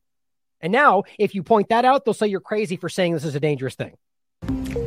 And 0.60 0.72
now, 0.72 1.04
if 1.18 1.34
you 1.34 1.42
point 1.42 1.68
that 1.68 1.84
out, 1.84 2.04
they'll 2.04 2.14
say 2.14 2.26
you're 2.26 2.40
crazy 2.40 2.76
for 2.76 2.88
saying 2.88 3.14
this 3.14 3.24
is 3.24 3.36
a 3.36 3.40
dangerous 3.40 3.76
thing. 3.76 3.96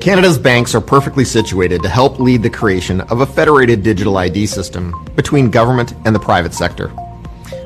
Canada's 0.01 0.39
banks 0.39 0.73
are 0.73 0.81
perfectly 0.81 1.23
situated 1.23 1.83
to 1.83 1.87
help 1.87 2.19
lead 2.19 2.41
the 2.41 2.49
creation 2.49 3.01
of 3.01 3.21
a 3.21 3.25
federated 3.25 3.83
digital 3.83 4.17
ID 4.17 4.47
system 4.47 4.95
between 5.15 5.51
government 5.51 5.93
and 6.05 6.15
the 6.15 6.19
private 6.19 6.55
sector. 6.55 6.87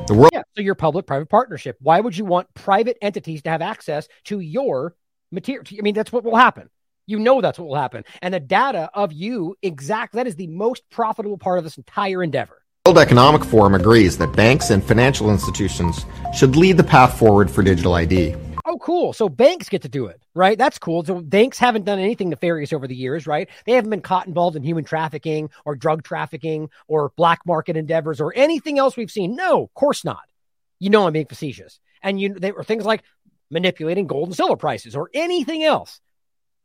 The 0.07 0.13
world 0.13 0.31
Yeah, 0.33 0.43
so 0.53 0.61
your 0.61 0.75
public 0.75 1.07
private 1.07 1.29
partnership. 1.29 1.77
Why 1.79 2.01
would 2.01 2.17
you 2.17 2.25
want 2.25 2.53
private 2.53 2.97
entities 3.01 3.41
to 3.43 3.49
have 3.49 3.61
access 3.61 4.09
to 4.25 4.41
your 4.41 4.95
material? 5.31 5.63
I 5.79 5.81
mean, 5.81 5.95
that's 5.95 6.11
what 6.11 6.25
will 6.25 6.35
happen. 6.35 6.69
You 7.07 7.19
know 7.19 7.39
that's 7.39 7.57
what 7.57 7.69
will 7.69 7.75
happen. 7.75 8.03
And 8.21 8.33
the 8.33 8.41
data 8.41 8.89
of 8.93 9.13
you 9.13 9.55
exact 9.61 10.15
that 10.15 10.27
is 10.27 10.35
the 10.35 10.47
most 10.47 10.83
profitable 10.89 11.37
part 11.37 11.57
of 11.57 11.63
this 11.63 11.77
entire 11.77 12.21
endeavor. 12.21 12.61
The 12.83 12.91
World 12.91 12.99
Economic 12.99 13.45
Forum 13.45 13.75
agrees 13.75 14.17
that 14.17 14.35
banks 14.35 14.71
and 14.71 14.83
financial 14.83 15.31
institutions 15.31 16.05
should 16.35 16.57
lead 16.57 16.75
the 16.75 16.83
path 16.83 17.17
forward 17.17 17.49
for 17.49 17.63
digital 17.63 17.93
ID. 17.93 18.35
Cool. 18.79 19.13
So 19.13 19.29
banks 19.29 19.69
get 19.69 19.81
to 19.83 19.89
do 19.89 20.07
it, 20.07 20.21
right? 20.33 20.57
That's 20.57 20.77
cool. 20.77 21.03
So 21.03 21.21
banks 21.21 21.57
haven't 21.57 21.85
done 21.85 21.99
anything 21.99 22.29
nefarious 22.29 22.73
over 22.73 22.87
the 22.87 22.95
years, 22.95 23.27
right? 23.27 23.49
They 23.65 23.73
haven't 23.73 23.89
been 23.89 24.01
caught 24.01 24.27
involved 24.27 24.55
in 24.55 24.63
human 24.63 24.83
trafficking 24.83 25.49
or 25.65 25.75
drug 25.75 26.03
trafficking 26.03 26.69
or 26.87 27.11
black 27.15 27.39
market 27.45 27.77
endeavors 27.77 28.21
or 28.21 28.33
anything 28.35 28.77
else 28.79 28.97
we've 28.97 29.11
seen. 29.11 29.35
No, 29.35 29.63
of 29.63 29.73
course 29.73 30.03
not. 30.03 30.23
You 30.79 30.89
know 30.89 31.07
I'm 31.07 31.13
being 31.13 31.25
facetious. 31.25 31.79
And 32.01 32.19
you 32.19 32.33
they 32.33 32.51
were 32.51 32.63
things 32.63 32.85
like 32.85 33.03
manipulating 33.49 34.07
gold 34.07 34.29
and 34.29 34.35
silver 34.35 34.57
prices 34.57 34.95
or 34.95 35.09
anything 35.13 35.63
else. 35.63 35.99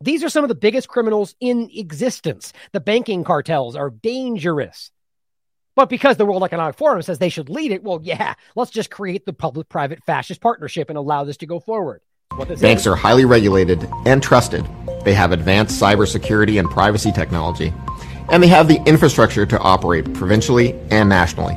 These 0.03 0.24
are 0.24 0.31
some 0.31 0.45
of 0.45 0.49
the 0.49 0.55
biggest 0.55 0.89
criminals 0.89 1.35
in 1.41 1.70
existence. 1.74 2.53
The 2.73 2.81
banking 2.81 3.23
cartels 3.23 3.77
are 3.77 3.91
dangerous. 3.91 4.91
But 5.75 5.89
because 5.89 6.17
the 6.17 6.27
World 6.27 6.43
Economic 6.43 6.77
Forum 6.77 7.03
says 7.03 7.19
they 7.19 7.29
should 7.29 7.49
lead 7.49 7.73
it, 7.73 7.83
well, 7.83 8.01
yeah, 8.03 8.35
let's 8.57 8.71
just 8.71 8.91
create 8.91 9.25
the 9.25 9.33
public 9.33 9.69
private 9.69 10.03
fascist 10.05 10.41
partnership 10.41 10.89
and 10.89 10.99
allow 10.99 11.25
this 11.25 11.37
to 11.39 11.47
go 11.47 11.61
forward. 11.61 12.03
Banks 12.61 12.87
are 12.87 12.97
highly 12.97 13.25
regulated 13.25 13.89
and 14.07 14.23
trusted. 14.23 14.67
They 15.05 15.15
have 15.15 15.33
advanced 15.33 15.81
cybersecurity 15.81 16.59
and 16.59 16.71
privacy 16.71 17.13
technology, 17.13 17.73
and 18.31 18.43
they 18.43 18.49
have 18.49 18.69
the 18.69 18.83
infrastructure 18.87 19.47
to 19.47 19.59
operate 19.59 20.13
provincially 20.15 20.75
and 20.91 21.09
nationally. 21.09 21.57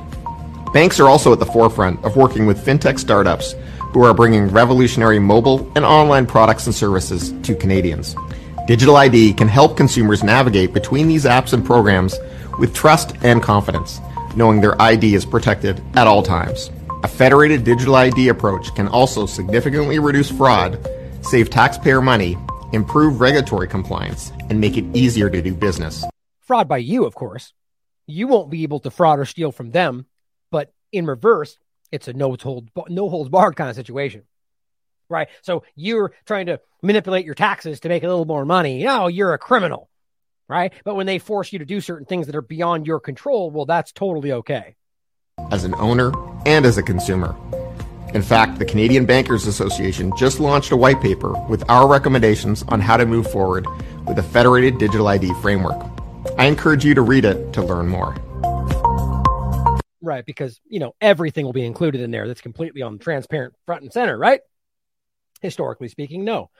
Banks 0.73 0.99
are 0.99 1.07
also 1.07 1.31
at 1.31 1.39
the 1.39 1.45
forefront 1.45 2.03
of 2.03 2.15
working 2.15 2.45
with 2.45 2.63
fintech 2.63 2.97
startups 2.97 3.53
who 3.93 4.03
are 4.03 4.13
bringing 4.13 4.47
revolutionary 4.47 5.19
mobile 5.19 5.71
and 5.75 5.85
online 5.85 6.25
products 6.25 6.65
and 6.65 6.73
services 6.73 7.31
to 7.43 7.55
Canadians. 7.55 8.15
Digital 8.65 8.95
ID 8.95 9.33
can 9.33 9.47
help 9.47 9.77
consumers 9.77 10.23
navigate 10.23 10.73
between 10.73 11.07
these 11.07 11.25
apps 11.25 11.53
and 11.53 11.63
programs 11.63 12.15
with 12.59 12.73
trust 12.73 13.15
and 13.23 13.41
confidence, 13.41 13.99
knowing 14.35 14.61
their 14.61 14.81
ID 14.81 15.15
is 15.15 15.25
protected 15.25 15.81
at 15.95 16.07
all 16.07 16.23
times. 16.23 16.71
A 17.03 17.07
federated 17.07 17.63
digital 17.63 17.95
ID 17.95 18.29
approach 18.29 18.73
can 18.75 18.87
also 18.87 19.25
significantly 19.25 19.99
reduce 19.99 20.31
fraud, 20.31 20.79
save 21.21 21.49
taxpayer 21.49 22.01
money, 22.01 22.37
improve 22.71 23.19
regulatory 23.19 23.67
compliance, 23.67 24.31
and 24.49 24.59
make 24.59 24.77
it 24.77 24.85
easier 24.95 25.29
to 25.29 25.41
do 25.41 25.53
business. 25.53 26.05
Fraud 26.41 26.67
by 26.67 26.77
you, 26.77 27.05
of 27.05 27.15
course. 27.15 27.53
You 28.07 28.27
won't 28.27 28.49
be 28.49 28.63
able 28.63 28.79
to 28.81 28.91
fraud 28.91 29.19
or 29.19 29.25
steal 29.25 29.51
from 29.51 29.71
them, 29.71 30.05
but 30.51 30.73
in 30.91 31.05
reverse, 31.05 31.57
it's 31.91 32.07
a 32.07 32.13
no 32.13 32.35
hold 32.41 32.69
no 32.89 33.09
holds 33.09 33.29
barred 33.29 33.55
kind 33.55 33.69
of 33.69 33.75
situation. 33.75 34.23
Right? 35.09 35.27
So 35.41 35.63
you're 35.75 36.13
trying 36.25 36.47
to 36.47 36.59
manipulate 36.81 37.25
your 37.25 37.35
taxes 37.35 37.81
to 37.81 37.89
make 37.89 38.03
a 38.03 38.07
little 38.07 38.25
more 38.25 38.45
money. 38.45 38.83
No, 38.83 39.07
you're 39.07 39.33
a 39.33 39.37
criminal. 39.37 39.89
Right? 40.47 40.73
But 40.83 40.95
when 40.95 41.05
they 41.05 41.19
force 41.19 41.53
you 41.53 41.59
to 41.59 41.65
do 41.65 41.81
certain 41.81 42.05
things 42.05 42.27
that 42.27 42.35
are 42.35 42.41
beyond 42.41 42.85
your 42.85 42.99
control, 42.99 43.49
well, 43.49 43.65
that's 43.65 43.91
totally 43.91 44.31
okay. 44.31 44.75
As 45.51 45.63
an 45.63 45.73
owner 45.75 46.11
and 46.45 46.65
as 46.65 46.77
a 46.77 46.83
consumer. 46.83 47.35
In 48.13 48.21
fact, 48.21 48.59
the 48.59 48.65
Canadian 48.65 49.05
Bankers 49.05 49.47
Association 49.47 50.11
just 50.15 50.39
launched 50.39 50.71
a 50.71 50.77
white 50.77 51.01
paper 51.01 51.31
with 51.47 51.67
our 51.69 51.87
recommendations 51.87 52.63
on 52.67 52.79
how 52.79 52.95
to 52.95 53.07
move 53.07 53.31
forward 53.31 53.65
with 54.05 54.19
a 54.19 54.23
federated 54.23 54.77
digital 54.77 55.07
ID 55.07 55.33
framework. 55.41 55.83
I 56.37 56.45
encourage 56.45 56.85
you 56.85 56.93
to 56.93 57.01
read 57.01 57.25
it 57.25 57.53
to 57.53 57.63
learn 57.63 57.87
more. 57.87 58.15
Right, 59.99 60.25
because 60.25 60.59
you 60.67 60.79
know 60.79 60.93
everything 61.01 61.45
will 61.45 61.53
be 61.53 61.65
included 61.65 62.01
in 62.01 62.11
there 62.11 62.27
that's 62.27 62.41
completely 62.41 62.81
on 62.83 62.99
transparent 62.99 63.55
front 63.65 63.81
and 63.81 63.91
center, 63.91 64.17
right? 64.17 64.41
Historically 65.41 65.87
speaking, 65.87 66.23
no. 66.23 66.51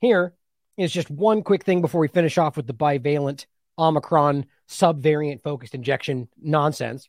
Here 0.00 0.32
is 0.76 0.92
just 0.92 1.10
one 1.10 1.42
quick 1.42 1.64
thing 1.64 1.80
before 1.80 2.00
we 2.00 2.08
finish 2.08 2.38
off 2.38 2.56
with 2.56 2.66
the 2.66 2.74
bivalent 2.74 3.46
Omicron 3.78 4.46
subvariant 4.68 5.42
focused 5.42 5.74
injection 5.74 6.28
nonsense. 6.40 7.08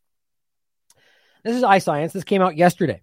This 1.43 1.55
is 1.55 1.63
iScience. 1.63 2.11
This 2.11 2.23
came 2.23 2.41
out 2.41 2.57
yesterday. 2.57 3.01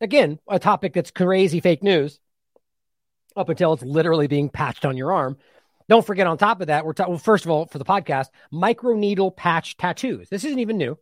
Again, 0.00 0.38
a 0.48 0.58
topic 0.58 0.94
that's 0.94 1.10
crazy 1.10 1.60
fake 1.60 1.82
news 1.82 2.18
up 3.36 3.48
until 3.48 3.72
it's 3.72 3.82
literally 3.82 4.26
being 4.26 4.48
patched 4.48 4.84
on 4.84 4.96
your 4.96 5.12
arm. 5.12 5.36
Don't 5.88 6.06
forget, 6.06 6.26
on 6.26 6.38
top 6.38 6.60
of 6.60 6.68
that, 6.68 6.84
we're 6.84 6.92
talking, 6.92 7.12
well, 7.12 7.18
first 7.18 7.44
of 7.44 7.50
all, 7.50 7.66
for 7.66 7.78
the 7.78 7.84
podcast, 7.84 8.28
microneedle 8.52 9.36
patch 9.36 9.76
tattoos. 9.76 10.28
This 10.28 10.44
isn't 10.44 10.58
even 10.58 10.78
new. 10.78 10.98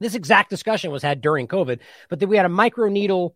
This 0.00 0.14
exact 0.14 0.50
discussion 0.50 0.90
was 0.90 1.02
had 1.02 1.20
during 1.20 1.48
COVID, 1.48 1.78
but 2.08 2.20
then 2.20 2.28
we 2.28 2.36
had 2.36 2.46
a 2.46 2.50
microneedle 2.50 3.34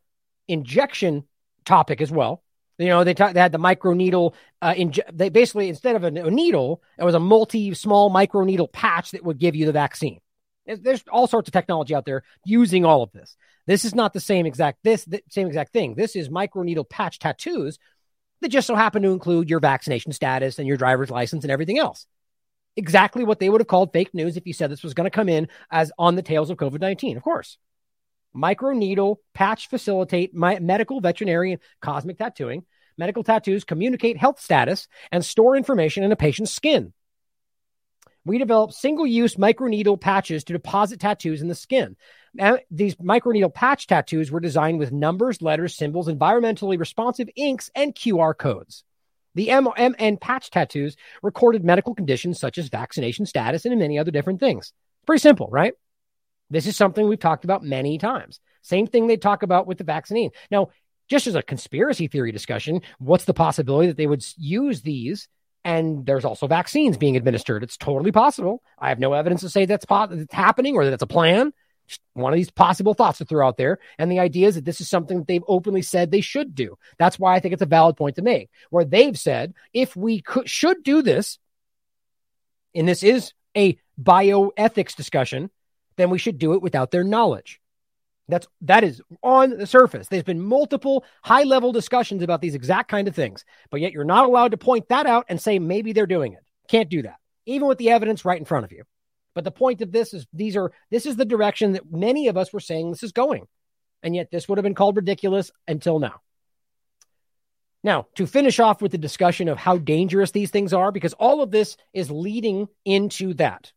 injection 0.49 1.25
topic 1.65 2.01
as 2.01 2.11
well. 2.11 2.43
You 2.79 2.89
know, 2.89 3.05
they, 3.05 3.13
they 3.13 3.41
had 3.41 3.53
the 3.53 3.59
microneedle. 3.59 4.35
Uh, 4.63 4.75
inje- 4.75 5.01
they 5.13 5.29
basically 5.29 5.69
instead 5.69 5.97
of 5.97 6.05
a, 6.05 6.07
a 6.07 6.31
needle, 6.31 6.83
it 6.99 7.05
was 7.05 7.15
a 7.15 7.21
multi 7.21 7.75
small 7.75 8.11
microneedle 8.11 8.73
patch 8.73 9.11
that 9.13 9.25
would 9.25 9.39
give 9.39 9.57
you 9.57 9.67
the 9.67 9.73
vaccine. 9.73 10.21
There's 10.67 11.03
all 11.11 11.27
sorts 11.27 11.49
of 11.49 11.53
technology 11.53 11.95
out 11.95 12.05
there 12.05 12.25
using 12.45 12.85
all 12.85 13.03
of 13.03 13.11
this. 13.13 13.37
This 13.67 13.85
is 13.85 13.95
not 13.95 14.13
the 14.13 14.21
same 14.21 14.47
exact 14.47 14.79
this 14.85 15.05
the 15.05 15.23
same 15.31 15.49
exact 15.49 15.73
thing. 15.73 15.95
This 15.95 16.15
is 16.15 16.29
microneedle 16.29 16.89
patch 16.89 17.19
tattoos 17.19 17.79
that 18.43 18.49
just 18.49 18.67
so 18.67 18.75
happen 18.75 19.03
to 19.03 19.11
include 19.11 19.51
your 19.51 19.61
vaccination 19.61 20.13
status 20.13 20.59
and 20.59 20.69
your 20.69 20.77
driver's 20.77 21.11
license 21.11 21.45
and 21.45 21.51
everything 21.51 21.79
else 21.79 22.07
exactly 22.79 23.25
what 23.25 23.41
they 23.41 23.51
would 23.51 23.61
have 23.61 23.69
called 23.69 23.93
fake 23.93 24.15
news 24.15 24.37
if 24.37 24.47
you 24.47 24.53
said 24.53 24.71
this 24.71 24.85
was 24.85 24.95
going 24.95 25.05
to 25.05 25.11
come 25.11 25.29
in 25.29 25.49
as 25.71 25.91
on 25.99 26.15
the 26.15 26.23
tails 26.23 26.49
of 26.49 26.57
COVID 26.57 26.81
19. 26.81 27.17
Of 27.17 27.23
course. 27.23 27.59
Microneedle, 28.37 29.17
patch 29.35 29.69
facilitate 29.69 30.35
my, 30.35 30.59
medical, 30.59 31.01
veterinary, 31.01 31.59
cosmic 31.81 32.19
tattooing. 32.19 32.65
Medical 32.97 33.23
tattoos 33.23 33.65
communicate 33.65 34.17
health 34.17 34.41
status 34.41 34.89
and 35.13 35.25
store 35.25 35.57
information 35.57 36.03
in 36.03 36.13
a 36.13 36.17
patient's 36.17 36.53
skin. 36.53 36.93
We 38.25 38.39
develop 38.39 38.73
single 38.73 39.07
use 39.07 39.37
microneedle 39.37 40.01
patches 40.01 40.45
to 40.45 40.53
deposit 40.53 41.01
tattoos 41.01 41.41
in 41.41 41.49
the 41.49 41.55
skin. 41.55 41.97
these 42.71 42.97
microneedle 42.97 43.55
patch 43.55 43.87
tattoos 43.87 44.31
were 44.31 44.41
designed 44.41 44.79
with 44.79 44.93
numbers, 44.93 45.41
letters, 45.41 45.77
symbols, 45.77 46.09
environmentally 46.09 46.79
responsive 46.79 47.31
inks, 47.37 47.71
and 47.75 47.95
QR 47.95 48.37
codes. 48.37 48.85
The 49.35 49.51
MN 49.51 50.19
patch 50.19 50.51
tattoos 50.51 50.97
recorded 51.23 51.65
medical 51.65 51.95
conditions 51.95 52.41
such 52.41 52.59
as 52.59 52.69
vaccination 52.69 53.25
status 53.25 53.65
and 53.65 53.79
many 53.79 53.99
other 53.99 54.11
different 54.11 54.41
things. 54.41 54.73
Pretty 55.07 55.21
simple, 55.21 55.49
right? 55.51 55.75
This 56.51 56.67
is 56.67 56.77
something 56.77 57.09
we've 57.09 57.19
talked 57.19 57.45
about 57.45 57.63
many 57.63 57.99
times. 57.99 58.41
Same 58.63 58.87
thing 58.87 59.07
they 59.07 59.17
talk 59.17 59.43
about 59.43 59.67
with 59.67 59.79
the 59.79 59.85
vaccine. 59.85 60.31
Now, 60.51 60.71
just 61.09 61.27
as 61.27 61.35
a 61.35 61.43
conspiracy 61.43 62.07
theory 62.07 62.33
discussion, 62.33 62.83
what's 62.99 63.25
the 63.25 63.35
possibility 63.35 63.89
that 63.89 63.97
they 63.97 64.07
would 64.07 64.25
use 64.37 64.83
these 64.83 65.29
and 65.65 66.05
there's 66.05 66.25
also 66.25 66.47
vaccines 66.47 66.97
being 66.97 67.17
administered? 67.17 67.63
It's 67.63 67.77
totally 67.77 68.13
possible. 68.13 68.63
I 68.79 68.91
have 68.91 68.99
no 68.99 69.13
evidence 69.13 69.41
to 69.43 69.49
say 69.49 69.65
that's, 69.65 69.87
po- 69.87 70.07
that's 70.09 70.35
happening 70.35 70.75
or 70.77 70.85
that 70.85 70.93
it's 70.93 71.03
a 71.03 71.07
plan 71.07 71.53
one 72.15 72.33
of 72.33 72.37
these 72.37 72.51
possible 72.51 72.95
thoughts 72.95 73.19
to 73.19 73.25
throw 73.25 73.47
out 73.47 73.57
there. 73.57 73.79
And 73.99 74.11
the 74.11 74.19
idea 74.19 74.49
is 74.49 74.57
that 74.57 74.65
this 74.65 74.81
is 74.81 74.89
something 74.89 75.19
that 75.19 75.27
they've 75.27 75.45
openly 75.47 75.83
said 75.83 76.11
they 76.11 76.21
should 76.21 76.55
do. 76.55 76.77
That's 76.99 77.19
why 77.19 77.35
I 77.35 77.41
think 77.41 77.53
it's 77.53 77.63
a 77.63 77.67
valid 77.67 77.97
point 77.97 78.17
to 78.17 78.23
make, 78.23 78.51
where 78.71 78.85
they've 78.85 79.19
said 79.19 79.55
if 79.73 79.97
we 79.97 80.21
could, 80.21 80.49
should 80.49 80.83
do 80.83 81.03
this, 81.03 81.39
and 82.75 82.89
this 82.89 83.03
is 83.03 83.33
a 83.57 83.79
bioethics 84.01 84.95
discussion, 84.95 85.51
then 85.99 86.09
we 86.09 86.19
should 86.19 86.39
do 86.39 86.55
it 86.55 86.63
without 86.63 86.91
their 86.91 87.05
knowledge. 87.05 87.61
That's 88.29 88.47
that 88.63 88.85
is 88.85 89.03
on 89.23 89.51
the 89.51 89.67
surface. 89.67 90.09
There's 90.09 90.23
been 90.23 90.41
multiple 90.41 91.05
high 91.23 91.43
level 91.43 91.73
discussions 91.73 92.23
about 92.23 92.41
these 92.41 92.55
exact 92.55 92.91
kind 92.91 93.09
of 93.09 93.15
things, 93.15 93.45
but 93.71 93.81
yet 93.81 93.93
you're 93.93 94.05
not 94.05 94.25
allowed 94.25 94.53
to 94.53 94.59
point 94.59 94.89
that 94.89 95.07
out 95.07 95.27
and 95.29 95.41
say 95.41 95.59
maybe 95.59 95.93
they're 95.93 96.07
doing 96.07 96.33
it. 96.33 96.43
Can't 96.69 96.89
do 96.89 97.03
that, 97.03 97.17
even 97.45 97.69
with 97.69 97.79
the 97.79 97.91
evidence 97.91 98.25
right 98.25 98.39
in 98.39 98.45
front 98.45 98.65
of 98.65 98.73
you. 98.73 98.85
But 99.35 99.45
the 99.45 99.51
point 99.51 99.83
of 99.83 99.93
this 99.93 100.15
is 100.15 100.27
these 100.33 100.57
are 100.57 100.73
this 100.91 101.07
is 101.07 101.17
the 101.17 101.25
direction 101.25 101.73
that 101.73 101.91
many 101.91 102.29
of 102.29 102.37
us 102.37 102.53
were 102.53 102.61
saying 102.61 102.91
this 102.91 103.03
is 103.03 103.13
going. 103.13 103.47
And 104.03 104.15
yet 104.15 104.31
this 104.31 104.49
would 104.49 104.59
have 104.59 104.63
been 104.63 104.75
called 104.75 104.97
ridiculous 104.97 105.51
until 105.67 105.99
now. 105.99 106.21
Now, 107.83 108.07
to 108.17 108.27
finish 108.27 108.61
off 108.61 108.83
with 108.83 108.93
the 108.93 108.99
discussion 108.99 109.49
of 109.49 109.57
how 109.57 109.79
dangerous 109.79 110.33
these 110.33 110.51
things 110.51 110.73
are, 110.73 110.93
because 110.93 111.15
all 111.15 111.43
of 111.43 111.51
this 111.51 111.77
is 111.93 112.11
leading 112.11 112.69
into 112.85 113.35
that. 113.35 113.73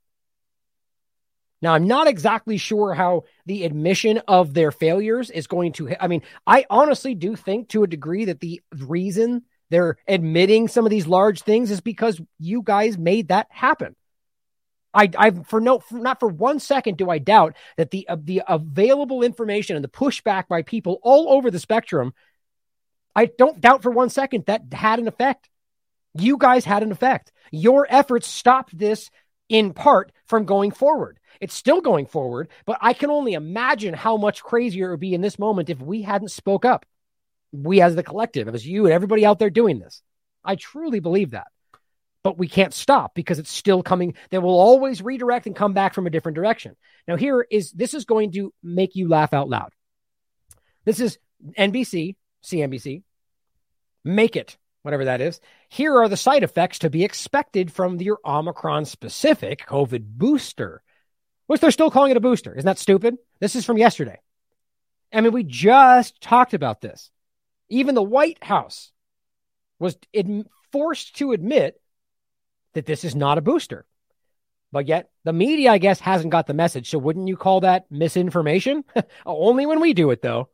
Now, 1.61 1.73
I'm 1.73 1.87
not 1.87 2.07
exactly 2.07 2.57
sure 2.57 2.93
how 2.93 3.25
the 3.45 3.65
admission 3.65 4.21
of 4.27 4.53
their 4.53 4.71
failures 4.71 5.29
is 5.29 5.47
going 5.47 5.73
to. 5.73 5.95
I 5.99 6.07
mean, 6.07 6.23
I 6.47 6.65
honestly 6.69 7.13
do 7.13 7.35
think 7.35 7.69
to 7.69 7.83
a 7.83 7.87
degree 7.87 8.25
that 8.25 8.39
the 8.39 8.61
reason 8.75 9.43
they're 9.69 9.97
admitting 10.07 10.67
some 10.67 10.85
of 10.85 10.89
these 10.89 11.07
large 11.07 11.43
things 11.43 11.71
is 11.71 11.81
because 11.81 12.19
you 12.39 12.61
guys 12.63 12.97
made 12.97 13.29
that 13.29 13.47
happen. 13.49 13.95
I, 14.93 15.09
I 15.17 15.31
for 15.31 15.61
no, 15.61 15.79
for 15.79 15.99
not 15.99 16.19
for 16.19 16.27
one 16.27 16.59
second 16.59 16.97
do 16.97 17.09
I 17.09 17.19
doubt 17.19 17.55
that 17.77 17.91
the 17.91 18.09
uh, 18.09 18.17
the 18.21 18.41
available 18.47 19.23
information 19.23 19.75
and 19.77 19.85
the 19.85 19.89
pushback 19.89 20.47
by 20.49 20.63
people 20.63 20.99
all 21.03 21.29
over 21.29 21.49
the 21.49 21.59
spectrum. 21.59 22.13
I 23.15 23.25
don't 23.25 23.61
doubt 23.61 23.83
for 23.83 23.91
one 23.91 24.09
second 24.09 24.45
that 24.47 24.73
had 24.73 24.99
an 24.99 25.07
effect. 25.07 25.49
You 26.13 26.37
guys 26.37 26.65
had 26.65 26.83
an 26.83 26.91
effect. 26.91 27.31
Your 27.51 27.87
efforts 27.89 28.27
stopped 28.27 28.77
this 28.77 29.09
in 29.47 29.73
part 29.73 30.11
from 30.25 30.45
going 30.45 30.71
forward. 30.71 31.19
It's 31.41 31.53
still 31.53 31.81
going 31.81 32.05
forward, 32.05 32.47
but 32.65 32.77
I 32.79 32.93
can 32.93 33.09
only 33.09 33.33
imagine 33.33 33.93
how 33.93 34.15
much 34.15 34.43
crazier 34.43 34.87
it 34.87 34.91
would 34.91 34.99
be 35.01 35.13
in 35.13 35.21
this 35.21 35.39
moment 35.39 35.69
if 35.69 35.81
we 35.81 36.03
hadn't 36.03 36.31
spoke 36.31 36.63
up. 36.63 36.85
We 37.51 37.81
as 37.81 37.95
the 37.95 38.03
collective, 38.03 38.47
as 38.47 38.65
you 38.65 38.85
and 38.85 38.93
everybody 38.93 39.25
out 39.25 39.39
there 39.39 39.49
doing 39.49 39.79
this. 39.79 40.01
I 40.45 40.55
truly 40.55 41.01
believe 41.01 41.31
that 41.31 41.47
but 42.23 42.37
we 42.37 42.47
can't 42.47 42.73
stop 42.73 43.15
because 43.15 43.39
it's 43.39 43.51
still 43.51 43.81
coming. 43.81 44.13
They 44.29 44.37
will 44.37 44.59
always 44.59 45.01
redirect 45.01 45.47
and 45.47 45.55
come 45.55 45.73
back 45.73 45.93
from 45.93 46.07
a 46.07 46.09
different 46.09 46.35
direction. 46.35 46.75
Now, 47.07 47.15
here 47.15 47.45
is 47.49 47.71
this 47.71 47.93
is 47.93 48.05
going 48.05 48.31
to 48.33 48.53
make 48.61 48.95
you 48.95 49.07
laugh 49.07 49.33
out 49.33 49.49
loud. 49.49 49.73
This 50.85 50.99
is 50.99 51.17
NBC, 51.57 52.15
CNBC. 52.43 53.03
Make 54.03 54.35
it, 54.35 54.57
whatever 54.83 55.05
that 55.05 55.21
is. 55.21 55.39
Here 55.69 55.95
are 55.97 56.09
the 56.09 56.17
side 56.17 56.43
effects 56.43 56.79
to 56.79 56.89
be 56.89 57.03
expected 57.03 57.71
from 57.71 57.99
your 57.99 58.19
Omicron 58.25 58.85
specific 58.85 59.65
COVID 59.67 60.03
booster, 60.05 60.81
which 61.51 61.59
they're 61.59 61.69
still 61.69 61.91
calling 61.91 62.11
it 62.11 62.15
a 62.15 62.21
booster. 62.21 62.53
Isn't 62.53 62.65
that 62.65 62.79
stupid? 62.79 63.17
This 63.41 63.57
is 63.57 63.65
from 63.65 63.77
yesterday. 63.77 64.17
I 65.11 65.19
mean, 65.19 65.33
we 65.33 65.43
just 65.43 66.21
talked 66.21 66.53
about 66.53 66.79
this. 66.79 67.11
Even 67.67 67.93
the 67.93 68.01
White 68.01 68.41
House 68.41 68.93
was 69.77 69.97
forced 70.71 71.17
to 71.17 71.33
admit 71.33 71.77
that 72.73 72.85
this 72.85 73.03
is 73.03 73.15
not 73.15 73.37
a 73.37 73.41
booster. 73.41 73.85
But 74.71 74.87
yet 74.87 75.09
the 75.25 75.33
media, 75.33 75.73
I 75.73 75.77
guess, 75.77 75.99
hasn't 75.99 76.31
got 76.31 76.47
the 76.47 76.53
message. 76.53 76.89
So 76.89 76.97
wouldn't 76.97 77.27
you 77.27 77.35
call 77.35 77.59
that 77.59 77.91
misinformation? 77.91 78.85
only 79.25 79.65
when 79.65 79.81
we 79.81 79.93
do 79.93 80.09
it, 80.11 80.21
though. 80.21 80.47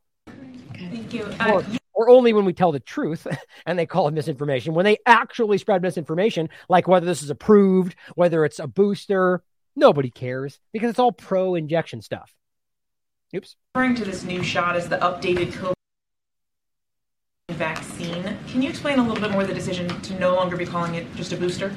Thank 0.74 1.14
you. 1.14 1.26
Uh, 1.40 1.52
or, 1.52 1.64
or 1.94 2.10
only 2.10 2.34
when 2.34 2.46
we 2.46 2.54
tell 2.54 2.72
the 2.72 2.80
truth 2.80 3.28
and 3.68 3.78
they 3.78 3.86
call 3.86 4.08
it 4.08 4.16
misinformation. 4.16 4.74
When 4.74 4.86
they 4.86 4.98
actually 5.06 5.60
spread 5.60 5.84
misinformation, 5.84 6.50
like 6.68 6.88
whether 6.88 7.06
this 7.06 7.22
is 7.22 7.30
approved, 7.30 7.96
whether 8.16 8.44
it's 8.46 8.58
a 8.58 8.66
booster, 8.66 9.44
nobody 9.78 10.10
cares 10.10 10.60
because 10.74 10.90
it's 10.90 11.00
all 11.00 11.12
pro 11.12 11.56
injection 11.56 12.02
stuff. 12.02 12.34
Oops. 13.36 13.56
Referring 13.76 13.96
to 13.96 14.06
this 14.06 14.24
new 14.24 14.44
shot 14.44 14.76
as 14.76 14.90
the 14.90 14.98
updated 14.98 15.52
COVID 15.52 15.74
vaccine, 17.52 18.38
can 18.48 18.62
you 18.62 18.70
explain 18.70 19.00
a 19.00 19.04
little 19.04 19.22
bit 19.22 19.32
more 19.32 19.44
the 19.46 19.54
decision 19.54 19.88
to 20.02 20.20
no 20.20 20.36
longer 20.36 20.58
be 20.58 20.66
calling 20.66 20.96
it 20.96 21.14
just 21.16 21.32
a 21.32 21.38
booster? 21.38 21.74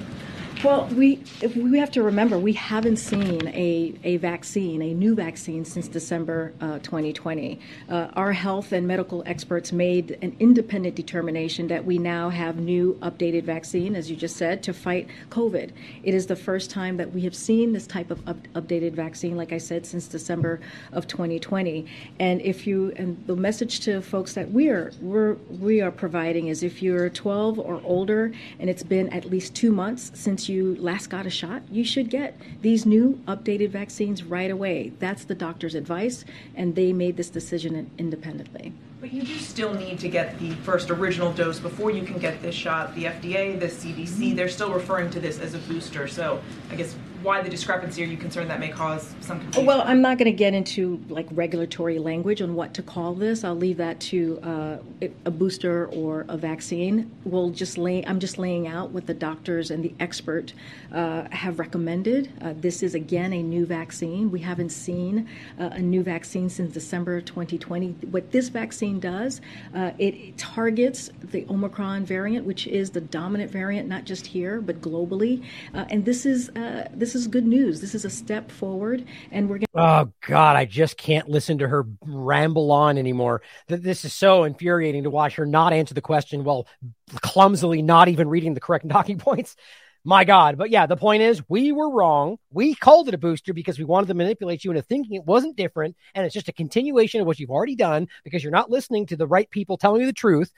Well, 0.63 0.87
we 0.95 1.23
we 1.57 1.79
have 1.79 1.91
to 1.93 2.03
remember 2.03 2.39
we 2.39 2.53
haven't 2.53 2.99
seen 2.99 3.49
a, 3.49 3.95
a 4.05 4.19
vaccine, 4.19 4.83
a 4.83 4.93
new 4.93 5.15
vaccine, 5.15 5.65
since 5.65 5.89
December 5.89 6.53
uh, 6.61 6.81
2020. 6.81 7.59
Uh, 7.89 8.09
our 8.13 8.33
health 8.33 8.73
and 8.73 8.87
medical 8.87 9.23
experts 9.25 9.73
made 9.73 10.19
an 10.21 10.37
independent 10.39 10.97
determination 10.97 11.69
that 11.69 11.87
we 11.87 11.97
now 11.97 12.29
have 12.29 12.57
new 12.59 12.93
updated 13.01 13.45
vaccine, 13.45 13.97
as 13.97 14.11
you 14.11 14.17
just 14.17 14.37
said, 14.37 14.63
to 14.65 14.75
fight 14.75 15.09
COVID. 15.31 15.71
It 16.03 16.13
is 16.13 16.27
the 16.27 16.37
first 16.37 16.69
time 16.69 16.99
that 16.99 17.11
we 17.11 17.23
have 17.23 17.35
seen 17.35 17.73
this 17.73 17.87
type 17.87 18.11
of 18.11 18.29
up, 18.29 18.37
updated 18.55 18.93
vaccine, 18.93 19.39
like 19.39 19.55
I 19.55 19.59
said, 19.59 19.87
since 19.87 20.09
December 20.09 20.61
of 20.93 21.07
2020. 21.07 21.87
And 22.19 22.43
if 22.43 22.67
you 22.67 22.93
and 22.97 23.17
the 23.27 23.35
message 23.35 23.81
to 23.81 24.03
folks 24.03 24.35
that 24.35 24.51
we 24.51 24.69
are 24.69 24.93
we're, 25.01 25.37
we 25.59 25.81
are 25.81 25.91
providing 25.91 26.49
is 26.49 26.63
if 26.63 26.83
you're 26.83 27.09
12 27.09 27.59
or 27.59 27.81
older 27.83 28.31
and 28.59 28.69
it's 28.69 28.83
been 28.83 29.09
at 29.09 29.25
least 29.25 29.55
two 29.55 29.73
months 29.73 30.13
since 30.13 30.50
you 30.51 30.77
last 30.77 31.09
got 31.09 31.25
a 31.25 31.31
shot, 31.31 31.63
you 31.71 31.85
should 31.85 32.11
get 32.11 32.37
these 32.61 32.85
new 32.85 33.21
updated 33.27 33.71
vaccines 33.71 34.23
right 34.23 34.51
away. 34.51 34.93
That's 34.99 35.25
the 35.25 35.35
doctor's 35.35 35.75
advice, 35.75 36.25
and 36.55 36.75
they 36.75 36.93
made 36.93 37.17
this 37.17 37.31
decision 37.31 37.91
independently. 37.97 38.75
But 39.01 39.15
you 39.15 39.23
do 39.23 39.39
still 39.39 39.73
need 39.73 39.99
to 40.01 40.09
get 40.11 40.39
the 40.39 40.51
first 40.57 40.91
original 40.91 41.33
dose 41.33 41.59
before 41.59 41.91
you 41.91 42.03
can 42.03 42.19
get 42.19 42.43
this 42.43 42.55
shot. 42.55 42.95
The 42.95 43.05
FDA, 43.05 43.59
the 43.59 43.67
CDC, 43.67 44.09
mm-hmm. 44.09 44.37
they're 44.37 44.49
still 44.49 44.73
referring 44.73 45.09
to 45.11 45.21
this 45.21 45.39
as 45.39 45.55
a 45.55 45.59
booster. 45.59 46.07
So 46.07 46.43
I 46.71 46.75
guess 46.75 46.95
why 47.23 47.43
the 47.43 47.51
discrepancy? 47.51 48.03
Are 48.03 48.07
you 48.07 48.17
concerned 48.17 48.51
that 48.51 48.61
may 48.61 48.69
cause 48.69 49.15
some 49.21 49.41
confusion? 49.41 49.67
Well, 49.67 49.83
I'm 49.83 50.01
not 50.01 50.19
going 50.19 50.27
to 50.27 50.37
get 50.37 50.55
into 50.55 51.03
like 51.09 51.27
regulatory 51.33 51.99
language 51.99 52.41
on 52.41 52.55
what 52.55 52.75
to 52.75 52.83
call 52.83 53.15
this. 53.15 53.45
I'll 53.45 53.55
leave 53.55 53.77
that 53.77 54.01
to 54.01 54.41
uh, 54.43 54.79
a 55.25 55.31
booster 55.31 55.87
or 55.89 56.25
a 56.29 56.37
vaccine. 56.37 57.11
We'll 57.25 57.51
just 57.51 57.77
lay. 57.77 58.05
I'm 58.07 58.21
just 58.21 58.39
laying 58.39 58.67
out 58.67 58.91
what 58.91 59.07
the 59.07 59.15
doctors 59.15 59.71
and 59.71 59.85
the 59.85 59.95
expert 60.01 60.53
uh, 60.93 61.25
have 61.31 61.59
recommended. 61.59 62.33
Uh, 62.41 62.55
this 62.57 62.83
is 62.83 62.95
again 62.95 63.33
a 63.33 63.43
new 63.43 63.67
vaccine. 63.67 64.31
We 64.31 64.41
haven't 64.41 64.71
seen 64.71 65.29
uh, 65.59 65.71
a 65.73 65.81
new 65.81 66.03
vaccine 66.03 66.49
since 66.49 66.73
December 66.73 67.21
2020. 67.21 67.89
What 68.11 68.33
this 68.33 68.49
vaccine 68.49 68.99
does, 68.99 69.41
uh, 69.75 69.93
it 69.99 70.39
targets 70.39 71.11
the 71.23 71.47
Omicron 71.51 72.05
variant, 72.05 72.47
which 72.47 72.67
is 72.67 72.91
the 72.91 73.01
dominant 73.01 73.51
variant, 73.51 73.89
not 73.89 74.05
just 74.05 74.27
here 74.27 74.61
but 74.61 74.81
globally. 74.81 75.45
Uh, 75.75 75.85
and 75.91 76.05
this 76.05 76.25
is 76.25 76.51
this 76.95 77.10
this 77.13 77.23
is 77.23 77.27
good 77.27 77.47
news. 77.47 77.81
This 77.81 77.97
is 77.97 78.05
a 78.05 78.11
step 78.11 78.53
forward, 78.53 79.05
and 79.33 79.49
we're 79.49 79.59
going. 79.59 79.67
Oh 79.75 80.13
God, 80.21 80.55
I 80.55 80.65
just 80.65 80.97
can't 80.97 81.29
listen 81.29 81.59
to 81.59 81.67
her 81.67 81.85
ramble 82.03 82.71
on 82.71 82.99
anymore. 82.99 83.43
This 83.67 84.05
is 84.05 84.13
so 84.13 84.45
infuriating 84.45 85.03
to 85.03 85.11
watch 85.11 85.35
her 85.35 85.45
not 85.45 85.73
answer 85.73 85.93
the 85.93 86.01
question 86.01 86.45
while 86.45 86.69
clumsily 87.17 87.83
not 87.83 88.09
even 88.09 88.29
reading 88.29 88.55
the 88.55 88.61
correct 88.61 88.89
talking 88.91 89.19
points. 89.19 89.57
My 90.05 90.25
God. 90.25 90.57
But 90.57 90.71
yeah, 90.71 90.87
the 90.87 90.97
point 90.97 91.23
is, 91.23 91.43
we 91.49 91.73
were 91.73 91.91
wrong. 91.91 92.39
We 92.53 92.75
called 92.75 93.09
it 93.09 93.15
a 93.15 93.19
booster 93.19 93.53
because 93.53 93.79
we 93.79 93.85
wanted 93.85 94.07
to 94.07 94.15
manipulate 94.15 94.65
you 94.65 94.71
into 94.71 94.83
thinking 94.83 95.17
it 95.17 95.27
wasn't 95.27 95.57
different. 95.57 95.97
And 96.15 96.25
it's 96.25 96.33
just 96.33 96.49
a 96.49 96.53
continuation 96.53 97.21
of 97.21 97.27
what 97.27 97.39
you've 97.39 97.51
already 97.51 97.77
done 97.77 98.09
because 98.25 98.43
you're 98.43 98.53
not 98.53 98.71
listening 98.71 99.07
to 99.07 99.17
the 99.17 99.27
right 99.27 99.51
people 99.51 99.77
telling 99.77 100.01
you 100.01 100.07
the 100.07 100.13
truth. 100.15 100.53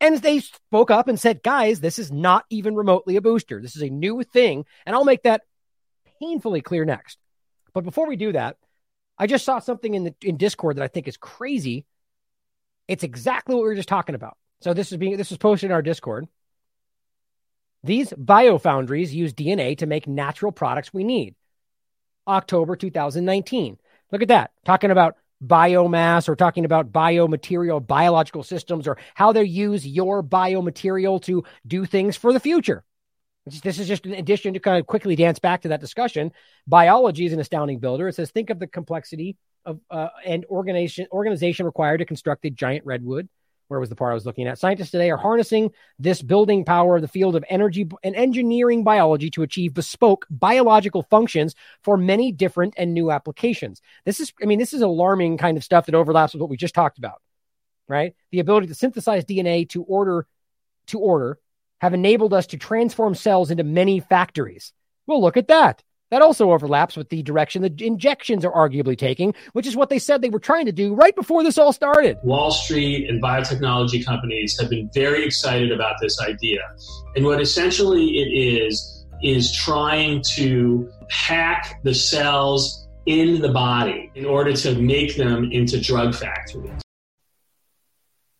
And 0.00 0.18
they 0.18 0.40
spoke 0.40 0.90
up 0.90 1.08
and 1.08 1.18
said, 1.18 1.42
guys, 1.42 1.80
this 1.80 1.98
is 1.98 2.12
not 2.12 2.44
even 2.50 2.76
remotely 2.76 3.16
a 3.16 3.20
booster. 3.20 3.60
This 3.60 3.74
is 3.74 3.82
a 3.82 3.90
new 3.90 4.22
thing. 4.22 4.64
And 4.86 4.94
I'll 4.94 5.04
make 5.04 5.24
that 5.24 5.42
painfully 6.20 6.60
clear 6.60 6.84
next. 6.84 7.18
But 7.74 7.84
before 7.84 8.06
we 8.06 8.16
do 8.16 8.32
that, 8.32 8.56
I 9.18 9.26
just 9.26 9.44
saw 9.44 9.58
something 9.58 9.94
in 9.94 10.04
the 10.04 10.14
in 10.22 10.36
Discord 10.36 10.76
that 10.76 10.84
I 10.84 10.88
think 10.88 11.08
is 11.08 11.16
crazy. 11.16 11.84
It's 12.86 13.04
exactly 13.04 13.54
what 13.54 13.62
we 13.62 13.68
were 13.68 13.74
just 13.74 13.88
talking 13.88 14.14
about. 14.14 14.36
So 14.60 14.74
this 14.74 14.92
is 14.92 14.98
being 14.98 15.16
this 15.16 15.30
was 15.30 15.38
posted 15.38 15.70
in 15.70 15.74
our 15.74 15.82
Discord. 15.82 16.28
These 17.84 18.10
biofoundries 18.10 19.12
use 19.12 19.32
DNA 19.32 19.78
to 19.78 19.86
make 19.86 20.06
natural 20.06 20.52
products 20.52 20.92
we 20.92 21.04
need. 21.04 21.34
October 22.26 22.76
2019. 22.76 23.78
Look 24.12 24.22
at 24.22 24.28
that. 24.28 24.52
Talking 24.64 24.90
about 24.90 25.16
biomass 25.44 26.28
or 26.28 26.36
talking 26.36 26.64
about 26.64 26.92
biomaterial, 26.92 27.84
biological 27.84 28.42
systems, 28.42 28.88
or 28.88 28.98
how 29.14 29.32
they 29.32 29.44
use 29.44 29.86
your 29.86 30.22
biomaterial 30.22 31.22
to 31.22 31.44
do 31.66 31.84
things 31.84 32.16
for 32.16 32.32
the 32.32 32.40
future. 32.40 32.84
This 33.46 33.78
is 33.78 33.88
just 33.88 34.04
an 34.04 34.12
addition 34.12 34.54
to 34.54 34.60
kind 34.60 34.78
of 34.78 34.86
quickly 34.86 35.16
dance 35.16 35.38
back 35.38 35.62
to 35.62 35.68
that 35.68 35.80
discussion. 35.80 36.32
Biology 36.66 37.24
is 37.24 37.32
an 37.32 37.40
astounding 37.40 37.78
builder. 37.78 38.08
It 38.08 38.14
says, 38.14 38.30
think 38.30 38.50
of 38.50 38.58
the 38.58 38.66
complexity 38.66 39.36
of 39.64 39.80
uh, 39.90 40.08
and 40.24 40.44
organization 40.46 41.06
organization 41.12 41.66
required 41.66 41.98
to 41.98 42.04
construct 42.04 42.44
a 42.44 42.50
giant 42.50 42.84
redwood. 42.84 43.28
Where 43.68 43.80
was 43.80 43.90
the 43.90 43.96
part 43.96 44.12
I 44.12 44.14
was 44.14 44.24
looking 44.26 44.46
at? 44.48 44.58
Scientists 44.58 44.90
today 44.90 45.10
are 45.10 45.18
harnessing 45.18 45.70
this 45.98 46.22
building 46.22 46.64
power 46.64 46.96
of 46.96 47.02
the 47.02 47.08
field 47.08 47.36
of 47.36 47.44
energy 47.48 47.86
and 48.02 48.16
engineering 48.16 48.82
biology 48.82 49.30
to 49.30 49.42
achieve 49.42 49.74
bespoke 49.74 50.26
biological 50.30 51.02
functions 51.02 51.54
for 51.82 51.98
many 51.98 52.32
different 52.32 52.74
and 52.78 52.94
new 52.94 53.10
applications. 53.10 53.82
This 54.06 54.20
is, 54.20 54.32
I 54.42 54.46
mean, 54.46 54.58
this 54.58 54.72
is 54.72 54.80
alarming 54.80 55.36
kind 55.36 55.58
of 55.58 55.64
stuff 55.64 55.86
that 55.86 55.94
overlaps 55.94 56.32
with 56.32 56.40
what 56.40 56.50
we 56.50 56.56
just 56.56 56.74
talked 56.74 56.98
about, 56.98 57.20
right? 57.88 58.14
The 58.32 58.40
ability 58.40 58.68
to 58.68 58.74
synthesize 58.74 59.26
DNA 59.26 59.68
to 59.70 59.82
order 59.82 60.26
to 60.88 60.98
order 60.98 61.38
have 61.80 61.94
enabled 61.94 62.32
us 62.32 62.46
to 62.48 62.56
transform 62.56 63.14
cells 63.14 63.50
into 63.50 63.64
many 63.64 64.00
factories. 64.00 64.72
Well, 65.06 65.20
look 65.20 65.36
at 65.36 65.48
that. 65.48 65.82
That 66.10 66.22
also 66.22 66.52
overlaps 66.52 66.96
with 66.96 67.10
the 67.10 67.22
direction 67.22 67.62
the 67.62 67.74
injections 67.86 68.44
are 68.44 68.52
arguably 68.52 68.96
taking, 68.96 69.34
which 69.52 69.66
is 69.66 69.76
what 69.76 69.90
they 69.90 69.98
said 69.98 70.22
they 70.22 70.30
were 70.30 70.38
trying 70.38 70.66
to 70.66 70.72
do 70.72 70.94
right 70.94 71.14
before 71.14 71.42
this 71.42 71.58
all 71.58 71.72
started. 71.72 72.16
Wall 72.22 72.50
Street 72.50 73.10
and 73.10 73.22
biotechnology 73.22 74.04
companies 74.04 74.58
have 74.58 74.70
been 74.70 74.90
very 74.94 75.24
excited 75.24 75.70
about 75.70 75.96
this 76.00 76.18
idea. 76.20 76.60
And 77.14 77.24
what 77.24 77.40
essentially 77.40 78.18
it 78.18 78.62
is, 78.64 79.06
is 79.22 79.52
trying 79.52 80.22
to 80.22 80.88
hack 81.10 81.80
the 81.82 81.92
cells 81.92 82.88
in 83.06 83.40
the 83.42 83.48
body 83.48 84.10
in 84.14 84.24
order 84.24 84.52
to 84.52 84.80
make 84.80 85.16
them 85.16 85.50
into 85.50 85.80
drug 85.80 86.14
factories. 86.14 86.70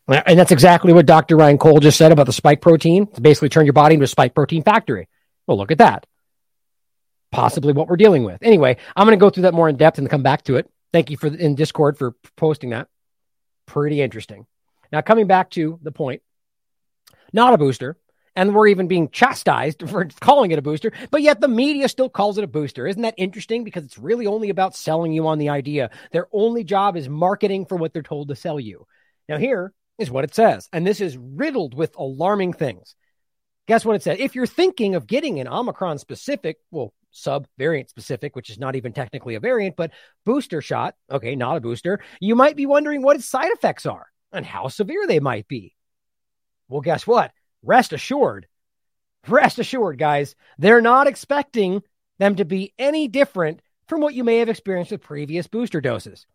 And 0.07 0.39
that's 0.39 0.53
exactly 0.53 0.93
what 0.95 1.05
Dr. 1.05 1.37
Ryan 1.37 1.59
Cole 1.59 1.81
just 1.81 1.99
said 1.99 2.13
about 2.13 2.27
the 2.27 2.33
spike 2.33 2.63
protein. 2.63 3.09
To 3.09 3.21
basically 3.21 3.51
turn 3.51 3.67
your 3.67 3.75
body 3.75 3.95
into 3.95 4.05
a 4.05 4.09
spike 4.09 4.35
protein 4.35 4.63
factory. 4.63 5.09
Well, 5.47 5.59
look 5.59 5.71
at 5.71 5.79
that. 5.79 6.07
Possibly 7.31 7.73
what 7.73 7.89
we're 7.89 7.97
dealing 7.97 8.25
with. 8.25 8.43
Anyway, 8.43 8.77
I'm 8.97 9.07
going 9.07 9.19
to 9.19 9.21
go 9.21 9.31
through 9.31 9.43
that 9.43 9.55
more 9.55 9.69
in 9.69 9.77
depth 9.77 9.99
and 9.99 10.09
come 10.09 10.23
back 10.23 10.45
to 10.45 10.57
it. 10.57 10.71
Thank 10.93 11.11
you 11.11 11.17
for 11.17 11.27
in 11.27 11.55
Discord 11.55 11.99
for 11.99 12.15
posting 12.37 12.71
that. 12.71 12.89
Pretty 13.67 14.01
interesting. 14.01 14.47
Now, 14.91 15.03
coming 15.03 15.27
back 15.27 15.51
to 15.51 15.79
the 15.83 15.93
point, 15.93 16.23
not 17.33 17.53
a 17.53 17.59
booster, 17.59 17.99
and 18.35 18.55
we're 18.55 18.69
even 18.69 18.89
being 18.89 19.11
chastised 19.11 19.83
for 19.89 20.07
calling 20.21 20.51
it 20.51 20.59
a 20.59 20.63
booster, 20.63 20.93
but 21.11 21.21
yet 21.21 21.41
the 21.41 21.49
media 21.49 21.89
still 21.89 22.09
calls 22.09 22.39
it 22.39 22.45
a 22.45 22.49
booster. 22.49 22.87
Isn't 22.87 23.03
that 23.03 23.15
interesting? 23.19 23.65
Because 23.65 23.85
it's 23.85 23.99
really 23.99 24.27
only 24.27 24.49
about 24.49 24.75
selling 24.75 25.13
you 25.13 25.27
on 25.27 25.39
the 25.39 25.51
idea. 25.51 25.91
Their 26.13 26.29
only 26.33 26.65
job 26.65 26.97
is 26.97 27.09
marketing 27.09 27.67
for 27.67 27.77
what 27.77 27.93
they're 27.93 28.03
told 28.03 28.29
to 28.29 28.37
sell 28.37 28.59
you. 28.59 28.87
Now, 29.29 29.37
here, 29.37 29.75
is 29.99 30.11
what 30.11 30.25
it 30.25 30.35
says. 30.35 30.69
And 30.73 30.87
this 30.87 31.01
is 31.01 31.19
riddled 31.19 31.75
with 31.75 31.97
alarming 31.97 32.53
things. 32.53 32.95
Guess 33.67 33.85
what 33.85 33.97
it 33.97 34.03
said? 34.03 34.21
If 34.21 34.35
you're 34.35 34.47
thinking 34.47 34.95
of 34.95 35.07
getting 35.07 35.41
an 35.41 35.49
Omicron 35.49 35.99
specific, 35.99 36.59
well, 36.71 36.95
sub 37.19 37.47
variant 37.59 37.89
specific, 37.89 38.37
which 38.37 38.51
is 38.51 38.59
not 38.59 38.77
even 38.77 38.93
technically 38.93 39.35
a 39.35 39.41
variant, 39.41 39.77
but 39.77 39.93
booster 40.25 40.61
shot, 40.61 40.95
okay, 41.11 41.37
not 41.37 41.57
a 41.57 41.61
booster, 41.61 42.01
you 42.21 42.35
might 42.35 42.57
be 42.57 42.67
wondering 42.67 43.03
what 43.03 43.17
its 43.17 43.27
side 43.27 43.51
effects 43.53 43.87
are 43.87 44.07
and 44.33 44.45
how 44.45 44.69
severe 44.69 45.07
they 45.07 45.21
might 45.21 45.49
be. 45.49 45.75
Well, 46.69 46.81
guess 46.81 47.07
what? 47.07 47.33
Rest 47.63 47.93
assured, 47.93 48.47
rest 49.27 49.59
assured, 49.59 49.99
guys, 49.99 50.37
they're 50.59 50.81
not 50.81 51.07
expecting 51.07 51.83
them 52.19 52.37
to 52.37 52.45
be 52.45 52.75
any 52.79 53.09
different 53.09 53.63
from 53.89 54.01
what 54.01 54.15
you 54.15 54.25
may 54.25 54.39
have 54.39 54.49
experienced 54.49 54.93
with 54.93 55.03
previous 55.03 55.47
booster 55.47 55.81
doses. 55.81 56.27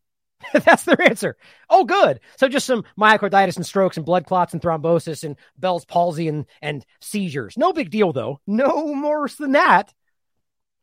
That's 0.53 0.83
their 0.83 1.01
answer. 1.01 1.37
Oh, 1.69 1.85
good. 1.85 2.19
So 2.37 2.47
just 2.47 2.65
some 2.65 2.83
myocarditis 2.99 3.55
and 3.55 3.65
strokes 3.65 3.97
and 3.97 4.05
blood 4.05 4.25
clots 4.25 4.53
and 4.53 4.61
thrombosis 4.61 5.23
and 5.23 5.37
Bell's 5.57 5.85
palsy 5.85 6.27
and, 6.27 6.45
and 6.61 6.85
seizures. 7.01 7.57
No 7.57 7.73
big 7.73 7.89
deal, 7.89 8.13
though. 8.13 8.39
No 8.45 9.01
worse 9.03 9.35
than 9.35 9.53
that. 9.53 9.93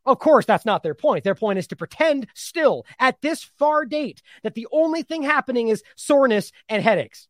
Of 0.05 0.19
course, 0.19 0.45
that's 0.45 0.65
not 0.65 0.83
their 0.83 0.95
point. 0.95 1.23
Their 1.23 1.35
point 1.35 1.59
is 1.59 1.67
to 1.67 1.75
pretend 1.75 2.27
still 2.33 2.85
at 2.99 3.21
this 3.21 3.43
far 3.43 3.85
date 3.85 4.21
that 4.43 4.55
the 4.55 4.67
only 4.71 5.03
thing 5.03 5.21
happening 5.23 5.67
is 5.67 5.83
soreness 5.95 6.51
and 6.67 6.81
headaches. 6.81 7.27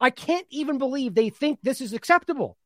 I 0.00 0.10
can't 0.10 0.46
even 0.50 0.78
believe 0.78 1.14
they 1.14 1.28
think 1.28 1.58
this 1.62 1.80
is 1.80 1.92
acceptable 1.92 2.56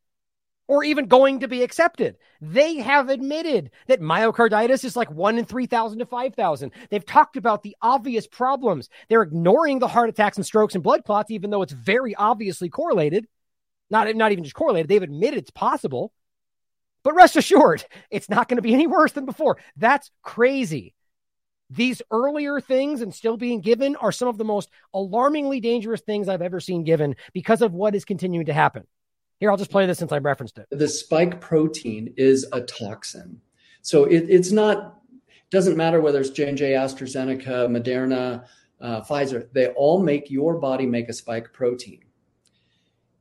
or 0.69 0.85
even 0.85 1.07
going 1.07 1.41
to 1.41 1.49
be 1.49 1.63
accepted. 1.63 2.17
They 2.41 2.77
have 2.77 3.09
admitted 3.09 3.71
that 3.89 4.01
myocarditis 4.01 4.85
is 4.85 4.97
like 4.97 5.11
1 5.11 5.39
in 5.39 5.45
3,000 5.45 5.99
to 5.99 6.07
5,000. 6.07 6.73
They've 6.91 7.05
talked 7.05 7.37
about 7.37 7.63
the 7.63 7.77
obvious 7.83 8.27
problems. 8.27 8.89
They're 9.09 9.23
ignoring 9.23 9.79
the 9.79 9.89
heart 9.89 10.09
attacks 10.09 10.37
and 10.37 10.47
strokes 10.47 10.75
and 10.75 10.83
blood 10.83 11.05
clots, 11.05 11.31
even 11.31 11.51
though 11.51 11.63
it's 11.63 11.73
very 11.73 12.15
obviously 12.15 12.69
correlated. 12.69 13.27
Not, 13.91 14.15
not 14.17 14.33
even 14.33 14.45
just 14.45 14.57
correlated, 14.57 14.89
they've 14.89 15.03
admitted 15.03 15.41
it's 15.41 15.51
possible. 15.51 16.13
But 17.05 17.15
rest 17.15 17.37
assured, 17.37 17.85
it's 18.11 18.29
not 18.29 18.49
going 18.49 18.57
to 18.57 18.63
be 18.63 18.75
any 18.75 18.87
worse 18.87 19.13
than 19.13 19.27
before. 19.27 19.59
That's 19.77 20.11
crazy. 20.23 20.95
These 21.71 22.03
earlier 22.11 22.61
things 22.61 23.03
and 23.03 23.15
still 23.15 23.37
being 23.37 23.61
given 23.61 23.95
are 23.97 24.13
some 24.13 24.29
of 24.29 24.39
the 24.39 24.45
most 24.45 24.71
alarmingly 24.93 25.61
dangerous 25.61 26.01
things 26.01 26.29
I've 26.29 26.43
ever 26.43 26.61
seen 26.61 26.85
given 26.85 27.17
because 27.33 27.63
of 27.63 27.73
what 27.73 27.95
is 27.95 28.05
continuing 28.05 28.47
to 28.47 28.53
happen. 28.53 28.87
Here, 29.39 29.51
I'll 29.51 29.57
just 29.57 29.71
play 29.71 29.87
this 29.87 29.99
since 29.99 30.13
I 30.13 30.19
referenced 30.19 30.59
it. 30.59 30.67
The 30.71 30.89
spike 30.89 31.41
protein 31.41 32.15
is 32.17 32.47
a 32.53 32.61
toxin. 32.61 33.41
So 33.83 34.05
it, 34.05 34.27
it's 34.29 34.53
not, 34.53 35.01
doesn't 35.51 35.77
matter 35.77 36.01
whether 36.01 36.21
it's 36.21 36.31
J&J, 36.31 36.73
AstraZeneca, 36.73 37.69
Moderna, 37.69 38.47
uh, 38.81 39.03
Pfizer, 39.03 39.49
they 39.53 39.69
all 39.69 40.03
make 40.03 40.31
your 40.31 40.55
body 40.55 40.87
make 40.87 41.09
a 41.09 41.13
spike 41.13 41.53
protein. 41.53 42.01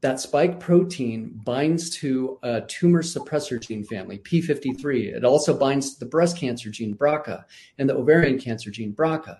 That 0.03 0.19
spike 0.19 0.59
protein 0.59 1.40
binds 1.45 1.90
to 1.91 2.38
a 2.43 2.59
tumor 2.59 3.03
suppressor 3.03 3.57
gene 3.65 3.85
family, 3.85 4.19
P53. 4.19 5.15
It 5.15 5.23
also 5.23 5.57
binds 5.57 5.93
to 5.93 5.99
the 6.01 6.06
breast 6.06 6.38
cancer 6.38 6.69
gene, 6.69 6.93
BRCA, 6.93 7.45
and 7.77 7.90
the 7.90 7.95
ovarian 7.95 8.38
cancer 8.38 8.69
gene, 8.69 8.93
BRCA. 8.93 9.38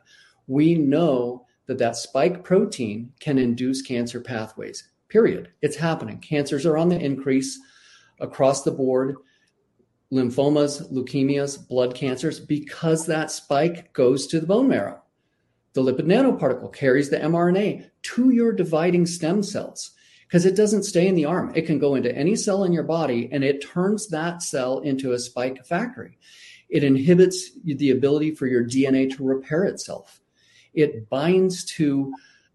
We 0.48 0.76
know 0.76 1.46
that 1.66 1.80
that 1.80 1.98
spike 1.98 2.46
protein 2.46 3.12
can 3.20 3.38
induce 3.38 3.82
cancer 3.82 4.22
pathways 4.22 4.88
period. 5.10 5.50
It's 5.62 5.76
happening. 5.76 6.20
Cancers 6.20 6.66
are 6.66 6.78
on 6.78 6.88
the 6.88 6.98
increase 6.98 7.60
across 8.22 8.64
the 8.64 8.72
board 8.72 9.18
lymphomas, 10.14 10.90
leukemias, 10.94 11.68
blood 11.68 11.94
cancers, 11.94 12.40
because 12.40 13.06
that 13.06 13.32
spike 13.32 13.92
goes 13.92 14.28
to 14.28 14.40
the 14.40 14.48
bone 14.48 14.70
marrow. 14.70 15.02
The 15.74 15.84
lipid 15.84 16.06
nanoparticle 16.06 16.74
carries 16.74 17.10
the 17.10 17.18
mRNA 17.18 17.90
to 18.04 18.30
your 18.30 18.54
dividing 18.54 19.06
stem 19.06 19.44
cells 19.44 19.92
because 20.34 20.48
it 20.48 20.56
doesn't 20.56 20.82
stay 20.82 21.08
in 21.08 21.14
the 21.14 21.26
arm. 21.26 21.52
It 21.54 21.68
can 21.68 21.78
go 21.78 21.94
into 21.94 22.12
any 22.18 22.36
cell 22.36 22.64
in 22.64 22.74
your 22.74 22.82
body 22.82 23.30
and 23.32 23.44
it 23.44 23.64
turns 23.64 24.08
that 24.08 24.42
cell 24.42 24.80
into 24.80 25.12
a 25.12 25.20
spike 25.20 25.64
factory. 25.64 26.18
It 26.70 26.84
inhibits 26.84 27.52
the 27.64 27.92
ability 27.92 28.34
for 28.34 28.48
your 28.48 28.64
DNA 28.64 29.16
to 29.16 29.24
repair 29.24 29.66
itself. 29.66 30.22
It 30.74 31.08
binds 31.08 31.66
to 31.76 32.12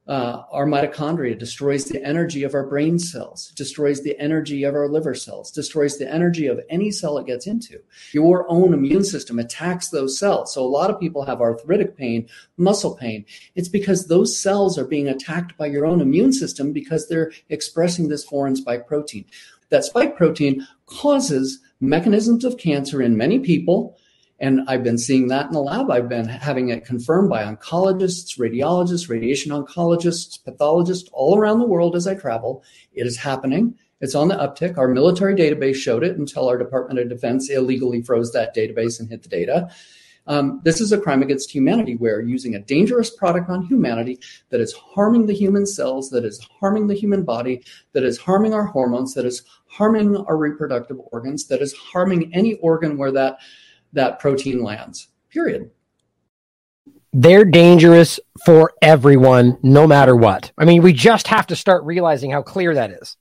uh, 0.09 0.43
our 0.51 0.67
mitochondria, 0.67 1.39
destroys 1.39 1.85
the 1.85 2.03
energy 2.03 2.43
of 2.43 2.55
our 2.55 2.67
brain 2.67 2.99
cells, 2.99 3.53
destroys 3.55 4.03
the 4.03 4.19
energy 4.19 4.65
of 4.65 4.75
our 4.75 4.89
liver 4.89 5.15
cells, 5.15 5.51
destroys 5.51 5.99
the 5.99 6.11
energy 6.11 6.47
of 6.47 6.61
any 6.71 6.91
cell 6.91 7.19
it 7.19 7.27
gets 7.27 7.47
into. 7.47 7.79
Your 8.13 8.51
own 8.51 8.73
immune 8.73 9.05
system 9.05 9.39
attacks 9.39 9.91
those 9.91 10.19
cells. 10.19 10.55
So 10.55 10.65
a 10.65 10.67
lot 10.67 10.89
of 10.89 10.99
people 10.99 11.27
have 11.27 11.43
arthritic 11.43 11.95
pain, 11.95 12.27
muscle 12.57 12.97
pain. 12.97 13.27
It's 13.55 13.69
because 13.69 14.07
those 14.07 14.39
cells 14.39 14.79
are 14.79 14.87
being 14.87 15.09
attacked 15.09 15.59
by 15.59 15.67
your 15.67 15.85
own 15.85 16.01
immune 16.01 16.33
system 16.33 16.73
because 16.73 17.07
they're 17.07 17.31
expressing 17.51 18.09
this 18.09 18.25
foreign 18.25 18.57
spike 18.57 18.87
protein. 18.87 19.27
That 19.69 19.85
spike 19.85 20.17
protein 20.17 20.67
causes 20.87 21.61
mechanisms 21.81 22.47
of 22.47 22.57
cancer 22.57 23.03
in 23.03 23.19
many 23.19 23.39
people 23.39 23.99
and 24.41 24.61
I've 24.69 24.85
been 24.85 24.99
seeing 24.99 25.29
that 25.29 25.47
in 25.47 25.53
the 25.53 25.61
lab. 25.61 25.91
I've 25.91 26.09
been 26.09 26.29
having 26.29 26.69
it 26.69 26.85
confirmed 26.85 27.29
by 27.29 27.45
oncologists, 27.45 28.39
radiologists, 28.39 29.09
radiation 29.09 29.51
oncologists, 29.51 30.43
pathologists 30.45 31.09
all 31.13 31.37
around 31.37 31.59
the 31.59 31.67
world 31.67 31.97
as 31.97 32.07
I 32.07 32.15
travel. 32.15 32.63
It 32.93 33.07
is 33.07 33.17
happening. 33.17 33.77
It's 34.01 34.15
on 34.15 34.29
the 34.29 34.37
uptick. 34.37 34.79
Our 34.79 34.89
military 34.89 35.35
database 35.35 35.75
showed 35.75 36.05
it 36.05 36.17
until 36.17 36.49
our 36.49 36.57
Department 36.57 37.01
of 37.01 37.09
Defense 37.09 37.51
illegally 37.51 38.01
froze 38.01 38.33
that 38.33 38.55
database 38.55 39.01
and 39.01 39.09
hit 39.09 39.25
the 39.25 39.29
data. 39.29 39.71
Um, 40.29 40.61
this 40.63 40.81
is 40.81 40.93
a 40.93 41.01
crime 41.01 41.23
against 41.23 41.51
humanity 41.51 41.97
where 41.97 42.21
using 42.21 42.55
a 42.55 42.61
dangerous 42.61 43.09
product 43.09 43.49
on 43.49 43.65
humanity 43.65 44.21
that 44.51 44.61
is 44.61 44.75
harming 44.75 45.27
the 45.27 45.33
human 45.33 45.65
cells, 45.67 46.11
that 46.11 46.25
is 46.25 46.47
harming 46.61 46.87
the 46.87 46.95
human 46.95 47.25
body, 47.25 47.65
that 47.93 48.05
is 48.05 48.19
harming 48.19 48.53
our 48.53 48.67
hormones, 48.67 49.15
that 49.15 49.25
is 49.25 49.43
harming 49.69 50.17
our 50.17 50.37
reproductive 50.37 50.99
organs, 51.13 51.47
that 51.47 51.63
is 51.63 51.73
harming 51.73 52.33
any 52.35 52.57
organ 52.57 52.99
where 52.99 53.11
that 53.11 53.39
that 53.93 54.19
protein 54.19 54.63
lands, 54.63 55.09
period. 55.31 55.71
They're 57.13 57.45
dangerous 57.45 58.21
for 58.45 58.73
everyone, 58.83 59.59
no 59.63 59.87
matter 59.87 60.15
what. 60.15 60.53
I 60.59 60.65
mean, 60.65 60.83
we 60.83 60.93
just 60.93 61.29
have 61.29 61.47
to 61.49 61.57
start 61.57 61.85
realizing 61.85 62.31
how 62.31 62.43
clear 62.43 62.75
that 62.75 62.91
is. 62.91 63.17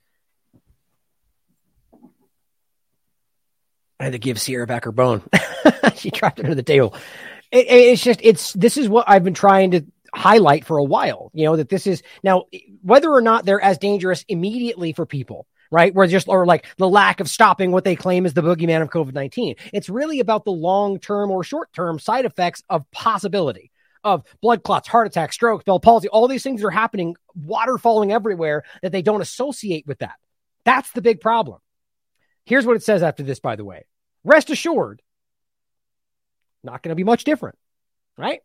I 3.99 4.03
had 4.03 4.13
to 4.13 4.19
give 4.19 4.39
Sierra 4.39 4.67
back 4.67 4.83
her 4.85 4.91
bone. 4.91 5.23
she 5.95 6.11
dropped 6.11 6.39
it 6.39 6.45
under 6.45 6.55
the 6.55 6.63
table. 6.63 6.93
It, 7.51 7.65
it's 7.69 8.03
just, 8.03 8.19
it's, 8.21 8.53
this 8.53 8.77
is 8.77 8.89
what 8.89 9.05
I've 9.07 9.23
been 9.23 9.33
trying 9.33 9.71
to 9.71 9.85
highlight 10.13 10.65
for 10.65 10.77
a 10.77 10.83
while, 10.83 11.31
you 11.33 11.45
know, 11.45 11.55
that 11.55 11.69
this 11.69 11.87
is 11.87 12.03
now, 12.23 12.45
whether 12.81 13.09
or 13.09 13.21
not 13.21 13.45
they're 13.45 13.61
as 13.61 13.77
dangerous 13.77 14.25
immediately 14.27 14.93
for 14.93 15.05
people, 15.05 15.47
right? 15.71 15.93
Where 15.93 16.07
just, 16.07 16.27
or 16.27 16.45
like 16.45 16.65
the 16.77 16.89
lack 16.89 17.19
of 17.19 17.29
stopping 17.29 17.71
what 17.71 17.83
they 17.83 17.95
claim 17.95 18.25
is 18.25 18.33
the 18.33 18.41
boogeyman 18.41 18.81
of 18.81 18.89
COVID 18.89 19.13
19. 19.13 19.55
It's 19.73 19.89
really 19.89 20.19
about 20.19 20.45
the 20.45 20.51
long 20.51 20.99
term 20.99 21.31
or 21.31 21.43
short 21.43 21.73
term 21.73 21.99
side 21.99 22.25
effects 22.25 22.63
of 22.69 22.89
possibility 22.91 23.71
of 24.03 24.23
blood 24.41 24.63
clots, 24.63 24.87
heart 24.87 25.07
attacks, 25.07 25.35
strokes, 25.35 25.63
Bell 25.63 25.79
palsy, 25.79 26.07
all 26.07 26.27
these 26.27 26.43
things 26.43 26.63
are 26.63 26.69
happening, 26.69 27.15
water 27.35 27.77
falling 27.77 28.11
everywhere 28.11 28.63
that 28.81 28.91
they 28.91 29.01
don't 29.01 29.21
associate 29.21 29.85
with 29.85 29.99
that. 29.99 30.15
That's 30.63 30.91
the 30.91 31.01
big 31.01 31.19
problem. 31.19 31.59
Here's 32.45 32.65
what 32.65 32.77
it 32.77 32.83
says 32.83 33.03
after 33.03 33.23
this, 33.23 33.39
by 33.39 33.57
the 33.57 33.65
way. 33.65 33.85
Rest 34.23 34.49
assured, 34.49 35.01
not 36.63 36.81
going 36.81 36.89
to 36.89 36.95
be 36.95 37.03
much 37.03 37.23
different, 37.23 37.57
right? 38.17 38.41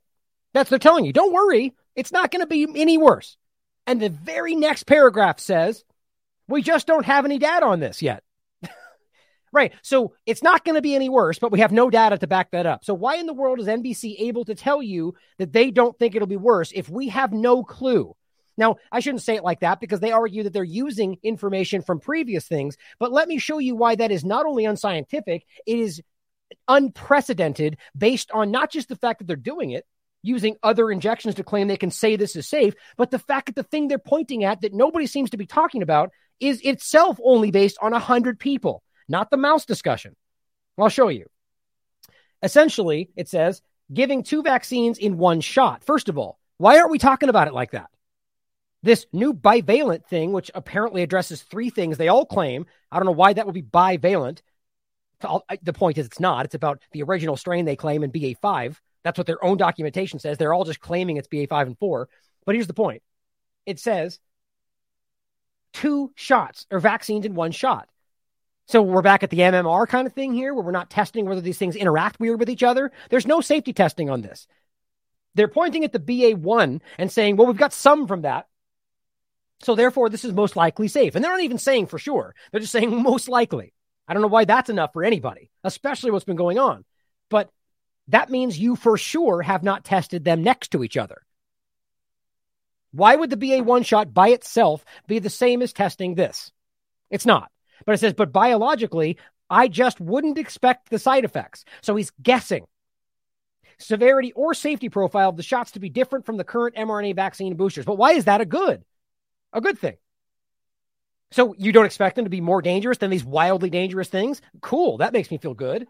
That's 0.53 0.71
they're 0.71 0.79
telling 0.79 1.05
you. 1.05 1.13
Don't 1.13 1.33
worry, 1.33 1.75
it's 1.95 2.13
not 2.13 2.31
going 2.31 2.41
to 2.41 2.47
be 2.47 2.67
any 2.81 2.99
worse. 2.99 3.37
And 3.87 4.01
the 4.01 4.09
very 4.09 4.55
next 4.55 4.85
paragraph 4.85 5.41
says, 5.41 5.85
we 6.49 6.63
just 6.63 6.87
don't 6.87 7.05
have 7.05 7.25
any 7.25 7.39
data 7.39 7.67
on 7.67 7.81
this 7.81 8.03
yet. 8.03 8.23
right. 9.53 9.73
So 9.83 10.15
it's 10.27 10.43
not 10.43 10.65
going 10.65 10.75
to 10.75 10.83
be 10.83 10.95
any 10.95 11.09
worse, 11.09 11.39
but 11.39 11.53
we 11.53 11.61
have 11.61 11.73
no 11.73 11.91
data 11.91 12.19
to 12.19 12.27
back 12.27 12.51
that 12.53 12.67
up. 12.67 12.85
So 12.85 12.95
why 12.95 13.17
in 13.17 13.27
the 13.27 13.33
world 13.33 13.61
is 13.61 13.67
NBC 13.67 14.17
able 14.21 14.45
to 14.47 14.55
tell 14.55 14.83
you 14.83 15.15
that 15.39 15.53
they 15.53 15.71
don't 15.71 15.99
think 15.99 16.15
it'll 16.15 16.29
be 16.29 16.37
worse 16.37 16.73
if 16.75 16.89
we 16.89 17.09
have 17.09 17.33
no 17.33 17.63
clue? 17.65 18.15
Now, 18.57 18.77
I 18.91 19.01
shouldn't 19.01 19.23
say 19.23 19.37
it 19.37 19.45
like 19.45 19.61
that 19.61 19.81
because 19.81 20.01
they 20.01 20.13
argue 20.13 20.43
that 20.43 20.53
they're 20.53 20.65
using 20.65 21.19
information 21.23 21.83
from 21.83 22.01
previous 22.01 22.47
things, 22.47 22.77
but 22.99 23.13
let 23.13 23.29
me 23.29 23.39
show 23.39 23.59
you 23.59 23.77
why 23.77 23.95
that 23.95 24.11
is 24.11 24.25
not 24.25 24.47
only 24.47 24.67
unscientific, 24.67 25.47
it 25.67 25.79
is 25.79 26.03
unprecedented 26.69 27.79
based 27.97 28.31
on 28.31 28.51
not 28.51 28.71
just 28.71 28.89
the 28.89 28.97
fact 28.97 29.21
that 29.21 29.27
they're 29.27 29.37
doing 29.37 29.71
it, 29.71 29.87
using 30.23 30.57
other 30.63 30.91
injections 30.91 31.37
to 31.37 31.45
claim 31.45 31.67
they 31.67 31.77
can 31.77 31.91
say 31.91 32.17
this 32.17 32.37
is 32.37 32.49
safe, 32.49 32.75
but 32.97 33.11
the 33.11 33.19
fact 33.19 33.47
that 33.47 33.57
the 33.57 33.63
thing 33.63 33.89
they're 33.89 33.99
pointing 33.99 34.45
at 34.45 34.61
that 34.61 34.73
nobody 34.73 35.07
seems 35.07 35.31
to 35.31 35.37
be 35.37 35.47
talking 35.47 35.83
about 35.83 36.11
is 36.43 36.61
itself 36.61 37.19
only 37.23 37.51
based 37.51 37.79
on 37.81 37.93
100 37.93 38.39
people, 38.39 38.83
not 39.09 39.31
the 39.31 39.37
mouse 39.37 39.65
discussion. 39.65 40.17
I'll 40.77 40.89
show 40.89 41.09
you. 41.09 41.27
Essentially, 42.43 43.11
it 43.17 43.29
says 43.29 43.63
giving 43.93 44.23
two 44.23 44.43
vaccines 44.43 44.99
in 44.99 45.19
one 45.19 45.41
shot. 45.41 45.85
First 45.85 46.09
of 46.09 46.19
all, 46.19 46.39
why 46.59 46.79
aren't 46.79 46.91
we 46.91 46.99
talking 46.99 47.29
about 47.29 47.47
it 47.47 47.55
like 47.55 47.71
that? 47.71 47.89
This 48.83 49.07
new 49.13 49.33
bivalent 49.33 50.07
thing, 50.07 50.33
which 50.33 50.51
apparently 50.55 51.03
addresses 51.03 51.43
three 51.43 51.71
things 51.71 51.97
they 51.97 52.09
all 52.09 52.27
claim. 52.27 52.67
I 52.91 52.99
don't 52.99 53.07
know 53.07 53.13
why 53.13 53.33
that 53.33 53.47
would 53.47 53.55
be 53.55 53.63
bivalent. 53.63 54.41
The 55.21 55.73
point 55.73 55.99
is, 55.99 56.07
it's 56.07 56.19
not. 56.19 56.47
It's 56.47 56.57
about 56.57 56.83
the 56.91 57.05
original 57.05 57.37
strain 57.37 57.65
they 57.65 57.77
claim 57.77 58.03
in 58.03 58.11
BA5. 58.11 58.77
That's 59.05 59.19
what 59.19 59.29
their 59.29 59.45
own 59.45 59.57
documentation 59.57 60.19
says. 60.19 60.37
They're 60.37 60.53
all 60.53 60.65
just 60.65 60.81
claiming 60.81 61.17
it's 61.17 61.29
BA5 61.29 61.67
and 61.67 61.79
4. 61.79 62.09
But 62.45 62.57
here's 62.57 62.67
the 62.67 62.75
point 62.75 63.03
it 63.67 63.79
says 63.79 64.19
two 65.73 66.13
shots 66.15 66.67
or 66.71 66.81
vaccines 66.81 67.25
in 67.25 67.35
one 67.35 67.53
shot. 67.53 67.89
So 68.67 68.81
we're 68.81 69.03
back 69.03 69.23
at 69.23 69.31
the 69.31 69.39
MMR 69.39 69.89
kind 69.89 70.07
of 70.07 70.13
thing 70.13 70.33
here 70.33 70.55
where 70.55 70.65
we're 70.65 70.71
not 70.71 70.91
testing 70.91 71.27
whether 71.27 71.41
these 71.41 71.59
things 71.59 71.77
interact 71.77 72.21
weird 72.21 72.39
with 72.39 72.49
each 72.49 72.63
other. 72.63 72.93
There's 73.11 73.27
no 73.27 73.41
safety 73.41 73.73
testing 73.73 74.09
on 74.09 74.23
this. 74.23 74.47
They're 75.35 75.49
pointing 75.49 75.85
at 75.85 75.93
the 75.93 75.99
BA1 75.99 76.81
and 76.99 77.11
saying, 77.11 77.37
well, 77.37 77.47
we've 77.47 77.57
got 77.57 77.73
some 77.73 78.07
from 78.07 78.23
that. 78.23 78.47
So 79.63 79.75
therefore, 79.75 80.09
this 80.09 80.25
is 80.25 80.33
most 80.33 80.57
likely 80.57 80.89
safe. 80.89 81.15
And 81.15 81.25
they're 81.25 81.33
not 81.33 81.43
even 81.43 81.59
saying 81.59 81.87
for 81.87 81.99
sure. 81.99 82.35
They're 82.51 82.61
just 82.61 82.73
saying 82.73 83.03
most 83.03 83.29
likely. 83.29 83.73
I 84.07 84.15
don't 84.15 84.23
know 84.23 84.29
why 84.29 84.45
that's 84.45 84.71
enough 84.71 84.93
for 84.93 85.05
anybody, 85.05 85.51
especially 85.65 86.11
what's 86.11 86.25
been 86.25 86.37
going 86.37 86.59
on. 86.59 86.85
But 87.31 87.51
that 88.09 88.31
means 88.31 88.59
you 88.59 88.77
for 88.77 88.99
sure 88.99 89.43
have 89.43 89.63
not 89.63 89.85
tested 89.85 90.25
them 90.25 90.43
next 90.43 90.73
to 90.73 90.85
each 90.85 90.97
other. 90.97 91.23
Why 92.93 93.17
would 93.17 93.31
the 93.31 93.37
BA1 93.37 93.87
shot 93.87 94.15
by 94.15 94.29
itself 94.29 94.85
be 95.07 95.19
the 95.19 95.31
same 95.31 95.63
as 95.63 95.73
testing 95.73 96.15
this? 96.15 96.53
It's 97.11 97.27
not. 97.27 97.51
But 97.85 97.93
it 97.93 97.99
says, 97.99 98.15
but 98.15 98.33
biologically, 98.33 99.19
I 99.51 99.69
just 99.69 100.01
wouldn't 100.01 100.39
expect 100.39 100.91
the 100.91 100.99
side 100.99 101.25
effects. 101.25 101.65
So 101.83 101.97
he's 101.97 102.13
guessing. 102.23 102.67
Severity 103.79 104.33
or 104.35 104.55
safety 104.55 104.89
profile 104.89 105.31
of 105.31 105.37
the 105.37 105.43
shots 105.43 105.73
to 105.73 105.81
be 105.81 105.89
different 105.89 106.27
from 106.27 106.37
the 106.37 106.45
current 106.45 106.77
mRNA 106.77 107.17
vaccine 107.17 107.57
boosters. 107.57 107.85
But 107.85 107.99
why 107.99 108.13
is 108.13 108.27
that 108.27 108.41
a 108.41 108.47
good? 108.47 108.85
A 109.53 109.61
good 109.61 109.79
thing. 109.79 109.97
So 111.33 111.55
you 111.59 111.73
don't 111.73 111.87
expect 111.87 112.17
them 112.17 112.27
to 112.27 112.31
be 112.31 112.41
more 112.41 112.63
dangerous 112.63 112.99
than 112.99 113.11
these 113.11 113.25
wildly 113.25 113.71
dangerous 113.71 114.09
things? 114.09 114.41
Cool. 114.61 114.99
That 114.99 115.15
makes 115.15 115.31
me 115.31 115.39
feel 115.39 115.55
good. 115.55 115.89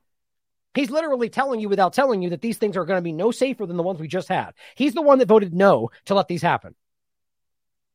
He's 0.74 0.90
literally 0.90 1.28
telling 1.28 1.60
you 1.60 1.68
without 1.68 1.92
telling 1.92 2.22
you 2.22 2.30
that 2.30 2.40
these 2.40 2.56
things 2.56 2.76
are 2.76 2.84
going 2.84 2.98
to 2.98 3.02
be 3.02 3.12
no 3.12 3.30
safer 3.30 3.66
than 3.66 3.76
the 3.76 3.82
ones 3.82 4.00
we 4.00 4.08
just 4.08 4.28
had. 4.28 4.52
He's 4.74 4.94
the 4.94 5.02
one 5.02 5.18
that 5.18 5.28
voted 5.28 5.52
no 5.52 5.90
to 6.06 6.14
let 6.14 6.28
these 6.28 6.42
happen. 6.42 6.74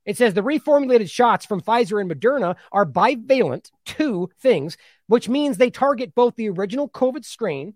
It 0.08 0.16
says 0.16 0.34
the 0.34 0.42
reformulated 0.42 1.11
shots 1.11 1.45
from 1.45 1.61
Pfizer 1.61 2.00
and 2.00 2.10
Moderna 2.10 2.56
are 2.72 2.86
bivalent, 2.86 3.72
two 3.86 4.30
things, 4.40 4.77
which 5.08 5.27
means 5.27 5.58
they 5.58 5.69
target 5.69 6.16
both 6.16 6.36
the 6.36 6.50
original 6.50 6.90
COVID 6.90 7.26
strain 7.26 7.74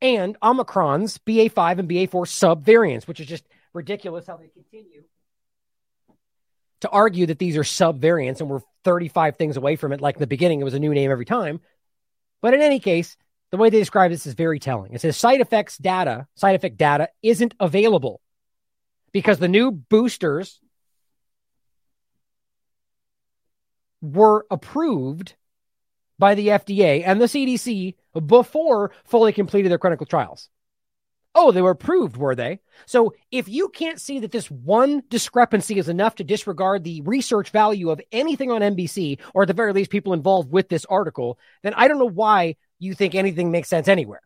and 0.00 0.40
Omicron's 0.40 1.18
BA5 1.18 1.78
and 1.78 1.88
BA4 1.88 2.08
subvariants, 2.08 3.06
which 3.06 3.20
is 3.20 3.26
just 3.26 3.44
ridiculous 3.74 4.26
how 4.26 4.38
they 4.38 4.48
continue 4.48 5.04
to 6.80 6.88
argue 6.88 7.26
that 7.26 7.38
these 7.38 7.58
are 7.58 7.62
subvariants 7.62 8.40
and 8.40 8.48
we're 8.48 8.60
35 8.84 9.36
things 9.36 9.58
away 9.58 9.76
from 9.76 9.92
it. 9.92 10.00
Like 10.00 10.16
in 10.16 10.20
the 10.20 10.26
beginning, 10.26 10.62
it 10.62 10.64
was 10.64 10.74
a 10.74 10.78
new 10.78 10.94
name 10.94 11.10
every 11.10 11.24
time. 11.26 11.60
But 12.40 12.54
in 12.54 12.62
any 12.62 12.80
case, 12.80 13.18
the 13.50 13.58
way 13.58 13.68
they 13.68 13.78
describe 13.78 14.10
this 14.10 14.26
is 14.26 14.34
very 14.34 14.58
telling. 14.58 14.94
It 14.94 15.02
says 15.02 15.18
side 15.18 15.42
effects 15.42 15.76
data, 15.76 16.26
side 16.34 16.54
effect 16.54 16.78
data 16.78 17.10
isn't 17.22 17.54
available 17.60 18.22
because 19.16 19.38
the 19.38 19.48
new 19.48 19.70
boosters 19.70 20.60
were 24.02 24.44
approved 24.50 25.36
by 26.18 26.34
the 26.34 26.48
FDA 26.48 27.02
and 27.02 27.18
the 27.18 27.24
CDC 27.24 27.94
before 28.26 28.92
fully 29.06 29.32
completed 29.32 29.70
their 29.70 29.78
clinical 29.78 30.04
trials. 30.04 30.50
Oh, 31.34 31.50
they 31.50 31.62
were 31.62 31.70
approved, 31.70 32.18
were 32.18 32.34
they? 32.34 32.60
So 32.84 33.14
if 33.30 33.48
you 33.48 33.70
can't 33.70 33.98
see 33.98 34.20
that 34.20 34.32
this 34.32 34.50
one 34.50 35.02
discrepancy 35.08 35.78
is 35.78 35.88
enough 35.88 36.16
to 36.16 36.24
disregard 36.24 36.84
the 36.84 37.00
research 37.00 37.48
value 37.48 37.88
of 37.88 38.02
anything 38.12 38.50
on 38.50 38.60
NBC, 38.60 39.18
or 39.32 39.44
at 39.44 39.48
the 39.48 39.54
very 39.54 39.72
least, 39.72 39.90
people 39.90 40.12
involved 40.12 40.52
with 40.52 40.68
this 40.68 40.84
article, 40.90 41.38
then 41.62 41.72
I 41.72 41.88
don't 41.88 41.98
know 41.98 42.04
why 42.04 42.56
you 42.78 42.92
think 42.92 43.14
anything 43.14 43.50
makes 43.50 43.70
sense 43.70 43.88
anywhere. 43.88 44.20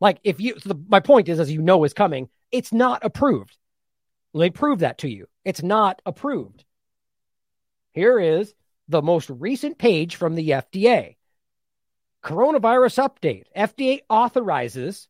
Like, 0.00 0.20
if 0.22 0.38
you, 0.38 0.60
so 0.60 0.68
the, 0.68 0.80
my 0.88 1.00
point 1.00 1.28
is, 1.28 1.40
as 1.40 1.50
you 1.50 1.60
know 1.60 1.82
is 1.82 1.92
coming, 1.92 2.28
it's 2.52 2.72
not 2.72 3.04
approved. 3.04 3.56
Me 4.32 4.50
prove 4.50 4.80
that 4.80 4.98
to 4.98 5.08
you. 5.08 5.26
It's 5.44 5.62
not 5.62 6.00
approved. 6.06 6.64
Here 7.92 8.18
is 8.18 8.54
the 8.88 9.02
most 9.02 9.30
recent 9.30 9.78
page 9.78 10.16
from 10.16 10.34
the 10.34 10.50
FDA. 10.50 11.16
Coronavirus 12.22 13.08
update. 13.08 13.44
FDA 13.56 14.00
authorizes 14.08 15.08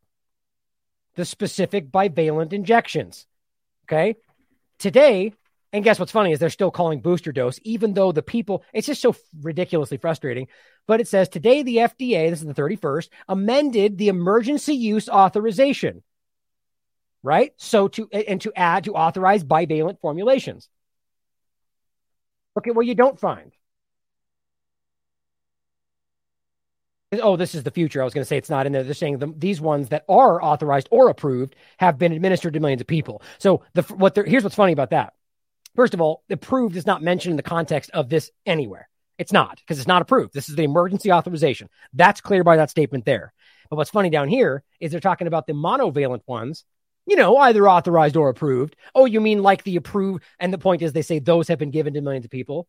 the 1.17 1.25
specific 1.25 1.91
bivalent 1.91 2.53
injections. 2.53 3.27
Okay. 3.85 4.17
Today, 4.79 5.33
and 5.73 5.85
guess 5.85 5.99
what's 5.99 6.13
funny 6.13 6.33
is 6.33 6.39
they're 6.39 6.51
still 6.51 6.71
calling 6.71 7.01
booster 7.01 7.33
dose, 7.33 7.59
even 7.63 7.95
though 7.95 8.13
the 8.13 8.23
people, 8.23 8.65
it's 8.73 8.87
just 8.87 9.03
so 9.03 9.15
ridiculously 9.43 9.99
frustrating. 9.99 10.49
But 10.87 11.01
it 11.01 11.09
says 11.09 11.29
today 11.29 11.63
the 11.63 11.79
FDA, 11.79 12.31
this 12.31 12.41
is 12.41 12.47
the 12.47 12.55
31st, 12.55 13.09
amended 13.29 13.99
the 13.99 14.09
emergency 14.09 14.75
use 14.75 15.09
authorization. 15.09 16.03
Right? 17.23 17.53
So 17.57 17.89
to, 17.89 18.09
and 18.11 18.41
to 18.43 18.53
add, 18.57 18.85
to 18.85 18.95
authorize 18.95 19.45
bivalent 19.45 20.01
formulations. 20.01 20.69
Okay, 22.59 22.71
well, 22.71 22.83
you 22.83 22.95
don't 22.95 23.21
find. 23.21 23.53
Oh, 27.13 27.37
this 27.37 27.57
is 27.57 27.65
the 27.65 27.73
future. 27.73 28.01
I 28.01 28.05
was 28.05 28.15
going 28.15 28.23
to 28.23 28.29
say 28.29 28.37
it's 28.37 28.51
not 28.51 28.67
in 28.67 28.73
there. 28.73 28.85
They're 28.85 28.95
saying 28.95 29.19
the, 29.19 29.35
these 29.37 29.61
ones 29.61 29.89
that 29.89 30.05
are 30.09 30.43
authorized 30.43 30.89
or 30.93 31.09
approved 31.09 31.57
have 31.79 31.99
been 31.99 32.13
administered 32.13 32.55
to 32.55 32.61
millions 32.61 32.81
of 32.81 32.87
people. 32.87 33.23
So 33.39 33.65
the 33.75 33.83
what 33.83 34.17
here's 34.17 34.45
what's 34.45 34.55
funny 34.55 34.73
about 34.73 34.91
that. 34.91 35.15
First 35.75 35.93
of 35.93 36.01
all, 36.01 36.23
approved 36.31 36.77
is 36.77 36.87
not 36.87 37.03
mentioned 37.03 37.33
in 37.33 37.37
the 37.37 37.43
context 37.43 37.91
of 37.91 38.09
this 38.09 38.31
anywhere. 38.47 38.89
It's 39.19 39.33
not 39.33 39.59
because 39.59 39.79
it's 39.79 39.89
not 39.89 40.03
approved. 40.03 40.35
This 40.35 40.49
is 40.49 40.55
the 40.55 40.63
emergency 40.63 41.13
authorization. 41.13 41.69
That's 41.93 42.21
clear 42.21 42.45
by 42.45 42.57
that 42.57 42.71
statement 42.71 43.05
there. 43.05 43.33
But 43.69 43.77
what's 43.77 43.91
funny 43.91 44.11
down 44.11 44.29
here 44.29 44.63
is 44.81 44.93
they're 44.93 45.01
talking 45.01 45.27
about 45.27 45.47
the 45.47 45.53
monovalent 45.53 46.23
ones, 46.27 46.65
you 47.07 47.17
know, 47.17 47.37
either 47.39 47.69
authorized 47.69 48.17
or 48.17 48.29
approved. 48.29 48.77
Oh, 48.95 49.05
you 49.05 49.21
mean 49.21 49.43
like 49.43 49.65
the 49.65 49.77
approved? 49.77 50.25
And 50.39 50.53
the 50.53 50.59
point 50.59 50.83
is 50.83 50.93
they 50.93 51.03
say 51.03 51.19
those 51.19 51.49
have 51.49 51.59
been 51.59 51.71
given 51.71 51.95
to 51.95 52.01
millions 52.01 52.25
of 52.25 52.31
people. 52.31 52.69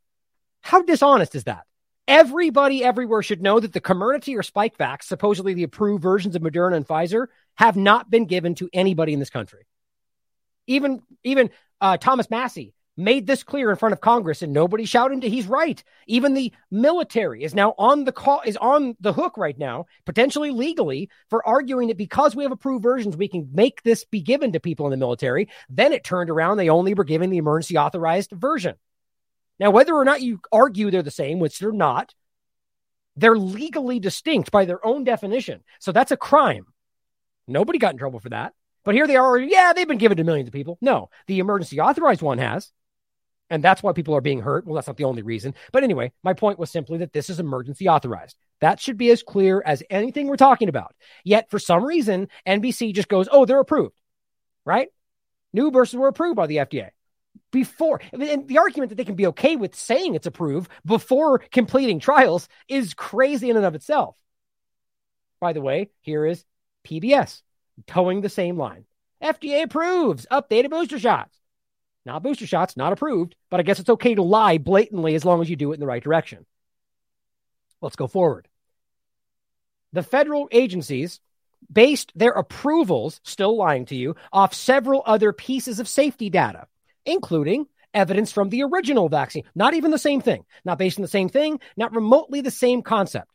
How 0.61 0.81
dishonest 0.81 1.35
is 1.35 1.45
that? 1.45 1.65
Everybody 2.07 2.83
everywhere 2.83 3.21
should 3.21 3.41
know 3.41 3.59
that 3.59 3.73
the 3.73 3.81
Comirnaty 3.81 4.35
or 4.35 4.41
Spikevax, 4.41 5.03
supposedly 5.03 5.53
the 5.53 5.63
approved 5.63 6.01
versions 6.01 6.35
of 6.35 6.41
Moderna 6.41 6.75
and 6.75 6.87
Pfizer, 6.87 7.27
have 7.55 7.77
not 7.77 8.09
been 8.09 8.25
given 8.25 8.55
to 8.55 8.69
anybody 8.73 9.13
in 9.13 9.19
this 9.19 9.29
country. 9.29 9.67
Even 10.67 11.01
even 11.23 11.49
uh, 11.79 11.97
Thomas 11.97 12.29
Massie 12.29 12.73
made 12.97 13.25
this 13.25 13.43
clear 13.43 13.69
in 13.69 13.77
front 13.77 13.93
of 13.93 14.01
Congress, 14.01 14.41
and 14.41 14.53
nobody 14.53 14.85
shouted. 14.85 15.23
He's 15.23 15.47
right. 15.47 15.83
Even 16.07 16.33
the 16.33 16.53
military 16.69 17.43
is 17.43 17.55
now 17.55 17.73
on 17.77 18.03
the 18.03 18.11
call 18.11 18.41
is 18.45 18.57
on 18.57 18.95
the 18.99 19.13
hook 19.13 19.37
right 19.37 19.57
now, 19.57 19.85
potentially 20.05 20.51
legally, 20.51 21.09
for 21.29 21.45
arguing 21.47 21.87
that 21.87 21.97
because 21.97 22.35
we 22.35 22.43
have 22.43 22.51
approved 22.51 22.83
versions, 22.83 23.17
we 23.17 23.27
can 23.27 23.49
make 23.53 23.81
this 23.83 24.05
be 24.05 24.21
given 24.21 24.51
to 24.53 24.59
people 24.59 24.85
in 24.85 24.91
the 24.91 24.97
military. 24.97 25.49
Then 25.69 25.93
it 25.93 26.03
turned 26.03 26.29
around; 26.29 26.57
they 26.57 26.69
only 26.69 26.93
were 26.93 27.03
giving 27.03 27.29
the 27.29 27.37
emergency 27.37 27.77
authorized 27.77 28.31
version. 28.31 28.75
Now, 29.59 29.71
whether 29.71 29.93
or 29.93 30.05
not 30.05 30.21
you 30.21 30.39
argue 30.51 30.89
they're 30.89 31.03
the 31.03 31.11
same, 31.11 31.39
which 31.39 31.59
they're 31.59 31.71
not, 31.71 32.13
they're 33.15 33.37
legally 33.37 33.99
distinct 33.99 34.51
by 34.51 34.65
their 34.65 34.83
own 34.85 35.03
definition. 35.03 35.63
So 35.79 35.91
that's 35.91 36.11
a 36.11 36.17
crime. 36.17 36.65
Nobody 37.47 37.77
got 37.77 37.93
in 37.93 37.99
trouble 37.99 38.19
for 38.19 38.29
that. 38.29 38.53
But 38.83 38.95
here 38.95 39.05
they 39.05 39.17
are. 39.17 39.37
Yeah, 39.37 39.73
they've 39.73 39.87
been 39.87 39.97
given 39.97 40.17
to 40.17 40.23
millions 40.23 40.47
of 40.47 40.53
people. 40.53 40.77
No, 40.81 41.09
the 41.27 41.39
emergency 41.39 41.79
authorized 41.79 42.21
one 42.21 42.39
has. 42.39 42.71
And 43.51 43.61
that's 43.61 43.83
why 43.83 43.91
people 43.91 44.15
are 44.15 44.21
being 44.21 44.39
hurt. 44.39 44.65
Well, 44.65 44.75
that's 44.75 44.87
not 44.87 44.95
the 44.95 45.03
only 45.03 45.21
reason. 45.21 45.53
But 45.73 45.83
anyway, 45.83 46.13
my 46.23 46.33
point 46.33 46.57
was 46.57 46.71
simply 46.71 46.99
that 46.99 47.11
this 47.11 47.29
is 47.29 47.39
emergency 47.39 47.89
authorized. 47.89 48.37
That 48.61 48.79
should 48.79 48.97
be 48.97 49.11
as 49.11 49.23
clear 49.23 49.61
as 49.63 49.83
anything 49.89 50.27
we're 50.27 50.37
talking 50.37 50.69
about. 50.69 50.95
Yet, 51.25 51.51
for 51.51 51.59
some 51.59 51.83
reason, 51.83 52.29
NBC 52.47 52.93
just 52.93 53.09
goes, 53.09 53.27
oh, 53.29 53.45
they're 53.45 53.59
approved, 53.59 53.99
right? 54.65 54.87
New 55.51 55.69
boosters 55.69 55.99
were 55.99 56.07
approved 56.07 56.37
by 56.37 56.47
the 56.47 56.57
FDA 56.57 56.91
before 57.51 58.01
and 58.13 58.47
the 58.47 58.57
argument 58.57 58.89
that 58.89 58.95
they 58.95 59.03
can 59.03 59.15
be 59.15 59.27
okay 59.27 59.57
with 59.57 59.75
saying 59.75 60.15
it's 60.15 60.27
approved 60.27 60.71
before 60.85 61.39
completing 61.39 61.99
trials 61.99 62.47
is 62.69 62.93
crazy 62.93 63.49
in 63.49 63.57
and 63.57 63.65
of 63.65 63.75
itself. 63.75 64.15
By 65.41 65.51
the 65.51 65.61
way, 65.61 65.89
here 65.99 66.25
is 66.25 66.45
PBS 66.85 67.41
towing 67.85 68.21
the 68.21 68.29
same 68.29 68.57
line. 68.57 68.85
FDA 69.21 69.63
approves 69.63 70.25
updated 70.31 70.69
booster 70.69 70.99
shots. 70.99 71.37
Not 72.05 72.23
booster 72.23 72.47
shots, 72.47 72.75
not 72.75 72.93
approved, 72.93 73.35
but 73.49 73.59
I 73.59 73.63
guess 73.63 73.79
it's 73.79 73.89
okay 73.89 74.15
to 74.15 74.23
lie 74.23 74.57
blatantly 74.57 75.15
as 75.15 75.25
long 75.25 75.41
as 75.41 75.49
you 75.49 75.55
do 75.55 75.71
it 75.71 75.75
in 75.75 75.79
the 75.79 75.87
right 75.87 76.03
direction. 76.03 76.45
Let's 77.81 77.95
go 77.95 78.07
forward. 78.07 78.47
The 79.93 80.03
federal 80.03 80.49
agencies 80.51 81.19
based 81.71 82.11
their 82.15 82.31
approvals, 82.31 83.21
still 83.23 83.55
lying 83.55 83.85
to 83.87 83.95
you, 83.95 84.15
off 84.33 84.53
several 84.53 85.03
other 85.05 85.31
pieces 85.31 85.79
of 85.79 85.87
safety 85.87 86.29
data 86.29 86.67
including 87.05 87.67
evidence 87.93 88.31
from 88.31 88.49
the 88.49 88.63
original 88.63 89.09
vaccine. 89.09 89.43
Not 89.55 89.73
even 89.73 89.91
the 89.91 89.97
same 89.97 90.21
thing, 90.21 90.45
not 90.63 90.77
based 90.77 90.97
on 90.97 91.01
the 91.01 91.07
same 91.07 91.29
thing, 91.29 91.59
not 91.75 91.93
remotely 91.93 92.41
the 92.41 92.51
same 92.51 92.81
concept. 92.81 93.29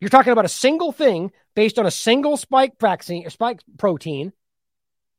You're 0.00 0.10
talking 0.10 0.32
about 0.32 0.44
a 0.44 0.48
single 0.50 0.92
thing 0.92 1.32
based 1.54 1.78
on 1.78 1.86
a 1.86 1.90
single 1.90 2.36
spike 2.36 2.78
vaccine 2.80 3.28
spike 3.30 3.60
protein 3.78 4.32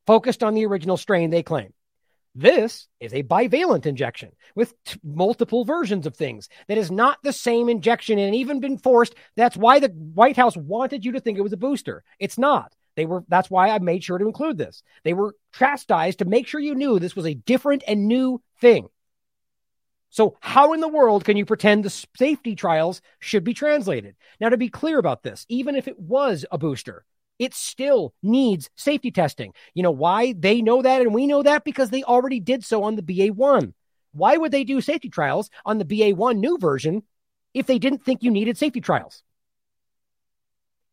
focused 0.06 0.42
on 0.42 0.54
the 0.54 0.66
original 0.66 0.96
strain 0.96 1.30
they 1.30 1.42
claim. 1.42 1.72
This 2.38 2.86
is 3.00 3.14
a 3.14 3.22
bivalent 3.22 3.86
injection 3.86 4.30
with 4.54 4.74
t- 4.84 5.00
multiple 5.02 5.64
versions 5.64 6.06
of 6.06 6.14
things 6.14 6.50
that 6.68 6.76
is 6.76 6.90
not 6.90 7.16
the 7.22 7.32
same 7.32 7.70
injection 7.70 8.18
and 8.18 8.34
even 8.34 8.60
been 8.60 8.76
forced. 8.76 9.14
That's 9.36 9.56
why 9.56 9.80
the 9.80 9.88
White 9.88 10.36
House 10.36 10.54
wanted 10.54 11.02
you 11.02 11.12
to 11.12 11.20
think 11.20 11.38
it 11.38 11.42
was 11.42 11.54
a 11.54 11.56
booster. 11.56 12.04
It's 12.18 12.36
not. 12.36 12.74
They 12.94 13.06
were 13.06 13.24
that's 13.28 13.50
why 13.50 13.70
I 13.70 13.78
made 13.78 14.04
sure 14.04 14.18
to 14.18 14.26
include 14.26 14.58
this. 14.58 14.82
They 15.02 15.14
were 15.14 15.34
chastised 15.54 16.18
to 16.18 16.26
make 16.26 16.46
sure 16.46 16.60
you 16.60 16.74
knew 16.74 16.98
this 16.98 17.16
was 17.16 17.24
a 17.24 17.32
different 17.32 17.82
and 17.88 18.06
new 18.06 18.42
thing. 18.60 18.88
So, 20.10 20.36
how 20.40 20.74
in 20.74 20.80
the 20.80 20.88
world 20.88 21.24
can 21.24 21.38
you 21.38 21.46
pretend 21.46 21.84
the 21.84 21.90
safety 21.90 22.54
trials 22.54 23.00
should 23.18 23.44
be 23.44 23.54
translated? 23.54 24.14
Now, 24.40 24.50
to 24.50 24.58
be 24.58 24.68
clear 24.68 24.98
about 24.98 25.22
this, 25.22 25.46
even 25.48 25.74
if 25.74 25.88
it 25.88 25.98
was 25.98 26.44
a 26.50 26.58
booster, 26.58 27.06
it 27.38 27.54
still 27.54 28.14
needs 28.22 28.70
safety 28.76 29.10
testing. 29.10 29.52
You 29.74 29.82
know 29.82 29.90
why 29.90 30.32
they 30.32 30.62
know 30.62 30.82
that 30.82 31.02
and 31.02 31.14
we 31.14 31.26
know 31.26 31.42
that? 31.42 31.64
Because 31.64 31.90
they 31.90 32.02
already 32.02 32.40
did 32.40 32.64
so 32.64 32.84
on 32.84 32.96
the 32.96 33.02
BA1. 33.02 33.72
Why 34.12 34.36
would 34.36 34.52
they 34.52 34.64
do 34.64 34.80
safety 34.80 35.10
trials 35.10 35.50
on 35.64 35.78
the 35.78 35.84
BA1 35.84 36.38
new 36.38 36.58
version 36.58 37.02
if 37.52 37.66
they 37.66 37.78
didn't 37.78 38.04
think 38.04 38.22
you 38.22 38.30
needed 38.30 38.56
safety 38.56 38.80
trials? 38.80 39.22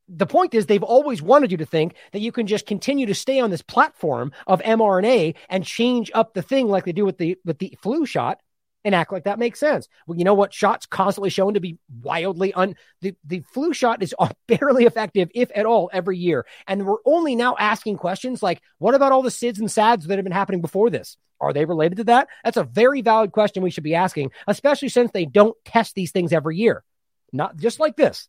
the 0.10 0.26
point 0.26 0.54
is 0.54 0.66
they've 0.66 0.84
always 0.84 1.22
wanted 1.22 1.52
you 1.52 1.58
to 1.58 1.66
think 1.66 1.96
that 2.12 2.20
you 2.20 2.32
can 2.32 2.48
just 2.48 2.66
continue 2.66 3.06
to 3.06 3.16
stay 3.16 3.40
on 3.40 3.50
this 3.50 3.62
platform 3.62 4.32
of 4.48 4.62
mRNA 4.62 5.36
and 5.50 5.66
change 5.66 6.12
up 6.14 6.34
the 6.34 6.42
thing 6.42 6.68
like 6.68 6.86
they 6.86 6.92
do 6.92 7.06
with 7.06 7.18
the 7.18 7.38
with 7.46 7.58
the 7.60 7.78
flu 7.82 8.06
shot 8.06 8.42
and 8.84 8.94
act 8.94 9.12
like 9.12 9.26
that 9.26 9.40
makes 9.40 9.60
sense. 9.60 9.88
Well, 10.08 10.18
you 10.18 10.24
know 10.24 10.34
what? 10.34 10.54
Shots 10.54 10.86
constantly 10.86 11.30
shown 11.30 11.54
to 11.54 11.60
be 11.60 11.78
wildly 12.02 12.54
un. 12.54 12.76
The, 13.02 13.16
the 13.24 13.44
flu 13.54 13.74
shot 13.74 14.04
is 14.04 14.14
barely 14.48 14.86
effective, 14.86 15.30
if 15.34 15.50
at 15.56 15.66
all, 15.66 15.90
every 15.94 16.18
year. 16.18 16.46
And 16.68 16.86
we're 16.86 16.98
only 17.06 17.36
now 17.36 17.56
asking 17.58 17.98
questions 17.98 18.44
like, 18.44 18.62
what 18.78 18.96
about 18.96 19.12
all 19.12 19.22
the 19.22 19.30
SIDS 19.30 19.60
and 19.60 19.72
SADS 19.72 20.08
that 20.08 20.18
have 20.18 20.26
been 20.26 20.32
happening 20.32 20.62
before 20.62 20.90
this? 20.90 21.18
Are 21.40 21.54
they 21.54 21.66
related 21.66 21.98
to 21.98 22.04
that? 22.06 22.28
That's 22.44 22.58
a 22.58 22.64
very 22.64 23.02
valid 23.02 23.32
question 23.32 23.64
we 23.64 23.72
should 23.72 23.84
be 23.84 23.96
asking, 23.96 24.32
especially 24.48 24.90
since 24.90 25.12
they 25.12 25.26
don't 25.26 25.58
test 25.66 25.94
these 25.96 26.12
things 26.12 26.32
every 26.32 26.58
year. 26.58 26.84
Not 27.32 27.58
just 27.58 27.80
like 27.80 27.98
this. 27.98 28.28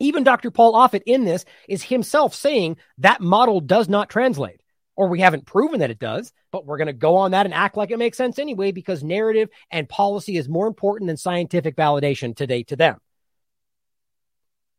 Even 0.00 0.24
Dr. 0.24 0.50
Paul 0.50 0.74
Offit 0.74 1.02
in 1.06 1.24
this 1.24 1.44
is 1.68 1.82
himself 1.82 2.34
saying 2.34 2.78
that 2.98 3.20
model 3.20 3.60
does 3.60 3.88
not 3.88 4.08
translate 4.08 4.60
or 4.96 5.08
we 5.08 5.20
haven't 5.20 5.46
proven 5.46 5.80
that 5.80 5.90
it 5.90 5.98
does, 5.98 6.32
but 6.52 6.66
we're 6.66 6.76
going 6.76 6.86
to 6.86 6.92
go 6.92 7.16
on 7.16 7.32
that 7.32 7.46
and 7.46 7.54
act 7.54 7.76
like 7.76 7.90
it 7.90 7.98
makes 7.98 8.16
sense 8.16 8.38
anyway 8.38 8.72
because 8.72 9.02
narrative 9.02 9.48
and 9.70 9.88
policy 9.88 10.36
is 10.36 10.48
more 10.48 10.66
important 10.66 11.08
than 11.08 11.16
scientific 11.16 11.76
validation 11.76 12.36
today 12.36 12.62
to 12.64 12.76
them. 12.76 12.98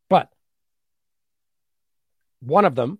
But 0.08 0.30
one 2.40 2.64
of 2.64 2.74
them, 2.74 2.98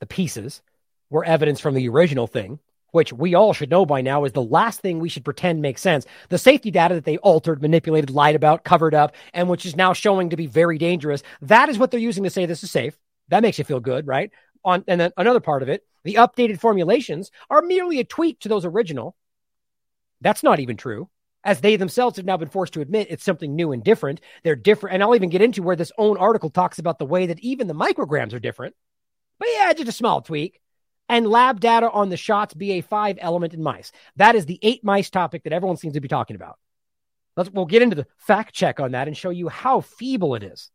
the 0.00 0.06
pieces, 0.06 0.62
were 1.10 1.24
evidence 1.24 1.60
from 1.60 1.74
the 1.74 1.88
original 1.88 2.26
thing, 2.26 2.58
which 2.92 3.12
we 3.12 3.34
all 3.34 3.52
should 3.52 3.70
know 3.70 3.86
by 3.86 4.00
now 4.00 4.24
is 4.24 4.32
the 4.32 4.42
last 4.42 4.80
thing 4.80 4.98
we 4.98 5.08
should 5.08 5.24
pretend 5.24 5.60
makes 5.60 5.82
sense. 5.82 6.06
The 6.28 6.38
safety 6.38 6.70
data 6.70 6.94
that 6.94 7.04
they 7.04 7.18
altered, 7.18 7.62
manipulated, 7.62 8.10
lied 8.10 8.34
about, 8.34 8.64
covered 8.64 8.94
up, 8.94 9.14
and 9.32 9.48
which 9.48 9.66
is 9.66 9.76
now 9.76 9.92
showing 9.92 10.30
to 10.30 10.36
be 10.36 10.46
very 10.46 10.78
dangerous. 10.78 11.22
That 11.42 11.68
is 11.68 11.78
what 11.78 11.90
they're 11.90 12.00
using 12.00 12.24
to 12.24 12.30
say 12.30 12.46
this 12.46 12.64
is 12.64 12.70
safe. 12.70 12.96
That 13.28 13.42
makes 13.42 13.58
you 13.58 13.64
feel 13.64 13.80
good, 13.80 14.06
right? 14.06 14.30
On 14.64 14.84
and 14.86 15.00
then 15.00 15.12
another 15.16 15.40
part 15.40 15.62
of 15.62 15.68
it, 15.68 15.84
the 16.06 16.14
updated 16.14 16.60
formulations 16.60 17.32
are 17.50 17.60
merely 17.60 17.98
a 17.98 18.04
tweak 18.04 18.38
to 18.40 18.48
those 18.48 18.64
original. 18.64 19.16
That's 20.20 20.44
not 20.44 20.60
even 20.60 20.76
true, 20.76 21.10
as 21.42 21.60
they 21.60 21.74
themselves 21.74 22.16
have 22.16 22.24
now 22.24 22.36
been 22.36 22.48
forced 22.48 22.74
to 22.74 22.80
admit 22.80 23.08
it's 23.10 23.24
something 23.24 23.56
new 23.56 23.72
and 23.72 23.82
different. 23.82 24.20
They're 24.44 24.54
different. 24.54 24.94
And 24.94 25.02
I'll 25.02 25.16
even 25.16 25.30
get 25.30 25.42
into 25.42 25.64
where 25.64 25.74
this 25.74 25.90
own 25.98 26.16
article 26.16 26.48
talks 26.48 26.78
about 26.78 27.00
the 27.00 27.04
way 27.04 27.26
that 27.26 27.40
even 27.40 27.66
the 27.66 27.74
micrograms 27.74 28.32
are 28.32 28.38
different. 28.38 28.76
But 29.40 29.48
yeah, 29.52 29.72
just 29.72 29.88
a 29.88 29.92
small 29.92 30.22
tweak. 30.22 30.60
And 31.08 31.26
lab 31.26 31.58
data 31.60 31.90
on 31.90 32.08
the 32.08 32.16
shots 32.16 32.54
BA5 32.54 33.18
element 33.20 33.52
in 33.52 33.62
mice. 33.62 33.90
That 34.14 34.36
is 34.36 34.46
the 34.46 34.60
eight 34.62 34.84
mice 34.84 35.10
topic 35.10 35.42
that 35.42 35.52
everyone 35.52 35.76
seems 35.76 35.94
to 35.94 36.00
be 36.00 36.08
talking 36.08 36.36
about. 36.36 36.58
Let's, 37.36 37.50
we'll 37.50 37.66
get 37.66 37.82
into 37.82 37.96
the 37.96 38.06
fact 38.16 38.54
check 38.54 38.78
on 38.78 38.92
that 38.92 39.08
and 39.08 39.16
show 39.16 39.30
you 39.30 39.48
how 39.48 39.80
feeble 39.80 40.36
it 40.36 40.44
is. 40.44 40.70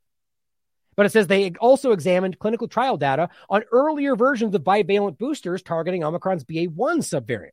But 0.96 1.06
it 1.06 1.12
says 1.12 1.28
they 1.28 1.52
also 1.60 1.92
examined 1.92 2.40
clinical 2.40 2.68
trial 2.68 2.98
data 2.98 3.30
on 3.50 3.64
earlier 3.72 4.16
versions 4.16 4.54
of 4.54 4.64
bivalent 4.64 5.18
boosters 5.18 5.62
targeting 5.62 6.04
Omicron's 6.04 6.44
BA1 6.44 6.70
subvariant. 6.76 7.52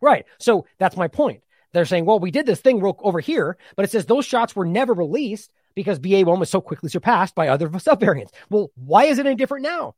Right. 0.00 0.24
So 0.38 0.66
that's 0.78 0.96
my 0.96 1.08
point. 1.08 1.42
They're 1.72 1.84
saying, 1.84 2.06
well, 2.06 2.18
we 2.18 2.30
did 2.30 2.46
this 2.46 2.60
thing 2.60 2.82
over 2.82 3.20
here, 3.20 3.58
but 3.74 3.84
it 3.84 3.90
says 3.90 4.06
those 4.06 4.24
shots 4.24 4.56
were 4.56 4.64
never 4.64 4.94
released 4.94 5.52
because 5.74 5.98
BA1 5.98 6.38
was 6.38 6.48
so 6.48 6.60
quickly 6.60 6.88
surpassed 6.88 7.34
by 7.34 7.48
other 7.48 7.68
subvariants. 7.70 8.30
Well, 8.48 8.70
why 8.76 9.04
is 9.04 9.18
it 9.18 9.26
any 9.26 9.34
different 9.34 9.64
now? 9.64 9.94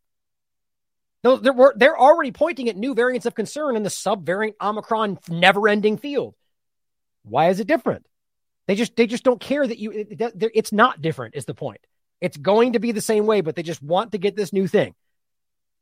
They're, 1.22 1.72
they're 1.76 1.98
already 1.98 2.32
pointing 2.32 2.68
at 2.68 2.76
new 2.76 2.94
variants 2.94 3.26
of 3.26 3.34
concern 3.34 3.76
in 3.76 3.82
the 3.82 3.88
subvariant 3.88 4.55
Omicron 4.60 5.18
never 5.28 5.68
ending 5.68 5.98
field. 5.98 6.34
Why 7.24 7.48
is 7.48 7.60
it 7.60 7.66
different? 7.66 8.06
They 8.66 8.74
just 8.74 8.97
they 8.97 9.06
just 9.06 9.24
don't 9.24 9.40
care 9.40 9.66
that 9.66 9.78
you 9.78 9.90
it, 9.90 10.50
it's 10.55 10.72
not 10.72 11.00
different 11.00 11.34
is 11.34 11.47
the 11.47 11.55
point. 11.55 11.80
It's 12.20 12.36
going 12.36 12.72
to 12.72 12.78
be 12.78 12.92
the 12.92 13.00
same 13.00 13.26
way, 13.26 13.40
but 13.40 13.56
they 13.56 13.62
just 13.62 13.82
want 13.82 14.12
to 14.12 14.18
get 14.18 14.36
this 14.36 14.52
new 14.52 14.66
thing. 14.66 14.94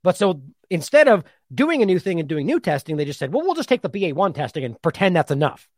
But 0.03 0.17
so 0.17 0.43
instead 0.71 1.09
of 1.09 1.25
doing 1.53 1.83
a 1.83 1.87
new 1.87 1.99
thing 1.99 2.21
and 2.21 2.29
doing 2.29 2.47
new 2.47 2.61
testing, 2.61 2.97
they 2.97 3.05
just 3.05 3.19
said, 3.19 3.33
well, 3.33 3.45
we'll 3.45 3.55
just 3.55 3.69
take 3.69 3.83
the 3.83 3.91
BA1 3.91 4.35
testing 4.35 4.65
and 4.65 4.81
pretend 4.81 5.17
that's 5.17 5.31
enough. 5.31 5.69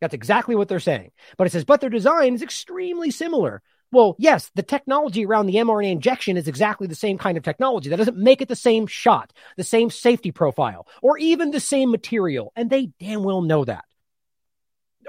That's 0.00 0.14
exactly 0.14 0.54
what 0.54 0.68
they're 0.68 0.80
saying. 0.80 1.12
But 1.38 1.46
it 1.46 1.50
says, 1.50 1.64
but 1.64 1.80
their 1.80 1.90
design 1.90 2.34
is 2.34 2.42
extremely 2.42 3.10
similar. 3.10 3.62
Well, 3.92 4.16
yes, 4.18 4.50
the 4.54 4.62
technology 4.62 5.24
around 5.24 5.46
the 5.46 5.54
mRNA 5.54 5.92
injection 5.92 6.36
is 6.36 6.48
exactly 6.48 6.88
the 6.88 6.94
same 6.94 7.16
kind 7.16 7.38
of 7.38 7.44
technology. 7.44 7.90
That 7.90 7.96
doesn't 7.96 8.16
make 8.16 8.42
it 8.42 8.48
the 8.48 8.56
same 8.56 8.86
shot, 8.86 9.32
the 9.56 9.64
same 9.64 9.88
safety 9.88 10.32
profile, 10.32 10.86
or 11.00 11.16
even 11.18 11.52
the 11.52 11.60
same 11.60 11.90
material. 11.90 12.52
And 12.56 12.68
they 12.68 12.86
damn 12.98 13.22
well 13.22 13.40
know 13.40 13.64
that 13.64 13.84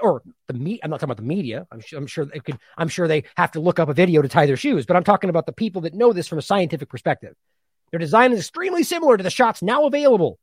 or 0.00 0.22
the 0.46 0.54
meat. 0.54 0.80
I'm 0.82 0.90
not 0.90 1.00
talking 1.00 1.10
about 1.10 1.16
the 1.18 1.22
media. 1.22 1.66
I'm, 1.70 1.80
I'm 1.96 2.06
sure 2.06 2.24
they 2.24 2.40
could. 2.40 2.58
I'm 2.76 2.88
sure 2.88 3.08
they 3.08 3.24
have 3.36 3.52
to 3.52 3.60
look 3.60 3.78
up 3.78 3.88
a 3.88 3.94
video 3.94 4.22
to 4.22 4.28
tie 4.28 4.46
their 4.46 4.56
shoes. 4.56 4.86
But 4.86 4.96
I'm 4.96 5.04
talking 5.04 5.30
about 5.30 5.46
the 5.46 5.52
people 5.52 5.82
that 5.82 5.94
know 5.94 6.12
this 6.12 6.28
from 6.28 6.38
a 6.38 6.42
scientific 6.42 6.88
perspective. 6.88 7.34
Their 7.90 8.00
design 8.00 8.32
is 8.32 8.40
extremely 8.40 8.82
similar 8.82 9.16
to 9.16 9.22
the 9.22 9.30
shots 9.30 9.62
now 9.62 9.86
available. 9.86 10.38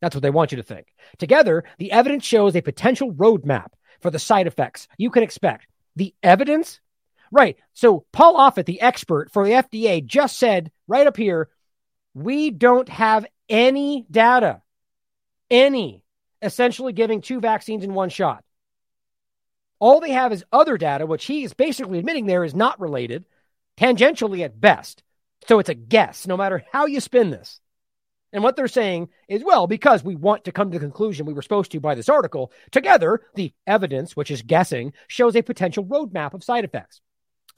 That's 0.00 0.14
what 0.14 0.22
they 0.22 0.30
want 0.30 0.52
you 0.52 0.56
to 0.56 0.62
think. 0.62 0.86
Together, 1.18 1.64
the 1.78 1.92
evidence 1.92 2.24
shows 2.24 2.54
a 2.54 2.60
potential 2.60 3.12
roadmap 3.12 3.68
for 4.00 4.10
the 4.10 4.18
side 4.18 4.46
effects 4.46 4.86
you 4.98 5.10
can 5.10 5.22
expect. 5.22 5.66
The 5.96 6.14
evidence, 6.22 6.80
right? 7.30 7.56
So 7.72 8.04
Paul 8.12 8.36
Offit, 8.36 8.66
the 8.66 8.80
expert 8.80 9.32
for 9.32 9.46
the 9.46 9.52
FDA, 9.52 10.04
just 10.04 10.38
said 10.38 10.70
right 10.86 11.06
up 11.06 11.16
here, 11.16 11.48
we 12.12 12.50
don't 12.50 12.88
have 12.88 13.26
any 13.48 14.04
data, 14.10 14.62
any 15.50 16.04
essentially 16.42 16.92
giving 16.92 17.20
two 17.20 17.40
vaccines 17.40 17.84
in 17.84 17.94
one 17.94 18.10
shot. 18.10 18.43
All 19.84 20.00
they 20.00 20.12
have 20.12 20.32
is 20.32 20.46
other 20.50 20.78
data, 20.78 21.04
which 21.04 21.26
he 21.26 21.44
is 21.44 21.52
basically 21.52 21.98
admitting 21.98 22.24
there 22.24 22.42
is 22.42 22.54
not 22.54 22.80
related, 22.80 23.26
tangentially 23.76 24.42
at 24.42 24.58
best. 24.58 25.02
So 25.46 25.58
it's 25.58 25.68
a 25.68 25.74
guess, 25.74 26.26
no 26.26 26.38
matter 26.38 26.64
how 26.72 26.86
you 26.86 27.00
spin 27.00 27.28
this. 27.28 27.60
And 28.32 28.42
what 28.42 28.56
they're 28.56 28.66
saying 28.66 29.10
is, 29.28 29.44
well, 29.44 29.66
because 29.66 30.02
we 30.02 30.16
want 30.16 30.44
to 30.44 30.52
come 30.52 30.70
to 30.70 30.78
the 30.78 30.86
conclusion 30.86 31.26
we 31.26 31.34
were 31.34 31.42
supposed 31.42 31.70
to 31.72 31.80
by 31.80 31.94
this 31.94 32.08
article, 32.08 32.50
together, 32.72 33.26
the 33.34 33.52
evidence, 33.66 34.16
which 34.16 34.30
is 34.30 34.40
guessing, 34.40 34.94
shows 35.06 35.36
a 35.36 35.42
potential 35.42 35.84
roadmap 35.84 36.32
of 36.32 36.42
side 36.42 36.64
effects. 36.64 37.02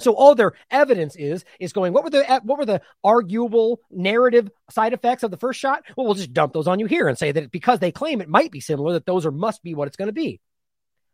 So 0.00 0.12
all 0.12 0.34
their 0.34 0.54
evidence 0.68 1.14
is 1.14 1.44
is 1.60 1.72
going. 1.72 1.92
What 1.92 2.02
were 2.02 2.10
the 2.10 2.40
what 2.42 2.58
were 2.58 2.66
the 2.66 2.82
arguable 3.04 3.82
narrative 3.88 4.50
side 4.68 4.94
effects 4.94 5.22
of 5.22 5.30
the 5.30 5.36
first 5.36 5.60
shot? 5.60 5.84
Well, 5.96 6.06
we'll 6.06 6.14
just 6.14 6.32
dump 6.32 6.54
those 6.54 6.66
on 6.66 6.80
you 6.80 6.86
here 6.86 7.06
and 7.06 7.16
say 7.16 7.30
that 7.30 7.52
because 7.52 7.78
they 7.78 7.92
claim 7.92 8.20
it 8.20 8.28
might 8.28 8.50
be 8.50 8.58
similar, 8.58 8.94
that 8.94 9.06
those 9.06 9.24
are 9.24 9.30
must 9.30 9.62
be 9.62 9.76
what 9.76 9.86
it's 9.86 9.96
going 9.96 10.08
to 10.08 10.12
be. 10.12 10.40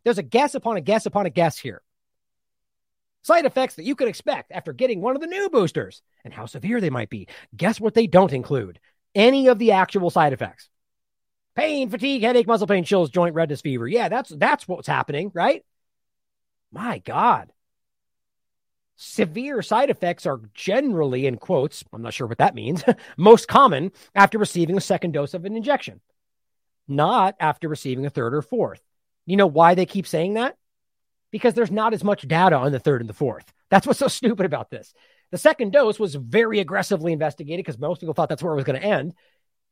There's 0.05 0.18
a 0.18 0.22
guess 0.22 0.55
upon 0.55 0.76
a 0.76 0.81
guess 0.81 1.06
upon 1.06 1.26
a 1.26 1.31
guess 1.31 1.58
here. 1.58 1.82
Side 3.22 3.47
effects 3.47 3.76
that 3.76 3.84
you 3.84 3.94
could 3.94 4.08
expect 4.08 4.50
after 4.50 4.72
getting 4.72 5.00
one 5.00 5.14
of 5.14 5.20
the 5.20 5.28
new 5.28 5.48
boosters 5.48 6.02
and 6.24 6.34
how 6.34 6.47
severe 6.47 6.81
they 6.81 6.90
might 6.90 7.08
be. 7.08 7.28
Guess 7.56 7.81
what 7.81 7.94
they 7.94 8.08
don't 8.08 8.32
include? 8.32 8.81
Any 9.14 9.47
of 9.47 9.58
the 9.58 9.72
actual 9.72 10.10
side 10.10 10.32
effects. 10.32 10.68
Pain, 11.55 11.89
fatigue, 11.90 12.22
headache, 12.22 12.47
muscle 12.47 12.66
pain, 12.66 12.82
chills, 12.82 13.10
joint 13.10 13.34
redness, 13.34 13.60
fever. 13.60 13.86
Yeah, 13.86 14.08
that's 14.08 14.31
that's 14.31 14.66
what's 14.66 14.89
happening, 14.89 15.31
right? 15.34 15.64
My 16.72 16.98
God. 16.98 17.52
Severe 18.97 19.62
side 19.62 19.90
effects 19.90 20.26
are 20.26 20.40
generally, 20.55 21.26
in 21.26 21.36
quotes, 21.36 21.84
I'm 21.92 22.02
not 22.02 22.14
sure 22.14 22.26
what 22.26 22.39
that 22.39 22.55
means, 22.55 22.84
most 23.16 23.48
common 23.48 23.92
after 24.14 24.39
receiving 24.39 24.76
a 24.76 24.81
second 24.81 25.12
dose 25.12 25.34
of 25.34 25.44
an 25.44 25.56
injection, 25.56 26.00
not 26.89 27.34
after 27.39 27.68
receiving 27.68 28.06
a 28.06 28.10
third 28.10 28.34
or 28.34 28.42
fourth. 28.42 28.81
You 29.26 29.36
know 29.36 29.47
why 29.47 29.75
they 29.75 29.86
keep 29.86 30.07
saying 30.07 30.34
that? 30.34 30.57
Because 31.31 31.55
there's 31.55 31.70
not 31.70 31.94
as 31.94 32.05
much 32.05 32.26
data 32.26 32.57
on 32.57 32.73
the 32.73 32.78
third 32.78 33.01
and 33.01 33.09
the 33.09 33.15
fourth. 33.15 33.52
That's 33.70 33.86
what's 33.86 33.99
so 33.99 34.09
stupid 34.09 34.47
about 34.47 34.70
this. 34.70 34.92
The 35.31 35.39
second 35.39 35.73
dose 35.73 35.99
was 35.99 36.15
very 36.15 36.60
aggressively 36.60 37.12
investigated 37.12 37.65
because 37.65 37.78
most 37.78 38.01
people 38.01 38.15
thought 38.15 38.28
that's 38.28 38.42
where 38.42 38.52
it 38.52 38.57
was 38.57 38.65
going 38.65 38.81
to 38.81 38.86
end. 38.86 39.15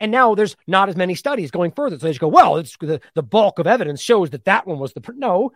And 0.00 0.10
now 0.10 0.34
there's 0.34 0.56
not 0.66 0.88
as 0.88 0.96
many 0.96 1.14
studies 1.14 1.50
going 1.50 1.72
further. 1.72 1.98
So 1.98 2.06
they 2.06 2.10
just 2.10 2.20
go, 2.20 2.28
well, 2.28 2.54
the, 2.62 3.02
the 3.14 3.22
bulk 3.22 3.58
of 3.58 3.66
evidence 3.66 4.00
shows 4.00 4.30
that 4.30 4.46
that 4.46 4.66
one 4.66 4.78
was 4.78 4.94
the. 4.94 5.02
No, 5.14 5.52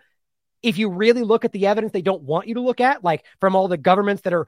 if 0.65 0.79
you 0.79 0.89
really 0.89 1.23
look 1.23 1.45
at 1.45 1.53
the 1.53 1.67
evidence 1.67 1.93
they 1.93 2.01
don't 2.01 2.23
want 2.23 2.49
you 2.49 2.55
to 2.55 2.61
look 2.63 2.81
at, 2.81 3.05
like 3.05 3.25
from 3.39 3.55
all 3.55 3.69
the 3.69 3.77
governments 3.77 4.23
that 4.23 4.33
are 4.33 4.47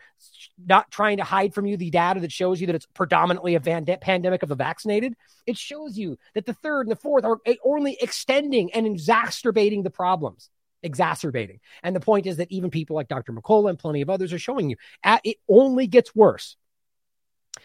not 0.66 0.90
trying 0.90 1.18
to 1.18 1.24
hide 1.24 1.52
from 1.52 1.66
you 1.66 1.76
the 1.76 1.90
data 1.90 2.20
that 2.20 2.32
shows 2.32 2.58
you 2.58 2.66
that 2.68 2.74
it's 2.74 2.86
predominantly 2.94 3.54
a 3.54 3.60
van- 3.60 3.84
pandemic 4.00 4.42
of 4.42 4.48
the 4.48 4.54
vaccinated, 4.54 5.14
it 5.46 5.58
shows 5.58 5.98
you 5.98 6.18
that 6.34 6.46
the 6.46 6.54
third 6.54 6.86
and 6.86 6.90
the 6.90 6.96
fourth 6.96 7.26
are 7.26 7.36
eh, 7.44 7.56
only 7.62 7.98
extending 8.00 8.72
and 8.72 8.86
exacerbating 8.86 9.82
the 9.82 9.90
problems. 9.90 10.48
Exacerbating. 10.82 11.60
And 11.82 11.94
the 11.94 12.00
point 12.00 12.26
is 12.26 12.38
that 12.38 12.50
even 12.50 12.70
people 12.70 12.96
like 12.96 13.08
Dr. 13.08 13.34
McCullough 13.34 13.68
and 13.68 13.78
plenty 13.78 14.00
of 14.00 14.08
others 14.08 14.32
are 14.32 14.38
showing 14.38 14.70
you 14.70 14.76
at, 15.04 15.20
it 15.22 15.36
only 15.50 15.86
gets 15.86 16.14
worse. 16.14 16.56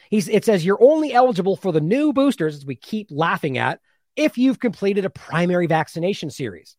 He's, 0.10 0.28
it 0.28 0.44
says 0.44 0.66
you're 0.66 0.84
only 0.84 1.14
eligible 1.14 1.56
for 1.56 1.72
the 1.72 1.80
new 1.80 2.12
boosters, 2.12 2.58
as 2.58 2.66
we 2.66 2.76
keep 2.76 3.08
laughing 3.12 3.58
at, 3.58 3.80
if 4.18 4.38
you've 4.38 4.60
completed 4.60 5.06
a 5.06 5.10
primary 5.10 5.68
vaccination 5.68 6.30
series 6.30 6.76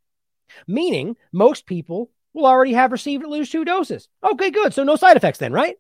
meaning 0.67 1.17
most 1.33 1.67
people 1.67 2.11
will 2.35 2.47
already 2.47 2.73
have 2.73 2.93
received 2.93 3.23
at 3.23 3.31
least 3.31 3.53
two 3.53 3.65
doses. 3.65 4.09
Okay, 4.25 4.51
good. 4.51 4.73
So 4.73 4.85
no 4.85 4.97
side 4.97 5.17
effects 5.17 5.39
then, 5.39 5.53
right? 5.53 5.77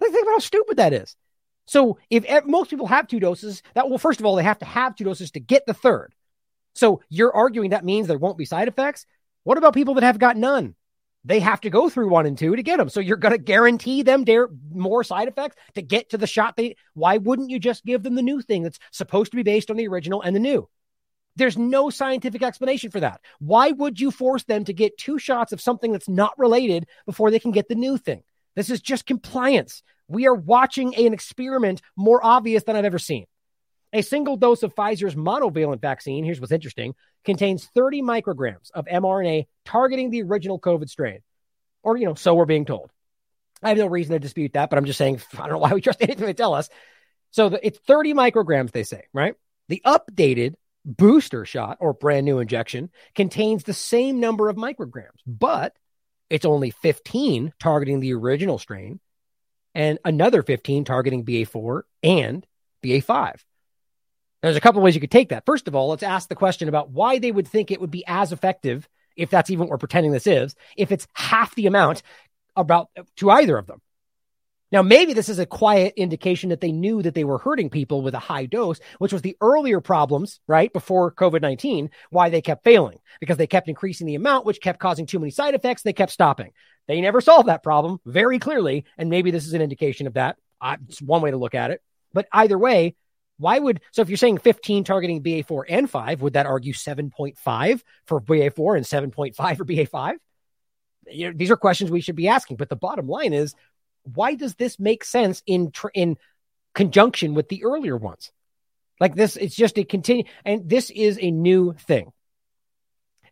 Think 0.00 0.14
about 0.14 0.32
how 0.32 0.38
stupid 0.38 0.76
that 0.76 0.92
is. 0.92 1.16
So 1.66 1.98
if 2.08 2.24
most 2.46 2.70
people 2.70 2.86
have 2.86 3.08
two 3.08 3.20
doses, 3.20 3.62
that 3.74 3.88
well, 3.88 3.98
first 3.98 4.20
of 4.20 4.26
all, 4.26 4.36
they 4.36 4.42
have 4.42 4.58
to 4.60 4.64
have 4.64 4.96
two 4.96 5.04
doses 5.04 5.32
to 5.32 5.40
get 5.40 5.66
the 5.66 5.74
third. 5.74 6.14
So 6.74 7.02
you're 7.08 7.34
arguing 7.34 7.70
that 7.70 7.84
means 7.84 8.06
there 8.06 8.18
won't 8.18 8.38
be 8.38 8.44
side 8.44 8.68
effects. 8.68 9.06
What 9.44 9.58
about 9.58 9.74
people 9.74 9.94
that 9.94 10.04
have 10.04 10.18
got 10.18 10.36
none? 10.36 10.74
They 11.24 11.40
have 11.40 11.60
to 11.62 11.70
go 11.70 11.90
through 11.90 12.08
one 12.08 12.26
and 12.26 12.38
two 12.38 12.56
to 12.56 12.62
get 12.62 12.78
them. 12.78 12.88
So 12.88 13.00
you're 13.00 13.16
going 13.16 13.32
to 13.32 13.38
guarantee 13.38 14.02
them 14.02 14.24
dare 14.24 14.48
more 14.70 15.04
side 15.04 15.28
effects 15.28 15.56
to 15.74 15.82
get 15.82 16.10
to 16.10 16.18
the 16.18 16.26
shot. 16.26 16.56
They 16.56 16.76
why 16.94 17.18
wouldn't 17.18 17.50
you 17.50 17.58
just 17.58 17.84
give 17.84 18.02
them 18.02 18.14
the 18.14 18.22
new 18.22 18.40
thing 18.40 18.62
that's 18.62 18.78
supposed 18.92 19.32
to 19.32 19.36
be 19.36 19.42
based 19.42 19.70
on 19.70 19.76
the 19.76 19.88
original 19.88 20.22
and 20.22 20.34
the 20.34 20.40
new? 20.40 20.68
There's 21.38 21.56
no 21.56 21.88
scientific 21.88 22.42
explanation 22.42 22.90
for 22.90 22.98
that. 23.00 23.20
Why 23.38 23.70
would 23.70 24.00
you 24.00 24.10
force 24.10 24.42
them 24.42 24.64
to 24.64 24.72
get 24.72 24.98
two 24.98 25.20
shots 25.20 25.52
of 25.52 25.60
something 25.60 25.92
that's 25.92 26.08
not 26.08 26.36
related 26.36 26.86
before 27.06 27.30
they 27.30 27.38
can 27.38 27.52
get 27.52 27.68
the 27.68 27.76
new 27.76 27.96
thing? 27.96 28.24
This 28.56 28.70
is 28.70 28.80
just 28.80 29.06
compliance. 29.06 29.84
We 30.08 30.26
are 30.26 30.34
watching 30.34 30.96
an 30.96 31.12
experiment 31.12 31.80
more 31.96 32.24
obvious 32.24 32.64
than 32.64 32.74
I've 32.74 32.84
ever 32.84 32.98
seen. 32.98 33.26
A 33.92 34.02
single 34.02 34.36
dose 34.36 34.64
of 34.64 34.74
Pfizer's 34.74 35.14
monovalent 35.14 35.80
vaccine, 35.80 36.24
here's 36.24 36.40
what's 36.40 36.52
interesting, 36.52 36.94
contains 37.24 37.68
30 37.72 38.02
micrograms 38.02 38.72
of 38.74 38.86
mRNA 38.86 39.46
targeting 39.64 40.10
the 40.10 40.22
original 40.22 40.58
COVID 40.58 40.88
strain. 40.88 41.20
Or, 41.84 41.96
you 41.96 42.06
know, 42.06 42.14
so 42.14 42.34
we're 42.34 42.46
being 42.46 42.64
told. 42.64 42.90
I 43.62 43.68
have 43.68 43.78
no 43.78 43.86
reason 43.86 44.12
to 44.12 44.18
dispute 44.18 44.54
that, 44.54 44.70
but 44.70 44.76
I'm 44.76 44.86
just 44.86 44.98
saying, 44.98 45.20
I 45.34 45.42
don't 45.42 45.52
know 45.52 45.58
why 45.58 45.72
we 45.72 45.80
trust 45.80 46.02
anything 46.02 46.26
they 46.26 46.34
tell 46.34 46.54
us. 46.54 46.68
So 47.30 47.48
the, 47.48 47.64
it's 47.64 47.78
30 47.86 48.14
micrograms, 48.14 48.72
they 48.72 48.82
say, 48.82 49.04
right? 49.12 49.36
The 49.68 49.82
updated 49.86 50.54
booster 50.88 51.44
shot 51.44 51.76
or 51.80 51.92
brand 51.92 52.24
new 52.24 52.38
injection 52.38 52.90
contains 53.14 53.62
the 53.62 53.74
same 53.74 54.18
number 54.18 54.48
of 54.48 54.56
micrograms, 54.56 55.20
but 55.26 55.76
it's 56.30 56.46
only 56.46 56.70
15 56.70 57.52
targeting 57.60 58.00
the 58.00 58.14
original 58.14 58.58
strain 58.58 59.00
and 59.74 59.98
another 60.04 60.42
15 60.42 60.84
targeting 60.84 61.24
BA4 61.24 61.82
and 62.02 62.46
BA5. 62.82 63.36
There's 64.42 64.56
a 64.56 64.60
couple 64.60 64.82
ways 64.82 64.94
you 64.94 65.00
could 65.00 65.10
take 65.10 65.30
that. 65.30 65.46
First 65.46 65.68
of 65.68 65.74
all, 65.74 65.88
let's 65.88 66.02
ask 66.02 66.28
the 66.28 66.34
question 66.34 66.68
about 66.68 66.90
why 66.90 67.18
they 67.18 67.32
would 67.32 67.48
think 67.48 67.70
it 67.70 67.80
would 67.80 67.90
be 67.90 68.04
as 68.06 68.32
effective, 68.32 68.88
if 69.16 69.30
that's 69.30 69.50
even 69.50 69.60
what 69.60 69.70
we're 69.70 69.78
pretending 69.78 70.12
this 70.12 70.26
is, 70.26 70.54
if 70.76 70.92
it's 70.92 71.08
half 71.12 71.54
the 71.54 71.66
amount 71.66 72.02
about 72.56 72.88
to 73.16 73.30
either 73.30 73.58
of 73.58 73.66
them. 73.66 73.80
Now, 74.70 74.82
maybe 74.82 75.14
this 75.14 75.30
is 75.30 75.38
a 75.38 75.46
quiet 75.46 75.94
indication 75.96 76.50
that 76.50 76.60
they 76.60 76.72
knew 76.72 77.00
that 77.02 77.14
they 77.14 77.24
were 77.24 77.38
hurting 77.38 77.70
people 77.70 78.02
with 78.02 78.14
a 78.14 78.18
high 78.18 78.44
dose, 78.44 78.80
which 78.98 79.12
was 79.12 79.22
the 79.22 79.36
earlier 79.40 79.80
problems, 79.80 80.40
right, 80.46 80.70
before 80.72 81.12
COVID 81.12 81.40
19, 81.40 81.90
why 82.10 82.28
they 82.28 82.42
kept 82.42 82.64
failing, 82.64 82.98
because 83.18 83.38
they 83.38 83.46
kept 83.46 83.68
increasing 83.68 84.06
the 84.06 84.14
amount, 84.14 84.44
which 84.44 84.60
kept 84.60 84.78
causing 84.78 85.06
too 85.06 85.18
many 85.18 85.30
side 85.30 85.54
effects. 85.54 85.82
They 85.82 85.94
kept 85.94 86.12
stopping. 86.12 86.52
They 86.86 87.00
never 87.00 87.20
solved 87.20 87.48
that 87.48 87.62
problem 87.62 88.00
very 88.04 88.38
clearly. 88.38 88.84
And 88.98 89.08
maybe 89.10 89.30
this 89.30 89.46
is 89.46 89.54
an 89.54 89.62
indication 89.62 90.06
of 90.06 90.14
that. 90.14 90.36
It's 90.88 91.00
one 91.00 91.22
way 91.22 91.30
to 91.30 91.36
look 91.36 91.54
at 91.54 91.70
it. 91.70 91.82
But 92.12 92.28
either 92.32 92.58
way, 92.58 92.94
why 93.38 93.58
would 93.58 93.80
so 93.92 94.02
if 94.02 94.08
you're 94.08 94.16
saying 94.16 94.38
15 94.38 94.84
targeting 94.84 95.22
BA4 95.22 95.64
and 95.68 95.88
5, 95.88 96.22
would 96.22 96.32
that 96.32 96.46
argue 96.46 96.72
7.5 96.72 97.82
for 98.06 98.20
BA4 98.20 98.76
and 98.76 99.12
7.5 99.12 99.56
for 99.56 99.64
BA5? 99.64 100.14
You 101.10 101.28
know, 101.28 101.32
these 101.36 101.50
are 101.50 101.56
questions 101.56 101.90
we 101.90 102.00
should 102.00 102.16
be 102.16 102.28
asking. 102.28 102.56
But 102.56 102.68
the 102.68 102.76
bottom 102.76 103.08
line 103.08 103.32
is, 103.32 103.54
why 104.14 104.34
does 104.34 104.54
this 104.54 104.78
make 104.78 105.04
sense 105.04 105.42
in 105.46 105.70
tr- 105.70 105.88
in 105.94 106.16
conjunction 106.74 107.34
with 107.34 107.48
the 107.48 107.64
earlier 107.64 107.96
ones? 107.96 108.30
Like 109.00 109.14
this, 109.14 109.36
it's 109.36 109.54
just 109.54 109.78
a 109.78 109.84
continue, 109.84 110.24
and 110.44 110.68
this 110.68 110.90
is 110.90 111.18
a 111.20 111.30
new 111.30 111.74
thing. 111.74 112.12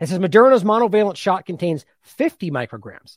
It 0.01 0.09
says 0.09 0.19
Moderna's 0.19 0.65
monovalent 0.65 1.17
shot 1.17 1.47
contains 1.47 1.85
50 2.03 2.51
micrograms. 2.51 3.17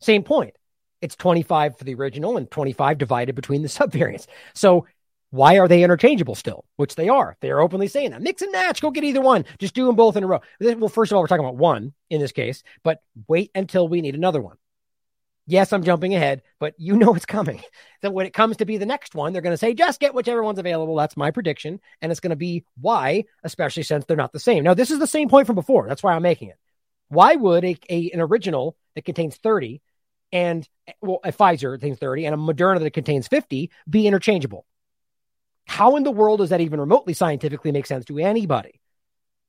Same 0.00 0.22
point. 0.22 0.54
It's 1.00 1.16
25 1.16 1.78
for 1.78 1.84
the 1.84 1.94
original 1.94 2.36
and 2.36 2.50
25 2.50 2.98
divided 2.98 3.34
between 3.34 3.62
the 3.62 3.68
subvariants. 3.68 4.26
So 4.54 4.86
why 5.30 5.58
are 5.58 5.68
they 5.68 5.82
interchangeable 5.82 6.34
still? 6.34 6.64
Which 6.76 6.94
they 6.94 7.08
are. 7.08 7.36
They 7.40 7.50
are 7.50 7.60
openly 7.60 7.88
saying 7.88 8.10
that. 8.10 8.22
Mix 8.22 8.42
and 8.42 8.52
match. 8.52 8.80
Go 8.80 8.90
get 8.90 9.04
either 9.04 9.20
one. 9.20 9.44
Just 9.58 9.74
do 9.74 9.86
them 9.86 9.96
both 9.96 10.16
in 10.16 10.24
a 10.24 10.26
row. 10.26 10.40
Well, 10.60 10.88
first 10.88 11.10
of 11.10 11.16
all, 11.16 11.22
we're 11.22 11.28
talking 11.28 11.44
about 11.44 11.56
one 11.56 11.92
in 12.08 12.20
this 12.20 12.32
case, 12.32 12.62
but 12.82 13.00
wait 13.26 13.50
until 13.54 13.88
we 13.88 14.00
need 14.00 14.14
another 14.14 14.40
one. 14.40 14.56
Yes, 15.46 15.72
I'm 15.72 15.82
jumping 15.84 16.14
ahead, 16.14 16.42
but 16.58 16.74
you 16.78 16.96
know 16.96 17.14
it's 17.14 17.26
coming. 17.26 17.62
So 18.02 18.10
when 18.10 18.26
it 18.26 18.34
comes 18.34 18.58
to 18.58 18.66
be 18.66 18.76
the 18.76 18.84
next 18.84 19.14
one, 19.14 19.32
they're 19.32 19.40
going 19.40 19.54
to 19.54 19.56
say, 19.56 19.72
just 19.72 19.98
get 19.98 20.12
whichever 20.12 20.42
one's 20.42 20.58
available. 20.58 20.94
That's 20.94 21.16
my 21.16 21.30
prediction. 21.30 21.80
And 22.02 22.12
it's 22.12 22.20
going 22.20 22.32
to 22.32 22.36
be 22.36 22.66
why, 22.78 23.24
especially 23.44 23.82
since 23.82 24.04
they're 24.04 24.14
not 24.14 24.34
the 24.34 24.38
same. 24.38 24.62
Now, 24.62 24.74
this 24.74 24.90
is 24.90 24.98
the 24.98 25.06
same 25.06 25.30
point 25.30 25.46
from 25.46 25.54
before. 25.54 25.88
That's 25.88 26.02
why 26.02 26.12
I'm 26.12 26.20
making 26.20 26.48
it. 26.48 26.58
Why 27.08 27.34
would 27.34 27.64
a, 27.64 27.78
a 27.88 28.10
an 28.10 28.20
original 28.20 28.76
that 28.94 29.06
contains 29.06 29.36
30 29.38 29.80
and 30.32 30.68
well, 31.00 31.20
a 31.24 31.32
Pfizer 31.32 31.80
contains 31.80 31.98
30 31.98 32.26
and 32.26 32.34
a 32.34 32.36
Moderna 32.36 32.80
that 32.80 32.92
contains 32.92 33.26
50 33.26 33.70
be 33.88 34.06
interchangeable? 34.06 34.66
How 35.66 35.96
in 35.96 36.02
the 36.02 36.10
world 36.10 36.40
does 36.40 36.50
that 36.50 36.60
even 36.60 36.80
remotely 36.80 37.14
scientifically 37.14 37.72
make 37.72 37.86
sense 37.86 38.04
to 38.06 38.18
anybody? 38.18 38.82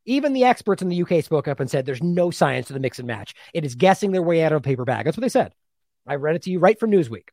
Even 0.05 0.31
the 0.31 0.45
experts 0.45 0.81
in 0.81 0.87
the 0.87 1.01
UK 1.01 1.25
spoke 1.25 1.49
up 1.49 1.59
and 1.59 1.69
said 1.69 1.85
there's 1.85 2.01
no 2.01 2.31
science 2.31 2.67
to 2.67 2.73
the 2.73 2.79
mix 2.79 2.99
and 2.99 3.07
match. 3.07 3.33
It 3.53 3.65
is 3.65 3.75
guessing 3.75 4.13
their 4.13 4.21
way 4.21 4.43
out 4.43 4.53
of 4.53 4.59
a 4.59 4.61
paper 4.61 4.85
bag. 4.85 5.03
That's 5.03 5.17
what 5.17 5.23
they 5.23 5.29
said. 5.29 5.53
I 6.07 6.15
read 6.15 6.35
it 6.35 6.43
to 6.43 6.51
you 6.51 6.59
right 6.59 6.79
from 6.79 6.91
Newsweek. 6.91 7.29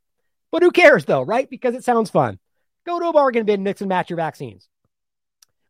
But 0.51 0.62
who 0.62 0.70
cares 0.70 1.05
though, 1.05 1.23
right? 1.23 1.49
Because 1.49 1.75
it 1.75 1.84
sounds 1.84 2.10
fun. 2.10 2.39
Go 2.84 2.99
to 2.99 3.09
a 3.09 3.12
bargain 3.12 3.47
bin, 3.47 3.62
mix 3.62 3.81
and 3.81 3.89
match 3.89 4.10
your 4.10 4.17
vaccines. 4.17 4.68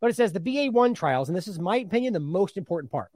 But 0.01 0.11
it 0.11 0.17
says 0.17 0.33
the 0.33 0.41
BA1 0.41 0.95
trials, 0.95 1.29
and 1.29 1.37
this 1.37 1.49
is 1.49 1.59
my 1.59 1.77
opinion, 1.77 2.13
the 2.13 2.21
most 2.21 2.57
important 2.57 2.91
part. 2.91 3.11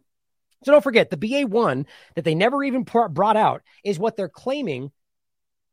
So 0.64 0.72
don't 0.72 0.84
forget 0.84 1.10
the 1.10 1.16
BA1 1.16 1.86
that 2.14 2.24
they 2.24 2.34
never 2.34 2.62
even 2.62 2.82
brought 2.82 3.36
out 3.36 3.62
is 3.84 3.98
what 3.98 4.16
they're 4.16 4.28
claiming 4.28 4.90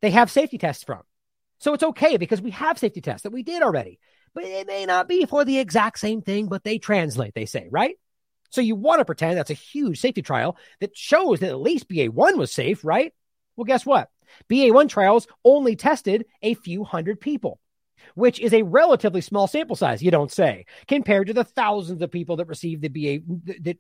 they 0.02 0.12
have 0.12 0.32
safety 0.32 0.58
tests 0.58 0.84
from. 0.84 1.02
So 1.60 1.74
it's 1.74 1.84
okay 1.84 2.18
because 2.18 2.42
we 2.42 2.52
have 2.52 2.80
safety 2.80 3.02
tests 3.02 3.24
that 3.24 3.32
we 3.32 3.44
did 3.44 3.62
already 3.62 4.00
but 4.34 4.44
it 4.44 4.68
may 4.68 4.86
not 4.86 5.08
be 5.08 5.26
for 5.26 5.46
the 5.46 5.60
exact 5.60 6.00
same 6.00 6.22
thing, 6.22 6.48
but 6.48 6.64
they 6.64 6.78
translate, 6.78 7.34
they 7.34 7.46
say, 7.46 7.68
right? 7.70 7.96
So 8.50 8.62
you 8.62 8.76
want 8.76 9.00
to 9.00 9.06
pretend 9.06 9.38
that's 9.38 9.50
a 9.50 9.56
huge 9.56 10.00
safety 10.00 10.22
trial 10.22 10.58
that 10.80 10.96
shows 10.96 11.40
that 11.40 11.50
at 11.50 11.60
least 11.60 11.90
BA1 11.90 12.38
was 12.38 12.52
safe, 12.52 12.84
right? 12.84 13.14
Well, 13.56 13.66
guess 13.66 13.86
what? 13.86 14.10
BA1 14.50 14.90
trials 14.90 15.28
only 15.46 15.76
tested 15.76 16.26
a 16.42 16.54
few 16.56 16.84
hundred 16.84 17.20
people, 17.22 17.60
which 18.16 18.40
is 18.40 18.54
a 18.54 18.64
relatively 18.64 19.22
small 19.22 19.48
sample 19.48 19.76
size, 19.76 20.02
you 20.02 20.12
don't 20.12 20.32
say, 20.32 20.66
compared 20.88 21.28
to 21.28 21.34
the 21.34 21.44
thousands 21.44 22.02
of 22.02 22.12
people 22.12 22.38
that 22.38 22.48
received 22.48 22.82
the 22.82 22.90
BA 22.90 23.24
that, 23.62 23.78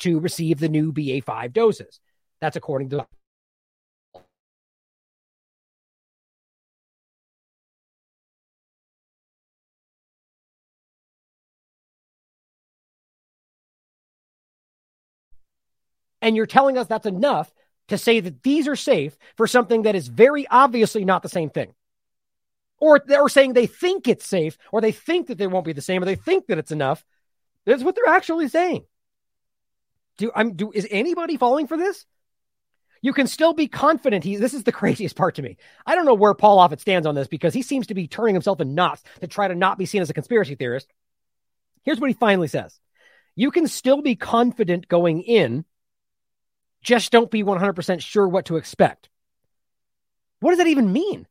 to 0.00 0.18
receive 0.18 0.58
the 0.58 0.68
new 0.68 0.92
BA5 0.92 1.52
doses. 1.52 2.00
That's 2.40 2.56
according 2.56 2.90
to 2.90 3.06
And 16.20 16.36
you're 16.36 16.46
telling 16.46 16.78
us 16.78 16.86
that's 16.86 17.04
enough 17.04 17.52
to 17.88 17.98
say 17.98 18.20
that 18.20 18.42
these 18.42 18.66
are 18.68 18.76
safe 18.76 19.16
for 19.36 19.46
something 19.46 19.82
that 19.82 19.94
is 19.94 20.08
very 20.08 20.46
obviously 20.48 21.04
not 21.04 21.22
the 21.22 21.28
same 21.28 21.50
thing. 21.50 21.74
Or 22.78 23.00
they're 23.04 23.28
saying 23.28 23.52
they 23.52 23.66
think 23.66 24.08
it's 24.08 24.26
safe, 24.26 24.58
or 24.72 24.80
they 24.80 24.92
think 24.92 25.28
that 25.28 25.38
they 25.38 25.46
won't 25.46 25.64
be 25.64 25.72
the 25.72 25.80
same, 25.80 26.02
or 26.02 26.06
they 26.06 26.16
think 26.16 26.46
that 26.46 26.58
it's 26.58 26.72
enough. 26.72 27.04
That's 27.64 27.82
what 27.82 27.94
they're 27.94 28.14
actually 28.14 28.48
saying. 28.48 28.84
Do 30.18 30.30
I'm 30.34 30.54
do 30.54 30.70
is 30.72 30.86
anybody 30.90 31.36
falling 31.36 31.66
for 31.66 31.76
this? 31.76 32.06
You 33.00 33.12
can 33.12 33.26
still 33.26 33.52
be 33.52 33.68
confident. 33.68 34.24
He 34.24 34.36
this 34.36 34.54
is 34.54 34.64
the 34.64 34.72
craziest 34.80 35.16
part 35.16 35.36
to 35.36 35.42
me. 35.42 35.56
I 35.86 35.94
don't 35.94 36.04
know 36.04 36.14
where 36.14 36.34
Paul 36.34 36.58
Offit 36.58 36.80
stands 36.80 37.06
on 37.06 37.14
this 37.14 37.28
because 37.28 37.54
he 37.54 37.62
seems 37.62 37.88
to 37.88 37.94
be 37.94 38.08
turning 38.08 38.34
himself 38.34 38.60
in 38.60 38.74
knots 38.74 39.02
to 39.20 39.26
try 39.26 39.48
to 39.48 39.54
not 39.54 39.78
be 39.78 39.86
seen 39.86 40.02
as 40.02 40.10
a 40.10 40.14
conspiracy 40.14 40.54
theorist. 40.54 40.92
Here's 41.84 42.00
what 42.00 42.10
he 42.10 42.14
finally 42.14 42.48
says. 42.48 42.78
You 43.36 43.50
can 43.50 43.66
still 43.66 44.02
be 44.02 44.16
confident 44.16 44.88
going 44.88 45.22
in 45.22 45.64
just 46.84 47.10
don't 47.10 47.30
be 47.30 47.42
100% 47.42 48.00
sure 48.00 48.28
what 48.28 48.44
to 48.46 48.56
expect. 48.56 49.08
What 50.40 50.50
does 50.50 50.58
that 50.58 50.68
even 50.68 50.92
mean? 50.92 51.26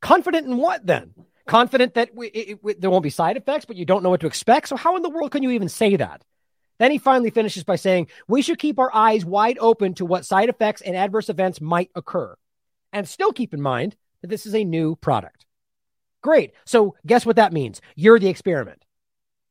Confident 0.00 0.46
in 0.48 0.56
what 0.56 0.84
then? 0.84 1.14
Confident 1.46 1.94
that 1.94 2.14
we, 2.14 2.28
it, 2.28 2.80
there 2.80 2.90
won't 2.90 3.02
be 3.02 3.10
side 3.10 3.36
effects, 3.36 3.64
but 3.64 3.76
you 3.76 3.84
don't 3.84 4.02
know 4.02 4.10
what 4.10 4.20
to 4.20 4.26
expect. 4.26 4.68
So, 4.68 4.76
how 4.76 4.96
in 4.96 5.02
the 5.02 5.10
world 5.10 5.32
can 5.32 5.42
you 5.42 5.50
even 5.50 5.68
say 5.68 5.96
that? 5.96 6.24
Then 6.78 6.90
he 6.90 6.98
finally 6.98 7.30
finishes 7.30 7.64
by 7.64 7.76
saying, 7.76 8.08
We 8.28 8.42
should 8.42 8.58
keep 8.58 8.78
our 8.78 8.94
eyes 8.94 9.24
wide 9.24 9.58
open 9.60 9.94
to 9.94 10.06
what 10.06 10.24
side 10.24 10.48
effects 10.48 10.82
and 10.82 10.96
adverse 10.96 11.28
events 11.28 11.60
might 11.60 11.90
occur. 11.94 12.36
And 12.92 13.08
still 13.08 13.32
keep 13.32 13.52
in 13.52 13.60
mind 13.60 13.96
that 14.20 14.28
this 14.28 14.46
is 14.46 14.54
a 14.54 14.64
new 14.64 14.96
product. 14.96 15.46
Great. 16.22 16.52
So, 16.64 16.94
guess 17.04 17.26
what 17.26 17.36
that 17.36 17.52
means? 17.52 17.80
You're 17.96 18.18
the 18.18 18.28
experiment. 18.28 18.84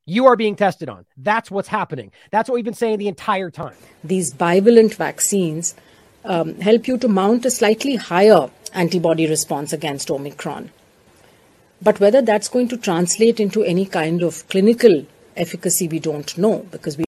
You 0.04 0.26
are 0.26 0.36
being 0.36 0.56
tested 0.56 0.88
on. 0.88 1.06
That's 1.16 1.50
what's 1.50 1.68
happening. 1.68 2.10
That's 2.32 2.48
what 2.48 2.56
we've 2.56 2.64
been 2.64 2.74
saying 2.74 2.98
the 2.98 3.06
entire 3.06 3.50
time. 3.50 3.76
These 4.02 4.34
bivalent 4.34 4.94
vaccines 4.94 5.76
um, 6.24 6.56
help 6.56 6.88
you 6.88 6.98
to 6.98 7.08
mount 7.08 7.44
a 7.46 7.50
slightly 7.50 7.96
higher 7.96 8.50
antibody 8.74 9.28
response 9.28 9.72
against 9.72 10.10
Omicron. 10.10 10.70
But 11.80 12.00
whether 12.00 12.20
that's 12.20 12.48
going 12.48 12.68
to 12.68 12.76
translate 12.76 13.38
into 13.38 13.62
any 13.62 13.86
kind 13.86 14.22
of 14.22 14.48
clinical 14.48 15.06
efficacy, 15.36 15.86
we 15.86 16.00
don't 16.00 16.36
know 16.36 16.66
because 16.70 16.98
we. 16.98 17.04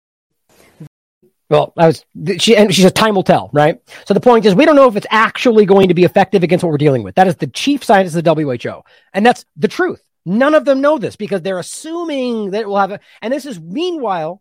Well, 1.49 1.73
I 1.77 1.87
was 1.87 2.05
she 2.39 2.57
and 2.57 2.75
she 2.75 2.83
says 2.83 2.93
time 2.93 3.15
will 3.15 3.23
tell, 3.23 3.51
right? 3.53 3.81
So 4.07 4.15
the 4.15 4.21
point 4.21 4.47
is 4.47 4.55
we 4.55 4.65
don't 4.65 4.77
know 4.77 4.89
if 4.89 4.97
it's 4.97 5.07
actually 5.11 5.67
going 5.67 5.89
to 5.89 5.95
be 5.95 6.05
effective 6.05 6.43
against 6.43 6.63
what 6.63 6.71
we're 6.71 6.79
dealing 6.79 7.03
with. 7.03 7.15
That 7.15 7.27
is 7.27 7.37
the 7.37 7.47
chief 7.47 7.85
scientist 7.85 8.17
of 8.17 8.25
the 8.25 8.35
WHO, 8.35 8.83
and 9.13 9.25
that's 9.25 9.45
the 9.57 9.69
truth. 9.69 10.03
None 10.25 10.55
of 10.55 10.65
them 10.65 10.81
know 10.81 10.99
this 10.99 11.17
because 11.17 11.43
they're 11.43 11.59
assuming 11.59 12.51
that 12.51 12.63
it 12.63 12.69
will 12.69 12.79
have 12.79 12.93
a, 12.93 13.01
and 13.21 13.33
this 13.33 13.47
is 13.47 13.61
meanwhile 13.61 14.41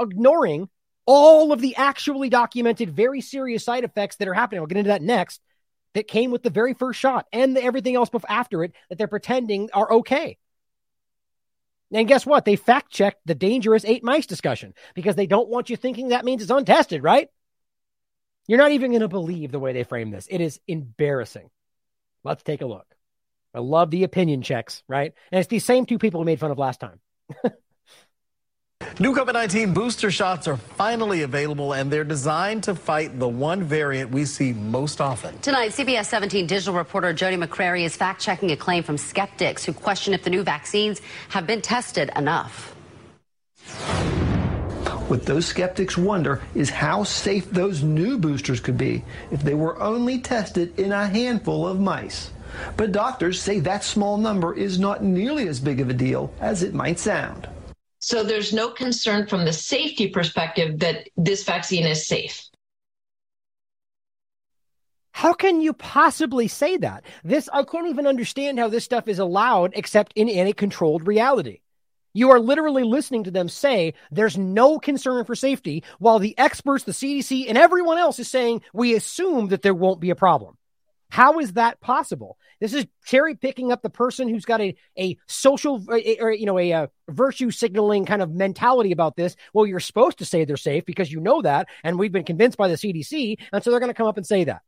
ignoring 0.00 0.68
all 1.06 1.52
of 1.52 1.60
the 1.60 1.76
actually 1.76 2.28
documented 2.28 2.90
very 2.90 3.20
serious 3.20 3.64
side 3.64 3.84
effects 3.84 4.16
that 4.16 4.28
are 4.28 4.34
happening. 4.34 4.60
I'll 4.60 4.66
get 4.66 4.78
into 4.78 4.88
that 4.88 5.02
next 5.02 5.40
that 5.94 6.08
came 6.08 6.30
with 6.30 6.42
the 6.42 6.50
very 6.50 6.74
first 6.74 6.98
shot 6.98 7.26
and 7.32 7.56
the, 7.56 7.62
everything 7.62 7.96
else 7.96 8.10
after 8.28 8.64
it 8.64 8.72
that 8.88 8.98
they're 8.98 9.08
pretending 9.08 9.70
are 9.72 9.92
okay. 9.94 10.38
And 11.92 12.06
guess 12.06 12.24
what? 12.24 12.44
They 12.44 12.56
fact 12.56 12.92
checked 12.92 13.20
the 13.24 13.34
dangerous 13.34 13.84
eight 13.84 14.04
mice 14.04 14.26
discussion 14.26 14.74
because 14.94 15.16
they 15.16 15.26
don't 15.26 15.48
want 15.48 15.70
you 15.70 15.76
thinking 15.76 16.08
that 16.08 16.24
means 16.24 16.42
it's 16.42 16.50
untested, 16.50 17.02
right? 17.02 17.28
You're 18.46 18.58
not 18.58 18.72
even 18.72 18.92
going 18.92 19.00
to 19.00 19.08
believe 19.08 19.52
the 19.52 19.58
way 19.58 19.72
they 19.72 19.84
frame 19.84 20.10
this. 20.10 20.28
It 20.30 20.40
is 20.40 20.60
embarrassing. 20.66 21.50
Let's 22.22 22.42
take 22.42 22.62
a 22.62 22.66
look. 22.66 22.86
I 23.54 23.58
love 23.58 23.90
the 23.90 24.04
opinion 24.04 24.42
checks, 24.42 24.82
right? 24.88 25.12
And 25.32 25.40
it's 25.40 25.48
these 25.48 25.64
same 25.64 25.86
two 25.86 25.98
people 25.98 26.20
we 26.20 26.26
made 26.26 26.40
fun 26.40 26.50
of 26.50 26.58
last 26.58 26.80
time. 26.80 27.00
New 28.98 29.14
COVID 29.14 29.32
19 29.32 29.72
booster 29.72 30.10
shots 30.10 30.46
are 30.46 30.56
finally 30.56 31.22
available, 31.22 31.72
and 31.72 31.90
they're 31.90 32.04
designed 32.04 32.64
to 32.64 32.74
fight 32.74 33.18
the 33.18 33.28
one 33.28 33.62
variant 33.62 34.10
we 34.10 34.24
see 34.24 34.52
most 34.52 35.00
often. 35.00 35.38
Tonight, 35.40 35.70
CBS 35.70 36.06
17 36.06 36.46
digital 36.46 36.74
reporter 36.74 37.12
Jody 37.12 37.36
McCrary 37.36 37.84
is 37.84 37.96
fact 37.96 38.20
checking 38.20 38.50
a 38.50 38.56
claim 38.56 38.82
from 38.82 38.98
skeptics 38.98 39.64
who 39.64 39.72
question 39.72 40.12
if 40.12 40.22
the 40.22 40.30
new 40.30 40.42
vaccines 40.42 41.00
have 41.30 41.46
been 41.46 41.62
tested 41.62 42.10
enough. 42.16 42.74
What 45.08 45.26
those 45.26 45.46
skeptics 45.46 45.98
wonder 45.98 46.40
is 46.54 46.70
how 46.70 47.04
safe 47.04 47.50
those 47.50 47.82
new 47.82 48.18
boosters 48.18 48.60
could 48.60 48.78
be 48.78 49.04
if 49.30 49.42
they 49.42 49.54
were 49.54 49.80
only 49.80 50.20
tested 50.20 50.78
in 50.78 50.92
a 50.92 51.06
handful 51.06 51.66
of 51.66 51.80
mice. 51.80 52.30
But 52.76 52.92
doctors 52.92 53.40
say 53.40 53.60
that 53.60 53.84
small 53.84 54.16
number 54.16 54.54
is 54.54 54.78
not 54.78 55.02
nearly 55.02 55.48
as 55.48 55.60
big 55.60 55.80
of 55.80 55.90
a 55.90 55.94
deal 55.94 56.32
as 56.40 56.62
it 56.62 56.74
might 56.74 56.98
sound. 56.98 57.48
So 58.00 58.22
there's 58.22 58.52
no 58.52 58.70
concern 58.70 59.26
from 59.26 59.44
the 59.44 59.52
safety 59.52 60.08
perspective 60.08 60.78
that 60.80 61.08
this 61.16 61.44
vaccine 61.44 61.86
is 61.86 62.06
safe. 62.06 62.48
How 65.12 65.34
can 65.34 65.60
you 65.60 65.74
possibly 65.74 66.48
say 66.48 66.78
that? 66.78 67.04
This 67.22 67.48
I 67.52 67.62
can't 67.64 67.88
even 67.88 68.06
understand 68.06 68.58
how 68.58 68.68
this 68.68 68.84
stuff 68.84 69.06
is 69.06 69.18
allowed 69.18 69.72
except 69.74 70.14
in 70.16 70.30
any 70.30 70.54
controlled 70.54 71.06
reality. 71.06 71.60
You 72.12 72.30
are 72.30 72.40
literally 72.40 72.84
listening 72.84 73.24
to 73.24 73.30
them 73.30 73.48
say 73.48 73.94
there's 74.10 74.38
no 74.38 74.78
concern 74.78 75.24
for 75.26 75.34
safety 75.34 75.84
while 75.98 76.18
the 76.18 76.36
experts, 76.38 76.84
the 76.84 76.92
CDC, 76.92 77.48
and 77.48 77.58
everyone 77.58 77.98
else 77.98 78.18
is 78.18 78.28
saying 78.28 78.62
we 78.72 78.94
assume 78.94 79.48
that 79.48 79.62
there 79.62 79.74
won't 79.74 80.00
be 80.00 80.10
a 80.10 80.16
problem. 80.16 80.56
How 81.10 81.38
is 81.40 81.54
that 81.54 81.80
possible? 81.80 82.38
This 82.60 82.72
is 82.72 82.86
cherry 83.04 83.34
picking 83.34 83.72
up 83.72 83.82
the 83.82 83.90
person 83.90 84.28
who's 84.28 84.44
got 84.44 84.60
a, 84.60 84.74
a 84.98 85.18
social 85.26 85.84
or, 85.88 86.32
you 86.32 86.46
know, 86.46 86.58
a, 86.58 86.70
a, 86.70 86.90
virtue 87.08 87.50
signaling 87.50 88.04
kind 88.04 88.22
of 88.22 88.30
mentality 88.30 88.92
about 88.92 89.16
this. 89.16 89.34
Well, 89.52 89.66
you're 89.66 89.80
supposed 89.80 90.18
to 90.18 90.24
say 90.24 90.44
they're 90.44 90.56
safe 90.56 90.84
because 90.84 91.10
you 91.10 91.20
know 91.20 91.42
that. 91.42 91.68
And 91.82 91.98
we've 91.98 92.12
been 92.12 92.24
convinced 92.24 92.56
by 92.56 92.68
the 92.68 92.76
CDC. 92.76 93.38
And 93.52 93.64
so 93.64 93.70
they're 93.70 93.80
going 93.80 93.90
to 93.90 93.94
come 93.94 94.06
up 94.06 94.16
and 94.16 94.26
say 94.26 94.44
that. 94.44 94.62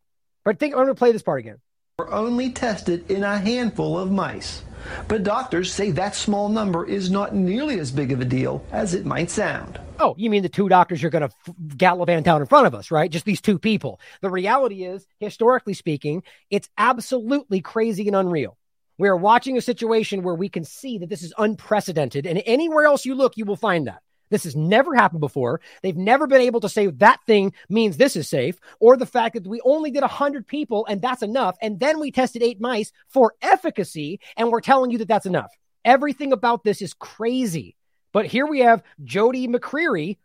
But 0.44 0.58
think, 0.58 0.74
I'm 0.74 0.78
going 0.78 0.88
to 0.88 0.94
play 0.96 1.12
this 1.12 1.22
part 1.22 1.38
again. 1.38 1.58
We're 1.98 2.10
only 2.10 2.50
tested 2.50 3.08
in 3.10 3.22
a 3.22 3.38
handful 3.38 3.96
of 3.96 4.10
mice. 4.10 4.64
But 5.06 5.22
doctors 5.22 5.72
say 5.72 5.92
that 5.92 6.16
small 6.16 6.48
number 6.48 6.84
is 6.84 7.10
not 7.10 7.34
nearly 7.34 7.78
as 7.78 7.92
big 7.92 8.10
of 8.10 8.20
a 8.20 8.24
deal 8.24 8.64
as 8.72 8.94
it 8.94 9.06
might 9.06 9.30
sound. 9.30 9.78
Oh, 9.98 10.14
you 10.18 10.30
mean 10.30 10.42
the 10.42 10.48
two 10.48 10.68
doctors 10.68 11.00
you're 11.00 11.10
going 11.10 11.28
to 11.28 11.34
f- 11.46 11.54
gallivant 11.76 12.24
down 12.24 12.40
in 12.40 12.46
front 12.46 12.66
of 12.66 12.74
us, 12.74 12.90
right? 12.90 13.10
Just 13.10 13.24
these 13.24 13.40
two 13.40 13.58
people. 13.58 14.00
The 14.20 14.30
reality 14.30 14.84
is, 14.84 15.06
historically 15.20 15.74
speaking, 15.74 16.22
it's 16.50 16.68
absolutely 16.76 17.60
crazy 17.60 18.08
and 18.08 18.16
unreal. 18.16 18.56
We 18.98 19.08
are 19.08 19.16
watching 19.16 19.56
a 19.56 19.62
situation 19.62 20.22
where 20.22 20.34
we 20.34 20.48
can 20.48 20.64
see 20.64 20.98
that 20.98 21.08
this 21.08 21.22
is 21.22 21.32
unprecedented, 21.38 22.26
and 22.26 22.42
anywhere 22.46 22.84
else 22.84 23.04
you 23.04 23.14
look, 23.14 23.36
you 23.36 23.44
will 23.44 23.56
find 23.56 23.86
that. 23.86 24.02
This 24.30 24.44
has 24.44 24.56
never 24.56 24.94
happened 24.94 25.20
before. 25.20 25.60
They've 25.82 25.96
never 25.96 26.26
been 26.26 26.40
able 26.40 26.60
to 26.60 26.68
say 26.68 26.86
that 26.86 27.20
thing 27.26 27.52
means 27.68 27.96
this 27.96 28.16
is 28.16 28.28
safe, 28.28 28.56
or 28.80 28.96
the 28.96 29.06
fact 29.06 29.34
that 29.34 29.46
we 29.46 29.60
only 29.62 29.90
did 29.90 30.00
100 30.00 30.46
people 30.46 30.86
and 30.86 31.02
that's 31.02 31.22
enough. 31.22 31.56
And 31.60 31.78
then 31.78 32.00
we 32.00 32.10
tested 32.10 32.42
eight 32.42 32.60
mice 32.60 32.92
for 33.08 33.34
efficacy, 33.42 34.20
and 34.36 34.50
we're 34.50 34.62
telling 34.62 34.90
you 34.90 34.98
that 34.98 35.08
that's 35.08 35.26
enough. 35.26 35.52
Everything 35.84 36.32
about 36.32 36.64
this 36.64 36.80
is 36.80 36.94
crazy. 36.94 37.76
But 38.12 38.26
here 38.26 38.46
we 38.46 38.60
have 38.60 38.82
Jody 39.02 39.48
McCreary 39.48 40.18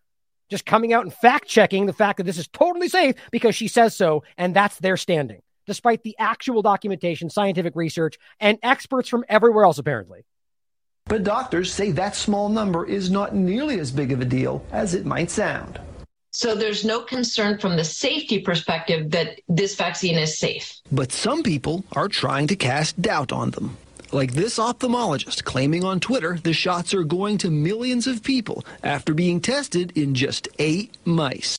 just 0.50 0.66
coming 0.66 0.94
out 0.94 1.04
and 1.04 1.14
fact 1.14 1.48
checking 1.48 1.86
the 1.86 1.94
fact 1.94 2.18
that 2.18 2.24
this 2.24 2.38
is 2.38 2.48
totally 2.48 2.90
safe 2.90 3.16
because 3.32 3.56
she 3.56 3.68
says 3.68 3.96
so, 3.96 4.24
and 4.38 4.56
that's 4.56 4.78
their 4.80 4.98
standing, 4.98 5.42
despite 5.66 6.04
the 6.04 6.16
actual 6.20 6.62
documentation, 6.62 7.30
scientific 7.30 7.76
research, 7.76 8.18
and 8.40 8.58
experts 8.64 9.10
from 9.10 9.26
everywhere 9.28 9.66
else, 9.66 9.78
apparently. 9.78 10.26
But 11.06 11.24
doctors 11.24 11.74
say 11.74 11.92
that 11.92 12.16
small 12.16 12.50
number 12.50 12.86
is 12.86 13.10
not 13.10 13.34
nearly 13.34 13.80
as 13.80 13.92
big 13.92 14.12
of 14.12 14.20
a 14.20 14.26
deal 14.26 14.66
as 14.72 14.94
it 14.94 15.06
might 15.06 15.32
sound. 15.32 15.80
So 16.34 16.54
there's 16.54 16.86
no 16.86 17.02
concern 17.02 17.58
from 17.58 17.78
the 17.78 17.84
safety 17.84 18.40
perspective 18.42 19.12
that 19.12 19.40
this 19.48 19.76
vaccine 19.76 20.18
is 20.18 20.38
safe. 20.38 20.76
But 20.92 21.12
some 21.12 21.42
people 21.42 21.84
are 21.94 22.10
trying 22.10 22.48
to 22.48 22.56
cast 22.56 23.02
doubt 23.02 23.32
on 23.32 23.52
them. 23.52 23.78
Like 24.12 24.34
this 24.34 24.58
ophthalmologist 24.58 25.44
claiming 25.44 25.84
on 25.84 26.00
Twitter 26.00 26.38
the 26.42 26.54
shots 26.54 26.94
are 26.94 27.04
going 27.04 27.38
to 27.40 27.52
millions 27.52 28.08
of 28.08 28.24
people 28.24 28.64
after 28.84 29.14
being 29.14 29.42
tested 29.42 29.92
in 29.98 30.16
just 30.16 30.48
eight 30.60 30.96
mice. 31.06 31.58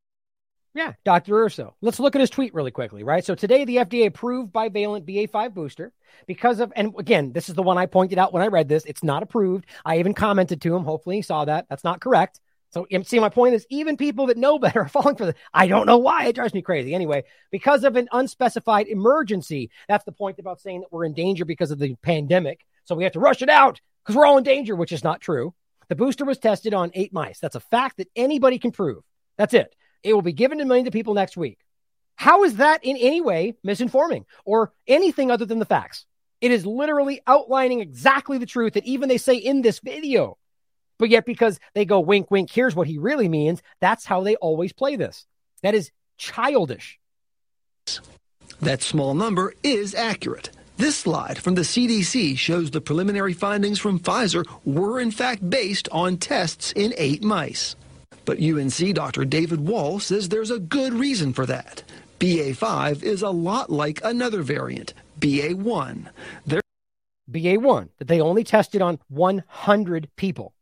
Yeah, 0.74 0.92
Dr. 1.04 1.34
Urso. 1.34 1.74
Let's 1.80 1.98
look 1.98 2.14
at 2.14 2.20
his 2.20 2.30
tweet 2.30 2.54
really 2.54 2.70
quickly, 2.70 3.02
right? 3.02 3.24
So 3.24 3.34
today, 3.34 3.64
the 3.64 3.76
FDA 3.76 4.06
approved 4.06 4.52
bivalent 4.52 5.04
BA5 5.04 5.52
booster 5.52 5.92
because 6.26 6.60
of, 6.60 6.72
and 6.76 6.94
again, 6.98 7.32
this 7.32 7.48
is 7.48 7.54
the 7.56 7.62
one 7.62 7.76
I 7.76 7.86
pointed 7.86 8.16
out 8.16 8.32
when 8.32 8.42
I 8.42 8.46
read 8.46 8.68
this. 8.68 8.84
It's 8.84 9.02
not 9.02 9.22
approved. 9.22 9.66
I 9.84 9.98
even 9.98 10.14
commented 10.14 10.62
to 10.62 10.76
him. 10.76 10.84
Hopefully, 10.84 11.16
he 11.16 11.22
saw 11.22 11.44
that. 11.46 11.66
That's 11.68 11.84
not 11.84 12.00
correct. 12.00 12.38
So, 12.70 12.86
see, 13.04 13.18
my 13.18 13.30
point 13.30 13.54
is, 13.54 13.66
even 13.70 13.96
people 13.96 14.26
that 14.26 14.36
know 14.36 14.58
better 14.58 14.80
are 14.82 14.88
falling 14.88 15.16
for 15.16 15.26
this. 15.26 15.34
I 15.52 15.68
don't 15.68 15.86
know 15.86 15.98
why. 15.98 16.26
It 16.26 16.34
drives 16.34 16.54
me 16.54 16.62
crazy. 16.62 16.94
Anyway, 16.94 17.24
because 17.50 17.84
of 17.84 17.96
an 17.96 18.08
unspecified 18.12 18.88
emergency, 18.88 19.70
that's 19.88 20.04
the 20.04 20.12
point 20.12 20.38
about 20.38 20.60
saying 20.60 20.80
that 20.80 20.92
we're 20.92 21.04
in 21.04 21.14
danger 21.14 21.44
because 21.44 21.70
of 21.70 21.78
the 21.78 21.94
pandemic. 22.02 22.64
So 22.84 22.94
we 22.94 23.04
have 23.04 23.14
to 23.14 23.20
rush 23.20 23.42
it 23.42 23.48
out 23.48 23.80
because 24.02 24.16
we're 24.16 24.26
all 24.26 24.38
in 24.38 24.44
danger, 24.44 24.76
which 24.76 24.92
is 24.92 25.04
not 25.04 25.20
true. 25.20 25.54
The 25.88 25.96
booster 25.96 26.24
was 26.24 26.38
tested 26.38 26.74
on 26.74 26.90
eight 26.94 27.12
mice. 27.12 27.38
That's 27.38 27.54
a 27.54 27.60
fact 27.60 27.96
that 27.96 28.08
anybody 28.14 28.58
can 28.58 28.72
prove. 28.72 29.02
That's 29.38 29.54
it. 29.54 29.74
It 30.02 30.12
will 30.12 30.22
be 30.22 30.32
given 30.32 30.58
to 30.58 30.64
millions 30.64 30.86
of 30.86 30.92
people 30.92 31.14
next 31.14 31.36
week. 31.36 31.58
How 32.16 32.44
is 32.44 32.56
that 32.56 32.84
in 32.84 32.96
any 32.96 33.20
way 33.20 33.54
misinforming 33.66 34.24
or 34.44 34.72
anything 34.86 35.30
other 35.30 35.46
than 35.46 35.58
the 35.58 35.64
facts? 35.64 36.04
It 36.40 36.50
is 36.50 36.64
literally 36.64 37.20
outlining 37.26 37.80
exactly 37.80 38.38
the 38.38 38.46
truth 38.46 38.74
that 38.74 38.86
even 38.86 39.08
they 39.08 39.18
say 39.18 39.36
in 39.36 39.62
this 39.62 39.80
video. 39.80 40.37
But 40.98 41.10
yet, 41.10 41.24
because 41.24 41.60
they 41.74 41.84
go 41.84 42.00
wink, 42.00 42.30
wink, 42.30 42.50
here's 42.50 42.74
what 42.74 42.88
he 42.88 42.98
really 42.98 43.28
means, 43.28 43.62
that's 43.80 44.04
how 44.04 44.22
they 44.22 44.36
always 44.36 44.72
play 44.72 44.96
this. 44.96 45.26
That 45.62 45.74
is 45.74 45.90
childish. 46.16 46.98
That 48.60 48.82
small 48.82 49.14
number 49.14 49.54
is 49.62 49.94
accurate. 49.94 50.50
This 50.76 50.96
slide 50.96 51.38
from 51.38 51.54
the 51.54 51.62
CDC 51.62 52.36
shows 52.38 52.70
the 52.70 52.80
preliminary 52.80 53.32
findings 53.32 53.78
from 53.78 53.98
Pfizer 53.98 54.46
were 54.64 55.00
in 55.00 55.10
fact 55.10 55.48
based 55.48 55.88
on 55.90 56.16
tests 56.18 56.72
in 56.72 56.94
eight 56.96 57.22
mice. 57.22 57.76
But 58.24 58.40
UNC 58.40 58.94
Dr. 58.94 59.24
David 59.24 59.60
Wohl 59.60 60.00
says 60.00 60.28
there's 60.28 60.50
a 60.50 60.58
good 60.58 60.92
reason 60.92 61.32
for 61.32 61.46
that. 61.46 61.82
BA5 62.20 63.02
is 63.02 63.22
a 63.22 63.30
lot 63.30 63.70
like 63.70 64.00
another 64.04 64.42
variant, 64.42 64.92
BA1. 65.20 66.08
They're 66.46 66.60
BA1, 67.30 67.88
that 67.98 68.08
they 68.08 68.20
only 68.20 68.44
tested 68.44 68.82
on 68.82 68.98
100 69.08 70.08
people. 70.16 70.52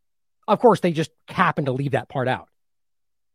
Of 0.49 0.61
course, 0.61 0.81
they 0.81 0.93
just 0.93 1.11
happen 1.29 1.67
to 1.67 1.73
leave 1.73 1.93
that 1.93 2.09
part 2.09 2.29
out. 2.29 2.49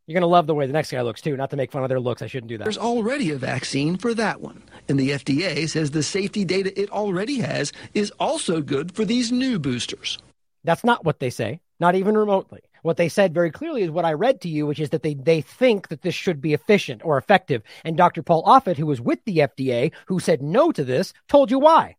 You're 0.08 0.16
going 0.16 0.22
to 0.22 0.28
love 0.28 0.48
the 0.48 0.56
way 0.56 0.66
the 0.66 0.74
next 0.74 0.92
guy 0.92 1.02
looks, 1.02 1.22
too. 1.22 1.38
Not 1.38 1.52
to 1.52 1.56
make 1.56 1.72
fun 1.72 1.84
of 1.84 1.90
their 1.90 2.00
looks. 2.00 2.22
I 2.22 2.28
shouldn't 2.28 2.50
do 2.50 2.58
that. 2.58 2.64
There's 2.64 2.78
already 2.78 3.32
a 3.32 3.38
vaccine 3.38 3.98
for 3.98 4.14
that 4.16 4.42
one. 4.42 4.64
And 4.90 5.00
the 5.00 5.12
FDA 5.12 5.70
says 5.70 5.92
the 5.92 6.04
safety 6.04 6.44
data 6.44 6.78
it 6.80 6.90
already 6.90 7.40
has 7.40 7.72
is 7.94 8.12
also 8.20 8.62
good 8.62 8.94
for 8.94 9.06
these 9.06 9.32
new 9.32 9.60
boosters. 9.60 10.18
That's 10.64 10.84
not 10.84 11.06
what 11.06 11.20
they 11.20 11.30
say, 11.30 11.62
not 11.80 11.96
even 11.96 12.18
remotely. 12.18 12.62
What 12.84 12.98
they 12.98 13.10
said 13.10 13.34
very 13.34 13.52
clearly 13.52 13.84
is 13.84 13.92
what 13.92 14.06
I 14.06 14.14
read 14.14 14.42
to 14.42 14.50
you, 14.50 14.66
which 14.66 14.80
is 14.80 14.90
that 14.90 15.04
they, 15.04 15.14
they 15.14 15.42
think 15.42 15.90
that 15.90 16.02
this 16.02 16.16
should 16.16 16.42
be 16.42 16.54
efficient 16.54 17.04
or 17.06 17.18
effective. 17.18 17.62
And 17.86 17.96
Dr. 17.96 18.24
Paul 18.24 18.44
Offit, 18.44 18.78
who 18.78 18.88
was 18.88 19.00
with 19.00 19.24
the 19.26 19.38
FDA, 19.38 19.92
who 20.08 20.20
said 20.20 20.42
no 20.42 20.72
to 20.72 20.84
this, 20.84 21.14
told 21.28 21.52
you 21.52 21.60
why. 21.60 21.96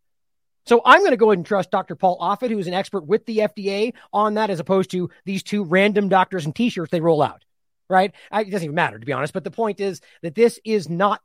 So 0.65 0.81
I'm 0.85 1.01
going 1.01 1.11
to 1.11 1.17
go 1.17 1.31
ahead 1.31 1.39
and 1.39 1.47
trust 1.47 1.71
Dr. 1.71 1.97
Paul 1.97 2.19
Offit, 2.19 2.51
who 2.51 2.59
is 2.59 2.67
an 2.67 2.75
expert 2.75 3.07
with 3.07 3.27
the 3.27 3.39
FDA 3.39 3.95
on 4.13 4.35
that, 4.35 4.51
as 4.51 4.61
opposed 4.61 4.91
to 4.93 5.11
these 5.25 5.43
two 5.43 5.65
random 5.65 6.09
doctors 6.09 6.45
and 6.45 6.55
t-shirts 6.55 6.91
they 6.91 7.01
roll 7.01 7.23
out 7.23 7.45
right? 7.93 8.15
it 8.33 8.51
doesn't 8.51 8.65
even 8.65 8.75
matter, 8.75 8.99
to 8.99 9.07
be 9.07 9.13
honest. 9.13 9.35
But 9.35 9.45
the 9.45 9.51
point 9.51 9.79
is 9.79 10.01
that 10.23 10.35
this 10.35 10.59
is 10.65 10.89
not 10.89 11.21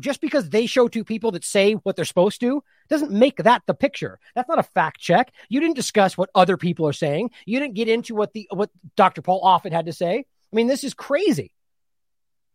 just 0.00 0.20
because 0.20 0.48
they 0.48 0.66
show 0.66 0.88
two 0.88 1.04
people 1.04 1.32
that 1.32 1.44
say 1.44 1.74
what 1.74 1.94
they're 1.94 2.04
supposed 2.04 2.40
to 2.40 2.64
doesn't 2.88 3.12
make 3.12 3.36
that 3.36 3.62
the 3.66 3.74
picture. 3.74 4.18
That's 4.34 4.48
not 4.48 4.58
a 4.58 4.64
fact 4.64 4.98
check. 4.98 5.32
You 5.48 5.60
didn't 5.60 5.76
discuss 5.76 6.16
what 6.16 6.30
other 6.34 6.56
people 6.56 6.88
are 6.88 6.94
saying. 6.94 7.30
You 7.44 7.60
didn't 7.60 7.74
get 7.74 7.88
into 7.88 8.14
what 8.14 8.32
the 8.32 8.48
what 8.50 8.70
Dr. 8.96 9.22
Paul 9.22 9.42
Offit 9.42 9.72
had 9.72 9.86
to 9.86 9.92
say. 9.92 10.18
I 10.20 10.56
mean, 10.56 10.66
this 10.66 10.82
is 10.82 10.94
crazy. 10.94 11.52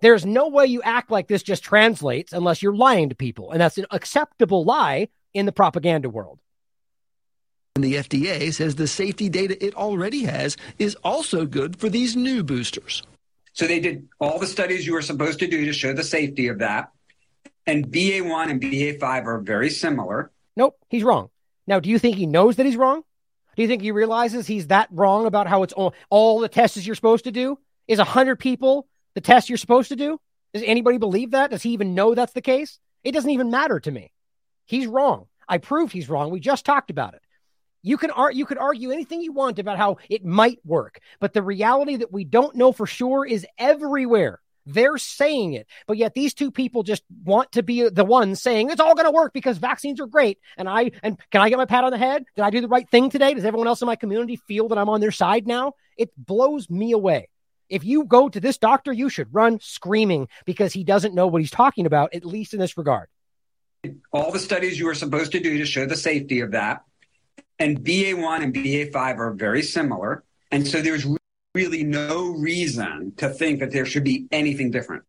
There's 0.02 0.26
no 0.26 0.50
way 0.50 0.66
you 0.66 0.82
act 0.82 1.12
like 1.12 1.28
this 1.28 1.44
just 1.44 1.64
translates 1.64 2.34
unless 2.34 2.62
you're 2.62 2.76
lying 2.76 3.10
to 3.10 3.16
people, 3.16 3.52
and 3.52 3.62
that's 3.62 3.78
an 3.78 3.86
acceptable 3.92 4.66
lie 4.66 5.10
in 5.34 5.46
the 5.46 5.52
propaganda 5.52 6.10
world. 6.10 6.40
And 7.76 7.84
the 7.84 7.96
FDA 7.96 8.54
says 8.54 8.76
the 8.76 8.88
safety 8.88 9.30
data 9.30 9.64
it 9.64 9.76
already 9.76 10.24
has 10.26 10.58
is 10.78 10.96
also 11.04 11.46
good 11.46 11.80
for 11.80 11.90
these 11.90 12.16
new 12.16 12.44
boosters. 12.44 13.02
So 13.54 13.66
they 13.66 13.80
did 13.80 14.08
all 14.20 14.40
the 14.40 14.48
studies 14.48 14.86
you 14.86 14.94
were 14.94 15.02
supposed 15.02 15.40
to 15.40 15.48
do 15.48 15.66
to 15.66 15.74
show 15.74 15.94
the 15.94 16.04
safety 16.04 16.48
of 16.48 16.60
that. 16.60 16.92
And 17.66 17.88
BA1 17.88 18.52
and 18.52 18.62
BA5 18.62 19.26
are 19.26 19.40
very 19.40 19.70
similar. 19.70 20.32
Nope, 20.56 20.78
he's 20.90 21.04
wrong. 21.04 21.30
Now, 21.66 21.80
do 21.80 21.90
you 21.90 21.98
think 21.98 22.18
he 22.18 22.26
knows 22.26 22.58
that 22.58 22.66
he's 22.66 22.76
wrong? 22.76 23.04
Do 23.56 23.62
you 23.62 23.68
think 23.68 23.82
he 23.82 23.92
realizes 23.92 24.48
he's 24.48 24.68
that 24.68 24.90
wrong 24.92 25.26
about 25.26 25.48
how 25.48 25.64
it's 25.64 25.74
all, 25.74 25.94
all 26.10 26.40
the 26.40 26.50
tests 26.50 26.86
you're 26.86 26.96
supposed 26.96 27.24
to 27.26 27.32
do? 27.32 27.58
Is 27.88 28.00
100 28.00 28.38
people 28.38 28.88
the 29.14 29.22
test 29.22 29.50
you're 29.50 29.58
supposed 29.58 29.90
to 29.90 29.96
do? 29.96 30.20
Does 30.54 30.64
anybody 30.66 30.98
believe 30.98 31.32
that? 31.32 31.52
Does 31.52 31.64
he 31.64 31.72
even 31.72 31.96
know 31.96 32.16
that's 32.16 32.34
the 32.34 32.42
case? 32.42 32.80
It 33.04 33.12
doesn't 33.12 33.30
even 33.30 33.50
matter 33.50 33.80
to 33.80 33.92
me. 33.92 34.13
He's 34.66 34.88
wrong. 34.88 35.28
I 35.48 35.58
proved 35.58 35.94
he's 35.94 36.10
wrong. 36.10 36.32
We 36.32 36.40
just 36.40 36.66
talked 36.66 36.90
about 36.90 37.14
it. 37.14 37.22
You 37.82 37.98
can 37.98 38.12
ar- 38.12 38.32
you 38.32 38.46
could 38.46 38.58
argue 38.58 38.92
anything 38.92 39.22
you 39.22 39.34
want 39.34 39.60
about 39.60 39.78
how 39.78 39.98
it 40.10 40.24
might 40.24 40.60
work, 40.66 41.00
but 41.20 41.34
the 41.34 41.42
reality 41.42 41.98
that 41.98 42.14
we 42.14 42.24
don't 42.24 42.56
know 42.56 42.72
for 42.72 42.88
sure 42.88 43.26
is 43.26 43.46
everywhere. 43.58 44.40
They're 44.66 44.98
saying 44.98 45.54
it, 45.54 45.68
but 45.88 45.98
yet 45.98 46.14
these 46.14 46.34
two 46.34 46.50
people 46.50 46.84
just 46.84 47.04
want 47.26 47.52
to 47.52 47.64
be 47.64 47.90
the 47.90 48.06
ones 48.06 48.42
saying 48.42 48.70
it's 48.70 48.80
all 48.80 48.96
going 48.96 49.06
to 49.06 49.12
work 49.12 49.34
because 49.34 49.58
vaccines 49.58 50.00
are 50.00 50.08
great. 50.08 50.40
And 50.56 50.70
I 50.70 50.92
and 51.04 51.20
can 51.32 51.42
I 51.42 51.50
get 51.50 51.58
my 51.58 51.66
pat 51.66 51.84
on 51.84 51.92
the 51.92 51.98
head? 51.98 52.24
Did 52.38 52.44
I 52.44 52.50
do 52.50 52.62
the 52.62 52.70
right 52.70 52.90
thing 52.90 53.10
today? 53.10 53.34
Does 53.34 53.44
everyone 53.44 53.68
else 53.68 53.82
in 53.82 53.88
my 53.88 53.98
community 53.98 54.38
feel 54.38 54.70
that 54.70 54.78
I'm 54.78 54.88
on 54.88 55.02
their 55.02 55.12
side 55.12 55.46
now? 55.46 55.74
It 55.98 56.12
blows 56.18 56.70
me 56.70 56.94
away. 56.94 57.28
If 57.70 57.84
you 57.84 58.06
go 58.06 58.30
to 58.30 58.40
this 58.40 58.58
doctor, 58.58 58.94
you 58.94 59.10
should 59.10 59.34
run 59.34 59.60
screaming 59.60 60.30
because 60.46 60.72
he 60.72 60.86
doesn't 60.86 61.16
know 61.16 61.28
what 61.28 61.42
he's 61.42 61.52
talking 61.52 61.86
about, 61.86 62.14
at 62.14 62.24
least 62.24 62.54
in 62.54 62.60
this 62.60 62.78
regard. 62.78 63.10
All 64.12 64.32
the 64.32 64.40
studies 64.40 64.80
you 64.80 64.86
were 64.86 64.96
supposed 64.96 65.32
to 65.34 65.40
do 65.40 65.58
to 65.58 65.66
show 65.66 65.86
the 65.86 65.98
safety 65.98 66.40
of 66.40 66.52
that 66.52 66.84
and 67.60 67.80
BA1 67.80 68.44
and 68.44 68.54
BA5 68.54 69.18
are 69.20 69.32
very 69.34 69.62
similar. 69.62 70.24
And 70.52 70.68
so 70.68 70.82
there's 70.82 71.06
really 71.54 71.84
no 71.84 72.30
reason 72.30 73.14
to 73.18 73.30
think 73.30 73.60
that 73.60 73.72
there 73.72 73.86
should 73.86 74.04
be 74.04 74.28
anything 74.32 74.72
different. 74.72 75.04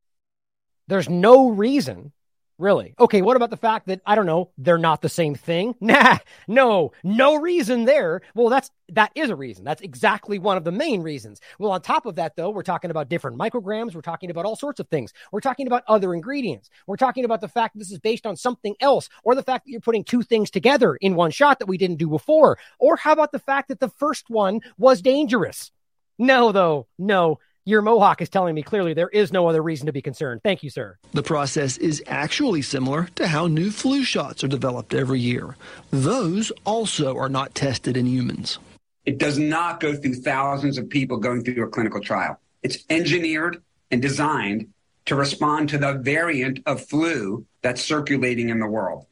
There's 0.86 1.08
no 1.08 1.50
reason 1.50 2.12
Really? 2.58 2.94
Okay, 3.00 3.20
what 3.20 3.36
about 3.36 3.50
the 3.50 3.56
fact 3.56 3.88
that 3.88 4.00
I 4.06 4.14
don't 4.14 4.26
know, 4.26 4.50
they're 4.58 4.78
not 4.78 5.02
the 5.02 5.08
same 5.08 5.34
thing? 5.34 5.74
Nah, 5.84 6.18
no, 6.48 6.92
no 7.04 7.36
reason 7.36 7.84
there. 7.84 8.20
Well, 8.34 8.48
that's 8.48 8.70
that 8.88 9.12
is 9.14 9.30
a 9.30 9.36
reason. 9.36 9.64
That's 9.64 9.82
exactly 9.82 10.38
one 10.38 10.56
of 10.56 10.64
the 10.64 10.72
main 10.72 11.02
reasons. 11.02 11.40
Well, 11.58 11.72
on 11.72 11.82
top 11.82 12.06
of 12.06 12.16
that 12.16 12.36
though, 12.36 12.50
we're 12.50 12.62
talking 12.62 12.90
about 12.90 13.08
different 13.08 13.38
micrograms, 13.38 13.94
we're 13.94 14.00
talking 14.00 14.30
about 14.30 14.44
all 14.44 14.56
sorts 14.56 14.80
of 14.80 14.88
things. 14.88 15.12
We're 15.30 15.40
talking 15.40 15.66
about 15.66 15.84
other 15.86 16.14
ingredients. 16.14 16.70
We're 16.86 16.96
talking 16.96 17.24
about 17.24 17.40
the 17.40 17.48
fact 17.48 17.78
this 17.78 17.92
is 17.92 17.98
based 17.98 18.26
on 18.26 18.36
something 18.36 18.74
else 18.80 19.08
or 19.22 19.34
the 19.34 19.42
fact 19.42 19.66
that 19.66 19.70
you're 19.70 19.80
putting 19.80 20.04
two 20.04 20.22
things 20.22 20.50
together 20.50 20.96
in 20.96 21.14
one 21.14 21.30
shot 21.30 21.58
that 21.58 21.68
we 21.68 21.78
didn't 21.78 21.98
do 21.98 22.08
before. 22.08 22.58
Or 22.78 22.96
how 22.96 23.12
about 23.12 23.32
the 23.32 23.38
fact 23.38 23.68
that 23.68 23.80
the 23.80 23.90
first 23.90 24.30
one 24.30 24.60
was 24.78 25.02
dangerous? 25.02 25.70
No, 26.18 26.52
though. 26.52 26.86
No. 26.98 27.38
Your 27.66 27.80
Mohawk 27.80 28.20
is 28.20 28.28
telling 28.28 28.54
me 28.54 28.62
clearly 28.62 28.92
there 28.92 29.08
is 29.08 29.32
no 29.32 29.46
other 29.46 29.62
reason 29.62 29.86
to 29.86 29.92
be 29.92 30.02
concerned. 30.02 30.42
Thank 30.44 30.62
you, 30.62 30.68
sir. 30.68 30.98
The 31.12 31.22
process 31.22 31.78
is 31.78 32.02
actually 32.06 32.60
similar 32.60 33.08
to 33.14 33.26
how 33.26 33.46
new 33.46 33.70
flu 33.70 34.04
shots 34.04 34.44
are 34.44 34.48
developed 34.48 34.92
every 34.92 35.18
year. 35.18 35.56
Those 35.90 36.52
also 36.66 37.16
are 37.16 37.30
not 37.30 37.54
tested 37.54 37.96
in 37.96 38.04
humans. 38.04 38.58
It 39.06 39.16
does 39.16 39.38
not 39.38 39.80
go 39.80 39.94
through 39.96 40.16
thousands 40.16 40.76
of 40.76 40.90
people 40.90 41.16
going 41.16 41.42
through 41.42 41.64
a 41.64 41.70
clinical 41.70 42.02
trial. 42.02 42.38
It's 42.62 42.84
engineered 42.90 43.62
and 43.90 44.02
designed 44.02 44.68
to 45.06 45.14
respond 45.14 45.70
to 45.70 45.78
the 45.78 45.94
variant 45.94 46.60
of 46.66 46.86
flu 46.86 47.46
that's 47.62 47.82
circulating 47.82 48.50
in 48.50 48.58
the 48.58 48.66
world. 48.66 49.06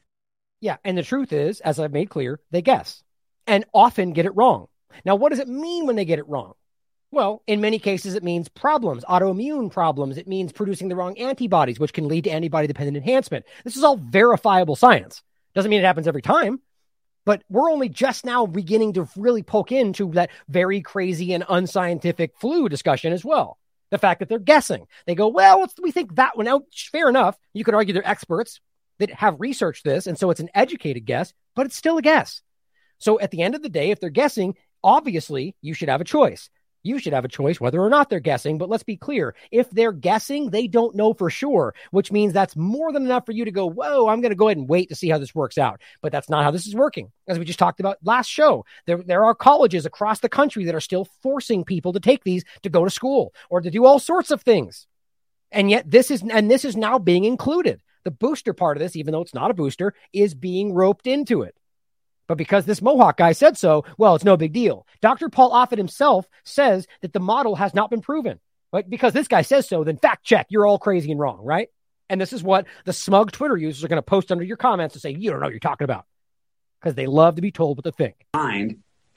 Yeah. 0.61 0.77
And 0.83 0.95
the 0.95 1.01
truth 1.01 1.33
is, 1.33 1.59
as 1.61 1.79
I've 1.79 1.91
made 1.91 2.11
clear, 2.11 2.39
they 2.51 2.61
guess 2.61 3.03
and 3.47 3.65
often 3.73 4.13
get 4.13 4.27
it 4.27 4.35
wrong. 4.35 4.67
Now, 5.05 5.15
what 5.15 5.29
does 5.29 5.39
it 5.39 5.47
mean 5.47 5.87
when 5.87 5.95
they 5.95 6.05
get 6.05 6.19
it 6.19 6.27
wrong? 6.27 6.53
Well, 7.13 7.43
in 7.45 7.61
many 7.61 7.77
cases, 7.77 8.15
it 8.15 8.23
means 8.23 8.49
problems, 8.49 9.05
autoimmune 9.05 9.71
problems. 9.71 10.17
It 10.17 10.27
means 10.27 10.51
producing 10.51 10.87
the 10.89 10.95
wrong 10.95 11.15
antibodies, 11.19 11.79
which 11.79 11.93
can 11.93 12.07
lead 12.07 12.23
to 12.23 12.31
antibody 12.31 12.65
dependent 12.65 12.97
enhancement. 12.97 13.45
This 13.63 13.77
is 13.77 13.83
all 13.83 13.97
verifiable 13.97 14.75
science. 14.75 15.21
Doesn't 15.53 15.69
mean 15.69 15.79
it 15.79 15.85
happens 15.85 16.07
every 16.07 16.23
time, 16.23 16.59
but 17.23 17.43
we're 17.49 17.69
only 17.69 17.87
just 17.87 18.25
now 18.25 18.47
beginning 18.47 18.93
to 18.93 19.07
really 19.15 19.43
poke 19.43 19.71
into 19.71 20.11
that 20.13 20.31
very 20.49 20.81
crazy 20.81 21.33
and 21.33 21.45
unscientific 21.47 22.31
flu 22.39 22.67
discussion 22.67 23.13
as 23.13 23.23
well. 23.23 23.59
The 23.91 23.99
fact 23.99 24.19
that 24.21 24.27
they're 24.27 24.39
guessing. 24.39 24.87
They 25.05 25.13
go, 25.13 25.27
well, 25.27 25.67
we 25.83 25.91
think 25.91 26.15
that 26.15 26.35
one 26.35 26.47
out. 26.47 26.63
Fair 26.91 27.09
enough. 27.09 27.37
You 27.53 27.63
could 27.63 27.75
argue 27.75 27.93
they're 27.93 28.07
experts 28.07 28.59
that 28.97 29.11
have 29.11 29.39
researched 29.39 29.83
this. 29.83 30.07
And 30.07 30.17
so 30.17 30.31
it's 30.31 30.39
an 30.39 30.49
educated 30.55 31.05
guess, 31.05 31.31
but 31.53 31.67
it's 31.67 31.77
still 31.77 31.99
a 31.99 32.01
guess. 32.01 32.41
So 32.97 33.19
at 33.19 33.29
the 33.29 33.43
end 33.43 33.53
of 33.53 33.61
the 33.61 33.69
day, 33.69 33.91
if 33.91 33.99
they're 33.99 34.09
guessing, 34.09 34.55
obviously 34.83 35.55
you 35.61 35.75
should 35.75 35.89
have 35.89 36.01
a 36.01 36.05
choice 36.05 36.49
you 36.83 36.99
should 36.99 37.13
have 37.13 37.25
a 37.25 37.29
choice 37.29 37.59
whether 37.59 37.81
or 37.81 37.89
not 37.89 38.09
they're 38.09 38.19
guessing. 38.19 38.57
But 38.57 38.69
let's 38.69 38.83
be 38.83 38.97
clear 38.97 39.35
if 39.51 39.69
they're 39.69 39.91
guessing, 39.91 40.49
they 40.49 40.67
don't 40.67 40.95
know 40.95 41.13
for 41.13 41.29
sure, 41.29 41.73
which 41.91 42.11
means 42.11 42.33
that's 42.33 42.55
more 42.55 42.91
than 42.91 43.05
enough 43.05 43.25
for 43.25 43.31
you 43.31 43.45
to 43.45 43.51
go, 43.51 43.65
Whoa, 43.65 44.07
I'm 44.07 44.21
going 44.21 44.31
to 44.31 44.35
go 44.35 44.47
ahead 44.47 44.57
and 44.57 44.69
wait 44.69 44.89
to 44.89 44.95
see 44.95 45.09
how 45.09 45.17
this 45.17 45.33
works 45.33 45.57
out. 45.57 45.81
But 46.01 46.11
that's 46.11 46.29
not 46.29 46.43
how 46.43 46.51
this 46.51 46.67
is 46.67 46.75
working. 46.75 47.11
As 47.27 47.39
we 47.39 47.45
just 47.45 47.59
talked 47.59 47.79
about 47.79 47.97
last 48.03 48.27
show, 48.27 48.65
there, 48.85 48.97
there 48.97 49.25
are 49.25 49.35
colleges 49.35 49.85
across 49.85 50.19
the 50.19 50.29
country 50.29 50.65
that 50.65 50.75
are 50.75 50.81
still 50.81 51.07
forcing 51.21 51.63
people 51.63 51.93
to 51.93 51.99
take 51.99 52.23
these 52.23 52.43
to 52.63 52.69
go 52.69 52.83
to 52.83 52.91
school 52.91 53.33
or 53.49 53.61
to 53.61 53.71
do 53.71 53.85
all 53.85 53.99
sorts 53.99 54.31
of 54.31 54.41
things. 54.41 54.87
And 55.51 55.69
yet 55.69 55.89
this 55.89 56.11
is, 56.11 56.23
and 56.29 56.49
this 56.49 56.65
is 56.65 56.75
now 56.75 56.99
being 56.99 57.23
included. 57.25 57.81
The 58.03 58.11
booster 58.11 58.53
part 58.53 58.75
of 58.75 58.81
this, 58.81 58.97
even 58.97 59.13
though 59.13 59.21
it's 59.21 59.33
not 59.33 59.51
a 59.51 59.53
booster, 59.53 59.93
is 60.11 60.33
being 60.33 60.73
roped 60.73 61.07
into 61.07 61.43
it. 61.43 61.55
But 62.33 62.39
because 62.39 62.65
this 62.65 62.81
Mohawk 62.81 63.17
guy 63.17 63.33
said 63.33 63.59
so, 63.59 63.85
well, 63.99 64.15
it's 64.15 64.23
no 64.23 64.35
big 64.37 64.53
deal. 64.53 64.87
Dr. 65.01 65.29
Paul 65.29 65.51
Offit 65.51 65.77
himself 65.77 66.27
says 66.43 66.87
that 67.01 67.13
the 67.13 67.19
model 67.19 67.55
has 67.55 67.75
not 67.75 67.91
been 67.91 68.01
proven. 68.01 68.39
But 68.71 68.89
because 68.89 69.13
this 69.13 69.27
guy 69.27 69.43
says 69.43 69.69
so, 69.69 69.83
then 69.83 69.97
fact 69.97 70.25
check, 70.25 70.47
you're 70.49 70.65
all 70.65 70.79
crazy 70.79 71.11
and 71.11 71.19
wrong, 71.19 71.45
right? 71.45 71.67
And 72.09 72.19
this 72.19 72.33
is 72.33 72.41
what 72.41 72.65
the 72.85 72.91
smug 72.91 73.31
Twitter 73.33 73.55
users 73.55 73.83
are 73.83 73.87
going 73.87 73.99
to 73.99 74.01
post 74.01 74.31
under 74.31 74.43
your 74.43 74.57
comments 74.57 74.93
to 74.93 74.99
say, 74.99 75.11
you 75.11 75.29
don't 75.29 75.41
know 75.41 75.45
what 75.45 75.51
you're 75.51 75.59
talking 75.59 75.85
about. 75.85 76.05
Because 76.81 76.95
they 76.95 77.05
love 77.05 77.35
to 77.35 77.43
be 77.43 77.51
told 77.51 77.77
what 77.77 77.83
to 77.83 77.91
think. 77.91 78.15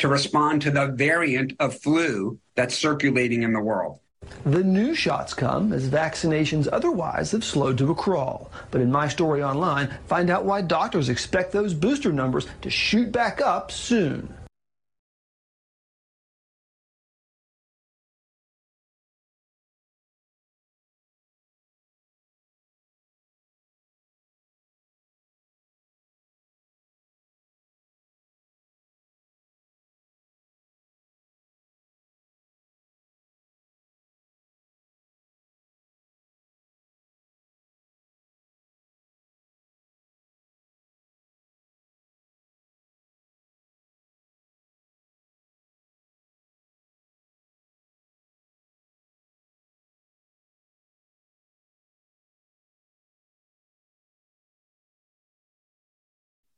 To 0.01 0.09
respond 0.09 0.61
to 0.62 0.70
the 0.70 0.89
variant 0.89 1.55
of 1.59 1.81
flu 1.81 2.39
that's 2.55 2.75
circulating 2.75 3.45
in 3.45 3.55
the 3.55 3.62
world. 3.62 3.99
The 4.47 4.62
new 4.62 4.95
shots 4.95 5.35
come 5.35 5.73
as 5.73 5.89
vaccinations 5.89 6.69
otherwise 6.73 7.33
have 7.33 7.43
slowed 7.45 7.78
to 7.78 7.91
a 7.91 7.95
crawl. 7.95 8.51
But 8.70 8.81
in 8.81 8.93
my 8.93 9.09
story 9.09 9.43
online, 9.43 9.89
find 10.07 10.31
out 10.31 10.45
why 10.45 10.62
doctors 10.62 11.09
expect 11.09 11.53
those 11.53 11.75
booster 11.75 12.12
numbers 12.12 12.47
to 12.62 12.70
shoot 12.70 13.11
back 13.11 13.41
up 13.41 13.73
soon. 13.73 14.33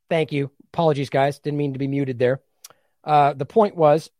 Thank 0.08 0.32
you. 0.32 0.50
Apologies, 0.72 1.10
guys. 1.10 1.38
Didn't 1.38 1.58
mean 1.58 1.72
to 1.74 1.78
be 1.78 1.88
muted 1.88 2.18
there. 2.18 2.40
Uh, 3.04 3.32
the 3.32 3.46
point 3.46 3.76
was 3.76 4.10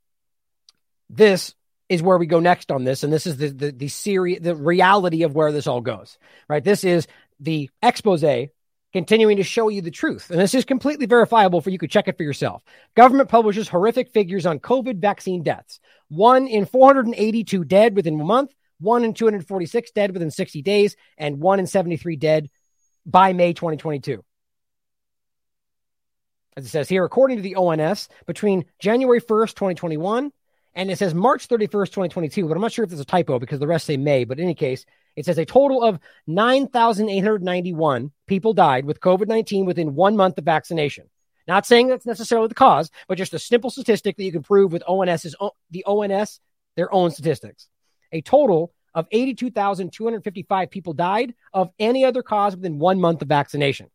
this 1.11 1.55
is 1.89 2.03
where 2.03 2.19
we 2.19 2.27
go 2.27 2.41
next 2.41 2.71
on 2.71 2.85
this, 2.85 3.03
and 3.03 3.13
this 3.13 3.27
is 3.27 3.37
the 3.37 3.49
the 3.49 3.73
the 3.73 4.39
the 4.41 4.55
reality 4.55 5.23
of 5.23 5.35
where 5.35 5.53
this 5.53 5.67
all 5.67 5.81
goes. 5.81 6.19
Right. 6.49 6.65
This 6.65 6.85
is 6.85 7.07
the 7.41 7.71
expose 7.83 8.25
continuing 8.93 9.37
to 9.37 9.43
show 9.43 9.69
you 9.69 9.83
the 9.83 9.91
truth. 9.91 10.31
And 10.31 10.41
this 10.41 10.55
is 10.55 10.65
completely 10.65 11.07
verifiable 11.07 11.61
for 11.61 11.71
you 11.71 11.79
could 11.79 11.91
check 11.91 12.09
it 12.09 12.17
for 12.17 12.23
yourself. 12.23 12.63
Government 12.95 13.29
publishes 13.29 13.69
horrific 13.69 14.11
figures 14.11 14.47
on 14.47 14.61
COVID 14.61 14.99
vaccine 14.99 15.43
deaths. 15.43 15.79
One 16.09 16.47
in 16.47 16.65
482 16.65 17.65
dead 17.65 17.95
within 17.95 18.19
a 18.19 18.25
month, 18.25 18.53
one 18.81 19.05
in 19.05 19.13
246 19.13 19.91
dead 19.91 20.13
within 20.13 20.31
60 20.31 20.63
days, 20.63 20.97
and 21.19 21.39
one 21.39 21.59
in 21.59 21.67
73 21.67 22.17
dead 22.17 22.49
by 23.05 23.33
May 23.33 23.53
2022 23.53 24.25
as 26.57 26.65
it 26.65 26.69
says 26.69 26.89
here, 26.89 27.05
according 27.05 27.37
to 27.37 27.43
the 27.43 27.57
ONS, 27.57 28.09
between 28.27 28.65
January 28.79 29.21
1st, 29.21 29.55
2021, 29.55 30.33
and 30.75 30.91
it 30.91 30.99
says 30.99 31.15
March 31.15 31.49
31st, 31.49 31.87
2022, 31.87 32.47
but 32.47 32.57
I'm 32.57 32.61
not 32.61 32.73
sure 32.73 32.85
if 32.85 32.91
there's 32.91 33.01
a 33.01 33.05
typo 33.05 33.39
because 33.39 33.59
the 33.59 33.67
rest 33.67 33.87
say 33.87 33.97
May. 33.97 34.25
But 34.25 34.39
in 34.39 34.45
any 34.45 34.55
case, 34.55 34.87
it 35.17 35.25
says 35.25 35.39
a 35.39 35.45
total 35.45 35.83
of 35.83 35.99
9,891 36.27 38.13
people 38.27 38.53
died 38.53 38.85
with 38.85 39.01
COVID 39.01 39.27
19 39.27 39.67
within 39.67 39.95
one 39.95 40.17
month 40.17 40.39
of 40.39 40.45
vaccination. 40.45 41.09
Not 41.49 41.67
saying 41.67 41.89
that's 41.89 42.07
necessarily 42.07 42.49
the 42.49 42.55
cause, 42.55 42.91
but 43.09 43.19
just 43.19 43.35
a 43.35 43.39
simple 43.39 43.71
statistic 43.71 44.17
that 44.17 44.25
you 44.25 44.31
can 44.31 44.43
prove 44.43 44.71
with 44.71 44.85
ONS's 44.87 45.35
the 45.71 45.85
ONS 45.85 46.41
their 46.77 46.95
own 46.95 47.11
statistics. 47.11 47.69
A 48.13 48.21
total 48.21 48.73
of 48.95 49.09
82,255 49.11 50.71
people 50.71 50.93
died 50.93 51.35
of 51.53 51.71
any 51.79 52.05
other 52.05 52.23
cause 52.23 52.55
within 52.55 52.79
one 52.79 53.01
month 53.01 53.23
of 53.23 53.29
vaccination. 53.29 53.91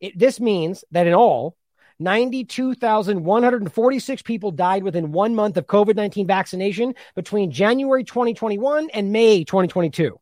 It, 0.00 0.18
this 0.18 0.40
means 0.40 0.84
that 0.90 1.06
in 1.06 1.14
all, 1.14 1.56
92,146 1.98 4.22
people 4.22 4.50
died 4.50 4.82
within 4.82 5.12
one 5.12 5.34
month 5.34 5.56
of 5.56 5.66
COVID 5.66 5.96
19 5.96 6.26
vaccination 6.26 6.94
between 7.14 7.50
January 7.50 8.04
2021 8.04 8.90
and 8.90 9.12
May 9.12 9.44
2022. 9.44 10.20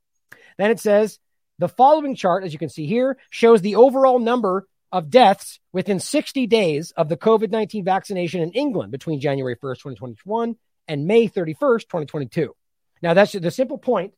Then 0.56 0.70
it 0.70 0.78
says 0.78 1.18
the 1.58 1.66
following 1.68 2.14
chart, 2.14 2.44
as 2.44 2.52
you 2.52 2.60
can 2.60 2.68
see 2.68 2.86
here, 2.86 3.18
shows 3.30 3.60
the 3.60 3.74
overall 3.76 4.18
number 4.20 4.68
of 4.92 5.10
deaths 5.10 5.58
within 5.72 5.98
60 5.98 6.46
days 6.46 6.92
of 6.92 7.08
the 7.08 7.16
COVID 7.16 7.50
19 7.50 7.84
vaccination 7.84 8.40
in 8.40 8.52
England 8.52 8.92
between 8.92 9.18
January 9.20 9.56
1st, 9.56 9.78
2021 9.78 10.54
and 10.86 11.06
May 11.06 11.28
31st, 11.28 11.82
2022. 11.82 12.54
Now, 13.02 13.14
that's 13.14 13.32
the 13.32 13.50
simple 13.50 13.78
point 13.78 14.14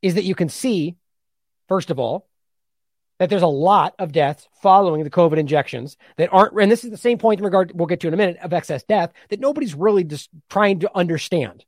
is 0.00 0.14
that 0.14 0.24
you 0.24 0.34
can 0.34 0.48
see, 0.48 0.96
first 1.68 1.90
of 1.90 1.98
all, 1.98 2.29
that 3.20 3.28
there's 3.28 3.42
a 3.42 3.46
lot 3.46 3.94
of 3.98 4.12
deaths 4.12 4.48
following 4.62 5.04
the 5.04 5.10
COVID 5.10 5.36
injections 5.36 5.98
that 6.16 6.32
aren't, 6.32 6.58
and 6.58 6.72
this 6.72 6.84
is 6.84 6.90
the 6.90 6.96
same 6.96 7.18
point 7.18 7.38
in 7.38 7.44
regard, 7.44 7.70
we'll 7.74 7.86
get 7.86 8.00
to 8.00 8.08
in 8.08 8.14
a 8.14 8.16
minute, 8.16 8.38
of 8.42 8.54
excess 8.54 8.82
death 8.82 9.12
that 9.28 9.40
nobody's 9.40 9.74
really 9.74 10.04
just 10.04 10.30
trying 10.48 10.80
to 10.80 10.90
understand. 10.96 11.66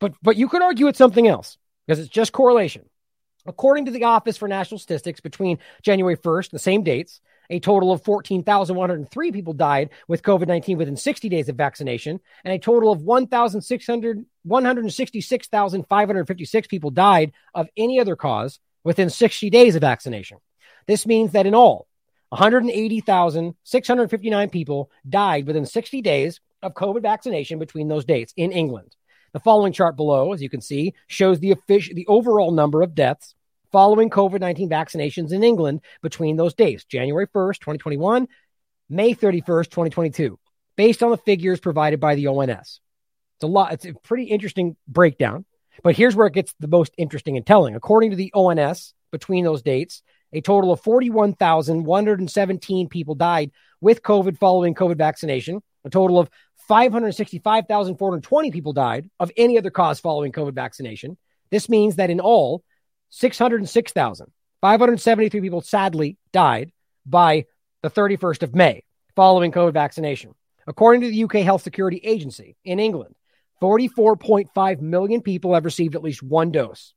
But, 0.00 0.12
but 0.22 0.36
you 0.36 0.48
could 0.48 0.60
argue 0.60 0.88
it's 0.88 0.98
something 0.98 1.26
else 1.26 1.56
because 1.86 1.98
it's 1.98 2.10
just 2.10 2.32
correlation. 2.32 2.84
According 3.46 3.86
to 3.86 3.90
the 3.90 4.04
Office 4.04 4.36
for 4.36 4.48
National 4.48 4.78
Statistics, 4.78 5.20
between 5.20 5.60
January 5.80 6.18
1st, 6.18 6.50
the 6.50 6.58
same 6.58 6.82
dates, 6.82 7.22
a 7.48 7.58
total 7.58 7.90
of 7.90 8.04
14,103 8.04 9.32
people 9.32 9.54
died 9.54 9.88
with 10.08 10.22
COVID 10.22 10.46
19 10.46 10.76
within 10.76 10.98
60 10.98 11.30
days 11.30 11.48
of 11.48 11.56
vaccination, 11.56 12.20
and 12.44 12.52
a 12.52 12.58
total 12.58 12.92
of 12.92 13.00
1,600, 13.00 14.26
166,556 14.42 16.68
people 16.68 16.90
died 16.90 17.32
of 17.54 17.66
any 17.78 17.98
other 17.98 18.14
cause 18.14 18.60
within 18.84 19.08
60 19.08 19.48
days 19.48 19.74
of 19.74 19.80
vaccination. 19.80 20.36
This 20.86 21.06
means 21.06 21.32
that 21.32 21.46
in 21.46 21.54
all, 21.54 21.88
180,659 22.30 24.50
people 24.50 24.90
died 25.08 25.46
within 25.46 25.64
60 25.66 26.02
days 26.02 26.40
of 26.62 26.74
COVID 26.74 27.02
vaccination 27.02 27.58
between 27.58 27.88
those 27.88 28.04
dates 28.04 28.32
in 28.36 28.52
England. 28.52 28.94
The 29.32 29.40
following 29.40 29.72
chart 29.72 29.96
below, 29.96 30.32
as 30.32 30.40
you 30.42 30.48
can 30.48 30.60
see, 30.60 30.94
shows 31.08 31.40
the 31.40 31.50
official, 31.52 31.94
the 31.94 32.06
overall 32.06 32.52
number 32.52 32.82
of 32.82 32.94
deaths 32.94 33.34
following 33.70 34.10
COVID 34.10 34.40
19 34.40 34.70
vaccinations 34.70 35.32
in 35.32 35.44
England 35.44 35.82
between 36.02 36.36
those 36.36 36.54
dates, 36.54 36.84
January 36.84 37.26
1st, 37.26 37.58
2021, 37.58 38.28
May 38.88 39.14
31st, 39.14 39.64
2022, 39.64 40.38
based 40.76 41.02
on 41.02 41.10
the 41.10 41.18
figures 41.18 41.60
provided 41.60 42.00
by 42.00 42.14
the 42.14 42.28
ONS. 42.28 42.80
It's 43.36 43.42
a 43.42 43.46
lot, 43.46 43.72
it's 43.72 43.84
a 43.84 43.92
pretty 43.92 44.24
interesting 44.24 44.76
breakdown, 44.88 45.44
but 45.82 45.96
here's 45.96 46.16
where 46.16 46.28
it 46.28 46.32
gets 46.32 46.54
the 46.58 46.68
most 46.68 46.94
interesting 46.96 47.36
and 47.36 47.44
telling. 47.44 47.74
According 47.74 48.10
to 48.10 48.16
the 48.16 48.32
ONS, 48.32 48.94
between 49.12 49.44
those 49.44 49.62
dates, 49.62 50.02
a 50.32 50.40
total 50.40 50.72
of 50.72 50.80
41,117 50.80 52.88
people 52.88 53.14
died 53.14 53.52
with 53.80 54.02
COVID 54.02 54.36
following 54.38 54.74
COVID 54.74 54.96
vaccination. 54.96 55.62
A 55.84 55.90
total 55.90 56.18
of 56.18 56.28
565,420 56.68 58.50
people 58.50 58.72
died 58.72 59.08
of 59.20 59.30
any 59.36 59.58
other 59.58 59.70
cause 59.70 60.00
following 60.00 60.32
COVID 60.32 60.54
vaccination. 60.54 61.18
This 61.50 61.68
means 61.68 61.96
that 61.96 62.08
in 62.10 62.20
all, 62.20 62.62
606,573 63.10 65.40
people 65.40 65.60
sadly 65.60 66.16
died 66.32 66.72
by 67.04 67.44
the 67.82 67.90
31st 67.90 68.42
of 68.42 68.54
May 68.54 68.82
following 69.14 69.52
COVID 69.52 69.72
vaccination. 69.72 70.34
According 70.66 71.02
to 71.02 71.10
the 71.10 71.24
UK 71.24 71.34
Health 71.44 71.62
Security 71.62 72.00
Agency 72.02 72.56
in 72.64 72.80
England, 72.80 73.14
44.5 73.62 74.80
million 74.80 75.22
people 75.22 75.54
have 75.54 75.64
received 75.64 75.94
at 75.94 76.02
least 76.02 76.22
one 76.22 76.50
dose 76.50 76.92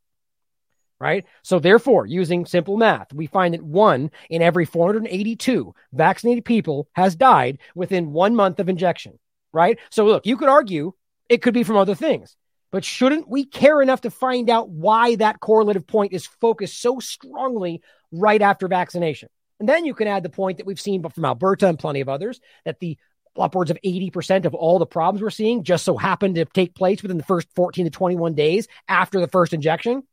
right? 1.00 1.26
So, 1.44 1.60
therefore, 1.60 2.06
using 2.06 2.46
simple 2.46 2.78
math, 2.78 3.14
we 3.14 3.28
find 3.28 3.54
that 3.54 3.64
one 3.64 4.12
in 4.30 4.42
every 4.42 4.66
482 4.66 5.74
vaccinated 5.94 6.46
people 6.46 6.88
has 6.94 7.16
died 7.16 7.60
within 7.76 8.12
one 8.12 8.36
month 8.36 8.60
of 8.60 8.70
injection, 8.70 9.20
right? 9.54 9.80
So, 9.90 10.06
look, 10.06 10.26
you 10.26 10.38
could 10.38 10.50
argue 10.50 10.94
it 11.30 11.42
could 11.42 11.54
be 11.54 11.64
from 11.64 11.78
other 11.78 11.96
things, 11.96 12.36
but 12.72 12.84
shouldn't 12.84 13.30
we 13.30 13.46
care 13.46 13.82
enough 13.82 14.02
to 14.02 14.12
find 14.12 14.50
out 14.50 14.70
why 14.70 15.16
that 15.16 15.40
correlative 15.40 15.88
point 15.88 16.14
is 16.14 16.26
focused 16.26 16.82
so 16.82 17.00
strongly 17.00 17.82
right 18.12 18.42
after 18.42 18.68
vaccination? 18.68 19.30
And 19.60 19.68
then 19.68 19.86
you 19.86 19.94
can 19.94 20.08
add 20.08 20.24
the 20.24 20.30
point 20.30 20.58
that 20.58 20.66
we've 20.66 20.80
seen 20.80 21.02
but 21.02 21.14
from 21.14 21.26
Alberta 21.26 21.68
and 21.68 21.78
plenty 21.78 22.02
of 22.02 22.10
others 22.10 22.40
that 22.66 22.80
the 22.80 22.98
upwards 23.38 23.72
of 23.72 23.78
80% 23.86 24.46
of 24.46 24.54
all 24.54 24.80
the 24.80 24.86
problems 24.86 25.22
we're 25.22 25.30
seeing 25.30 25.64
just 25.64 25.86
so 25.86 25.98
happened 25.98 26.36
to 26.36 26.46
take 26.46 26.76
place 26.76 27.02
within 27.02 27.18
the 27.18 27.24
first 27.24 27.48
14 27.56 27.86
to 27.86 27.92
21 27.92 28.34
days 28.34 28.68
after 28.88 29.20
the 29.20 29.28
first 29.28 29.54
injection. 29.54 30.04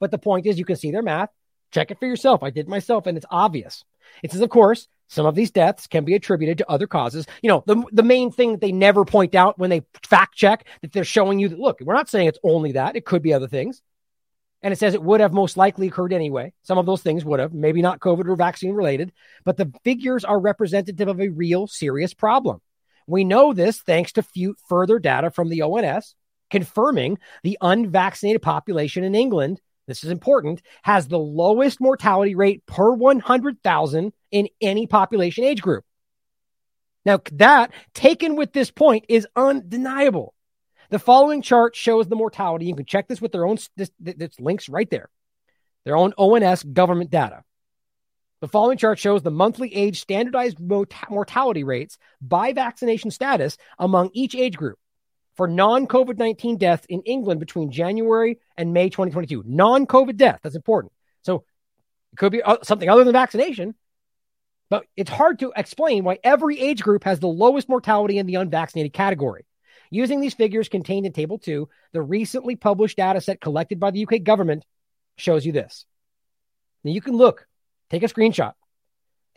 But 0.00 0.10
the 0.10 0.18
point 0.18 0.46
is, 0.46 0.58
you 0.58 0.64
can 0.64 0.76
see 0.76 0.90
their 0.90 1.02
math. 1.02 1.30
Check 1.70 1.90
it 1.92 2.00
for 2.00 2.06
yourself. 2.06 2.42
I 2.42 2.50
did 2.50 2.68
myself, 2.68 3.06
and 3.06 3.16
it's 3.16 3.26
obvious. 3.30 3.84
It 4.22 4.32
says, 4.32 4.40
of 4.40 4.50
course, 4.50 4.88
some 5.08 5.26
of 5.26 5.34
these 5.34 5.50
deaths 5.50 5.86
can 5.86 6.04
be 6.04 6.14
attributed 6.14 6.58
to 6.58 6.70
other 6.70 6.86
causes. 6.86 7.26
You 7.42 7.48
know, 7.48 7.62
the, 7.66 7.84
the 7.92 8.02
main 8.02 8.32
thing 8.32 8.52
that 8.52 8.60
they 8.60 8.72
never 8.72 9.04
point 9.04 9.34
out 9.34 9.58
when 9.58 9.70
they 9.70 9.82
fact 10.08 10.34
check 10.34 10.66
that 10.82 10.92
they're 10.92 11.04
showing 11.04 11.38
you 11.38 11.48
that, 11.48 11.58
look, 11.58 11.80
we're 11.80 11.94
not 11.94 12.08
saying 12.08 12.26
it's 12.26 12.38
only 12.42 12.72
that. 12.72 12.96
It 12.96 13.04
could 13.04 13.22
be 13.22 13.34
other 13.34 13.48
things. 13.48 13.82
And 14.62 14.72
it 14.72 14.78
says 14.78 14.94
it 14.94 15.02
would 15.02 15.20
have 15.20 15.32
most 15.32 15.56
likely 15.56 15.88
occurred 15.88 16.12
anyway. 16.12 16.52
Some 16.62 16.78
of 16.78 16.86
those 16.86 17.02
things 17.02 17.24
would 17.24 17.40
have, 17.40 17.54
maybe 17.54 17.82
not 17.82 18.00
COVID 18.00 18.28
or 18.28 18.36
vaccine 18.36 18.74
related, 18.74 19.12
but 19.44 19.56
the 19.56 19.72
figures 19.84 20.24
are 20.24 20.38
representative 20.38 21.08
of 21.08 21.20
a 21.20 21.28
real 21.28 21.66
serious 21.66 22.12
problem. 22.14 22.60
We 23.06 23.24
know 23.24 23.52
this 23.52 23.80
thanks 23.80 24.12
to 24.12 24.22
few 24.22 24.54
further 24.68 24.98
data 24.98 25.30
from 25.30 25.48
the 25.48 25.62
ONS 25.62 26.14
confirming 26.50 27.18
the 27.42 27.56
unvaccinated 27.60 28.42
population 28.42 29.04
in 29.04 29.14
England 29.14 29.60
this 29.90 30.04
is 30.04 30.10
important, 30.10 30.62
has 30.82 31.08
the 31.08 31.18
lowest 31.18 31.80
mortality 31.80 32.34
rate 32.34 32.64
per 32.66 32.92
100,000 32.92 34.12
in 34.30 34.48
any 34.60 34.86
population 34.86 35.44
age 35.44 35.60
group. 35.60 35.84
Now, 37.04 37.20
that 37.32 37.72
taken 37.94 38.36
with 38.36 38.52
this 38.52 38.70
point 38.70 39.06
is 39.08 39.26
undeniable. 39.34 40.34
The 40.90 40.98
following 40.98 41.42
chart 41.42 41.76
shows 41.76 42.08
the 42.08 42.16
mortality. 42.16 42.66
You 42.66 42.74
can 42.74 42.84
check 42.86 43.08
this 43.08 43.20
with 43.20 43.32
their 43.32 43.46
own, 43.46 43.58
this, 43.76 43.90
this 44.00 44.40
links 44.40 44.68
right 44.68 44.88
there, 44.90 45.08
their 45.84 45.96
own 45.96 46.12
ONS 46.16 46.62
government 46.64 47.10
data. 47.10 47.42
The 48.40 48.48
following 48.48 48.78
chart 48.78 48.98
shows 48.98 49.22
the 49.22 49.30
monthly 49.30 49.74
age 49.74 50.00
standardized 50.00 50.58
mortality 50.58 51.62
rates 51.62 51.98
by 52.22 52.52
vaccination 52.52 53.10
status 53.10 53.58
among 53.78 54.10
each 54.14 54.34
age 54.34 54.56
group 54.56 54.78
for 55.40 55.48
non 55.48 55.86
COVID 55.86 56.18
19 56.18 56.58
deaths 56.58 56.84
in 56.90 57.00
England 57.06 57.40
between 57.40 57.70
January 57.70 58.38
and 58.58 58.74
May 58.74 58.90
2022. 58.90 59.42
Non 59.46 59.86
COVID 59.86 60.18
death, 60.18 60.40
that's 60.42 60.54
important. 60.54 60.92
So 61.22 61.44
it 62.12 62.18
could 62.18 62.30
be 62.30 62.42
uh, 62.42 62.58
something 62.62 62.90
other 62.90 63.04
than 63.04 63.14
vaccination, 63.14 63.74
but 64.68 64.84
it's 64.98 65.08
hard 65.08 65.38
to 65.38 65.50
explain 65.56 66.04
why 66.04 66.18
every 66.22 66.60
age 66.60 66.82
group 66.82 67.04
has 67.04 67.20
the 67.20 67.26
lowest 67.26 67.70
mortality 67.70 68.18
in 68.18 68.26
the 68.26 68.34
unvaccinated 68.34 68.92
category. 68.92 69.46
Using 69.90 70.20
these 70.20 70.34
figures 70.34 70.68
contained 70.68 71.06
in 71.06 71.14
Table 71.14 71.38
2, 71.38 71.66
the 71.94 72.02
recently 72.02 72.54
published 72.54 72.98
data 72.98 73.22
set 73.22 73.40
collected 73.40 73.80
by 73.80 73.92
the 73.92 74.06
UK 74.06 74.22
government 74.22 74.66
shows 75.16 75.46
you 75.46 75.52
this. 75.52 75.86
Now 76.84 76.90
you 76.90 77.00
can 77.00 77.16
look, 77.16 77.46
take 77.88 78.02
a 78.02 78.08
screenshot. 78.08 78.52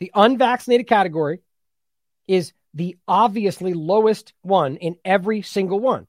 The 0.00 0.12
unvaccinated 0.14 0.86
category 0.86 1.40
is 2.28 2.52
the 2.74 2.96
obviously 3.06 3.72
lowest 3.72 4.32
one 4.42 4.76
in 4.76 4.96
every 5.04 5.42
single 5.42 5.80
one. 5.80 6.06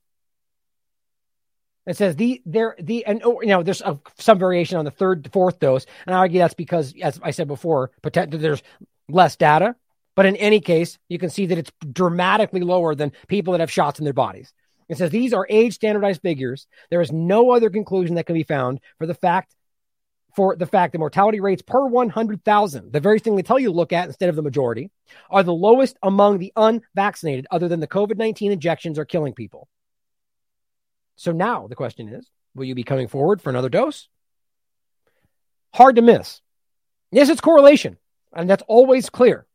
It 1.86 1.98
says 1.98 2.16
the 2.16 2.42
there 2.46 2.76
the 2.80 3.06
and 3.06 3.22
oh, 3.24 3.42
you 3.42 3.50
know 3.50 3.62
there's 3.62 3.82
a, 3.82 4.00
some 4.18 4.40
variation 4.40 4.78
on 4.78 4.86
the 4.86 4.92
third 4.92 5.30
fourth 5.32 5.60
dose, 5.60 5.86
and 6.06 6.16
I 6.16 6.20
argue 6.20 6.40
that's 6.40 6.56
because 6.56 6.94
as 7.02 7.20
I 7.22 7.32
said 7.32 7.48
before, 7.48 7.92
there's 8.02 8.64
less 9.08 9.36
data. 9.36 9.76
But 10.16 10.26
in 10.26 10.36
any 10.38 10.62
case, 10.62 10.98
you 11.10 11.20
can 11.20 11.30
see 11.30 11.46
that 11.48 11.58
it's 11.58 11.72
dramatically 11.92 12.62
lower 12.62 12.96
than 12.96 13.12
people 13.28 13.52
that 13.52 13.60
have 13.60 13.72
shots 13.72 14.00
in 14.00 14.06
their 14.06 14.14
bodies. 14.14 14.54
It 14.88 14.98
says 14.98 15.12
these 15.12 15.34
are 15.34 15.46
age 15.50 15.74
standardized 15.74 16.22
figures. 16.22 16.68
There 16.90 17.02
is 17.02 17.12
no 17.12 17.52
other 17.52 17.70
conclusion 17.70 18.16
that 18.16 18.26
can 18.26 18.36
be 18.36 18.44
found 18.44 18.80
for 18.98 19.06
the 19.06 19.14
fact 19.14 19.56
for 20.36 20.56
the 20.56 20.66
fact 20.66 20.92
that 20.92 21.00
mortality 21.00 21.40
rates 21.40 21.62
per 21.62 21.86
100,000, 21.86 22.92
the 22.92 23.00
very 23.00 23.20
thing 23.20 23.36
they 23.36 23.42
tell 23.42 23.60
you 23.60 23.68
to 23.68 23.74
look 23.74 23.94
at 23.94 24.08
instead 24.08 24.30
of 24.30 24.36
the 24.36 24.42
majority, 24.42 24.92
are 25.30 25.44
the 25.44 25.54
lowest 25.54 25.98
among 26.04 26.40
the 26.40 26.52
unvaccinated, 26.56 27.48
other 27.52 27.68
than 27.68 27.80
the 27.80 27.88
COVID 27.88 28.18
19 28.18 28.52
injections 28.52 29.00
are 29.00 29.06
killing 29.06 29.34
people. 29.34 29.68
So 31.16 31.32
now 31.32 31.68
the 31.68 31.76
question 31.76 32.10
is 32.10 32.30
will 32.54 32.66
you 32.66 32.76
be 32.76 32.84
coming 32.84 33.08
forward 33.08 33.42
for 33.42 33.50
another 33.50 33.70
dose? 33.70 34.10
Hard 35.74 35.96
to 35.96 36.02
miss. 36.02 36.42
Yes, 37.12 37.30
it's 37.30 37.42
correlation, 37.42 37.98
and 38.34 38.50
that's 38.50 38.64
always 38.68 39.10
clear 39.10 39.46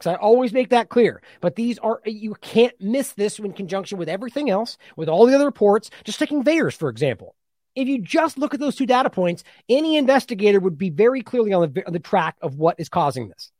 because 0.00 0.12
I 0.12 0.16
always 0.16 0.52
make 0.52 0.70
that 0.70 0.88
clear. 0.88 1.22
But 1.40 1.56
these 1.56 1.78
are, 1.78 2.00
you 2.04 2.34
can't 2.40 2.78
miss 2.80 3.12
this 3.12 3.38
in 3.38 3.52
conjunction 3.52 3.98
with 3.98 4.08
everything 4.08 4.48
else, 4.48 4.78
with 4.96 5.08
all 5.08 5.26
the 5.26 5.34
other 5.34 5.44
reports. 5.44 5.90
Just 6.04 6.18
taking 6.18 6.42
VAERS, 6.42 6.74
for 6.74 6.88
example. 6.88 7.34
If 7.74 7.88
you 7.88 8.00
just 8.00 8.38
look 8.38 8.52
at 8.52 8.60
those 8.60 8.76
two 8.76 8.86
data 8.86 9.10
points, 9.10 9.44
any 9.68 9.96
investigator 9.96 10.58
would 10.58 10.76
be 10.76 10.90
very 10.90 11.22
clearly 11.22 11.52
on 11.52 11.72
the, 11.72 11.86
on 11.86 11.92
the 11.92 11.98
track 11.98 12.36
of 12.42 12.56
what 12.56 12.80
is 12.80 12.88
causing 12.88 13.28
this. 13.28 13.52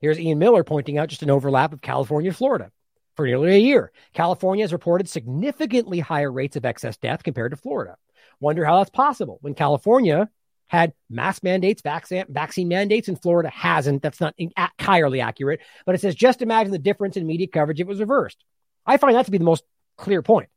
Here's 0.00 0.20
Ian 0.20 0.38
Miller 0.38 0.62
pointing 0.62 0.98
out 0.98 1.08
just 1.08 1.22
an 1.22 1.30
overlap 1.30 1.72
of 1.72 1.80
California 1.80 2.28
and 2.28 2.36
Florida. 2.36 2.70
For 3.16 3.26
nearly 3.26 3.54
a 3.54 3.58
year, 3.58 3.92
California 4.12 4.62
has 4.62 4.74
reported 4.74 5.08
significantly 5.08 6.00
higher 6.00 6.30
rates 6.30 6.56
of 6.56 6.66
excess 6.66 6.98
death 6.98 7.22
compared 7.22 7.52
to 7.52 7.56
Florida. 7.56 7.96
Wonder 8.40 8.66
how 8.66 8.76
that's 8.76 8.90
possible 8.90 9.38
when 9.40 9.54
California 9.54 10.28
had 10.66 10.92
mask 11.08 11.42
mandates, 11.42 11.80
vaccine, 11.80 12.26
vaccine 12.28 12.68
mandates, 12.68 13.08
and 13.08 13.20
Florida 13.20 13.48
hasn't. 13.48 14.02
That's 14.02 14.20
not 14.20 14.34
entirely 14.36 15.22
accurate, 15.22 15.60
but 15.86 15.94
it 15.94 16.02
says 16.02 16.14
just 16.14 16.42
imagine 16.42 16.72
the 16.72 16.78
difference 16.78 17.16
in 17.16 17.26
media 17.26 17.46
coverage 17.46 17.80
if 17.80 17.86
it 17.86 17.88
was 17.88 18.00
reversed. 18.00 18.44
I 18.84 18.98
find 18.98 19.16
that 19.16 19.24
to 19.24 19.30
be 19.30 19.38
the 19.38 19.44
most 19.44 19.64
clear 19.96 20.20
point. 20.20 20.50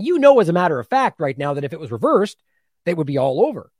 You 0.00 0.18
know, 0.18 0.40
as 0.40 0.48
a 0.48 0.54
matter 0.54 0.78
of 0.78 0.88
fact, 0.88 1.20
right 1.20 1.36
now, 1.36 1.54
that 1.54 1.64
if 1.64 1.72
it 1.72 1.80
was 1.80 1.92
reversed, 1.92 2.42
they 2.84 2.94
would 2.94 3.06
be 3.06 3.18
all 3.18 3.46
over 3.46 3.70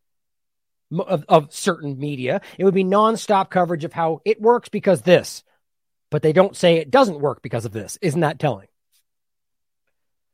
of, 0.99 1.24
of 1.28 1.52
certain 1.52 1.99
media. 1.99 2.40
It 2.58 2.65
would 2.65 2.74
be 2.74 2.84
nonstop 2.84 3.50
coverage 3.50 3.84
of 3.84 3.92
how 3.92 4.20
it 4.24 4.40
works 4.40 4.68
because 4.68 5.02
this, 5.02 5.44
but 6.10 6.23
they 6.23 6.32
don't 6.32 6.57
say 6.57 6.76
it 6.76 6.90
doesn't 6.90 7.20
work 7.20 7.42
because 7.42 7.65
of 7.65 7.73
this. 7.73 7.99
Isn't 8.02 8.20
that 8.20 8.39
telling? 8.39 8.68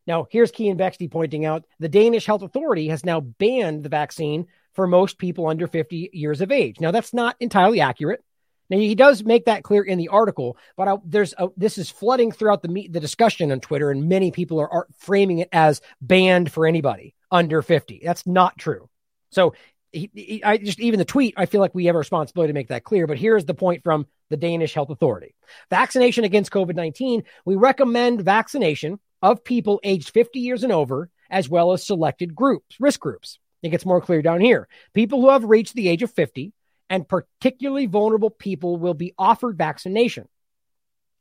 Now, 0.06 0.26
here's 0.30 0.52
Keean 0.52 0.78
Bexte 0.78 1.10
pointing 1.10 1.44
out 1.44 1.64
the 1.80 1.88
Danish 1.88 2.26
Health 2.26 2.42
Authority 2.42 2.88
has 2.88 3.04
now 3.04 3.20
banned 3.20 3.82
the 3.82 3.88
vaccine 3.88 4.46
for 4.72 4.86
most 4.86 5.18
people 5.18 5.48
under 5.48 5.66
50 5.66 6.10
years 6.12 6.40
of 6.40 6.52
age. 6.52 6.80
Now, 6.80 6.92
that's 6.92 7.12
not 7.12 7.34
entirely 7.40 7.80
accurate. 7.80 8.22
Now, 8.68 8.78
he 8.78 8.94
does 8.94 9.24
make 9.24 9.44
that 9.46 9.62
clear 9.62 9.82
in 9.82 9.98
the 9.98 10.08
article, 10.08 10.56
but 10.76 10.88
I, 10.88 10.96
there's 11.04 11.34
a, 11.38 11.48
this 11.56 11.78
is 11.78 11.90
flooding 11.90 12.32
throughout 12.32 12.62
the 12.62 12.88
the 12.90 13.00
discussion 13.00 13.52
on 13.52 13.60
Twitter, 13.60 13.90
and 13.90 14.08
many 14.08 14.30
people 14.30 14.60
are, 14.60 14.72
are 14.72 14.86
framing 14.98 15.38
it 15.38 15.48
as 15.52 15.80
banned 16.00 16.50
for 16.50 16.66
anybody 16.66 17.14
under 17.30 17.62
50. 17.62 18.00
That's 18.04 18.26
not 18.26 18.58
true. 18.58 18.88
So, 19.30 19.54
he, 19.92 20.10
he, 20.14 20.44
I 20.44 20.58
just 20.58 20.80
even 20.80 20.98
the 20.98 21.04
tweet, 21.04 21.34
I 21.36 21.46
feel 21.46 21.60
like 21.60 21.74
we 21.74 21.86
have 21.86 21.94
a 21.94 21.98
responsibility 21.98 22.52
to 22.52 22.54
make 22.54 22.68
that 22.68 22.84
clear. 22.84 23.06
But 23.06 23.18
here's 23.18 23.44
the 23.44 23.54
point 23.54 23.82
from 23.82 24.06
the 24.30 24.36
Danish 24.36 24.74
Health 24.74 24.90
Authority: 24.90 25.34
vaccination 25.70 26.24
against 26.24 26.52
COVID 26.52 26.74
19. 26.74 27.22
We 27.44 27.56
recommend 27.56 28.22
vaccination 28.22 28.98
of 29.22 29.44
people 29.44 29.80
aged 29.82 30.10
50 30.10 30.40
years 30.40 30.62
and 30.62 30.72
over, 30.72 31.10
as 31.30 31.48
well 31.48 31.72
as 31.72 31.86
selected 31.86 32.34
groups, 32.34 32.76
risk 32.78 33.00
groups. 33.00 33.38
It 33.62 33.70
gets 33.70 33.86
more 33.86 34.00
clear 34.00 34.22
down 34.22 34.40
here. 34.40 34.68
People 34.94 35.20
who 35.20 35.30
have 35.30 35.44
reached 35.44 35.74
the 35.74 35.88
age 35.88 36.02
of 36.02 36.12
50 36.12 36.52
and 36.88 37.08
particularly 37.08 37.86
vulnerable 37.86 38.30
people 38.30 38.76
will 38.76 38.94
be 38.94 39.14
offered 39.18 39.58
vaccination. 39.58 40.28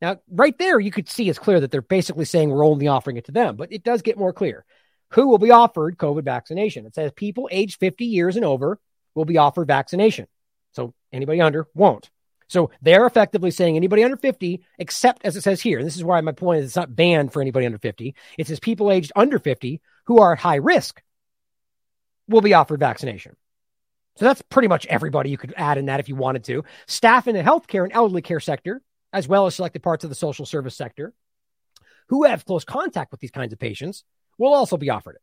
Now, 0.02 0.20
right 0.30 0.58
there, 0.58 0.80
you 0.80 0.92
could 0.92 1.10
see 1.10 1.30
it's 1.30 1.40
clear 1.40 1.60
that 1.60 1.72
they're 1.72 1.82
basically 1.82 2.26
saying 2.26 2.50
we're 2.50 2.66
only 2.66 2.88
offering 2.88 3.18
it 3.18 3.26
to 3.26 3.32
them, 3.32 3.56
but 3.56 3.72
it 3.72 3.84
does 3.84 4.02
get 4.02 4.18
more 4.18 4.34
clear. 4.34 4.66
Who 5.12 5.28
will 5.28 5.38
be 5.38 5.52
offered 5.52 5.98
COVID 5.98 6.24
vaccination? 6.24 6.86
It 6.86 6.96
says 6.96 7.12
people 7.16 7.48
aged 7.52 7.80
50 7.80 8.06
years 8.06 8.36
and 8.36 8.46
over 8.46 8.80
will 9.14 9.26
be 9.26 9.38
offered 9.38 9.68
vaccination. 9.68 10.28
So 10.74 10.94
anybody 11.14 11.42
under 11.42 11.68
won't. 11.74 12.10
So 12.48 12.70
they're 12.82 13.08
effectively 13.08 13.52
saying 13.52 13.76
anybody 13.76 14.04
under 14.04 14.18
50, 14.18 14.64
except 14.78 15.26
as 15.26 15.36
it 15.36 15.42
says 15.42 15.62
here, 15.62 15.80
and 15.80 15.88
this 15.88 15.96
is 15.96 16.04
why 16.04 16.22
my 16.22 16.32
point 16.32 16.60
is 16.60 16.66
it's 16.66 16.76
not 16.76 16.96
banned 16.96 17.34
for 17.34 17.42
anybody 17.42 17.66
under 17.66 17.80
50. 17.80 18.14
It 18.38 18.48
says 18.48 18.60
people 18.60 18.92
aged 18.92 19.12
under 19.16 19.40
50 19.40 19.82
who 20.06 20.20
are 20.20 20.34
at 20.34 20.40
high 20.40 20.56
risk 20.56 21.02
will 22.28 22.42
be 22.42 22.54
offered 22.54 22.80
vaccination. 22.80 23.36
So 24.18 24.26
that's 24.26 24.42
pretty 24.42 24.68
much 24.68 24.86
everybody 24.86 25.30
you 25.30 25.38
could 25.38 25.54
add 25.58 25.78
in 25.78 25.88
that 25.88 26.00
if 26.00 26.08
you 26.08 26.16
wanted 26.16 26.44
to. 26.46 26.64
Staff 26.88 27.28
in 27.28 27.36
the 27.36 27.44
healthcare 27.44 27.84
and 27.84 27.92
elderly 27.92 28.22
care 28.22 28.40
sector, 28.40 28.82
as 29.12 29.28
well 29.28 29.46
as 29.46 29.56
selected 29.56 29.84
parts 29.84 30.04
of 30.04 30.10
the 30.10 30.16
social 30.16 30.46
service 30.46 30.76
sector, 30.76 31.14
who 32.10 32.24
have 32.24 32.46
close 32.46 32.64
contact 32.64 33.12
with 33.12 33.20
these 33.20 33.32
kinds 33.32 33.52
of 33.52 33.60
patients, 33.60 34.04
will 34.38 34.54
also 34.54 34.78
be 34.78 34.90
offered 34.90 35.16
it. 35.16 35.22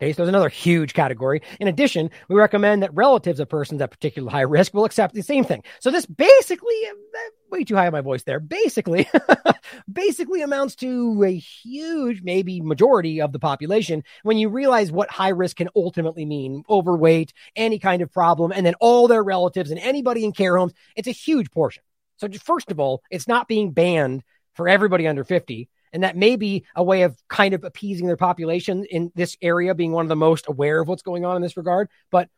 Okay, 0.00 0.12
so 0.12 0.18
there's 0.18 0.28
another 0.28 0.48
huge 0.48 0.94
category. 0.94 1.42
In 1.58 1.66
addition, 1.66 2.10
we 2.28 2.36
recommend 2.36 2.84
that 2.84 2.94
relatives 2.94 3.40
of 3.40 3.48
persons 3.48 3.82
at 3.82 3.90
particular 3.90 4.30
high 4.30 4.42
risk 4.42 4.72
will 4.72 4.84
accept 4.84 5.12
the 5.12 5.22
same 5.22 5.42
thing. 5.42 5.64
So 5.80 5.90
this 5.90 6.06
basically, 6.06 6.76
uh, 6.86 7.20
way 7.50 7.64
too 7.64 7.74
high 7.74 7.88
on 7.88 7.92
my 7.92 8.00
voice 8.00 8.22
there, 8.22 8.38
basically, 8.38 9.08
basically 9.92 10.42
amounts 10.42 10.76
to 10.76 11.24
a 11.24 11.36
huge, 11.36 12.22
maybe 12.22 12.60
majority 12.60 13.20
of 13.20 13.32
the 13.32 13.40
population 13.40 14.04
when 14.22 14.38
you 14.38 14.50
realize 14.50 14.92
what 14.92 15.10
high 15.10 15.30
risk 15.30 15.56
can 15.56 15.68
ultimately 15.74 16.24
mean 16.24 16.62
overweight, 16.70 17.32
any 17.56 17.80
kind 17.80 18.00
of 18.00 18.12
problem, 18.12 18.52
and 18.52 18.64
then 18.64 18.74
all 18.78 19.08
their 19.08 19.24
relatives 19.24 19.72
and 19.72 19.80
anybody 19.80 20.24
in 20.24 20.30
care 20.30 20.56
homes. 20.56 20.74
It's 20.94 21.08
a 21.08 21.12
huge 21.12 21.50
portion. 21.50 21.82
So, 22.18 22.28
first 22.44 22.70
of 22.70 22.78
all, 22.78 23.02
it's 23.10 23.26
not 23.26 23.48
being 23.48 23.72
banned 23.72 24.22
for 24.54 24.68
everybody 24.68 25.08
under 25.08 25.24
50 25.24 25.68
and 25.92 26.02
that 26.02 26.16
may 26.16 26.36
be 26.36 26.64
a 26.74 26.82
way 26.82 27.02
of 27.02 27.16
kind 27.28 27.54
of 27.54 27.64
appeasing 27.64 28.06
their 28.06 28.16
population 28.16 28.84
in 28.84 29.12
this 29.14 29.36
area, 29.42 29.74
being 29.74 29.92
one 29.92 30.04
of 30.04 30.08
the 30.08 30.16
most 30.16 30.46
aware 30.48 30.80
of 30.80 30.88
what's 30.88 31.02
going 31.02 31.24
on 31.24 31.36
in 31.36 31.42
this 31.42 31.56
regard. 31.56 31.88
But 32.10 32.28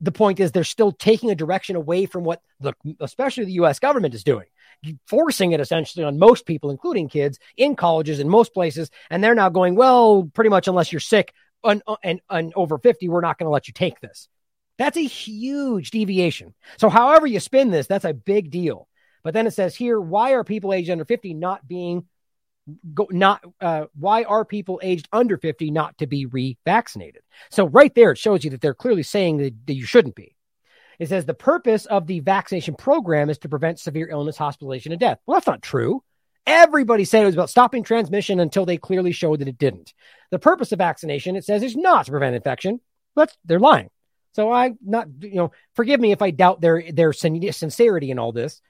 the 0.00 0.12
point 0.12 0.40
is, 0.40 0.52
they're 0.52 0.64
still 0.64 0.92
taking 0.92 1.30
a 1.30 1.34
direction 1.34 1.76
away 1.76 2.06
from 2.06 2.24
what 2.24 2.42
the, 2.60 2.74
especially 3.00 3.44
the 3.44 3.52
U.S. 3.52 3.78
government 3.78 4.14
is 4.14 4.24
doing, 4.24 4.46
forcing 5.06 5.52
it 5.52 5.60
essentially 5.60 6.04
on 6.04 6.18
most 6.18 6.44
people, 6.44 6.70
including 6.70 7.08
kids 7.08 7.38
in 7.56 7.76
colleges 7.76 8.18
in 8.18 8.28
most 8.28 8.52
places. 8.52 8.90
And 9.10 9.22
they're 9.22 9.34
now 9.34 9.48
going, 9.48 9.76
well, 9.76 10.28
pretty 10.34 10.50
much 10.50 10.66
unless 10.66 10.92
you're 10.92 11.00
sick 11.00 11.32
and, 11.64 11.82
and, 12.02 12.20
and 12.28 12.52
over 12.56 12.78
50, 12.78 13.08
we're 13.08 13.20
not 13.20 13.38
going 13.38 13.46
to 13.46 13.52
let 13.52 13.68
you 13.68 13.74
take 13.74 14.00
this. 14.00 14.28
That's 14.78 14.96
a 14.96 15.04
huge 15.04 15.90
deviation. 15.90 16.54
So, 16.78 16.88
however 16.88 17.26
you 17.26 17.38
spin 17.38 17.70
this, 17.70 17.86
that's 17.86 18.04
a 18.04 18.14
big 18.14 18.50
deal. 18.50 18.88
But 19.22 19.34
then 19.34 19.46
it 19.46 19.52
says 19.52 19.76
here, 19.76 20.00
why 20.00 20.32
are 20.32 20.42
people 20.42 20.72
aged 20.72 20.90
under 20.90 21.04
50 21.04 21.34
not 21.34 21.68
being 21.68 22.06
go 22.94 23.06
not 23.10 23.42
uh, 23.60 23.86
why 23.98 24.24
are 24.24 24.44
people 24.44 24.80
aged 24.82 25.08
under 25.12 25.36
50 25.36 25.70
not 25.70 25.98
to 25.98 26.06
be 26.06 26.26
revaccinated? 26.26 27.20
So 27.50 27.66
right 27.66 27.94
there 27.94 28.12
it 28.12 28.18
shows 28.18 28.44
you 28.44 28.50
that 28.50 28.60
they're 28.60 28.74
clearly 28.74 29.02
saying 29.02 29.38
that, 29.38 29.66
that 29.66 29.74
you 29.74 29.84
shouldn't 29.84 30.14
be. 30.14 30.36
It 30.98 31.08
says 31.08 31.24
the 31.24 31.34
purpose 31.34 31.86
of 31.86 32.06
the 32.06 32.20
vaccination 32.20 32.74
program 32.74 33.30
is 33.30 33.38
to 33.38 33.48
prevent 33.48 33.80
severe 33.80 34.08
illness 34.08 34.36
hospitalization 34.36 34.92
and 34.92 35.00
death. 35.00 35.18
Well 35.26 35.36
that's 35.36 35.46
not 35.46 35.62
true. 35.62 36.02
Everybody 36.46 37.04
said 37.04 37.22
it 37.22 37.26
was 37.26 37.34
about 37.34 37.50
stopping 37.50 37.84
transmission 37.84 38.40
until 38.40 38.66
they 38.66 38.76
clearly 38.76 39.12
showed 39.12 39.40
that 39.40 39.48
it 39.48 39.58
didn't. 39.58 39.94
The 40.30 40.38
purpose 40.38 40.72
of 40.72 40.78
vaccination 40.78 41.36
it 41.36 41.44
says 41.44 41.62
is 41.62 41.76
not 41.76 42.06
to 42.06 42.10
prevent 42.10 42.34
infection. 42.36 42.80
But 43.14 43.36
they're 43.44 43.60
lying. 43.60 43.90
So 44.32 44.50
i 44.50 44.72
not 44.84 45.08
you 45.20 45.34
know 45.34 45.52
forgive 45.74 46.00
me 46.00 46.12
if 46.12 46.22
i 46.22 46.30
doubt 46.30 46.60
their 46.60 46.82
their 46.90 47.12
sincerity 47.12 48.10
in 48.10 48.18
all 48.18 48.32
this 48.32 48.60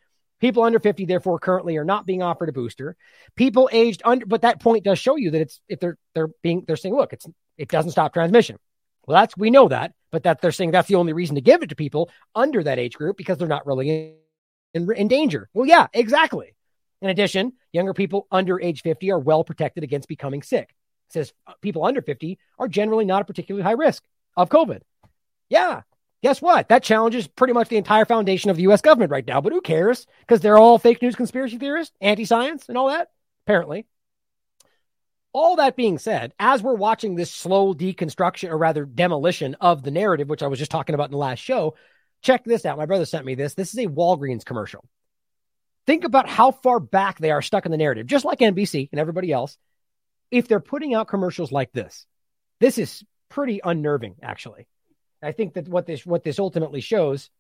People 0.43 0.65
under 0.65 0.81
50, 0.81 1.05
therefore, 1.05 1.39
currently 1.39 1.77
are 1.77 1.85
not 1.85 2.05
being 2.05 2.21
offered 2.21 2.49
a 2.49 2.53
booster. 2.53 2.97
People 3.37 3.71
aged 3.71 4.03
under, 4.05 4.27
but 4.27 4.43
that 4.43 4.61
point 4.61 4.83
does 4.83 4.99
show 4.99 5.15
you 5.15 5.31
that 5.31 5.41
it's 5.41 5.61
if 5.69 5.79
they're 5.79 5.97
they're 6.17 6.31
being 6.43 6.65
they're 6.67 6.75
saying, 6.75 6.97
look, 6.97 7.13
it's 7.13 7.25
it 7.57 7.69
doesn't 7.69 7.93
stop 7.93 8.13
transmission. 8.13 8.59
Well, 9.07 9.21
that's 9.21 9.37
we 9.37 9.51
know 9.51 9.69
that, 9.69 9.93
but 10.11 10.25
that 10.25 10.41
they're 10.41 10.51
saying 10.51 10.73
that's 10.73 10.89
the 10.89 10.97
only 10.97 11.13
reason 11.13 11.37
to 11.37 11.41
give 11.41 11.63
it 11.63 11.69
to 11.69 11.77
people 11.77 12.11
under 12.35 12.61
that 12.61 12.81
age 12.81 12.95
group 12.95 13.17
because 13.17 13.39
they're 13.39 13.47
not 13.47 13.67
really 13.67 13.89
in, 13.89 14.17
in, 14.75 14.93
in 14.97 15.07
danger. 15.07 15.49
Well, 15.55 15.65
yeah, 15.65 15.87
exactly. 15.93 16.57
In 17.01 17.09
addition, 17.09 17.53
younger 17.71 17.95
people 17.95 18.27
under 18.33 18.61
age 18.61 18.83
50 18.83 19.13
are 19.13 19.21
well 19.21 19.45
protected 19.45 19.85
against 19.85 20.09
becoming 20.09 20.43
sick. 20.43 20.75
It 21.11 21.13
says 21.13 21.33
uh, 21.47 21.53
people 21.61 21.85
under 21.85 22.03
50 22.03 22.37
are 22.59 22.67
generally 22.67 23.05
not 23.05 23.23
a 23.23 23.27
particularly 23.27 23.63
high 23.63 23.73
risk 23.73 24.03
of 24.37 24.49
COVID. 24.49 24.81
Yeah, 25.49 25.83
guess 26.23 26.41
what? 26.41 26.69
That 26.69 26.83
challenges 26.83 27.27
pretty 27.27 27.53
much 27.53 27.69
the 27.69 27.77
entire 27.77 28.05
foundation 28.05 28.51
of 28.51 28.57
the 28.57 28.65
US 28.65 28.81
government 28.81 29.11
right 29.11 29.27
now. 29.27 29.41
But 29.41 29.53
who 29.53 29.61
cares? 29.61 30.07
Because 30.21 30.41
they're 30.41 30.59
all 30.59 30.79
fake 30.79 31.03
news 31.03 31.17
conspiracy 31.17 31.59
theorists, 31.59 31.95
anti 32.01 32.25
science, 32.25 32.69
and 32.69 32.79
all 32.79 32.89
that, 32.89 33.11
apparently. 33.47 33.87
All 35.35 35.57
that 35.57 35.77
being 35.77 35.99
said, 35.99 36.35
as 36.39 36.63
we're 36.63 36.75
watching 36.75 37.15
this 37.15 37.31
slow 37.31 37.75
deconstruction, 37.75 38.51
or 38.51 38.59
rather 38.59 38.85
demolition 38.85 39.57
of 39.61 39.83
the 39.83 39.91
narrative, 39.91 40.29
which 40.29 40.43
I 40.43 40.47
was 40.47 40.59
just 40.59 40.71
talking 40.71 40.95
about 40.95 41.07
in 41.07 41.13
the 41.13 41.17
last 41.19 41.39
show, 41.39 41.75
check 42.21 42.45
this 42.45 42.67
out. 42.67 42.77
My 42.77 42.87
brother 42.87 43.07
sent 43.07 43.25
me 43.25 43.35
this. 43.35 43.55
This 43.55 43.73
is 43.73 43.79
a 43.79 43.89
Walgreens 43.89 44.45
commercial. 44.45 44.85
Think 45.87 46.05
about 46.05 46.29
how 46.29 46.51
far 46.51 46.79
back 46.81 47.19
they 47.19 47.31
are 47.31 47.43
stuck 47.43 47.65
in 47.65 47.73
the 47.73 47.79
narrative, 47.79 48.07
just 48.07 48.25
like 48.25 48.39
NBC 48.39 48.91
and 48.93 49.01
everybody 49.01 49.33
else. 49.33 49.57
If 50.31 50.49
they're 50.49 50.61
putting 50.61 50.95
out 50.95 51.09
commercials 51.09 51.51
like 51.51 51.73
this, 51.73 52.07
this 52.61 52.79
is 52.79 53.03
pretty 53.29 53.61
unnerving, 53.65 54.17
actually. 54.23 54.69
I 55.23 55.33
think 55.33 55.55
that 55.55 55.69
what 55.69 55.87
this 55.87 56.05
what 56.05 56.25
this 56.25 56.39
ultimately 56.39 56.81
shows. 56.81 57.31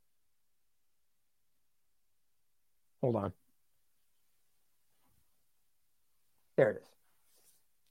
Hold 3.00 3.16
on. 3.16 3.32
There 6.56 6.70
it 6.70 6.82
is. 6.82 6.88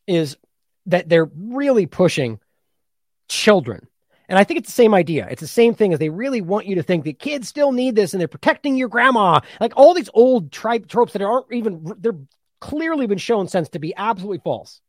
Is 0.08 0.38
that 0.86 1.10
they're 1.10 1.30
really 1.36 1.86
pushing 1.86 2.40
children. 3.28 3.88
And 4.30 4.40
I 4.40 4.46
think 4.46 4.60
it's 4.60 4.70
the 4.70 4.74
same 4.74 4.94
idea. 4.94 5.28
It's 5.30 5.42
the 5.42 5.48
same 5.48 5.74
thing 5.74 5.92
as 5.92 6.00
they 6.00 6.10
really 6.10 6.40
want 6.40 6.66
you 6.66 6.76
to 6.76 6.84
think 6.84 7.04
that 7.04 7.20
kids 7.20 7.50
still 7.50 7.74
need 7.74 7.96
this 7.96 8.14
and 8.14 8.22
they're 8.22 8.30
protecting 8.30 8.78
your 8.78 8.88
grandma. 8.88 9.42
Like 9.60 9.74
all 9.76 9.94
these 9.94 10.10
old 10.14 10.54
tropes 10.54 11.12
that 11.14 11.22
aren't 11.22 11.52
even, 11.52 11.94
they're 11.98 12.18
clearly 12.62 13.08
been 13.08 13.18
shown 13.18 13.50
since 13.50 13.68
to 13.70 13.80
be 13.80 13.94
absolutely 13.98 14.40
false. 14.42 14.80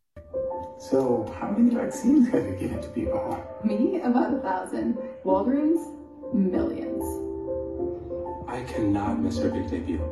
So, 0.91 1.33
how 1.39 1.52
many 1.52 1.73
vaccines 1.73 2.28
have 2.31 2.44
you 2.44 2.57
given 2.57 2.83
to 2.83 2.89
people? 2.89 3.39
Me? 3.62 4.01
About 4.01 4.35
a 4.35 4.39
thousand. 4.39 4.99
Walgreens? 5.25 5.81
Millions. 6.35 7.05
I 8.49 8.65
cannot 8.65 9.20
miss 9.20 9.39
our 9.39 9.51
big 9.51 9.70
debut. 9.70 10.02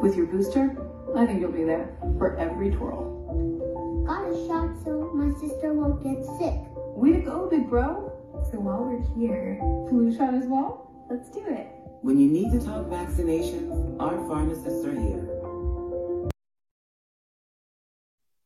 With 0.00 0.16
your 0.16 0.24
booster, 0.24 0.74
I 1.14 1.26
think 1.26 1.42
you'll 1.42 1.52
be 1.52 1.64
there 1.64 1.94
for 2.16 2.34
every 2.38 2.70
twirl. 2.70 4.06
Got 4.06 4.32
a 4.32 4.46
shot 4.46 4.70
so 4.84 5.10
my 5.12 5.38
sister 5.38 5.74
won't 5.74 6.02
get 6.02 6.24
sick. 6.38 6.58
Way 6.96 7.12
to 7.12 7.20
go, 7.20 7.50
big 7.50 7.68
bro. 7.68 8.10
So 8.50 8.58
while 8.58 8.82
we're 8.82 9.04
here, 9.14 9.58
flu 9.90 10.16
shot 10.16 10.32
as 10.32 10.46
well? 10.46 10.90
Let's 11.10 11.28
do 11.28 11.44
it. 11.46 11.68
When 12.00 12.18
you 12.18 12.30
need 12.30 12.52
to 12.52 12.64
talk 12.64 12.86
vaccinations, 12.86 14.00
our 14.00 14.16
pharmacists 14.26 14.82
are 14.86 14.98
here. 14.98 15.28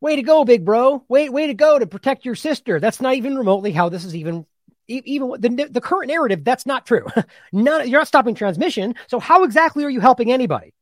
Way 0.05 0.17
to 0.17 0.23
go, 0.23 0.45
big 0.45 0.67
bro. 0.67 1.03
Way, 1.09 1.31
way 1.31 1.47
to 1.47 1.55
go 1.55 1.79
to 1.79 1.87
protect 1.87 2.27
your 2.27 2.35
sister. 2.35 2.79
That's 2.79 3.01
not 3.01 3.15
even 3.15 3.39
remotely 3.39 3.73
how 3.73 3.89
this 3.89 4.05
is 4.05 4.15
even 4.15 4.45
Even 4.87 5.31
the 5.39 5.69
the 5.71 5.81
current 5.81 6.09
narrative, 6.09 6.45
that's 6.45 6.67
not 6.67 6.85
true. 6.85 7.07
None, 7.55 7.89
you're 7.89 8.01
not 8.01 8.07
stopping 8.07 8.35
transmission. 8.35 8.97
So 9.07 9.19
how 9.19 9.45
exactly 9.45 9.83
are 9.83 9.89
you 9.89 10.01
helping 10.01 10.31
anybody? 10.31 10.75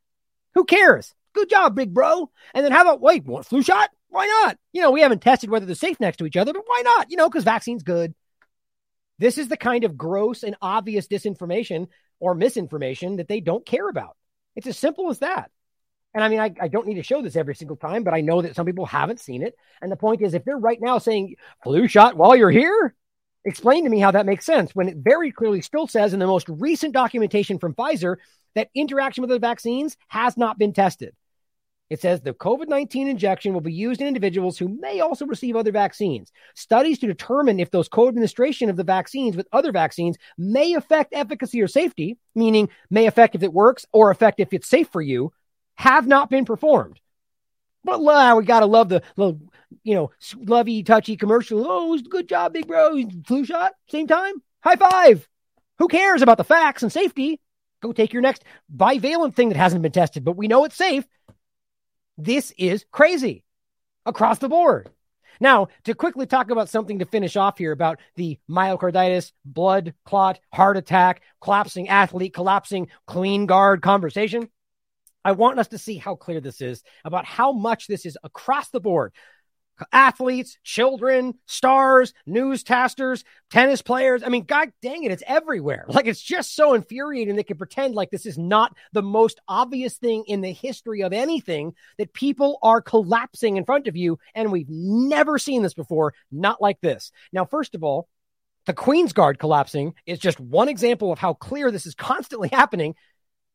Who 0.54 0.64
cares? 0.64 1.14
Good 1.34 1.48
job, 1.48 1.76
big 1.76 1.94
bro. 1.94 2.32
And 2.52 2.64
then 2.64 2.72
how 2.72 2.80
about 2.80 3.00
wait, 3.00 3.24
want 3.24 3.46
flu 3.46 3.62
shot? 3.62 3.90
Why 4.08 4.26
not? 4.26 4.58
You 4.72 4.82
know, 4.82 4.90
we 4.90 5.02
haven't 5.02 5.22
tested 5.22 5.50
whether 5.50 5.66
they're 5.66 5.76
safe 5.76 6.00
next 6.00 6.16
to 6.16 6.26
each 6.26 6.36
other, 6.36 6.52
but 6.52 6.64
why 6.66 6.82
not? 6.84 7.08
You 7.08 7.16
know, 7.16 7.28
because 7.28 7.44
vaccine's 7.44 7.84
good. 7.84 8.16
This 9.20 9.38
is 9.38 9.46
the 9.46 9.56
kind 9.56 9.84
of 9.84 9.96
gross 9.96 10.42
and 10.42 10.56
obvious 10.60 11.06
disinformation 11.06 11.86
or 12.18 12.34
misinformation 12.34 13.18
that 13.18 13.28
they 13.28 13.38
don't 13.38 13.64
care 13.64 13.88
about. 13.88 14.16
It's 14.56 14.66
as 14.66 14.76
simple 14.76 15.10
as 15.10 15.20
that. 15.20 15.52
And 16.14 16.22
I 16.22 16.28
mean, 16.28 16.40
I, 16.40 16.54
I 16.60 16.68
don't 16.68 16.86
need 16.86 16.96
to 16.96 17.02
show 17.02 17.22
this 17.22 17.36
every 17.36 17.54
single 17.54 17.76
time, 17.76 18.04
but 18.04 18.14
I 18.14 18.20
know 18.20 18.42
that 18.42 18.54
some 18.54 18.66
people 18.66 18.84
haven't 18.84 19.20
seen 19.20 19.42
it. 19.42 19.56
And 19.80 19.90
the 19.90 19.96
point 19.96 20.20
is, 20.20 20.34
if 20.34 20.44
they're 20.44 20.58
right 20.58 20.80
now 20.80 20.98
saying 20.98 21.36
flu 21.62 21.88
shot 21.88 22.16
while 22.16 22.36
you're 22.36 22.50
here, 22.50 22.94
explain 23.44 23.84
to 23.84 23.90
me 23.90 23.98
how 23.98 24.10
that 24.10 24.26
makes 24.26 24.44
sense 24.44 24.74
when 24.74 24.88
it 24.88 24.98
very 24.98 25.32
clearly 25.32 25.62
still 25.62 25.86
says 25.86 26.12
in 26.12 26.20
the 26.20 26.26
most 26.26 26.48
recent 26.48 26.92
documentation 26.92 27.58
from 27.58 27.74
Pfizer 27.74 28.16
that 28.54 28.68
interaction 28.74 29.22
with 29.22 29.30
the 29.30 29.38
vaccines 29.38 29.96
has 30.08 30.36
not 30.36 30.58
been 30.58 30.72
tested. 30.72 31.14
It 31.88 32.00
says 32.00 32.22
the 32.22 32.32
COVID 32.32 32.68
19 32.68 33.06
injection 33.06 33.52
will 33.52 33.60
be 33.60 33.72
used 33.72 34.00
in 34.00 34.06
individuals 34.06 34.56
who 34.56 34.68
may 34.68 35.00
also 35.00 35.26
receive 35.26 35.56
other 35.56 35.72
vaccines. 35.72 36.32
Studies 36.54 36.98
to 37.00 37.06
determine 37.06 37.60
if 37.60 37.70
those 37.70 37.88
co 37.88 38.08
administration 38.08 38.70
of 38.70 38.76
the 38.76 38.84
vaccines 38.84 39.36
with 39.36 39.46
other 39.52 39.72
vaccines 39.72 40.16
may 40.38 40.72
affect 40.72 41.12
efficacy 41.12 41.60
or 41.60 41.68
safety, 41.68 42.16
meaning 42.34 42.70
may 42.88 43.06
affect 43.06 43.34
if 43.34 43.42
it 43.42 43.52
works 43.52 43.84
or 43.92 44.10
affect 44.10 44.40
if 44.40 44.54
it's 44.54 44.68
safe 44.68 44.88
for 44.88 45.02
you, 45.02 45.32
have 45.76 46.06
not 46.06 46.30
been 46.30 46.44
performed. 46.44 47.00
But 47.84 48.00
uh, 48.00 48.36
we 48.36 48.44
got 48.44 48.60
to 48.60 48.66
love 48.66 48.88
the 48.88 49.02
little, 49.16 49.40
you 49.82 49.94
know, 49.94 50.10
lovey 50.36 50.82
touchy 50.82 51.16
commercial. 51.16 51.64
Oh, 51.66 51.98
good 51.98 52.28
job, 52.28 52.52
big 52.52 52.66
bro. 52.66 53.02
Flu 53.26 53.44
shot, 53.44 53.72
same 53.88 54.06
time. 54.06 54.34
High 54.62 54.76
five. 54.76 55.28
Who 55.78 55.88
cares 55.88 56.22
about 56.22 56.38
the 56.38 56.44
facts 56.44 56.82
and 56.82 56.92
safety? 56.92 57.40
Go 57.82 57.92
take 57.92 58.12
your 58.12 58.22
next 58.22 58.44
bivalent 58.74 59.34
thing 59.34 59.48
that 59.48 59.58
hasn't 59.58 59.82
been 59.82 59.90
tested, 59.90 60.24
but 60.24 60.36
we 60.36 60.46
know 60.46 60.64
it's 60.64 60.76
safe. 60.76 61.04
This 62.16 62.52
is 62.56 62.84
crazy 62.92 63.42
across 64.06 64.38
the 64.38 64.48
board. 64.48 64.88
Now, 65.40 65.68
to 65.84 65.94
quickly 65.94 66.26
talk 66.26 66.50
about 66.50 66.68
something 66.68 67.00
to 67.00 67.04
finish 67.04 67.36
off 67.36 67.58
here 67.58 67.72
about 67.72 67.98
the 68.14 68.38
myocarditis, 68.48 69.32
blood 69.44 69.94
clot, 70.04 70.38
heart 70.52 70.76
attack, 70.76 71.22
collapsing 71.40 71.88
athlete, 71.88 72.34
collapsing 72.34 72.88
Queen 73.08 73.46
guard 73.46 73.82
conversation. 73.82 74.48
I 75.24 75.32
want 75.32 75.58
us 75.58 75.68
to 75.68 75.78
see 75.78 75.96
how 75.96 76.14
clear 76.14 76.40
this 76.40 76.60
is 76.60 76.82
about 77.04 77.24
how 77.24 77.52
much 77.52 77.86
this 77.86 78.06
is 78.06 78.18
across 78.22 78.70
the 78.70 78.80
board. 78.80 79.12
Athletes, 79.90 80.58
children, 80.62 81.34
stars, 81.46 82.14
newscasters, 82.28 83.24
tennis 83.50 83.82
players. 83.82 84.22
I 84.22 84.28
mean, 84.28 84.44
God 84.44 84.72
dang 84.82 85.02
it, 85.04 85.10
it's 85.10 85.22
everywhere. 85.26 85.86
Like, 85.88 86.06
it's 86.06 86.20
just 86.20 86.54
so 86.54 86.74
infuriating 86.74 87.36
they 87.36 87.42
can 87.42 87.56
pretend 87.56 87.94
like 87.94 88.10
this 88.10 88.26
is 88.26 88.38
not 88.38 88.76
the 88.92 89.02
most 89.02 89.40
obvious 89.48 89.96
thing 89.96 90.24
in 90.26 90.40
the 90.40 90.52
history 90.52 91.02
of 91.02 91.12
anything 91.12 91.74
that 91.98 92.12
people 92.12 92.58
are 92.62 92.80
collapsing 92.80 93.56
in 93.56 93.64
front 93.64 93.88
of 93.88 93.96
you. 93.96 94.18
And 94.34 94.52
we've 94.52 94.68
never 94.68 95.38
seen 95.38 95.62
this 95.62 95.74
before, 95.74 96.14
not 96.30 96.60
like 96.60 96.80
this. 96.80 97.10
Now, 97.32 97.44
first 97.44 97.74
of 97.74 97.82
all, 97.82 98.08
the 98.66 98.74
Queen's 98.74 99.12
Guard 99.12 99.40
collapsing 99.40 99.94
is 100.06 100.20
just 100.20 100.38
one 100.38 100.68
example 100.68 101.10
of 101.10 101.18
how 101.18 101.34
clear 101.34 101.72
this 101.72 101.86
is 101.86 101.96
constantly 101.96 102.48
happening 102.52 102.94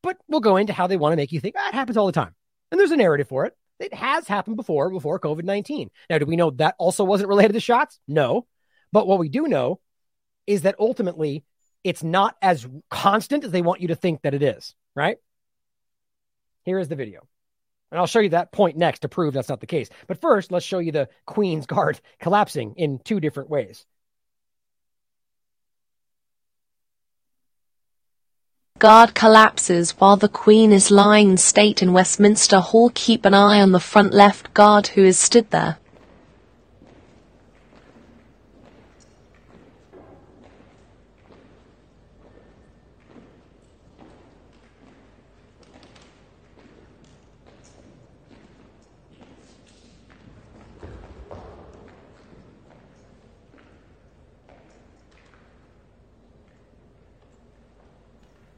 but 0.02 0.16
we'll 0.28 0.40
go 0.40 0.56
into 0.56 0.72
how 0.72 0.86
they 0.86 0.96
want 0.96 1.12
to 1.12 1.16
make 1.16 1.32
you 1.32 1.40
think 1.40 1.54
ah, 1.58 1.68
it 1.68 1.74
happens 1.74 1.96
all 1.96 2.06
the 2.06 2.12
time. 2.12 2.34
And 2.70 2.78
there's 2.78 2.90
a 2.90 2.96
narrative 2.96 3.28
for 3.28 3.46
it. 3.46 3.56
It 3.78 3.94
has 3.94 4.26
happened 4.26 4.56
before, 4.56 4.90
before 4.90 5.20
COVID 5.20 5.44
19. 5.44 5.90
Now, 6.10 6.18
do 6.18 6.26
we 6.26 6.36
know 6.36 6.50
that 6.52 6.74
also 6.78 7.04
wasn't 7.04 7.28
related 7.28 7.52
to 7.52 7.60
shots? 7.60 7.98
No. 8.08 8.46
But 8.92 9.06
what 9.06 9.18
we 9.18 9.28
do 9.28 9.46
know 9.46 9.80
is 10.46 10.62
that 10.62 10.76
ultimately 10.78 11.44
it's 11.84 12.02
not 12.02 12.36
as 12.42 12.66
constant 12.90 13.44
as 13.44 13.50
they 13.50 13.62
want 13.62 13.80
you 13.80 13.88
to 13.88 13.94
think 13.94 14.22
that 14.22 14.34
it 14.34 14.42
is, 14.42 14.74
right? 14.96 15.18
Here 16.64 16.78
is 16.78 16.88
the 16.88 16.96
video. 16.96 17.26
And 17.90 17.98
I'll 17.98 18.06
show 18.06 18.20
you 18.20 18.30
that 18.30 18.52
point 18.52 18.76
next 18.76 19.00
to 19.00 19.08
prove 19.08 19.32
that's 19.32 19.48
not 19.48 19.60
the 19.60 19.66
case. 19.66 19.88
But 20.06 20.20
first, 20.20 20.52
let's 20.52 20.66
show 20.66 20.78
you 20.78 20.92
the 20.92 21.08
Queen's 21.26 21.66
Guard 21.66 22.00
collapsing 22.20 22.74
in 22.76 22.98
two 22.98 23.20
different 23.20 23.48
ways. 23.48 23.86
Guard 28.78 29.12
collapses 29.12 29.90
while 29.98 30.16
the 30.16 30.28
Queen 30.28 30.70
is 30.70 30.92
lying 30.92 31.30
in 31.30 31.36
state 31.36 31.82
in 31.82 31.92
Westminster 31.92 32.60
Hall. 32.60 32.92
Keep 32.94 33.24
an 33.24 33.34
eye 33.34 33.60
on 33.60 33.72
the 33.72 33.80
front 33.80 34.14
left 34.14 34.54
guard 34.54 34.86
who 34.88 35.02
is 35.02 35.18
stood 35.18 35.50
there. 35.50 35.78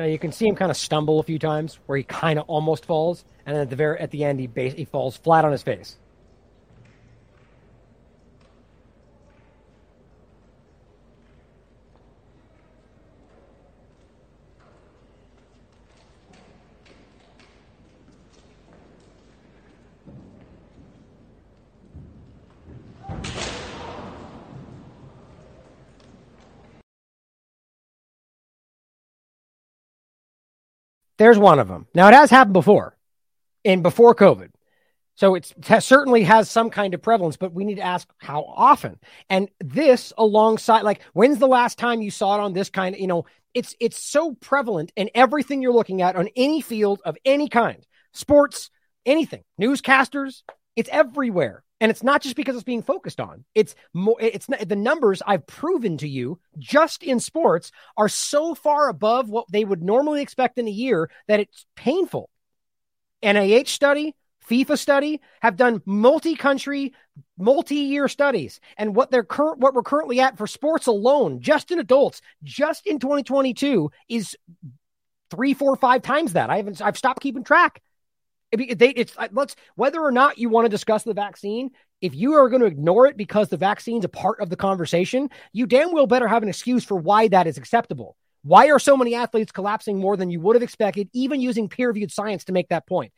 Now 0.00 0.06
you 0.06 0.18
can 0.18 0.32
see 0.32 0.48
him 0.48 0.56
kind 0.56 0.70
of 0.70 0.78
stumble 0.78 1.20
a 1.20 1.22
few 1.22 1.38
times, 1.38 1.78
where 1.84 1.98
he 1.98 2.04
kind 2.04 2.38
of 2.38 2.46
almost 2.48 2.86
falls, 2.86 3.26
and 3.44 3.54
then 3.54 3.60
at 3.60 3.68
the 3.68 3.76
very 3.76 4.00
at 4.00 4.10
the 4.10 4.24
end 4.24 4.40
he 4.40 4.46
base, 4.46 4.72
he 4.72 4.86
falls 4.86 5.18
flat 5.18 5.44
on 5.44 5.52
his 5.52 5.62
face. 5.62 5.98
There's 31.20 31.39
one 31.39 31.58
of 31.58 31.68
them. 31.68 31.86
Now 31.94 32.08
it 32.08 32.15
has 32.15 32.31
happened 32.31 32.55
before, 32.55 32.97
and 33.62 33.82
before 33.82 34.15
COVID. 34.15 34.52
So 35.16 35.34
it 35.34 35.52
certainly 35.81 36.24
has 36.24 36.50
some 36.50 36.70
kind 36.70 36.94
of 36.94 37.02
prevalence, 37.02 37.36
but 37.36 37.52
we 37.52 37.66
need 37.66 37.74
to 37.74 37.82
ask 37.82 38.08
how 38.16 38.42
often. 38.42 38.99
And 39.28 39.50
this 39.62 40.15
alongside, 40.16 40.81
like, 40.81 41.02
when's 41.12 41.39
the 41.39 41.47
last 41.47 41.76
time 41.76 42.00
you 42.00 42.10
saw 42.10 42.36
it 42.36 42.40
on 42.40 42.55
this 42.55 42.70
kind 42.70 42.94
of, 42.94 43.02
you 43.02 43.07
know, 43.07 43.26
it's 43.52 43.76
it's 43.81 44.02
so 44.02 44.32
prevalent 44.32 44.92
in 44.97 45.10
everything 45.15 45.60
you're 45.60 45.74
looking 45.74 46.00
at 46.00 46.16
on 46.16 46.31
any 46.36 46.62
field 46.62 47.02
of 47.05 47.18
any 47.26 47.50
kind, 47.50 47.86
sports, 48.15 48.70
anything, 49.05 49.44
newscasters, 49.60 50.40
it's 50.74 50.89
everywhere. 50.90 51.62
And 51.81 51.91
it's 51.91 52.02
not 52.02 52.20
just 52.20 52.36
because 52.36 52.55
it's 52.55 52.65
being 52.65 52.83
focused 52.83 53.20
on. 53.20 53.44
It's 53.55 53.75
more 53.94 54.17
it's 54.20 54.49
not 54.49 54.68
the 54.68 54.76
numbers 54.76 55.23
I've 55.26 55.47
proven 55.47 55.97
to 55.99 56.09
you 56.09 56.39
just 56.59 57.02
in 57.02 57.20
sports 57.20 57.73
are 57.97 58.09
so 58.09 58.55
far 58.55 58.89
above 58.89 59.31
what 59.31 59.47
they 59.50 59.65
would 59.65 59.83
normally 59.83 60.20
expect 60.20 60.59
in 60.59 60.68
a 60.68 60.73
year 60.73 61.10
that 61.26 61.41
it's 61.41 61.65
painful. 61.76 62.28
NIH 63.23 63.68
study, 63.68 64.15
FIFA 64.49 64.78
study 64.78 65.20
have 65.41 65.57
done 65.57 65.81
multi-country, 65.86 66.92
multi-year 67.39 68.09
studies. 68.09 68.60
And 68.76 68.94
what 68.94 69.10
they're 69.10 69.25
current 69.25 69.59
what 69.59 69.75
we're 69.75 69.83
currently 69.83 70.20
at 70.20 70.36
for 70.36 70.47
sports 70.47 70.86
alone, 70.86 71.41
just 71.41 71.70
in 71.70 71.78
adults, 71.78 72.20
just 72.42 72.86
in 72.86 72.99
2022 72.99 73.91
is 74.09 74.36
three, 75.31 75.55
four, 75.55 75.76
five 75.76 76.02
times 76.02 76.34
that. 76.34 76.50
I 76.50 76.57
haven't 76.57 76.83
I've 76.83 76.99
stopped 76.99 77.23
keeping 77.23 77.44
track. 77.44 77.81
They, 78.52 78.88
it's 78.88 79.16
uh, 79.16 79.28
let's 79.30 79.54
whether 79.76 80.00
or 80.00 80.10
not 80.10 80.38
you 80.38 80.48
want 80.48 80.64
to 80.64 80.70
discuss 80.70 81.04
the 81.04 81.14
vaccine. 81.14 81.70
If 82.00 82.14
you 82.14 82.32
are 82.34 82.48
going 82.48 82.62
to 82.62 82.66
ignore 82.66 83.06
it 83.06 83.16
because 83.16 83.48
the 83.48 83.56
vaccine's 83.56 84.04
a 84.04 84.08
part 84.08 84.40
of 84.40 84.50
the 84.50 84.56
conversation, 84.56 85.30
you 85.52 85.66
damn 85.66 85.92
well 85.92 86.06
better 86.06 86.26
have 86.26 86.42
an 86.42 86.48
excuse 86.48 86.82
for 86.82 86.96
why 86.96 87.28
that 87.28 87.46
is 87.46 87.58
acceptable. 87.58 88.16
Why 88.42 88.70
are 88.70 88.78
so 88.78 88.96
many 88.96 89.14
athletes 89.14 89.52
collapsing 89.52 89.98
more 89.98 90.16
than 90.16 90.30
you 90.30 90.40
would 90.40 90.56
have 90.56 90.62
expected, 90.62 91.10
even 91.12 91.42
using 91.42 91.68
peer-reviewed 91.68 92.10
science 92.10 92.44
to 92.44 92.52
make 92.52 92.70
that 92.70 92.88
point? 92.88 93.12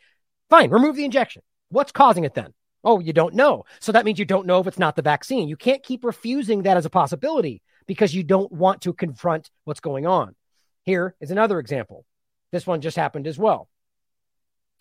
Fine, 0.51 0.71
remove 0.71 0.97
the 0.97 1.05
injection. 1.05 1.43
What's 1.69 1.93
causing 1.93 2.25
it 2.25 2.35
then? 2.35 2.53
Oh, 2.85 2.99
you 2.99 3.13
don't 3.13 3.35
know. 3.35 3.65
So 3.79 3.93
that 3.93 4.05
means 4.05 4.19
you 4.19 4.25
don't 4.25 4.47
know 4.47 4.59
if 4.59 4.67
it's 4.67 4.81
not 4.81 4.97
the 4.97 5.03
vaccine. 5.03 5.49
You 5.49 5.57
can't 5.57 5.85
keep 5.85 6.05
refusing 6.05 6.63
that 6.63 6.77
as 6.77 6.85
a 6.85 6.91
possibility 6.91 7.63
because 7.87 8.15
you 8.15 8.25
don't 8.25 8.51
want 8.51 8.83
to 8.83 8.93
confront 8.93 9.51
what's 9.65 9.81
going 9.81 10.07
on. 10.07 10.35
Here 10.83 11.15
is 11.21 11.31
another 11.31 11.61
example. 11.61 12.05
This 12.51 12.67
one 12.67 12.81
just 12.81 12.97
happened 12.97 13.29
as 13.29 13.39
well 13.39 13.69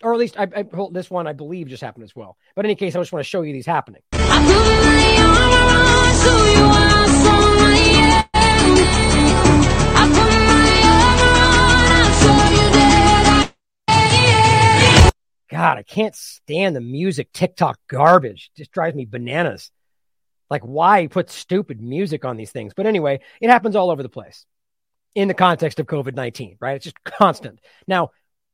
or 0.02 0.12
at 0.12 0.18
least 0.18 0.38
I, 0.38 0.48
I, 0.54 0.64
this 0.90 1.10
one 1.10 1.26
I 1.26 1.32
believe 1.32 1.68
just 1.68 1.82
happened 1.82 2.04
as 2.04 2.14
well. 2.14 2.36
But 2.54 2.64
in 2.64 2.70
any 2.70 2.76
case, 2.76 2.94
I 2.96 3.00
just 3.00 3.12
want 3.12 3.24
to 3.24 3.28
show 3.28 3.42
you 3.42 3.52
these 3.52 3.66
happening. 3.66 4.02
God, 15.50 15.76
I 15.78 15.82
can't 15.82 16.16
stand 16.16 16.74
the 16.74 16.80
music 16.80 17.30
TikTok 17.32 17.78
garbage. 17.86 18.50
It 18.54 18.58
just 18.58 18.72
drives 18.72 18.96
me 18.96 19.04
bananas. 19.04 19.70
Like, 20.50 20.62
why 20.62 21.06
put 21.06 21.30
stupid 21.30 21.80
music 21.80 22.24
on 22.24 22.36
these 22.36 22.50
things? 22.50 22.72
But 22.74 22.86
anyway, 22.86 23.20
it 23.40 23.50
happens 23.50 23.76
all 23.76 23.90
over 23.90 24.02
the 24.02 24.08
place 24.08 24.46
in 25.14 25.28
the 25.28 25.34
context 25.34 25.78
of 25.78 25.86
COVID 25.86 26.14
19, 26.14 26.56
right? 26.60 26.76
It's 26.76 26.84
just 26.84 27.02
constant. 27.04 27.60
Now, 27.86 28.10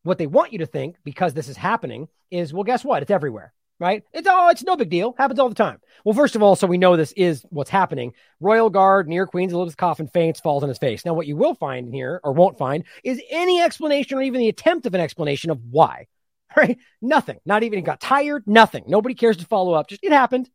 what 0.09 0.19
they 0.19 0.27
want 0.27 0.53
you 0.53 0.59
to 0.59 0.67
think, 0.67 0.97
because 1.05 1.35
this 1.35 1.49
is 1.49 1.57
happening, 1.57 2.09
is 2.31 2.53
well, 2.53 2.65
guess 2.65 2.85
what? 2.85 3.03
It's 3.03 3.11
everywhere, 3.11 3.53
right? 3.79 4.03
It's 4.13 4.27
oh, 4.29 4.49
it's 4.49 4.65
no 4.65 4.77
big 4.77 4.91
deal. 4.91 5.15
Happens 5.19 5.39
all 5.39 5.49
the 5.49 5.55
time. 5.55 5.81
Well, 6.05 6.15
first 6.15 6.35
of 6.35 6.43
all, 6.43 6.57
so 6.57 6.67
we 6.67 6.79
know 6.79 6.97
this 6.97 7.13
is 7.13 7.45
what's 7.51 7.71
happening. 7.71 8.15
Royal 8.41 8.71
Guard 8.71 9.07
near 9.07 9.27
Queen's 9.27 9.53
Elizabeth's 9.53 9.77
coffin 9.77 10.09
faints, 10.09 10.41
falls 10.41 10.63
on 10.63 10.69
his 10.69 10.79
face. 10.79 11.05
Now, 11.05 11.15
what 11.15 11.27
you 11.27 11.37
will 11.37 11.55
find 11.55 11.93
here, 11.93 12.21
or 12.25 12.33
won't 12.33 12.59
find, 12.59 12.85
is 13.05 13.21
any 13.31 13.61
explanation 13.61 14.19
or 14.19 14.23
even 14.23 14.41
the 14.41 14.49
attempt 14.49 14.87
of 14.87 14.95
an 14.95 15.01
explanation 15.01 15.51
of 15.51 15.61
why. 15.71 16.07
Right? 16.57 16.79
Nothing. 17.03 17.39
Not 17.45 17.63
even 17.63 17.79
he 17.79 17.83
got 17.83 18.01
tired. 18.01 18.45
Nothing. 18.47 18.85
Nobody 18.87 19.15
cares 19.15 19.37
to 19.37 19.45
follow 19.45 19.75
up. 19.75 19.87
Just 19.87 20.03
it 20.03 20.13
happened. 20.13 20.49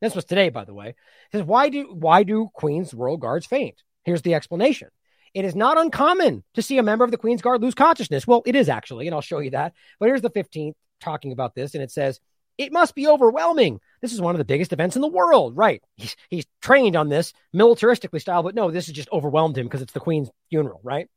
This 0.00 0.16
was 0.16 0.24
today, 0.24 0.48
by 0.48 0.64
the 0.64 0.74
way. 0.74 0.88
It 0.88 0.96
says 1.30 1.42
why 1.44 1.68
do 1.68 1.84
why 1.94 2.24
do 2.24 2.50
Queen's 2.52 2.92
Royal 2.92 3.16
Guards 3.16 3.46
faint? 3.46 3.82
Here's 4.04 4.22
the 4.22 4.34
explanation. 4.34 4.88
It 5.34 5.44
is 5.44 5.54
not 5.54 5.78
uncommon 5.78 6.44
to 6.54 6.62
see 6.62 6.78
a 6.78 6.82
member 6.82 7.04
of 7.04 7.10
the 7.10 7.16
Queen's 7.16 7.42
Guard 7.42 7.62
lose 7.62 7.74
consciousness. 7.74 8.26
Well, 8.26 8.42
it 8.46 8.56
is 8.56 8.68
actually, 8.68 9.06
and 9.06 9.14
I'll 9.14 9.20
show 9.20 9.38
you 9.38 9.50
that. 9.50 9.74
But 10.00 10.06
here's 10.06 10.22
the 10.22 10.30
15th 10.30 10.74
talking 11.00 11.32
about 11.32 11.54
this, 11.54 11.74
and 11.74 11.82
it 11.82 11.90
says, 11.90 12.20
it 12.58 12.72
must 12.72 12.94
be 12.94 13.06
overwhelming. 13.06 13.80
This 14.00 14.12
is 14.12 14.20
one 14.20 14.34
of 14.34 14.38
the 14.38 14.44
biggest 14.44 14.72
events 14.72 14.96
in 14.96 15.02
the 15.02 15.08
world, 15.08 15.56
right? 15.56 15.82
He's, 15.96 16.16
he's 16.30 16.46
trained 16.62 16.96
on 16.96 17.08
this 17.08 17.32
militaristically 17.54 18.20
style, 18.20 18.42
but 18.42 18.54
no, 18.54 18.70
this 18.70 18.86
has 18.86 18.94
just 18.94 19.12
overwhelmed 19.12 19.58
him 19.58 19.66
because 19.66 19.82
it's 19.82 19.92
the 19.92 20.00
Queen's 20.00 20.30
funeral, 20.48 20.80
right? 20.82 21.08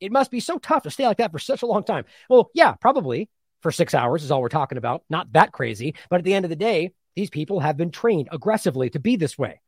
It 0.00 0.12
must 0.12 0.30
be 0.30 0.40
so 0.40 0.58
tough 0.58 0.84
to 0.84 0.90
stay 0.90 1.06
like 1.06 1.16
that 1.18 1.32
for 1.32 1.38
such 1.38 1.62
a 1.62 1.66
long 1.66 1.84
time. 1.84 2.04
Well, 2.28 2.50
yeah, 2.54 2.74
probably 2.74 3.28
for 3.62 3.72
six 3.72 3.94
hours 3.94 4.22
is 4.22 4.30
all 4.30 4.42
we're 4.42 4.48
talking 4.48 4.78
about. 4.78 5.02
Not 5.08 5.32
that 5.32 5.52
crazy. 5.52 5.94
But 6.10 6.18
at 6.18 6.24
the 6.24 6.34
end 6.34 6.44
of 6.44 6.50
the 6.50 6.56
day, 6.56 6.92
these 7.16 7.30
people 7.30 7.60
have 7.60 7.76
been 7.76 7.90
trained 7.90 8.28
aggressively 8.30 8.90
to 8.90 9.00
be 9.00 9.16
this 9.16 9.38
way. 9.38 9.60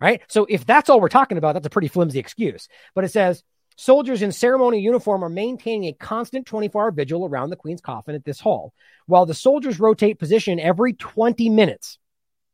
Right. 0.00 0.22
So 0.28 0.46
if 0.48 0.64
that's 0.64 0.88
all 0.88 1.00
we're 1.00 1.08
talking 1.08 1.38
about, 1.38 1.54
that's 1.54 1.66
a 1.66 1.70
pretty 1.70 1.88
flimsy 1.88 2.18
excuse. 2.20 2.68
But 2.94 3.04
it 3.04 3.10
says 3.10 3.42
soldiers 3.76 4.22
in 4.22 4.30
ceremonial 4.30 4.82
uniform 4.82 5.24
are 5.24 5.28
maintaining 5.28 5.88
a 5.88 5.92
constant 5.92 6.46
24 6.46 6.82
hour 6.82 6.90
vigil 6.92 7.26
around 7.26 7.50
the 7.50 7.56
Queen's 7.56 7.80
coffin 7.80 8.14
at 8.14 8.24
this 8.24 8.38
hall, 8.38 8.72
while 9.06 9.26
the 9.26 9.34
soldiers 9.34 9.80
rotate 9.80 10.18
position 10.18 10.60
every 10.60 10.92
20 10.92 11.48
minutes. 11.48 11.98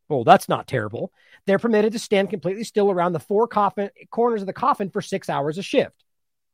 Well, 0.09 0.25
that's 0.25 0.49
not 0.49 0.67
terrible. 0.67 1.13
They're 1.47 1.59
permitted 1.59 1.93
to 1.93 1.99
stand 1.99 2.31
completely 2.31 2.65
still 2.65 2.91
around 2.91 3.13
the 3.13 3.21
four 3.21 3.47
coffin 3.47 3.91
corners 4.11 4.43
of 4.43 4.47
the 4.47 4.53
coffin 4.53 4.91
for 4.91 5.03
six 5.03 5.29
hours 5.29 5.59
a 5.59 5.63
shift. 5.63 6.05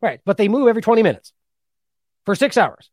Right. 0.00 0.20
But 0.24 0.38
they 0.38 0.48
move 0.48 0.68
every 0.68 0.82
20 0.82 1.02
minutes 1.02 1.32
for 2.24 2.34
six 2.34 2.56
hours. 2.56 2.90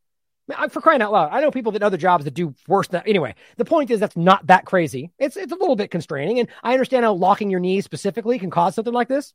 For 0.70 0.80
crying 0.80 1.02
out 1.02 1.12
loud, 1.12 1.28
I 1.30 1.40
know 1.40 1.50
people 1.50 1.72
that 1.72 1.80
know 1.80 1.86
other 1.86 1.98
jobs 1.98 2.24
that 2.24 2.32
do 2.32 2.54
worse 2.66 2.88
than 2.88 3.02
anyway. 3.06 3.34
The 3.58 3.66
point 3.66 3.90
is 3.90 4.00
that's 4.00 4.16
not 4.16 4.46
that 4.46 4.64
crazy. 4.64 5.10
It's 5.18 5.36
it's 5.36 5.52
a 5.52 5.56
little 5.56 5.76
bit 5.76 5.90
constraining, 5.90 6.38
and 6.38 6.48
I 6.62 6.72
understand 6.72 7.04
how 7.04 7.12
locking 7.12 7.50
your 7.50 7.60
knees 7.60 7.84
specifically 7.84 8.38
can 8.38 8.50
cause 8.50 8.74
something 8.74 8.94
like 8.94 9.08
this. 9.08 9.34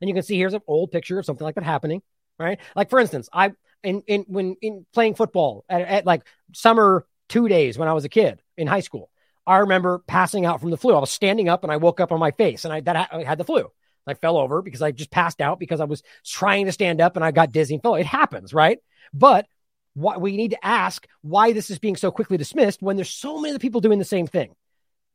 And 0.00 0.08
you 0.08 0.14
can 0.14 0.24
see 0.24 0.36
here's 0.36 0.54
an 0.54 0.62
old 0.66 0.90
picture 0.90 1.18
of 1.18 1.26
something 1.26 1.44
like 1.44 1.54
that 1.54 1.64
happening, 1.64 2.02
right? 2.38 2.58
Like 2.74 2.90
for 2.90 2.98
instance, 2.98 3.28
I 3.32 3.52
in 3.84 4.02
in 4.08 4.24
when 4.26 4.56
in 4.60 4.84
playing 4.92 5.14
football 5.14 5.64
at, 5.68 5.82
at 5.82 6.06
like 6.06 6.22
summer 6.54 7.06
two 7.28 7.46
days 7.46 7.78
when 7.78 7.88
I 7.88 7.92
was 7.92 8.04
a 8.04 8.08
kid 8.08 8.42
in 8.56 8.66
high 8.66 8.80
school, 8.80 9.10
I 9.46 9.58
remember 9.58 10.00
passing 10.06 10.44
out 10.44 10.60
from 10.60 10.70
the 10.70 10.76
flu. 10.76 10.96
I 10.96 11.00
was 11.00 11.12
standing 11.12 11.48
up 11.48 11.62
and 11.62 11.72
I 11.72 11.76
woke 11.76 12.00
up 12.00 12.10
on 12.10 12.18
my 12.18 12.32
face, 12.32 12.64
and 12.64 12.74
I 12.74 12.80
that 12.80 13.08
I 13.12 13.22
had 13.22 13.38
the 13.38 13.44
flu. 13.44 13.70
I 14.06 14.14
fell 14.14 14.38
over 14.38 14.60
because 14.60 14.82
I 14.82 14.90
just 14.90 15.10
passed 15.10 15.40
out 15.40 15.60
because 15.60 15.80
I 15.80 15.84
was 15.84 16.02
trying 16.24 16.66
to 16.66 16.72
stand 16.72 17.00
up 17.00 17.14
and 17.14 17.24
I 17.24 17.30
got 17.30 17.52
dizzy 17.52 17.74
and 17.74 17.82
fell. 17.82 17.94
It 17.94 18.06
happens, 18.06 18.52
right? 18.52 18.78
But 19.12 19.46
what 19.94 20.20
we 20.20 20.36
need 20.36 20.52
to 20.52 20.64
ask 20.64 21.06
why 21.22 21.52
this 21.52 21.70
is 21.70 21.78
being 21.78 21.96
so 21.96 22.10
quickly 22.10 22.36
dismissed 22.36 22.82
when 22.82 22.96
there's 22.96 23.10
so 23.10 23.40
many 23.40 23.58
people 23.58 23.80
doing 23.80 23.98
the 23.98 24.04
same 24.04 24.26
thing. 24.26 24.54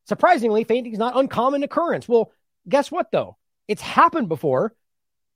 Surprisingly, 0.08 0.64
fainting 0.64 0.94
is 0.94 1.00
not 1.00 1.18
uncommon 1.18 1.64
occurrence. 1.64 2.08
Well, 2.08 2.32
guess 2.68 2.92
what 2.92 3.12
though? 3.12 3.38
It's 3.68 3.82
happened 3.82 4.30
before, 4.30 4.76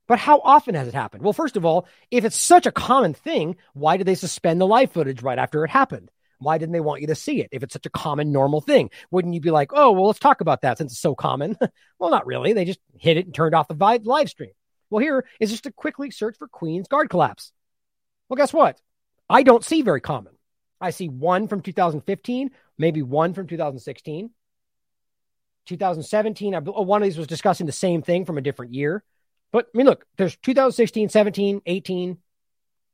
but 0.08 0.20
how 0.20 0.40
often 0.40 0.76
has 0.76 0.88
it 0.88 0.94
happened? 0.94 1.24
Well, 1.24 1.34
first 1.34 1.58
of 1.58 1.66
all, 1.66 1.88
if 2.12 2.26
it's 2.26 2.38
such 2.38 2.66
a 2.66 2.72
common 2.72 3.14
thing, 3.14 3.56
why 3.74 3.98
did 3.98 4.08
they 4.08 4.16
suspend 4.16 4.62
the 4.62 4.68
live 4.68 4.92
footage 4.92 5.22
right 5.22 5.40
after 5.40 5.64
it 5.64 5.70
happened? 5.70 6.12
Why 6.40 6.58
didn't 6.58 6.74
they 6.74 6.80
want 6.80 7.02
you 7.02 7.08
to 7.08 7.16
see 7.16 7.42
it 7.42 7.50
if 7.52 7.64
it's 7.64 7.74
such 7.74 7.86
a 7.86 7.92
common, 7.92 8.32
normal 8.32 8.62
thing? 8.62 8.92
Wouldn't 9.12 9.34
you 9.34 9.42
be 9.42 9.52
like, 9.52 9.72
oh, 9.74 9.92
well, 9.92 10.08
let's 10.08 10.20
talk 10.20 10.42
about 10.42 10.62
that 10.62 10.78
since 10.78 10.94
it's 10.94 11.02
so 11.02 11.14
common? 11.14 11.58
well, 12.00 12.10
not 12.10 12.26
really. 12.26 12.54
They 12.54 12.66
just 12.66 12.80
hit 12.98 13.18
it 13.18 13.26
and 13.26 13.36
turned 13.36 13.56
off 13.56 13.68
the 13.68 14.02
live 14.04 14.30
stream. 14.30 14.52
Well, 14.90 15.04
here 15.04 15.26
is 15.40 15.52
just 15.52 15.66
a 15.66 15.72
quickly 15.72 16.12
search 16.12 16.38
for 16.38 16.48
Queen's 16.48 16.88
guard 16.88 17.10
collapse. 17.10 17.52
Well, 18.28 18.38
guess 18.38 18.54
what? 18.54 18.80
I 19.30 19.44
don't 19.44 19.64
see 19.64 19.82
very 19.82 20.02
common. 20.02 20.34
I 20.82 20.92
see 20.92 21.10
one 21.10 21.48
from 21.48 21.62
2015, 21.62 22.52
maybe 22.78 23.02
one 23.02 23.34
from 23.34 23.48
2016. 23.48 24.32
2017, 25.66 26.56
I, 26.56 26.62
oh, 26.66 26.82
one 26.82 27.02
of 27.02 27.06
these 27.06 27.18
was 27.18 27.28
discussing 27.28 27.66
the 27.66 27.72
same 27.72 28.02
thing 28.02 28.26
from 28.26 28.38
a 28.38 28.42
different 28.42 28.74
year. 28.74 29.04
But 29.52 29.68
I 29.74 29.78
mean, 29.78 29.86
look, 29.86 30.06
there's 30.18 30.36
2016, 30.38 31.10
17, 31.10 31.62
18. 31.66 32.18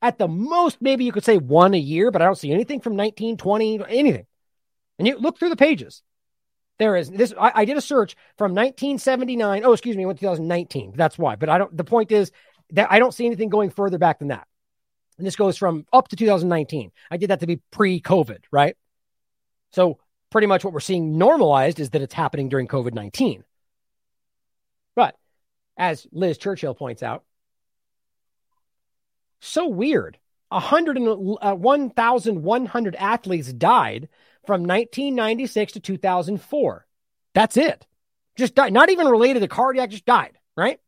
At 0.02 0.18
the 0.18 0.28
most, 0.28 0.82
maybe 0.82 1.06
you 1.06 1.12
could 1.12 1.24
say 1.24 1.38
one 1.38 1.74
a 1.74 1.78
year, 1.78 2.12
but 2.12 2.22
I 2.22 2.26
don't 2.26 2.38
see 2.38 2.52
anything 2.52 2.82
from 2.82 2.96
19, 2.96 3.38
20, 3.38 3.80
anything. 3.88 4.26
And 5.00 5.08
you 5.08 5.18
look 5.18 5.40
through 5.40 5.50
the 5.50 5.56
pages. 5.56 6.04
There 6.78 6.96
is 6.98 7.10
this. 7.10 7.34
I, 7.40 7.52
I 7.56 7.66
did 7.66 7.78
a 7.78 7.82
search 7.82 8.18
from 8.38 8.52
1979. 8.52 9.64
Oh, 9.64 9.72
excuse 9.72 9.96
me, 9.96 10.06
went 10.06 10.20
2019. 10.20 10.94
That's 10.96 11.18
why. 11.18 11.38
But 11.38 11.50
I 11.50 11.58
don't. 11.58 11.76
The 11.76 11.86
point 11.86 12.12
is 12.12 12.32
that 12.72 12.92
I 12.92 13.00
don't 13.00 13.14
see 13.14 13.26
anything 13.26 13.50
going 13.50 13.70
further 13.70 13.98
back 13.98 14.20
than 14.20 14.30
that. 14.30 14.48
And 15.18 15.26
this 15.26 15.36
goes 15.36 15.58
from 15.58 15.86
up 15.94 16.08
to 16.10 16.16
2019. 16.16 16.92
I 17.10 17.18
did 17.18 17.30
that 17.30 17.40
to 17.40 17.48
be 17.48 17.62
pre 17.72 18.02
COVID, 18.02 18.40
right? 18.52 18.76
So 19.72 20.00
pretty 20.30 20.48
much 20.48 20.64
what 20.64 20.74
we're 20.74 20.80
seeing 20.80 21.18
normalized 21.18 21.80
is 21.80 21.92
that 21.92 22.02
it's 22.02 22.14
happening 22.14 22.50
during 22.50 22.68
COVID 22.68 22.94
19. 22.94 23.44
But 24.96 25.16
as 25.78 26.08
Liz 26.12 26.38
Churchill 26.38 26.76
points 26.76 27.04
out, 27.04 27.24
so 29.40 29.68
weird. 29.68 30.18
100 30.50 30.98
and, 30.98 31.38
uh, 31.42 31.56
1,100 31.56 32.96
athletes 32.96 33.52
died 33.52 34.10
from 34.46 34.62
1996 34.62 35.74
to 35.74 35.80
2004. 35.80 36.86
That's 37.34 37.58
it. 37.58 37.86
Just 38.36 38.56
died. 38.56 38.74
Not 38.74 38.90
even 38.90 39.08
related 39.08 39.42
to 39.42 39.48
cardiac, 39.48 39.90
just 39.90 40.06
died, 40.06 40.38
right? 40.56 40.80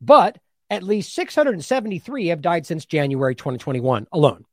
But 0.00 0.38
at 0.74 0.82
least 0.82 1.14
673 1.14 2.26
have 2.28 2.42
died 2.42 2.66
since 2.66 2.84
January 2.84 3.34
2021 3.34 4.06
alone. 4.12 4.44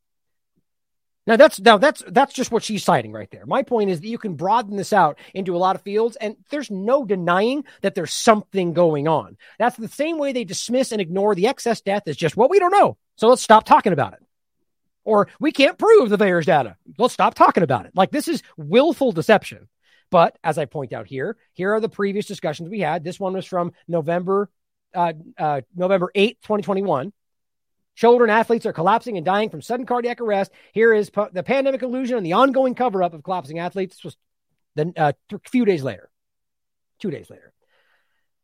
Now 1.27 1.35
that's 1.35 1.59
now 1.59 1.77
that's 1.77 2.03
that's 2.08 2.33
just 2.33 2.51
what 2.51 2.64
she's 2.64 2.83
citing 2.83 3.11
right 3.11 3.30
there. 3.30 3.45
My 3.45 3.61
point 3.61 3.91
is 3.91 4.01
that 4.01 4.08
you 4.08 4.17
can 4.17 4.33
broaden 4.33 4.75
this 4.75 4.91
out 4.91 5.19
into 5.35 5.56
a 5.56 5.59
lot 5.59 5.75
of 5.75 5.83
fields, 5.83 6.16
and 6.16 6.35
there's 6.50 6.72
no 6.72 7.06
denying 7.06 7.64
that 7.82 7.93
there's 7.93 8.11
something 8.11 8.74
going 8.74 9.08
on. 9.08 9.38
That's 9.59 9.77
the 9.77 9.88
same 9.88 10.17
way 10.17 10.33
they 10.33 10.45
dismiss 10.45 10.91
and 10.91 11.00
ignore 11.00 11.35
the 11.35 11.48
excess 11.48 11.82
death 11.82 12.03
as 12.08 12.17
just 12.17 12.35
what 12.35 12.50
well, 12.50 12.56
we 12.56 12.59
don't 12.59 12.72
know. 12.72 12.98
So 13.17 13.27
let's 13.27 13.43
stop 13.43 13.66
talking 13.66 13.93
about 13.93 14.14
it. 14.14 14.19
Or 15.03 15.27
we 15.40 15.51
can't 15.51 15.77
prove 15.77 16.09
the 16.09 16.17
VAERS 16.17 16.45
data. 16.45 16.75
Let's 16.98 17.14
stop 17.14 17.35
talking 17.35 17.64
about 17.64 17.85
it. 17.85 17.91
Like 17.95 18.11
this 18.11 18.27
is 18.27 18.41
willful 18.58 19.11
deception. 19.11 19.67
But 20.09 20.38
as 20.43 20.58
I 20.58 20.66
point 20.66 20.91
out 20.91 21.08
here, 21.08 21.38
here 21.53 21.74
are 21.74 21.80
the 21.80 21.88
previous 21.88 22.25
discussions 22.25 22.69
we 22.69 22.82
had. 22.82 23.03
This 23.03 23.19
one 23.19 23.33
was 23.33 23.45
from 23.45 23.72
November 23.88 24.50
uh, 24.93 25.13
uh, 25.37 25.61
November 25.75 26.11
8th, 26.15 26.41
2021. 26.41 27.13
Children 27.95 28.29
athletes 28.29 28.65
are 28.65 28.73
collapsing 28.73 29.17
and 29.17 29.25
dying 29.25 29.49
from 29.49 29.61
sudden 29.61 29.85
cardiac 29.85 30.21
arrest. 30.21 30.51
Here 30.73 30.93
is 30.93 31.09
po- 31.09 31.29
the 31.31 31.43
pandemic 31.43 31.81
illusion 31.81 32.17
and 32.17 32.25
the 32.25 32.33
ongoing 32.33 32.73
cover 32.73 33.03
up 33.03 33.13
of 33.13 33.23
collapsing 33.23 33.59
athletes. 33.59 33.97
This 33.97 34.03
was 34.03 34.17
then 34.75 34.93
uh, 34.97 35.13
a 35.31 35.39
few 35.49 35.65
days 35.65 35.83
later, 35.83 36.09
two 36.99 37.11
days 37.11 37.29
later. 37.29 37.53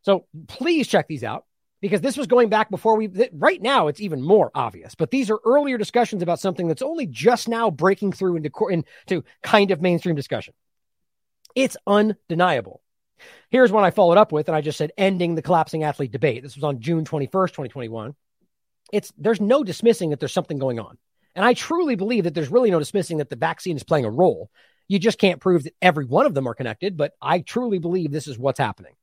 So 0.01 0.25
please 0.47 0.87
check 0.87 1.07
these 1.07 1.23
out 1.23 1.45
because 1.81 2.01
this 2.01 2.17
was 2.17 2.27
going 2.27 2.49
back 2.49 2.69
before 2.69 2.97
we. 2.97 3.07
Th- 3.07 3.31
right 3.33 3.61
now, 3.61 3.87
it's 3.87 4.01
even 4.01 4.21
more 4.21 4.51
obvious. 4.53 4.95
But 4.95 5.11
these 5.11 5.29
are 5.29 5.39
earlier 5.45 5.77
discussions 5.77 6.21
about 6.21 6.39
something 6.39 6.67
that's 6.67 6.81
only 6.81 7.07
just 7.07 7.47
now 7.47 7.71
breaking 7.71 8.11
through 8.11 8.35
into 8.35 8.51
into 8.69 9.23
kind 9.43 9.71
of 9.71 9.81
mainstream 9.81 10.15
discussion. 10.15 10.53
It's 11.55 11.77
undeniable 11.87 12.81
Here's 13.49 13.71
one 13.71 13.83
I 13.83 13.91
followed 13.91 14.17
up 14.17 14.31
with, 14.31 14.47
and 14.47 14.55
I 14.55 14.61
just 14.61 14.77
said 14.77 14.91
ending 14.97 15.35
the 15.35 15.41
collapsing 15.41 15.83
athlete 15.83 16.11
debate. 16.11 16.43
This 16.43 16.55
was 16.55 16.63
on 16.63 16.79
June 16.79 17.05
21st, 17.05 17.49
2021. 17.49 18.15
It's 18.91 19.11
there's 19.17 19.41
no 19.41 19.63
dismissing 19.63 20.11
that 20.11 20.19
there's 20.19 20.33
something 20.33 20.59
going 20.59 20.79
on. 20.79 20.97
And 21.35 21.45
I 21.45 21.53
truly 21.53 21.95
believe 21.95 22.23
that 22.23 22.33
there's 22.33 22.49
really 22.49 22.71
no 22.71 22.79
dismissing 22.79 23.17
that 23.17 23.29
the 23.29 23.35
vaccine 23.35 23.75
is 23.75 23.83
playing 23.83 24.05
a 24.05 24.09
role. 24.09 24.49
You 24.87 24.99
just 24.99 25.19
can't 25.19 25.41
prove 25.41 25.63
that 25.65 25.75
every 25.81 26.05
one 26.05 26.25
of 26.25 26.33
them 26.33 26.47
are 26.47 26.55
connected, 26.55 26.97
but 26.97 27.13
I 27.21 27.39
truly 27.39 27.79
believe 27.79 28.11
this 28.11 28.27
is 28.27 28.39
what's 28.39 28.59
happening. 28.59 28.93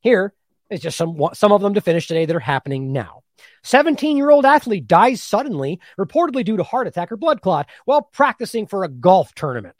Here 0.00 0.34
is 0.68 0.80
just 0.80 0.96
some 0.96 1.16
some 1.32 1.52
of 1.52 1.62
them 1.62 1.74
to 1.74 1.80
finish 1.80 2.08
today 2.08 2.26
that 2.26 2.36
are 2.36 2.40
happening 2.40 2.92
now. 2.92 3.22
17 3.62 4.16
year 4.16 4.30
old 4.30 4.44
athlete 4.44 4.86
dies 4.86 5.22
suddenly, 5.22 5.80
reportedly 5.98 6.44
due 6.44 6.56
to 6.56 6.62
heart 6.62 6.86
attack 6.86 7.12
or 7.12 7.16
blood 7.16 7.40
clot, 7.40 7.68
while 7.84 8.02
practicing 8.02 8.66
for 8.66 8.84
a 8.84 8.88
golf 8.88 9.34
tournament. 9.34 9.76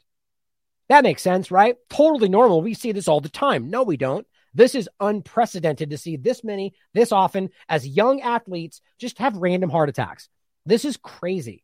That 0.89 1.03
makes 1.03 1.21
sense, 1.21 1.51
right? 1.51 1.75
Totally 1.89 2.29
normal. 2.29 2.61
We 2.61 2.73
see 2.73 2.91
this 2.91 3.07
all 3.07 3.21
the 3.21 3.29
time. 3.29 3.69
No, 3.69 3.83
we 3.83 3.97
don't. 3.97 4.25
This 4.53 4.73
is 4.73 4.89
unprecedented 4.99 5.89
to 5.89 5.97
see 5.97 6.15
this 6.15 6.43
many, 6.43 6.73
this 6.93 7.11
often, 7.11 7.49
as 7.69 7.87
young 7.87 8.21
athletes 8.21 8.81
just 8.97 9.19
have 9.19 9.37
random 9.37 9.69
heart 9.69 9.89
attacks. 9.89 10.29
This 10.65 10.83
is 10.85 10.97
crazy. 10.97 11.63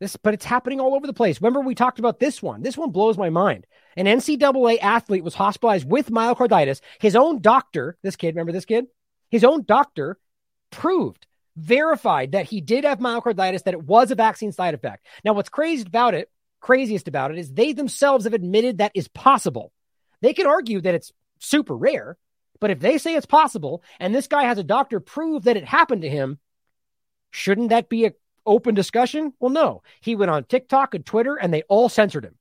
This, 0.00 0.16
but 0.16 0.34
it's 0.34 0.44
happening 0.44 0.80
all 0.80 0.94
over 0.94 1.06
the 1.06 1.12
place. 1.12 1.40
Remember, 1.40 1.60
we 1.60 1.74
talked 1.74 1.98
about 1.98 2.20
this 2.20 2.42
one. 2.42 2.62
This 2.62 2.76
one 2.76 2.90
blows 2.90 3.16
my 3.16 3.30
mind. 3.30 3.66
An 3.96 4.06
NCAA 4.06 4.78
athlete 4.80 5.24
was 5.24 5.34
hospitalized 5.34 5.88
with 5.88 6.10
myocarditis. 6.10 6.80
His 7.00 7.16
own 7.16 7.40
doctor, 7.40 7.96
this 8.02 8.16
kid, 8.16 8.34
remember 8.34 8.52
this 8.52 8.66
kid? 8.66 8.86
His 9.30 9.42
own 9.42 9.64
doctor 9.64 10.18
proved, 10.70 11.26
verified 11.56 12.32
that 12.32 12.46
he 12.46 12.60
did 12.60 12.84
have 12.84 12.98
myocarditis, 12.98 13.64
that 13.64 13.74
it 13.74 13.82
was 13.82 14.10
a 14.10 14.14
vaccine 14.14 14.52
side 14.52 14.74
effect. 14.74 15.06
Now, 15.24 15.32
what's 15.32 15.48
crazy 15.48 15.84
about 15.86 16.14
it, 16.14 16.30
craziest 16.60 17.08
about 17.08 17.30
it, 17.30 17.38
is 17.38 17.52
they 17.52 17.72
themselves 17.72 18.24
have 18.24 18.34
admitted 18.34 18.78
that 18.78 18.92
is 18.94 19.08
possible. 19.08 19.72
They 20.22 20.32
can 20.32 20.46
argue 20.46 20.80
that 20.80 20.94
it's 20.94 21.12
super 21.40 21.76
rare, 21.76 22.16
but 22.60 22.70
if 22.70 22.80
they 22.80 22.98
say 22.98 23.14
it's 23.14 23.26
possible 23.26 23.82
and 24.00 24.14
this 24.14 24.28
guy 24.28 24.44
has 24.44 24.58
a 24.58 24.64
doctor 24.64 25.00
prove 25.00 25.44
that 25.44 25.56
it 25.56 25.64
happened 25.64 26.02
to 26.02 26.08
him, 26.08 26.38
shouldn't 27.30 27.70
that 27.70 27.88
be 27.88 28.06
a 28.06 28.12
open 28.46 28.74
discussion? 28.74 29.32
Well, 29.40 29.50
no. 29.50 29.82
He 30.00 30.16
went 30.16 30.30
on 30.30 30.44
TikTok 30.44 30.94
and 30.94 31.04
Twitter, 31.04 31.36
and 31.36 31.52
they 31.52 31.62
all 31.62 31.88
censored 31.88 32.24
him. 32.24 32.36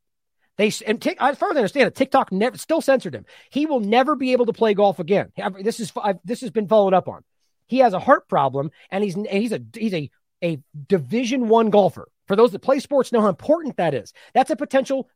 They 0.58 0.72
and 0.88 1.02
Tick, 1.02 1.18
as 1.19 1.38
far 1.38 1.50
as 1.50 1.58
I 1.58 1.60
understand 1.60 1.88
it, 1.88 1.95
TikTok 1.95 2.32
never 2.32 2.58
still 2.58 2.80
censored 2.80 3.14
him. 3.14 3.26
He 3.50 3.66
will 3.66 3.82
never 3.82 4.16
be 4.16 4.32
able 4.32 4.45
to 4.45 4.53
play 4.53 4.74
golf 4.74 5.00
again. 5.00 5.32
This 5.60 5.80
is 5.80 5.92
I've, 6.02 6.19
this 6.24 6.42
has 6.42 6.52
been 6.52 6.68
followed 6.68 6.94
up 6.94 7.10
on. 7.10 7.24
He 7.68 7.80
has 7.80 7.94
a 7.94 8.00
heart 8.00 8.30
problem, 8.30 8.72
and 8.90 9.03
he's 9.03 9.16
and 9.16 9.27
he's 9.27 9.52
a 9.52 9.60
he's 9.76 9.94
a 9.94 10.10
a 10.44 10.60
Division 10.88 11.48
One 11.48 11.70
golfer. 11.70 12.08
For 12.28 12.36
those 12.36 12.52
that 12.54 12.60
play 12.60 12.80
sports, 12.80 13.12
know 13.12 13.22
how 13.22 13.30
important 13.30 13.78
that 13.78 13.94
is. 13.94 14.14
That's 14.34 14.50
a 14.50 14.56
potential 14.56 15.10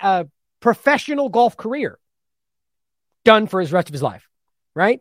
uh, 0.00 0.24
professional 0.60 1.28
golf 1.28 1.56
career 1.56 1.98
done 3.24 3.46
for 3.46 3.60
his 3.60 3.72
rest 3.72 3.88
of 3.88 3.92
his 3.92 4.02
life, 4.02 4.28
right? 4.74 5.00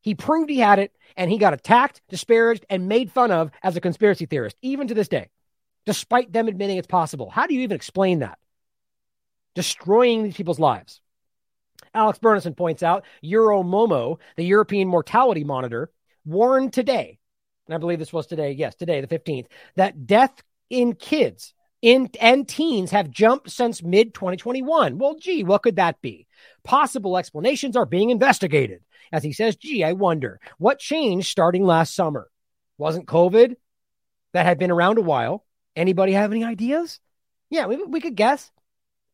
He 0.00 0.14
proved 0.14 0.48
he 0.48 0.58
had 0.60 0.78
it, 0.78 0.92
and 1.16 1.28
he 1.28 1.38
got 1.38 1.54
attacked, 1.54 2.00
disparaged, 2.08 2.64
and 2.70 2.86
made 2.88 3.10
fun 3.10 3.32
of 3.32 3.50
as 3.62 3.76
a 3.76 3.80
conspiracy 3.80 4.26
theorist, 4.26 4.56
even 4.62 4.86
to 4.86 4.94
this 4.94 5.08
day, 5.08 5.30
despite 5.84 6.32
them 6.32 6.46
admitting 6.46 6.76
it's 6.76 6.86
possible. 6.86 7.28
How 7.28 7.48
do 7.48 7.54
you 7.54 7.62
even 7.62 7.74
explain 7.74 8.20
that? 8.20 8.38
Destroying 9.56 10.22
these 10.22 10.36
people's 10.36 10.60
lives. 10.60 11.00
Alex 11.92 12.20
Berenson 12.20 12.54
points 12.54 12.84
out 12.84 13.04
Euromomo, 13.24 14.18
the 14.36 14.44
European 14.44 14.86
Mortality 14.86 15.42
Monitor, 15.42 15.90
warned 16.24 16.72
today, 16.72 17.18
and 17.66 17.74
I 17.74 17.78
believe 17.78 17.98
this 17.98 18.12
was 18.12 18.26
today, 18.26 18.52
yes, 18.52 18.74
today, 18.74 19.00
the 19.00 19.06
15th, 19.18 19.46
that 19.76 20.06
death 20.06 20.42
in 20.70 20.94
kids 20.94 21.54
in, 21.82 22.10
and 22.20 22.48
teens 22.48 22.90
have 22.90 23.10
jumped 23.10 23.50
since 23.50 23.82
mid 23.82 24.14
2021. 24.14 24.98
Well, 24.98 25.16
gee, 25.16 25.44
what 25.44 25.62
could 25.62 25.76
that 25.76 26.00
be? 26.00 26.26
Possible 26.64 27.16
explanations 27.16 27.76
are 27.76 27.86
being 27.86 28.10
investigated 28.10 28.80
as 29.12 29.22
he 29.22 29.32
says, 29.32 29.56
gee, 29.56 29.84
I 29.84 29.92
wonder 29.92 30.40
what 30.58 30.78
changed 30.78 31.28
starting 31.28 31.64
last 31.64 31.94
summer? 31.94 32.28
Wasn't 32.78 33.06
COVID 33.06 33.56
that 34.32 34.46
had 34.46 34.58
been 34.58 34.70
around 34.70 34.98
a 34.98 35.02
while? 35.02 35.44
Anybody 35.74 36.12
have 36.12 36.32
any 36.32 36.44
ideas? 36.44 37.00
Yeah, 37.50 37.66
we, 37.66 37.76
we 37.76 38.00
could 38.00 38.16
guess. 38.16 38.50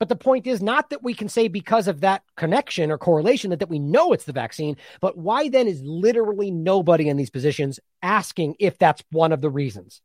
But 0.02 0.08
the 0.08 0.16
point 0.16 0.48
is 0.48 0.60
not 0.60 0.90
that 0.90 1.04
we 1.04 1.14
can 1.14 1.28
say 1.28 1.46
because 1.46 1.86
of 1.86 2.00
that 2.00 2.24
connection 2.36 2.90
or 2.90 2.98
correlation 2.98 3.50
that, 3.50 3.60
that 3.60 3.68
we 3.68 3.78
know 3.78 4.12
it's 4.12 4.24
the 4.24 4.32
vaccine, 4.32 4.76
but 5.00 5.16
why 5.16 5.48
then 5.48 5.68
is 5.68 5.80
literally 5.80 6.50
nobody 6.50 7.08
in 7.08 7.16
these 7.16 7.30
positions 7.30 7.78
asking 8.02 8.56
if 8.58 8.76
that's 8.78 9.04
one 9.12 9.30
of 9.30 9.40
the 9.40 9.48
reasons? 9.48 10.00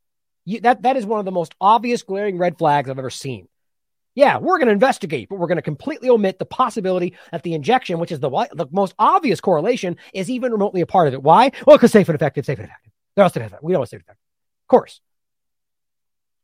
You, 0.46 0.62
that, 0.62 0.84
that 0.84 0.98
is 0.98 1.06
one 1.08 1.18
of 1.18 1.26
the 1.26 1.32
most 1.32 1.56
obvious 1.60 2.04
glaring 2.04 2.38
red 2.38 2.60
flags 2.60 2.92
I've 2.92 3.00
ever 3.00 3.10
seen. 3.10 3.48
Yeah, 4.14 4.38
we're 4.38 4.60
going 4.60 4.68
to 4.68 4.72
investigate, 4.72 5.30
but 5.30 5.40
we're 5.40 5.48
going 5.48 5.56
to 5.56 5.64
completely 5.64 6.12
omit 6.12 6.38
the 6.38 6.46
possibility 6.46 7.16
that 7.32 7.42
the 7.42 7.56
injection, 7.56 7.98
which 7.98 8.12
is 8.12 8.20
the, 8.20 8.30
the 8.54 8.68
most 8.70 8.94
obvious 9.00 9.42
correlation, 9.42 9.98
is 10.14 10.30
even 10.30 10.52
remotely 10.52 10.82
a 10.82 10.86
part 10.86 11.08
of 11.08 11.16
it. 11.16 11.24
Why? 11.24 11.52
Well, 11.66 11.78
because 11.78 11.92
safe 11.92 12.08
and 12.08 12.16
effective, 12.16 12.46
safe 12.46 12.60
and 12.60 12.68
effective. 12.68 12.94
They're 13.16 13.24
all 13.24 13.32
safe 13.32 13.38
and 13.38 13.48
effective. 13.48 13.66
We 13.66 13.74
know 13.74 13.82
it's 13.82 13.90
safe 13.90 14.02
and 14.02 14.06
effective. 14.06 14.22
Of 14.66 14.68
course. 14.68 15.02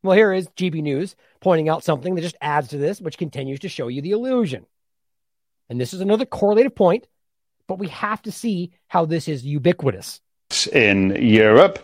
Well, 0.03 0.17
here 0.17 0.33
is 0.33 0.47
GB 0.49 0.83
News 0.83 1.15
pointing 1.39 1.69
out 1.69 1.83
something 1.83 2.15
that 2.15 2.21
just 2.21 2.37
adds 2.41 2.67
to 2.69 2.77
this, 2.77 2.99
which 2.99 3.17
continues 3.17 3.61
to 3.61 3.69
show 3.69 3.87
you 3.87 4.01
the 4.01 4.11
illusion. 4.11 4.65
And 5.69 5.79
this 5.79 5.93
is 5.93 6.01
another 6.01 6.25
correlative 6.25 6.75
point, 6.75 7.07
but 7.67 7.79
we 7.79 7.87
have 7.87 8.21
to 8.23 8.31
see 8.31 8.71
how 8.87 9.05
this 9.05 9.29
is 9.29 9.45
ubiquitous. 9.45 10.19
In 10.71 11.15
Europe, 11.15 11.79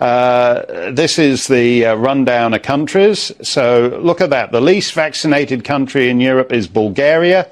uh, 0.00 0.90
this 0.90 1.18
is 1.18 1.46
the 1.46 1.86
uh, 1.86 1.94
rundown 1.94 2.54
of 2.54 2.62
countries. 2.62 3.30
So 3.42 4.00
look 4.02 4.20
at 4.20 4.30
that. 4.30 4.52
The 4.52 4.60
least 4.60 4.94
vaccinated 4.94 5.62
country 5.62 6.08
in 6.08 6.18
Europe 6.18 6.52
is 6.52 6.66
Bulgaria, 6.66 7.50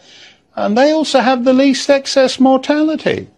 and 0.56 0.76
they 0.76 0.90
also 0.90 1.20
have 1.20 1.44
the 1.44 1.52
least 1.52 1.88
excess 1.90 2.40
mortality. 2.40 3.28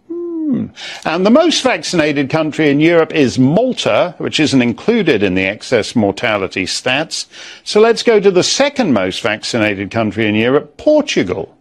Hmm. 0.50 0.66
And 1.04 1.24
the 1.24 1.30
most 1.30 1.62
vaccinated 1.62 2.28
country 2.28 2.70
in 2.70 2.80
Europe 2.80 3.14
is 3.14 3.38
Malta, 3.38 4.16
which 4.18 4.40
isn't 4.40 4.60
included 4.60 5.22
in 5.22 5.36
the 5.36 5.46
excess 5.46 5.94
mortality 5.94 6.64
stats. 6.64 7.26
So 7.62 7.80
let's 7.80 8.02
go 8.02 8.18
to 8.18 8.32
the 8.32 8.42
second 8.42 8.92
most 8.92 9.22
vaccinated 9.22 9.92
country 9.92 10.26
in 10.26 10.34
Europe, 10.34 10.76
Portugal 10.76 11.56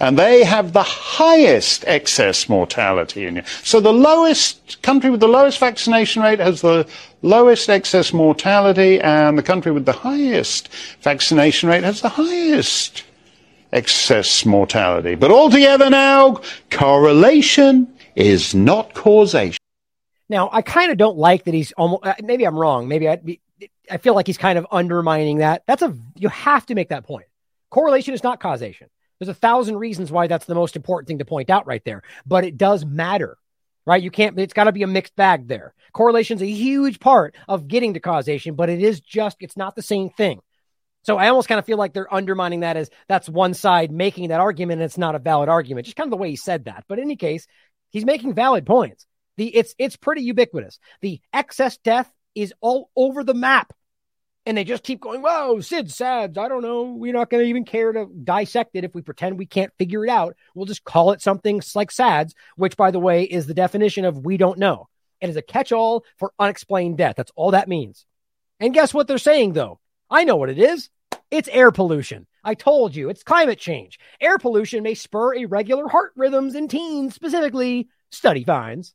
and 0.00 0.18
they 0.18 0.44
have 0.44 0.72
the 0.72 0.82
highest 0.82 1.84
excess 1.86 2.48
mortality 2.48 3.24
in 3.24 3.36
Europe. 3.36 3.48
So 3.62 3.80
the 3.80 3.92
lowest 3.92 4.82
country 4.82 5.10
with 5.10 5.20
the 5.20 5.28
lowest 5.28 5.58
vaccination 5.58 6.22
rate 6.22 6.40
has 6.40 6.60
the 6.60 6.86
lowest 7.22 7.70
excess 7.70 8.12
mortality, 8.12 9.00
and 9.00 9.38
the 9.38 9.42
country 9.42 9.72
with 9.72 9.86
the 9.86 9.92
highest 9.92 10.68
vaccination 11.00 11.68
rate 11.68 11.84
has 11.84 12.02
the 12.02 12.10
highest 12.10 13.04
excess 13.72 14.44
mortality. 14.44 15.14
But 15.14 15.30
altogether 15.30 15.88
now, 15.88 16.40
correlation 16.70 17.93
is 18.16 18.54
not 18.54 18.94
causation. 18.94 19.58
Now, 20.28 20.48
I 20.52 20.62
kind 20.62 20.90
of 20.90 20.96
don't 20.96 21.18
like 21.18 21.44
that 21.44 21.54
he's 21.54 21.72
almost, 21.72 22.04
uh, 22.04 22.14
maybe 22.22 22.44
I'm 22.44 22.58
wrong. 22.58 22.88
Maybe 22.88 23.08
I, 23.08 23.20
I 23.90 23.98
feel 23.98 24.14
like 24.14 24.26
he's 24.26 24.38
kind 24.38 24.58
of 24.58 24.66
undermining 24.70 25.38
that. 25.38 25.62
That's 25.66 25.82
a, 25.82 25.96
you 26.16 26.28
have 26.28 26.66
to 26.66 26.74
make 26.74 26.88
that 26.88 27.04
point. 27.04 27.26
Correlation 27.70 28.14
is 28.14 28.22
not 28.22 28.40
causation. 28.40 28.88
There's 29.18 29.28
a 29.28 29.34
thousand 29.34 29.76
reasons 29.76 30.10
why 30.10 30.26
that's 30.26 30.46
the 30.46 30.54
most 30.54 30.76
important 30.76 31.08
thing 31.08 31.18
to 31.18 31.24
point 31.24 31.50
out 31.50 31.66
right 31.66 31.84
there, 31.84 32.02
but 32.26 32.44
it 32.44 32.56
does 32.56 32.84
matter, 32.84 33.36
right? 33.86 34.02
You 34.02 34.10
can't, 34.10 34.38
it's 34.38 34.54
got 34.54 34.64
to 34.64 34.72
be 34.72 34.82
a 34.82 34.88
mixed 34.88 35.14
bag 35.14 35.46
there. 35.46 35.74
Correlation's 35.92 36.42
a 36.42 36.46
huge 36.46 37.00
part 37.00 37.34
of 37.46 37.68
getting 37.68 37.94
to 37.94 38.00
causation, 38.00 38.54
but 38.54 38.70
it 38.70 38.82
is 38.82 39.00
just, 39.00 39.36
it's 39.40 39.56
not 39.56 39.76
the 39.76 39.82
same 39.82 40.10
thing. 40.10 40.40
So 41.02 41.18
I 41.18 41.28
almost 41.28 41.48
kind 41.48 41.58
of 41.58 41.66
feel 41.66 41.76
like 41.76 41.92
they're 41.92 42.12
undermining 42.12 42.60
that 42.60 42.78
as 42.78 42.90
that's 43.08 43.28
one 43.28 43.52
side 43.52 43.92
making 43.92 44.28
that 44.28 44.40
argument 44.40 44.80
and 44.80 44.86
it's 44.86 44.96
not 44.96 45.14
a 45.14 45.18
valid 45.18 45.50
argument. 45.50 45.84
Just 45.84 45.96
kind 45.96 46.08
of 46.08 46.10
the 46.10 46.16
way 46.16 46.30
he 46.30 46.36
said 46.36 46.64
that. 46.64 46.84
But 46.88 46.98
in 46.98 47.04
any 47.04 47.16
case, 47.16 47.46
he's 47.94 48.04
making 48.04 48.34
valid 48.34 48.66
points. 48.66 49.06
The 49.38 49.46
it's 49.56 49.74
it's 49.78 49.96
pretty 49.96 50.22
ubiquitous. 50.22 50.78
The 51.00 51.20
excess 51.32 51.78
death 51.78 52.12
is 52.34 52.52
all 52.60 52.90
over 52.94 53.24
the 53.24 53.32
map 53.32 53.72
and 54.46 54.56
they 54.56 54.64
just 54.64 54.84
keep 54.84 55.00
going, 55.00 55.22
whoa, 55.22 55.60
Sid, 55.60 55.90
SADS. 55.90 56.36
I 56.36 56.48
don't 56.48 56.62
know. 56.62 56.82
We're 56.82 57.14
not 57.14 57.30
going 57.30 57.42
to 57.42 57.48
even 57.48 57.64
care 57.64 57.92
to 57.92 58.06
dissect 58.06 58.72
it 58.74 58.84
if 58.84 58.94
we 58.94 59.00
pretend 59.00 59.38
we 59.38 59.46
can't 59.46 59.72
figure 59.78 60.04
it 60.04 60.10
out. 60.10 60.36
We'll 60.54 60.66
just 60.66 60.84
call 60.84 61.12
it 61.12 61.22
something 61.22 61.62
like 61.74 61.90
SADS, 61.90 62.34
which, 62.56 62.76
by 62.76 62.90
the 62.90 63.00
way, 63.00 63.22
is 63.22 63.46
the 63.46 63.54
definition 63.54 64.04
of 64.04 64.24
we 64.24 64.36
don't 64.36 64.58
know. 64.58 64.88
It 65.20 65.30
is 65.30 65.36
a 65.36 65.42
catch 65.42 65.72
all 65.72 66.04
for 66.18 66.32
unexplained 66.38 66.98
death. 66.98 67.14
That's 67.16 67.32
all 67.36 67.52
that 67.52 67.68
means. 67.68 68.04
And 68.60 68.74
guess 68.74 68.92
what 68.92 69.06
they're 69.06 69.16
saying, 69.16 69.54
though? 69.54 69.80
I 70.10 70.24
know 70.24 70.36
what 70.36 70.50
it 70.50 70.58
is. 70.58 70.90
It's 71.30 71.48
air 71.48 71.70
pollution. 71.72 72.26
I 72.44 72.54
told 72.54 72.94
you, 72.94 73.08
it's 73.08 73.22
climate 73.22 73.58
change. 73.58 73.98
Air 74.20 74.38
pollution 74.38 74.82
may 74.82 74.94
spur 74.94 75.34
irregular 75.34 75.88
heart 75.88 76.12
rhythms 76.16 76.54
in 76.54 76.68
teens, 76.68 77.14
specifically, 77.14 77.88
study 78.10 78.44
finds. 78.44 78.94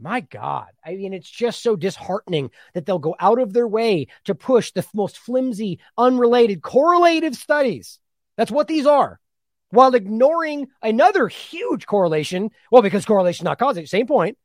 My 0.00 0.20
God. 0.20 0.68
I 0.84 0.94
mean, 0.94 1.12
it's 1.12 1.28
just 1.28 1.62
so 1.62 1.76
disheartening 1.76 2.50
that 2.72 2.86
they'll 2.86 2.98
go 2.98 3.16
out 3.18 3.40
of 3.40 3.52
their 3.52 3.66
way 3.66 4.06
to 4.24 4.34
push 4.34 4.72
the 4.72 4.86
most 4.94 5.18
flimsy, 5.18 5.80
unrelated, 5.96 6.62
correlative 6.62 7.34
studies. 7.34 7.98
That's 8.36 8.52
what 8.52 8.68
these 8.68 8.86
are, 8.86 9.18
while 9.70 9.94
ignoring 9.94 10.68
another 10.80 11.26
huge 11.26 11.86
correlation. 11.86 12.50
Well, 12.70 12.82
because 12.82 13.04
correlation 13.04 13.44
not 13.44 13.58
causation, 13.58 13.88
same 13.88 14.06
point. 14.06 14.38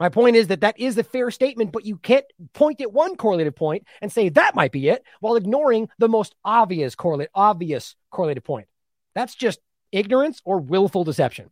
My 0.00 0.08
point 0.08 0.34
is 0.34 0.46
that 0.46 0.62
that 0.62 0.80
is 0.80 0.96
a 0.96 1.04
fair 1.04 1.30
statement, 1.30 1.72
but 1.72 1.84
you 1.84 1.98
can't 1.98 2.24
point 2.54 2.80
at 2.80 2.90
one 2.90 3.16
correlative 3.16 3.54
point 3.54 3.86
and 4.00 4.10
say 4.10 4.30
that 4.30 4.54
might 4.54 4.72
be 4.72 4.88
it 4.88 5.04
while 5.20 5.36
ignoring 5.36 5.90
the 5.98 6.08
most 6.08 6.34
obvious 6.42 6.94
correlate, 6.94 7.28
obvious 7.34 7.94
correlated 8.10 8.42
point. 8.42 8.66
That's 9.14 9.34
just 9.34 9.60
ignorance 9.92 10.40
or 10.46 10.58
willful 10.58 11.04
deception. 11.04 11.50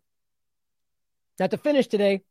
Now, 1.39 1.49
to 1.49 1.59
finish 1.59 1.89
today, 1.89 2.23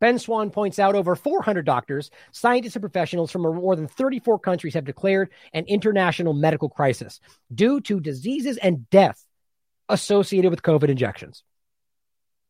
Ben 0.00 0.18
Swann 0.18 0.50
points 0.50 0.78
out 0.78 0.94
over 0.94 1.14
400 1.14 1.66
doctors, 1.66 2.10
scientists, 2.32 2.76
and 2.76 2.82
professionals 2.82 3.30
from 3.30 3.42
more 3.42 3.76
than 3.76 3.88
34 3.88 4.38
countries 4.38 4.74
have 4.74 4.84
declared 4.84 5.28
an 5.52 5.66
international 5.66 6.32
medical 6.32 6.70
crisis 6.70 7.20
due 7.54 7.80
to 7.82 8.00
diseases 8.00 8.56
and 8.56 8.88
death 8.88 9.22
associated 9.90 10.50
with 10.50 10.62
COVID 10.62 10.88
injections. 10.88 11.42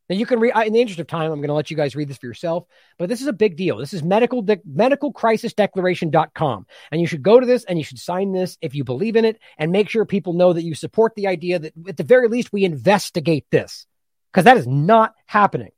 Now 0.08 0.16
you 0.16 0.26
can 0.26 0.40
read 0.40 0.54
in 0.66 0.72
the 0.72 0.80
interest 0.80 1.00
of 1.00 1.06
time, 1.06 1.30
I'm 1.30 1.40
going 1.40 1.48
to 1.48 1.54
let 1.54 1.70
you 1.70 1.76
guys 1.76 1.94
read 1.94 2.08
this 2.08 2.16
for 2.16 2.26
yourself, 2.26 2.64
but 2.98 3.08
this 3.08 3.20
is 3.20 3.26
a 3.26 3.32
big 3.32 3.56
deal. 3.56 3.76
This 3.76 3.92
is 3.92 4.02
medical 4.02 4.42
de- 4.42 4.56
medicalcrisisdeclaration.com. 4.56 6.66
And 6.90 7.00
you 7.00 7.06
should 7.06 7.22
go 7.22 7.38
to 7.38 7.46
this 7.46 7.64
and 7.64 7.78
you 7.78 7.84
should 7.84 7.98
sign 7.98 8.32
this 8.32 8.56
if 8.62 8.74
you 8.74 8.84
believe 8.84 9.16
in 9.16 9.24
it 9.24 9.38
and 9.58 9.70
make 9.70 9.90
sure 9.90 10.04
people 10.04 10.32
know 10.32 10.52
that 10.52 10.64
you 10.64 10.74
support 10.74 11.14
the 11.14 11.26
idea 11.26 11.58
that 11.58 11.74
at 11.88 11.96
the 11.96 12.04
very 12.04 12.28
least 12.28 12.52
we 12.52 12.64
investigate 12.64 13.46
this 13.50 13.86
because 14.32 14.44
that 14.44 14.56
is 14.56 14.66
not 14.66 15.14
happening 15.26 15.70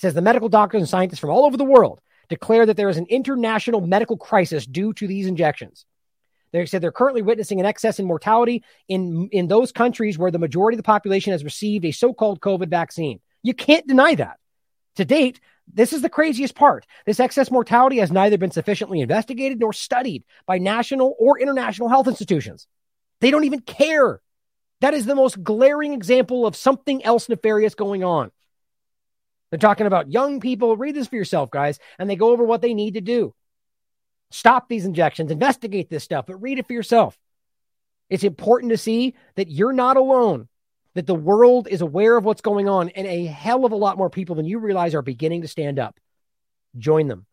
says 0.00 0.14
the 0.14 0.22
medical 0.22 0.48
doctors 0.48 0.80
and 0.80 0.88
scientists 0.88 1.18
from 1.18 1.30
all 1.30 1.44
over 1.44 1.56
the 1.56 1.64
world 1.64 2.00
declare 2.28 2.64
that 2.64 2.76
there 2.76 2.88
is 2.88 2.96
an 2.96 3.06
international 3.10 3.80
medical 3.80 4.16
crisis 4.16 4.64
due 4.64 4.92
to 4.94 5.06
these 5.06 5.26
injections. 5.26 5.84
They 6.52 6.64
said 6.66 6.82
they're 6.82 6.90
currently 6.90 7.22
witnessing 7.22 7.60
an 7.60 7.66
excess 7.66 7.98
in 7.98 8.06
mortality 8.06 8.64
in, 8.88 9.28
in 9.30 9.46
those 9.46 9.72
countries 9.72 10.18
where 10.18 10.30
the 10.30 10.38
majority 10.38 10.74
of 10.74 10.78
the 10.78 10.84
population 10.84 11.32
has 11.32 11.44
received 11.44 11.84
a 11.84 11.92
so 11.92 12.12
called 12.12 12.40
COVID 12.40 12.68
vaccine. 12.68 13.20
You 13.42 13.54
can't 13.54 13.86
deny 13.86 14.14
that. 14.14 14.38
To 14.96 15.04
date, 15.04 15.40
this 15.72 15.92
is 15.92 16.02
the 16.02 16.08
craziest 16.08 16.54
part. 16.54 16.86
This 17.06 17.20
excess 17.20 17.50
mortality 17.50 17.98
has 17.98 18.10
neither 18.10 18.38
been 18.38 18.50
sufficiently 18.50 19.00
investigated 19.00 19.60
nor 19.60 19.72
studied 19.72 20.24
by 20.46 20.58
national 20.58 21.14
or 21.18 21.38
international 21.38 21.88
health 21.88 22.08
institutions. 22.08 22.66
They 23.20 23.30
don't 23.30 23.44
even 23.44 23.60
care. 23.60 24.20
That 24.80 24.94
is 24.94 25.06
the 25.06 25.14
most 25.14 25.42
glaring 25.42 25.92
example 25.92 26.46
of 26.46 26.56
something 26.56 27.04
else 27.04 27.28
nefarious 27.28 27.74
going 27.74 28.02
on. 28.02 28.30
They're 29.50 29.58
talking 29.58 29.86
about 29.86 30.10
young 30.10 30.40
people. 30.40 30.76
Read 30.76 30.94
this 30.94 31.08
for 31.08 31.16
yourself, 31.16 31.50
guys. 31.50 31.78
And 31.98 32.08
they 32.08 32.16
go 32.16 32.30
over 32.30 32.44
what 32.44 32.62
they 32.62 32.74
need 32.74 32.94
to 32.94 33.00
do. 33.00 33.34
Stop 34.30 34.68
these 34.68 34.84
injections, 34.84 35.32
investigate 35.32 35.90
this 35.90 36.04
stuff, 36.04 36.26
but 36.26 36.40
read 36.40 36.58
it 36.58 36.66
for 36.66 36.72
yourself. 36.72 37.18
It's 38.08 38.24
important 38.24 38.70
to 38.70 38.78
see 38.78 39.14
that 39.34 39.50
you're 39.50 39.72
not 39.72 39.96
alone, 39.96 40.48
that 40.94 41.06
the 41.06 41.14
world 41.14 41.68
is 41.68 41.80
aware 41.80 42.16
of 42.16 42.24
what's 42.24 42.40
going 42.40 42.68
on, 42.68 42.88
and 42.90 43.06
a 43.06 43.26
hell 43.26 43.64
of 43.64 43.72
a 43.72 43.76
lot 43.76 43.98
more 43.98 44.10
people 44.10 44.36
than 44.36 44.46
you 44.46 44.58
realize 44.58 44.94
are 44.94 45.02
beginning 45.02 45.42
to 45.42 45.48
stand 45.48 45.78
up. 45.78 45.98
Join 46.76 47.08
them. 47.08 47.26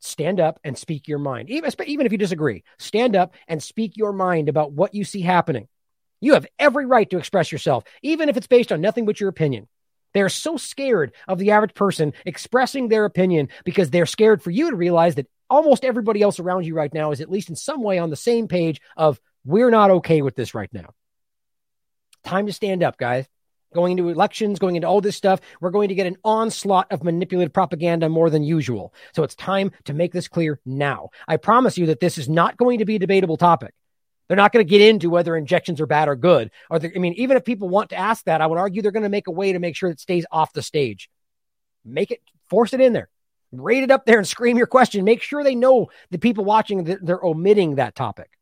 Stand 0.00 0.40
up 0.40 0.60
and 0.62 0.76
speak 0.76 1.08
your 1.08 1.18
mind. 1.18 1.50
Even, 1.50 1.70
even 1.86 2.06
if 2.06 2.12
you 2.12 2.18
disagree, 2.18 2.64
stand 2.78 3.16
up 3.16 3.34
and 3.48 3.62
speak 3.62 3.96
your 3.96 4.12
mind 4.12 4.48
about 4.48 4.72
what 4.72 4.94
you 4.94 5.04
see 5.04 5.22
happening. 5.22 5.68
You 6.20 6.34
have 6.34 6.46
every 6.58 6.86
right 6.86 7.08
to 7.10 7.18
express 7.18 7.50
yourself, 7.50 7.84
even 8.02 8.28
if 8.28 8.36
it's 8.36 8.46
based 8.46 8.72
on 8.72 8.80
nothing 8.80 9.06
but 9.06 9.20
your 9.20 9.28
opinion. 9.28 9.68
They're 10.14 10.28
so 10.30 10.56
scared 10.56 11.12
of 11.28 11.38
the 11.38 11.50
average 11.50 11.74
person 11.74 12.14
expressing 12.24 12.88
their 12.88 13.04
opinion 13.04 13.48
because 13.64 13.90
they're 13.90 14.06
scared 14.06 14.42
for 14.42 14.50
you 14.50 14.70
to 14.70 14.76
realize 14.76 15.16
that 15.16 15.28
almost 15.50 15.84
everybody 15.84 16.22
else 16.22 16.40
around 16.40 16.64
you 16.64 16.74
right 16.74 16.92
now 16.92 17.10
is 17.10 17.20
at 17.20 17.30
least 17.30 17.50
in 17.50 17.56
some 17.56 17.82
way 17.82 17.98
on 17.98 18.10
the 18.10 18.16
same 18.16 18.48
page 18.48 18.80
of 18.96 19.20
we're 19.44 19.70
not 19.70 19.90
okay 19.90 20.22
with 20.22 20.34
this 20.34 20.54
right 20.54 20.72
now. 20.72 20.94
Time 22.26 22.46
to 22.46 22.52
stand 22.52 22.82
up, 22.82 22.98
guys. 22.98 23.24
Going 23.72 23.92
into 23.92 24.08
elections, 24.08 24.58
going 24.58 24.74
into 24.74 24.88
all 24.88 25.00
this 25.00 25.14
stuff, 25.14 25.40
we're 25.60 25.70
going 25.70 25.90
to 25.90 25.94
get 25.94 26.08
an 26.08 26.16
onslaught 26.24 26.90
of 26.90 27.04
manipulated 27.04 27.54
propaganda 27.54 28.08
more 28.08 28.30
than 28.30 28.42
usual. 28.42 28.92
So 29.14 29.22
it's 29.22 29.36
time 29.36 29.70
to 29.84 29.94
make 29.94 30.12
this 30.12 30.26
clear 30.26 30.58
now. 30.66 31.10
I 31.28 31.36
promise 31.36 31.78
you 31.78 31.86
that 31.86 32.00
this 32.00 32.18
is 32.18 32.28
not 32.28 32.56
going 32.56 32.80
to 32.80 32.84
be 32.84 32.96
a 32.96 32.98
debatable 32.98 33.36
topic. 33.36 33.74
They're 34.26 34.36
not 34.36 34.52
going 34.52 34.66
to 34.66 34.68
get 34.68 34.80
into 34.80 35.08
whether 35.08 35.36
injections 35.36 35.80
are 35.80 35.86
bad 35.86 36.08
or 36.08 36.16
good. 36.16 36.50
Or 36.68 36.80
I 36.82 36.98
mean, 36.98 37.12
even 37.12 37.36
if 37.36 37.44
people 37.44 37.68
want 37.68 37.90
to 37.90 37.96
ask 37.96 38.24
that, 38.24 38.40
I 38.40 38.46
would 38.48 38.58
argue 38.58 38.82
they're 38.82 38.90
going 38.90 39.04
to 39.04 39.08
make 39.08 39.28
a 39.28 39.32
way 39.32 39.52
to 39.52 39.60
make 39.60 39.76
sure 39.76 39.88
it 39.88 40.00
stays 40.00 40.26
off 40.32 40.52
the 40.52 40.62
stage. 40.62 41.08
Make 41.84 42.10
it, 42.10 42.20
force 42.50 42.72
it 42.72 42.80
in 42.80 42.92
there, 42.92 43.08
rate 43.52 43.84
it 43.84 43.92
up 43.92 44.04
there 44.04 44.18
and 44.18 44.26
scream 44.26 44.56
your 44.56 44.66
question. 44.66 45.04
Make 45.04 45.22
sure 45.22 45.44
they 45.44 45.54
know 45.54 45.90
the 46.10 46.18
people 46.18 46.44
watching 46.44 46.84
that 46.84 47.06
they're 47.06 47.24
omitting 47.24 47.76
that 47.76 47.94
topic. 47.94 48.35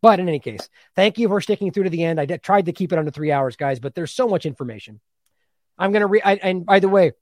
But 0.00 0.20
in 0.20 0.28
any 0.28 0.38
case, 0.38 0.68
thank 0.94 1.18
you 1.18 1.28
for 1.28 1.40
sticking 1.40 1.72
through 1.72 1.84
to 1.84 1.90
the 1.90 2.04
end. 2.04 2.20
I 2.20 2.26
d- 2.26 2.38
tried 2.38 2.66
to 2.66 2.72
keep 2.72 2.92
it 2.92 2.98
under 2.98 3.10
three 3.10 3.32
hours, 3.32 3.56
guys, 3.56 3.80
but 3.80 3.94
there's 3.94 4.12
so 4.12 4.28
much 4.28 4.46
information. 4.46 5.00
I'm 5.78 5.92
to 5.92 6.06
read, 6.06 6.22
and 6.24 6.66
by 6.66 6.80
the 6.80 6.88
way, 6.88 7.12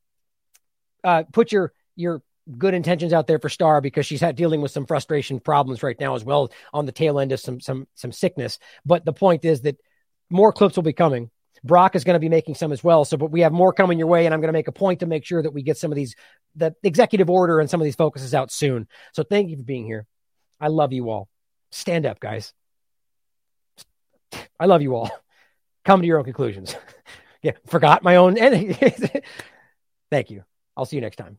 uh, 1.04 1.24
put 1.32 1.52
your 1.52 1.72
your 1.94 2.22
good 2.58 2.74
intentions 2.74 3.12
out 3.12 3.26
there 3.26 3.38
for 3.38 3.48
Star 3.48 3.80
because 3.80 4.06
she's 4.06 4.20
had 4.20 4.36
dealing 4.36 4.60
with 4.60 4.70
some 4.70 4.86
frustration 4.86 5.40
problems 5.40 5.82
right 5.82 5.98
now 5.98 6.14
as 6.14 6.24
well 6.24 6.52
on 6.72 6.86
the 6.86 6.92
tail 6.92 7.18
end 7.18 7.32
of 7.32 7.40
some 7.40 7.60
some 7.60 7.86
some 7.94 8.12
sickness. 8.12 8.58
But 8.84 9.04
the 9.04 9.12
point 9.12 9.44
is 9.44 9.62
that 9.62 9.76
more 10.30 10.52
clips 10.52 10.76
will 10.76 10.82
be 10.82 10.92
coming. 10.92 11.30
Brock 11.64 11.96
is 11.96 12.04
going 12.04 12.14
to 12.14 12.20
be 12.20 12.28
making 12.28 12.54
some 12.54 12.72
as 12.72 12.84
well. 12.84 13.04
So, 13.04 13.16
but 13.16 13.30
we 13.30 13.40
have 13.40 13.52
more 13.52 13.72
coming 13.72 13.98
your 13.98 14.08
way, 14.08 14.26
and 14.26 14.34
I'm 14.34 14.40
going 14.40 14.48
to 14.48 14.52
make 14.52 14.68
a 14.68 14.72
point 14.72 15.00
to 15.00 15.06
make 15.06 15.24
sure 15.24 15.42
that 15.42 15.52
we 15.52 15.62
get 15.62 15.78
some 15.78 15.90
of 15.90 15.96
these 15.96 16.14
the 16.54 16.74
executive 16.82 17.28
order 17.28 17.60
and 17.60 17.68
some 17.68 17.80
of 17.80 17.84
these 17.84 17.96
focuses 17.96 18.34
out 18.34 18.52
soon. 18.52 18.86
So, 19.12 19.22
thank 19.22 19.50
you 19.50 19.56
for 19.56 19.62
being 19.62 19.86
here. 19.86 20.06
I 20.60 20.68
love 20.68 20.92
you 20.92 21.10
all. 21.10 21.28
Stand 21.70 22.06
up, 22.06 22.20
guys. 22.20 22.52
I 24.58 24.66
love 24.66 24.82
you 24.82 24.94
all. 24.94 25.10
Come 25.84 26.00
to 26.00 26.06
your 26.06 26.18
own 26.18 26.24
conclusions. 26.24 26.74
yeah, 27.42 27.52
forgot 27.66 28.02
my 28.02 28.16
own. 28.16 28.36
thank 30.10 30.30
you. 30.30 30.44
I'll 30.76 30.86
see 30.86 30.96
you 30.96 31.02
next 31.02 31.16
time. 31.16 31.38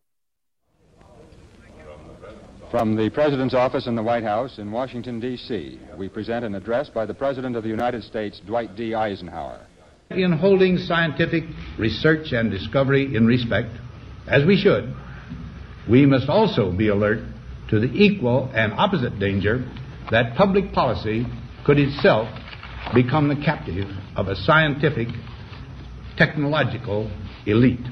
From 2.71 2.97
the 2.97 3.09
President's 3.09 3.53
office 3.53 3.87
in 3.87 3.95
the 3.95 4.03
White 4.03 4.23
House 4.23 4.57
in 4.57 4.71
Washington, 4.71 5.21
D.C., 5.21 5.79
we 5.97 6.09
present 6.09 6.43
an 6.43 6.53
address 6.53 6.89
by 6.89 7.05
the 7.05 7.13
President 7.13 7.55
of 7.55 7.63
the 7.63 7.69
United 7.69 8.03
States, 8.03 8.41
Dwight 8.45 8.75
D. 8.75 8.93
Eisenhower. 8.93 9.65
In 10.09 10.33
holding 10.33 10.77
scientific 10.77 11.45
research 11.79 12.33
and 12.33 12.51
discovery 12.51 13.15
in 13.15 13.25
respect, 13.25 13.69
as 14.27 14.45
we 14.45 14.57
should, 14.57 14.93
we 15.89 16.05
must 16.05 16.27
also 16.27 16.71
be 16.71 16.89
alert 16.89 17.19
to 17.69 17.79
the 17.79 17.87
equal 17.87 18.51
and 18.53 18.73
opposite 18.73 19.17
danger 19.17 19.65
that 20.11 20.35
public 20.35 20.73
policy 20.73 21.25
could 21.65 21.79
itself 21.79 22.27
become 22.93 23.27
the 23.29 23.35
captive 23.43 23.87
of 24.15 24.27
a 24.27 24.35
scientific, 24.35 25.07
technological 26.17 27.11
elite. 27.45 27.85